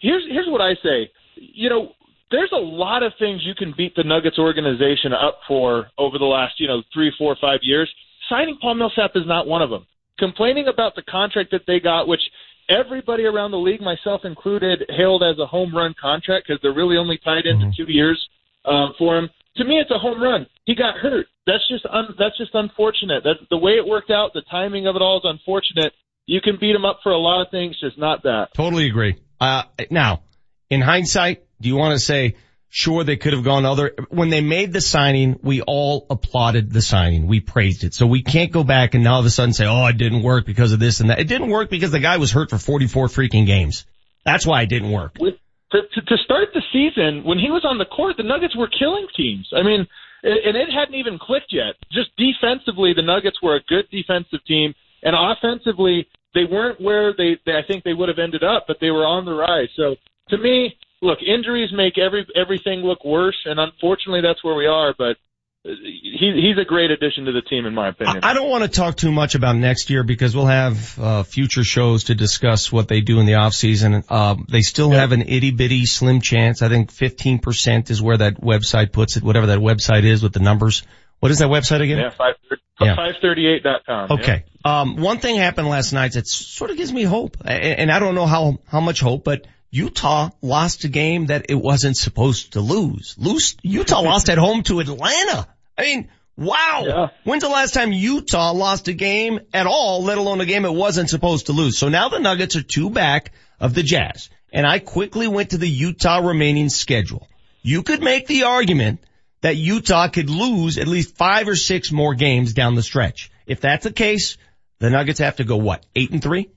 here's 0.00 0.24
here's 0.28 0.48
what 0.48 0.60
I 0.60 0.74
say. 0.82 1.10
You 1.36 1.70
know, 1.70 1.92
there's 2.30 2.52
a 2.52 2.56
lot 2.56 3.02
of 3.02 3.12
things 3.18 3.42
you 3.44 3.54
can 3.54 3.74
beat 3.76 3.94
the 3.96 4.04
Nuggets 4.04 4.38
organization 4.38 5.12
up 5.12 5.40
for 5.48 5.86
over 5.98 6.18
the 6.18 6.24
last, 6.24 6.54
you 6.58 6.66
know, 6.66 6.82
three, 6.92 7.12
four, 7.16 7.36
five 7.40 7.60
years. 7.62 7.90
Signing 8.28 8.58
Paul 8.60 8.74
Millsap 8.74 9.12
is 9.14 9.24
not 9.26 9.46
one 9.46 9.62
of 9.62 9.70
them. 9.70 9.86
Complaining 10.18 10.68
about 10.68 10.94
the 10.94 11.02
contract 11.02 11.50
that 11.50 11.62
they 11.66 11.80
got, 11.80 12.06
which 12.06 12.20
everybody 12.68 13.24
around 13.24 13.50
the 13.50 13.58
league, 13.58 13.80
myself 13.80 14.22
included, 14.24 14.84
hailed 14.88 15.22
as 15.22 15.38
a 15.38 15.46
home 15.46 15.74
run 15.74 15.94
contract 16.00 16.46
because 16.46 16.60
they're 16.62 16.74
really 16.74 16.96
only 16.96 17.18
tied 17.18 17.46
into 17.46 17.70
two 17.76 17.90
years 17.90 18.28
um, 18.64 18.94
for 18.98 19.18
him. 19.18 19.30
To 19.56 19.64
me, 19.64 19.78
it's 19.78 19.90
a 19.90 19.98
home 19.98 20.22
run. 20.22 20.46
He 20.64 20.74
got 20.74 20.96
hurt. 20.96 21.26
That's 21.46 21.66
just 21.68 21.86
un- 21.86 22.14
that's 22.18 22.36
just 22.38 22.54
unfortunate. 22.54 23.22
That's 23.24 23.40
the 23.50 23.58
way 23.58 23.72
it 23.72 23.86
worked 23.86 24.10
out. 24.10 24.32
The 24.32 24.42
timing 24.50 24.86
of 24.86 24.96
it 24.96 25.02
all 25.02 25.18
is 25.18 25.24
unfortunate. 25.24 25.92
You 26.26 26.40
can 26.40 26.56
beat 26.58 26.74
him 26.74 26.84
up 26.84 27.00
for 27.02 27.12
a 27.12 27.18
lot 27.18 27.42
of 27.42 27.50
things, 27.50 27.78
just 27.78 27.98
not 27.98 28.22
that. 28.22 28.48
Totally 28.54 28.86
agree. 28.86 29.16
Uh, 29.40 29.64
now, 29.90 30.22
in 30.70 30.80
hindsight, 30.80 31.44
do 31.60 31.68
you 31.68 31.76
want 31.76 31.92
to 31.92 31.98
say, 31.98 32.36
sure, 32.74 33.04
they 33.04 33.16
could 33.16 33.32
have 33.32 33.44
gone 33.44 33.64
other, 33.64 33.94
when 34.08 34.30
they 34.30 34.40
made 34.40 34.72
the 34.72 34.80
signing, 34.80 35.38
we 35.42 35.62
all 35.62 36.06
applauded 36.10 36.72
the 36.72 36.82
signing. 36.82 37.28
We 37.28 37.38
praised 37.38 37.84
it. 37.84 37.94
So 37.94 38.04
we 38.04 38.24
can't 38.24 38.50
go 38.50 38.64
back 38.64 38.94
and 38.94 39.04
now 39.04 39.14
all 39.14 39.20
of 39.20 39.26
a 39.26 39.30
sudden 39.30 39.54
say, 39.54 39.64
oh, 39.64 39.86
it 39.86 39.96
didn't 39.96 40.24
work 40.24 40.44
because 40.44 40.72
of 40.72 40.80
this 40.80 40.98
and 40.98 41.10
that. 41.10 41.20
It 41.20 41.28
didn't 41.28 41.50
work 41.50 41.70
because 41.70 41.92
the 41.92 42.00
guy 42.00 42.16
was 42.16 42.32
hurt 42.32 42.50
for 42.50 42.58
44 42.58 43.06
freaking 43.06 43.46
games. 43.46 43.86
That's 44.24 44.44
why 44.44 44.62
it 44.62 44.70
didn't 44.70 44.90
work. 44.90 45.12
With, 45.20 45.34
to, 45.70 45.82
to, 45.82 46.00
to 46.00 46.16
start 46.24 46.48
the 46.52 46.62
season, 46.72 47.22
when 47.22 47.38
he 47.38 47.48
was 47.48 47.64
on 47.64 47.78
the 47.78 47.84
court, 47.84 48.16
the 48.16 48.24
Nuggets 48.24 48.56
were 48.56 48.68
killing 48.68 49.06
teams. 49.16 49.48
I 49.54 49.62
mean, 49.62 49.86
and 50.24 50.56
it 50.56 50.68
hadn't 50.68 50.96
even 50.96 51.16
clicked 51.20 51.52
yet. 51.52 51.76
Just 51.92 52.10
defensively, 52.16 52.92
the 52.92 53.02
Nuggets 53.02 53.40
were 53.40 53.54
a 53.54 53.62
good 53.68 53.84
defensive 53.92 54.44
team, 54.48 54.74
and 55.04 55.14
offensively, 55.14 56.08
they 56.34 56.44
weren't 56.50 56.80
where 56.80 57.14
they, 57.16 57.38
they 57.46 57.52
I 57.52 57.62
think 57.62 57.84
they 57.84 57.94
would 57.94 58.08
have 58.08 58.18
ended 58.18 58.42
up, 58.42 58.64
but 58.66 58.78
they 58.80 58.90
were 58.90 59.06
on 59.06 59.26
the 59.26 59.34
rise. 59.34 59.68
So 59.76 59.94
to 60.30 60.38
me, 60.38 60.74
look, 61.04 61.18
injuries 61.22 61.70
make 61.72 61.98
every 61.98 62.26
everything 62.34 62.80
look 62.80 63.04
worse, 63.04 63.36
and 63.44 63.60
unfortunately, 63.60 64.22
that's 64.22 64.42
where 64.42 64.54
we 64.54 64.66
are. 64.66 64.94
But 64.96 65.16
he, 65.64 66.42
he's 66.42 66.58
a 66.60 66.64
great 66.66 66.90
addition 66.90 67.24
to 67.24 67.32
the 67.32 67.40
team, 67.40 67.64
in 67.64 67.74
my 67.74 67.88
opinion. 67.88 68.20
I 68.22 68.34
don't 68.34 68.50
want 68.50 68.64
to 68.64 68.68
talk 68.68 68.96
too 68.96 69.10
much 69.10 69.34
about 69.34 69.56
next 69.56 69.88
year 69.88 70.02
because 70.02 70.36
we'll 70.36 70.46
have 70.46 70.98
uh, 70.98 71.22
future 71.22 71.64
shows 71.64 72.04
to 72.04 72.14
discuss 72.14 72.70
what 72.70 72.88
they 72.88 73.00
do 73.00 73.18
in 73.18 73.26
the 73.26 73.34
off 73.34 73.54
season. 73.54 74.04
Um, 74.10 74.46
they 74.50 74.60
still 74.60 74.90
have 74.90 75.12
an 75.12 75.22
itty 75.22 75.52
bitty 75.52 75.86
slim 75.86 76.20
chance. 76.20 76.60
I 76.60 76.68
think 76.68 76.92
15% 76.92 77.90
is 77.90 78.02
where 78.02 78.18
that 78.18 78.40
website 78.42 78.92
puts 78.92 79.16
it, 79.16 79.22
whatever 79.22 79.46
that 79.46 79.58
website 79.60 80.04
is 80.04 80.22
with 80.22 80.34
the 80.34 80.40
numbers. 80.40 80.82
What 81.20 81.30
is 81.30 81.38
that 81.38 81.48
website 81.48 81.80
again? 81.80 81.96
Yeah, 81.98 82.10
five 82.10 82.34
Yeah. 82.80 82.96
five 82.96 83.14
thirty 83.22 83.46
eight 83.46 83.62
dot 83.62 83.86
com. 83.86 84.10
Okay. 84.18 84.44
Um, 84.66 84.96
one 84.96 85.16
thing 85.18 85.36
happened 85.36 85.68
last 85.68 85.92
night 85.94 86.12
that 86.12 86.26
sort 86.26 86.70
of 86.70 86.76
gives 86.76 86.92
me 86.92 87.04
hope, 87.04 87.38
and 87.46 87.90
I 87.90 87.98
don't 88.00 88.14
know 88.14 88.26
how 88.26 88.58
how 88.66 88.80
much 88.80 89.00
hope, 89.00 89.24
but 89.24 89.46
Utah 89.74 90.30
lost 90.40 90.84
a 90.84 90.88
game 90.88 91.26
that 91.26 91.46
it 91.48 91.56
wasn't 91.56 91.96
supposed 91.96 92.52
to 92.52 92.60
lose. 92.60 93.16
Lose 93.18 93.56
Utah 93.62 94.00
lost 94.02 94.28
at 94.28 94.38
home 94.38 94.62
to 94.62 94.78
Atlanta. 94.78 95.48
I 95.76 95.82
mean, 95.82 96.08
wow. 96.36 97.10
When's 97.24 97.42
the 97.42 97.48
last 97.48 97.74
time 97.74 97.90
Utah 97.90 98.52
lost 98.52 98.86
a 98.86 98.92
game 98.92 99.40
at 99.52 99.66
all, 99.66 100.04
let 100.04 100.16
alone 100.16 100.40
a 100.40 100.46
game 100.46 100.64
it 100.64 100.72
wasn't 100.72 101.10
supposed 101.10 101.46
to 101.46 101.52
lose? 101.52 101.76
So 101.76 101.88
now 101.88 102.08
the 102.08 102.20
Nuggets 102.20 102.54
are 102.54 102.62
two 102.62 102.88
back 102.88 103.32
of 103.58 103.74
the 103.74 103.82
Jazz, 103.82 104.30
and 104.52 104.64
I 104.64 104.78
quickly 104.78 105.26
went 105.26 105.50
to 105.50 105.58
the 105.58 105.68
Utah 105.68 106.18
remaining 106.18 106.68
schedule. 106.68 107.26
You 107.62 107.82
could 107.82 108.00
make 108.00 108.28
the 108.28 108.44
argument 108.44 109.00
that 109.40 109.56
Utah 109.56 110.06
could 110.06 110.30
lose 110.30 110.78
at 110.78 110.86
least 110.86 111.16
five 111.16 111.48
or 111.48 111.56
six 111.56 111.90
more 111.90 112.14
games 112.14 112.52
down 112.52 112.76
the 112.76 112.82
stretch. 112.82 113.28
If 113.44 113.60
that's 113.60 113.82
the 113.82 113.92
case, 113.92 114.38
the 114.78 114.90
Nuggets 114.90 115.18
have 115.18 115.36
to 115.36 115.44
go 115.44 115.56
what, 115.56 115.84
eight 115.96 116.12
and 116.12 116.22
three? 116.22 116.50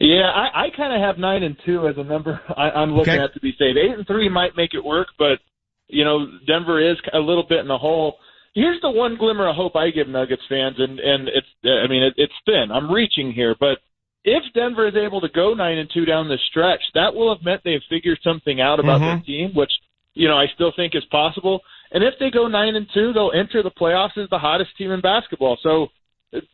Yeah, 0.00 0.30
I, 0.34 0.64
I 0.64 0.70
kind 0.74 0.94
of 0.94 1.00
have 1.06 1.18
nine 1.18 1.42
and 1.42 1.56
two 1.66 1.86
as 1.86 1.96
a 1.98 2.04
number 2.04 2.40
I, 2.56 2.70
I'm 2.70 2.92
looking 2.92 3.14
Okay. 3.14 3.22
at 3.22 3.34
to 3.34 3.40
be 3.40 3.52
safe. 3.52 3.76
Eight 3.76 3.96
and 3.96 4.06
three 4.06 4.28
might 4.28 4.56
make 4.56 4.74
it 4.74 4.84
work, 4.84 5.08
but 5.18 5.38
you 5.88 6.04
know 6.04 6.26
Denver 6.46 6.80
is 6.80 6.96
a 7.12 7.18
little 7.18 7.44
bit 7.48 7.60
in 7.60 7.68
the 7.68 7.78
hole. 7.78 8.16
Here's 8.54 8.80
the 8.80 8.90
one 8.90 9.16
glimmer 9.16 9.48
of 9.48 9.54
hope 9.54 9.76
I 9.76 9.90
give 9.90 10.08
Nuggets 10.08 10.42
fans, 10.48 10.76
and 10.78 10.98
and 10.98 11.28
it's 11.28 11.46
I 11.64 11.86
mean 11.88 12.02
it, 12.02 12.14
it's 12.16 12.32
thin. 12.46 12.72
I'm 12.72 12.90
reaching 12.90 13.32
here, 13.32 13.54
but 13.60 13.78
if 14.24 14.42
Denver 14.54 14.88
is 14.88 14.94
able 14.96 15.20
to 15.20 15.28
go 15.28 15.54
nine 15.54 15.78
and 15.78 15.90
two 15.92 16.04
down 16.04 16.28
the 16.28 16.38
stretch, 16.50 16.80
that 16.94 17.14
will 17.14 17.34
have 17.34 17.44
meant 17.44 17.62
they've 17.64 17.80
figured 17.88 18.18
something 18.24 18.60
out 18.60 18.80
about 18.80 19.00
their 19.00 19.16
Mhm. 19.16 19.24
team, 19.26 19.50
which 19.54 19.72
you 20.14 20.28
know 20.28 20.36
I 20.36 20.46
still 20.54 20.72
think 20.72 20.94
is 20.94 21.04
possible. 21.06 21.60
And 21.92 22.02
if 22.04 22.14
they 22.18 22.30
go 22.30 22.46
nine 22.48 22.76
and 22.76 22.86
two, 22.94 23.12
they'll 23.12 23.32
enter 23.34 23.62
the 23.62 23.70
playoffs 23.70 24.16
as 24.16 24.28
the 24.30 24.38
hottest 24.38 24.76
team 24.76 24.92
in 24.92 25.00
basketball. 25.00 25.58
So 25.62 25.90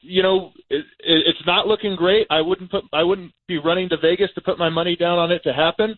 you 0.00 0.22
know, 0.22 0.52
it, 0.70 0.84
it, 1.00 1.22
it's 1.26 1.46
not 1.46 1.66
looking 1.66 1.96
great. 1.96 2.26
I 2.30 2.40
wouldn't 2.40 2.70
put, 2.70 2.84
I 2.92 3.02
wouldn't 3.02 3.32
be 3.46 3.58
running 3.58 3.88
to 3.90 3.96
Vegas 3.96 4.30
to 4.34 4.40
put 4.40 4.58
my 4.58 4.70
money 4.70 4.96
down 4.96 5.18
on 5.18 5.32
it 5.32 5.42
to 5.44 5.52
happen. 5.52 5.96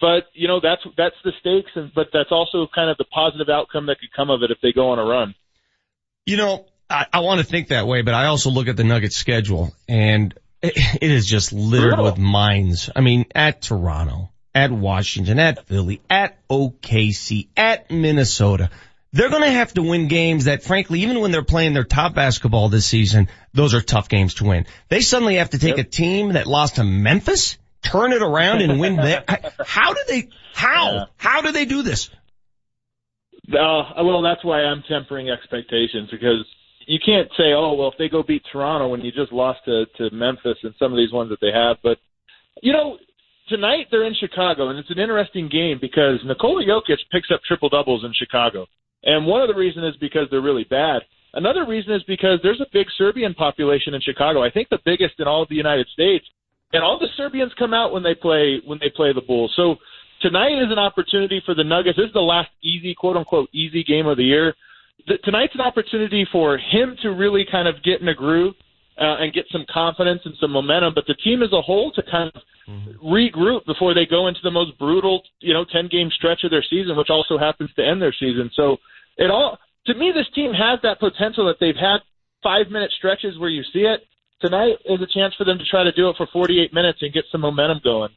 But 0.00 0.24
you 0.32 0.46
know, 0.46 0.60
that's 0.62 0.82
that's 0.96 1.16
the 1.24 1.32
stakes, 1.40 1.72
and 1.74 1.90
but 1.94 2.08
that's 2.12 2.30
also 2.30 2.68
kind 2.72 2.88
of 2.88 2.96
the 2.98 3.04
positive 3.04 3.48
outcome 3.48 3.86
that 3.86 3.98
could 3.98 4.12
come 4.14 4.30
of 4.30 4.42
it 4.42 4.50
if 4.50 4.58
they 4.62 4.72
go 4.72 4.90
on 4.90 4.98
a 4.98 5.04
run. 5.04 5.34
You 6.24 6.36
know, 6.36 6.66
I, 6.88 7.06
I 7.12 7.20
want 7.20 7.40
to 7.40 7.46
think 7.46 7.68
that 7.68 7.86
way, 7.86 8.02
but 8.02 8.14
I 8.14 8.26
also 8.26 8.50
look 8.50 8.68
at 8.68 8.76
the 8.76 8.84
Nuggets 8.84 9.16
schedule 9.16 9.74
and 9.88 10.34
it, 10.62 10.74
it 10.76 11.10
is 11.10 11.26
just 11.26 11.52
littered 11.52 11.96
Brutal. 11.96 12.04
with 12.04 12.18
mines. 12.18 12.90
I 12.94 13.00
mean, 13.00 13.26
at 13.34 13.62
Toronto, 13.62 14.30
at 14.54 14.70
Washington, 14.70 15.38
at 15.38 15.66
Philly, 15.66 16.00
at 16.08 16.38
OKC, 16.48 17.48
at 17.56 17.90
Minnesota. 17.90 18.70
They're 19.12 19.30
going 19.30 19.42
to 19.42 19.50
have 19.50 19.72
to 19.74 19.82
win 19.82 20.08
games 20.08 20.44
that 20.44 20.62
frankly, 20.62 21.00
even 21.00 21.20
when 21.20 21.30
they're 21.30 21.42
playing 21.42 21.72
their 21.72 21.84
top 21.84 22.14
basketball 22.14 22.68
this 22.68 22.86
season, 22.86 23.28
those 23.54 23.74
are 23.74 23.80
tough 23.80 24.08
games 24.08 24.34
to 24.34 24.44
win. 24.44 24.66
They 24.88 25.00
suddenly 25.00 25.36
have 25.36 25.50
to 25.50 25.58
take 25.58 25.78
a 25.78 25.84
team 25.84 26.32
that 26.32 26.46
lost 26.46 26.76
to 26.76 26.84
Memphis, 26.84 27.56
turn 27.82 28.12
it 28.12 28.22
around 28.22 28.60
and 28.60 28.78
win 28.78 28.96
there. 28.96 29.24
How 29.64 29.94
do 29.94 30.00
they, 30.08 30.28
how, 30.52 31.06
how 31.16 31.40
do 31.40 31.52
they 31.52 31.64
do 31.64 31.82
this? 31.82 32.10
Uh, 33.48 34.02
well, 34.02 34.20
that's 34.22 34.44
why 34.44 34.60
I'm 34.60 34.82
tempering 34.88 35.30
expectations 35.30 36.10
because 36.10 36.44
you 36.86 36.98
can't 37.04 37.28
say, 37.36 37.52
oh, 37.54 37.74
well, 37.74 37.88
if 37.88 37.98
they 37.98 38.08
go 38.08 38.22
beat 38.22 38.42
Toronto 38.50 38.88
when 38.88 39.00
you 39.00 39.12
just 39.12 39.32
lost 39.32 39.60
to 39.66 39.86
to 39.96 40.14
Memphis 40.14 40.58
and 40.62 40.74
some 40.78 40.92
of 40.92 40.96
these 40.96 41.12
ones 41.12 41.30
that 41.30 41.40
they 41.40 41.52
have, 41.52 41.76
but 41.82 41.98
you 42.62 42.72
know, 42.72 42.98
tonight 43.48 43.86
they're 43.90 44.06
in 44.06 44.14
Chicago, 44.18 44.68
and 44.68 44.78
it's 44.78 44.90
an 44.90 44.98
interesting 44.98 45.48
game 45.48 45.78
because 45.80 46.20
Nikola 46.24 46.64
Jokic 46.64 46.98
picks 47.12 47.28
up 47.32 47.40
triple 47.46 47.68
doubles 47.68 48.04
in 48.04 48.12
Chicago, 48.14 48.66
and 49.08 49.26
one 49.26 49.40
of 49.40 49.48
the 49.48 49.54
reasons 49.54 49.94
is 49.94 50.00
because 50.00 50.28
they're 50.30 50.42
really 50.42 50.66
bad. 50.68 51.00
Another 51.32 51.64
reason 51.66 51.92
is 51.94 52.02
because 52.04 52.38
there's 52.42 52.60
a 52.60 52.66
big 52.74 52.86
Serbian 52.98 53.32
population 53.32 53.94
in 53.94 54.02
Chicago. 54.02 54.44
I 54.44 54.50
think 54.50 54.68
the 54.68 54.78
biggest 54.84 55.14
in 55.18 55.26
all 55.26 55.42
of 55.42 55.48
the 55.48 55.54
United 55.54 55.86
States, 55.94 56.26
and 56.74 56.82
all 56.82 56.98
the 56.98 57.08
Serbians 57.16 57.52
come 57.58 57.72
out 57.72 57.92
when 57.92 58.02
they 58.02 58.14
play 58.14 58.60
when 58.66 58.78
they 58.78 58.90
play 58.94 59.14
the 59.14 59.22
Bulls. 59.22 59.52
So 59.56 59.76
tonight 60.20 60.60
is 60.60 60.70
an 60.70 60.78
opportunity 60.78 61.40
for 61.46 61.54
the 61.54 61.64
Nuggets. 61.64 61.96
This 61.96 62.08
is 62.08 62.12
the 62.12 62.20
last 62.20 62.50
easy, 62.62 62.94
quote 62.94 63.16
unquote, 63.16 63.48
easy 63.54 63.82
game 63.82 64.06
of 64.06 64.18
the 64.18 64.24
year. 64.24 64.54
The, 65.06 65.16
tonight's 65.24 65.54
an 65.54 65.62
opportunity 65.62 66.26
for 66.30 66.58
him 66.58 66.94
to 67.02 67.10
really 67.10 67.46
kind 67.50 67.66
of 67.66 67.82
get 67.82 68.02
in 68.02 68.08
a 68.08 68.14
groove 68.14 68.54
uh, 69.00 69.16
and 69.20 69.32
get 69.32 69.46
some 69.50 69.64
confidence 69.72 70.20
and 70.26 70.34
some 70.40 70.50
momentum, 70.50 70.92
but 70.94 71.06
the 71.06 71.14
team 71.14 71.42
as 71.42 71.52
a 71.52 71.62
whole 71.62 71.92
to 71.92 72.02
kind 72.10 72.30
of 72.34 72.42
regroup 73.02 73.64
before 73.64 73.94
they 73.94 74.04
go 74.04 74.26
into 74.26 74.40
the 74.42 74.50
most 74.50 74.76
brutal, 74.78 75.22
you 75.40 75.54
know, 75.54 75.64
10 75.72 75.88
game 75.88 76.10
stretch 76.14 76.44
of 76.44 76.50
their 76.50 76.64
season, 76.68 76.96
which 76.96 77.10
also 77.10 77.38
happens 77.38 77.70
to 77.76 77.86
end 77.86 78.02
their 78.02 78.12
season. 78.12 78.50
So 78.54 78.76
it 79.18 79.30
all, 79.30 79.58
to 79.86 79.94
me, 79.94 80.12
this 80.14 80.26
team 80.34 80.52
has 80.52 80.80
that 80.82 81.00
potential 81.00 81.46
that 81.46 81.56
they've 81.60 81.76
had 81.76 81.98
five 82.42 82.70
minute 82.70 82.90
stretches 82.96 83.38
where 83.38 83.50
you 83.50 83.62
see 83.72 83.80
it. 83.80 84.00
Tonight 84.40 84.76
is 84.84 85.00
a 85.02 85.06
chance 85.12 85.34
for 85.36 85.44
them 85.44 85.58
to 85.58 85.64
try 85.64 85.82
to 85.82 85.92
do 85.92 86.08
it 86.08 86.16
for 86.16 86.28
48 86.32 86.72
minutes 86.72 87.00
and 87.02 87.12
get 87.12 87.24
some 87.32 87.40
momentum 87.40 87.80
going. 87.82 88.10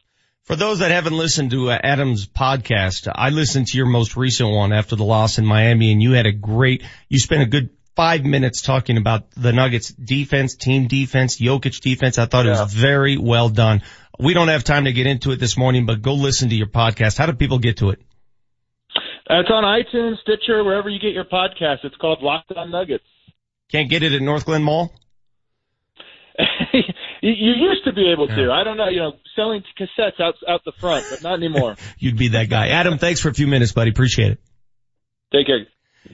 For 0.43 0.55
those 0.55 0.79
that 0.79 0.91
haven't 0.91 1.13
listened 1.13 1.51
to 1.51 1.69
uh, 1.69 1.79
Adam's 1.83 2.27
podcast, 2.27 3.11
I 3.13 3.29
listened 3.29 3.67
to 3.67 3.77
your 3.77 3.85
most 3.85 4.15
recent 4.15 4.49
one 4.49 4.73
after 4.73 4.95
the 4.95 5.03
loss 5.03 5.37
in 5.37 5.45
Miami 5.45 5.91
and 5.91 6.01
you 6.01 6.11
had 6.13 6.25
a 6.25 6.31
great, 6.31 6.83
you 7.09 7.19
spent 7.19 7.41
a 7.41 7.45
good 7.45 7.69
five 7.95 8.23
minutes 8.23 8.61
talking 8.61 8.97
about 8.97 9.31
the 9.31 9.51
Nuggets 9.51 9.89
defense, 9.89 10.55
team 10.55 10.87
defense, 10.87 11.39
Jokic 11.39 11.81
defense. 11.81 12.17
I 12.17 12.25
thought 12.25 12.45
yeah. 12.45 12.57
it 12.57 12.61
was 12.61 12.73
very 12.73 13.17
well 13.17 13.49
done. 13.49 13.81
We 14.19 14.33
don't 14.33 14.49
have 14.49 14.63
time 14.63 14.85
to 14.85 14.93
get 14.93 15.07
into 15.07 15.31
it 15.31 15.39
this 15.39 15.57
morning, 15.57 15.85
but 15.85 16.01
go 16.01 16.13
listen 16.13 16.49
to 16.49 16.55
your 16.55 16.67
podcast. 16.67 17.17
How 17.17 17.25
do 17.25 17.33
people 17.33 17.59
get 17.59 17.77
to 17.77 17.89
it? 17.89 18.01
Uh, 19.29 19.39
it's 19.39 19.49
on 19.49 19.63
iTunes, 19.63 20.19
Stitcher, 20.21 20.63
wherever 20.63 20.89
you 20.89 20.99
get 20.99 21.13
your 21.13 21.25
podcast. 21.25 21.83
It's 21.83 21.95
called 21.97 22.21
Locked 22.21 22.51
On 22.53 22.71
Nuggets. 22.71 23.03
Can't 23.71 23.89
get 23.89 24.03
it 24.03 24.13
at 24.13 24.21
Northglenn 24.21 24.63
Mall? 24.63 24.93
you 26.73 27.31
used 27.31 27.85
to 27.85 27.93
be 27.93 28.11
able 28.11 28.27
to. 28.27 28.41
Yeah. 28.41 28.51
I 28.51 28.63
don't 28.63 28.77
know, 28.77 28.89
you 28.89 28.99
know, 28.99 29.13
selling 29.35 29.63
cassettes 29.79 30.19
out 30.19 30.35
out 30.47 30.61
the 30.65 30.71
front, 30.79 31.05
but 31.09 31.21
not 31.23 31.35
anymore. 31.35 31.75
You'd 31.97 32.17
be 32.17 32.29
that 32.29 32.49
guy. 32.49 32.69
Adam, 32.69 32.97
thanks 32.97 33.19
for 33.21 33.29
a 33.29 33.33
few 33.33 33.47
minutes, 33.47 33.71
buddy. 33.71 33.91
Appreciate 33.91 34.33
it. 34.33 34.39
Take 35.31 35.47
care. 35.47 35.65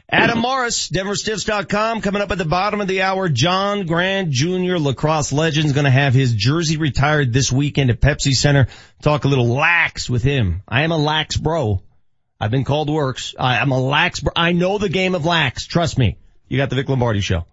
Adam 0.09 0.39
Morris, 0.39 0.89
DenverStiffs.com. 0.89 2.01
Coming 2.01 2.21
up 2.21 2.31
at 2.31 2.37
the 2.37 2.45
bottom 2.45 2.81
of 2.81 2.87
the 2.87 3.03
hour, 3.03 3.29
John 3.29 3.85
Grant 3.85 4.31
Jr., 4.31 4.77
lacrosse 4.77 5.31
legend, 5.31 5.67
is 5.67 5.73
going 5.73 5.85
to 5.85 5.91
have 5.91 6.13
his 6.13 6.33
jersey 6.33 6.77
retired 6.77 7.31
this 7.31 7.51
weekend 7.51 7.89
at 7.89 8.01
Pepsi 8.01 8.31
Center. 8.31 8.67
Talk 9.01 9.23
a 9.23 9.27
little 9.29 9.47
lax 9.47 10.09
with 10.09 10.23
him. 10.23 10.61
I 10.67 10.83
am 10.83 10.91
a 10.91 10.97
lax 10.97 11.37
bro. 11.37 11.83
I've 12.39 12.51
been 12.51 12.63
called 12.63 12.89
works. 12.89 13.33
I, 13.39 13.57
am 13.57 13.71
a 13.71 13.79
lax. 13.79 14.23
I 14.35 14.51
know 14.51 14.77
the 14.77 14.89
game 14.89 15.15
of 15.15 15.25
lax. 15.25 15.65
Trust 15.65 15.97
me. 15.97 16.17
You 16.47 16.57
got 16.57 16.69
the 16.69 16.75
Vic 16.75 16.87
Lombardi 16.87 17.21
show. 17.21 17.45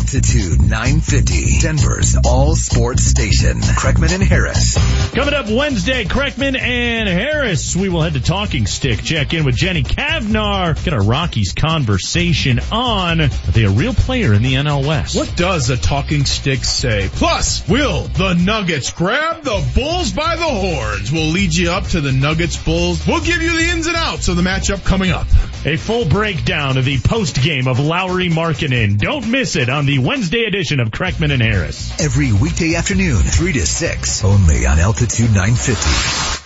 Altitude 0.00 0.62
950, 0.62 1.58
Denver's 1.60 2.16
all 2.24 2.56
sports 2.56 3.04
station. 3.04 3.60
Kreckman 3.60 4.10
and 4.12 4.22
Harris. 4.22 4.78
Coming 5.12 5.34
up 5.34 5.50
Wednesday, 5.50 6.04
Kreckman 6.04 6.58
and 6.58 7.06
Harris. 7.06 7.76
We 7.76 7.90
will 7.90 8.00
head 8.00 8.14
to 8.14 8.20
Talking 8.20 8.64
Stick, 8.64 9.02
check 9.02 9.34
in 9.34 9.44
with 9.44 9.56
Jenny 9.56 9.82
Cavnar, 9.82 10.82
get 10.82 10.94
our 10.94 11.02
Rockies 11.02 11.52
conversation 11.52 12.60
on, 12.72 13.20
are 13.20 13.28
they 13.28 13.64
a 13.64 13.70
real 13.70 13.92
player 13.92 14.32
in 14.32 14.42
the 14.42 14.54
NL 14.54 14.86
West? 14.88 15.16
What 15.16 15.36
does 15.36 15.68
a 15.68 15.76
Talking 15.76 16.24
Stick 16.24 16.64
say? 16.64 17.10
Plus, 17.12 17.68
will 17.68 18.04
the 18.04 18.32
Nuggets 18.32 18.92
grab 18.92 19.42
the 19.42 19.62
Bulls 19.74 20.12
by 20.12 20.36
the 20.36 20.42
horns? 20.42 21.12
We'll 21.12 21.28
lead 21.28 21.54
you 21.54 21.72
up 21.72 21.84
to 21.88 22.00
the 22.00 22.12
Nuggets 22.12 22.56
Bulls. 22.56 23.06
We'll 23.06 23.20
give 23.20 23.42
you 23.42 23.54
the 23.54 23.68
ins 23.68 23.86
and 23.86 23.96
outs 23.96 24.28
of 24.28 24.36
the 24.36 24.42
matchup 24.42 24.82
coming 24.82 25.10
up. 25.10 25.26
A 25.66 25.76
full 25.76 26.06
breakdown 26.06 26.78
of 26.78 26.86
the 26.86 26.98
post 27.00 27.42
game 27.42 27.68
of 27.68 27.78
Lauri 27.78 28.30
Markkanen. 28.30 28.96
Don't 28.96 29.28
miss 29.28 29.56
it 29.56 29.68
on 29.68 29.84
the 29.84 29.89
Wednesday 29.98 30.44
edition 30.44 30.80
of 30.80 30.90
Kreckman 30.90 31.32
and 31.32 31.42
Harris. 31.42 31.98
Every 32.00 32.32
weekday 32.32 32.74
afternoon, 32.74 33.22
3 33.22 33.52
to 33.54 33.66
6, 33.66 34.24
only 34.24 34.66
on 34.66 34.78
Altitude 34.78 35.30
950. 35.32 36.39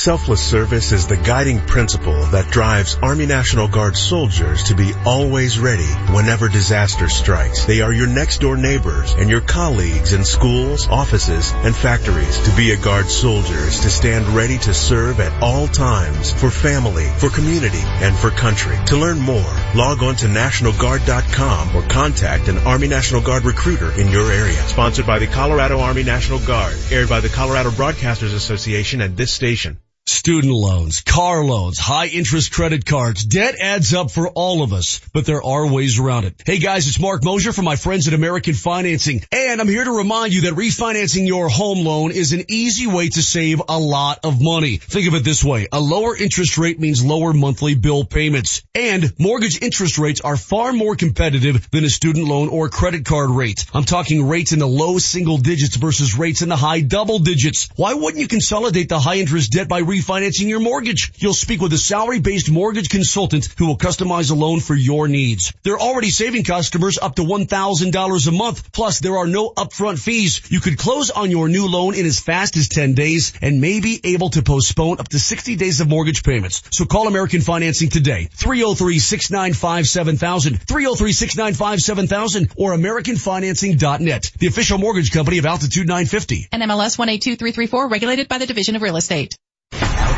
Selfless 0.00 0.40
service 0.40 0.92
is 0.92 1.08
the 1.08 1.16
guiding 1.18 1.60
principle 1.60 2.22
that 2.26 2.50
drives 2.50 2.94
Army 3.02 3.26
National 3.26 3.68
Guard 3.68 3.96
soldiers 3.96 4.62
to 4.62 4.74
be 4.74 4.94
always 5.04 5.58
ready 5.58 5.92
whenever 6.14 6.48
disaster 6.48 7.10
strikes. 7.10 7.66
They 7.66 7.82
are 7.82 7.92
your 7.92 8.06
next 8.06 8.40
door 8.40 8.56
neighbors 8.56 9.12
and 9.12 9.28
your 9.28 9.42
colleagues 9.42 10.14
in 10.14 10.24
schools, 10.24 10.88
offices, 10.88 11.52
and 11.52 11.76
factories. 11.76 12.38
To 12.48 12.56
be 12.56 12.70
a 12.70 12.78
Guard 12.78 13.10
soldier 13.10 13.58
is 13.58 13.80
to 13.80 13.90
stand 13.90 14.26
ready 14.28 14.56
to 14.60 14.72
serve 14.72 15.20
at 15.20 15.42
all 15.42 15.68
times 15.68 16.32
for 16.32 16.48
family, 16.48 17.04
for 17.18 17.28
community, 17.28 17.82
and 17.84 18.16
for 18.16 18.30
country. 18.30 18.78
To 18.86 18.96
learn 18.96 19.18
more, 19.18 19.52
log 19.74 20.02
on 20.02 20.16
to 20.16 20.28
NationalGuard.com 20.28 21.76
or 21.76 21.82
contact 21.82 22.48
an 22.48 22.56
Army 22.58 22.88
National 22.88 23.20
Guard 23.20 23.44
recruiter 23.44 23.92
in 24.00 24.08
your 24.08 24.32
area. 24.32 24.62
Sponsored 24.68 25.06
by 25.06 25.18
the 25.18 25.26
Colorado 25.26 25.80
Army 25.80 26.04
National 26.04 26.38
Guard, 26.38 26.78
aired 26.90 27.10
by 27.10 27.20
the 27.20 27.28
Colorado 27.28 27.68
Broadcasters 27.68 28.32
Association 28.32 29.02
and 29.02 29.14
this 29.14 29.34
station. 29.34 29.78
Student 30.06 30.52
loans, 30.52 31.00
car 31.00 31.44
loans, 31.44 31.78
high 31.78 32.06
interest 32.06 32.52
credit 32.52 32.84
cards. 32.84 33.24
Debt 33.24 33.54
adds 33.60 33.94
up 33.94 34.10
for 34.10 34.28
all 34.28 34.62
of 34.62 34.72
us, 34.72 35.00
but 35.12 35.24
there 35.24 35.42
are 35.42 35.66
ways 35.66 35.98
around 35.98 36.24
it. 36.24 36.42
Hey 36.44 36.58
guys, 36.58 36.88
it's 36.88 36.98
Mark 36.98 37.22
Mosier 37.22 37.52
from 37.52 37.64
my 37.64 37.76
friends 37.76 38.08
at 38.08 38.14
American 38.14 38.54
Financing, 38.54 39.22
and 39.30 39.60
I'm 39.60 39.68
here 39.68 39.84
to 39.84 39.90
remind 39.92 40.34
you 40.34 40.42
that 40.42 40.54
refinancing 40.54 41.26
your 41.26 41.48
home 41.48 41.84
loan 41.86 42.12
is 42.12 42.32
an 42.32 42.44
easy 42.48 42.86
way 42.86 43.08
to 43.08 43.22
save 43.22 43.62
a 43.68 43.78
lot 43.78 44.20
of 44.24 44.42
money. 44.42 44.78
Think 44.78 45.06
of 45.06 45.14
it 45.14 45.24
this 45.24 45.44
way. 45.44 45.68
A 45.72 45.80
lower 45.80 46.16
interest 46.16 46.58
rate 46.58 46.80
means 46.80 47.04
lower 47.04 47.32
monthly 47.32 47.74
bill 47.74 48.04
payments, 48.04 48.62
and 48.74 49.12
mortgage 49.18 49.62
interest 49.62 49.98
rates 49.98 50.20
are 50.22 50.36
far 50.36 50.72
more 50.72 50.96
competitive 50.96 51.70
than 51.70 51.84
a 51.84 51.90
student 51.90 52.26
loan 52.26 52.48
or 52.48 52.68
credit 52.68 53.04
card 53.04 53.30
rate. 53.30 53.64
I'm 53.72 53.84
talking 53.84 54.28
rates 54.28 54.52
in 54.52 54.58
the 54.58 54.68
low 54.68 54.98
single 54.98 55.38
digits 55.38 55.76
versus 55.76 56.18
rates 56.18 56.42
in 56.42 56.48
the 56.48 56.56
high 56.56 56.80
double 56.80 57.20
digits. 57.20 57.68
Why 57.76 57.94
wouldn't 57.94 58.20
you 58.20 58.28
consolidate 58.28 58.88
the 58.88 58.98
high 58.98 59.16
interest 59.16 59.52
debt 59.52 59.68
by 59.68 59.80
refinancing 59.80 59.99
your 60.48 60.60
mortgage. 60.60 61.12
You'll 61.16 61.34
speak 61.34 61.60
with 61.60 61.72
a 61.72 61.78
salary-based 61.78 62.50
mortgage 62.50 62.88
consultant 62.88 63.48
who 63.58 63.66
will 63.66 63.76
customize 63.76 64.30
a 64.30 64.34
loan 64.34 64.60
for 64.60 64.74
your 64.74 65.08
needs. 65.08 65.52
They're 65.62 65.78
already 65.78 66.10
saving 66.10 66.44
customers 66.44 66.98
up 66.98 67.16
to 67.16 67.22
$1,000 67.22 68.28
a 68.28 68.32
month. 68.32 68.72
Plus, 68.72 69.00
there 69.00 69.16
are 69.16 69.26
no 69.26 69.50
upfront 69.50 69.98
fees. 69.98 70.50
You 70.50 70.60
could 70.60 70.78
close 70.78 71.10
on 71.10 71.30
your 71.30 71.48
new 71.48 71.66
loan 71.66 71.94
in 71.94 72.06
as 72.06 72.20
fast 72.20 72.56
as 72.56 72.68
10 72.68 72.94
days 72.94 73.32
and 73.40 73.60
may 73.60 73.80
be 73.80 74.00
able 74.04 74.30
to 74.30 74.42
postpone 74.42 75.00
up 75.00 75.08
to 75.08 75.18
60 75.18 75.56
days 75.56 75.80
of 75.80 75.88
mortgage 75.88 76.22
payments. 76.22 76.62
So 76.72 76.84
call 76.84 77.06
American 77.06 77.40
Financing 77.40 77.90
today. 77.90 78.28
303-695-7000, 78.36 80.64
303-695-7000 80.64 82.52
or 82.56 82.74
AmericanFinancing.net, 82.74 84.32
the 84.38 84.46
official 84.46 84.78
mortgage 84.78 85.12
company 85.12 85.38
of 85.38 85.46
Altitude 85.46 85.86
950. 85.86 86.48
NMLS 86.52 86.98
182334 86.98 87.88
regulated 87.88 88.28
by 88.28 88.38
the 88.38 88.46
Division 88.46 88.76
of 88.76 88.82
Real 88.82 88.96
Estate. 88.96 89.36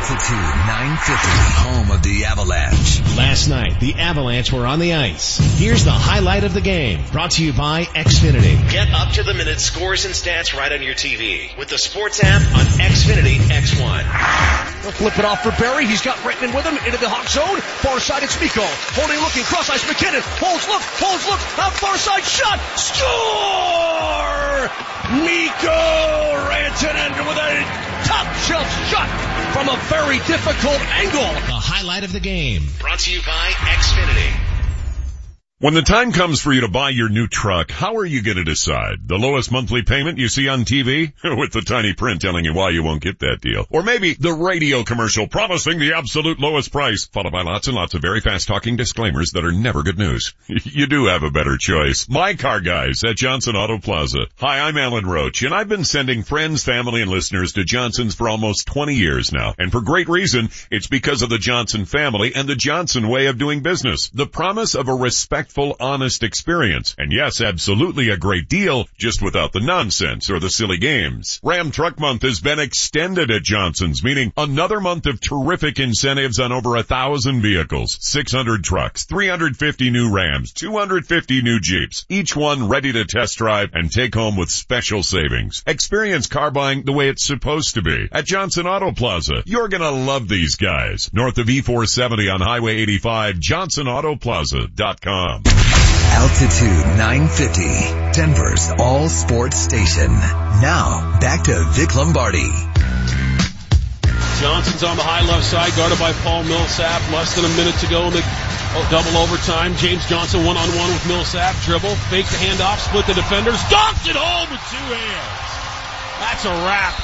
Altitude 0.03 0.35
950, 0.35 1.31
home 1.63 1.91
of 1.95 2.03
the 2.03 2.25
Avalanche. 2.25 2.99
Last 3.15 3.47
night, 3.47 3.79
the 3.79 3.95
Avalanche 3.95 4.51
were 4.51 4.67
on 4.67 4.79
the 4.79 4.95
ice. 4.95 5.39
Here's 5.57 5.85
the 5.85 5.95
highlight 5.95 6.43
of 6.43 6.53
the 6.53 6.59
game, 6.59 6.99
brought 7.13 7.31
to 7.39 7.45
you 7.45 7.53
by 7.53 7.85
Xfinity. 7.85 8.69
Get 8.69 8.91
up 8.91 9.13
to 9.13 9.23
the 9.23 9.33
minute 9.33 9.61
scores 9.61 10.03
and 10.03 10.13
stats 10.13 10.53
right 10.53 10.73
on 10.73 10.81
your 10.81 10.93
TV 10.93 11.57
with 11.57 11.69
the 11.69 11.77
sports 11.77 12.21
app 12.21 12.41
on 12.41 12.65
Xfinity 12.83 13.37
X1. 13.47 14.83
They'll 14.83 14.91
flip 14.91 15.17
it 15.19 15.23
off 15.23 15.41
for 15.41 15.51
Barrie. 15.51 15.85
He's 15.85 16.01
got 16.01 16.17
Rantanen 16.17 16.53
with 16.53 16.65
him 16.65 16.75
into 16.83 16.99
the 16.99 17.07
hot 17.07 17.29
zone. 17.29 17.61
Far 17.79 18.01
side, 18.01 18.23
it's 18.23 18.35
Mikko. 18.41 18.59
Holding, 18.99 19.23
looking, 19.23 19.43
cross 19.43 19.69
ice, 19.69 19.87
MacKinnon. 19.87 20.19
Holds, 20.19 20.67
look, 20.67 20.81
holds, 20.99 21.23
look, 21.31 21.39
out 21.63 21.71
far 21.79 21.95
side, 21.95 22.27
shot, 22.27 22.59
score! 22.75 24.67
Mikko 25.23 25.79
Rantanen 26.51 27.23
with 27.23 27.37
a 27.39 27.92
top 28.03 28.27
shelf 28.45 28.67
shot 28.89 29.09
from 29.53 29.69
a 29.69 29.77
very 29.87 30.17
difficult 30.27 30.79
angle. 30.91 31.21
The 31.21 31.59
highlight 31.59 32.03
of 32.03 32.11
the 32.11 32.19
game, 32.19 32.63
brought 32.79 32.99
to 32.99 33.11
you 33.11 33.19
by 33.21 33.51
Xfinity. 33.51 34.52
When 35.63 35.75
the 35.75 35.81
time 35.81 36.11
comes 36.11 36.41
for 36.41 36.51
you 36.51 36.59
to 36.59 36.67
buy 36.67 36.89
your 36.89 37.07
new 37.07 37.25
truck, 37.25 37.71
how 37.71 37.95
are 37.95 38.05
you 38.05 38.21
going 38.21 38.35
to 38.35 38.43
decide? 38.43 39.07
The 39.07 39.17
lowest 39.17 39.49
monthly 39.49 39.81
payment 39.81 40.17
you 40.17 40.27
see 40.27 40.49
on 40.49 40.65
TV? 40.65 41.13
With 41.23 41.53
the 41.53 41.61
tiny 41.61 41.93
print 41.93 42.19
telling 42.19 42.43
you 42.43 42.53
why 42.53 42.71
you 42.71 42.83
won't 42.83 43.01
get 43.01 43.19
that 43.19 43.39
deal. 43.39 43.65
Or 43.69 43.81
maybe 43.81 44.13
the 44.13 44.33
radio 44.33 44.83
commercial 44.83 45.25
promising 45.25 45.79
the 45.79 45.93
absolute 45.93 46.37
lowest 46.37 46.73
price, 46.73 47.05
followed 47.05 47.31
by 47.31 47.43
lots 47.43 47.67
and 47.67 47.77
lots 47.77 47.93
of 47.93 48.01
very 48.01 48.19
fast 48.19 48.49
talking 48.49 48.75
disclaimers 48.75 49.31
that 49.31 49.45
are 49.45 49.53
never 49.53 49.83
good 49.83 49.97
news. 49.97 50.33
you 50.47 50.85
do 50.85 51.05
have 51.05 51.23
a 51.23 51.31
better 51.31 51.55
choice. 51.57 52.09
My 52.09 52.33
car 52.33 52.59
guys 52.59 53.01
at 53.05 53.15
Johnson 53.15 53.55
Auto 53.55 53.77
Plaza. 53.77 54.25
Hi, 54.39 54.67
I'm 54.67 54.77
Alan 54.77 55.05
Roach, 55.05 55.43
and 55.43 55.53
I've 55.53 55.69
been 55.69 55.85
sending 55.85 56.23
friends, 56.23 56.65
family, 56.65 57.01
and 57.01 57.09
listeners 57.09 57.53
to 57.53 57.63
Johnson's 57.63 58.15
for 58.15 58.27
almost 58.27 58.67
20 58.67 58.95
years 58.95 59.31
now. 59.31 59.55
And 59.57 59.71
for 59.71 59.79
great 59.79 60.09
reason, 60.09 60.49
it's 60.69 60.87
because 60.87 61.21
of 61.21 61.29
the 61.29 61.37
Johnson 61.37 61.85
family 61.85 62.33
and 62.35 62.49
the 62.49 62.55
Johnson 62.57 63.07
way 63.07 63.27
of 63.27 63.37
doing 63.37 63.61
business. 63.61 64.09
The 64.09 64.27
promise 64.27 64.75
of 64.75 64.89
a 64.89 64.93
respectful 64.93 65.52
respectful, 65.53 65.75
honest 65.79 66.23
experience. 66.23 66.95
And 66.97 67.11
yes, 67.11 67.41
absolutely 67.41 68.09
a 68.09 68.17
great 68.17 68.49
deal, 68.49 68.87
just 68.97 69.21
without 69.21 69.51
the 69.51 69.59
nonsense 69.59 70.31
or 70.31 70.39
the 70.39 70.49
silly 70.49 70.77
games. 70.77 71.39
Ram 71.43 71.71
Truck 71.71 71.99
Month 71.99 72.23
has 72.23 72.39
been 72.39 72.59
extended 72.59 73.29
at 73.29 73.43
Johnson's, 73.43 74.03
meaning 74.03 74.33
another 74.35 74.79
month 74.79 75.05
of 75.05 75.19
terrific 75.19 75.79
incentives 75.79 76.39
on 76.39 76.51
over 76.51 76.75
a 76.75 76.81
thousand 76.83 77.41
vehicles, 77.41 77.97
600 78.01 78.63
trucks, 78.63 79.05
350 79.05 79.91
new 79.91 80.11
Rams, 80.11 80.53
250 80.53 81.41
new 81.41 81.59
Jeeps, 81.59 82.05
each 82.09 82.35
one 82.35 82.67
ready 82.67 82.91
to 82.93 83.05
test 83.05 83.37
drive 83.37 83.69
and 83.73 83.91
take 83.91 84.15
home 84.15 84.35
with 84.35 84.49
special 84.49 85.03
savings. 85.03 85.63
Experience 85.67 86.27
car 86.27 86.49
buying 86.51 86.83
the 86.83 86.93
way 86.93 87.09
it's 87.09 87.23
supposed 87.23 87.75
to 87.75 87.81
be 87.81 88.07
at 88.11 88.25
Johnson 88.25 88.65
Auto 88.65 88.91
Plaza. 88.91 89.43
You're 89.45 89.67
gonna 89.67 89.91
love 89.91 90.27
these 90.27 90.55
guys. 90.55 91.11
North 91.13 91.37
of 91.37 91.47
E470 91.47 92.33
on 92.33 92.41
Highway 92.41 92.77
85, 92.77 93.35
johnsonautoplaza.com. 93.35 95.42
Altitude 96.23 96.97
950, 96.97 98.15
Denver's 98.15 98.71
all 98.79 99.09
sports 99.09 99.57
station. 99.57 100.11
Now, 100.63 101.19
back 101.19 101.43
to 101.45 101.65
Vic 101.73 101.95
Lombardi. 101.95 102.49
Johnson's 104.39 104.83
on 104.83 104.97
the 104.97 105.03
high 105.03 105.21
left 105.27 105.45
side, 105.45 105.75
guarded 105.75 105.99
by 105.99 106.11
Paul 106.25 106.43
Millsap. 106.43 106.99
Less 107.11 107.35
than 107.35 107.45
a 107.45 107.53
minute 107.53 107.75
to 107.83 107.87
go 107.87 108.07
in 108.07 108.13
the 108.13 108.23
double 108.89 109.13
overtime. 109.19 109.75
James 109.77 110.07
Johnson 110.09 110.43
one 110.47 110.57
on 110.57 110.67
one 110.73 110.89
with 110.91 111.05
Millsap. 111.05 111.53
Dribble, 111.63 111.95
fake 112.07 112.25
the 112.27 112.39
handoff, 112.39 112.81
split 112.81 113.05
the 113.05 113.13
defenders, 113.13 113.59
dunks 113.69 114.09
it 114.09 114.17
home 114.17 114.49
with 114.49 114.63
two 114.73 114.87
hands. 114.89 115.49
That's 116.23 116.43
a 116.49 116.53
wrap. 116.65 116.95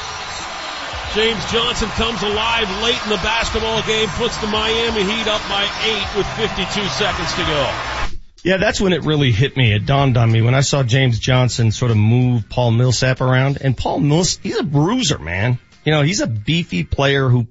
James 1.14 1.44
Johnson 1.52 1.90
comes 1.98 2.22
alive 2.24 2.70
late 2.82 3.00
in 3.04 3.10
the 3.10 3.22
basketball 3.22 3.82
game, 3.84 4.10
puts 4.16 4.38
the 4.38 4.48
Miami 4.48 5.04
Heat 5.04 5.28
up 5.28 5.42
by 5.50 5.70
eight 5.86 6.08
with 6.18 6.26
52 6.40 6.66
seconds 6.98 7.32
to 7.36 7.44
go. 7.46 8.09
Yeah, 8.44 8.58
that's 8.58 8.80
when 8.80 8.94
it 8.94 9.04
really 9.04 9.32
hit 9.32 9.58
me. 9.58 9.74
It 9.74 9.86
dawned 9.86 10.18
on 10.18 10.32
me 10.32 10.42
when 10.42 10.56
I 10.56 10.62
saw 10.62 10.84
James 10.84 11.20
Johnson 11.20 11.72
sort 11.72 11.92
of 11.92 11.98
move 11.98 12.48
Paul 12.50 12.72
Millsap 12.72 13.22
around. 13.22 13.60
And 13.62 13.76
Paul 13.76 14.00
Millsap, 14.00 14.44
he's 14.44 14.58
a 14.58 14.64
bruiser, 14.64 15.20
man. 15.20 15.60
You 15.86 15.92
know, 15.92 16.02
he's 16.02 16.22
a 16.22 16.28
beefy 16.28 16.84
player 16.84 17.28
who 17.28 17.48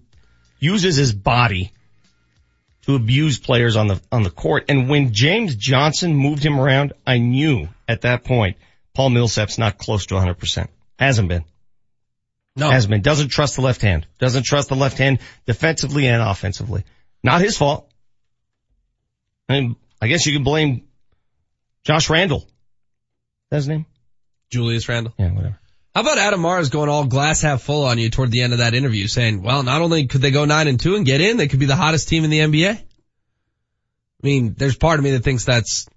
uses 0.58 0.96
his 0.96 1.12
body 1.12 1.72
to 2.82 2.94
abuse 2.94 3.38
players 3.38 3.76
on 3.76 3.88
the, 3.88 4.00
on 4.10 4.22
the 4.22 4.30
court. 4.30 4.64
And 4.68 4.88
when 4.88 5.12
James 5.12 5.54
Johnson 5.56 6.14
moved 6.14 6.42
him 6.42 6.58
around, 6.58 6.94
I 7.06 7.18
knew 7.18 7.68
at 7.86 8.02
that 8.02 8.24
point, 8.24 8.56
Paul 8.94 9.10
Millsap's 9.10 9.58
not 9.58 9.78
close 9.78 10.06
to 10.06 10.14
100%. 10.14 10.68
Hasn't 10.98 11.28
been. 11.28 11.44
No. 12.56 12.70
Hasn't 12.70 12.90
been. 12.90 13.02
Doesn't 13.02 13.28
trust 13.28 13.56
the 13.56 13.62
left 13.62 13.82
hand. 13.82 14.06
Doesn't 14.18 14.44
trust 14.44 14.68
the 14.68 14.74
left 14.74 14.98
hand 14.98 15.20
defensively 15.46 16.06
and 16.08 16.20
offensively. 16.20 16.84
Not 17.22 17.40
his 17.40 17.56
fault. 17.56 17.88
I 19.48 19.60
mean, 19.60 19.76
I 20.00 20.08
guess 20.08 20.26
you 20.26 20.32
can 20.32 20.44
blame 20.44 20.86
Josh 21.84 22.10
Randall. 22.10 22.46
That's 23.50 23.62
his 23.64 23.68
name? 23.68 23.86
Julius 24.50 24.88
Randle. 24.88 25.14
Yeah, 25.18 25.32
whatever. 25.32 25.58
How 25.94 26.02
about 26.02 26.18
Adam 26.18 26.40
Morris 26.40 26.68
going 26.68 26.88
all 26.88 27.06
glass 27.06 27.42
half 27.42 27.62
full 27.62 27.84
on 27.84 27.98
you 27.98 28.08
toward 28.08 28.30
the 28.30 28.42
end 28.42 28.52
of 28.52 28.60
that 28.60 28.74
interview 28.74 29.08
saying, 29.08 29.42
well, 29.42 29.62
not 29.62 29.82
only 29.82 30.06
could 30.06 30.20
they 30.20 30.30
go 30.30 30.44
nine 30.44 30.68
and 30.68 30.78
two 30.78 30.94
and 30.94 31.04
get 31.04 31.20
in, 31.20 31.36
they 31.36 31.48
could 31.48 31.58
be 31.58 31.66
the 31.66 31.76
hottest 31.76 32.08
team 32.08 32.24
in 32.24 32.30
the 32.30 32.38
NBA. 32.38 32.76
I 32.76 32.82
mean, 34.22 34.54
there's 34.56 34.76
part 34.76 34.98
of 34.98 35.04
me 35.04 35.12
that 35.12 35.24
thinks 35.24 35.44
that's 35.44 35.88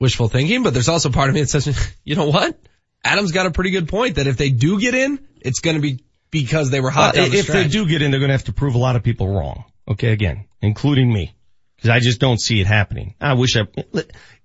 wishful 0.00 0.28
thinking, 0.28 0.62
but 0.62 0.72
there's 0.72 0.88
also 0.88 1.10
part 1.10 1.28
of 1.28 1.34
me 1.34 1.42
that 1.42 1.48
says, 1.48 1.94
you 2.04 2.16
know 2.16 2.26
what? 2.26 2.58
Adam's 3.04 3.32
got 3.32 3.46
a 3.46 3.50
pretty 3.52 3.70
good 3.70 3.88
point 3.88 4.16
that 4.16 4.26
if 4.26 4.36
they 4.36 4.50
do 4.50 4.80
get 4.80 4.94
in, 4.94 5.24
it's 5.40 5.60
going 5.60 5.76
to 5.76 5.82
be 5.82 6.04
because 6.32 6.70
they 6.70 6.80
were 6.80 6.90
hot 6.90 7.14
the 7.14 7.22
if 7.22 7.46
they 7.46 7.68
do 7.68 7.86
get 7.86 8.02
in, 8.02 8.10
they're 8.10 8.18
going 8.18 8.30
to 8.30 8.34
have 8.34 8.44
to 8.44 8.52
prove 8.52 8.74
a 8.74 8.78
lot 8.78 8.96
of 8.96 9.04
people 9.04 9.28
wrong. 9.28 9.64
Okay, 9.88 10.10
again, 10.10 10.46
including 10.60 11.12
me. 11.12 11.35
Cause 11.82 11.90
I 11.90 12.00
just 12.00 12.20
don't 12.20 12.40
see 12.40 12.60
it 12.60 12.66
happening. 12.66 13.14
I 13.20 13.34
wish 13.34 13.56
I, 13.56 13.66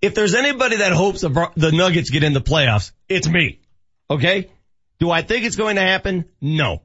if 0.01 0.15
there's 0.15 0.35
anybody 0.35 0.77
that 0.77 0.91
hopes 0.91 1.21
the, 1.21 1.71
Nuggets 1.73 2.09
get 2.09 2.23
in 2.23 2.33
the 2.33 2.41
playoffs, 2.41 2.91
it's 3.07 3.27
me. 3.27 3.61
Okay? 4.09 4.51
Do 4.99 5.09
I 5.09 5.21
think 5.21 5.45
it's 5.45 5.55
going 5.55 5.77
to 5.77 5.81
happen? 5.81 6.25
No. 6.41 6.81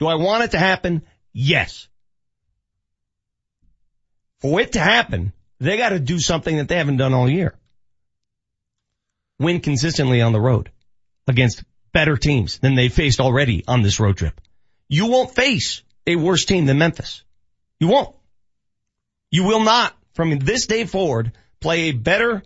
Do 0.00 0.06
I 0.06 0.16
want 0.16 0.44
it 0.44 0.50
to 0.50 0.58
happen? 0.58 1.02
Yes. 1.32 1.88
For 4.40 4.60
it 4.60 4.72
to 4.72 4.80
happen, 4.80 5.32
they 5.60 5.76
gotta 5.76 6.00
do 6.00 6.18
something 6.18 6.56
that 6.56 6.68
they 6.68 6.76
haven't 6.76 6.98
done 6.98 7.14
all 7.14 7.28
year. 7.28 7.54
Win 9.38 9.60
consistently 9.60 10.20
on 10.20 10.32
the 10.32 10.40
road 10.40 10.70
against 11.26 11.64
better 11.92 12.16
teams 12.16 12.58
than 12.58 12.74
they 12.74 12.88
faced 12.88 13.20
already 13.20 13.64
on 13.66 13.82
this 13.82 13.98
road 13.98 14.16
trip. 14.16 14.40
You 14.88 15.06
won't 15.06 15.34
face 15.34 15.82
a 16.06 16.16
worse 16.16 16.44
team 16.44 16.66
than 16.66 16.78
Memphis. 16.78 17.24
You 17.80 17.88
won't. 17.88 18.14
You 19.34 19.42
will 19.42 19.64
not, 19.64 19.92
from 20.12 20.38
this 20.38 20.66
day 20.66 20.84
forward, 20.84 21.32
play 21.58 21.88
a 21.88 21.92
better, 21.92 22.44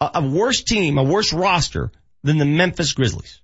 a, 0.00 0.10
a 0.14 0.26
worse 0.26 0.62
team, 0.62 0.96
a 0.96 1.04
worse 1.04 1.34
roster 1.34 1.92
than 2.22 2.38
the 2.38 2.46
Memphis 2.46 2.94
Grizzlies. 2.94 3.42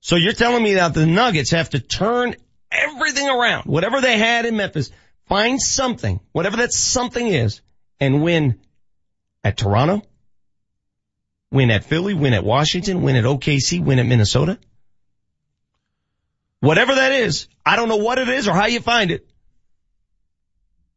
So 0.00 0.16
you're 0.16 0.32
telling 0.32 0.64
me 0.64 0.74
that 0.74 0.92
the 0.92 1.06
Nuggets 1.06 1.52
have 1.52 1.70
to 1.70 1.78
turn 1.78 2.34
everything 2.68 3.28
around, 3.28 3.66
whatever 3.66 4.00
they 4.00 4.18
had 4.18 4.44
in 4.44 4.56
Memphis, 4.56 4.90
find 5.28 5.62
something, 5.62 6.18
whatever 6.32 6.56
that 6.56 6.72
something 6.72 7.28
is, 7.28 7.60
and 8.00 8.20
win 8.20 8.58
at 9.44 9.56
Toronto, 9.56 10.02
win 11.52 11.70
at 11.70 11.84
Philly, 11.84 12.14
win 12.14 12.32
at 12.34 12.42
Washington, 12.42 13.02
win 13.02 13.14
at 13.14 13.22
OKC, 13.22 13.84
win 13.84 14.00
at 14.00 14.06
Minnesota. 14.06 14.58
Whatever 16.58 16.96
that 16.96 17.12
is, 17.12 17.46
I 17.64 17.76
don't 17.76 17.88
know 17.88 17.98
what 17.98 18.18
it 18.18 18.28
is 18.28 18.48
or 18.48 18.52
how 18.52 18.66
you 18.66 18.80
find 18.80 19.12
it. 19.12 19.29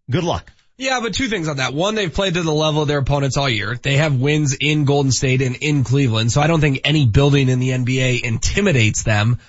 Good 0.10 0.24
luck. 0.24 0.52
Yeah, 0.78 1.00
but 1.02 1.14
two 1.14 1.28
things 1.28 1.48
on 1.48 1.58
that. 1.58 1.74
One, 1.74 1.96
they've 1.96 2.14
played 2.14 2.34
to 2.34 2.42
the 2.42 2.52
level 2.52 2.82
of 2.82 2.88
their 2.88 2.98
opponents 2.98 3.38
all 3.38 3.48
year. 3.48 3.78
They 3.82 3.98
have 3.98 4.20
wins 4.20 4.58
in 4.60 4.86
Golden 4.86 5.12
State 5.12 5.42
and 5.42 5.56
in 5.56 5.84
Cleveland, 5.84 6.32
so 6.32 6.42
I 6.42 6.48
don't 6.48 6.62
think 6.62 6.82
any 6.84 7.06
building 7.06 7.48
in 7.48 7.60
the 7.60 7.70
NBA 7.70 8.22
intimidates 8.24 9.04
them. 9.04 9.40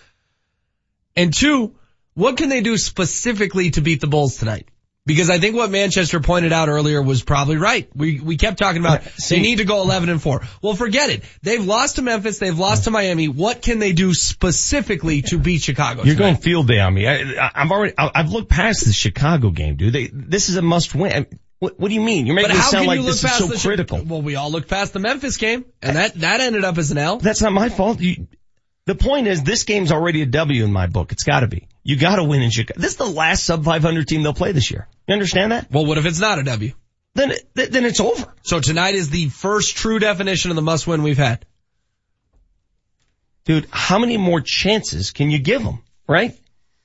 And 1.16 1.32
two, 1.32 1.74
what 2.14 2.36
can 2.36 2.50
they 2.50 2.60
do 2.60 2.76
specifically 2.76 3.70
to 3.72 3.80
beat 3.80 4.00
the 4.00 4.06
Bulls 4.06 4.36
tonight? 4.36 4.68
Because 5.06 5.28
I 5.28 5.38
think 5.38 5.54
what 5.54 5.70
Manchester 5.70 6.18
pointed 6.18 6.54
out 6.54 6.70
earlier 6.70 7.02
was 7.02 7.22
probably 7.22 7.58
right. 7.58 7.90
We 7.94 8.20
we 8.20 8.38
kept 8.38 8.58
talking 8.58 8.80
about 8.80 9.02
they 9.28 9.40
need 9.40 9.58
to 9.58 9.64
go 9.64 9.82
11 9.82 10.08
and 10.08 10.22
4. 10.22 10.42
Well, 10.62 10.74
forget 10.74 11.10
it. 11.10 11.24
They've 11.42 11.64
lost 11.64 11.96
to 11.96 12.02
Memphis, 12.02 12.38
they've 12.38 12.58
lost 12.58 12.84
to 12.84 12.90
Miami. 12.90 13.28
What 13.28 13.60
can 13.60 13.80
they 13.80 13.92
do 13.92 14.14
specifically 14.14 15.20
to 15.22 15.38
beat 15.38 15.60
Chicago? 15.60 16.04
You're 16.04 16.14
tonight? 16.14 16.32
going 16.32 16.36
field 16.42 16.68
day 16.68 16.80
on 16.80 16.94
me. 16.94 17.06
I, 17.06 17.16
I, 17.16 17.50
I've 17.54 17.70
already, 17.70 17.92
I, 17.98 18.10
I've 18.14 18.30
looked 18.30 18.48
past 18.48 18.86
the 18.86 18.94
Chicago 18.94 19.50
game, 19.50 19.76
dude. 19.76 19.92
They, 19.92 20.06
this 20.06 20.48
is 20.48 20.56
a 20.56 20.62
must 20.62 20.94
win. 20.94 21.26
What, 21.58 21.78
what 21.78 21.88
do 21.88 21.94
you 21.94 22.00
mean? 22.00 22.26
You're 22.26 22.36
making 22.36 22.56
it 22.56 22.62
sound 22.62 22.86
like 22.86 22.98
look 22.98 23.08
this 23.08 23.24
is 23.24 23.36
so 23.36 23.68
critical. 23.68 24.02
Well, 24.02 24.22
we 24.22 24.36
all 24.36 24.50
looked 24.50 24.68
past 24.68 24.94
the 24.94 25.00
Memphis 25.00 25.36
game, 25.36 25.66
and 25.82 25.96
that 25.96 26.14
that 26.14 26.40
ended 26.40 26.64
up 26.64 26.78
as 26.78 26.90
an 26.90 26.98
L. 26.98 27.18
That's 27.18 27.42
not 27.42 27.52
my 27.52 27.68
fault. 27.68 28.00
You, 28.00 28.26
the 28.86 28.94
point 28.94 29.26
is, 29.26 29.42
this 29.42 29.64
game's 29.64 29.90
already 29.90 30.22
a 30.22 30.26
W 30.26 30.64
in 30.64 30.72
my 30.72 30.86
book. 30.86 31.12
It's 31.12 31.24
got 31.24 31.40
to 31.40 31.46
be. 31.46 31.68
You 31.82 31.96
got 31.96 32.16
to 32.16 32.24
win 32.24 32.42
in 32.42 32.50
Chicago. 32.50 32.80
This 32.80 32.92
is 32.92 32.96
the 32.96 33.06
last 33.06 33.44
sub 33.44 33.64
500 33.64 34.06
team 34.06 34.22
they'll 34.22 34.34
play 34.34 34.52
this 34.52 34.70
year. 34.70 34.88
You 35.06 35.14
understand 35.14 35.52
that? 35.52 35.70
Well, 35.70 35.86
what 35.86 35.98
if 35.98 36.06
it's 36.06 36.20
not 36.20 36.38
a 36.38 36.42
W? 36.44 36.72
Then 37.14 37.30
it, 37.30 37.54
then 37.54 37.84
it's 37.84 38.00
over. 38.00 38.32
So 38.42 38.60
tonight 38.60 38.94
is 38.94 39.08
the 39.08 39.28
first 39.28 39.76
true 39.76 39.98
definition 39.98 40.50
of 40.50 40.56
the 40.56 40.62
must 40.62 40.86
win 40.86 41.02
we've 41.02 41.16
had. 41.16 41.46
Dude, 43.44 43.66
how 43.70 43.98
many 43.98 44.16
more 44.16 44.40
chances 44.40 45.10
can 45.12 45.30
you 45.30 45.38
give 45.38 45.62
them? 45.62 45.80
Right? 46.08 46.36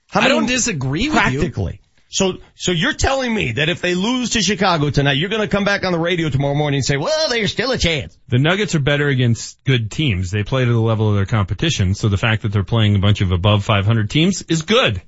How 0.10 0.22
I 0.22 0.24
many 0.24 0.36
don't 0.36 0.46
disagree 0.48 1.10
with 1.10 1.16
you. 1.16 1.40
practically. 1.40 1.82
So, 2.12 2.38
so 2.56 2.72
you're 2.72 2.94
telling 2.94 3.34
me 3.34 3.54
that 3.54 3.70
if 3.70 3.82
they 3.82 3.94
lose 3.94 4.32
to 4.32 4.42
Chicago 4.42 4.90
tonight, 4.90 5.18
you're 5.18 5.30
going 5.30 5.44
to 5.44 5.48
come 5.48 5.64
back 5.64 5.86
on 5.86 5.92
the 5.92 6.00
radio 6.00 6.30
tomorrow 6.30 6.56
morning 6.56 6.80
and 6.80 6.86
say, 6.86 6.98
well, 6.98 7.30
there's 7.30 7.52
still 7.52 7.72
a 7.72 7.78
chance. 7.78 8.18
The 8.28 8.40
Nuggets 8.40 8.74
are 8.74 8.80
better 8.80 9.08
against 9.08 9.64
good 9.64 9.92
teams. 9.92 10.32
They 10.32 10.44
play 10.44 10.66
to 10.66 10.72
the 10.72 10.80
level 10.80 11.10
of 11.10 11.16
their 11.16 11.28
competition. 11.28 11.94
So 11.94 12.10
the 12.10 12.18
fact 12.18 12.42
that 12.42 12.52
they're 12.52 12.64
playing 12.64 12.96
a 12.96 13.00
bunch 13.00 13.22
of 13.22 13.32
above 13.32 13.64
500 13.64 14.10
teams 14.10 14.42
is 14.42 14.64
good. 14.64 15.04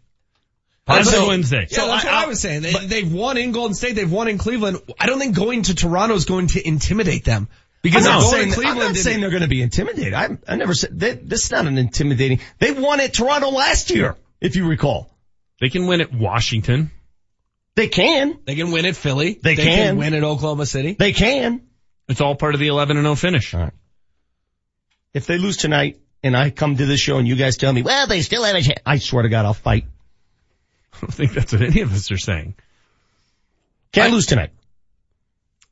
Positive 0.85 1.21
So- 1.21 1.27
Wednesday. 1.27 1.65
Yeah, 1.71 1.85
that's 1.85 2.05
what 2.05 2.13
I, 2.13 2.25
was 2.27 2.39
saying. 2.39 2.61
They, 2.61 2.73
they've 2.73 3.11
won 3.11 3.38
in 3.38 3.51
Golden 3.51 3.73
State. 3.73 3.95
They've 3.95 4.11
won 4.11 4.27
in 4.27 4.38
Cleveland. 4.38 4.80
I 4.99 5.07
don't 5.07 5.17
think 5.17 5.35
going 5.35 5.63
to 5.63 5.75
Toronto 5.75 6.13
is 6.13 6.25
going 6.25 6.47
to 6.47 6.65
intimidate 6.65 7.25
them. 7.25 7.49
Because 7.81 8.05
I'm 8.05 8.19
not, 8.19 8.30
saying, 8.30 8.51
Cleveland 8.51 8.80
I'm 8.80 8.88
not 8.89 8.95
saying 8.95 9.21
they're 9.21 9.31
going 9.31 9.41
to 9.41 9.47
be 9.47 9.63
intimidated. 9.63 10.13
I, 10.13 10.38
I 10.47 10.55
never 10.55 10.75
said 10.75 10.99
that. 10.99 11.27
This 11.27 11.45
is 11.45 11.51
not 11.51 11.65
an 11.65 11.80
intimidating. 11.80 12.39
They 12.59 12.71
won 12.71 12.99
at 12.99 13.11
Toronto 13.11 13.49
last 13.49 13.89
year, 13.89 14.15
if 14.39 14.55
you 14.55 14.67
recall. 14.67 15.10
They 15.61 15.69
can 15.69 15.85
win 15.85 16.01
at 16.01 16.11
Washington. 16.11 16.90
They 17.75 17.88
can. 17.88 18.40
They 18.45 18.56
can 18.56 18.72
win 18.72 18.85
at 18.85 18.95
Philly. 18.95 19.40
They 19.41 19.56
can. 19.56 19.95
win 19.95 20.15
at 20.15 20.23
Oklahoma 20.23 20.65
City. 20.65 20.95
They 20.98 21.14
can. 21.14 21.61
It's 22.09 22.19
all 22.19 22.35
part 22.35 22.56
of 22.56 22.59
the 22.59 22.67
11 22.67 22.98
and 22.98 23.06
0 23.06 23.15
finish. 23.15 23.53
All 23.53 23.61
right. 23.61 23.73
If 25.14 25.27
they 25.27 25.38
lose 25.38 25.57
tonight 25.57 25.99
and 26.23 26.35
I 26.35 26.49
come 26.49 26.75
to 26.77 26.85
this 26.88 26.99
show 26.99 27.17
and 27.19 27.27
you 27.27 27.35
guys 27.35 27.57
tell 27.57 27.72
me, 27.72 27.83
well, 27.83 28.07
they 28.07 28.22
still 28.22 28.43
have 28.43 28.56
a 28.56 28.61
chance, 28.61 28.80
I 28.85 28.98
swear 28.98 29.22
to 29.23 29.30
God, 29.30 29.45
I'll 29.45 29.53
fight. 29.53 29.85
I 30.93 30.99
don't 31.01 31.14
think 31.14 31.33
that's 31.33 31.53
what 31.53 31.61
any 31.61 31.81
of 31.81 31.93
us 31.93 32.11
are 32.11 32.17
saying. 32.17 32.56
Can't 33.91 34.11
lose 34.11 34.25
tonight. 34.25 34.49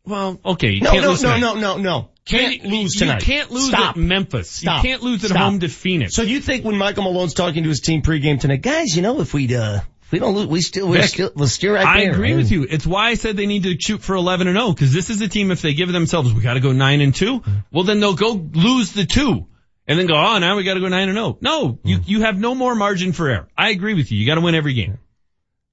Well, 0.05 0.39
okay. 0.45 0.69
You 0.69 0.81
No, 0.81 0.91
can't 0.91 1.03
no, 1.03 1.09
lose 1.09 1.23
no, 1.23 1.37
no, 1.39 1.55
no, 1.55 1.77
no. 1.77 2.09
Can't 2.29 2.63
You- 2.63 2.69
lose 2.69 2.99
you 2.99 3.07
can't 3.19 3.51
lose 3.51 3.67
Stop. 3.69 3.91
at 3.91 3.97
Memphis. 3.97 4.49
Stop. 4.49 4.83
You 4.83 4.89
can't 4.89 5.03
lose 5.03 5.23
at 5.23 5.31
Stop. 5.31 5.41
home 5.41 5.59
to 5.61 5.67
Phoenix. 5.69 6.13
So 6.15 6.21
you 6.21 6.39
think 6.41 6.63
when 6.63 6.77
Michael 6.77 7.03
Malone's 7.03 7.33
talking 7.33 7.63
to 7.63 7.69
his 7.69 7.79
team 7.79 8.01
pregame 8.01 8.39
tonight, 8.39 8.61
guys, 8.61 8.95
you 8.95 9.01
know, 9.01 9.19
if 9.21 9.33
we'd, 9.33 9.53
uh, 9.53 9.79
We 10.11 10.19
don't 10.19 10.33
lose. 10.35 10.47
We 10.47 10.61
still, 10.61 10.87
we're 10.87 11.01
Vic, 11.01 11.09
still, 11.09 11.31
we're 11.35 11.47
still 11.47 11.73
right 11.73 11.85
I 11.85 11.99
there. 12.01 12.11
agree 12.11 12.35
with 12.35 12.51
you. 12.51 12.65
It's 12.69 12.85
why 12.85 13.09
I 13.09 13.13
said 13.15 13.37
they 13.37 13.45
need 13.45 13.63
to 13.63 13.75
shoot 13.79 14.01
for 14.01 14.15
11 14.15 14.47
and 14.47 14.57
0 14.57 14.71
because 14.73 14.91
this 14.93 15.09
is 15.11 15.21
a 15.21 15.27
team 15.27 15.51
if 15.51 15.61
they 15.61 15.73
give 15.73 15.91
themselves 15.91 16.33
we 16.33 16.41
got 16.41 16.55
to 16.55 16.59
go 16.59 16.71
9 16.71 17.01
and 17.01 17.13
2, 17.13 17.43
well 17.71 17.83
then 17.83 17.99
they'll 17.99 18.15
go 18.15 18.31
lose 18.53 18.91
the 18.93 19.05
2 19.05 19.45
and 19.87 19.99
then 19.99 20.05
go, 20.07 20.15
"Oh, 20.15 20.37
now 20.39 20.55
we 20.55 20.63
got 20.63 20.75
to 20.75 20.79
go 20.79 20.87
9 20.87 21.09
and 21.09 21.15
0." 21.17 21.37
No, 21.41 21.79
you 21.83 21.99
you 22.05 22.21
have 22.21 22.39
no 22.39 22.53
more 22.55 22.73
margin 22.75 23.11
for 23.11 23.27
error. 23.29 23.47
I 23.57 23.69
agree 23.69 23.93
with 23.95 24.11
you. 24.11 24.17
You 24.19 24.25
got 24.25 24.35
to 24.35 24.41
win 24.41 24.55
every 24.55 24.73
game. 24.73 24.97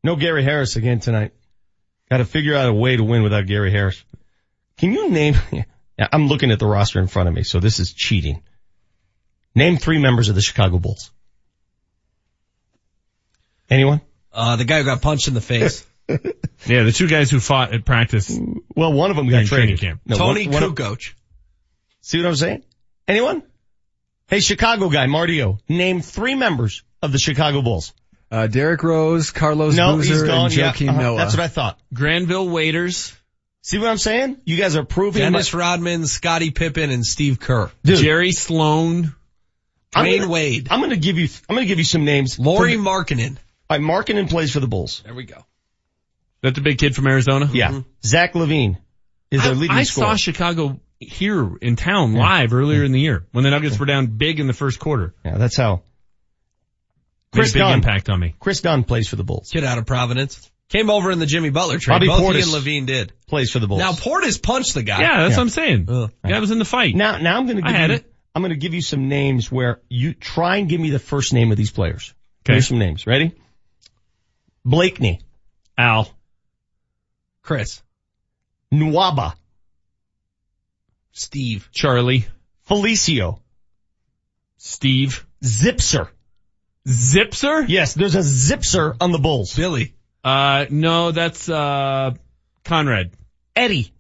No 0.04 0.16
Gary 0.16 0.42
Harris 0.42 0.76
again 0.76 1.00
tonight. 1.00 1.32
Got 2.10 2.18
to 2.18 2.24
figure 2.26 2.54
out 2.54 2.68
a 2.68 2.72
way 2.74 2.96
to 2.96 3.04
win 3.04 3.22
without 3.22 3.46
Gary 3.46 3.70
Harris. 3.70 4.02
Can 4.78 4.92
you 4.92 5.08
name, 5.10 5.34
I'm 5.98 6.26
looking 6.28 6.50
at 6.50 6.58
the 6.58 6.66
roster 6.66 7.00
in 7.00 7.06
front 7.06 7.28
of 7.28 7.34
me, 7.34 7.42
so 7.42 7.58
this 7.60 7.78
is 7.80 7.92
cheating. 7.92 8.42
Name 9.54 9.76
three 9.78 9.98
members 9.98 10.28
of 10.28 10.34
the 10.34 10.42
Chicago 10.42 10.78
Bulls. 10.78 11.10
Anyone? 13.70 14.00
Uh, 14.32 14.56
the 14.56 14.64
guy 14.64 14.78
who 14.78 14.84
got 14.84 15.00
punched 15.02 15.28
in 15.28 15.34
the 15.34 15.40
face. 15.40 15.86
Yeah, 16.66 16.82
the 16.84 16.90
two 16.92 17.06
guys 17.06 17.30
who 17.30 17.38
fought 17.38 17.74
at 17.74 17.84
practice. 17.84 18.36
Well, 18.74 18.92
one 18.92 19.10
of 19.10 19.16
them 19.16 19.28
got 19.28 19.44
training 19.46 19.76
traded. 19.76 19.80
camp. 19.80 20.00
No, 20.06 20.16
Tony 20.16 20.46
one- 20.46 20.54
one 20.54 20.62
of- 20.64 20.74
Kukoc. 20.74 21.12
See 22.00 22.18
what 22.18 22.26
I'm 22.26 22.34
saying? 22.34 22.64
Anyone? 23.06 23.42
Hey, 24.28 24.40
Chicago 24.40 24.88
guy, 24.88 25.06
Martio, 25.06 25.58
name 25.68 26.00
three 26.00 26.34
members 26.34 26.82
of 27.02 27.12
the 27.12 27.18
Chicago 27.18 27.60
Bulls. 27.62 27.92
Uh, 28.30 28.46
Derrick 28.48 28.82
Rose, 28.82 29.30
Carlos 29.30 29.76
no, 29.76 29.98
he's 29.98 30.08
Boozer, 30.08 30.26
gone. 30.26 30.46
and 30.46 30.54
Yeah, 30.56 30.68
uh-huh. 30.70 30.92
Noah. 31.00 31.18
That's 31.18 31.34
what 31.36 31.42
I 31.44 31.48
thought. 31.48 31.78
Granville 31.92 32.48
Waiters, 32.48 33.16
See 33.66 33.78
what 33.78 33.88
I'm 33.88 33.98
saying? 33.98 34.36
You 34.44 34.56
guys 34.56 34.76
are 34.76 34.84
proving 34.84 35.22
Dennis 35.22 35.52
my- 35.52 35.58
Rodman, 35.58 36.06
Scottie 36.06 36.52
Pippen, 36.52 36.90
and 36.90 37.04
Steve 37.04 37.40
Kerr. 37.40 37.68
Dude. 37.82 37.98
Jerry 37.98 38.30
Sloan, 38.30 39.12
I'm 39.92 40.04
gonna- 40.18 40.28
Wade. 40.30 40.68
I'm 40.70 40.80
gonna 40.80 40.94
give 40.94 41.18
you, 41.18 41.28
I'm 41.48 41.56
gonna 41.56 41.66
give 41.66 41.78
you 41.78 41.84
some 41.84 42.04
names. 42.04 42.38
Lauri 42.38 42.76
For- 42.76 42.82
Markkanen. 42.82 43.36
All 43.68 43.76
right, 43.76 43.80
Markkanen 43.80 44.30
plays 44.30 44.52
for 44.52 44.60
the 44.60 44.68
Bulls. 44.68 45.02
There 45.04 45.14
we 45.14 45.24
go. 45.24 45.44
that 46.42 46.54
the 46.54 46.60
big 46.60 46.78
kid 46.78 46.94
from 46.94 47.08
Arizona. 47.08 47.50
Yeah. 47.52 47.70
Mm-hmm. 47.70 47.80
Zach 48.04 48.34
LaVine 48.34 48.76
is 49.32 49.42
their 49.42 49.50
I, 49.50 49.54
leading 49.56 49.76
I 49.76 49.82
scorer. 49.82 50.10
saw 50.10 50.14
Chicago 50.16 50.78
here 51.00 51.56
in 51.60 51.74
town 51.74 52.14
live 52.14 52.52
earlier 52.52 52.84
in 52.84 52.92
the 52.92 53.00
year 53.00 53.26
when 53.32 53.42
the 53.42 53.50
Nuggets 53.50 53.80
were 53.80 53.86
down 53.86 54.06
big 54.06 54.38
in 54.38 54.46
the 54.46 54.52
first 54.52 54.78
quarter. 54.78 55.12
yeah, 55.24 55.38
that's 55.38 55.56
how. 55.56 55.82
Made 57.34 57.40
Kris 57.40 57.50
a 57.50 57.54
big 57.54 57.60
Dunn. 57.62 57.72
impact 57.72 58.08
on 58.10 58.20
me. 58.20 58.36
Kris 58.38 58.60
Dunn 58.60 58.84
plays 58.84 59.08
for 59.08 59.16
the 59.16 59.24
Bulls. 59.24 59.50
Kid 59.50 59.64
out 59.64 59.78
of 59.78 59.86
Providence. 59.86 60.48
Came 60.68 60.90
over 60.90 61.12
in 61.12 61.18
the 61.20 61.26
Jimmy 61.26 61.50
Butler 61.50 61.78
trade. 61.78 61.94
Bobby 61.96 62.06
Both 62.08 62.20
Portis. 62.22 62.34
he 62.34 62.42
and 62.42 62.50
LaVine 62.50 62.86
did. 62.86 63.12
Plays 63.28 63.50
for 63.52 63.60
the 63.60 63.68
Bulls. 63.68 63.78
Now 63.78 63.92
Portis 63.92 64.40
punched 64.42 64.74
the 64.74 64.82
guy. 64.82 65.00
Yeah, 65.00 65.18
that's 65.20 65.30
Yeah. 65.32 65.36
what 65.36 65.42
I'm 65.42 65.48
saying. 65.50 65.86
Ugh. 65.88 66.12
Guy 66.26 66.40
was 66.40 66.50
in 66.50 66.58
the 66.58 66.64
fight. 66.64 66.94
now, 66.96 67.18
now 67.18 67.36
I'm 67.38 67.46
gonna 67.46 67.60
I 67.64 67.70
had 67.72 67.90
you, 67.90 67.96
it. 67.96 68.12
I'm 68.34 68.42
gonna 68.42 68.56
give 68.56 68.74
you 68.74 68.82
some 68.82 69.08
names 69.08 69.50
where 69.50 69.80
you 69.88 70.12
try 70.12 70.56
and 70.56 70.68
give 70.68 70.80
me 70.80 70.90
the 70.90 70.98
first 70.98 71.32
name 71.32 71.52
of 71.52 71.56
these 71.56 71.70
players. 71.70 72.14
Okay. 72.44 72.54
Here's 72.54 72.66
some 72.66 72.78
names. 72.78 73.06
Ready? 73.06 73.32
Blakeney, 74.64 75.20
Al, 75.78 76.10
Chris. 77.42 77.80
Nwaba, 78.74 79.34
Steve. 81.12 81.68
Charlie, 81.72 82.26
Felicio, 82.68 83.38
Steve, 84.58 85.24
Zipser. 85.44 86.08
Zipser. 86.86 87.64
Yes, 87.68 87.94
there's 87.94 88.14
a 88.16 88.18
Zipser 88.20 88.96
on 89.00 89.12
the 89.12 89.18
Bulls. 89.18 89.54
Billy. 89.56 89.94
Uh, 90.26 90.66
no, 90.70 91.12
that's 91.12 91.48
uh 91.48 92.10
Conrad, 92.64 93.12
Eddie. 93.54 93.92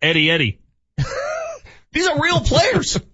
Eddie, 0.00 0.30
Eddie. 0.30 0.58
These 1.92 2.08
are 2.08 2.18
real 2.20 2.40
players. 2.40 2.98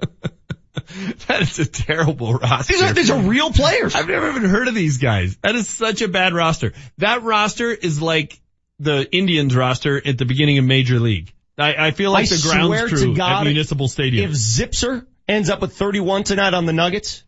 That 1.26 1.42
is 1.42 1.58
a 1.58 1.66
terrible 1.66 2.34
roster. 2.34 2.72
these 2.72 2.82
are 2.82 2.92
these 2.92 3.10
are 3.10 3.18
real 3.18 3.50
players. 3.50 3.94
I've 3.96 4.06
never 4.06 4.28
even 4.28 4.44
heard 4.44 4.68
of 4.68 4.74
these 4.74 4.98
guys. 4.98 5.36
That 5.42 5.56
is 5.56 5.68
such 5.68 6.02
a 6.02 6.08
bad 6.08 6.34
roster. 6.34 6.72
That 6.98 7.22
roster 7.22 7.70
is 7.70 8.00
like 8.00 8.40
the 8.78 9.08
Indians 9.10 9.56
roster 9.56 10.00
at 10.06 10.18
the 10.18 10.24
beginning 10.24 10.58
of 10.58 10.64
Major 10.64 11.00
League. 11.00 11.32
I, 11.58 11.86
I 11.86 11.90
feel 11.92 12.12
like 12.12 12.26
I 12.30 12.36
the 12.36 12.42
grounds 12.42 12.66
swear 12.66 12.88
to 12.88 12.96
crew 12.96 13.16
God, 13.16 13.40
at 13.40 13.44
Municipal 13.44 13.88
Stadium. 13.88 14.30
If 14.30 14.36
Zipser 14.36 15.06
ends 15.26 15.48
up 15.50 15.60
with 15.60 15.76
31 15.76 16.24
tonight 16.24 16.54
on 16.54 16.66
the 16.66 16.72
Nuggets, 16.72 17.24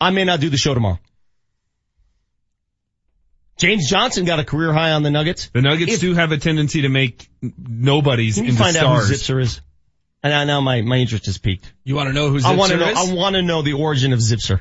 I 0.00 0.10
may 0.10 0.24
not 0.24 0.40
do 0.40 0.50
the 0.50 0.58
show 0.58 0.74
tomorrow. 0.74 0.98
James 3.60 3.88
Johnson 3.88 4.24
got 4.24 4.38
a 4.40 4.44
career 4.44 4.72
high 4.72 4.92
on 4.92 5.02
the 5.02 5.10
Nuggets. 5.10 5.50
the 5.52 5.60
Nuggets 5.60 5.92
if- 5.92 6.00
do 6.00 6.14
have 6.14 6.32
a 6.32 6.38
tendency 6.38 6.82
to 6.82 6.88
make 6.88 7.28
n- 7.42 7.52
nobodies 7.58 8.36
Can 8.36 8.44
you 8.44 8.50
into 8.50 8.62
find 8.62 8.76
out 8.76 9.04
who. 9.04 9.12
Zipser 9.12 9.40
is? 9.40 9.60
And 10.22 10.32
now, 10.32 10.44
now 10.44 10.60
my, 10.60 10.82
my 10.82 10.96
interest 10.96 11.28
is 11.28 11.38
peaked. 11.38 11.72
You 11.84 11.94
want 11.94 12.08
to 12.08 12.12
know 12.12 12.30
who 12.30 12.38
Zipser 12.40 12.44
I 12.46 12.56
want 12.56 12.72
to 12.72 12.78
know, 12.78 12.88
is? 12.88 12.96
I 13.10 13.14
want 13.14 13.36
to 13.36 13.42
know 13.42 13.62
the 13.62 13.74
origin 13.74 14.12
of 14.12 14.18
Zipser. 14.18 14.60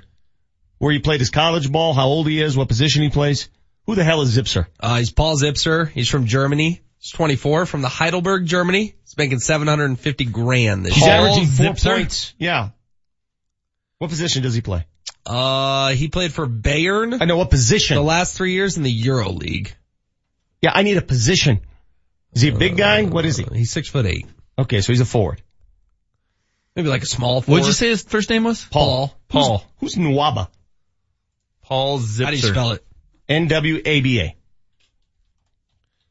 Where 0.77 0.91
he 0.93 0.99
played 0.99 1.19
his 1.19 1.29
college 1.29 1.69
ball, 1.71 1.93
how 1.93 2.07
old 2.07 2.27
he 2.27 2.41
is, 2.41 2.55
what 2.55 2.67
position 2.67 3.01
he 3.03 3.09
plays. 3.09 3.49
Who 3.85 3.95
the 3.95 4.03
hell 4.03 4.21
is 4.21 4.37
Zipser? 4.37 4.67
Uh, 4.79 4.97
he's 4.97 5.11
Paul 5.11 5.35
Zipser. 5.37 5.89
He's 5.89 6.07
from 6.09 6.25
Germany. 6.25 6.81
He's 6.99 7.11
24 7.11 7.65
from 7.65 7.81
the 7.81 7.89
Heidelberg, 7.89 8.45
Germany. 8.45 8.95
He's 9.03 9.17
making 9.17 9.39
750 9.39 10.25
grand 10.25 10.85
this 10.85 10.93
He's 10.95 11.05
year. 11.05 11.15
averaging 11.15 11.45
four 11.47 11.65
Zipser? 11.73 11.95
points. 11.95 12.33
Yeah. 12.37 12.69
What 13.97 14.09
position 14.09 14.43
does 14.43 14.53
he 14.55 14.61
play? 14.61 14.85
Uh, 15.25 15.89
he 15.89 16.07
played 16.07 16.33
for 16.33 16.47
Bayern 16.47 17.21
I 17.21 17.25
know 17.25 17.37
what 17.37 17.49
position. 17.49 17.95
the 17.95 18.01
last 18.03 18.35
three 18.35 18.53
years 18.53 18.77
in 18.77 18.83
the 18.83 18.91
Euro 18.91 19.29
League. 19.31 19.75
Yeah, 20.61 20.71
I 20.73 20.83
need 20.83 20.97
a 20.97 21.01
position. 21.01 21.61
Is 22.33 22.41
he 22.41 22.49
a 22.49 22.55
big 22.55 22.77
guy? 22.77 23.03
What 23.03 23.25
is 23.25 23.37
he? 23.37 23.45
Uh, 23.45 23.53
He's 23.53 23.71
six 23.71 23.89
foot 23.89 24.05
eight. 24.05 24.25
Okay, 24.57 24.81
so 24.81 24.91
he's 24.91 25.01
a 25.01 25.05
forward. 25.05 25.41
Maybe 26.75 26.89
like 26.89 27.03
a 27.03 27.07
small 27.07 27.41
forward. 27.41 27.61
What'd 27.61 27.67
you 27.67 27.73
say 27.73 27.89
his 27.89 28.03
first 28.03 28.29
name 28.29 28.43
was? 28.43 28.65
Paul. 28.65 29.13
Paul. 29.27 29.63
Who's 29.79 29.95
Nwaba? 29.95 30.49
Paul 31.63 31.99
Zipser. 31.99 32.23
How 32.25 32.31
do 32.31 32.37
you 32.37 32.41
spell 32.41 32.71
it? 32.71 32.85
N-W-A-B-A. 33.27 34.35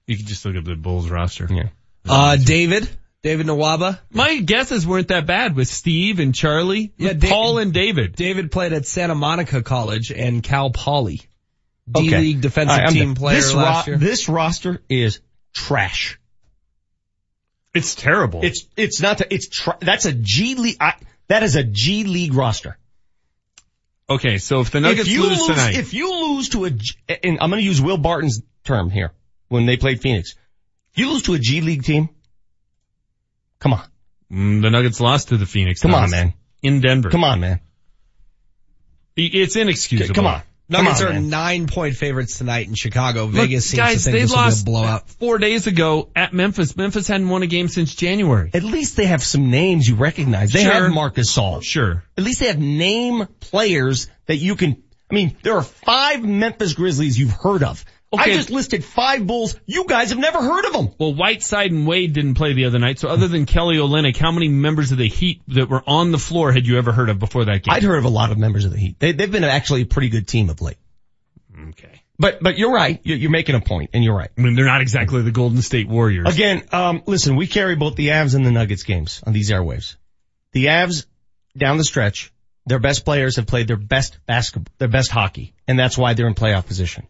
You 0.06 0.16
can 0.16 0.26
just 0.26 0.44
look 0.44 0.56
at 0.56 0.64
the 0.64 0.76
Bulls 0.76 1.10
roster. 1.10 1.46
Yeah. 1.50 1.68
Uh, 2.08 2.36
David. 2.36 2.88
David 3.22 3.46
Nwaba. 3.46 3.98
My 4.10 4.38
guesses 4.40 4.86
weren't 4.86 5.08
that 5.08 5.26
bad 5.26 5.56
with 5.56 5.66
Steve 5.68 6.20
and 6.20 6.34
Charlie. 6.34 6.92
Yeah, 6.96 7.08
With 7.08 7.20
Da- 7.22 7.28
Paul 7.28 7.58
and 7.58 7.72
David. 7.72 8.14
David 8.14 8.52
played 8.52 8.72
at 8.72 8.86
Santa 8.86 9.14
Monica 9.14 9.62
College 9.62 10.12
and 10.12 10.42
Cal 10.42 10.70
Poly. 10.70 11.22
D 11.90 12.08
Okay. 12.08 12.18
League 12.20 12.40
defensive 12.42 12.70
All 12.72 12.76
right, 12.78 12.86
I'm 12.88 12.92
team 12.94 13.06
done. 13.06 13.14
player 13.16 13.36
this 13.36 13.54
last 13.54 13.86
ro- 13.86 13.92
year. 13.92 13.98
This 13.98 14.28
roster 14.28 14.82
is 14.88 15.20
trash. 15.54 16.20
It's 17.74 17.94
terrible. 17.94 18.44
It's, 18.44 18.66
it's 18.76 19.00
not, 19.00 19.20
it's, 19.32 19.48
tra- 19.48 19.78
that's 19.80 20.04
a 20.04 20.12
G 20.12 20.54
League, 20.54 20.76
I, 20.80 20.94
that 21.28 21.42
is 21.42 21.56
a 21.56 21.64
G 21.64 22.04
League 22.04 22.34
roster. 22.34 22.78
okay, 24.08 24.38
so 24.38 24.60
if 24.60 24.70
the 24.70 24.80
Nuggets 24.80 25.08
if 25.08 25.08
you 25.14 25.22
lose, 25.22 25.38
lose, 25.38 25.46
tonight, 25.48 25.74
if 25.76 25.92
you 25.94 26.10
lose 26.34 26.50
to 26.50 26.64
a, 26.66 26.70
G- 26.70 26.94
and 27.24 27.38
I'm 27.40 27.50
going 27.50 27.60
to 27.62 27.66
use 27.66 27.80
Will 27.80 27.98
Barton's 27.98 28.42
term 28.64 28.90
here 28.90 29.12
when 29.48 29.66
they 29.66 29.76
played 29.76 30.00
Phoenix. 30.00 30.34
If 30.92 30.98
you 30.98 31.10
lose 31.10 31.22
to 31.24 31.34
a 31.34 31.38
G 31.38 31.60
League 31.60 31.84
team, 31.84 32.08
come 33.60 33.72
on, 33.74 33.82
Mm, 34.32 34.60
the 34.62 34.70
Nuggets 34.70 35.00
lost 35.00 35.28
to 35.28 35.36
the 35.38 35.46
Phoenix. 35.46 35.80
come 35.80 35.94
on, 35.94 36.10
man, 36.10 36.34
In 36.62 36.80
Denver. 36.80 37.10
come 37.10 37.24
on, 37.24 37.40
man, 37.40 37.60
It's 39.16 39.56
inexcusable. 39.56 40.14
come 40.14 40.26
on. 40.26 40.42
Nuggets 40.70 40.98
Come 41.00 41.08
are 41.08 41.12
man. 41.14 41.30
nine 41.30 41.66
point 41.66 41.96
favorites 41.96 42.36
tonight 42.36 42.68
in 42.68 42.74
Chicago. 42.74 43.24
Look, 43.24 43.36
Vegas 43.36 43.64
seems 43.70 43.78
guys, 43.78 43.96
to 43.96 44.02
think 44.04 44.12
they 44.16 44.20
this 44.22 44.32
lost 44.34 44.66
will 44.66 44.72
be 44.74 44.78
a 44.78 44.82
blowout. 44.82 45.08
four 45.08 45.38
days 45.38 45.66
ago 45.66 46.10
at 46.14 46.34
Memphis. 46.34 46.76
Memphis 46.76 47.08
hadn't 47.08 47.26
won 47.30 47.42
a 47.42 47.46
game 47.46 47.68
since 47.68 47.94
January. 47.94 48.50
At 48.52 48.64
least 48.64 48.94
they 48.94 49.06
have 49.06 49.22
some 49.22 49.50
names 49.50 49.88
you 49.88 49.94
recognize. 49.94 50.52
They 50.52 50.64
Sure. 50.64 50.72
have 50.74 50.92
Marc 50.92 51.14
Gasol. 51.16 51.62
Sure. 51.64 52.04
At 52.18 52.24
least 52.24 52.40
they 52.40 52.48
have 52.48 52.58
name 52.58 53.26
players 53.40 54.08
that 54.26 54.36
you 54.36 54.56
can, 54.56 54.76
I 55.10 55.14
mean, 55.14 55.34
there 55.42 55.56
are 55.56 55.62
five 55.62 56.22
Memphis 56.22 56.74
Grizzlies 56.74 57.18
you've 57.18 57.32
heard 57.32 57.62
of. 57.62 57.82
Okay. 58.10 58.32
I 58.32 58.34
just 58.34 58.48
listed 58.48 58.84
five 58.84 59.26
Bulls. 59.26 59.54
You 59.66 59.84
guys 59.84 60.10
have 60.10 60.18
never 60.18 60.40
heard 60.40 60.64
of 60.64 60.72
them. 60.72 60.90
Well, 60.98 61.14
Whiteside 61.14 61.72
and 61.72 61.86
Wade 61.86 62.14
didn't 62.14 62.34
play 62.34 62.54
the 62.54 62.64
other 62.64 62.78
night, 62.78 62.98
so 62.98 63.08
other 63.08 63.28
than 63.28 63.44
Kelly 63.44 63.76
Olynyk, 63.76 64.16
how 64.16 64.32
many 64.32 64.48
members 64.48 64.92
of 64.92 64.98
the 64.98 65.08
Heat 65.08 65.42
that 65.48 65.68
were 65.68 65.82
on 65.86 66.10
the 66.10 66.18
floor 66.18 66.50
had 66.50 66.66
you 66.66 66.78
ever 66.78 66.90
heard 66.90 67.10
of 67.10 67.18
before 67.18 67.44
that 67.44 67.62
game? 67.64 67.74
I'd 67.74 67.82
heard 67.82 67.98
of 67.98 68.06
a 68.06 68.10
lot 68.10 68.30
of 68.32 68.38
members 68.38 68.64
of 68.64 68.72
the 68.72 68.78
Heat. 68.78 68.98
They, 68.98 69.12
they've 69.12 69.30
been 69.30 69.44
actually 69.44 69.82
a 69.82 69.86
pretty 69.86 70.08
good 70.08 70.26
team 70.26 70.48
of 70.48 70.62
late. 70.62 70.78
okay. 71.70 72.02
But, 72.18 72.42
but 72.42 72.56
you're 72.58 72.72
right. 72.72 72.98
You're, 73.04 73.18
you're 73.18 73.30
making 73.30 73.54
a 73.54 73.60
point 73.60 73.90
and 73.92 74.02
you're 74.02 74.16
right. 74.16 74.30
I 74.36 74.40
mean, 74.40 74.54
they're 74.54 74.64
not 74.64 74.80
exactly 74.80 75.22
the 75.22 75.30
Golden 75.30 75.60
State 75.62 75.86
Warriors. 75.86 76.34
Again, 76.34 76.64
um, 76.72 77.02
listen, 77.06 77.36
we 77.36 77.46
carry 77.46 77.76
both 77.76 77.94
the 77.94 78.08
Avs 78.08 78.34
and 78.34 78.44
the 78.44 78.50
Nuggets 78.50 78.82
games 78.84 79.22
on 79.24 79.32
these 79.34 79.50
airwaves. 79.50 79.96
The 80.52 80.66
Avs, 80.66 81.06
down 81.56 81.76
the 81.76 81.84
stretch, 81.84 82.32
their 82.66 82.78
best 82.78 83.04
players 83.04 83.36
have 83.36 83.46
played 83.46 83.68
their 83.68 83.76
best 83.76 84.18
basketball, 84.26 84.72
their 84.78 84.88
best 84.88 85.10
hockey, 85.10 85.54
and 85.68 85.78
that's 85.78 85.96
why 85.96 86.14
they're 86.14 86.26
in 86.26 86.34
playoff 86.34 86.66
position. 86.66 87.06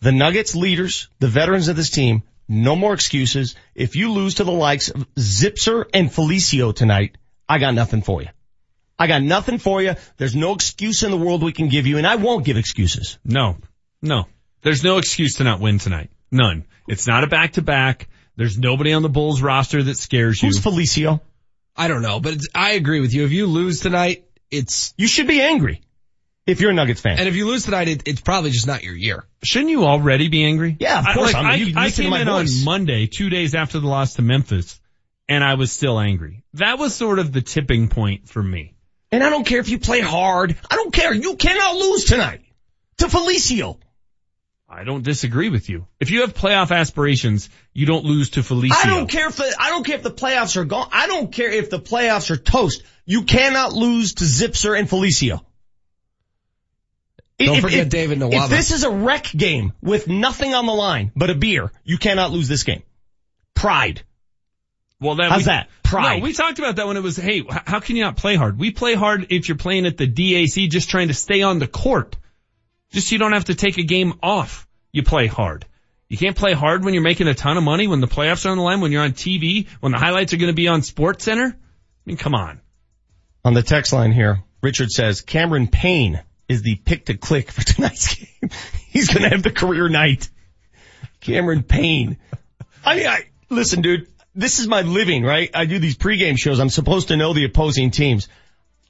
The 0.00 0.12
Nuggets 0.12 0.54
leaders, 0.54 1.08
the 1.18 1.28
veterans 1.28 1.68
of 1.68 1.76
this 1.76 1.90
team, 1.90 2.22
no 2.48 2.76
more 2.76 2.94
excuses. 2.94 3.56
If 3.74 3.96
you 3.96 4.12
lose 4.12 4.34
to 4.34 4.44
the 4.44 4.52
likes 4.52 4.88
of 4.88 5.06
Zipser 5.14 5.84
and 5.92 6.10
Felicio 6.10 6.74
tonight, 6.74 7.16
I 7.48 7.58
got 7.58 7.74
nothing 7.74 8.02
for 8.02 8.22
you. 8.22 8.28
I 8.98 9.06
got 9.06 9.22
nothing 9.22 9.58
for 9.58 9.82
you. 9.82 9.94
There's 10.16 10.36
no 10.36 10.54
excuse 10.54 11.02
in 11.02 11.10
the 11.10 11.16
world 11.16 11.42
we 11.42 11.52
can 11.52 11.68
give 11.68 11.86
you, 11.86 11.98
and 11.98 12.06
I 12.06 12.16
won't 12.16 12.44
give 12.44 12.56
excuses. 12.56 13.18
No, 13.24 13.56
no. 14.00 14.26
There's 14.62 14.82
no 14.82 14.98
excuse 14.98 15.36
to 15.36 15.44
not 15.44 15.60
win 15.60 15.78
tonight. 15.78 16.10
None. 16.30 16.64
It's 16.88 17.06
not 17.06 17.24
a 17.24 17.26
back 17.26 17.52
to 17.54 17.62
back. 17.62 18.08
There's 18.36 18.58
nobody 18.58 18.92
on 18.92 19.02
the 19.02 19.08
Bulls 19.08 19.42
roster 19.42 19.82
that 19.82 19.96
scares 19.96 20.42
you. 20.42 20.48
Who's 20.48 20.60
Felicio? 20.60 21.20
I 21.76 21.88
don't 21.88 22.02
know, 22.02 22.20
but 22.20 22.34
it's, 22.34 22.48
I 22.54 22.72
agree 22.72 23.00
with 23.00 23.12
you. 23.12 23.24
If 23.24 23.32
you 23.32 23.46
lose 23.46 23.80
tonight, 23.80 24.24
it's 24.50 24.94
You 24.96 25.08
should 25.08 25.26
be 25.26 25.40
angry. 25.40 25.82
If 26.46 26.60
you're 26.60 26.70
a 26.70 26.74
Nuggets 26.74 27.00
fan. 27.00 27.18
And 27.18 27.28
if 27.28 27.34
you 27.34 27.46
lose 27.46 27.64
tonight, 27.64 27.88
it, 27.88 28.02
it's 28.06 28.20
probably 28.20 28.50
just 28.50 28.68
not 28.68 28.84
your 28.84 28.94
year. 28.94 29.24
Shouldn't 29.42 29.70
you 29.70 29.84
already 29.84 30.28
be 30.28 30.44
angry? 30.44 30.76
Yeah, 30.78 31.00
of 31.00 31.14
course. 31.14 31.34
I, 31.34 31.42
like, 31.42 31.52
I, 31.60 31.64
mean, 31.64 31.76
I, 31.76 31.80
I 31.80 31.84
listen 31.86 32.04
came 32.04 32.14
in 32.14 32.26
voice. 32.28 32.60
on 32.60 32.64
Monday, 32.64 33.06
two 33.08 33.30
days 33.30 33.54
after 33.56 33.80
the 33.80 33.88
loss 33.88 34.14
to 34.14 34.22
Memphis, 34.22 34.80
and 35.28 35.42
I 35.42 35.54
was 35.54 35.72
still 35.72 35.98
angry. 35.98 36.44
That 36.54 36.78
was 36.78 36.94
sort 36.94 37.18
of 37.18 37.32
the 37.32 37.42
tipping 37.42 37.88
point 37.88 38.28
for 38.28 38.42
me. 38.42 38.74
And 39.10 39.24
I 39.24 39.30
don't 39.30 39.44
care 39.44 39.58
if 39.58 39.68
you 39.68 39.78
play 39.78 40.00
hard. 40.00 40.56
I 40.70 40.76
don't 40.76 40.92
care. 40.92 41.12
You 41.12 41.36
cannot 41.36 41.76
lose 41.76 42.04
tonight 42.04 42.42
to 42.98 43.06
Felicio. 43.06 43.78
I 44.68 44.84
don't 44.84 45.04
disagree 45.04 45.48
with 45.48 45.68
you. 45.68 45.86
If 46.00 46.10
you 46.10 46.22
have 46.22 46.34
playoff 46.34 46.74
aspirations, 46.74 47.48
you 47.72 47.86
don't 47.86 48.04
lose 48.04 48.30
to 48.30 48.40
Felicio. 48.40 48.72
I 48.72 48.86
don't 48.86 49.08
care 49.08 49.28
if 49.28 49.36
the, 49.36 49.54
I 49.58 49.70
don't 49.70 49.84
care 49.84 49.96
if 49.96 50.02
the 50.02 50.10
playoffs 50.10 50.56
are 50.56 50.64
gone. 50.64 50.88
I 50.92 51.06
don't 51.06 51.32
care 51.32 51.50
if 51.50 51.70
the 51.70 51.78
playoffs 51.78 52.30
are 52.30 52.36
toast. 52.36 52.82
You 53.04 53.22
cannot 53.22 53.72
lose 53.72 54.14
to 54.14 54.24
Zipser 54.24 54.76
and 54.76 54.88
Felicio. 54.88 55.40
Don't 57.38 57.56
If- 57.56 57.62
forget 57.62 57.80
if- 57.80 57.88
David 57.90 58.18
Nwaba. 58.18 58.44
If 58.44 58.50
this 58.50 58.70
is 58.70 58.84
a 58.84 58.90
wreck 58.90 59.24
game 59.36 59.72
with 59.82 60.08
nothing 60.08 60.54
on 60.54 60.66
the 60.66 60.72
line 60.72 61.12
but 61.14 61.30
a 61.30 61.34
beer, 61.34 61.70
you 61.84 61.98
cannot 61.98 62.32
lose 62.32 62.48
this 62.48 62.62
game. 62.62 62.82
Pride. 63.54 64.02
Well, 65.00 65.16
that 65.16 65.30
How's 65.30 65.40
we, 65.40 65.44
that? 65.44 65.68
Pride. 65.82 66.18
No, 66.18 66.24
we 66.24 66.32
talked 66.32 66.58
about 66.58 66.76
that 66.76 66.86
when 66.86 66.96
it 66.96 67.02
was, 67.02 67.16
hey, 67.16 67.44
how 67.48 67.80
can 67.80 67.96
you 67.96 68.02
not 68.04 68.16
play 68.16 68.36
hard? 68.36 68.58
We 68.58 68.70
play 68.70 68.94
hard 68.94 69.26
if 69.30 69.48
you're 69.48 69.58
playing 69.58 69.84
at 69.84 69.98
the 69.98 70.06
DAC 70.06 70.70
just 70.70 70.88
trying 70.88 71.08
to 71.08 71.14
stay 71.14 71.42
on 71.42 71.58
the 71.58 71.66
court. 71.66 72.16
Just 72.92 73.08
so 73.08 73.14
you 73.14 73.18
don't 73.18 73.32
have 73.32 73.46
to 73.46 73.54
take 73.54 73.76
a 73.76 73.82
game 73.82 74.14
off. 74.22 74.66
You 74.92 75.02
play 75.02 75.26
hard. 75.26 75.66
You 76.08 76.16
can't 76.16 76.36
play 76.36 76.54
hard 76.54 76.84
when 76.84 76.94
you're 76.94 77.02
making 77.02 77.28
a 77.28 77.34
ton 77.34 77.58
of 77.58 77.64
money, 77.64 77.88
when 77.88 78.00
the 78.00 78.06
playoffs 78.06 78.46
are 78.46 78.50
on 78.50 78.56
the 78.56 78.62
line, 78.62 78.80
when 78.80 78.92
you're 78.92 79.02
on 79.02 79.12
TV, 79.12 79.66
when 79.80 79.92
the 79.92 79.98
highlights 79.98 80.32
are 80.32 80.36
going 80.38 80.50
to 80.50 80.54
be 80.54 80.68
on 80.68 80.80
Sports 80.82 81.24
Center. 81.24 81.46
I 81.46 81.54
mean, 82.06 82.16
come 82.16 82.34
on. 82.34 82.60
On 83.44 83.52
the 83.54 83.62
text 83.62 83.92
line 83.92 84.12
here, 84.12 84.42
Richard 84.62 84.90
says 84.90 85.20
Cameron 85.20 85.66
Payne 85.68 86.22
is 86.48 86.62
the 86.62 86.76
pick 86.76 87.06
to 87.06 87.16
click 87.16 87.50
for 87.50 87.62
tonight's 87.62 88.14
game. 88.40 88.50
He's 88.88 89.08
going 89.12 89.22
to 89.24 89.30
have 89.30 89.42
the 89.42 89.50
career 89.50 89.88
night. 89.88 90.28
Cameron 91.20 91.62
Payne. 91.62 92.18
I 92.84 92.96
mean, 92.96 93.06
I, 93.06 93.24
listen, 93.50 93.82
dude, 93.82 94.06
this 94.34 94.58
is 94.60 94.68
my 94.68 94.82
living, 94.82 95.24
right? 95.24 95.50
I 95.54 95.64
do 95.66 95.78
these 95.78 95.96
pregame 95.96 96.38
shows. 96.38 96.60
I'm 96.60 96.68
supposed 96.70 97.08
to 97.08 97.16
know 97.16 97.32
the 97.32 97.44
opposing 97.44 97.90
teams. 97.90 98.28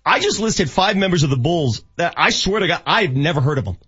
I 0.05 0.21
just 0.21 0.39
listed 0.39 0.71
five 0.71 0.97
members 0.97 1.23
of 1.23 1.31
the 1.31 1.37
Bulls 1.37 1.83
that 1.97 2.15
I 2.17 2.31
swear 2.31 2.61
to 2.61 2.69
God, 2.69 2.83
I've 2.87 3.15
never 3.17 3.41
heard 3.41 3.59
of 3.59 3.65
them. 3.65 3.79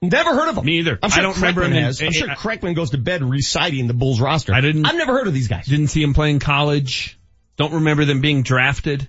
Never 0.00 0.34
heard 0.34 0.48
of 0.48 0.56
them. 0.56 0.64
Me 0.64 0.78
either. 0.78 0.98
I'm 1.00 1.10
sure 1.10 1.20
I 1.20 1.22
don't 1.22 1.36
remember 1.36 1.60
Kreckman 1.62 1.66
him 1.66 1.72
in- 1.76 1.84
has. 1.84 2.02
I'm 2.02 2.10
sure 2.12 2.28
I- 2.30 2.34
Kreckman 2.34 2.74
goes 2.74 2.90
to 2.90 2.98
bed 2.98 3.22
reciting 3.22 3.86
the 3.86 3.94
Bulls 3.94 4.20
roster. 4.20 4.52
I 4.52 4.60
didn't. 4.60 4.84
I've 4.86 4.96
never 4.96 5.12
heard 5.12 5.28
of 5.28 5.34
these 5.34 5.46
guys. 5.46 5.66
Didn't 5.66 5.88
see 5.88 6.02
him 6.02 6.12
playing 6.14 6.40
college. 6.40 7.18
Don't 7.56 7.74
remember 7.74 8.04
them 8.04 8.20
being 8.20 8.42
drafted. 8.42 9.08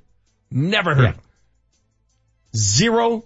Never 0.51 0.93
heard. 0.93 1.03
Yeah. 1.03 1.09
of 1.11 1.15
them. 1.15 1.23
Zero 2.55 3.25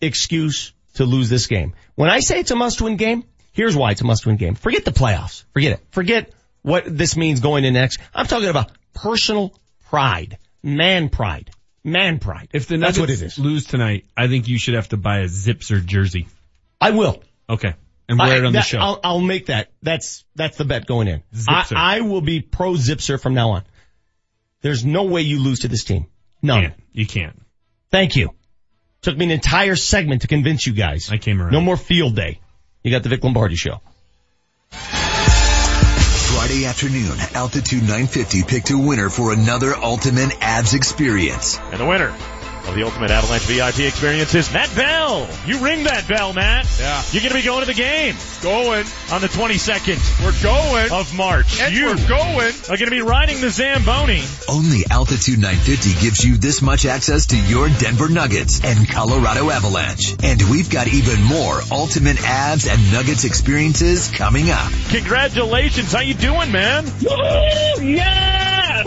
excuse 0.00 0.72
to 0.94 1.04
lose 1.04 1.28
this 1.28 1.46
game. 1.46 1.74
When 1.94 2.10
I 2.10 2.20
say 2.20 2.40
it's 2.40 2.50
a 2.50 2.56
must-win 2.56 2.96
game, 2.96 3.24
here's 3.52 3.76
why 3.76 3.92
it's 3.92 4.00
a 4.00 4.04
must-win 4.04 4.36
game. 4.36 4.54
Forget 4.54 4.84
the 4.84 4.92
playoffs. 4.92 5.44
Forget 5.52 5.72
it. 5.72 5.86
Forget 5.90 6.32
what 6.62 6.84
this 6.86 7.16
means 7.16 7.40
going 7.40 7.64
in 7.64 7.74
next. 7.74 7.98
I'm 8.14 8.26
talking 8.26 8.48
about 8.48 8.70
personal 8.94 9.54
pride, 9.88 10.38
man 10.62 11.08
pride, 11.08 11.50
man 11.84 12.18
pride. 12.18 12.48
If 12.52 12.66
the 12.66 12.76
That's 12.78 12.98
what 12.98 13.10
it 13.10 13.20
is. 13.22 13.38
lose 13.38 13.64
tonight, 13.66 14.06
I 14.16 14.28
think 14.28 14.48
you 14.48 14.58
should 14.58 14.74
have 14.74 14.88
to 14.88 14.96
buy 14.96 15.20
a 15.20 15.26
Zipser 15.26 15.84
jersey. 15.84 16.26
I 16.80 16.90
will. 16.90 17.22
Okay. 17.48 17.74
And 18.08 18.18
wear 18.18 18.28
I- 18.34 18.36
it 18.38 18.44
on 18.44 18.52
the 18.52 18.60
show. 18.62 18.78
I'll, 18.78 19.00
I'll 19.02 19.20
make 19.20 19.46
that. 19.46 19.70
That's 19.82 20.24
that's 20.34 20.56
the 20.56 20.64
bet 20.64 20.86
going 20.86 21.08
in. 21.08 21.22
I, 21.48 21.62
Zipser. 21.62 21.76
I 21.76 22.00
will 22.02 22.20
be 22.20 22.40
pro 22.40 22.72
Zipser 22.74 23.20
from 23.20 23.34
now 23.34 23.50
on. 23.50 23.64
There's 24.62 24.84
no 24.84 25.04
way 25.04 25.22
you 25.22 25.40
lose 25.42 25.60
to 25.60 25.68
this 25.68 25.84
team. 25.84 26.06
None. 26.42 26.62
Can't. 26.62 26.74
You 26.92 27.06
can't. 27.06 27.42
Thank 27.90 28.16
you. 28.16 28.30
Took 29.06 29.16
me 29.16 29.26
an 29.26 29.30
entire 29.30 29.76
segment 29.76 30.22
to 30.22 30.26
convince 30.26 30.66
you 30.66 30.72
guys. 30.72 31.12
I 31.12 31.18
came 31.18 31.40
around. 31.40 31.52
No 31.52 31.60
more 31.60 31.76
field 31.76 32.16
day. 32.16 32.40
You 32.82 32.90
got 32.90 33.04
the 33.04 33.08
Vic 33.08 33.22
Lombardi 33.22 33.54
show. 33.54 33.80
Friday 34.72 36.66
afternoon, 36.66 37.16
Altitude 37.32 37.82
950 37.82 38.42
picked 38.42 38.70
a 38.70 38.76
winner 38.76 39.08
for 39.08 39.32
another 39.32 39.76
Ultimate 39.76 40.30
Avs 40.40 40.74
experience. 40.74 41.56
And 41.70 41.78
the 41.78 41.86
winner 41.86 42.12
of 42.68 42.74
the 42.74 42.82
Ultimate 42.82 43.10
Avalanche 43.10 43.44
VIP 43.44 43.80
experience 43.80 44.34
is 44.34 44.52
Matt 44.52 44.74
Bell. 44.74 45.28
You 45.46 45.58
ring 45.58 45.84
that 45.84 46.08
bell, 46.08 46.32
Matt. 46.32 46.66
Yeah. 46.80 47.02
You're 47.12 47.22
going 47.22 47.30
to 47.32 47.38
be 47.38 47.44
going 47.44 47.60
to 47.60 47.66
the 47.66 47.74
game 47.74 48.14
Going. 48.42 48.84
on 49.12 49.20
the 49.20 49.28
22nd 49.28 50.24
We're 50.24 50.42
going. 50.42 50.90
of 50.92 51.14
March. 51.16 51.60
and 51.60 51.74
you 51.74 51.86
we're 51.86 52.08
going. 52.08 52.52
are 52.68 52.76
going 52.76 52.86
to 52.86 52.90
be 52.90 53.02
riding 53.02 53.40
the 53.40 53.50
Zamboni. 53.50 54.22
Only 54.48 54.84
Altitude 54.90 55.38
950 55.38 56.00
gives 56.00 56.24
you 56.24 56.36
this 56.36 56.60
much 56.62 56.86
access 56.86 57.26
to 57.26 57.36
your 57.38 57.68
Denver 57.68 58.08
Nuggets 58.08 58.62
and 58.64 58.88
Colorado 58.88 59.50
Avalanche. 59.50 60.14
And 60.22 60.42
we've 60.50 60.68
got 60.70 60.88
even 60.88 61.22
more 61.22 61.60
Ultimate 61.70 62.16
Avs 62.16 62.68
and 62.68 62.92
Nuggets 62.92 63.24
experiences 63.24 64.10
coming 64.10 64.50
up. 64.50 64.72
Congratulations. 64.90 65.92
How 65.92 66.00
you 66.00 66.14
doing, 66.14 66.50
man? 66.52 66.84
Yeah! 67.80 68.82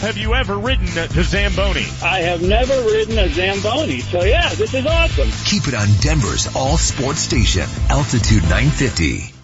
Have 0.00 0.18
you 0.18 0.34
ever 0.34 0.58
ridden 0.58 0.86
the 0.86 1.22
Zamboni? 1.22 1.86
I 2.02 2.20
have 2.20 2.42
never 2.42 2.74
ridden 2.82 3.18
a 3.18 3.28
Zamboni, 3.28 4.00
so 4.00 4.24
yeah, 4.24 4.52
this 4.54 4.74
is 4.74 4.86
awesome. 4.86 5.30
Keep 5.44 5.68
it 5.68 5.74
on 5.74 5.88
Denver's 6.00 6.54
all 6.54 6.76
sports 6.76 7.20
station, 7.20 7.66
Altitude 7.88 8.42
950. 8.42 9.35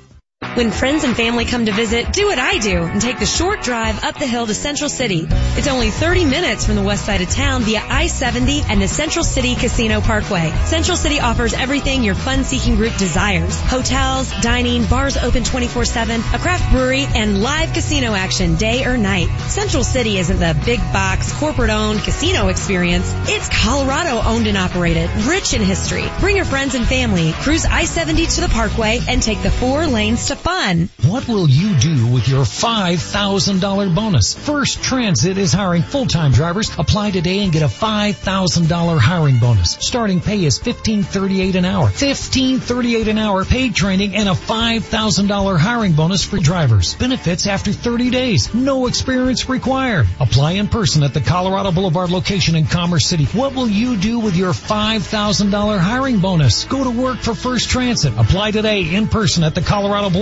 When 0.54 0.70
friends 0.70 1.04
and 1.04 1.16
family 1.16 1.46
come 1.46 1.64
to 1.64 1.72
visit, 1.72 2.12
do 2.12 2.26
what 2.26 2.38
I 2.38 2.58
do 2.58 2.82
and 2.82 3.00
take 3.00 3.18
the 3.18 3.24
short 3.24 3.62
drive 3.62 4.04
up 4.04 4.18
the 4.18 4.26
hill 4.26 4.46
to 4.46 4.54
Central 4.54 4.90
City. 4.90 5.26
It's 5.30 5.68
only 5.68 5.90
30 5.90 6.26
minutes 6.26 6.66
from 6.66 6.74
the 6.74 6.82
west 6.82 7.06
side 7.06 7.22
of 7.22 7.30
town 7.30 7.62
via 7.62 7.80
I-70 7.80 8.68
and 8.68 8.82
the 8.82 8.88
Central 8.88 9.24
City 9.24 9.54
Casino 9.54 10.02
Parkway. 10.02 10.52
Central 10.66 10.98
City 10.98 11.20
offers 11.20 11.54
everything 11.54 12.02
your 12.02 12.14
fun-seeking 12.14 12.76
group 12.76 12.94
desires. 12.96 13.58
Hotels, 13.60 14.30
dining, 14.42 14.84
bars 14.84 15.16
open 15.16 15.42
24-7, 15.42 16.34
a 16.34 16.38
craft 16.38 16.70
brewery, 16.70 17.06
and 17.14 17.40
live 17.42 17.72
casino 17.72 18.12
action 18.12 18.56
day 18.56 18.84
or 18.84 18.98
night. 18.98 19.28
Central 19.48 19.84
City 19.84 20.18
isn't 20.18 20.38
the 20.38 20.60
big 20.66 20.80
box, 20.92 21.32
corporate-owned 21.32 22.00
casino 22.00 22.48
experience. 22.48 23.10
It's 23.26 23.48
Colorado 23.48 24.20
owned 24.20 24.46
and 24.46 24.58
operated, 24.58 25.08
rich 25.24 25.54
in 25.54 25.62
history. 25.62 26.04
Bring 26.20 26.36
your 26.36 26.44
friends 26.44 26.74
and 26.74 26.86
family, 26.86 27.32
cruise 27.32 27.64
I-70 27.64 28.34
to 28.34 28.40
the 28.42 28.48
Parkway, 28.48 29.00
and 29.08 29.22
take 29.22 29.42
the 29.42 29.50
four 29.50 29.86
to 30.32 30.38
fun. 30.38 30.88
What 31.06 31.28
will 31.28 31.48
you 31.48 31.76
do 31.76 32.06
with 32.06 32.28
your 32.28 32.44
$5,000 32.44 33.94
bonus? 33.94 34.34
First 34.34 34.82
Transit 34.82 35.36
is 35.36 35.52
hiring 35.52 35.82
full-time 35.82 36.32
drivers. 36.32 36.70
Apply 36.78 37.10
today 37.10 37.40
and 37.40 37.52
get 37.52 37.62
a 37.62 37.66
$5,000 37.66 38.98
hiring 38.98 39.38
bonus. 39.38 39.72
Starting 39.80 40.20
pay 40.20 40.44
is 40.44 40.58
$15.38 40.58 41.56
an 41.56 41.64
hour. 41.64 41.88
$15.38 41.88 43.08
an 43.08 43.18
hour 43.18 43.44
paid 43.44 43.74
training 43.74 44.14
and 44.14 44.28
a 44.28 44.32
$5,000 44.32 45.58
hiring 45.58 45.92
bonus 45.92 46.24
for 46.24 46.38
drivers. 46.38 46.94
Benefits 46.94 47.46
after 47.46 47.72
30 47.72 48.10
days. 48.10 48.54
No 48.54 48.86
experience 48.86 49.48
required. 49.48 50.06
Apply 50.18 50.52
in 50.52 50.68
person 50.68 51.02
at 51.02 51.12
the 51.12 51.20
Colorado 51.20 51.72
Boulevard 51.72 52.10
location 52.10 52.54
in 52.54 52.66
Commerce 52.66 53.06
City. 53.06 53.24
What 53.26 53.54
will 53.54 53.68
you 53.68 53.96
do 53.96 54.18
with 54.18 54.36
your 54.36 54.52
$5,000 54.52 55.78
hiring 55.78 56.20
bonus? 56.20 56.64
Go 56.64 56.84
to 56.84 56.90
work 56.90 57.18
for 57.18 57.34
First 57.34 57.68
Transit. 57.68 58.16
Apply 58.16 58.50
today 58.50 58.94
in 58.94 59.08
person 59.08 59.44
at 59.44 59.54
the 59.54 59.60
Colorado 59.60 60.08
Boulevard 60.08 60.21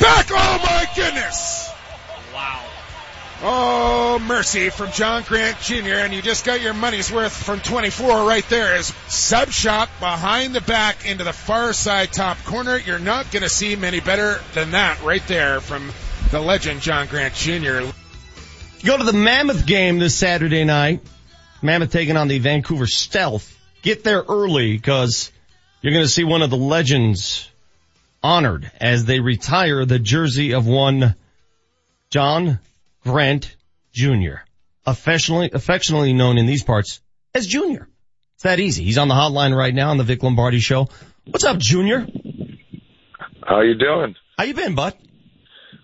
Back, 0.00 0.26
oh 0.30 0.58
my 0.62 0.86
goodness! 0.94 1.61
Oh, 3.44 4.20
mercy 4.20 4.70
from 4.70 4.92
John 4.92 5.24
Grant 5.24 5.58
Jr. 5.58 5.94
And 5.94 6.14
you 6.14 6.22
just 6.22 6.44
got 6.44 6.60
your 6.60 6.74
money's 6.74 7.10
worth 7.10 7.32
from 7.32 7.58
24 7.58 8.24
right 8.24 8.48
there 8.48 8.76
is 8.76 8.94
sub 9.08 9.50
shot 9.50 9.90
behind 9.98 10.54
the 10.54 10.60
back 10.60 11.04
into 11.04 11.24
the 11.24 11.32
far 11.32 11.72
side 11.72 12.12
top 12.12 12.38
corner. 12.44 12.76
You're 12.78 13.00
not 13.00 13.32
going 13.32 13.42
to 13.42 13.48
see 13.48 13.74
many 13.74 13.98
better 13.98 14.40
than 14.54 14.70
that 14.70 15.02
right 15.02 15.26
there 15.26 15.60
from 15.60 15.90
the 16.30 16.38
legend 16.38 16.82
John 16.82 17.08
Grant 17.08 17.34
Jr. 17.34 17.80
Go 18.84 18.96
to 18.96 19.02
the 19.02 19.12
Mammoth 19.12 19.66
game 19.66 19.98
this 19.98 20.14
Saturday 20.14 20.62
night. 20.62 21.00
Mammoth 21.62 21.90
taking 21.90 22.16
on 22.16 22.28
the 22.28 22.38
Vancouver 22.38 22.86
Stealth. 22.86 23.58
Get 23.82 24.04
there 24.04 24.22
early 24.28 24.76
because 24.76 25.32
you're 25.80 25.92
going 25.92 26.04
to 26.04 26.08
see 26.08 26.22
one 26.22 26.42
of 26.42 26.50
the 26.50 26.56
legends 26.56 27.50
honored 28.22 28.70
as 28.80 29.04
they 29.04 29.18
retire 29.18 29.84
the 29.84 29.98
jersey 29.98 30.54
of 30.54 30.64
one 30.68 31.16
John 32.08 32.60
Grant 33.04 33.56
Jr., 33.92 34.44
affectionately, 34.86 35.50
affectionately 35.52 36.12
known 36.12 36.38
in 36.38 36.46
these 36.46 36.62
parts 36.62 37.00
as 37.34 37.46
Junior. 37.46 37.88
It's 38.34 38.44
that 38.44 38.60
easy. 38.60 38.84
He's 38.84 38.98
on 38.98 39.08
the 39.08 39.14
hotline 39.14 39.56
right 39.56 39.74
now 39.74 39.90
on 39.90 39.98
the 39.98 40.04
Vic 40.04 40.22
Lombardi 40.22 40.60
show. 40.60 40.88
What's 41.26 41.44
up, 41.44 41.58
Junior? 41.58 42.06
How 43.46 43.60
you 43.60 43.74
doing? 43.74 44.14
How 44.36 44.44
you 44.44 44.54
been, 44.54 44.74
bud? 44.74 44.94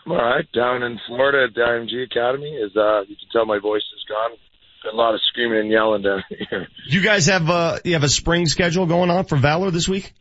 I'm 0.04 0.12
all 0.12 0.18
right. 0.18 0.44
Down 0.52 0.82
in 0.82 0.98
Florida 1.06 1.46
at 1.48 1.54
the 1.54 1.60
IMG 1.60 2.04
Academy, 2.04 2.58
as 2.64 2.76
uh, 2.76 3.02
you 3.02 3.16
can 3.16 3.28
tell, 3.32 3.46
my 3.46 3.58
voice 3.58 3.82
is 3.96 4.04
gone. 4.08 4.30
Been 4.84 4.94
a 4.94 4.96
lot 4.96 5.14
of 5.14 5.20
screaming 5.28 5.58
and 5.58 5.70
yelling 5.70 6.02
down 6.02 6.22
here. 6.50 6.68
You 6.86 7.02
guys 7.02 7.26
have 7.26 7.50
uh 7.50 7.78
you 7.84 7.94
have 7.94 8.04
a 8.04 8.08
spring 8.08 8.46
schedule 8.46 8.86
going 8.86 9.10
on 9.10 9.24
for 9.24 9.36
Valor 9.36 9.70
this 9.70 9.88
week? 9.88 10.14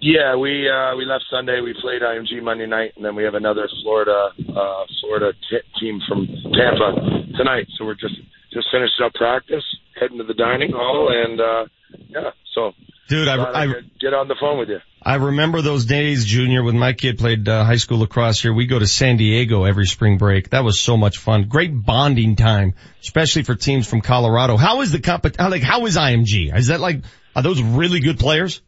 Yeah, 0.00 0.36
we 0.36 0.68
uh, 0.68 0.96
we 0.96 1.04
left 1.04 1.24
Sunday. 1.30 1.60
We 1.60 1.74
played 1.80 2.02
IMG 2.02 2.42
Monday 2.42 2.66
night, 2.66 2.92
and 2.96 3.04
then 3.04 3.14
we 3.14 3.24
have 3.24 3.34
another 3.34 3.68
Florida 3.82 4.30
uh, 4.38 4.84
Florida 5.00 5.32
t- 5.50 5.80
team 5.80 6.00
from 6.08 6.26
Tampa 6.26 7.36
tonight. 7.36 7.66
So 7.76 7.84
we're 7.84 7.94
just 7.94 8.14
just 8.52 8.68
finished 8.72 9.00
up 9.04 9.14
practice, 9.14 9.64
heading 9.98 10.18
to 10.18 10.24
the 10.24 10.34
dining 10.34 10.72
hall, 10.72 11.10
and 11.12 11.40
uh, 11.40 11.64
yeah. 12.08 12.30
So, 12.54 12.72
dude, 13.08 13.28
I, 13.28 13.64
I, 13.64 13.66
get 14.00 14.14
on 14.14 14.28
the 14.28 14.36
phone 14.40 14.58
with 14.58 14.68
you. 14.68 14.78
I 15.02 15.16
remember 15.16 15.62
those 15.62 15.84
days, 15.84 16.24
Junior, 16.24 16.62
when 16.62 16.78
my 16.78 16.92
kid 16.92 17.18
played 17.18 17.48
uh, 17.48 17.64
high 17.64 17.76
school 17.76 18.00
lacrosse 18.00 18.40
here. 18.42 18.52
We 18.52 18.66
go 18.66 18.78
to 18.78 18.86
San 18.86 19.16
Diego 19.16 19.64
every 19.64 19.86
spring 19.86 20.18
break. 20.18 20.50
That 20.50 20.64
was 20.64 20.80
so 20.80 20.96
much 20.96 21.18
fun. 21.18 21.44
Great 21.48 21.72
bonding 21.72 22.36
time, 22.36 22.74
especially 23.00 23.42
for 23.42 23.54
teams 23.54 23.86
from 23.86 24.00
Colorado. 24.00 24.56
How 24.56 24.80
is 24.82 24.92
the 24.92 25.00
comp? 25.00 25.24
Like 25.38 25.62
how 25.62 25.86
is 25.86 25.96
IMG? 25.96 26.56
Is 26.56 26.68
that 26.68 26.80
like 26.80 27.02
are 27.34 27.42
those 27.42 27.62
really 27.62 28.00
good 28.00 28.18
players? 28.18 28.60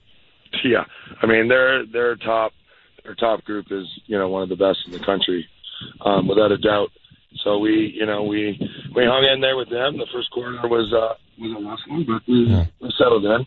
Yeah, 0.64 0.84
I 1.22 1.26
mean 1.26 1.48
their 1.48 1.86
their 1.86 2.16
top 2.16 2.52
their 3.04 3.14
top 3.14 3.44
group 3.44 3.66
is 3.70 3.86
you 4.06 4.18
know 4.18 4.28
one 4.28 4.42
of 4.42 4.48
the 4.48 4.56
best 4.56 4.80
in 4.86 4.92
the 4.92 4.98
country, 4.98 5.46
um, 6.04 6.28
without 6.28 6.52
a 6.52 6.58
doubt. 6.58 6.90
So 7.44 7.58
we 7.58 7.94
you 7.96 8.04
know 8.04 8.24
we 8.24 8.58
we 8.94 9.04
hung 9.04 9.24
in 9.24 9.40
there 9.40 9.56
with 9.56 9.70
them. 9.70 9.96
The 9.96 10.06
first 10.12 10.30
quarter 10.32 10.58
was 10.68 10.92
uh, 10.92 11.14
was 11.38 11.52
a 11.56 11.64
rough 11.64 11.80
one, 11.88 12.04
but 12.04 12.22
we, 12.26 12.44
we 12.80 12.92
settled 12.98 13.24
in. 13.24 13.46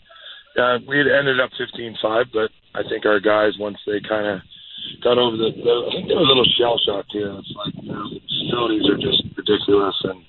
Uh, 0.58 0.78
we 0.88 1.00
had 1.00 1.08
ended 1.08 1.40
up 1.42 1.50
15-5, 1.58 2.30
but 2.32 2.52
I 2.76 2.88
think 2.88 3.08
our 3.08 3.20
guys 3.20 3.58
once 3.58 3.78
they 3.88 4.00
kind 4.08 4.28
of 4.28 4.42
got 5.04 5.18
over 5.18 5.36
the, 5.36 5.50
the 5.50 5.74
I 5.90 5.96
think 5.96 6.08
they 6.08 6.14
were 6.14 6.22
a 6.22 6.30
little 6.30 6.46
shell 6.58 6.78
shocked 6.86 7.12
here. 7.12 7.34
It's 7.34 7.54
like 7.56 7.74
you 7.82 7.92
know, 7.92 8.10
the 8.10 8.22
facilities 8.22 8.86
are 8.90 8.98
just 8.98 9.24
ridiculous, 9.36 9.96
and 10.04 10.24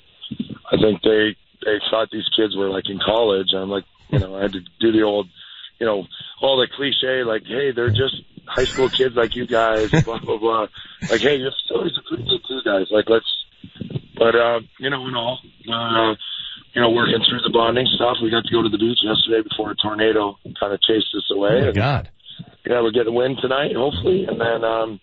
I 0.73 0.77
think 0.81 1.03
they 1.03 1.37
they 1.65 1.79
thought 1.91 2.09
these 2.11 2.29
kids 2.37 2.57
were 2.57 2.71
like 2.71 2.89
in 2.89 2.99
college. 3.05 3.53
I'm 3.55 3.71
like 3.71 3.85
you 4.09 4.19
know 4.19 4.37
I 4.37 4.43
had 4.43 4.53
to 4.53 4.61
do 4.81 4.93
the 4.93 5.03
old 5.03 5.29
you 5.85 5.91
know, 5.91 6.07
all 6.41 6.57
the 6.57 6.67
cliche, 6.75 7.25
like, 7.25 7.45
hey, 7.45 7.71
they're 7.73 7.91
just 7.91 8.17
high 8.47 8.65
school 8.65 8.89
kids 8.89 9.15
like 9.15 9.37
you 9.37 9.47
guys, 9.47 9.91
blah, 10.05 10.19
blah, 10.19 10.39
blah. 10.39 10.67
Like, 11.11 11.21
hey, 11.21 11.37
your 11.37 11.53
facilities 11.53 11.99
are 11.99 12.09
pretty 12.09 12.25
good 12.25 12.41
too, 12.49 12.61
guys. 12.65 12.87
Like, 12.91 13.05
let's, 13.11 13.29
but, 14.17 14.35
uh, 14.35 14.61
you 14.81 14.89
know, 14.89 15.07
in 15.07 15.15
all, 15.15 15.39
uh, 15.69 16.17
you 16.73 16.81
know, 16.81 16.89
working 16.89 17.21
through 17.29 17.45
the 17.45 17.53
bonding 17.53 17.87
stuff, 17.97 18.17
we 18.23 18.31
got 18.31 18.45
to 18.45 18.51
go 18.51 18.63
to 18.63 18.71
the 18.71 18.79
beach 18.79 18.97
yesterday 19.05 19.47
before 19.47 19.73
a 19.73 19.77
tornado 19.77 20.39
kind 20.59 20.73
of 20.73 20.81
chased 20.81 21.13
us 21.15 21.29
away. 21.31 21.61
Oh 21.61 21.67
my 21.67 21.73
God. 21.73 22.09
Yeah, 22.65 22.81
we're 22.81 22.97
getting 22.97 23.13
a 23.13 23.17
win 23.17 23.37
tonight, 23.37 23.77
hopefully, 23.77 24.25
and 24.25 24.41
then, 24.41 24.65
um, 24.65 24.99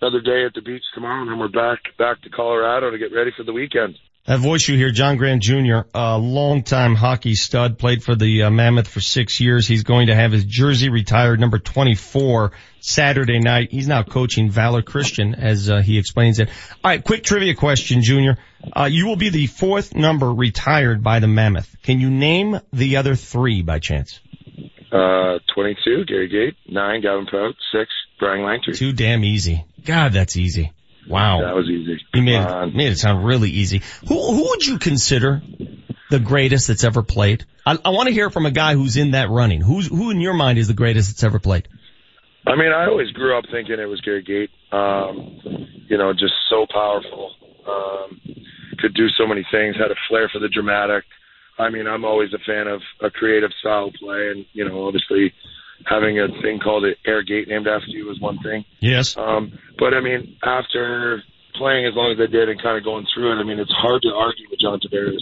another 0.00 0.22
day 0.22 0.46
at 0.46 0.54
the 0.54 0.62
beach 0.62 0.82
tomorrow, 0.94 1.20
and 1.20 1.30
then 1.30 1.38
we're 1.38 1.52
back, 1.52 1.80
back 1.98 2.22
to 2.22 2.30
Colorado 2.30 2.90
to 2.90 2.96
get 2.96 3.12
ready 3.12 3.30
for 3.36 3.44
the 3.44 3.52
weekend. 3.52 3.94
That 4.24 4.38
voice 4.38 4.68
you 4.68 4.76
hear, 4.76 4.92
John 4.92 5.16
Grant 5.16 5.42
Jr., 5.42 5.80
a 5.92 6.16
longtime 6.16 6.94
hockey 6.94 7.34
stud, 7.34 7.76
played 7.76 8.04
for 8.04 8.14
the 8.14 8.44
uh, 8.44 8.50
Mammoth 8.50 8.86
for 8.86 9.00
six 9.00 9.40
years. 9.40 9.66
He's 9.66 9.82
going 9.82 10.06
to 10.06 10.14
have 10.14 10.30
his 10.30 10.44
jersey 10.44 10.90
retired, 10.90 11.40
number 11.40 11.58
24, 11.58 12.52
Saturday 12.78 13.40
night. 13.40 13.72
He's 13.72 13.88
now 13.88 14.04
coaching 14.04 14.48
Valor 14.48 14.82
Christian, 14.82 15.34
as 15.34 15.68
uh, 15.68 15.80
he 15.80 15.98
explains 15.98 16.38
it. 16.38 16.50
All 16.84 16.90
right, 16.92 17.02
quick 17.02 17.24
trivia 17.24 17.56
question, 17.56 18.02
Junior. 18.02 18.38
Uh, 18.72 18.84
you 18.84 19.06
will 19.06 19.16
be 19.16 19.30
the 19.30 19.48
fourth 19.48 19.92
number 19.96 20.32
retired 20.32 21.02
by 21.02 21.18
the 21.18 21.26
Mammoth. 21.26 21.74
Can 21.82 21.98
you 21.98 22.08
name 22.08 22.60
the 22.72 22.98
other 22.98 23.16
three 23.16 23.62
by 23.62 23.80
chance? 23.80 24.20
Uh, 24.92 25.40
22, 25.52 26.04
Gary 26.04 26.28
Gait, 26.28 26.54
9, 26.72 27.00
Gavin 27.00 27.26
Prout, 27.26 27.54
6, 27.72 27.90
Brian 28.20 28.42
Langtry. 28.42 28.76
Too 28.76 28.92
damn 28.92 29.24
easy. 29.24 29.64
God, 29.84 30.12
that's 30.12 30.36
easy. 30.36 30.70
Wow. 31.08 31.42
That 31.42 31.54
was 31.54 31.68
easy. 31.68 32.00
You 32.14 32.22
made 32.22 32.40
it, 32.40 32.74
made 32.74 32.92
it 32.92 32.98
sound 32.98 33.24
really 33.24 33.50
easy. 33.50 33.82
Who 34.06 34.34
who 34.34 34.48
would 34.50 34.64
you 34.64 34.78
consider 34.78 35.42
the 36.10 36.20
greatest 36.20 36.68
that's 36.68 36.84
ever 36.84 37.02
played? 37.02 37.44
I, 37.66 37.78
I 37.84 37.90
want 37.90 38.08
to 38.08 38.14
hear 38.14 38.30
from 38.30 38.46
a 38.46 38.50
guy 38.50 38.74
who's 38.74 38.96
in 38.96 39.12
that 39.12 39.30
running. 39.30 39.60
Who's 39.60 39.88
who 39.88 40.10
in 40.10 40.20
your 40.20 40.34
mind 40.34 40.58
is 40.58 40.68
the 40.68 40.74
greatest 40.74 41.10
that's 41.10 41.24
ever 41.24 41.38
played? 41.38 41.68
I 42.46 42.56
mean, 42.56 42.72
I 42.72 42.86
always 42.86 43.10
grew 43.10 43.36
up 43.38 43.44
thinking 43.50 43.78
it 43.78 43.86
was 43.88 44.00
Gary 44.00 44.22
Gait. 44.22 44.50
Um, 44.72 45.40
you 45.88 45.96
know, 45.96 46.12
just 46.12 46.34
so 46.48 46.66
powerful. 46.72 47.32
Um, 47.68 48.20
could 48.78 48.94
do 48.94 49.08
so 49.16 49.26
many 49.26 49.46
things. 49.50 49.76
Had 49.76 49.90
a 49.90 50.00
flair 50.08 50.28
for 50.32 50.38
the 50.38 50.48
dramatic. 50.48 51.04
I 51.58 51.70
mean, 51.70 51.86
I'm 51.86 52.04
always 52.04 52.32
a 52.32 52.38
fan 52.38 52.66
of 52.66 52.80
a 53.00 53.10
creative 53.10 53.50
style 53.60 53.92
play, 53.92 54.30
and 54.30 54.46
you 54.52 54.68
know, 54.68 54.86
obviously 54.86 55.32
having 55.86 56.18
a 56.20 56.28
thing 56.42 56.58
called 56.62 56.84
an 56.84 56.94
Air 57.06 57.22
Gait 57.22 57.48
named 57.48 57.66
after 57.66 57.88
you 57.88 58.06
was 58.06 58.20
one 58.20 58.38
thing. 58.42 58.64
Yes. 58.80 59.16
Um, 59.16 59.52
but 59.78 59.94
I 59.94 60.00
mean, 60.00 60.36
after 60.42 61.22
playing 61.54 61.86
as 61.86 61.94
long 61.94 62.12
as 62.12 62.18
I 62.20 62.30
did 62.30 62.48
and 62.48 62.60
kind 62.62 62.78
of 62.78 62.84
going 62.84 63.06
through 63.14 63.32
it, 63.36 63.40
I 63.40 63.44
mean, 63.44 63.58
it's 63.58 63.70
hard 63.72 64.02
to 64.02 64.08
argue 64.14 64.46
with 64.50 64.60
John 64.60 64.80
Tavares. 64.80 65.20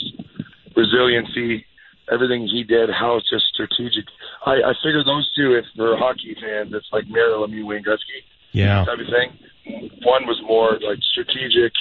Resiliency, 0.77 1.65
everything 2.13 2.47
he 2.47 2.63
did, 2.65 2.91
how 2.91 3.17
it's 3.17 3.29
just 3.29 3.45
strategic. 3.53 4.05
I, 4.47 4.53
I 4.71 4.73
figure 4.83 5.03
those 5.05 5.31
two, 5.37 5.55
if 5.55 5.65
for 5.77 5.95
a 5.95 5.99
hockey 5.99 6.37
fan, 6.41 6.71
that's 6.71 6.87
like 6.93 7.05
Mario 7.09 7.45
Lemieux, 7.47 7.67
Wayne 7.67 7.83
Gretzky 7.85 8.23
Yeah. 8.53 8.85
type 8.85 8.99
of 8.99 9.07
thing. 9.07 9.91
One 10.03 10.27
was 10.27 10.41
more 10.47 10.73
like 10.81 10.99
strategic 11.13 11.73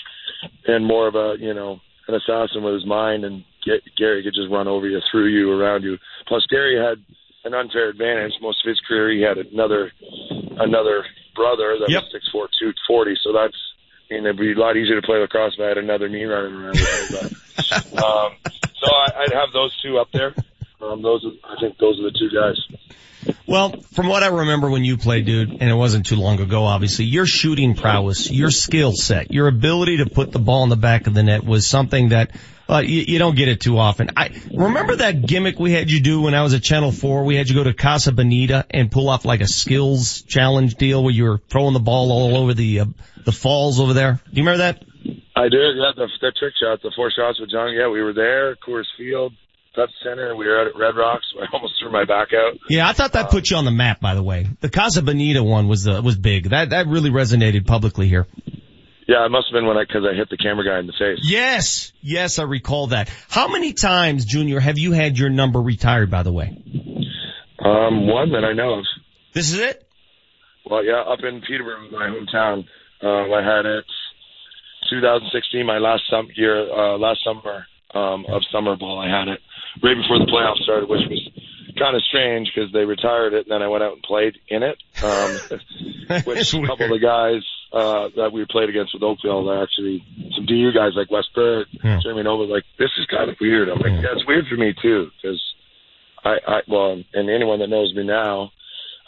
and 0.67 0.85
more 0.85 1.07
of 1.07 1.15
a, 1.15 1.35
you 1.39 1.53
know, 1.53 1.79
an 2.07 2.15
assassin 2.15 2.63
with 2.63 2.73
his 2.73 2.85
mind, 2.85 3.23
and 3.23 3.43
Ga- 3.65 3.81
Gary 3.97 4.23
could 4.23 4.33
just 4.33 4.49
run 4.51 4.67
over 4.67 4.87
you, 4.87 4.99
through 5.11 5.27
you, 5.27 5.51
around 5.51 5.83
you. 5.83 5.97
Plus, 6.27 6.45
Gary 6.49 6.75
had 6.77 6.97
an 7.45 7.53
unfair 7.53 7.89
advantage. 7.89 8.33
Most 8.41 8.63
of 8.65 8.69
his 8.69 8.79
career, 8.87 9.11
he 9.11 9.21
had 9.21 9.37
another 9.37 9.91
another 10.59 11.05
brother 11.35 11.77
that 11.79 11.89
Yep. 11.89 12.03
was 12.03 12.11
six 12.11 12.27
four 12.31 12.49
two 12.59 12.73
forty. 12.87 13.15
So 13.23 13.31
that's, 13.31 13.55
I 14.09 14.15
mean, 14.15 14.25
it'd 14.25 14.37
be 14.37 14.53
a 14.53 14.59
lot 14.59 14.75
easier 14.77 14.99
to 14.99 15.05
play 15.05 15.17
lacrosse 15.17 15.53
if 15.57 15.63
I 15.63 15.67
had 15.69 15.77
another 15.77 16.09
knee 16.09 16.25
running 16.25 16.53
around. 16.53 16.77
But, 17.11 17.31
um, 17.97 18.31
so 18.79 18.87
I, 18.87 19.23
I'd 19.23 19.33
have 19.33 19.51
those 19.53 19.75
two 19.81 19.97
up 19.97 20.09
there. 20.13 20.35
Um, 20.81 21.01
those, 21.01 21.25
are, 21.25 21.51
I 21.51 21.59
think, 21.59 21.77
those 21.77 21.99
are 21.99 22.03
the 22.03 22.17
two 22.17 22.29
guys. 22.33 23.35
Well, 23.45 23.81
from 23.93 24.07
what 24.07 24.23
I 24.23 24.27
remember 24.27 24.69
when 24.69 24.85
you 24.85 24.97
played, 24.97 25.25
dude, 25.25 25.49
and 25.49 25.69
it 25.69 25.73
wasn't 25.73 26.05
too 26.05 26.15
long 26.15 26.39
ago, 26.39 26.63
obviously, 26.63 27.05
your 27.05 27.25
shooting 27.25 27.75
prowess, 27.75 28.31
your 28.31 28.49
skill 28.49 28.93
set, 28.93 29.31
your 29.31 29.47
ability 29.47 29.97
to 29.97 30.05
put 30.05 30.31
the 30.31 30.39
ball 30.39 30.63
in 30.63 30.69
the 30.69 30.77
back 30.77 31.07
of 31.07 31.13
the 31.13 31.23
net 31.23 31.43
was 31.43 31.67
something 31.67 32.09
that 32.09 32.31
uh, 32.69 32.79
you, 32.79 33.01
you 33.07 33.19
don't 33.19 33.35
get 33.35 33.47
it 33.47 33.59
too 33.59 33.77
often. 33.77 34.11
I 34.15 34.29
remember 34.53 34.95
that 34.97 35.25
gimmick 35.25 35.59
we 35.59 35.71
had 35.71 35.89
you 35.89 35.99
do 35.99 36.21
when 36.21 36.33
I 36.33 36.43
was 36.43 36.53
at 36.53 36.61
Channel 36.61 36.91
4. 36.91 37.25
We 37.25 37.35
had 37.35 37.49
you 37.49 37.55
go 37.55 37.63
to 37.63 37.73
Casa 37.73 38.11
Bonita 38.11 38.65
and 38.69 38.91
pull 38.91 39.09
off 39.09 39.25
like 39.25 39.41
a 39.41 39.47
skills 39.47 40.21
challenge 40.21 40.75
deal 40.75 41.03
where 41.03 41.13
you 41.13 41.23
were 41.25 41.39
throwing 41.49 41.73
the 41.73 41.79
ball 41.79 42.11
all 42.11 42.37
over 42.37 42.53
the 42.53 42.81
uh, 42.81 42.85
the 43.25 43.31
falls 43.31 43.79
over 43.79 43.93
there. 43.93 44.13
Do 44.13 44.39
you 44.39 44.43
remember 44.43 44.59
that? 44.59 44.83
I 45.35 45.43
did, 45.49 45.77
yeah, 45.77 45.91
the, 45.95 46.07
the 46.21 46.31
trick 46.37 46.53
shots, 46.61 46.83
the 46.83 46.91
four 46.95 47.11
shots 47.11 47.39
with 47.39 47.49
John. 47.49 47.73
Yeah, 47.73 47.89
we 47.89 48.01
were 48.01 48.13
there, 48.13 48.55
Coors 48.55 48.85
Field, 48.97 49.33
Pepsi 49.79 50.03
Center. 50.03 50.35
We 50.35 50.45
were 50.47 50.59
out 50.61 50.67
at 50.67 50.75
Red 50.75 50.95
Rocks. 50.95 51.25
I 51.41 51.45
almost 51.53 51.73
threw 51.81 51.91
my 51.91 52.05
back 52.05 52.29
out. 52.33 52.59
Yeah, 52.69 52.87
I 52.87 52.93
thought 52.93 53.13
that 53.13 53.29
put 53.31 53.49
you 53.49 53.57
on 53.57 53.65
the 53.65 53.71
map. 53.71 53.99
By 54.01 54.15
the 54.15 54.23
way, 54.23 54.47
the 54.61 54.69
Casa 54.69 55.01
Bonita 55.01 55.43
one 55.43 55.67
was 55.67 55.87
uh, 55.87 56.01
was 56.03 56.17
big. 56.17 56.49
That 56.49 56.71
that 56.71 56.87
really 56.87 57.09
resonated 57.09 57.65
publicly 57.65 58.07
here. 58.07 58.27
Yeah, 59.07 59.25
it 59.25 59.29
must 59.29 59.47
have 59.47 59.53
been 59.53 59.65
when 59.65 59.75
I, 59.75 59.85
cause 59.85 60.03
I 60.07 60.15
hit 60.15 60.29
the 60.29 60.37
camera 60.37 60.63
guy 60.63 60.77
in 60.79 60.85
the 60.85 60.93
face. 60.93 61.17
Yes, 61.23 61.93
yes, 61.99 62.37
I 62.37 62.43
recall 62.43 62.87
that. 62.87 63.09
How 63.27 63.47
many 63.47 63.73
times, 63.73 64.23
Junior, 64.25 64.59
have 64.59 64.77
you 64.77 64.91
had 64.91 65.17
your 65.17 65.29
number 65.29 65.59
retired? 65.59 66.11
By 66.11 66.21
the 66.21 66.31
way, 66.31 66.55
Um, 67.59 68.05
one 68.07 68.33
that 68.33 68.45
I 68.45 68.53
know 68.53 68.75
of. 68.79 68.85
this 69.33 69.51
is 69.51 69.59
it. 69.59 69.83
Well, 70.69 70.85
yeah, 70.85 71.01
up 71.01 71.19
in 71.27 71.41
Peterborough, 71.41 71.89
my 71.91 72.05
hometown. 72.07 72.65
Um, 73.01 73.33
I 73.33 73.41
had 73.41 73.65
it 73.65 73.85
2016, 74.91 75.65
my 75.65 75.77
last 75.79 76.03
sum 76.09 76.27
year, 76.35 76.69
uh, 76.71 76.97
last 76.97 77.19
summer, 77.23 77.65
um, 77.93 78.25
of 78.27 78.41
summer 78.51 78.75
ball. 78.75 78.99
I 78.99 79.07
had 79.09 79.27
it 79.27 79.39
right 79.83 79.95
before 79.97 80.19
the 80.19 80.25
playoffs 80.31 80.63
started, 80.63 80.89
which 80.89 81.01
was 81.09 81.29
kind 81.77 81.95
of 81.95 82.01
strange 82.03 82.51
because 82.53 82.71
they 82.73 82.83
retired 82.85 83.33
it 83.33 83.45
and 83.47 83.51
then 83.51 83.61
I 83.61 83.67
went 83.67 83.83
out 83.83 83.93
and 83.93 84.03
played 84.03 84.37
in 84.49 84.63
it. 84.63 84.77
Um, 85.03 85.31
which 86.25 86.53
a 86.53 86.65
couple 86.65 86.85
of 86.85 86.91
the 86.91 86.99
guys, 87.01 87.41
uh, 87.71 88.09
that 88.17 88.33
we 88.33 88.43
played 88.49 88.67
against 88.69 88.93
with 88.93 89.03
Oakville, 89.03 89.49
are 89.49 89.63
actually 89.63 90.03
some 90.35 90.45
DU 90.45 90.71
guys 90.73 90.91
like 90.95 91.09
Wes 91.11 91.25
Berg, 91.35 91.67
Yeah. 91.83 91.99
Jeremy 92.01 92.23
Noble, 92.23 92.47
like, 92.51 92.63
this 92.79 92.89
is 92.97 93.05
kind 93.05 93.29
of 93.29 93.37
weird. 93.39 93.69
I'm 93.69 93.77
like, 93.79 94.01
yeah, 94.03 94.11
it's 94.13 94.25
weird 94.27 94.47
for 94.47 94.55
me 94.57 94.73
too, 94.81 95.09
because 95.15 95.39
I, 96.23 96.35
I, 96.47 96.59
well, 96.67 97.01
and 97.13 97.29
anyone 97.29 97.59
that 97.59 97.69
knows 97.69 97.93
me 97.95 98.03
now, 98.03 98.51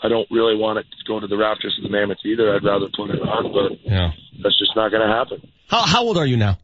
I 0.04 0.08
don't 0.08 0.28
really 0.32 0.56
want 0.56 0.80
it 0.80 0.86
to 0.90 1.04
go 1.08 1.20
to 1.20 1.28
the 1.28 1.38
rafters 1.38 1.76
of 1.78 1.84
the 1.84 1.90
Mammoth 1.90 2.20
either. 2.26 2.56
I'd 2.56 2.64
rather 2.64 2.88
put 2.96 3.10
it 3.10 3.22
on, 3.22 3.52
but 3.52 3.80
Yeah. 3.84 4.12
that's 4.42 4.58
just 4.58 4.76
not 4.76 4.90
going 4.92 5.06
to 5.08 5.14
happen. 5.14 5.52
How 5.68 5.82
how 5.82 6.04
old 6.04 6.18
are 6.18 6.26
you 6.26 6.38
now? 6.38 6.58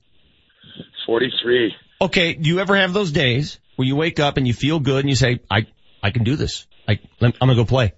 43. 1.05 1.73
Okay, 2.01 2.33
do 2.33 2.49
you 2.49 2.59
ever 2.59 2.75
have 2.75 2.93
those 2.93 3.11
days 3.11 3.59
where 3.77 3.87
you 3.87 3.95
wake 3.95 4.19
up 4.19 4.35
and 4.35 4.45
you 4.45 4.53
feel 4.53 4.79
good 4.79 4.99
and 4.99 5.09
you 5.09 5.15
say, 5.15 5.39
I 5.49 5.67
I 6.03 6.11
can 6.11 6.23
do 6.23 6.35
this. 6.35 6.67
I 6.87 6.99
I'm 7.21 7.31
gonna 7.39 7.55
go 7.55 7.63
play. 7.63 7.93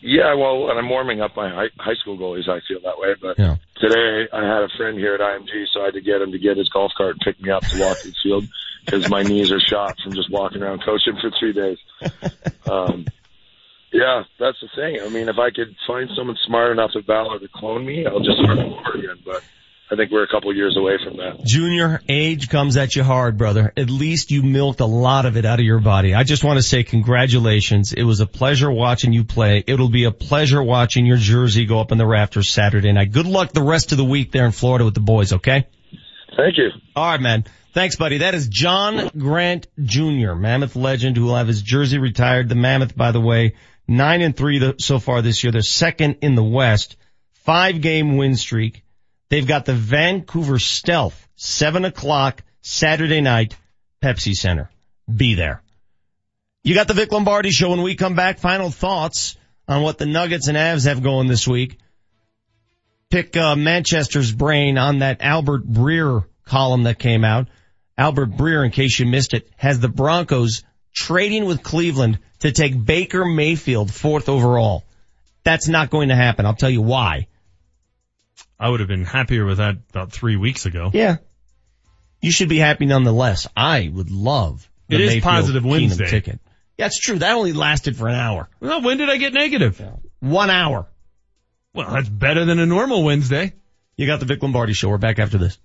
Yeah, 0.00 0.34
well, 0.34 0.66
when 0.66 0.76
I'm 0.76 0.88
warming 0.88 1.20
up 1.20 1.36
my 1.36 1.48
high, 1.48 1.68
high 1.76 1.94
school 2.00 2.18
goalies, 2.18 2.48
I 2.48 2.60
feel 2.66 2.80
that 2.84 2.98
way. 2.98 3.14
But 3.20 3.38
Yeah. 3.38 3.56
today 3.80 4.28
I 4.32 4.42
had 4.42 4.62
a 4.62 4.68
friend 4.76 4.98
here 4.98 5.14
at 5.14 5.20
IMG, 5.20 5.66
so 5.72 5.82
I 5.82 5.86
had 5.86 5.94
to 5.94 6.00
get 6.00 6.22
him 6.22 6.32
to 6.32 6.38
get 6.38 6.56
his 6.56 6.68
golf 6.70 6.92
cart 6.96 7.16
and 7.16 7.20
pick 7.20 7.40
me 7.40 7.50
up 7.50 7.62
to 7.64 7.80
walk 7.80 7.98
to 8.00 8.08
the 8.08 8.14
field 8.22 8.44
because 8.84 9.08
my 9.08 9.22
knees 9.22 9.52
are 9.52 9.60
shot 9.60 9.96
from 10.02 10.14
just 10.14 10.30
walking 10.30 10.62
around 10.62 10.82
coaching 10.84 11.16
for 11.20 11.30
three 11.38 11.52
days. 11.52 11.78
Um, 12.66 13.06
yeah, 13.92 14.24
that's 14.38 14.58
the 14.60 14.68
thing. 14.76 15.00
I 15.02 15.08
mean, 15.08 15.30
if 15.30 15.38
I 15.38 15.48
could 15.50 15.74
find 15.86 16.10
someone 16.14 16.36
smart 16.46 16.72
enough 16.72 16.90
at 16.94 17.06
Valor 17.06 17.38
to 17.38 17.48
clone 17.48 17.86
me, 17.86 18.04
I'll 18.04 18.20
just 18.20 18.38
start 18.42 18.58
over 18.58 18.92
again. 18.98 19.16
But 19.24 19.42
I 19.90 19.96
think 19.96 20.10
we're 20.10 20.22
a 20.22 20.28
couple 20.28 20.54
years 20.54 20.76
away 20.76 20.98
from 21.02 21.16
that. 21.16 21.44
Junior, 21.46 22.02
age 22.10 22.50
comes 22.50 22.76
at 22.76 22.94
you 22.94 23.02
hard, 23.02 23.38
brother. 23.38 23.72
At 23.74 23.88
least 23.88 24.30
you 24.30 24.42
milked 24.42 24.80
a 24.80 24.86
lot 24.86 25.24
of 25.24 25.38
it 25.38 25.46
out 25.46 25.60
of 25.60 25.64
your 25.64 25.78
body. 25.78 26.14
I 26.14 26.24
just 26.24 26.44
want 26.44 26.58
to 26.58 26.62
say 26.62 26.82
congratulations. 26.82 27.94
It 27.94 28.02
was 28.02 28.20
a 28.20 28.26
pleasure 28.26 28.70
watching 28.70 29.14
you 29.14 29.24
play. 29.24 29.64
It'll 29.66 29.88
be 29.88 30.04
a 30.04 30.10
pleasure 30.10 30.62
watching 30.62 31.06
your 31.06 31.16
jersey 31.16 31.64
go 31.64 31.80
up 31.80 31.90
in 31.90 31.96
the 31.96 32.06
rafters 32.06 32.50
Saturday 32.50 32.92
night. 32.92 33.12
Good 33.12 33.26
luck 33.26 33.52
the 33.52 33.62
rest 33.62 33.92
of 33.92 33.98
the 33.98 34.04
week 34.04 34.30
there 34.30 34.44
in 34.44 34.52
Florida 34.52 34.84
with 34.84 34.94
the 34.94 35.00
boys, 35.00 35.32
okay? 35.32 35.66
Thank 36.36 36.58
you. 36.58 36.68
All 36.94 37.10
right, 37.10 37.20
man. 37.20 37.44
Thanks, 37.72 37.96
buddy. 37.96 38.18
That 38.18 38.34
is 38.34 38.48
John 38.48 39.10
Grant 39.16 39.68
Jr., 39.82 40.34
Mammoth 40.34 40.76
legend, 40.76 41.16
who 41.16 41.24
will 41.24 41.36
have 41.36 41.48
his 41.48 41.62
jersey 41.62 41.98
retired. 41.98 42.50
The 42.50 42.54
Mammoth, 42.56 42.94
by 42.94 43.12
the 43.12 43.20
way, 43.20 43.54
nine 43.86 44.20
and 44.20 44.36
three 44.36 44.74
so 44.78 44.98
far 44.98 45.22
this 45.22 45.42
year. 45.42 45.50
They're 45.50 45.62
second 45.62 46.18
in 46.20 46.34
the 46.34 46.44
West. 46.44 46.96
Five 47.44 47.80
game 47.80 48.18
win 48.18 48.36
streak. 48.36 48.84
They've 49.30 49.46
got 49.46 49.66
the 49.66 49.74
Vancouver 49.74 50.58
Stealth, 50.58 51.28
seven 51.36 51.84
o'clock 51.84 52.42
Saturday 52.62 53.20
night, 53.20 53.56
Pepsi 54.02 54.32
Center. 54.34 54.70
Be 55.14 55.34
there. 55.34 55.62
You 56.64 56.74
got 56.74 56.88
the 56.88 56.94
Vic 56.94 57.12
Lombardi 57.12 57.50
show 57.50 57.70
when 57.70 57.82
we 57.82 57.94
come 57.94 58.14
back. 58.14 58.38
Final 58.38 58.70
thoughts 58.70 59.36
on 59.66 59.82
what 59.82 59.98
the 59.98 60.06
Nuggets 60.06 60.48
and 60.48 60.56
Avs 60.56 60.86
have 60.86 61.02
going 61.02 61.28
this 61.28 61.46
week. 61.46 61.78
Pick 63.10 63.36
uh, 63.36 63.56
Manchester's 63.56 64.32
brain 64.32 64.76
on 64.76 64.98
that 64.98 65.22
Albert 65.22 65.66
Breer 65.66 66.24
column 66.44 66.82
that 66.84 66.98
came 66.98 67.24
out. 67.24 67.48
Albert 67.96 68.32
Breer, 68.32 68.64
in 68.64 68.70
case 68.70 68.98
you 68.98 69.06
missed 69.06 69.34
it, 69.34 69.48
has 69.56 69.80
the 69.80 69.88
Broncos 69.88 70.62
trading 70.94 71.46
with 71.46 71.62
Cleveland 71.62 72.18
to 72.40 72.52
take 72.52 72.84
Baker 72.84 73.24
Mayfield 73.24 73.92
fourth 73.92 74.28
overall. 74.28 74.84
That's 75.44 75.68
not 75.68 75.90
going 75.90 76.08
to 76.08 76.16
happen. 76.16 76.44
I'll 76.44 76.54
tell 76.54 76.70
you 76.70 76.82
why. 76.82 77.28
I 78.58 78.68
would 78.68 78.80
have 78.80 78.88
been 78.88 79.04
happier 79.04 79.44
with 79.44 79.58
that 79.58 79.76
about 79.90 80.12
three 80.12 80.36
weeks 80.36 80.66
ago. 80.66 80.90
Yeah. 80.92 81.16
You 82.20 82.32
should 82.32 82.48
be 82.48 82.58
happy 82.58 82.86
nonetheless. 82.86 83.46
I 83.56 83.88
would 83.92 84.10
love 84.10 84.68
the 84.88 84.96
It 84.96 85.00
is 85.02 85.08
Mayfield 85.10 85.22
positive 85.22 85.62
Keenum 85.62 85.70
Wednesday. 85.70 86.06
ticket. 86.08 86.40
Yeah, 86.76 86.86
it's 86.86 86.98
true. 86.98 87.18
That 87.18 87.34
only 87.36 87.52
lasted 87.52 87.96
for 87.96 88.08
an 88.08 88.14
hour. 88.16 88.48
Well, 88.60 88.82
when 88.82 88.98
did 88.98 89.10
I 89.10 89.16
get 89.16 89.32
negative? 89.34 89.80
One 90.20 90.50
hour. 90.50 90.86
Well, 91.74 91.92
that's 91.92 92.08
better 92.08 92.44
than 92.44 92.58
a 92.58 92.66
normal 92.66 93.04
Wednesday. 93.04 93.52
You 93.96 94.06
got 94.06 94.20
the 94.20 94.26
Vic 94.26 94.42
Lombardi 94.42 94.72
show. 94.72 94.88
We're 94.88 94.98
back 94.98 95.18
after 95.18 95.38
this. 95.38 95.58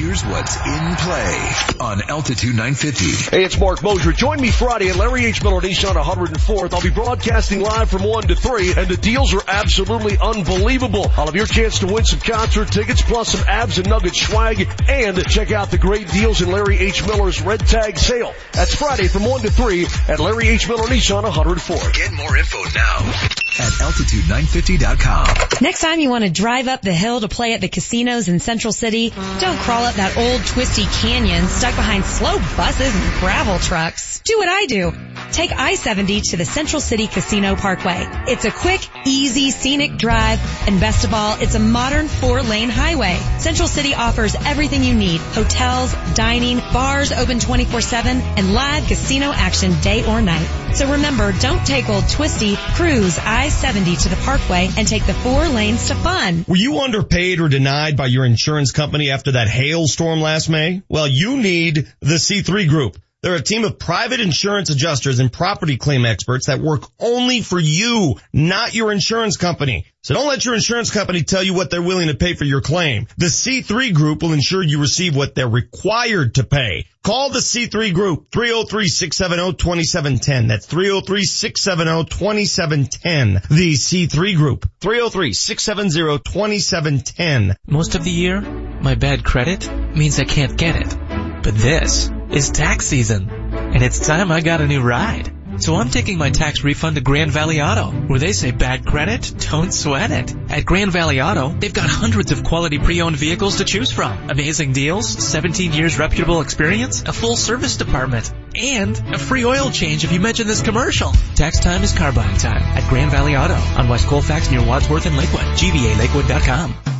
Here's 0.00 0.24
what's 0.24 0.56
in 0.56 0.96
play 0.96 1.52
on 1.78 2.00
Altitude 2.08 2.54
950. 2.56 3.36
Hey, 3.36 3.44
it's 3.44 3.60
Mark 3.60 3.82
Mosier. 3.82 4.12
Join 4.12 4.40
me 4.40 4.50
Friday 4.50 4.88
at 4.88 4.96
Larry 4.96 5.26
H. 5.26 5.42
Miller 5.42 5.60
Nissan 5.60 5.94
104th. 5.94 6.72
I'll 6.72 6.80
be 6.80 6.88
broadcasting 6.88 7.60
live 7.60 7.90
from 7.90 8.04
1 8.04 8.28
to 8.28 8.34
3, 8.34 8.72
and 8.78 8.88
the 8.88 8.96
deals 8.96 9.34
are 9.34 9.42
absolutely 9.46 10.16
unbelievable. 10.16 11.12
I'll 11.18 11.26
have 11.26 11.36
your 11.36 11.44
chance 11.44 11.80
to 11.80 11.86
win 11.86 12.06
some 12.06 12.20
concert 12.20 12.72
tickets, 12.72 13.02
plus 13.02 13.32
some 13.32 13.42
Avs 13.42 13.76
and 13.76 13.90
nugget 13.90 14.16
swag, 14.16 14.66
and 14.88 15.22
check 15.28 15.52
out 15.52 15.70
the 15.70 15.76
great 15.76 16.10
deals 16.10 16.40
in 16.40 16.50
Larry 16.50 16.78
H. 16.78 17.06
Miller's 17.06 17.42
Red 17.42 17.60
Tag 17.60 17.98
sale. 17.98 18.32
That's 18.52 18.74
Friday 18.74 19.06
from 19.06 19.26
1 19.26 19.42
to 19.42 19.50
3 19.50 19.86
at 20.08 20.18
Larry 20.18 20.48
H. 20.48 20.66
Miller 20.66 20.88
Nissan 20.88 21.30
104th. 21.30 21.92
Get 21.92 22.12
more 22.12 22.38
info 22.38 22.64
now 22.74 23.39
at 23.60 23.72
altitude950.com. 23.72 25.60
Next 25.60 25.80
time 25.80 26.00
you 26.00 26.08
want 26.08 26.24
to 26.24 26.30
drive 26.30 26.66
up 26.68 26.82
the 26.82 26.92
hill 26.92 27.20
to 27.20 27.28
play 27.28 27.52
at 27.52 27.60
the 27.60 27.68
casinos 27.68 28.28
in 28.28 28.40
Central 28.40 28.72
City, 28.72 29.10
don't 29.10 29.58
crawl 29.58 29.84
up 29.84 29.94
that 29.96 30.16
old 30.16 30.46
twisty 30.46 30.84
canyon 30.84 31.46
stuck 31.46 31.76
behind 31.76 32.04
slow 32.04 32.38
buses 32.56 32.94
and 32.94 33.20
gravel 33.20 33.58
trucks. 33.58 34.20
Do 34.20 34.38
what 34.38 34.48
I 34.48 34.66
do. 34.66 34.92
take 35.32 35.52
I-70 35.52 36.30
to 36.30 36.36
the 36.36 36.44
Central 36.44 36.80
City 36.80 37.06
Casino 37.06 37.54
Parkway. 37.54 38.04
It's 38.26 38.44
a 38.44 38.50
quick, 38.50 38.80
easy, 39.06 39.50
scenic 39.50 39.96
drive, 39.96 40.40
and 40.66 40.80
best 40.80 41.04
of 41.04 41.14
all, 41.14 41.40
it's 41.40 41.54
a 41.54 41.60
modern 41.60 42.08
four-lane 42.08 42.68
highway. 42.68 43.16
Central 43.38 43.68
City 43.68 43.94
offers 43.94 44.34
everything 44.34 44.82
you 44.82 44.94
need. 44.94 45.20
Hotels, 45.20 45.94
dining, 46.14 46.58
bars 46.58 47.12
open 47.12 47.38
24-7, 47.38 48.06
and 48.38 48.54
live 48.54 48.86
casino 48.86 49.32
action 49.32 49.80
day 49.80 50.04
or 50.04 50.20
night. 50.20 50.74
So 50.74 50.90
remember, 50.92 51.32
don't 51.32 51.64
take 51.66 51.88
old 51.88 52.08
twisty, 52.08 52.56
cruise 52.74 53.18
I-70 53.50 54.04
to 54.04 54.08
the 54.08 54.16
Parkway 54.16 54.70
and 54.76 54.86
take 54.86 55.04
the 55.06 55.14
four 55.14 55.48
lanes 55.48 55.88
to 55.88 55.96
fun. 55.96 56.44
Were 56.46 56.56
you 56.56 56.78
underpaid 56.78 57.40
or 57.40 57.48
denied 57.48 57.96
by 57.96 58.06
your 58.06 58.24
insurance 58.24 58.70
company 58.70 59.10
after 59.10 59.32
that 59.32 59.48
hailstorm 59.48 60.20
last 60.20 60.48
May? 60.48 60.82
Well, 60.88 61.08
you 61.08 61.36
need 61.36 61.88
the 61.98 62.14
C3 62.14 62.68
Group. 62.68 62.96
They're 63.22 63.34
a 63.34 63.42
team 63.42 63.64
of 63.64 63.78
private 63.78 64.20
insurance 64.20 64.70
adjusters 64.70 65.18
and 65.18 65.30
property 65.30 65.76
claim 65.76 66.06
experts 66.06 66.46
that 66.46 66.58
work 66.58 66.84
only 66.98 67.42
for 67.42 67.60
you, 67.60 68.14
not 68.32 68.74
your 68.74 68.90
insurance 68.92 69.36
company. 69.36 69.84
So 70.02 70.14
don't 70.14 70.28
let 70.28 70.46
your 70.46 70.54
insurance 70.54 70.90
company 70.90 71.22
tell 71.22 71.42
you 71.42 71.52
what 71.52 71.70
they're 71.70 71.82
willing 71.82 72.08
to 72.08 72.14
pay 72.14 72.32
for 72.32 72.44
your 72.44 72.62
claim. 72.62 73.06
The 73.18 73.26
C3 73.26 73.92
Group 73.92 74.22
will 74.22 74.32
ensure 74.32 74.62
you 74.62 74.80
receive 74.80 75.14
what 75.14 75.34
they're 75.34 75.46
required 75.46 76.36
to 76.36 76.44
pay. 76.44 76.86
Call 77.02 77.28
the 77.28 77.40
C3 77.40 77.92
Group, 77.92 78.30
303-670-2710. 78.30 80.48
That's 80.48 80.66
303-670-2710. 80.66 83.48
The 83.48 83.74
C3 83.74 84.34
Group, 84.34 84.66
303-670-2710. 84.80 87.56
Most 87.66 87.94
of 87.94 88.04
the 88.04 88.10
year, 88.10 88.40
my 88.40 88.94
bad 88.94 89.24
credit 89.24 89.70
means 89.94 90.18
I 90.18 90.24
can't 90.24 90.56
get 90.56 90.76
it. 90.76 90.96
But 91.42 91.54
this 91.54 92.10
is 92.30 92.50
tax 92.50 92.86
season, 92.86 93.28
and 93.30 93.82
it's 93.82 94.06
time 94.06 94.30
I 94.30 94.40
got 94.40 94.60
a 94.60 94.66
new 94.66 94.80
ride. 94.80 95.32
So 95.58 95.74
I'm 95.74 95.90
taking 95.90 96.16
my 96.16 96.30
tax 96.30 96.64
refund 96.64 96.96
to 96.96 97.02
Grand 97.02 97.32
Valley 97.32 97.60
Auto, 97.60 97.90
where 97.90 98.18
they 98.18 98.32
say 98.32 98.50
bad 98.50 98.86
credit, 98.86 99.34
don't 99.50 99.72
sweat 99.74 100.10
it. 100.10 100.34
At 100.48 100.64
Grand 100.64 100.92
Valley 100.92 101.20
Auto, 101.20 101.50
they've 101.50 101.74
got 101.74 101.90
hundreds 101.90 102.30
of 102.32 102.44
quality 102.44 102.78
pre-owned 102.78 103.16
vehicles 103.16 103.56
to 103.56 103.64
choose 103.64 103.90
from. 103.90 104.30
Amazing 104.30 104.72
deals, 104.72 105.08
17 105.08 105.72
years 105.72 105.98
reputable 105.98 106.40
experience, 106.40 107.02
a 107.02 107.12
full 107.12 107.36
service 107.36 107.76
department, 107.76 108.32
and 108.54 108.96
a 109.12 109.18
free 109.18 109.44
oil 109.44 109.70
change 109.70 110.04
if 110.04 110.12
you 110.12 110.20
mention 110.20 110.46
this 110.46 110.62
commercial. 110.62 111.12
Tax 111.34 111.60
time 111.60 111.82
is 111.82 111.92
car 111.92 112.12
buying 112.12 112.38
time 112.38 112.62
at 112.62 112.88
Grand 112.88 113.10
Valley 113.10 113.36
Auto 113.36 113.54
on 113.54 113.88
West 113.88 114.06
Colfax 114.06 114.50
near 114.50 114.64
Wadsworth 114.64 115.04
and 115.04 115.16
Lakewood. 115.16 115.42
GVALakewood.com. 115.42 116.99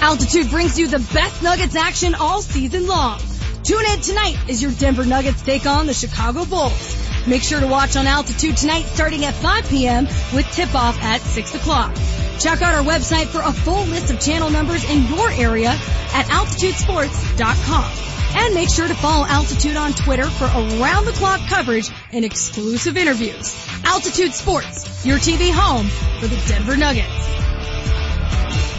Altitude 0.00 0.48
brings 0.50 0.78
you 0.78 0.86
the 0.86 1.00
best 1.12 1.42
Nuggets 1.42 1.74
action 1.74 2.14
all 2.14 2.40
season 2.40 2.86
long. 2.86 3.20
Tune 3.64 3.84
in 3.92 4.00
tonight 4.00 4.36
as 4.48 4.62
your 4.62 4.70
Denver 4.70 5.04
Nuggets 5.04 5.42
take 5.42 5.66
on 5.66 5.86
the 5.86 5.92
Chicago 5.92 6.44
Bulls. 6.44 7.26
Make 7.26 7.42
sure 7.42 7.60
to 7.60 7.66
watch 7.66 7.96
on 7.96 8.06
Altitude 8.06 8.56
tonight 8.56 8.84
starting 8.84 9.24
at 9.24 9.34
5 9.34 9.68
p.m. 9.68 10.04
with 10.32 10.46
tip-off 10.52 11.02
at 11.02 11.20
6 11.20 11.54
o'clock. 11.56 11.94
Check 12.38 12.62
out 12.62 12.74
our 12.74 12.84
website 12.84 13.26
for 13.26 13.40
a 13.40 13.52
full 13.52 13.84
list 13.86 14.10
of 14.12 14.20
channel 14.20 14.50
numbers 14.50 14.88
in 14.88 15.06
your 15.08 15.30
area 15.32 15.70
at 15.70 16.26
altitudesports.com. 16.26 17.92
And 18.36 18.54
make 18.54 18.68
sure 18.68 18.86
to 18.86 18.94
follow 18.94 19.26
Altitude 19.26 19.76
on 19.76 19.92
Twitter 19.94 20.26
for 20.26 20.44
around 20.44 21.06
the 21.06 21.12
clock 21.12 21.40
coverage 21.48 21.90
and 22.12 22.24
exclusive 22.24 22.96
interviews. 22.96 23.56
Altitude 23.84 24.32
Sports, 24.32 25.04
your 25.04 25.18
TV 25.18 25.50
home 25.50 25.88
for 26.20 26.28
the 26.28 26.40
Denver 26.46 26.76
Nuggets. 26.76 27.38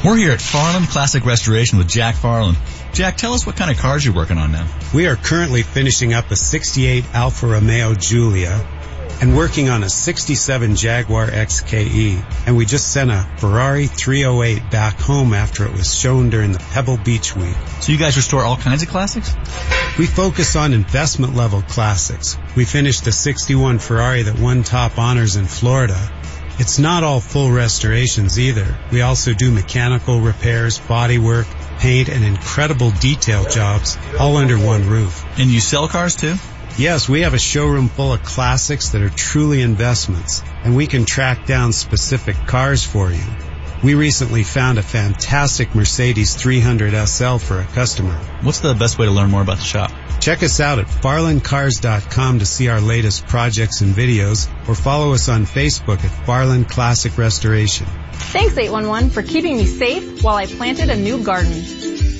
We're 0.03 0.15
here 0.15 0.31
at 0.31 0.41
Farland 0.41 0.87
Classic 0.87 1.25
Restoration 1.25 1.77
with 1.77 1.87
Jack 1.89 2.15
Farland. 2.15 2.57
Jack, 2.93 3.17
tell 3.17 3.33
us 3.33 3.45
what 3.45 3.55
kind 3.55 3.69
of 3.69 3.77
cars 3.77 4.05
you're 4.05 4.15
working 4.15 4.37
on 4.37 4.51
now. 4.51 4.67
We 4.93 5.07
are 5.07 5.15
currently 5.15 5.61
finishing 5.61 6.13
up 6.13 6.31
a 6.31 6.35
68 6.35 7.05
Alfa 7.13 7.47
Romeo 7.47 7.93
Giulia 7.93 8.65
and 9.21 9.35
working 9.35 9.69
on 9.69 9.83
a 9.83 9.89
67 9.89 10.75
Jaguar 10.75 11.27
XKE. 11.27 12.47
And 12.47 12.55
we 12.55 12.65
just 12.65 12.91
sent 12.91 13.11
a 13.11 13.27
Ferrari 13.37 13.87
308 13.87 14.71
back 14.71 14.97
home 14.99 15.33
after 15.33 15.65
it 15.65 15.73
was 15.73 15.93
shown 15.93 16.29
during 16.29 16.53
the 16.53 16.59
Pebble 16.59 16.97
Beach 16.97 17.35
week. 17.35 17.55
So 17.81 17.91
you 17.91 17.97
guys 17.97 18.15
restore 18.15 18.43
all 18.43 18.57
kinds 18.57 18.83
of 18.83 18.89
classics? 18.89 19.35
We 19.97 20.05
focus 20.05 20.55
on 20.55 20.73
investment 20.73 21.35
level 21.35 21.61
classics. 21.61 22.37
We 22.55 22.63
finished 22.63 23.05
a 23.07 23.11
61 23.11 23.79
Ferrari 23.79 24.23
that 24.23 24.39
won 24.39 24.63
top 24.63 24.97
honors 24.97 25.35
in 25.35 25.45
Florida 25.45 25.99
it's 26.59 26.77
not 26.77 27.03
all 27.03 27.21
full 27.21 27.51
restorations 27.51 28.37
either. 28.37 28.77
We 28.91 29.01
also 29.01 29.33
do 29.33 29.49
mechanical 29.49 30.19
repairs, 30.19 30.77
body 30.77 31.17
work, 31.17 31.47
paint, 31.79 32.09
and 32.09 32.23
incredible 32.23 32.91
detail 32.91 33.45
jobs 33.45 33.97
all 34.19 34.37
under 34.37 34.57
one 34.57 34.87
roof. 34.87 35.25
And 35.39 35.49
you 35.49 35.61
sell 35.61 35.87
cars 35.87 36.15
too? 36.15 36.35
Yes, 36.77 37.09
we 37.09 37.21
have 37.21 37.33
a 37.33 37.39
showroom 37.39 37.89
full 37.89 38.13
of 38.13 38.23
classics 38.23 38.89
that 38.89 39.01
are 39.01 39.09
truly 39.09 39.61
investments, 39.61 40.43
and 40.63 40.75
we 40.75 40.87
can 40.87 41.05
track 41.05 41.45
down 41.45 41.73
specific 41.73 42.35
cars 42.45 42.83
for 42.83 43.11
you. 43.11 43.23
We 43.81 43.93
recently 43.93 44.43
found 44.43 44.77
a 44.77 44.83
fantastic 44.83 45.73
Mercedes 45.73 46.35
300 46.35 47.07
SL 47.07 47.37
for 47.37 47.61
a 47.61 47.63
customer. 47.63 48.13
What's 48.41 48.59
the 48.59 48.73
best 48.73 48.99
way 48.99 49.05
to 49.05 49.11
learn 49.11 49.31
more 49.31 49.41
about 49.41 49.57
the 49.57 49.63
shop? 49.63 49.91
Check 50.19 50.43
us 50.43 50.59
out 50.59 50.79
at 50.79 50.87
farlandcars.com 50.87 52.39
to 52.39 52.45
see 52.45 52.67
our 52.67 52.81
latest 52.81 53.25
projects 53.27 53.79
and 53.79 53.95
videos 53.95 54.49
or 54.67 54.75
follow 54.75 55.13
us 55.13 55.29
on 55.29 55.45
Facebook 55.45 56.03
at 56.03 56.25
Farland 56.25 56.67
Classic 56.67 57.17
Restoration. 57.17 57.87
Thanks 58.19 58.57
811 58.57 59.09
for 59.09 59.23
keeping 59.23 59.57
me 59.57 59.65
safe 59.65 60.23
while 60.23 60.35
I 60.35 60.45
planted 60.45 60.89
a 60.89 60.95
new 60.95 61.23
garden. 61.23 61.63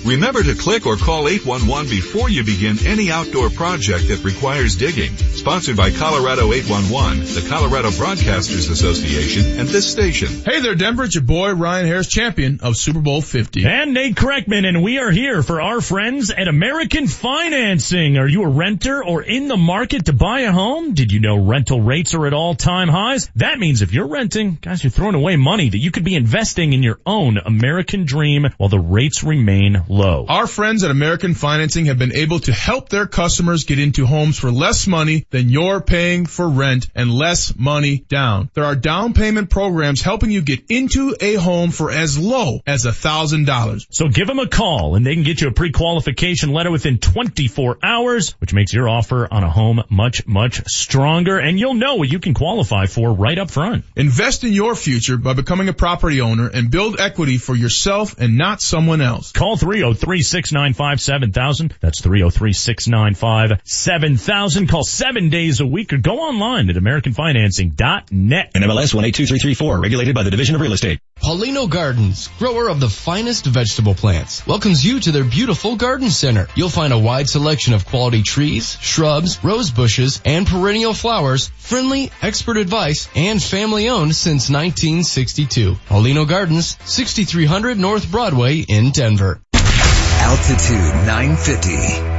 Remember 0.05 0.41
to 0.41 0.55
click 0.55 0.85
or 0.85 0.95
call 0.95 1.27
811 1.27 1.89
before 1.89 2.29
you 2.29 2.45
begin 2.45 2.77
any 2.87 3.11
outdoor 3.11 3.49
project 3.49 4.07
that 4.07 4.23
requires 4.23 4.77
digging. 4.77 5.15
Sponsored 5.17 5.75
by 5.75 5.91
Colorado 5.91 6.53
811, 6.53 7.19
the 7.35 7.45
Colorado 7.49 7.89
Broadcasters 7.89 8.71
Association, 8.71 9.59
and 9.59 9.67
this 9.67 9.91
station. 9.91 10.29
Hey 10.45 10.61
there, 10.61 10.75
Denver. 10.75 11.03
It's 11.03 11.15
your 11.15 11.25
boy 11.25 11.51
Ryan 11.53 11.85
Harris, 11.85 12.07
champion 12.07 12.61
of 12.63 12.77
Super 12.77 13.01
Bowl 13.01 13.21
50. 13.21 13.65
And 13.65 13.93
Nate 13.93 14.15
Kreckman, 14.15 14.65
and 14.65 14.81
we 14.81 14.99
are 14.99 15.11
here 15.11 15.43
for 15.43 15.61
our 15.61 15.81
friends 15.81 16.31
at 16.31 16.47
American 16.47 17.07
Financing. 17.07 18.17
Are 18.17 18.27
you 18.27 18.43
a 18.43 18.49
renter 18.49 19.03
or 19.03 19.21
in 19.21 19.49
the 19.49 19.57
market 19.57 20.05
to 20.05 20.13
buy 20.13 20.41
a 20.41 20.51
home? 20.51 20.93
Did 20.93 21.11
you 21.11 21.19
know 21.19 21.37
rental 21.37 21.81
rates 21.81 22.13
are 22.13 22.25
at 22.25 22.33
all-time 22.33 22.87
highs? 22.87 23.29
That 23.35 23.59
means 23.59 23.81
if 23.81 23.91
you're 23.91 24.07
renting, 24.07 24.57
guys, 24.61 24.81
you're 24.81 24.91
throwing 24.91 25.15
away 25.15 25.35
money 25.35 25.69
that 25.69 25.77
you 25.77 25.88
could 25.91 26.03
be 26.03 26.15
investing 26.15 26.73
in 26.73 26.83
your 26.83 26.99
own 27.05 27.37
American 27.37 28.05
dream 28.05 28.47
while 28.57 28.69
the 28.69 28.79
rates 28.79 29.23
remain 29.23 29.83
low. 29.87 30.25
Our 30.27 30.47
friends 30.47 30.83
at 30.83 30.91
American 30.91 31.33
Financing 31.33 31.85
have 31.85 31.97
been 31.97 32.15
able 32.15 32.39
to 32.41 32.51
help 32.51 32.89
their 32.89 33.07
customers 33.07 33.63
get 33.63 33.79
into 33.79 34.05
homes 34.05 34.37
for 34.37 34.51
less 34.51 34.87
money 34.87 35.25
than 35.29 35.49
you're 35.49 35.81
paying 35.81 36.25
for 36.25 36.49
rent 36.49 36.87
and 36.95 37.11
less 37.11 37.55
money 37.55 38.05
down. 38.09 38.49
There 38.53 38.65
are 38.65 38.75
down 38.75 39.13
payment 39.13 39.49
programs 39.49 40.01
helping 40.01 40.31
you 40.31 40.41
get 40.41 40.65
into 40.69 41.15
a 41.19 41.35
home 41.35 41.71
for 41.71 41.91
as 41.91 42.17
low 42.17 42.59
as 42.65 42.85
a 42.85 42.93
thousand 42.93 43.45
dollars. 43.45 43.87
So 43.89 44.07
give 44.07 44.27
them 44.27 44.39
a 44.39 44.47
call 44.47 44.95
and 44.95 45.05
they 45.05 45.13
can 45.13 45.23
get 45.23 45.41
you 45.41 45.47
a 45.47 45.53
pre-qualification 45.53 46.51
letter 46.51 46.71
within 46.71 46.99
24 46.99 47.77
hours, 47.83 48.31
which 48.39 48.53
makes 48.53 48.73
your 48.73 48.89
offer 48.89 49.27
on 49.31 49.43
a 49.43 49.49
home 49.49 49.83
much, 49.89 50.25
much 50.27 50.67
stronger 50.67 51.37
and 51.37 51.59
you'll 51.59 51.73
know 51.73 51.95
what 51.95 52.11
you 52.11 52.19
can 52.19 52.33
qualify 52.33 52.85
for 52.85 53.13
right 53.13 53.37
up 53.37 53.51
front. 53.51 53.85
Invest 53.95 54.43
in 54.43 54.53
your 54.53 54.75
future 54.75 55.17
by 55.17 55.33
becoming 55.33 55.69
a 55.69 55.73
property 55.79 56.21
owner 56.21 56.47
and 56.47 56.69
build 56.69 56.99
equity 56.99 57.37
for 57.37 57.55
yourself 57.55 58.13
and 58.19 58.37
not 58.37 58.61
someone 58.61 59.01
else. 59.01 59.31
Call 59.31 59.57
303-695-7000. 59.57 61.71
That's 61.79 62.01
303-695-7000. 62.01 64.69
Call 64.69 64.83
seven 64.83 65.29
days 65.29 65.61
a 65.61 65.65
week 65.65 65.93
or 65.93 65.97
go 65.97 66.19
online 66.19 66.69
at 66.69 66.75
AmericanFinancing.net. 66.75 68.53
NMLS 68.53 68.93
182334, 68.93 69.79
regulated 69.79 70.13
by 70.13 70.23
the 70.23 70.31
Division 70.31 70.55
of 70.55 70.61
Real 70.61 70.73
Estate. 70.73 70.99
Paulino 71.21 71.69
Gardens, 71.69 72.29
grower 72.39 72.69
of 72.69 72.79
the 72.79 72.87
finest 72.89 73.45
vegetable 73.45 73.93
plants, 73.93 74.45
welcomes 74.45 74.85
you 74.85 74.99
to 74.99 75.11
their 75.11 75.23
beautiful 75.23 75.77
garden 75.77 76.09
center. 76.09 76.47
You'll 76.55 76.69
find 76.69 76.91
a 76.91 76.99
wide 76.99 77.29
selection 77.29 77.73
of 77.73 77.85
quality 77.85 78.21
trees, 78.21 78.77
shrubs, 78.81 79.41
rose 79.43 79.71
bushes, 79.71 80.21
and 80.25 80.45
perennial 80.45 80.93
flowers, 80.93 81.47
friendly, 81.57 82.11
expert 82.21 82.57
advice, 82.57 83.07
and 83.15 83.41
family 83.41 83.87
owned 83.89 84.15
since 84.15 84.49
1962 84.49 85.68
to 85.69 85.79
Paulino 85.87 86.27
Gardens, 86.27 86.77
6300 86.85 87.77
North 87.77 88.09
Broadway 88.11 88.59
in 88.59 88.91
Denver. 88.91 89.41
Altitude 89.53 91.05
950, 91.05 91.69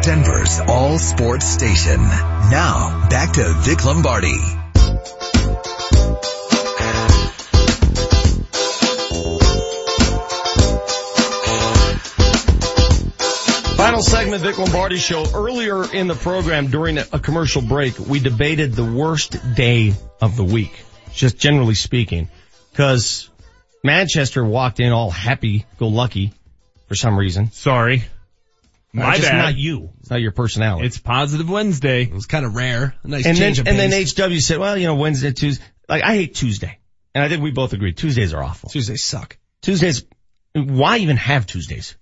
Denver's 0.02 0.60
all 0.68 0.98
sports 0.98 1.46
station. 1.46 2.00
Now, 2.00 3.08
back 3.08 3.32
to 3.34 3.44
Vic 3.58 3.84
Lombardi. 3.84 4.36
Final 13.76 14.02
segment, 14.02 14.42
Vic 14.42 14.58
Lombardi 14.58 14.96
show. 14.96 15.24
Earlier 15.34 15.92
in 15.92 16.08
the 16.08 16.14
program, 16.14 16.68
during 16.68 16.98
a 16.98 17.18
commercial 17.18 17.62
break, 17.62 17.98
we 17.98 18.20
debated 18.20 18.74
the 18.74 18.84
worst 18.84 19.36
day 19.54 19.94
of 20.20 20.36
the 20.36 20.44
week, 20.44 20.84
just 21.12 21.38
generally 21.38 21.74
speaking, 21.74 22.28
because 22.72 23.29
Manchester 23.82 24.44
walked 24.44 24.80
in 24.80 24.92
all 24.92 25.10
happy, 25.10 25.64
go 25.78 25.88
lucky, 25.88 26.32
for 26.88 26.94
some 26.94 27.18
reason. 27.18 27.50
Sorry, 27.52 28.04
My 28.92 29.18
bad. 29.18 29.36
Not 29.36 29.56
you. 29.56 29.90
It's 30.00 30.10
not 30.10 30.20
your 30.20 30.32
personality. 30.32 30.86
It's 30.86 30.98
Positive 30.98 31.48
Wednesday. 31.48 32.02
It 32.02 32.12
was 32.12 32.26
kind 32.26 32.44
of 32.44 32.54
rare. 32.54 32.94
A 33.02 33.08
nice 33.08 33.26
and 33.26 33.36
then, 33.36 33.42
change 33.42 33.58
of 33.60 33.68
and 33.68 33.78
then. 33.78 33.90
HW 33.92 34.40
said, 34.40 34.58
well, 34.58 34.76
you 34.76 34.86
know, 34.86 34.96
Wednesday, 34.96 35.32
Tuesday, 35.32 35.64
like 35.88 36.02
I 36.02 36.14
hate 36.14 36.34
Tuesday. 36.34 36.78
And 37.14 37.24
I 37.24 37.28
think 37.28 37.42
we 37.42 37.50
both 37.50 37.72
agree 37.72 37.92
Tuesdays 37.92 38.34
are 38.34 38.42
awful. 38.42 38.70
Tuesdays 38.70 39.02
suck. 39.02 39.36
Tuesdays, 39.62 40.04
why 40.54 40.98
even 40.98 41.16
have 41.16 41.46
Tuesdays? 41.46 41.96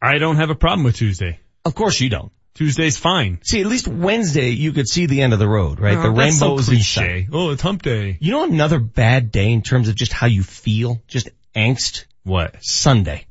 I 0.00 0.18
don't 0.18 0.36
have 0.36 0.50
a 0.50 0.54
problem 0.54 0.84
with 0.84 0.96
Tuesday. 0.96 1.40
Of 1.64 1.74
course 1.74 2.00
you 2.00 2.08
don't. 2.08 2.32
Tuesday's 2.56 2.96
fine. 2.96 3.38
See, 3.42 3.60
at 3.60 3.66
least 3.66 3.86
Wednesday 3.86 4.48
you 4.50 4.72
could 4.72 4.88
see 4.88 5.06
the 5.06 5.20
end 5.22 5.32
of 5.34 5.38
the 5.38 5.46
road, 5.48 5.78
right? 5.78 5.96
Oh, 5.98 6.02
the 6.02 6.08
rainbow 6.10 6.22
that's 6.22 6.38
so 6.38 6.46
rainbows 6.48 6.68
and 6.68 6.76
cliche. 6.78 7.24
sun. 7.24 7.30
Oh, 7.32 7.50
it's 7.50 7.62
hump 7.62 7.82
day. 7.82 8.16
You 8.18 8.32
know 8.32 8.44
another 8.44 8.78
bad 8.78 9.30
day 9.30 9.52
in 9.52 9.60
terms 9.62 9.88
of 9.88 9.94
just 9.94 10.12
how 10.12 10.26
you 10.26 10.42
feel? 10.42 11.02
Just 11.06 11.28
angst? 11.54 12.06
What? 12.24 12.56
Sunday. 12.64 13.26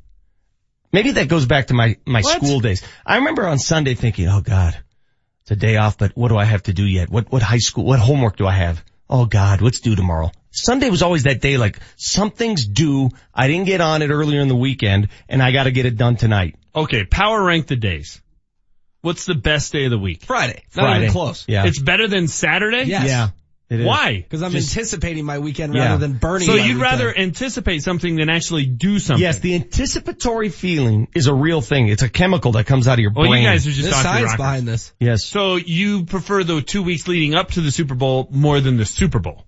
Maybe 0.92 1.10
that 1.12 1.28
goes 1.28 1.44
back 1.44 1.66
to 1.66 1.74
my, 1.74 1.96
my 2.06 2.20
What? 2.20 2.36
school 2.36 2.60
days. 2.60 2.82
I 3.04 3.16
remember 3.16 3.46
on 3.46 3.58
Sunday 3.58 3.94
thinking, 3.94 4.28
oh 4.28 4.40
God, 4.40 4.76
it's 5.42 5.50
a 5.50 5.56
day 5.56 5.76
off, 5.76 5.98
but 5.98 6.16
what 6.16 6.28
do 6.28 6.36
I 6.36 6.44
have 6.44 6.62
to 6.64 6.72
do 6.72 6.84
yet? 6.84 7.10
What, 7.10 7.30
what 7.32 7.42
high 7.42 7.58
school, 7.58 7.84
what 7.84 7.98
homework 7.98 8.36
do 8.36 8.46
I 8.46 8.52
have? 8.54 8.82
Oh 9.10 9.26
God, 9.26 9.60
what's 9.60 9.80
due 9.80 9.96
tomorrow? 9.96 10.30
Sunday 10.52 10.88
was 10.88 11.02
always 11.02 11.24
that 11.24 11.40
day 11.40 11.58
like 11.58 11.80
something's 11.96 12.66
due. 12.66 13.10
I 13.34 13.48
didn't 13.48 13.66
get 13.66 13.80
on 13.80 14.02
it 14.02 14.08
earlier 14.10 14.40
in 14.40 14.48
the 14.48 14.56
weekend 14.56 15.08
and 15.28 15.42
I 15.42 15.50
gotta 15.52 15.70
get 15.72 15.84
it 15.84 15.96
done 15.96 16.16
tonight. 16.16 16.54
Okay, 16.74 17.04
power 17.04 17.42
rank 17.42 17.66
the 17.66 17.76
days. 17.76 18.22
What's 19.06 19.24
the 19.24 19.34
best 19.36 19.72
day 19.72 19.84
of 19.84 19.90
the 19.92 19.98
week? 19.98 20.24
Friday. 20.24 20.62
Not 20.74 20.82
Friday. 20.82 21.04
even 21.04 21.12
close. 21.12 21.44
Yeah. 21.46 21.64
It's 21.66 21.80
better 21.80 22.08
than 22.08 22.26
Saturday? 22.28 22.82
Yes. 22.84 23.06
Yeah. 23.08 23.28
It 23.70 23.80
is. 23.80 23.86
Why? 23.86 24.16
Because 24.20 24.42
I'm 24.42 24.50
Just- 24.52 24.76
anticipating 24.76 25.24
my 25.24 25.38
weekend 25.38 25.74
Yeah. 25.74 25.86
rather 25.86 25.98
than 26.06 26.18
burning 26.18 26.46
So 26.46 26.52
my 26.52 26.58
you'd 26.58 26.76
weekend. 26.76 26.80
rather 26.82 27.16
anticipate 27.18 27.82
something 27.82 28.16
than 28.16 28.28
actually 28.28 28.66
do 28.66 28.98
something? 29.00 29.22
Yes, 29.22 29.38
the 29.40 29.54
anticipatory 29.54 30.48
feeling 30.50 31.08
is 31.14 31.26
a 31.26 31.34
real 31.34 31.60
thing. 31.60 31.88
It's 31.88 32.02
a 32.02 32.08
chemical 32.08 32.52
that 32.52 32.64
comes 32.66 32.86
out 32.88 32.94
of 32.94 32.98
your 33.00 33.12
Well, 33.12 33.28
brain. 33.28 33.42
you 33.42 33.48
guys 33.48 33.66
are 33.66 33.70
just 33.70 33.82
There's 33.82 33.94
science 33.94 34.24
Rockers. 34.24 34.36
behind 34.36 34.68
this. 34.68 34.92
yes. 35.00 35.24
So 35.24 35.56
you 35.56 36.04
prefer 36.04 36.44
the 36.44 36.62
two 36.62 36.82
weeks 36.84 37.08
leading 37.08 37.34
up 37.34 37.52
to 37.52 37.60
the 37.60 37.72
Super 37.72 37.94
Bowl 37.94 38.28
more 38.30 38.60
than 38.60 38.76
the 38.76 38.84
Super 38.86 39.18
Bowl? 39.18 39.46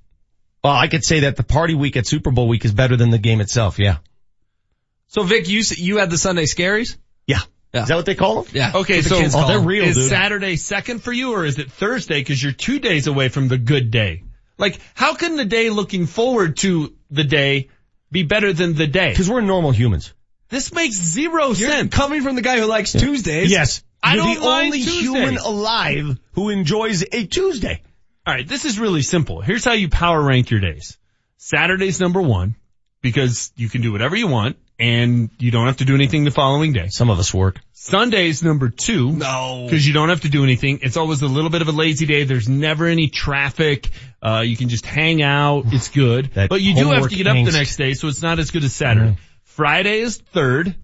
Well, 0.65 0.73
I 0.73 0.89
could 0.89 1.05
say 1.05 1.21
that 1.21 1.37
the 1.37 1.45
party 1.45 1.75
week 1.75 1.97
at 1.97 2.07
Super 2.07 2.31
Bowl 2.33 2.49
week 2.49 2.65
is 2.65 2.73
better 2.73 2.97
than 2.97 3.11
the 3.11 3.19
game 3.19 3.41
itself. 3.41 3.79
Yeah. 3.79 3.99
So 5.09 5.23
Vic, 5.23 5.49
you 5.49 5.63
you 5.77 5.99
had 5.99 6.11
the 6.11 6.19
Sunday 6.19 6.45
scaries? 6.45 6.97
Yeah. 7.27 7.41
Yeah. 7.79 7.83
Is 7.83 7.89
that 7.89 7.97
what 7.97 8.07
they 8.07 8.15
call 8.15 8.43
them? 8.43 8.53
Yeah. 8.55 8.73
Okay, 8.75 8.97
What 8.97 9.05
the 9.05 9.09
so 9.11 9.21
kids 9.21 9.35
Oh, 9.35 9.47
they're 9.49 9.59
them. 9.59 9.67
real, 9.67 9.85
is 9.85 9.97
dude. 9.97 10.09
Saturday 10.11 10.57
second 10.57 11.03
for 11.03 11.13
you 11.13 11.33
or 11.33 11.45
is 11.45 11.59
it 11.59 11.71
Thursday 11.73 12.21
because 12.21 12.43
you're 12.43 12.53
two 12.53 12.79
days 12.79 13.07
away 13.07 13.29
from 13.29 13.49
the 13.49 13.59
good 13.59 13.91
day? 13.91 14.23
Like, 14.59 14.79
how 14.95 15.15
can 15.15 15.37
the 15.37 15.45
day 15.45 15.71
looking 15.71 16.07
forward 16.07 16.57
to 16.59 16.95
the 17.11 17.25
day 17.25 17.69
be 18.11 18.23
better 18.25 18.53
than 18.53 18.75
the 18.75 18.87
day? 18.87 19.11
Because 19.11 19.31
we're 19.31 19.41
normal 19.41 19.71
humans. 19.71 20.13
This 20.49 20.73
makes 20.73 20.97
0 20.97 21.47
You're 21.49 21.55
sense. 21.55 21.95
coming 21.95 22.23
from 22.23 22.35
the 22.35 22.43
guy 22.43 22.59
who 22.59 22.67
likes 22.67 22.93
Tuesdays. 22.93 23.51
Yes. 23.51 23.83
I 24.03 24.15
You're 24.15 24.25
don't 24.25 24.41
the 24.41 24.47
only 24.49 24.79
Tuesdays. 24.83 25.01
human 25.01 25.37
alive 25.39 26.19
who 26.33 26.49
enjoys 26.51 27.03
a 27.13 27.27
Tuesday. 27.27 27.83
Alright, 28.27 28.49
this 28.49 28.65
is 28.65 28.79
really 28.79 29.03
simple. 29.03 29.41
Here's 29.41 29.65
how 29.65 29.73
you 29.73 29.89
power 29.89 30.21
rank 30.23 30.51
your 30.51 30.61
days. 30.61 30.97
Saturday's 31.37 32.01
number 32.01 32.21
one 32.23 32.55
because 33.01 33.53
you 33.57 33.69
can 33.69 33.81
do 33.83 33.93
whatever 33.93 34.17
you 34.17 34.27
want 34.27 34.57
and 34.79 35.31
you 35.39 35.51
don't 35.51 35.67
have 35.67 35.79
to 35.79 35.85
do 35.85 35.95
anything 35.95 36.25
the 36.25 36.31
following 36.31 36.73
day. 36.73 36.89
Some 36.89 37.11
of 37.11 37.19
us 37.19 37.35
work. 37.35 37.61
Sunday's 37.73 38.43
number 38.43 38.69
two. 38.69 39.13
No. 39.13 39.65
Because 39.65 39.87
you 39.87 39.93
don't 39.93 40.11
have 40.11 40.21
to 40.21 40.29
do 40.29 40.45
anything. 40.45 40.81
It's 40.83 40.97
always 40.97 41.23
a 41.23 41.27
little 41.27 41.51
bit 41.51 41.63
of 41.63 41.69
a 41.69 41.73
lazy 41.73 42.07
day. 42.07 42.25
There's 42.25 42.49
never 42.49 42.87
any 42.87 43.09
traffic. 43.09 43.91
Uh, 44.23 44.43
you 44.45 44.57
can 44.57 44.69
just 44.69 44.87
hang 44.87 45.23
out. 45.23 45.65
It's 45.73 45.89
good. 45.89 46.31
But 46.35 46.61
you 46.61 46.75
do 46.75 46.91
have 46.91 47.09
to 47.09 47.17
get 47.17 47.27
up 47.27 47.35
the 47.35 47.53
next 47.53 47.77
day, 47.77 47.95
so 47.95 48.09
it's 48.09 48.23
not 48.23 48.39
as 48.39 48.51
good 48.51 48.65
as 48.65 48.75
Saturday. 48.75 49.17
Friday 49.45 50.01
is 50.01 50.19
third. 50.19 50.75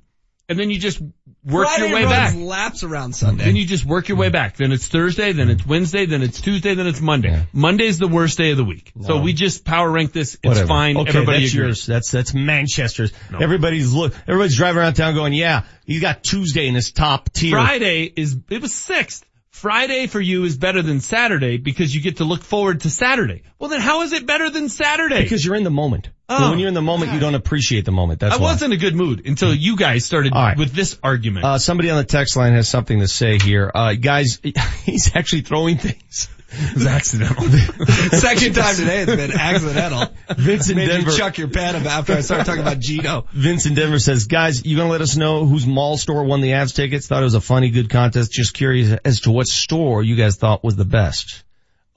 And 0.48 0.58
then 0.58 0.70
you 0.70 0.78
just 0.78 1.00
work 1.44 1.66
Friday 1.68 1.88
your 1.88 1.94
way 1.94 2.04
runs 2.04 2.34
back. 2.34 2.34
laps 2.36 2.82
around 2.84 3.14
Sunday. 3.14 3.44
Then 3.44 3.56
you 3.56 3.66
just 3.66 3.84
work 3.84 4.08
your 4.08 4.16
way 4.18 4.28
back. 4.30 4.56
Then 4.56 4.72
it's 4.72 4.86
Thursday, 4.88 5.32
then 5.32 5.50
it's 5.50 5.66
Wednesday, 5.66 6.06
then 6.06 6.22
it's 6.22 6.40
Tuesday, 6.40 6.74
then 6.74 6.86
it's 6.86 7.00
Monday. 7.00 7.46
Monday's 7.52 7.98
the 7.98 8.08
worst 8.08 8.38
day 8.38 8.50
of 8.50 8.56
the 8.56 8.64
week. 8.64 8.92
So 9.02 9.20
we 9.20 9.32
just 9.32 9.64
power 9.64 9.90
rank 9.90 10.12
this. 10.12 10.34
It's 10.34 10.44
Whatever. 10.44 10.66
fine. 10.68 10.96
Okay, 10.96 11.08
Everybody 11.10 11.40
that's 11.42 11.54
agrees. 11.54 11.54
yours. 11.54 11.86
That's 11.86 12.10
that's 12.10 12.34
Manchester's. 12.34 13.12
Everybody's 13.38 13.92
look. 13.92 14.14
Everybody's 14.26 14.56
driving 14.56 14.78
around 14.80 14.94
town 14.94 15.14
going, 15.14 15.32
"Yeah, 15.32 15.62
he's 15.84 16.00
got 16.00 16.22
Tuesday 16.22 16.66
in 16.68 16.74
his 16.74 16.92
top 16.92 17.32
tier." 17.32 17.52
Friday 17.52 18.04
is, 18.16 18.36
it 18.50 18.62
was 18.62 18.72
sixth. 18.72 19.24
Friday 19.54 20.08
for 20.08 20.20
you 20.20 20.42
is 20.42 20.56
better 20.56 20.82
than 20.82 21.00
Saturday 21.00 21.58
because 21.58 21.94
you 21.94 22.00
get 22.00 22.16
to 22.16 22.24
look 22.24 22.42
forward 22.42 22.80
to 22.80 22.90
Saturday. 22.90 23.44
Well 23.60 23.70
then 23.70 23.80
how 23.80 24.02
is 24.02 24.12
it 24.12 24.26
better 24.26 24.50
than 24.50 24.68
Saturday? 24.68 25.22
because 25.22 25.44
you're 25.44 25.54
in 25.54 25.62
the 25.62 25.70
moment. 25.70 26.10
Oh, 26.28 26.50
when 26.50 26.58
you're 26.58 26.68
in 26.68 26.74
the 26.74 26.82
moment, 26.82 27.12
you 27.12 27.20
don't 27.20 27.36
appreciate 27.36 27.84
the 27.84 27.92
moment. 27.92 28.18
That's 28.18 28.34
I 28.34 28.38
why. 28.38 28.52
was 28.52 28.62
in 28.62 28.72
a 28.72 28.76
good 28.76 28.96
mood 28.96 29.26
until 29.26 29.54
you 29.54 29.76
guys 29.76 30.04
started 30.04 30.32
right. 30.34 30.58
with 30.58 30.72
this 30.72 30.98
argument. 31.04 31.44
Uh, 31.44 31.58
somebody 31.58 31.88
on 31.90 31.98
the 31.98 32.04
text 32.04 32.34
line 32.34 32.54
has 32.54 32.68
something 32.68 32.98
to 32.98 33.06
say 33.06 33.38
here. 33.38 33.70
Uh, 33.72 33.94
guys, 33.94 34.40
he's 34.84 35.14
actually 35.14 35.42
throwing 35.42 35.78
things. 35.78 36.28
It 36.56 36.74
was 36.74 36.86
accidental. 36.86 37.42
Second 38.18 38.54
time 38.56 38.74
today 38.76 39.02
it's 39.02 39.14
been 39.16 39.32
accidental. 39.32 40.06
Vince 40.36 40.68
in 40.70 40.76
Made 40.76 40.88
Denver. 40.88 41.10
you 41.10 41.16
chuck 41.16 41.38
your 41.38 41.48
pen 41.48 41.76
up 41.76 41.84
after 41.84 42.12
I 42.14 42.20
started 42.20 42.44
talking 42.46 42.62
about 42.62 42.78
Gino. 42.78 43.26
Vince 43.32 43.66
in 43.66 43.74
Denver 43.74 43.98
says, 43.98 44.26
guys, 44.26 44.64
you 44.64 44.76
gonna 44.76 44.88
let 44.90 45.00
us 45.00 45.16
know 45.16 45.46
whose 45.46 45.66
mall 45.66 45.96
store 45.96 46.24
won 46.24 46.40
the 46.40 46.50
Avs 46.50 46.74
tickets? 46.74 47.06
Thought 47.08 47.20
it 47.22 47.24
was 47.24 47.34
a 47.34 47.40
funny, 47.40 47.70
good 47.70 47.90
contest. 47.90 48.32
Just 48.32 48.54
curious 48.54 48.98
as 49.04 49.20
to 49.22 49.30
what 49.30 49.46
store 49.46 50.02
you 50.02 50.16
guys 50.16 50.36
thought 50.36 50.62
was 50.64 50.76
the 50.76 50.84
best. 50.84 51.44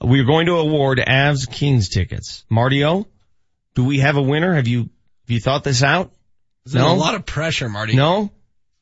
We're 0.00 0.24
going 0.24 0.46
to 0.46 0.54
award 0.54 0.98
Avs 0.98 1.50
Kings 1.50 1.88
tickets. 1.88 2.44
Marty 2.48 2.84
O, 2.84 3.06
do 3.74 3.84
we 3.84 3.98
have 3.98 4.16
a 4.16 4.22
winner? 4.22 4.54
Have 4.54 4.68
you, 4.68 4.78
have 4.82 4.90
you 5.26 5.40
thought 5.40 5.64
this 5.64 5.82
out? 5.82 6.12
There's 6.64 6.74
No? 6.84 6.92
a 6.92 6.94
lot 6.94 7.14
of 7.16 7.26
pressure, 7.26 7.68
Marty. 7.68 7.96
No? 7.96 8.30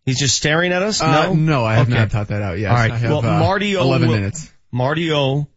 He's 0.05 0.19
just 0.19 0.37
staring 0.37 0.73
at 0.73 0.83
us? 0.83 1.01
Uh, 1.01 1.29
no? 1.29 1.33
no, 1.35 1.65
I 1.65 1.75
have 1.77 1.89
Okay. 1.89 1.99
not 1.99 2.11
thought 2.11 2.29
that 2.29 2.43
out 2.43 2.59
yet. 2.59 2.71
All 2.71 2.77
right. 2.77 2.91
I 2.93 2.97
have, 2.99 3.11
well, 3.11 3.25
uh, 3.25 3.41
Marty 3.41 3.77
O 3.77 3.83
11 3.83 4.09
will, 4.09 4.15
minutes. 4.17 4.53
Marty 4.71 5.11
O 5.13 5.49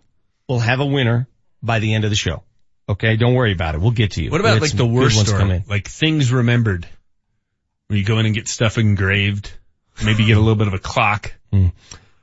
will 0.49 0.59
have 0.59 0.81
a 0.81 0.85
winner 0.85 1.27
by 1.63 1.79
the 1.79 1.93
end 1.93 2.03
of 2.03 2.09
the 2.09 2.15
show. 2.17 2.43
Okay, 2.89 3.15
don't 3.15 3.35
worry 3.35 3.53
about 3.53 3.75
it. 3.75 3.81
We'll 3.81 3.91
get 3.91 4.13
to 4.13 4.23
you. 4.23 4.31
what 4.31 4.41
about 4.41 4.59
like 4.59 4.75
the 4.75 4.85
worst 4.85 5.15
ones 5.15 5.29
store? 5.29 5.39
come 5.39 5.51
in. 5.51 5.63
Like 5.67 5.87
things 5.87 6.31
remembered. 6.31 6.87
Where 7.87 7.97
you 7.97 8.03
go 8.03 8.17
in 8.17 8.25
and 8.25 8.35
get 8.35 8.47
stuff 8.47 8.77
engraved. 8.77 9.51
Maybe 10.03 10.25
get 10.25 10.37
a 10.37 10.39
little 10.39 10.55
bit 10.55 10.67
of 10.67 10.73
a 10.73 10.79
clock. 10.79 11.33
Hmm. 11.51 11.67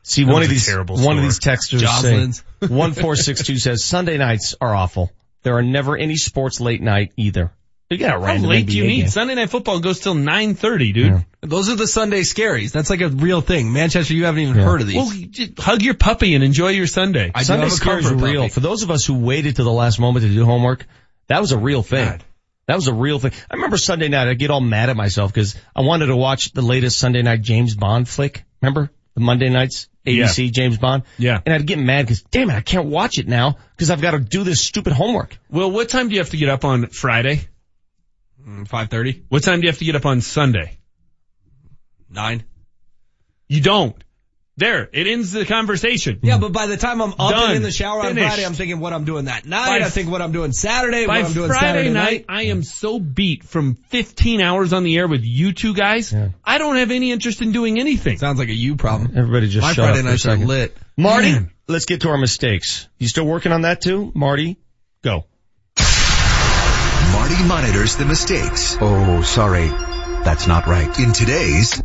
See, 0.02 0.24
That 0.24 0.32
one 0.32 0.42
of 0.42 0.48
these, 0.48 0.66
terrible 0.66 0.96
one 0.96 1.16
of 1.16 1.22
these 1.22 1.40
texters 1.40 1.80
Joslins. 1.80 2.36
say, 2.60 2.66
1462 2.68 3.58
says 3.58 3.84
Sunday 3.84 4.18
nights 4.18 4.54
are 4.60 4.74
awful. 4.74 5.12
There 5.42 5.56
are 5.56 5.62
never 5.62 5.96
any 5.96 6.16
sports 6.16 6.60
late 6.60 6.82
night 6.82 7.12
either. 7.16 7.52
You 7.90 7.98
got 7.98 8.16
a 8.16 8.18
How 8.18 8.24
random 8.26 8.50
late 8.50 8.66
do 8.66 8.76
you 8.76 8.84
need? 8.84 9.00
game. 9.02 9.08
Sunday 9.08 9.36
night 9.36 9.48
football 9.50 9.78
goes 9.78 10.00
till 10.00 10.14
9.30, 10.14 10.92
dude. 10.94 11.24
Those 11.40 11.68
are 11.68 11.76
the 11.76 11.86
Sunday 11.86 12.22
scaries. 12.22 12.72
That's 12.72 12.90
like 12.90 13.00
a 13.00 13.08
real 13.08 13.40
thing. 13.40 13.72
Manchester, 13.72 14.12
you 14.12 14.24
haven't 14.24 14.40
even 14.42 14.56
Yeah. 14.56 14.64
heard 14.64 14.80
of 14.80 14.88
these. 14.88 14.96
Well, 14.96 15.48
hug 15.58 15.82
your 15.82 15.94
puppy 15.94 16.34
and 16.34 16.42
enjoy 16.42 16.70
your 16.70 16.88
Sunday. 16.88 17.30
I 17.32 17.44
Sunday 17.44 17.64
have 17.64 17.72
a 17.72 17.76
scares 17.76 18.10
are 18.10 18.16
real. 18.16 18.42
puppy. 18.42 18.54
For 18.54 18.60
those 18.60 18.82
of 18.82 18.90
us 18.90 19.04
who 19.06 19.14
waited 19.14 19.56
to 19.56 19.62
the 19.62 19.70
last 19.70 20.00
moment 20.00 20.26
to 20.26 20.32
do 20.32 20.44
homework, 20.44 20.84
that 21.28 21.40
was 21.40 21.52
a 21.52 21.58
real 21.58 21.82
thing. 21.84 22.06
God. 22.08 22.24
That 22.66 22.74
was 22.74 22.88
a 22.88 22.92
real 22.94 23.20
thing. 23.20 23.30
I 23.48 23.54
remember 23.54 23.76
Sunday 23.76 24.08
night, 24.08 24.26
I 24.26 24.34
get 24.34 24.50
all 24.50 24.60
mad 24.60 24.90
at 24.90 24.96
myself 24.96 25.32
because 25.32 25.54
I 25.76 25.82
wanted 25.82 26.06
to 26.06 26.16
watch 26.16 26.50
the 26.52 26.62
latest 26.62 26.98
Sunday 26.98 27.22
night 27.22 27.40
James 27.42 27.76
Bond 27.76 28.08
flick. 28.08 28.42
Remember? 28.60 28.90
The 29.14 29.20
Monday 29.20 29.48
nights, 29.48 29.88
ABC 30.04 30.50
James 30.52 30.76
Bond. 30.76 31.04
Yeah. 31.18 31.40
And 31.46 31.54
I'd 31.54 31.64
get 31.66 31.78
mad 31.78 32.02
because 32.06 32.22
damn 32.22 32.50
it, 32.50 32.54
I 32.54 32.60
can't 32.62 32.86
watch 32.86 33.18
it 33.18 33.28
now 33.28 33.58
because 33.76 33.90
I've 33.90 34.00
got 34.02 34.10
to 34.10 34.18
do 34.18 34.42
this 34.42 34.60
stupid 34.60 34.92
homework. 34.92 35.38
Well, 35.48 35.70
what 35.70 35.88
time 35.88 36.08
do 36.08 36.14
you 36.14 36.20
have 36.20 36.30
to 36.30 36.36
get 36.36 36.48
up 36.48 36.64
on 36.64 36.88
Friday? 36.88 37.46
Mm, 38.46 38.68
5.30? 38.68 39.24
What 39.28 39.42
time 39.42 39.60
do 39.60 39.66
you 39.66 39.70
have 39.70 39.78
to 39.78 39.84
get 39.84 39.96
up 39.96 40.06
on 40.06 40.20
Sunday? 40.20 40.78
9? 42.10 42.44
You 43.48 43.60
don't. 43.60 43.96
There, 44.58 44.88
it 44.90 45.06
ends 45.06 45.32
the 45.32 45.44
conversation. 45.44 46.20
Yeah, 46.22 46.38
but 46.38 46.50
by 46.50 46.64
the 46.66 46.78
time 46.78 47.02
I'm 47.02 47.12
up 47.12 47.30
Done. 47.30 47.48
and 47.48 47.56
in 47.56 47.62
the 47.62 47.70
shower 47.70 48.00
on 48.00 48.14
Finished. 48.14 48.26
Friday, 48.26 48.46
I'm 48.46 48.54
thinking 48.54 48.80
what 48.80 48.94
I'm 48.94 49.04
doing 49.04 49.26
that 49.26 49.44
night. 49.44 49.66
By 49.66 49.84
I 49.84 49.88
f- 49.88 49.92
think 49.92 50.10
what 50.10 50.22
I'm 50.22 50.32
doing 50.32 50.52
Saturday, 50.52 51.06
By 51.06 51.18
what 51.18 51.26
I'm 51.26 51.32
doing 51.34 51.48
Friday 51.48 51.66
Saturday 51.66 51.90
night, 51.90 52.24
I 52.26 52.44
am 52.44 52.62
so 52.62 52.98
beat 52.98 53.44
from 53.44 53.74
15 53.74 54.40
hours 54.40 54.72
on 54.72 54.82
the 54.82 54.96
air 54.96 55.08
with 55.08 55.24
you 55.24 55.52
two 55.52 55.74
guys. 55.74 56.14
I 56.42 56.56
don't 56.56 56.76
have 56.76 56.90
any 56.90 57.12
interest 57.12 57.42
in 57.42 57.52
doing 57.52 57.78
anything. 57.78 58.16
Sounds 58.16 58.38
like 58.38 58.48
a 58.48 58.54
you 58.54 58.76
problem. 58.76 59.12
Everybody 59.14 59.48
just 59.48 59.60
My 59.62 59.74
shut 59.74 59.84
Friday 59.84 59.98
up 59.98 60.04
for 60.04 60.08
a 60.08 60.10
nights 60.12 60.26
are 60.26 60.36
lit. 60.38 60.76
Marty, 60.96 61.32
Man. 61.32 61.50
let's 61.68 61.84
get 61.84 62.00
to 62.02 62.08
our 62.08 62.16
mistakes. 62.18 62.88
You 62.98 63.08
still 63.08 63.26
working 63.26 63.52
on 63.52 63.60
that 63.62 63.82
too? 63.82 64.10
Marty, 64.14 64.56
go. 65.02 65.26
Marty 67.28 67.42
monitors 67.42 67.96
the 67.96 68.04
mistakes 68.04 68.76
Oh, 68.80 69.20
sorry. 69.22 69.66
That's 69.66 70.46
not 70.46 70.68
right. 70.68 70.96
in 71.00 71.12
today's 71.12 71.82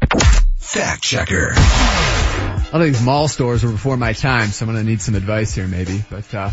Fact 0.57 1.01
Checker. 1.01 1.53
I 1.55 2.77
think 2.77 3.01
mall 3.01 3.27
stores 3.27 3.63
were 3.63 3.71
before 3.71 3.97
my 3.97 4.13
time, 4.13 4.49
so 4.49 4.63
I'm 4.67 4.71
gonna 4.71 4.83
need 4.83 5.01
some 5.01 5.15
advice 5.15 5.55
here 5.55 5.65
maybe. 5.67 6.03
But, 6.11 6.31
uh, 6.35 6.51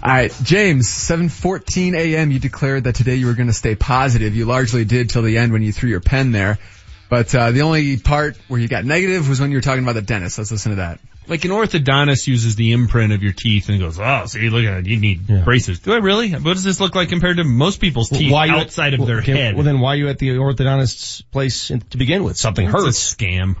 alright, 0.00 0.32
James, 0.44 0.86
7.14 0.86 1.96
a.m. 1.96 2.30
you 2.30 2.38
declared 2.38 2.84
that 2.84 2.94
today 2.94 3.16
you 3.16 3.26
were 3.26 3.34
gonna 3.34 3.52
stay 3.52 3.74
positive. 3.74 4.36
You 4.36 4.44
largely 4.44 4.84
did 4.84 5.10
till 5.10 5.22
the 5.22 5.36
end 5.36 5.52
when 5.52 5.62
you 5.62 5.72
threw 5.72 5.90
your 5.90 5.98
pen 6.00 6.30
there. 6.30 6.60
But 7.08 7.34
uh, 7.34 7.50
the 7.50 7.62
only 7.62 7.96
part 7.96 8.36
where 8.46 8.60
you 8.60 8.68
got 8.68 8.84
negative 8.84 9.28
was 9.28 9.40
when 9.40 9.50
you 9.50 9.56
were 9.56 9.62
talking 9.62 9.82
about 9.82 9.96
the 9.96 10.02
dentist. 10.02 10.38
Let's 10.38 10.52
listen 10.52 10.70
to 10.70 10.76
that. 10.76 11.00
Like 11.28 11.44
an 11.44 11.50
orthodontist 11.50 12.26
uses 12.26 12.56
the 12.56 12.72
imprint 12.72 13.12
of 13.12 13.22
your 13.22 13.32
teeth 13.32 13.68
and 13.68 13.78
goes, 13.78 13.98
oh, 14.00 14.24
see, 14.26 14.48
look 14.48 14.64
at 14.64 14.78
it, 14.78 14.86
you 14.86 14.98
need 14.98 15.26
braces. 15.44 15.78
Do 15.80 15.92
I 15.92 15.98
really? 15.98 16.32
What 16.32 16.54
does 16.54 16.64
this 16.64 16.80
look 16.80 16.94
like 16.94 17.10
compared 17.10 17.36
to 17.36 17.44
most 17.44 17.80
people's 17.80 18.08
teeth 18.08 18.32
Why 18.32 18.46
you 18.46 18.52
at- 18.52 18.58
outside 18.62 18.94
of 18.94 19.00
well, 19.00 19.08
their 19.08 19.18
okay, 19.18 19.32
head? 19.32 19.54
Well, 19.54 19.64
then 19.64 19.80
why 19.80 19.92
are 19.92 19.96
you 19.96 20.08
at 20.08 20.18
the 20.18 20.30
orthodontist's 20.30 21.20
place 21.22 21.70
in, 21.70 21.80
to 21.90 21.98
begin 21.98 22.24
with? 22.24 22.36
Something 22.38 22.68
a 22.68 22.70
hurts. 22.70 23.14
scam. 23.14 23.56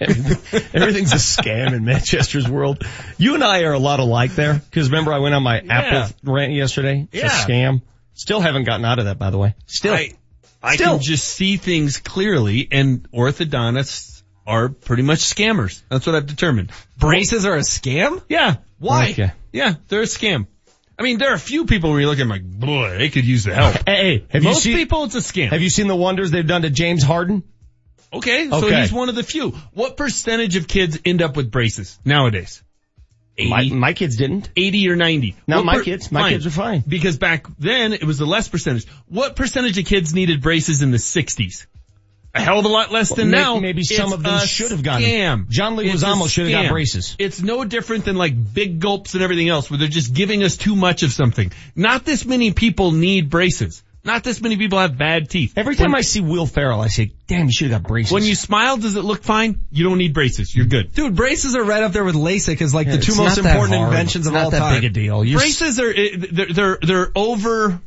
Everything- 0.00 0.62
Everything's 0.74 1.12
a 1.12 1.16
scam 1.16 1.74
in 1.74 1.84
Manchester's 1.84 2.48
world. 2.48 2.84
You 3.18 3.34
and 3.34 3.44
I 3.44 3.62
are 3.62 3.72
a 3.72 3.78
lot 3.78 4.00
alike 4.00 4.34
there. 4.34 4.60
Cause 4.72 4.88
remember 4.90 5.12
I 5.12 5.18
went 5.18 5.34
on 5.34 5.42
my 5.42 5.58
Apple 5.60 6.16
rant 6.32 6.52
yesterday? 6.52 7.06
It's 7.12 7.22
Yeah. 7.22 7.26
a 7.44 7.46
scam. 7.46 7.82
Still 8.14 8.40
haven't 8.40 8.64
gotten 8.64 8.84
out 8.84 8.98
of 8.98 9.04
that 9.04 9.18
by 9.18 9.30
the 9.30 9.38
way. 9.38 9.54
Still. 9.66 9.94
I, 9.94 10.12
I 10.62 10.74
Still. 10.76 10.94
can 10.94 11.02
just 11.02 11.26
see 11.28 11.56
things 11.56 11.98
clearly 11.98 12.68
and 12.70 13.08
orthodontists 13.12 14.11
are 14.52 14.68
pretty 14.68 15.02
much 15.02 15.20
scammers. 15.20 15.82
That's 15.88 16.06
what 16.06 16.14
I've 16.14 16.26
determined. 16.26 16.70
Braces 16.98 17.46
are 17.46 17.54
a 17.56 17.60
scam? 17.60 18.22
Yeah. 18.28 18.56
Why? 18.78 19.10
Okay. 19.12 19.32
Yeah, 19.52 19.74
they're 19.88 20.02
a 20.02 20.04
scam. 20.04 20.46
I 20.98 21.02
mean, 21.02 21.18
there 21.18 21.30
are 21.30 21.34
a 21.34 21.38
few 21.38 21.64
people 21.64 21.90
where 21.90 22.00
you 22.00 22.06
look 22.06 22.16
at 22.18 22.18
them 22.18 22.28
like, 22.28 22.44
boy, 22.44 22.98
they 22.98 23.08
could 23.08 23.24
use 23.24 23.44
the 23.44 23.54
help. 23.54 23.76
Hey, 23.86 24.26
have 24.28 24.42
you 24.42 24.50
Most 24.50 24.62
seen, 24.62 24.76
people, 24.76 25.04
it's 25.04 25.14
a 25.14 25.18
scam. 25.18 25.48
have 25.48 25.62
you 25.62 25.70
seen 25.70 25.86
the 25.88 25.96
wonders 25.96 26.30
they've 26.30 26.46
done 26.46 26.62
to 26.62 26.70
James 26.70 27.02
Harden? 27.02 27.42
Okay, 28.12 28.50
so 28.50 28.66
Okay. 28.66 28.82
he's 28.82 28.92
one 28.92 29.08
of 29.08 29.14
the 29.14 29.22
few. 29.22 29.50
What 29.72 29.96
percentage 29.96 30.56
of 30.56 30.68
kids 30.68 30.98
end 31.04 31.22
up 31.22 31.34
with 31.34 31.50
braces 31.50 31.98
nowadays? 32.04 32.62
80, 33.38 33.48
My, 33.50 33.64
my 33.70 33.92
kids 33.94 34.16
didn't. 34.16 34.50
80 34.54 34.90
or 34.90 34.96
90. 34.96 35.34
Not 35.46 35.64
What 35.64 35.64
my 35.64 35.82
kids. 35.82 36.12
My 36.12 36.20
fine. 36.20 36.30
kids 36.32 36.46
are 36.46 36.50
fine. 36.50 36.84
Because 36.86 37.16
back 37.16 37.46
then 37.58 37.94
it 37.94 38.04
was 38.04 38.18
the 38.18 38.26
less 38.26 38.48
percentage. 38.48 38.86
What 39.08 39.34
percentage 39.34 39.78
of 39.78 39.86
kids 39.86 40.12
needed 40.12 40.42
braces 40.42 40.82
in 40.82 40.90
the 40.90 40.98
60s? 40.98 41.64
A 42.34 42.40
hell 42.40 42.58
of 42.58 42.64
a 42.64 42.68
lot 42.68 42.90
less 42.90 43.10
than 43.14 43.30
May- 43.30 43.36
now. 43.38 43.58
maybe 43.60 43.82
some 43.84 44.06
It's 44.06 44.14
of 44.14 44.22
them 44.22 44.46
should 44.46 44.70
have 44.70 44.82
gotten- 44.82 45.06
scam. 45.06 45.48
John 45.50 45.78
It's 45.78 46.02
a 46.02 46.06
Leguizamo 46.06 46.30
should 46.30 46.48
have 46.50 46.62
got 46.64 46.70
braces. 46.70 47.14
It's 47.18 47.42
no 47.42 47.64
different 47.64 48.06
than 48.06 48.16
like 48.16 48.34
big 48.54 48.80
gulps 48.80 49.12
and 49.14 49.22
everything 49.22 49.50
else 49.50 49.70
where 49.70 49.78
they're 49.78 49.88
just 49.88 50.14
giving 50.14 50.42
us 50.42 50.56
too 50.56 50.74
much 50.74 51.02
of 51.02 51.12
something. 51.12 51.52
Not 51.76 52.06
this 52.06 52.24
many 52.24 52.52
people 52.52 52.92
need 52.92 53.28
braces. 53.28 53.82
Not 54.04 54.24
this 54.24 54.40
many 54.40 54.56
people 54.56 54.78
have 54.80 54.96
bad 54.98 55.28
teeth. 55.30 55.52
Every 55.56 55.76
time 55.76 55.92
When- 55.92 55.98
I 55.98 56.02
see 56.02 56.20
Will 56.20 56.46
Ferrell, 56.46 56.80
I 56.80 56.88
say, 56.88 57.12
damn, 57.28 57.46
you 57.46 57.52
should 57.52 57.70
have 57.70 57.82
got 57.82 57.88
braces. 57.88 58.10
when 58.12 58.24
you 58.24 58.34
smile, 58.34 58.76
does 58.78 58.96
it 58.96 59.04
look 59.04 59.22
fine? 59.22 59.60
You 59.70 59.84
don't 59.84 59.98
need 59.98 60.12
braces. 60.14 60.52
You're 60.56 60.64
good. 60.66 60.92
Dude, 60.94 61.14
braces 61.14 61.54
are 61.54 61.62
right 61.62 61.82
up 61.84 61.92
there 61.92 62.02
with 62.02 62.16
LASIK 62.16 62.62
as 62.62 62.74
like 62.74 62.90
the 62.90 62.98
two 62.98 63.14
most 63.14 63.36
not 63.36 63.44
that 63.44 63.52
important 63.54 63.76
hard. 63.78 63.92
inventions 63.92 64.22
It's 64.26 64.28
of 64.28 64.32
not 64.34 64.44
all 64.44 64.50
that 64.50 64.58
time. 64.58 64.80
big 64.80 64.90
a 64.90 64.92
deal. 64.92 65.22
You're 65.24 65.38
braces 65.38 65.78
are 65.78 65.92
they're 65.92 66.46
they're 66.52 66.78
they're 66.82 67.12
over. 67.14 67.78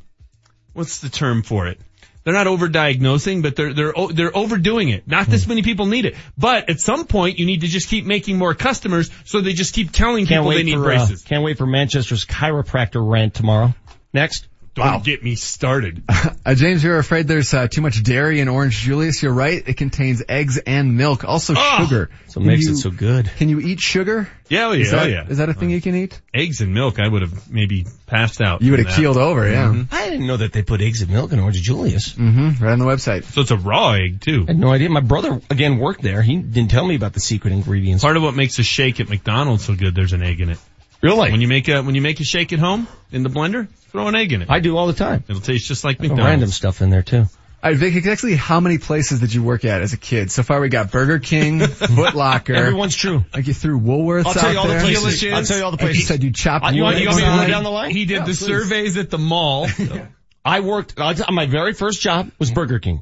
What's 0.74 1.00
the 1.00 1.10
term 1.10 1.42
for 1.42 1.68
it? 1.68 1.80
They're 2.26 2.34
not 2.34 2.48
over-diagnosing, 2.48 3.42
but 3.44 3.56
they're 3.56 3.72
they're 3.74 3.94
they're 4.12 4.36
overdoing 4.36 4.90
it. 4.90 5.08
Not 5.08 5.26
Hmm. 5.28 5.32
this 5.32 5.48
many 5.48 5.62
people 5.62 5.86
need 5.86 6.06
it, 6.06 6.16
but 6.38 6.70
at 6.70 6.80
some 6.80 7.06
point 7.06 7.38
you 7.40 7.46
need 7.46 7.62
to 7.62 7.68
just 7.68 7.88
keep 7.88 8.06
making 8.06 8.38
more 8.38 8.54
customers, 8.56 9.10
so 9.26 9.40
they 9.42 9.54
just 9.54 9.74
keep 9.76 9.92
telling 9.92 10.26
Can't 10.26 10.44
people 10.44 10.50
they 10.58 10.64
need 10.64 10.74
for, 10.74 10.92
uh, 10.92 10.98
braces. 11.08 11.22
can't 11.22 11.44
wait 11.44 11.58
for 11.58 11.68
Manchester's 11.68 12.26
chiropractor 12.26 13.08
rant 13.08 13.36
tomorrow. 13.36 13.74
Next. 14.12 14.48
Don't 14.76 15.04
get 15.04 15.24
me 15.24 15.36
started. 15.36 16.04
Uh, 16.48 16.54
James, 16.54 16.84
you're 16.84 17.00
afraid 17.00 17.28
there's 17.28 17.56
uh, 17.56 17.68
too 17.68 17.82
much 17.82 18.04
dairy 18.04 18.40
in 18.40 18.48
Orange 18.48 18.78
Julius. 18.78 19.24
You're 19.24 19.34
right. 19.34 19.64
It 19.68 19.78
contains 19.78 20.22
eggs 20.30 20.60
and 20.60 20.96
milk, 20.96 21.24
also 21.24 21.56
Ah! 21.58 21.80
sugar. 21.84 22.12
So 22.28 22.40
it 22.40 22.44
makes 22.46 22.66
you- 22.66 22.74
it 22.74 22.78
so 22.78 22.92
good. 22.92 23.32
Can 23.38 23.50
you 23.50 23.60
eat 23.60 23.80
sugar? 23.80 24.30
Yeah, 24.48 24.68
oh 24.68 24.72
Is 24.74 24.92
yeah, 24.92 24.96
oh 24.96 25.00
that, 25.00 25.10
yeah. 25.10 25.28
is 25.28 25.38
that 25.40 25.50
a 25.50 25.56
thing 25.56 25.72
you 25.72 25.82
can 25.82 25.96
eat? 25.96 26.22
Eggs 26.36 26.62
and 26.62 26.72
milk, 26.72 27.00
I 27.00 27.08
would 27.08 27.24
have 27.24 27.50
maybe 27.52 27.88
passed 28.06 28.42
out. 28.42 28.62
You 28.62 28.72
would 28.72 28.86
have 28.86 28.96
keeled 28.96 29.18
over, 29.18 29.50
yeah. 29.50 29.70
Mhm. 29.74 29.88
I 29.92 30.08
didn't 30.12 30.28
know 30.28 30.38
that 30.38 30.54
they 30.54 30.62
put 30.62 30.82
eggs 30.82 31.02
and 31.02 31.10
milk 31.10 31.32
in 31.34 31.40
Orange 31.40 31.60
Julius. 31.64 32.14
Mm-hmm. 32.14 32.64
Right 32.64 32.74
on 32.74 32.78
the 32.78 32.86
website. 32.86 33.24
So 33.24 33.42
it's 33.42 33.50
a 33.52 33.58
raw 33.58 33.94
egg 33.94 34.22
too. 34.22 34.44
I 34.48 34.52
had 34.52 34.60
no 34.60 34.72
idea. 34.72 34.90
My 34.92 35.00
brother, 35.00 35.42
again, 35.50 35.80
worked 35.80 36.04
there. 36.04 36.22
He 36.22 36.38
didn't 36.38 36.70
tell 36.70 36.86
me 36.86 36.94
about 36.96 37.14
the 37.14 37.20
secret 37.22 37.54
ingredients. 37.54 38.04
Part 38.04 38.18
of 38.18 38.22
what 38.24 38.36
makes 38.36 38.60
a 38.60 38.64
shake 38.64 39.00
at 39.00 39.10
McDonald's 39.10 39.66
so 39.66 39.74
good, 39.74 39.96
there's 39.96 40.14
an 40.14 40.22
egg 40.22 40.42
in 40.42 40.52
it. 40.52 40.60
Really? 41.06 41.32
When 41.32 41.42
you 41.42 41.48
make 41.48 41.68
a 41.68 41.82
when 41.82 41.96
you 41.96 42.02
make 42.02 42.20
a 42.20 42.24
shake 42.24 42.52
at 42.54 42.60
home 42.60 42.88
in 43.12 43.24
the 43.24 43.30
blender, 43.30 43.68
throw 43.92 44.08
an 44.08 44.16
egg 44.16 44.34
in 44.34 44.42
it. 44.42 44.50
I 44.50 44.60
do 44.60 44.76
all 44.78 44.88
the 44.88 44.94
time. 44.94 45.24
It'll 45.28 45.42
taste 45.42 45.68
just 45.68 45.84
like 45.84 45.98
Some 45.98 46.08
McDonald's. 46.08 46.28
Random 46.30 46.50
stuff 46.50 46.82
in 46.82 46.90
there 46.90 47.04
too. 47.04 47.26
All 47.64 47.72
right, 47.72 47.78
Vic, 47.80 47.96
exactly 47.96 48.36
how 48.36 48.60
many 48.60 48.78
places 48.78 49.20
did 49.22 49.34
you 49.34 49.42
work 49.42 49.66
at 49.66 49.82
as 49.82 49.94
a 49.94 49.98
kid? 49.98 50.30
So 50.32 50.44
far 50.44 50.60
we 50.62 50.70
got 50.70 50.92
Burger 50.92 51.18
King, 51.18 51.60
Foot 51.66 52.14
Locker. 52.14 52.54
Everyone's 52.54 52.96
true. 52.96 53.26
Like 53.34 53.48
you 53.48 53.56
threw 53.56 53.80
Woolworths 53.80 54.26
I'll 54.28 54.34
tell 54.36 54.52
you 54.52 54.60
out 54.60 54.68
all 54.68 54.74
the 54.74 54.80
places. 54.80 55.24
I'll 55.34 55.44
tell 55.44 55.58
you 55.58 55.64
all 55.64 55.72
the 55.72 55.84
Like 55.84 55.96
you 55.96 56.02
said 56.02 56.24
you 56.24 56.32
chopped 56.32 56.64
Uh, 56.66 56.70
you 56.70 56.84
want- 56.84 57.00
you 57.00 57.08
want 57.08 57.18
me 57.18 57.24
to 57.24 57.30
go 57.38 57.48
down 57.48 57.64
the 57.64 57.72
line? 57.72 57.90
He 57.92 58.06
did 58.06 58.14
Yeah, 58.14 58.20
the 58.20 58.26
please. 58.26 58.40
surveys 58.40 58.98
at 58.98 59.10
the 59.10 59.18
mall. 59.18 59.68
I 60.46 60.60
worked, 60.60 60.96
my 60.98 61.48
very 61.48 61.74
first 61.74 62.02
job 62.02 62.30
was 62.38 62.52
Burger 62.52 62.78
King. 62.78 63.02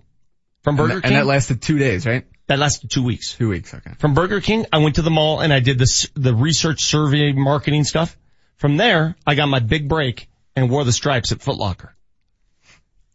From 0.62 0.78
Burger 0.78 0.94
and, 0.94 1.04
King, 1.04 1.12
and 1.12 1.18
that 1.18 1.26
lasted 1.26 1.62
two 1.62 1.78
days, 1.78 2.06
right? 2.06 2.26
That 2.48 2.60
lasted 2.60 2.90
two 2.90 3.04
weeks. 3.04 3.36
Two 3.36 3.50
weeks, 3.50 3.74
okay. 3.74 3.92
From 4.00 4.14
Burger 4.14 4.42
King, 4.42 4.66
I 4.72 4.80
went 4.80 4.96
to 4.96 5.02
the 5.02 5.10
mall 5.10 5.40
and 5.40 5.54
I 5.54 5.60
did 5.60 5.80
this, 5.80 6.10
the 6.14 6.34
research 6.34 6.84
survey 6.84 7.32
marketing 7.32 7.84
stuff. 7.84 8.18
From 8.58 8.78
there, 8.78 9.16
I 9.26 9.36
got 9.36 9.48
my 9.48 9.60
big 9.60 9.88
break 9.88 10.30
and 10.56 10.70
wore 10.70 10.84
the 10.84 10.92
stripes 10.92 11.32
at 11.32 11.42
Foot 11.42 11.58
Locker. 11.58 11.96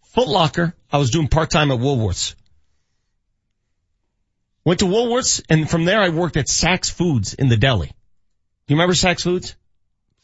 Foot 0.08 0.28
Locker, 0.28 0.74
I 0.90 0.98
was 0.98 1.10
doing 1.10 1.28
part-time 1.28 1.70
at 1.70 1.78
Woolworths. 1.78 2.34
Went 4.65 4.81
to 4.81 4.86
Woolworths 4.86 5.42
and 5.48 5.68
from 5.68 5.84
there 5.84 6.00
I 6.00 6.08
worked 6.08 6.36
at 6.36 6.47
Saks 6.47 6.90
Foods 6.90 7.34
in 7.34 7.48
the 7.48 7.57
deli. 7.57 7.89
Do 7.89 8.74
you 8.74 8.76
remember 8.76 8.94
Saks 8.94 9.23
Foods? 9.23 9.57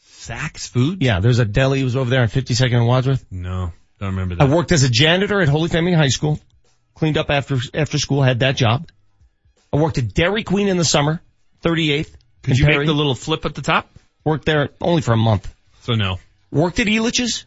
Saks 0.07 0.67
Food? 0.67 1.03
Yeah, 1.03 1.19
there's 1.19 1.39
a 1.39 1.45
deli. 1.45 1.81
It 1.81 1.83
was 1.83 1.95
over 1.95 2.09
there 2.09 2.21
on 2.21 2.27
52nd 2.27 2.75
and 2.75 2.87
Wadsworth. 2.87 3.25
No, 3.31 3.71
don't 3.99 4.09
remember 4.09 4.35
that. 4.35 4.43
I 4.43 4.53
worked 4.53 4.71
as 4.71 4.83
a 4.83 4.89
janitor 4.89 5.41
at 5.41 5.49
Holy 5.49 5.69
Family 5.69 5.93
High 5.93 6.09
School. 6.09 6.39
Cleaned 6.95 7.17
up 7.17 7.29
after, 7.29 7.57
after 7.73 7.97
school, 7.99 8.23
had 8.23 8.39
that 8.39 8.55
job. 8.55 8.87
I 9.75 9.77
worked 9.77 9.97
at 9.97 10.13
Dairy 10.13 10.43
Queen 10.45 10.69
in 10.69 10.77
the 10.77 10.85
summer, 10.85 11.21
38th. 11.63 12.09
Could 12.43 12.57
you 12.57 12.65
Perry. 12.65 12.77
make 12.79 12.87
the 12.87 12.93
little 12.93 13.13
flip 13.13 13.45
at 13.45 13.55
the 13.55 13.61
top? 13.61 13.89
Worked 14.23 14.45
there 14.45 14.69
only 14.79 15.01
for 15.01 15.11
a 15.11 15.17
month. 15.17 15.53
So 15.81 15.93
no. 15.95 16.17
Worked 16.49 16.79
at 16.79 16.87
Elitch's. 16.87 17.45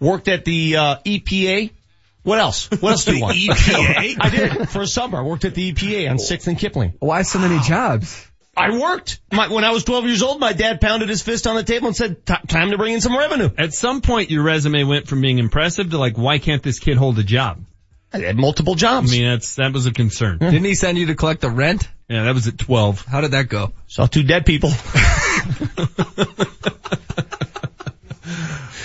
Worked 0.00 0.28
at 0.28 0.46
the 0.46 0.76
uh, 0.76 0.96
EPA. 1.04 1.72
What 2.22 2.38
else? 2.38 2.70
What 2.70 2.92
else 2.92 3.04
do 3.04 3.14
you 3.14 3.22
want? 3.22 3.36
EPA? 3.36 4.16
I 4.20 4.30
did 4.30 4.68
for 4.70 4.80
a 4.80 4.86
summer. 4.86 5.18
I 5.18 5.22
worked 5.22 5.44
at 5.44 5.54
the 5.54 5.72
EPA 5.72 6.10
on 6.10 6.18
Sixth 6.18 6.48
and 6.48 6.58
Kipling. 6.58 6.94
Why 7.00 7.20
so 7.20 7.38
many 7.38 7.60
jobs? 7.60 8.26
I 8.56 8.78
worked. 8.78 9.20
My, 9.30 9.48
when 9.48 9.64
I 9.64 9.72
was 9.72 9.84
12 9.84 10.06
years 10.06 10.22
old, 10.22 10.40
my 10.40 10.54
dad 10.54 10.80
pounded 10.80 11.10
his 11.10 11.20
fist 11.20 11.46
on 11.46 11.56
the 11.56 11.64
table 11.64 11.88
and 11.88 11.96
said, 11.96 12.24
"Time 12.24 12.70
to 12.70 12.78
bring 12.78 12.94
in 12.94 13.00
some 13.02 13.16
revenue." 13.16 13.50
At 13.58 13.74
some 13.74 14.00
point 14.00 14.30
your 14.30 14.42
resume 14.42 14.84
went 14.84 15.08
from 15.08 15.20
being 15.20 15.38
impressive 15.38 15.90
to 15.90 15.98
like, 15.98 16.16
why 16.16 16.38
can't 16.38 16.62
this 16.62 16.78
kid 16.78 16.96
hold 16.96 17.18
a 17.18 17.24
job? 17.24 17.62
I 18.14 18.18
had 18.26 18.36
multiple 18.36 18.74
jobs. 18.76 19.12
I 19.12 19.16
mean, 19.16 19.28
that's, 19.30 19.56
that 19.56 19.72
was 19.72 19.86
a 19.86 19.92
concern. 19.92 20.38
Didn't 20.38 20.64
he 20.64 20.74
send 20.74 20.98
you 20.98 21.06
to 21.06 21.14
collect 21.14 21.40
the 21.40 21.50
rent? 21.50 21.88
Yeah, 22.08 22.24
that 22.24 22.34
was 22.34 22.46
at 22.46 22.56
12. 22.58 23.04
How 23.06 23.20
did 23.20 23.32
that 23.32 23.48
go? 23.48 23.72
Saw 23.88 24.06
two 24.06 24.22
dead 24.22 24.46
people. 24.46 24.70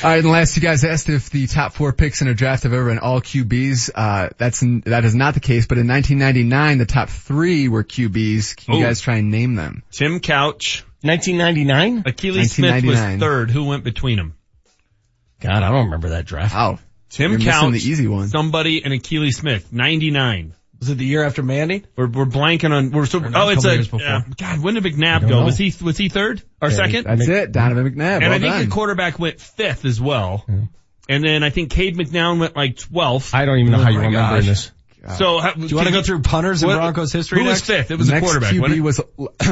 All 0.01 0.09
right, 0.09 0.19
and 0.23 0.31
last 0.31 0.55
you 0.55 0.61
guys 0.61 0.85
asked 0.85 1.09
if 1.09 1.29
the 1.29 1.45
top 1.47 1.73
four 1.73 1.91
picks 1.91 2.21
in 2.21 2.29
a 2.29 2.33
draft 2.33 2.63
have 2.63 2.71
ever 2.71 2.85
been 2.85 2.99
all 2.99 3.19
QBs. 3.19 3.89
Uh, 3.93 4.29
that's 4.37 4.61
that 4.85 5.03
is 5.03 5.13
not 5.13 5.33
the 5.33 5.41
case. 5.41 5.65
But 5.67 5.77
in 5.77 5.87
1999, 5.89 6.77
the 6.77 6.85
top 6.85 7.09
three 7.09 7.67
were 7.67 7.83
QBs. 7.83 8.55
Can 8.55 8.75
you 8.75 8.79
Oh. 8.79 8.83
guys 8.87 9.01
try 9.01 9.17
and 9.17 9.29
name 9.29 9.55
them? 9.55 9.83
Tim 9.91 10.21
Couch, 10.21 10.85
1999. 11.01 12.03
Akili 12.03 12.47
Smith 12.49 12.85
was 12.85 12.97
third. 13.19 13.51
Who 13.51 13.65
went 13.65 13.83
between 13.83 14.15
them? 14.15 14.35
God, 15.41 15.63
I 15.63 15.69
don't 15.69 15.85
remember 15.85 16.09
that 16.09 16.25
draft. 16.25 16.53
Wow, 16.55 16.79
Tim 17.09 17.31
You're 17.31 17.41
Couch, 17.41 17.73
the 17.73 17.79
easy 17.79 18.07
one. 18.07 18.27
somebody, 18.27 18.83
and 18.83 18.93
Akili 18.93 19.33
Smith. 19.33 19.71
99. 19.73 20.53
Was 20.79 20.89
it 20.89 20.97
the 20.97 21.05
year 21.05 21.23
after 21.23 21.43
Mandy? 21.43 21.83
We're, 21.97 22.07
we're 22.07 22.25
blanking 22.25 22.71
on, 22.71 22.91
we're 22.91 23.05
so, 23.05 23.19
oh, 23.19 23.49
it's 23.49 23.63
couple 23.63 23.69
a, 23.69 23.73
years 23.73 23.87
before. 23.89 24.07
uh, 24.07 24.21
God, 24.37 24.59
when 24.63 24.75
did 24.75 24.83
McNabb 24.83 25.21
go? 25.21 25.27
know. 25.39 25.45
Was 25.45 25.57
he, 25.57 25.73
was 25.83 25.97
he 25.97 26.07
third 26.07 26.41
or 26.61 26.69
Yeah, 26.69 26.75
second? 26.75 27.03
that's 27.05 27.27
it. 27.27 27.51
Donovan 27.51 27.83
McNabb. 27.91 28.21
and 28.21 28.23
well 28.23 28.31
I 28.33 28.39
think 28.39 28.53
done. 28.53 28.65
the 28.65 28.71
quarterback 28.71 29.19
went 29.19 29.41
fifth 29.41 29.83
as 29.85 29.99
well. 29.99 30.45
And 31.09 31.23
then 31.23 31.43
I 31.43 31.49
think 31.49 31.71
Cade 31.71 31.97
McNown 31.97 32.39
went 32.39 32.55
like 32.55 32.75
12th. 32.75 33.33
I 33.33 33.43
don't 33.45 33.57
even 33.59 33.71
know 33.73 33.79
Oh 33.79 33.83
how 33.83 33.89
you're 33.89 34.01
remembering 34.03 34.41
gosh. 34.41 34.45
this. 34.45 34.71
So, 35.17 35.39
how, 35.39 35.53
Do 35.53 35.65
you 35.65 35.75
want 35.75 35.87
to 35.87 35.93
go 35.93 36.01
through 36.03 36.21
punters 36.21 36.61
in 36.61 36.69
Broncos 36.69 37.11
history 37.13 37.39
Who 37.39 37.45
was 37.45 37.61
fifth? 37.61 37.89
It 37.89 37.97
was 37.97 38.09
a 38.09 38.19
quarterback. 38.19 38.53
wasn't 38.59 38.79
QB 38.79 38.81
was 38.81 39.01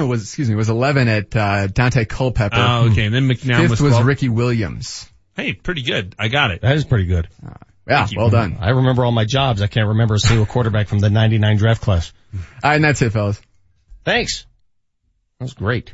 was 0.07 0.21
excuse 0.23 0.49
me 0.49 0.55
was 0.55 0.69
11 0.69 1.07
at 1.07 1.35
uh, 1.35 1.67
Daunte 1.67 2.07
Culpepper. 2.07 2.55
Oh, 2.59 2.89
okay. 2.91 3.05
And 3.05 3.15
then 3.15 3.27
McNown 3.29 3.61
Fifth 3.61 3.69
was 3.71 3.81
was 3.81 4.01
Ricky 4.03 4.29
Williams. 4.29 5.09
Hey, 5.37 5.53
pretty 5.53 5.83
good. 5.83 6.15
I 6.17 6.27
got 6.27 6.51
it. 6.51 6.61
That 6.61 6.75
is 6.75 6.83
pretty 6.83 7.05
good. 7.05 7.29
Yeah, 7.87 8.07
well 8.17 8.29
done. 8.29 8.57
I 8.59 8.71
remember 8.71 9.05
all 9.05 9.11
my 9.11 9.23
jobs. 9.23 9.61
I 9.61 9.67
can't 9.67 9.87
remember 9.89 10.15
a 10.15 10.19
single 10.19 10.45
quarterback 10.45 10.87
from 10.87 10.99
the 10.99 11.09
99 11.09 11.57
draft 11.57 11.81
class. 11.81 12.11
All 12.33 12.39
right, 12.63 12.75
and 12.75 12.83
that's 12.83 13.01
it, 13.01 13.11
fellas. 13.11 13.39
Thanks. 14.03 14.45
That 15.39 15.45
was 15.45 15.53
great. 15.53 15.93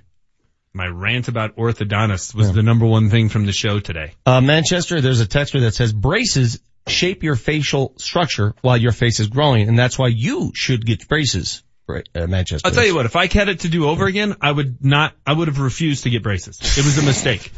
My 0.74 0.88
rant 0.88 1.28
about 1.28 1.56
orthodontists 1.58 2.34
was 2.34 2.52
the 2.52 2.64
number 2.64 2.88
one 2.88 3.12
thing 3.12 3.30
from 3.30 3.46
the 3.46 3.52
show 3.52 3.80
today. 3.80 4.14
Uh, 4.26 4.42
Manchester, 4.42 5.02
there's 5.02 5.22
a 5.22 5.28
texter 5.28 5.60
that 5.62 5.76
says 5.76 5.94
braces 5.94 6.60
shape 6.88 7.22
your 7.22 7.36
facial 7.36 7.94
structure 7.98 8.56
while 8.62 8.78
your 8.78 8.92
face 8.92 9.20
is 9.20 9.28
growing, 9.28 9.68
and 9.68 9.78
that's 9.78 10.00
why 10.00 10.08
you 10.08 10.52
should 10.56 10.86
get 10.86 11.08
braces. 11.08 11.64
Right, 11.88 12.08
uh, 12.16 12.28
Manchester. 12.28 12.66
I'll 12.68 12.74
tell 12.74 12.86
you 12.86 12.95
what, 12.95 13.06
if 13.06 13.16
I 13.16 13.28
had 13.28 13.50
it 13.50 13.62
to 13.62 13.70
do 13.70 13.88
over 13.90 14.06
again, 14.06 14.36
I 14.42 14.52
would 14.52 14.84
not, 14.86 15.14
I 15.28 15.34
would 15.34 15.50
have 15.50 15.60
refused 15.60 16.03
to 16.03 16.10
get 16.10 16.24
braces. 16.24 16.60
It 16.78 16.86
was 16.86 16.98
a 16.98 17.03
mistake. 17.03 17.52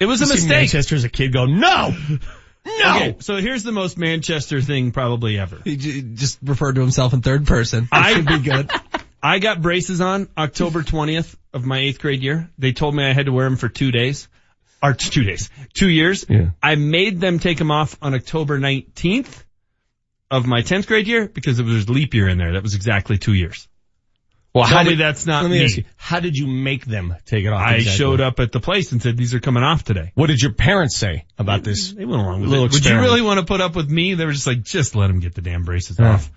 It 0.00 0.06
was 0.06 0.22
a 0.22 0.24
You 0.24 0.32
mistake. 0.32 0.48
Manchester 0.48 0.94
as 0.96 1.04
a 1.04 1.08
kid 1.10 1.32
go, 1.32 1.44
no, 1.44 1.94
No. 2.66 2.96
Okay, 2.96 3.16
so 3.20 3.36
here's 3.36 3.62
the 3.62 3.72
most 3.72 3.96
Manchester 3.98 4.60
thing 4.60 4.90
probably 4.92 5.38
ever. 5.38 5.60
He 5.64 5.76
j- 5.76 6.02
just 6.02 6.38
referred 6.42 6.74
to 6.74 6.80
himself 6.80 7.12
in 7.12 7.22
third 7.22 7.46
person. 7.46 7.88
I- 7.92 8.14
should 8.14 8.26
be 8.26 8.38
good. 8.40 8.70
I 9.22 9.38
got 9.38 9.60
braces 9.62 10.00
on 10.00 10.28
October 10.36 10.82
20th 10.82 11.34
of 11.52 11.64
my 11.66 11.78
eighth 11.78 11.98
grade 12.00 12.22
year. 12.22 12.50
They 12.58 12.72
told 12.72 12.94
me 12.94 13.04
I 13.04 13.12
had 13.12 13.26
to 13.26 13.32
wear 13.32 13.44
them 13.46 13.56
for 13.56 13.68
two 13.68 13.90
days. 13.90 14.28
Or 14.82 14.92
t- 14.94 15.10
two 15.10 15.24
days. 15.24 15.50
Two 15.74 15.88
years. 15.88 16.24
Yeah. 16.28 16.50
I 16.62 16.76
made 16.76 17.20
them 17.20 17.38
take 17.40 17.58
them 17.58 17.70
off 17.72 17.96
on 18.00 18.14
October 18.14 18.58
19th 18.60 19.42
of 20.30 20.46
my 20.46 20.62
10th 20.62 20.86
grade 20.86 21.06
year 21.06 21.26
because 21.28 21.56
there 21.56 21.66
was 21.66 21.88
leap 21.88 22.14
year 22.14 22.28
in 22.28 22.38
there. 22.38 22.52
That 22.52 22.62
was 22.62 22.74
exactly 22.74 23.18
two 23.18 23.32
years. 23.34 23.68
Well, 24.54 24.64
Tell 24.64 24.78
how 24.78 24.82
me 24.84 24.90
did- 24.90 24.98
that's 25.00 25.26
not 25.26 25.42
let 25.42 25.50
me 25.50 25.58
me. 25.58 25.64
ask 25.66 25.76
you, 25.76 25.84
how 25.96 26.20
did 26.20 26.34
you 26.36 26.46
make 26.46 26.84
them 26.84 27.14
take 27.26 27.44
it 27.44 27.48
off? 27.52 27.60
I 27.60 27.76
exactly? 27.76 27.98
showed 27.98 28.20
up 28.20 28.40
at 28.40 28.50
the 28.50 28.60
place 28.60 28.92
and 28.92 29.00
said, 29.02 29.16
these 29.16 29.34
are 29.34 29.40
coming 29.40 29.62
off 29.62 29.84
today. 29.84 30.10
What 30.14 30.28
did 30.28 30.40
your 30.40 30.52
parents 30.54 30.96
say 30.96 31.26
about 31.38 31.64
this? 31.64 31.92
They 31.92 32.04
went 32.06 32.22
along 32.22 32.40
with 32.40 32.50
Little 32.50 32.64
it. 32.64 32.72
Would 32.72 32.84
you 32.84 32.98
really 32.98 33.20
want 33.22 33.40
to 33.40 33.46
put 33.46 33.60
up 33.60 33.76
with 33.76 33.88
me? 33.90 34.14
They 34.14 34.24
were 34.24 34.32
just 34.32 34.46
like, 34.46 34.62
just 34.62 34.94
let 34.96 35.10
him 35.10 35.20
get 35.20 35.34
the 35.34 35.42
damn 35.42 35.64
braces 35.64 35.98
Yeah. 35.98 36.14
off. 36.14 36.30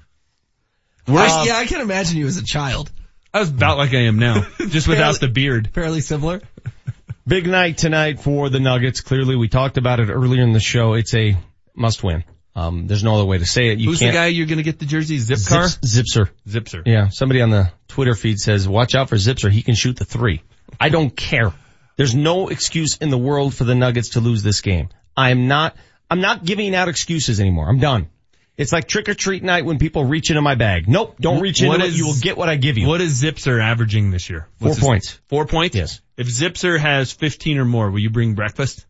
Worst, 1.07 1.45
yeah, 1.47 1.55
I 1.57 1.65
can 1.65 1.81
imagine 1.81 2.17
you 2.17 2.27
as 2.27 2.37
a 2.37 2.43
child. 2.43 2.91
I 3.33 3.39
was 3.39 3.49
about 3.49 3.77
like 3.77 3.93
I 3.93 4.01
am 4.03 4.19
now, 4.19 4.45
just 4.67 4.87
without 4.87 5.19
the 5.19 5.27
beard. 5.29 5.69
Fairly 5.73 6.01
similar. 6.01 6.41
Big 7.25 7.47
night 7.47 7.77
tonight 7.77 8.19
for 8.19 8.49
the 8.49 8.59
Nuggets. 8.59 9.01
Clearly, 9.01 9.35
we 9.35 9.47
talked 9.47 9.77
about 9.77 9.99
it 9.99 10.09
earlier 10.09 10.43
in 10.43 10.51
the 10.51 10.59
show. 10.59 10.93
It's 10.93 11.13
a 11.15 11.37
must 11.75 12.03
win. 12.03 12.23
Um, 12.55 12.87
there's 12.87 13.03
no 13.03 13.15
other 13.15 13.25
way 13.25 13.37
to 13.37 13.45
say 13.45 13.69
it. 13.69 13.79
You 13.79 13.89
Who's 13.89 13.99
the 13.99 14.11
guy 14.11 14.27
you're 14.27 14.47
going 14.47 14.57
to 14.57 14.63
get 14.63 14.79
the 14.79 14.85
jersey? 14.85 15.17
Zip 15.17 15.39
car? 15.47 15.67
Zips, 15.67 16.15
Zipser. 16.15 16.29
Zipser. 16.47 16.83
Yeah, 16.85 17.09
somebody 17.09 17.41
on 17.41 17.49
the 17.49 17.71
Twitter 17.87 18.13
feed 18.13 18.39
says, 18.39 18.67
watch 18.67 18.93
out 18.93 19.09
for 19.09 19.15
Zipser. 19.15 19.49
He 19.49 19.61
can 19.61 19.75
shoot 19.75 19.97
the 19.97 20.05
three. 20.05 20.43
I 20.79 20.89
don't 20.89 21.15
care. 21.15 21.53
There's 21.95 22.15
no 22.15 22.49
excuse 22.49 22.97
in 22.97 23.09
the 23.09 23.17
world 23.17 23.53
for 23.53 23.63
the 23.63 23.75
Nuggets 23.75 24.09
to 24.09 24.19
lose 24.19 24.43
this 24.43 24.61
game. 24.61 24.89
I'm 25.15 25.47
not, 25.47 25.75
I'm 26.09 26.21
not 26.21 26.43
giving 26.43 26.73
out 26.75 26.87
excuses 26.89 27.39
anymore. 27.39 27.69
I'm 27.69 27.79
done. 27.79 28.09
It's 28.57 28.71
like 28.71 28.87
trick 28.87 29.07
or 29.09 29.13
treat 29.13 29.43
night 29.43 29.65
when 29.65 29.79
people 29.79 30.05
reach 30.05 30.29
into 30.29 30.41
my 30.41 30.55
bag. 30.55 30.87
Nope, 30.87 31.15
don't 31.19 31.41
reach 31.41 31.61
into 31.61 31.77
What 31.77 31.81
it. 31.81 31.93
You 31.93 32.05
will 32.07 32.19
get 32.19 32.37
what 32.37 32.49
I 32.49 32.57
give 32.57 32.77
you. 32.77 32.87
What 32.87 33.01
is 33.01 33.21
Zipser 33.21 33.61
averaging 33.61 34.11
this 34.11 34.29
year? 34.29 34.47
Four 34.59 34.69
his- 34.69 34.79
points. 34.79 35.19
Four 35.29 35.45
points? 35.45 35.75
Yes. 35.75 36.01
If 36.17 36.27
Zipser 36.27 36.77
has 36.77 37.11
15 37.11 37.57
or 37.57 37.65
more, 37.65 37.89
will 37.89 37.99
you 37.99 38.09
bring 38.09 38.35
breakfast? 38.35 38.85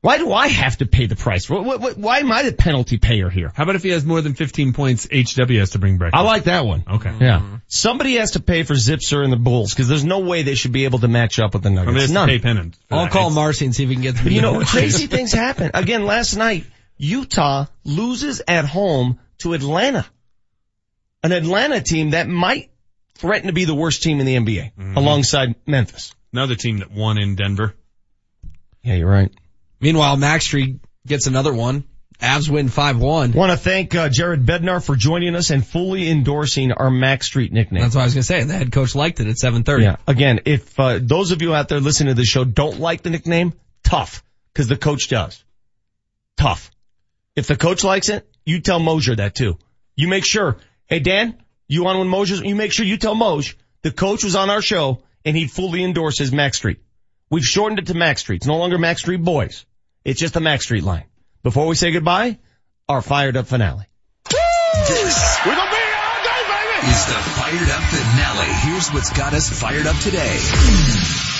Why 0.00 0.16
do 0.18 0.32
I 0.32 0.46
have 0.46 0.76
to 0.76 0.86
pay 0.86 1.06
the 1.06 1.16
price? 1.16 1.50
What, 1.50 1.64
what, 1.64 1.80
what, 1.80 1.98
why 1.98 2.18
am 2.20 2.30
I 2.30 2.44
the 2.44 2.52
penalty 2.52 2.98
payer 2.98 3.28
here? 3.28 3.50
How 3.52 3.64
about 3.64 3.74
if 3.74 3.82
he 3.82 3.88
has 3.88 4.04
more 4.04 4.20
than 4.20 4.34
15 4.34 4.72
points, 4.72 5.08
HW 5.10 5.58
has 5.58 5.70
to 5.70 5.80
bring 5.80 5.98
breakfast? 5.98 6.20
I 6.20 6.24
like 6.24 6.44
that 6.44 6.64
one. 6.64 6.84
Okay. 6.88 7.12
Yeah. 7.20 7.58
Somebody 7.66 8.14
has 8.14 8.32
to 8.32 8.40
pay 8.40 8.62
for 8.62 8.74
Zipser 8.74 9.24
and 9.24 9.32
the 9.32 9.36
Bulls 9.36 9.74
because 9.74 9.88
there's 9.88 10.04
no 10.04 10.20
way 10.20 10.42
they 10.44 10.54
should 10.54 10.70
be 10.70 10.84
able 10.84 11.00
to 11.00 11.08
match 11.08 11.40
up 11.40 11.52
with 11.52 11.64
the 11.64 11.70
Nuggets. 11.70 11.86
Somebody 11.88 12.00
has 12.02 12.10
to 12.10 12.14
None. 12.14 12.28
pay 12.28 12.38
pennant. 12.38 12.78
I'll 12.92 13.04
that. 13.04 13.12
call 13.12 13.22
It's- 13.22 13.34
Marcy 13.34 13.64
and 13.64 13.74
see 13.74 13.82
if 13.82 13.88
we 13.88 13.96
can 13.96 14.02
get 14.02 14.14
But 14.22 14.30
you 14.30 14.40
know, 14.40 14.60
crazy 14.64 15.06
things 15.16 15.32
happen. 15.32 15.72
Again, 15.74 16.04
last 16.06 16.36
night, 16.36 16.64
Utah 16.96 17.66
loses 17.84 18.40
at 18.46 18.66
home 18.66 19.18
to 19.38 19.52
Atlanta. 19.54 20.06
An 21.24 21.32
Atlanta 21.32 21.80
team 21.80 22.10
that 22.10 22.28
might 22.28 22.70
threaten 23.16 23.48
to 23.48 23.52
be 23.52 23.64
the 23.64 23.74
worst 23.74 24.04
team 24.04 24.20
in 24.20 24.26
the 24.26 24.36
NBA 24.36 24.74
Mm-hmm. 24.74 24.96
alongside 24.96 25.56
Memphis. 25.66 26.14
Another 26.32 26.54
team 26.54 26.78
that 26.78 26.92
won 26.92 27.18
in 27.18 27.34
Denver. 27.34 27.74
Yeah, 28.84 28.94
you're 28.94 29.10
right. 29.10 29.32
Meanwhile, 29.80 30.16
Mac 30.16 30.42
Street 30.42 30.80
gets 31.06 31.26
another 31.26 31.52
one. 31.52 31.84
Avs 32.20 32.48
win 32.48 32.68
5-1. 32.68 33.32
Want 33.32 33.52
to 33.52 33.56
thank 33.56 33.94
uh, 33.94 34.08
Jared 34.08 34.44
Bednar 34.44 34.84
for 34.84 34.96
joining 34.96 35.36
us 35.36 35.50
and 35.50 35.64
fully 35.64 36.10
endorsing 36.10 36.72
our 36.72 36.90
Mac 36.90 37.22
Street 37.22 37.52
nickname. 37.52 37.82
That's 37.82 37.94
what 37.94 38.00
I 38.00 38.04
was 38.04 38.14
going 38.14 38.22
to 38.22 38.26
say. 38.26 38.42
The 38.42 38.54
head 38.54 38.72
coach 38.72 38.96
liked 38.96 39.20
it 39.20 39.28
at 39.28 39.36
7.30. 39.36 39.82
Yeah. 39.82 39.96
Again, 40.06 40.40
if 40.44 40.78
uh, 40.80 40.98
those 41.00 41.30
of 41.30 41.42
you 41.42 41.54
out 41.54 41.68
there 41.68 41.78
listening 41.78 42.08
to 42.08 42.14
the 42.14 42.24
show 42.24 42.44
don't 42.44 42.80
like 42.80 43.02
the 43.02 43.10
nickname, 43.10 43.52
tough, 43.84 44.24
because 44.52 44.66
the 44.66 44.76
coach 44.76 45.08
does. 45.08 45.44
Tough. 46.36 46.72
If 47.36 47.46
the 47.46 47.56
coach 47.56 47.84
likes 47.84 48.08
it, 48.08 48.28
you 48.44 48.60
tell 48.60 48.80
Mosier 48.80 49.14
that 49.16 49.36
too. 49.36 49.58
You 49.94 50.08
make 50.08 50.24
sure. 50.24 50.56
Hey 50.86 50.98
Dan, 50.98 51.36
you 51.68 51.86
on 51.86 51.98
when 51.98 52.08
Mosier's? 52.08 52.40
You 52.40 52.56
make 52.56 52.72
sure 52.72 52.84
you 52.84 52.96
tell 52.96 53.14
Moj 53.14 53.54
the 53.82 53.92
coach 53.92 54.24
was 54.24 54.34
on 54.34 54.50
our 54.50 54.62
show 54.62 55.02
and 55.24 55.36
he 55.36 55.46
fully 55.46 55.84
endorses 55.84 56.32
Mac 56.32 56.54
Street. 56.54 56.78
We've 57.30 57.44
shortened 57.44 57.78
it 57.78 57.86
to 57.88 57.94
Mac 57.94 58.18
Street. 58.18 58.36
It's 58.36 58.46
no 58.46 58.56
longer 58.56 58.78
Mac 58.78 58.98
Street 58.98 59.22
Boys. 59.22 59.66
It's 60.04 60.18
just 60.20 60.34
the 60.34 60.40
Mac 60.40 60.62
Street 60.62 60.82
line. 60.82 61.04
Before 61.42 61.66
we 61.66 61.74
say 61.74 61.92
goodbye, 61.92 62.38
our 62.88 63.02
fired 63.02 63.36
up 63.36 63.46
finale. 63.46 63.84
This 64.30 65.00
is 65.00 65.38
the 67.06 67.14
fired 67.36 67.70
up 67.70 67.82
finale. 67.82 68.52
Here's 68.70 68.88
what's 68.88 69.12
got 69.16 69.34
us 69.34 69.48
fired 69.50 69.86
up 69.86 69.96
today. 69.96 70.38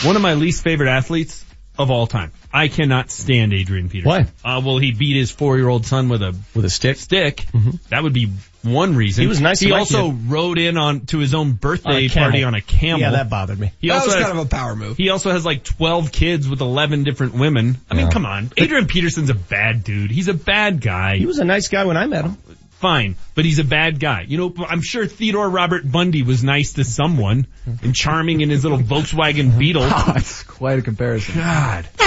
One 0.07 0.17
of 0.17 0.23
my 0.23 0.34
least 0.34 0.62
favorite 0.62 0.91
athletes 0.91 1.44
of 1.78 1.91
all 1.91 2.07
time. 2.07 2.33
I 2.52 2.68
cannot 2.68 3.10
stand 3.10 3.52
Adrian 3.52 3.89
Peterson. 3.89 4.28
Why? 4.44 4.57
Uh, 4.58 4.60
well, 4.65 4.78
he 4.78 4.92
beat 4.92 5.17
his 5.17 5.31
four-year-old 5.31 5.86
son 5.86 6.08
with 6.08 6.23
a 6.23 6.36
With 6.55 6.65
a 6.65 6.70
stick. 6.70 6.97
stick. 6.99 7.47
That 7.89 8.02
would 8.02 8.12
be 8.12 8.31
one 8.62 8.97
reason. 8.97 9.23
He 9.23 9.28
was 9.28 9.41
nice 9.41 9.61
He 9.61 9.70
my 9.70 9.78
also 9.78 10.11
kid. 10.11 10.31
rode 10.31 10.59
in 10.59 10.77
on 10.77 11.01
to 11.07 11.19
his 11.19 11.33
own 11.35 11.53
birthday 11.53 12.07
a 12.07 12.09
party 12.09 12.43
on 12.45 12.55
a 12.55 12.61
camel. 12.61 13.01
Yeah, 13.01 13.11
that 13.12 13.31
bothered 13.31 13.59
me. 13.59 13.70
He 13.81 13.89
That 13.89 13.95
also 13.95 14.07
was 14.09 14.15
has, 14.17 14.25
kind 14.27 14.39
of 14.39 14.47
a 14.47 14.49
power 14.49 14.75
move. 14.77 14.97
he 14.97 15.11
also 15.11 15.31
has 15.31 15.45
like 15.45 15.62
12 15.65 16.11
kids 16.12 16.49
with 16.49 16.61
11 16.61 17.05
different 17.05 17.35
women. 17.35 17.77
I 17.91 17.95
mean, 17.95 18.11
come 18.11 18.27
on. 18.27 18.51
Adrian 18.57 18.87
Peterson's 18.87 19.31
a 19.31 19.35
bad 19.35 19.85
dude. 19.85 20.11
He's 20.11 20.28
a 20.28 20.35
bad 20.35 20.81
guy. 20.81 21.17
He 21.19 21.27
was 21.27 21.39
a 21.39 21.45
nice 21.45 21.69
guy 21.69 21.85
when 21.85 21.97
I 21.97 22.07
met 22.07 22.25
him. 22.25 22.37
Fine, 22.81 23.17
but 23.35 23.45
he's 23.45 23.59
a 23.59 23.65
bad 23.65 23.99
guy. 23.99 24.25
You 24.28 24.39
know, 24.39 24.55
I'm 24.69 24.83
sure 24.83 25.05
Theodore 25.07 25.51
Robert 25.51 25.91
Bundy 25.91 26.23
was 26.23 26.45
nice 26.45 26.75
to 26.75 26.85
someone 26.85 27.49
and 27.83 27.93
charming 27.93 28.41
in 28.41 28.51
his 28.51 28.62
little 28.65 28.78
Volkswagen 28.78 29.59
Beetle. 29.59 29.83
That's 30.07 30.45
quite 30.45 30.78
a 30.78 30.83
comparison. 30.83 31.35
God. 31.35 31.87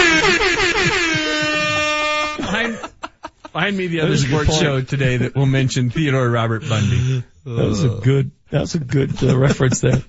find, 2.42 2.78
find 3.54 3.76
me 3.78 3.88
the 3.88 4.02
other 4.02 4.12
was 4.12 4.24
a 4.24 4.28
good 4.28 4.46
sports 4.46 4.60
show 4.60 4.82
today 4.82 5.18
that 5.18 5.36
will 5.36 5.46
mention 5.46 5.90
Theodore 5.90 6.30
Robert 6.30 6.68
Bundy. 6.68 7.24
That 7.46 7.66
was 7.68 7.84
a 7.84 7.90
good, 7.90 8.32
that 8.50 8.62
was 8.62 8.76
a 8.76 8.80
good 8.80 9.24
uh, 9.24 9.38
reference 9.38 9.82
there. 9.82 10.02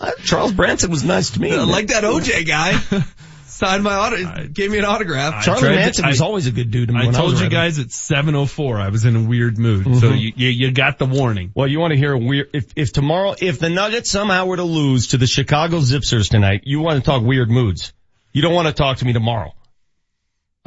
Uh, 0.00 0.10
Charles 0.24 0.52
Manson 0.54 0.90
was 0.90 1.04
nice 1.04 1.30
to 1.30 1.40
me. 1.40 1.52
I 1.54 1.62
like 1.64 1.88
that 1.88 2.04
OJ 2.04 2.46
guy. 2.46 2.78
Signed 3.46 3.84
my 3.84 3.94
auto, 3.94 4.48
gave 4.48 4.72
me 4.72 4.78
an 4.78 4.84
autograph. 4.84 5.44
Charlie 5.44 5.60
tried 5.60 5.70
to- 5.70 5.76
Manson 5.76 6.06
was 6.08 6.20
I- 6.20 6.24
always 6.24 6.46
a 6.48 6.50
good 6.50 6.72
dude. 6.72 6.88
to 6.88 6.94
me 6.94 7.06
I 7.08 7.12
told 7.12 7.32
was 7.34 7.40
you 7.40 7.48
guys 7.48 7.78
at 7.78 7.86
7.04 7.86 8.80
I 8.80 8.88
was 8.88 9.04
in 9.04 9.14
a 9.14 9.22
weird 9.22 9.58
mood, 9.58 9.84
so 9.84 10.10
Mhm. 10.10 10.20
you, 10.20 10.32
you, 10.34 10.48
you 10.48 10.70
got 10.72 10.98
the 10.98 11.06
warning. 11.06 11.52
Well, 11.54 11.68
you 11.68 11.78
want 11.78 11.92
to 11.92 11.96
hear 11.96 12.12
a 12.12 12.18
weird, 12.18 12.50
if, 12.52 12.66
if 12.74 12.92
tomorrow, 12.92 13.36
if 13.40 13.60
the 13.60 13.70
Nuggets 13.70 14.10
somehow 14.10 14.46
were 14.46 14.56
to 14.56 14.64
lose 14.64 15.08
to 15.08 15.18
the 15.18 15.28
Chicago 15.28 15.78
Zipsers 15.78 16.28
tonight, 16.30 16.62
you 16.64 16.80
want 16.80 16.98
to 16.98 17.04
talk 17.08 17.22
weird 17.22 17.48
moods. 17.48 17.92
You 18.32 18.42
don't 18.42 18.54
want 18.54 18.66
to 18.66 18.74
talk 18.74 18.96
to 18.98 19.04
me 19.04 19.12
tomorrow. 19.12 19.52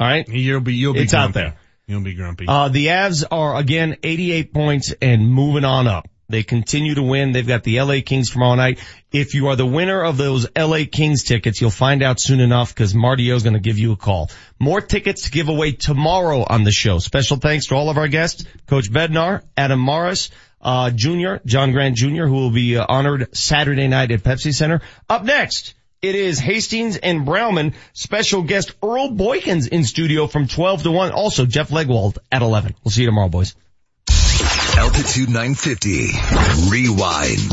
Alright? 0.00 0.28
You'll 0.28 0.60
be, 0.60 0.74
you'll 0.74 0.94
be 0.94 1.00
It's 1.00 1.12
out 1.12 1.34
there. 1.34 1.56
You'll 1.88 2.02
be 2.02 2.14
grumpy. 2.14 2.44
Uh, 2.46 2.68
the 2.68 2.86
Avs 2.86 3.24
are 3.30 3.56
again 3.56 3.96
88 4.02 4.52
points 4.52 4.94
and 5.00 5.28
moving 5.28 5.64
on 5.64 5.88
up. 5.88 6.06
They 6.30 6.42
continue 6.42 6.94
to 6.94 7.02
win. 7.02 7.32
They've 7.32 7.46
got 7.46 7.64
the 7.64 7.80
LA 7.80 8.00
Kings 8.04 8.30
tomorrow 8.30 8.54
night. 8.54 8.80
If 9.10 9.34
you 9.34 9.48
are 9.48 9.56
the 9.56 9.64
winner 9.64 10.04
of 10.04 10.18
those 10.18 10.46
LA 10.54 10.80
Kings 10.90 11.24
tickets, 11.24 11.62
you'll 11.62 11.70
find 11.70 12.02
out 12.02 12.20
soon 12.20 12.40
enough 12.40 12.74
because 12.74 12.94
Marty 12.94 13.30
is 13.30 13.42
going 13.42 13.54
to 13.54 13.60
give 13.60 13.78
you 13.78 13.92
a 13.92 13.96
call. 13.96 14.30
More 14.58 14.82
tickets 14.82 15.22
to 15.22 15.30
give 15.30 15.48
away 15.48 15.72
tomorrow 15.72 16.44
on 16.46 16.64
the 16.64 16.70
show. 16.70 16.98
Special 16.98 17.38
thanks 17.38 17.68
to 17.68 17.74
all 17.76 17.88
of 17.88 17.96
our 17.96 18.08
guests, 18.08 18.44
Coach 18.66 18.92
Bednar, 18.92 19.42
Adam 19.56 19.80
Morris, 19.80 20.30
uh, 20.60 20.90
Jr., 20.90 21.36
John 21.46 21.72
Grant 21.72 21.96
Jr., 21.96 22.26
who 22.26 22.34
will 22.34 22.50
be 22.50 22.76
uh, 22.76 22.84
honored 22.86 23.34
Saturday 23.34 23.88
night 23.88 24.10
at 24.10 24.22
Pepsi 24.22 24.52
Center. 24.52 24.82
Up 25.08 25.24
next, 25.24 25.72
it 26.00 26.14
is 26.14 26.38
Hastings 26.38 26.96
and 26.96 27.26
Browman. 27.26 27.74
Special 27.92 28.42
guest 28.42 28.72
Earl 28.82 29.10
Boykins 29.10 29.68
in 29.68 29.84
studio 29.84 30.26
from 30.26 30.46
12 30.46 30.84
to 30.84 30.90
1. 30.90 31.10
Also 31.10 31.44
Jeff 31.44 31.70
Legwold 31.70 32.18
at 32.30 32.42
11. 32.42 32.74
We'll 32.84 32.92
see 32.92 33.02
you 33.02 33.08
tomorrow, 33.08 33.28
boys. 33.28 33.56
Altitude 34.76 35.28
950. 35.28 36.10
Rewind. 36.70 37.52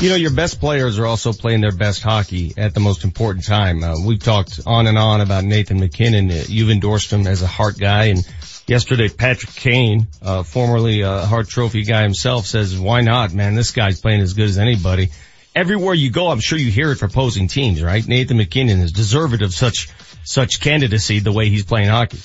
You 0.00 0.10
know, 0.10 0.16
your 0.16 0.32
best 0.32 0.58
players 0.58 0.98
are 0.98 1.06
also 1.06 1.32
playing 1.32 1.60
their 1.60 1.72
best 1.72 2.02
hockey 2.02 2.52
at 2.56 2.74
the 2.74 2.80
most 2.80 3.04
important 3.04 3.46
time. 3.46 3.84
Uh, 3.84 3.94
we've 4.04 4.18
talked 4.18 4.60
on 4.66 4.88
and 4.88 4.98
on 4.98 5.20
about 5.20 5.44
Nathan 5.44 5.78
MacKinnon. 5.78 6.30
Uh, 6.30 6.42
you've 6.48 6.70
endorsed 6.70 7.12
him 7.12 7.28
as 7.28 7.42
a 7.42 7.46
Hart 7.46 7.78
guy 7.78 8.06
and 8.06 8.26
yesterday 8.66 9.08
Patrick 9.08 9.54
Kane, 9.54 10.08
uh, 10.20 10.42
formerly 10.42 11.02
a 11.02 11.20
Hart 11.20 11.48
Trophy 11.48 11.84
guy 11.84 12.02
himself 12.02 12.46
says, 12.46 12.76
why 12.76 13.02
not, 13.02 13.32
man? 13.32 13.54
This 13.54 13.70
guy's 13.70 14.00
playing 14.00 14.20
as 14.20 14.32
good 14.32 14.48
as 14.48 14.58
anybody. 14.58 15.10
Everywhere 15.54 15.94
you 15.94 16.10
go, 16.10 16.30
I'm 16.30 16.40
sure 16.40 16.58
you 16.58 16.70
hear 16.70 16.90
it 16.90 16.96
for 16.96 17.06
opposing 17.06 17.46
teams, 17.46 17.80
right? 17.82 18.06
Nathan 18.06 18.38
MacKinnon 18.38 18.80
is 18.80 18.90
deserved 18.90 19.40
of 19.42 19.54
such, 19.54 19.88
such 20.24 20.60
candidacy 20.60 21.20
the 21.20 21.32
way 21.32 21.48
he's 21.48 21.64
playing 21.64 21.88
hockey. 21.88 22.18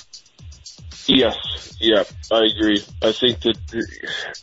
Yes, 1.06 1.76
yeah, 1.80 2.04
I 2.30 2.44
agree. 2.44 2.84
I 3.02 3.12
think 3.12 3.40
that, 3.40 3.56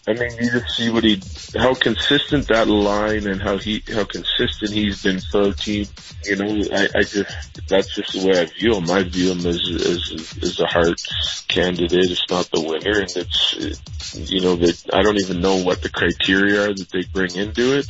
I 0.07 0.13
mean, 0.13 0.31
you 0.41 0.51
just 0.51 0.75
see 0.75 0.89
what 0.89 1.03
he, 1.03 1.21
how 1.57 1.73
consistent 1.73 2.47
that 2.47 2.67
line 2.67 3.27
and 3.27 3.41
how 3.41 3.57
he, 3.57 3.83
how 3.93 4.05
consistent 4.05 4.71
he's 4.71 5.03
been 5.03 5.19
for 5.19 5.47
our 5.47 5.53
team. 5.53 5.85
You 6.23 6.35
know, 6.37 6.63
I, 6.73 6.87
I 6.95 7.03
just, 7.03 7.67
that's 7.67 7.93
just 7.93 8.13
the 8.13 8.27
way 8.27 8.41
I 8.41 8.45
view 8.45 8.75
him. 8.75 8.89
I 8.89 9.03
view 9.03 9.31
him 9.31 9.45
as, 9.45 9.61
as, 9.69 10.37
as 10.41 10.59
a 10.59 10.65
Hart 10.65 10.99
candidate. 11.47 12.11
It's 12.11 12.25
not 12.29 12.49
the 12.51 12.61
winner 12.61 13.01
and 13.01 13.15
it's, 13.15 14.31
you 14.31 14.41
know, 14.41 14.55
that 14.55 14.83
I 14.93 15.03
don't 15.03 15.21
even 15.21 15.39
know 15.39 15.57
what 15.63 15.81
the 15.81 15.89
criteria 15.89 16.69
are 16.69 16.73
that 16.73 16.89
they 16.91 17.03
bring 17.03 17.35
into 17.35 17.77
it, 17.77 17.85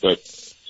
but 0.00 0.20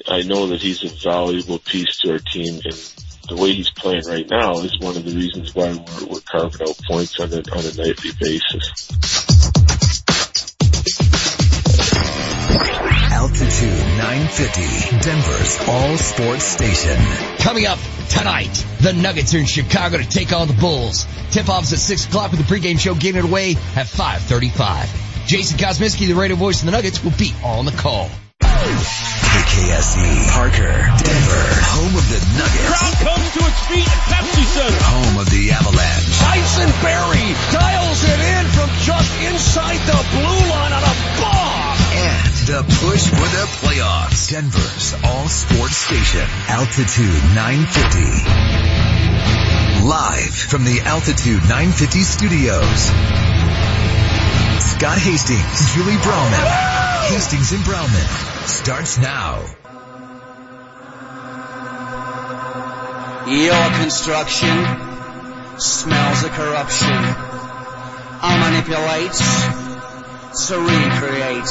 I 0.08 0.22
know 0.22 0.46
that 0.48 0.62
he's 0.62 0.82
a 0.84 0.88
valuable 0.88 1.58
piece 1.58 1.98
to 1.98 2.12
our 2.12 2.18
team 2.18 2.60
and 2.64 2.92
the 3.28 3.36
way 3.36 3.52
he's 3.52 3.70
playing 3.70 4.04
right 4.06 4.28
now 4.28 4.52
is 4.60 4.78
one 4.80 4.96
of 4.96 5.04
the 5.04 5.14
reasons 5.14 5.54
why 5.54 5.68
we're, 5.70 6.06
we're 6.06 6.20
carving 6.20 6.62
out 6.66 6.76
points 6.88 7.20
on 7.20 7.32
a, 7.32 7.36
on 7.36 7.64
a 7.64 7.72
nightly 7.76 8.10
basis. 8.18 8.90
Altitude 13.12 13.86
950, 13.98 14.98
Denver's 15.04 15.68
all 15.68 15.96
sports 15.98 16.44
station. 16.44 16.96
Coming 17.38 17.66
up 17.66 17.78
tonight, 18.08 18.64
the 18.80 18.94
Nuggets 18.94 19.34
are 19.34 19.38
in 19.38 19.46
Chicago 19.46 19.98
to 19.98 20.08
take 20.08 20.32
on 20.32 20.48
the 20.48 20.54
Bulls. 20.54 21.06
Tip-offs 21.30 21.72
at 21.72 21.78
6 21.78 22.06
o'clock 22.06 22.32
with 22.32 22.40
the 22.40 22.54
pregame 22.54 22.78
show 22.78 22.94
getting 22.94 23.18
it 23.18 23.24
away 23.24 23.52
at 23.76 23.86
535. 23.86 25.26
Jason 25.26 25.58
Kosmicki, 25.58 26.08
the 26.08 26.14
radio 26.14 26.36
voice 26.36 26.60
of 26.60 26.66
the 26.66 26.72
Nuggets, 26.72 27.04
will 27.04 27.12
be 27.12 27.32
on 27.44 27.66
the 27.66 27.72
call. 27.72 28.10
KKSE, 29.42 30.30
Parker, 30.30 30.86
Denver, 31.02 31.46
home 31.74 31.90
of 31.98 32.06
the 32.06 32.22
Nuggets. 32.38 32.70
Crowd 32.70 32.94
comes 33.02 33.26
to 33.34 33.42
its 33.42 33.58
feet 33.66 33.90
at 33.90 33.98
Pepsi 34.06 34.46
Center. 34.46 34.78
Home 34.86 35.18
of 35.18 35.26
the 35.30 35.50
Avalanche. 35.50 36.14
Tyson 36.22 36.70
Barrie 36.78 37.34
dials 37.50 38.06
it 38.06 38.20
in 38.22 38.46
from 38.54 38.70
just 38.86 39.10
inside 39.26 39.82
the 39.82 39.98
blue 40.14 40.42
line 40.46 40.70
on 40.72 40.84
a 40.86 40.94
bomb. 41.18 41.74
And 41.90 42.30
the 42.46 42.62
push 42.86 43.10
for 43.10 43.26
the 43.34 43.50
playoffs. 43.66 44.30
Denver's 44.30 44.94
all 45.02 45.26
sports 45.26 45.74
station. 45.76 46.22
Altitude 46.46 47.18
950. 47.34 49.82
Live 49.82 50.30
from 50.34 50.62
the 50.64 50.80
Altitude 50.86 51.42
950 51.50 51.98
studios. 52.06 52.92
Scott 54.82 54.98
Hastings, 54.98 55.74
Julie 55.74 55.96
Browman. 55.98 56.40
Hastings 57.06 57.52
and 57.52 57.62
Browman 57.62 58.48
starts 58.48 58.98
now. 58.98 59.38
Your 63.28 63.70
construction 63.80 64.50
smells 65.60 66.24
of 66.24 66.32
corruption. 66.32 66.88
I 66.90 68.34
manipulate 68.42 69.12
to 70.46 70.58
recreate. 70.58 71.44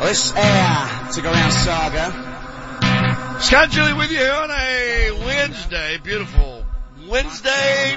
This 0.00 0.34
air 0.34 1.10
to 1.12 1.22
go 1.22 1.30
around 1.30 1.52
saga. 1.52 3.38
Scott 3.42 3.70
Julie 3.70 3.92
with 3.92 4.10
you 4.10 4.26
on 4.26 4.50
a 4.50 5.12
Wednesday, 5.24 5.98
beautiful 6.02 6.66
Wednesday 7.06 7.96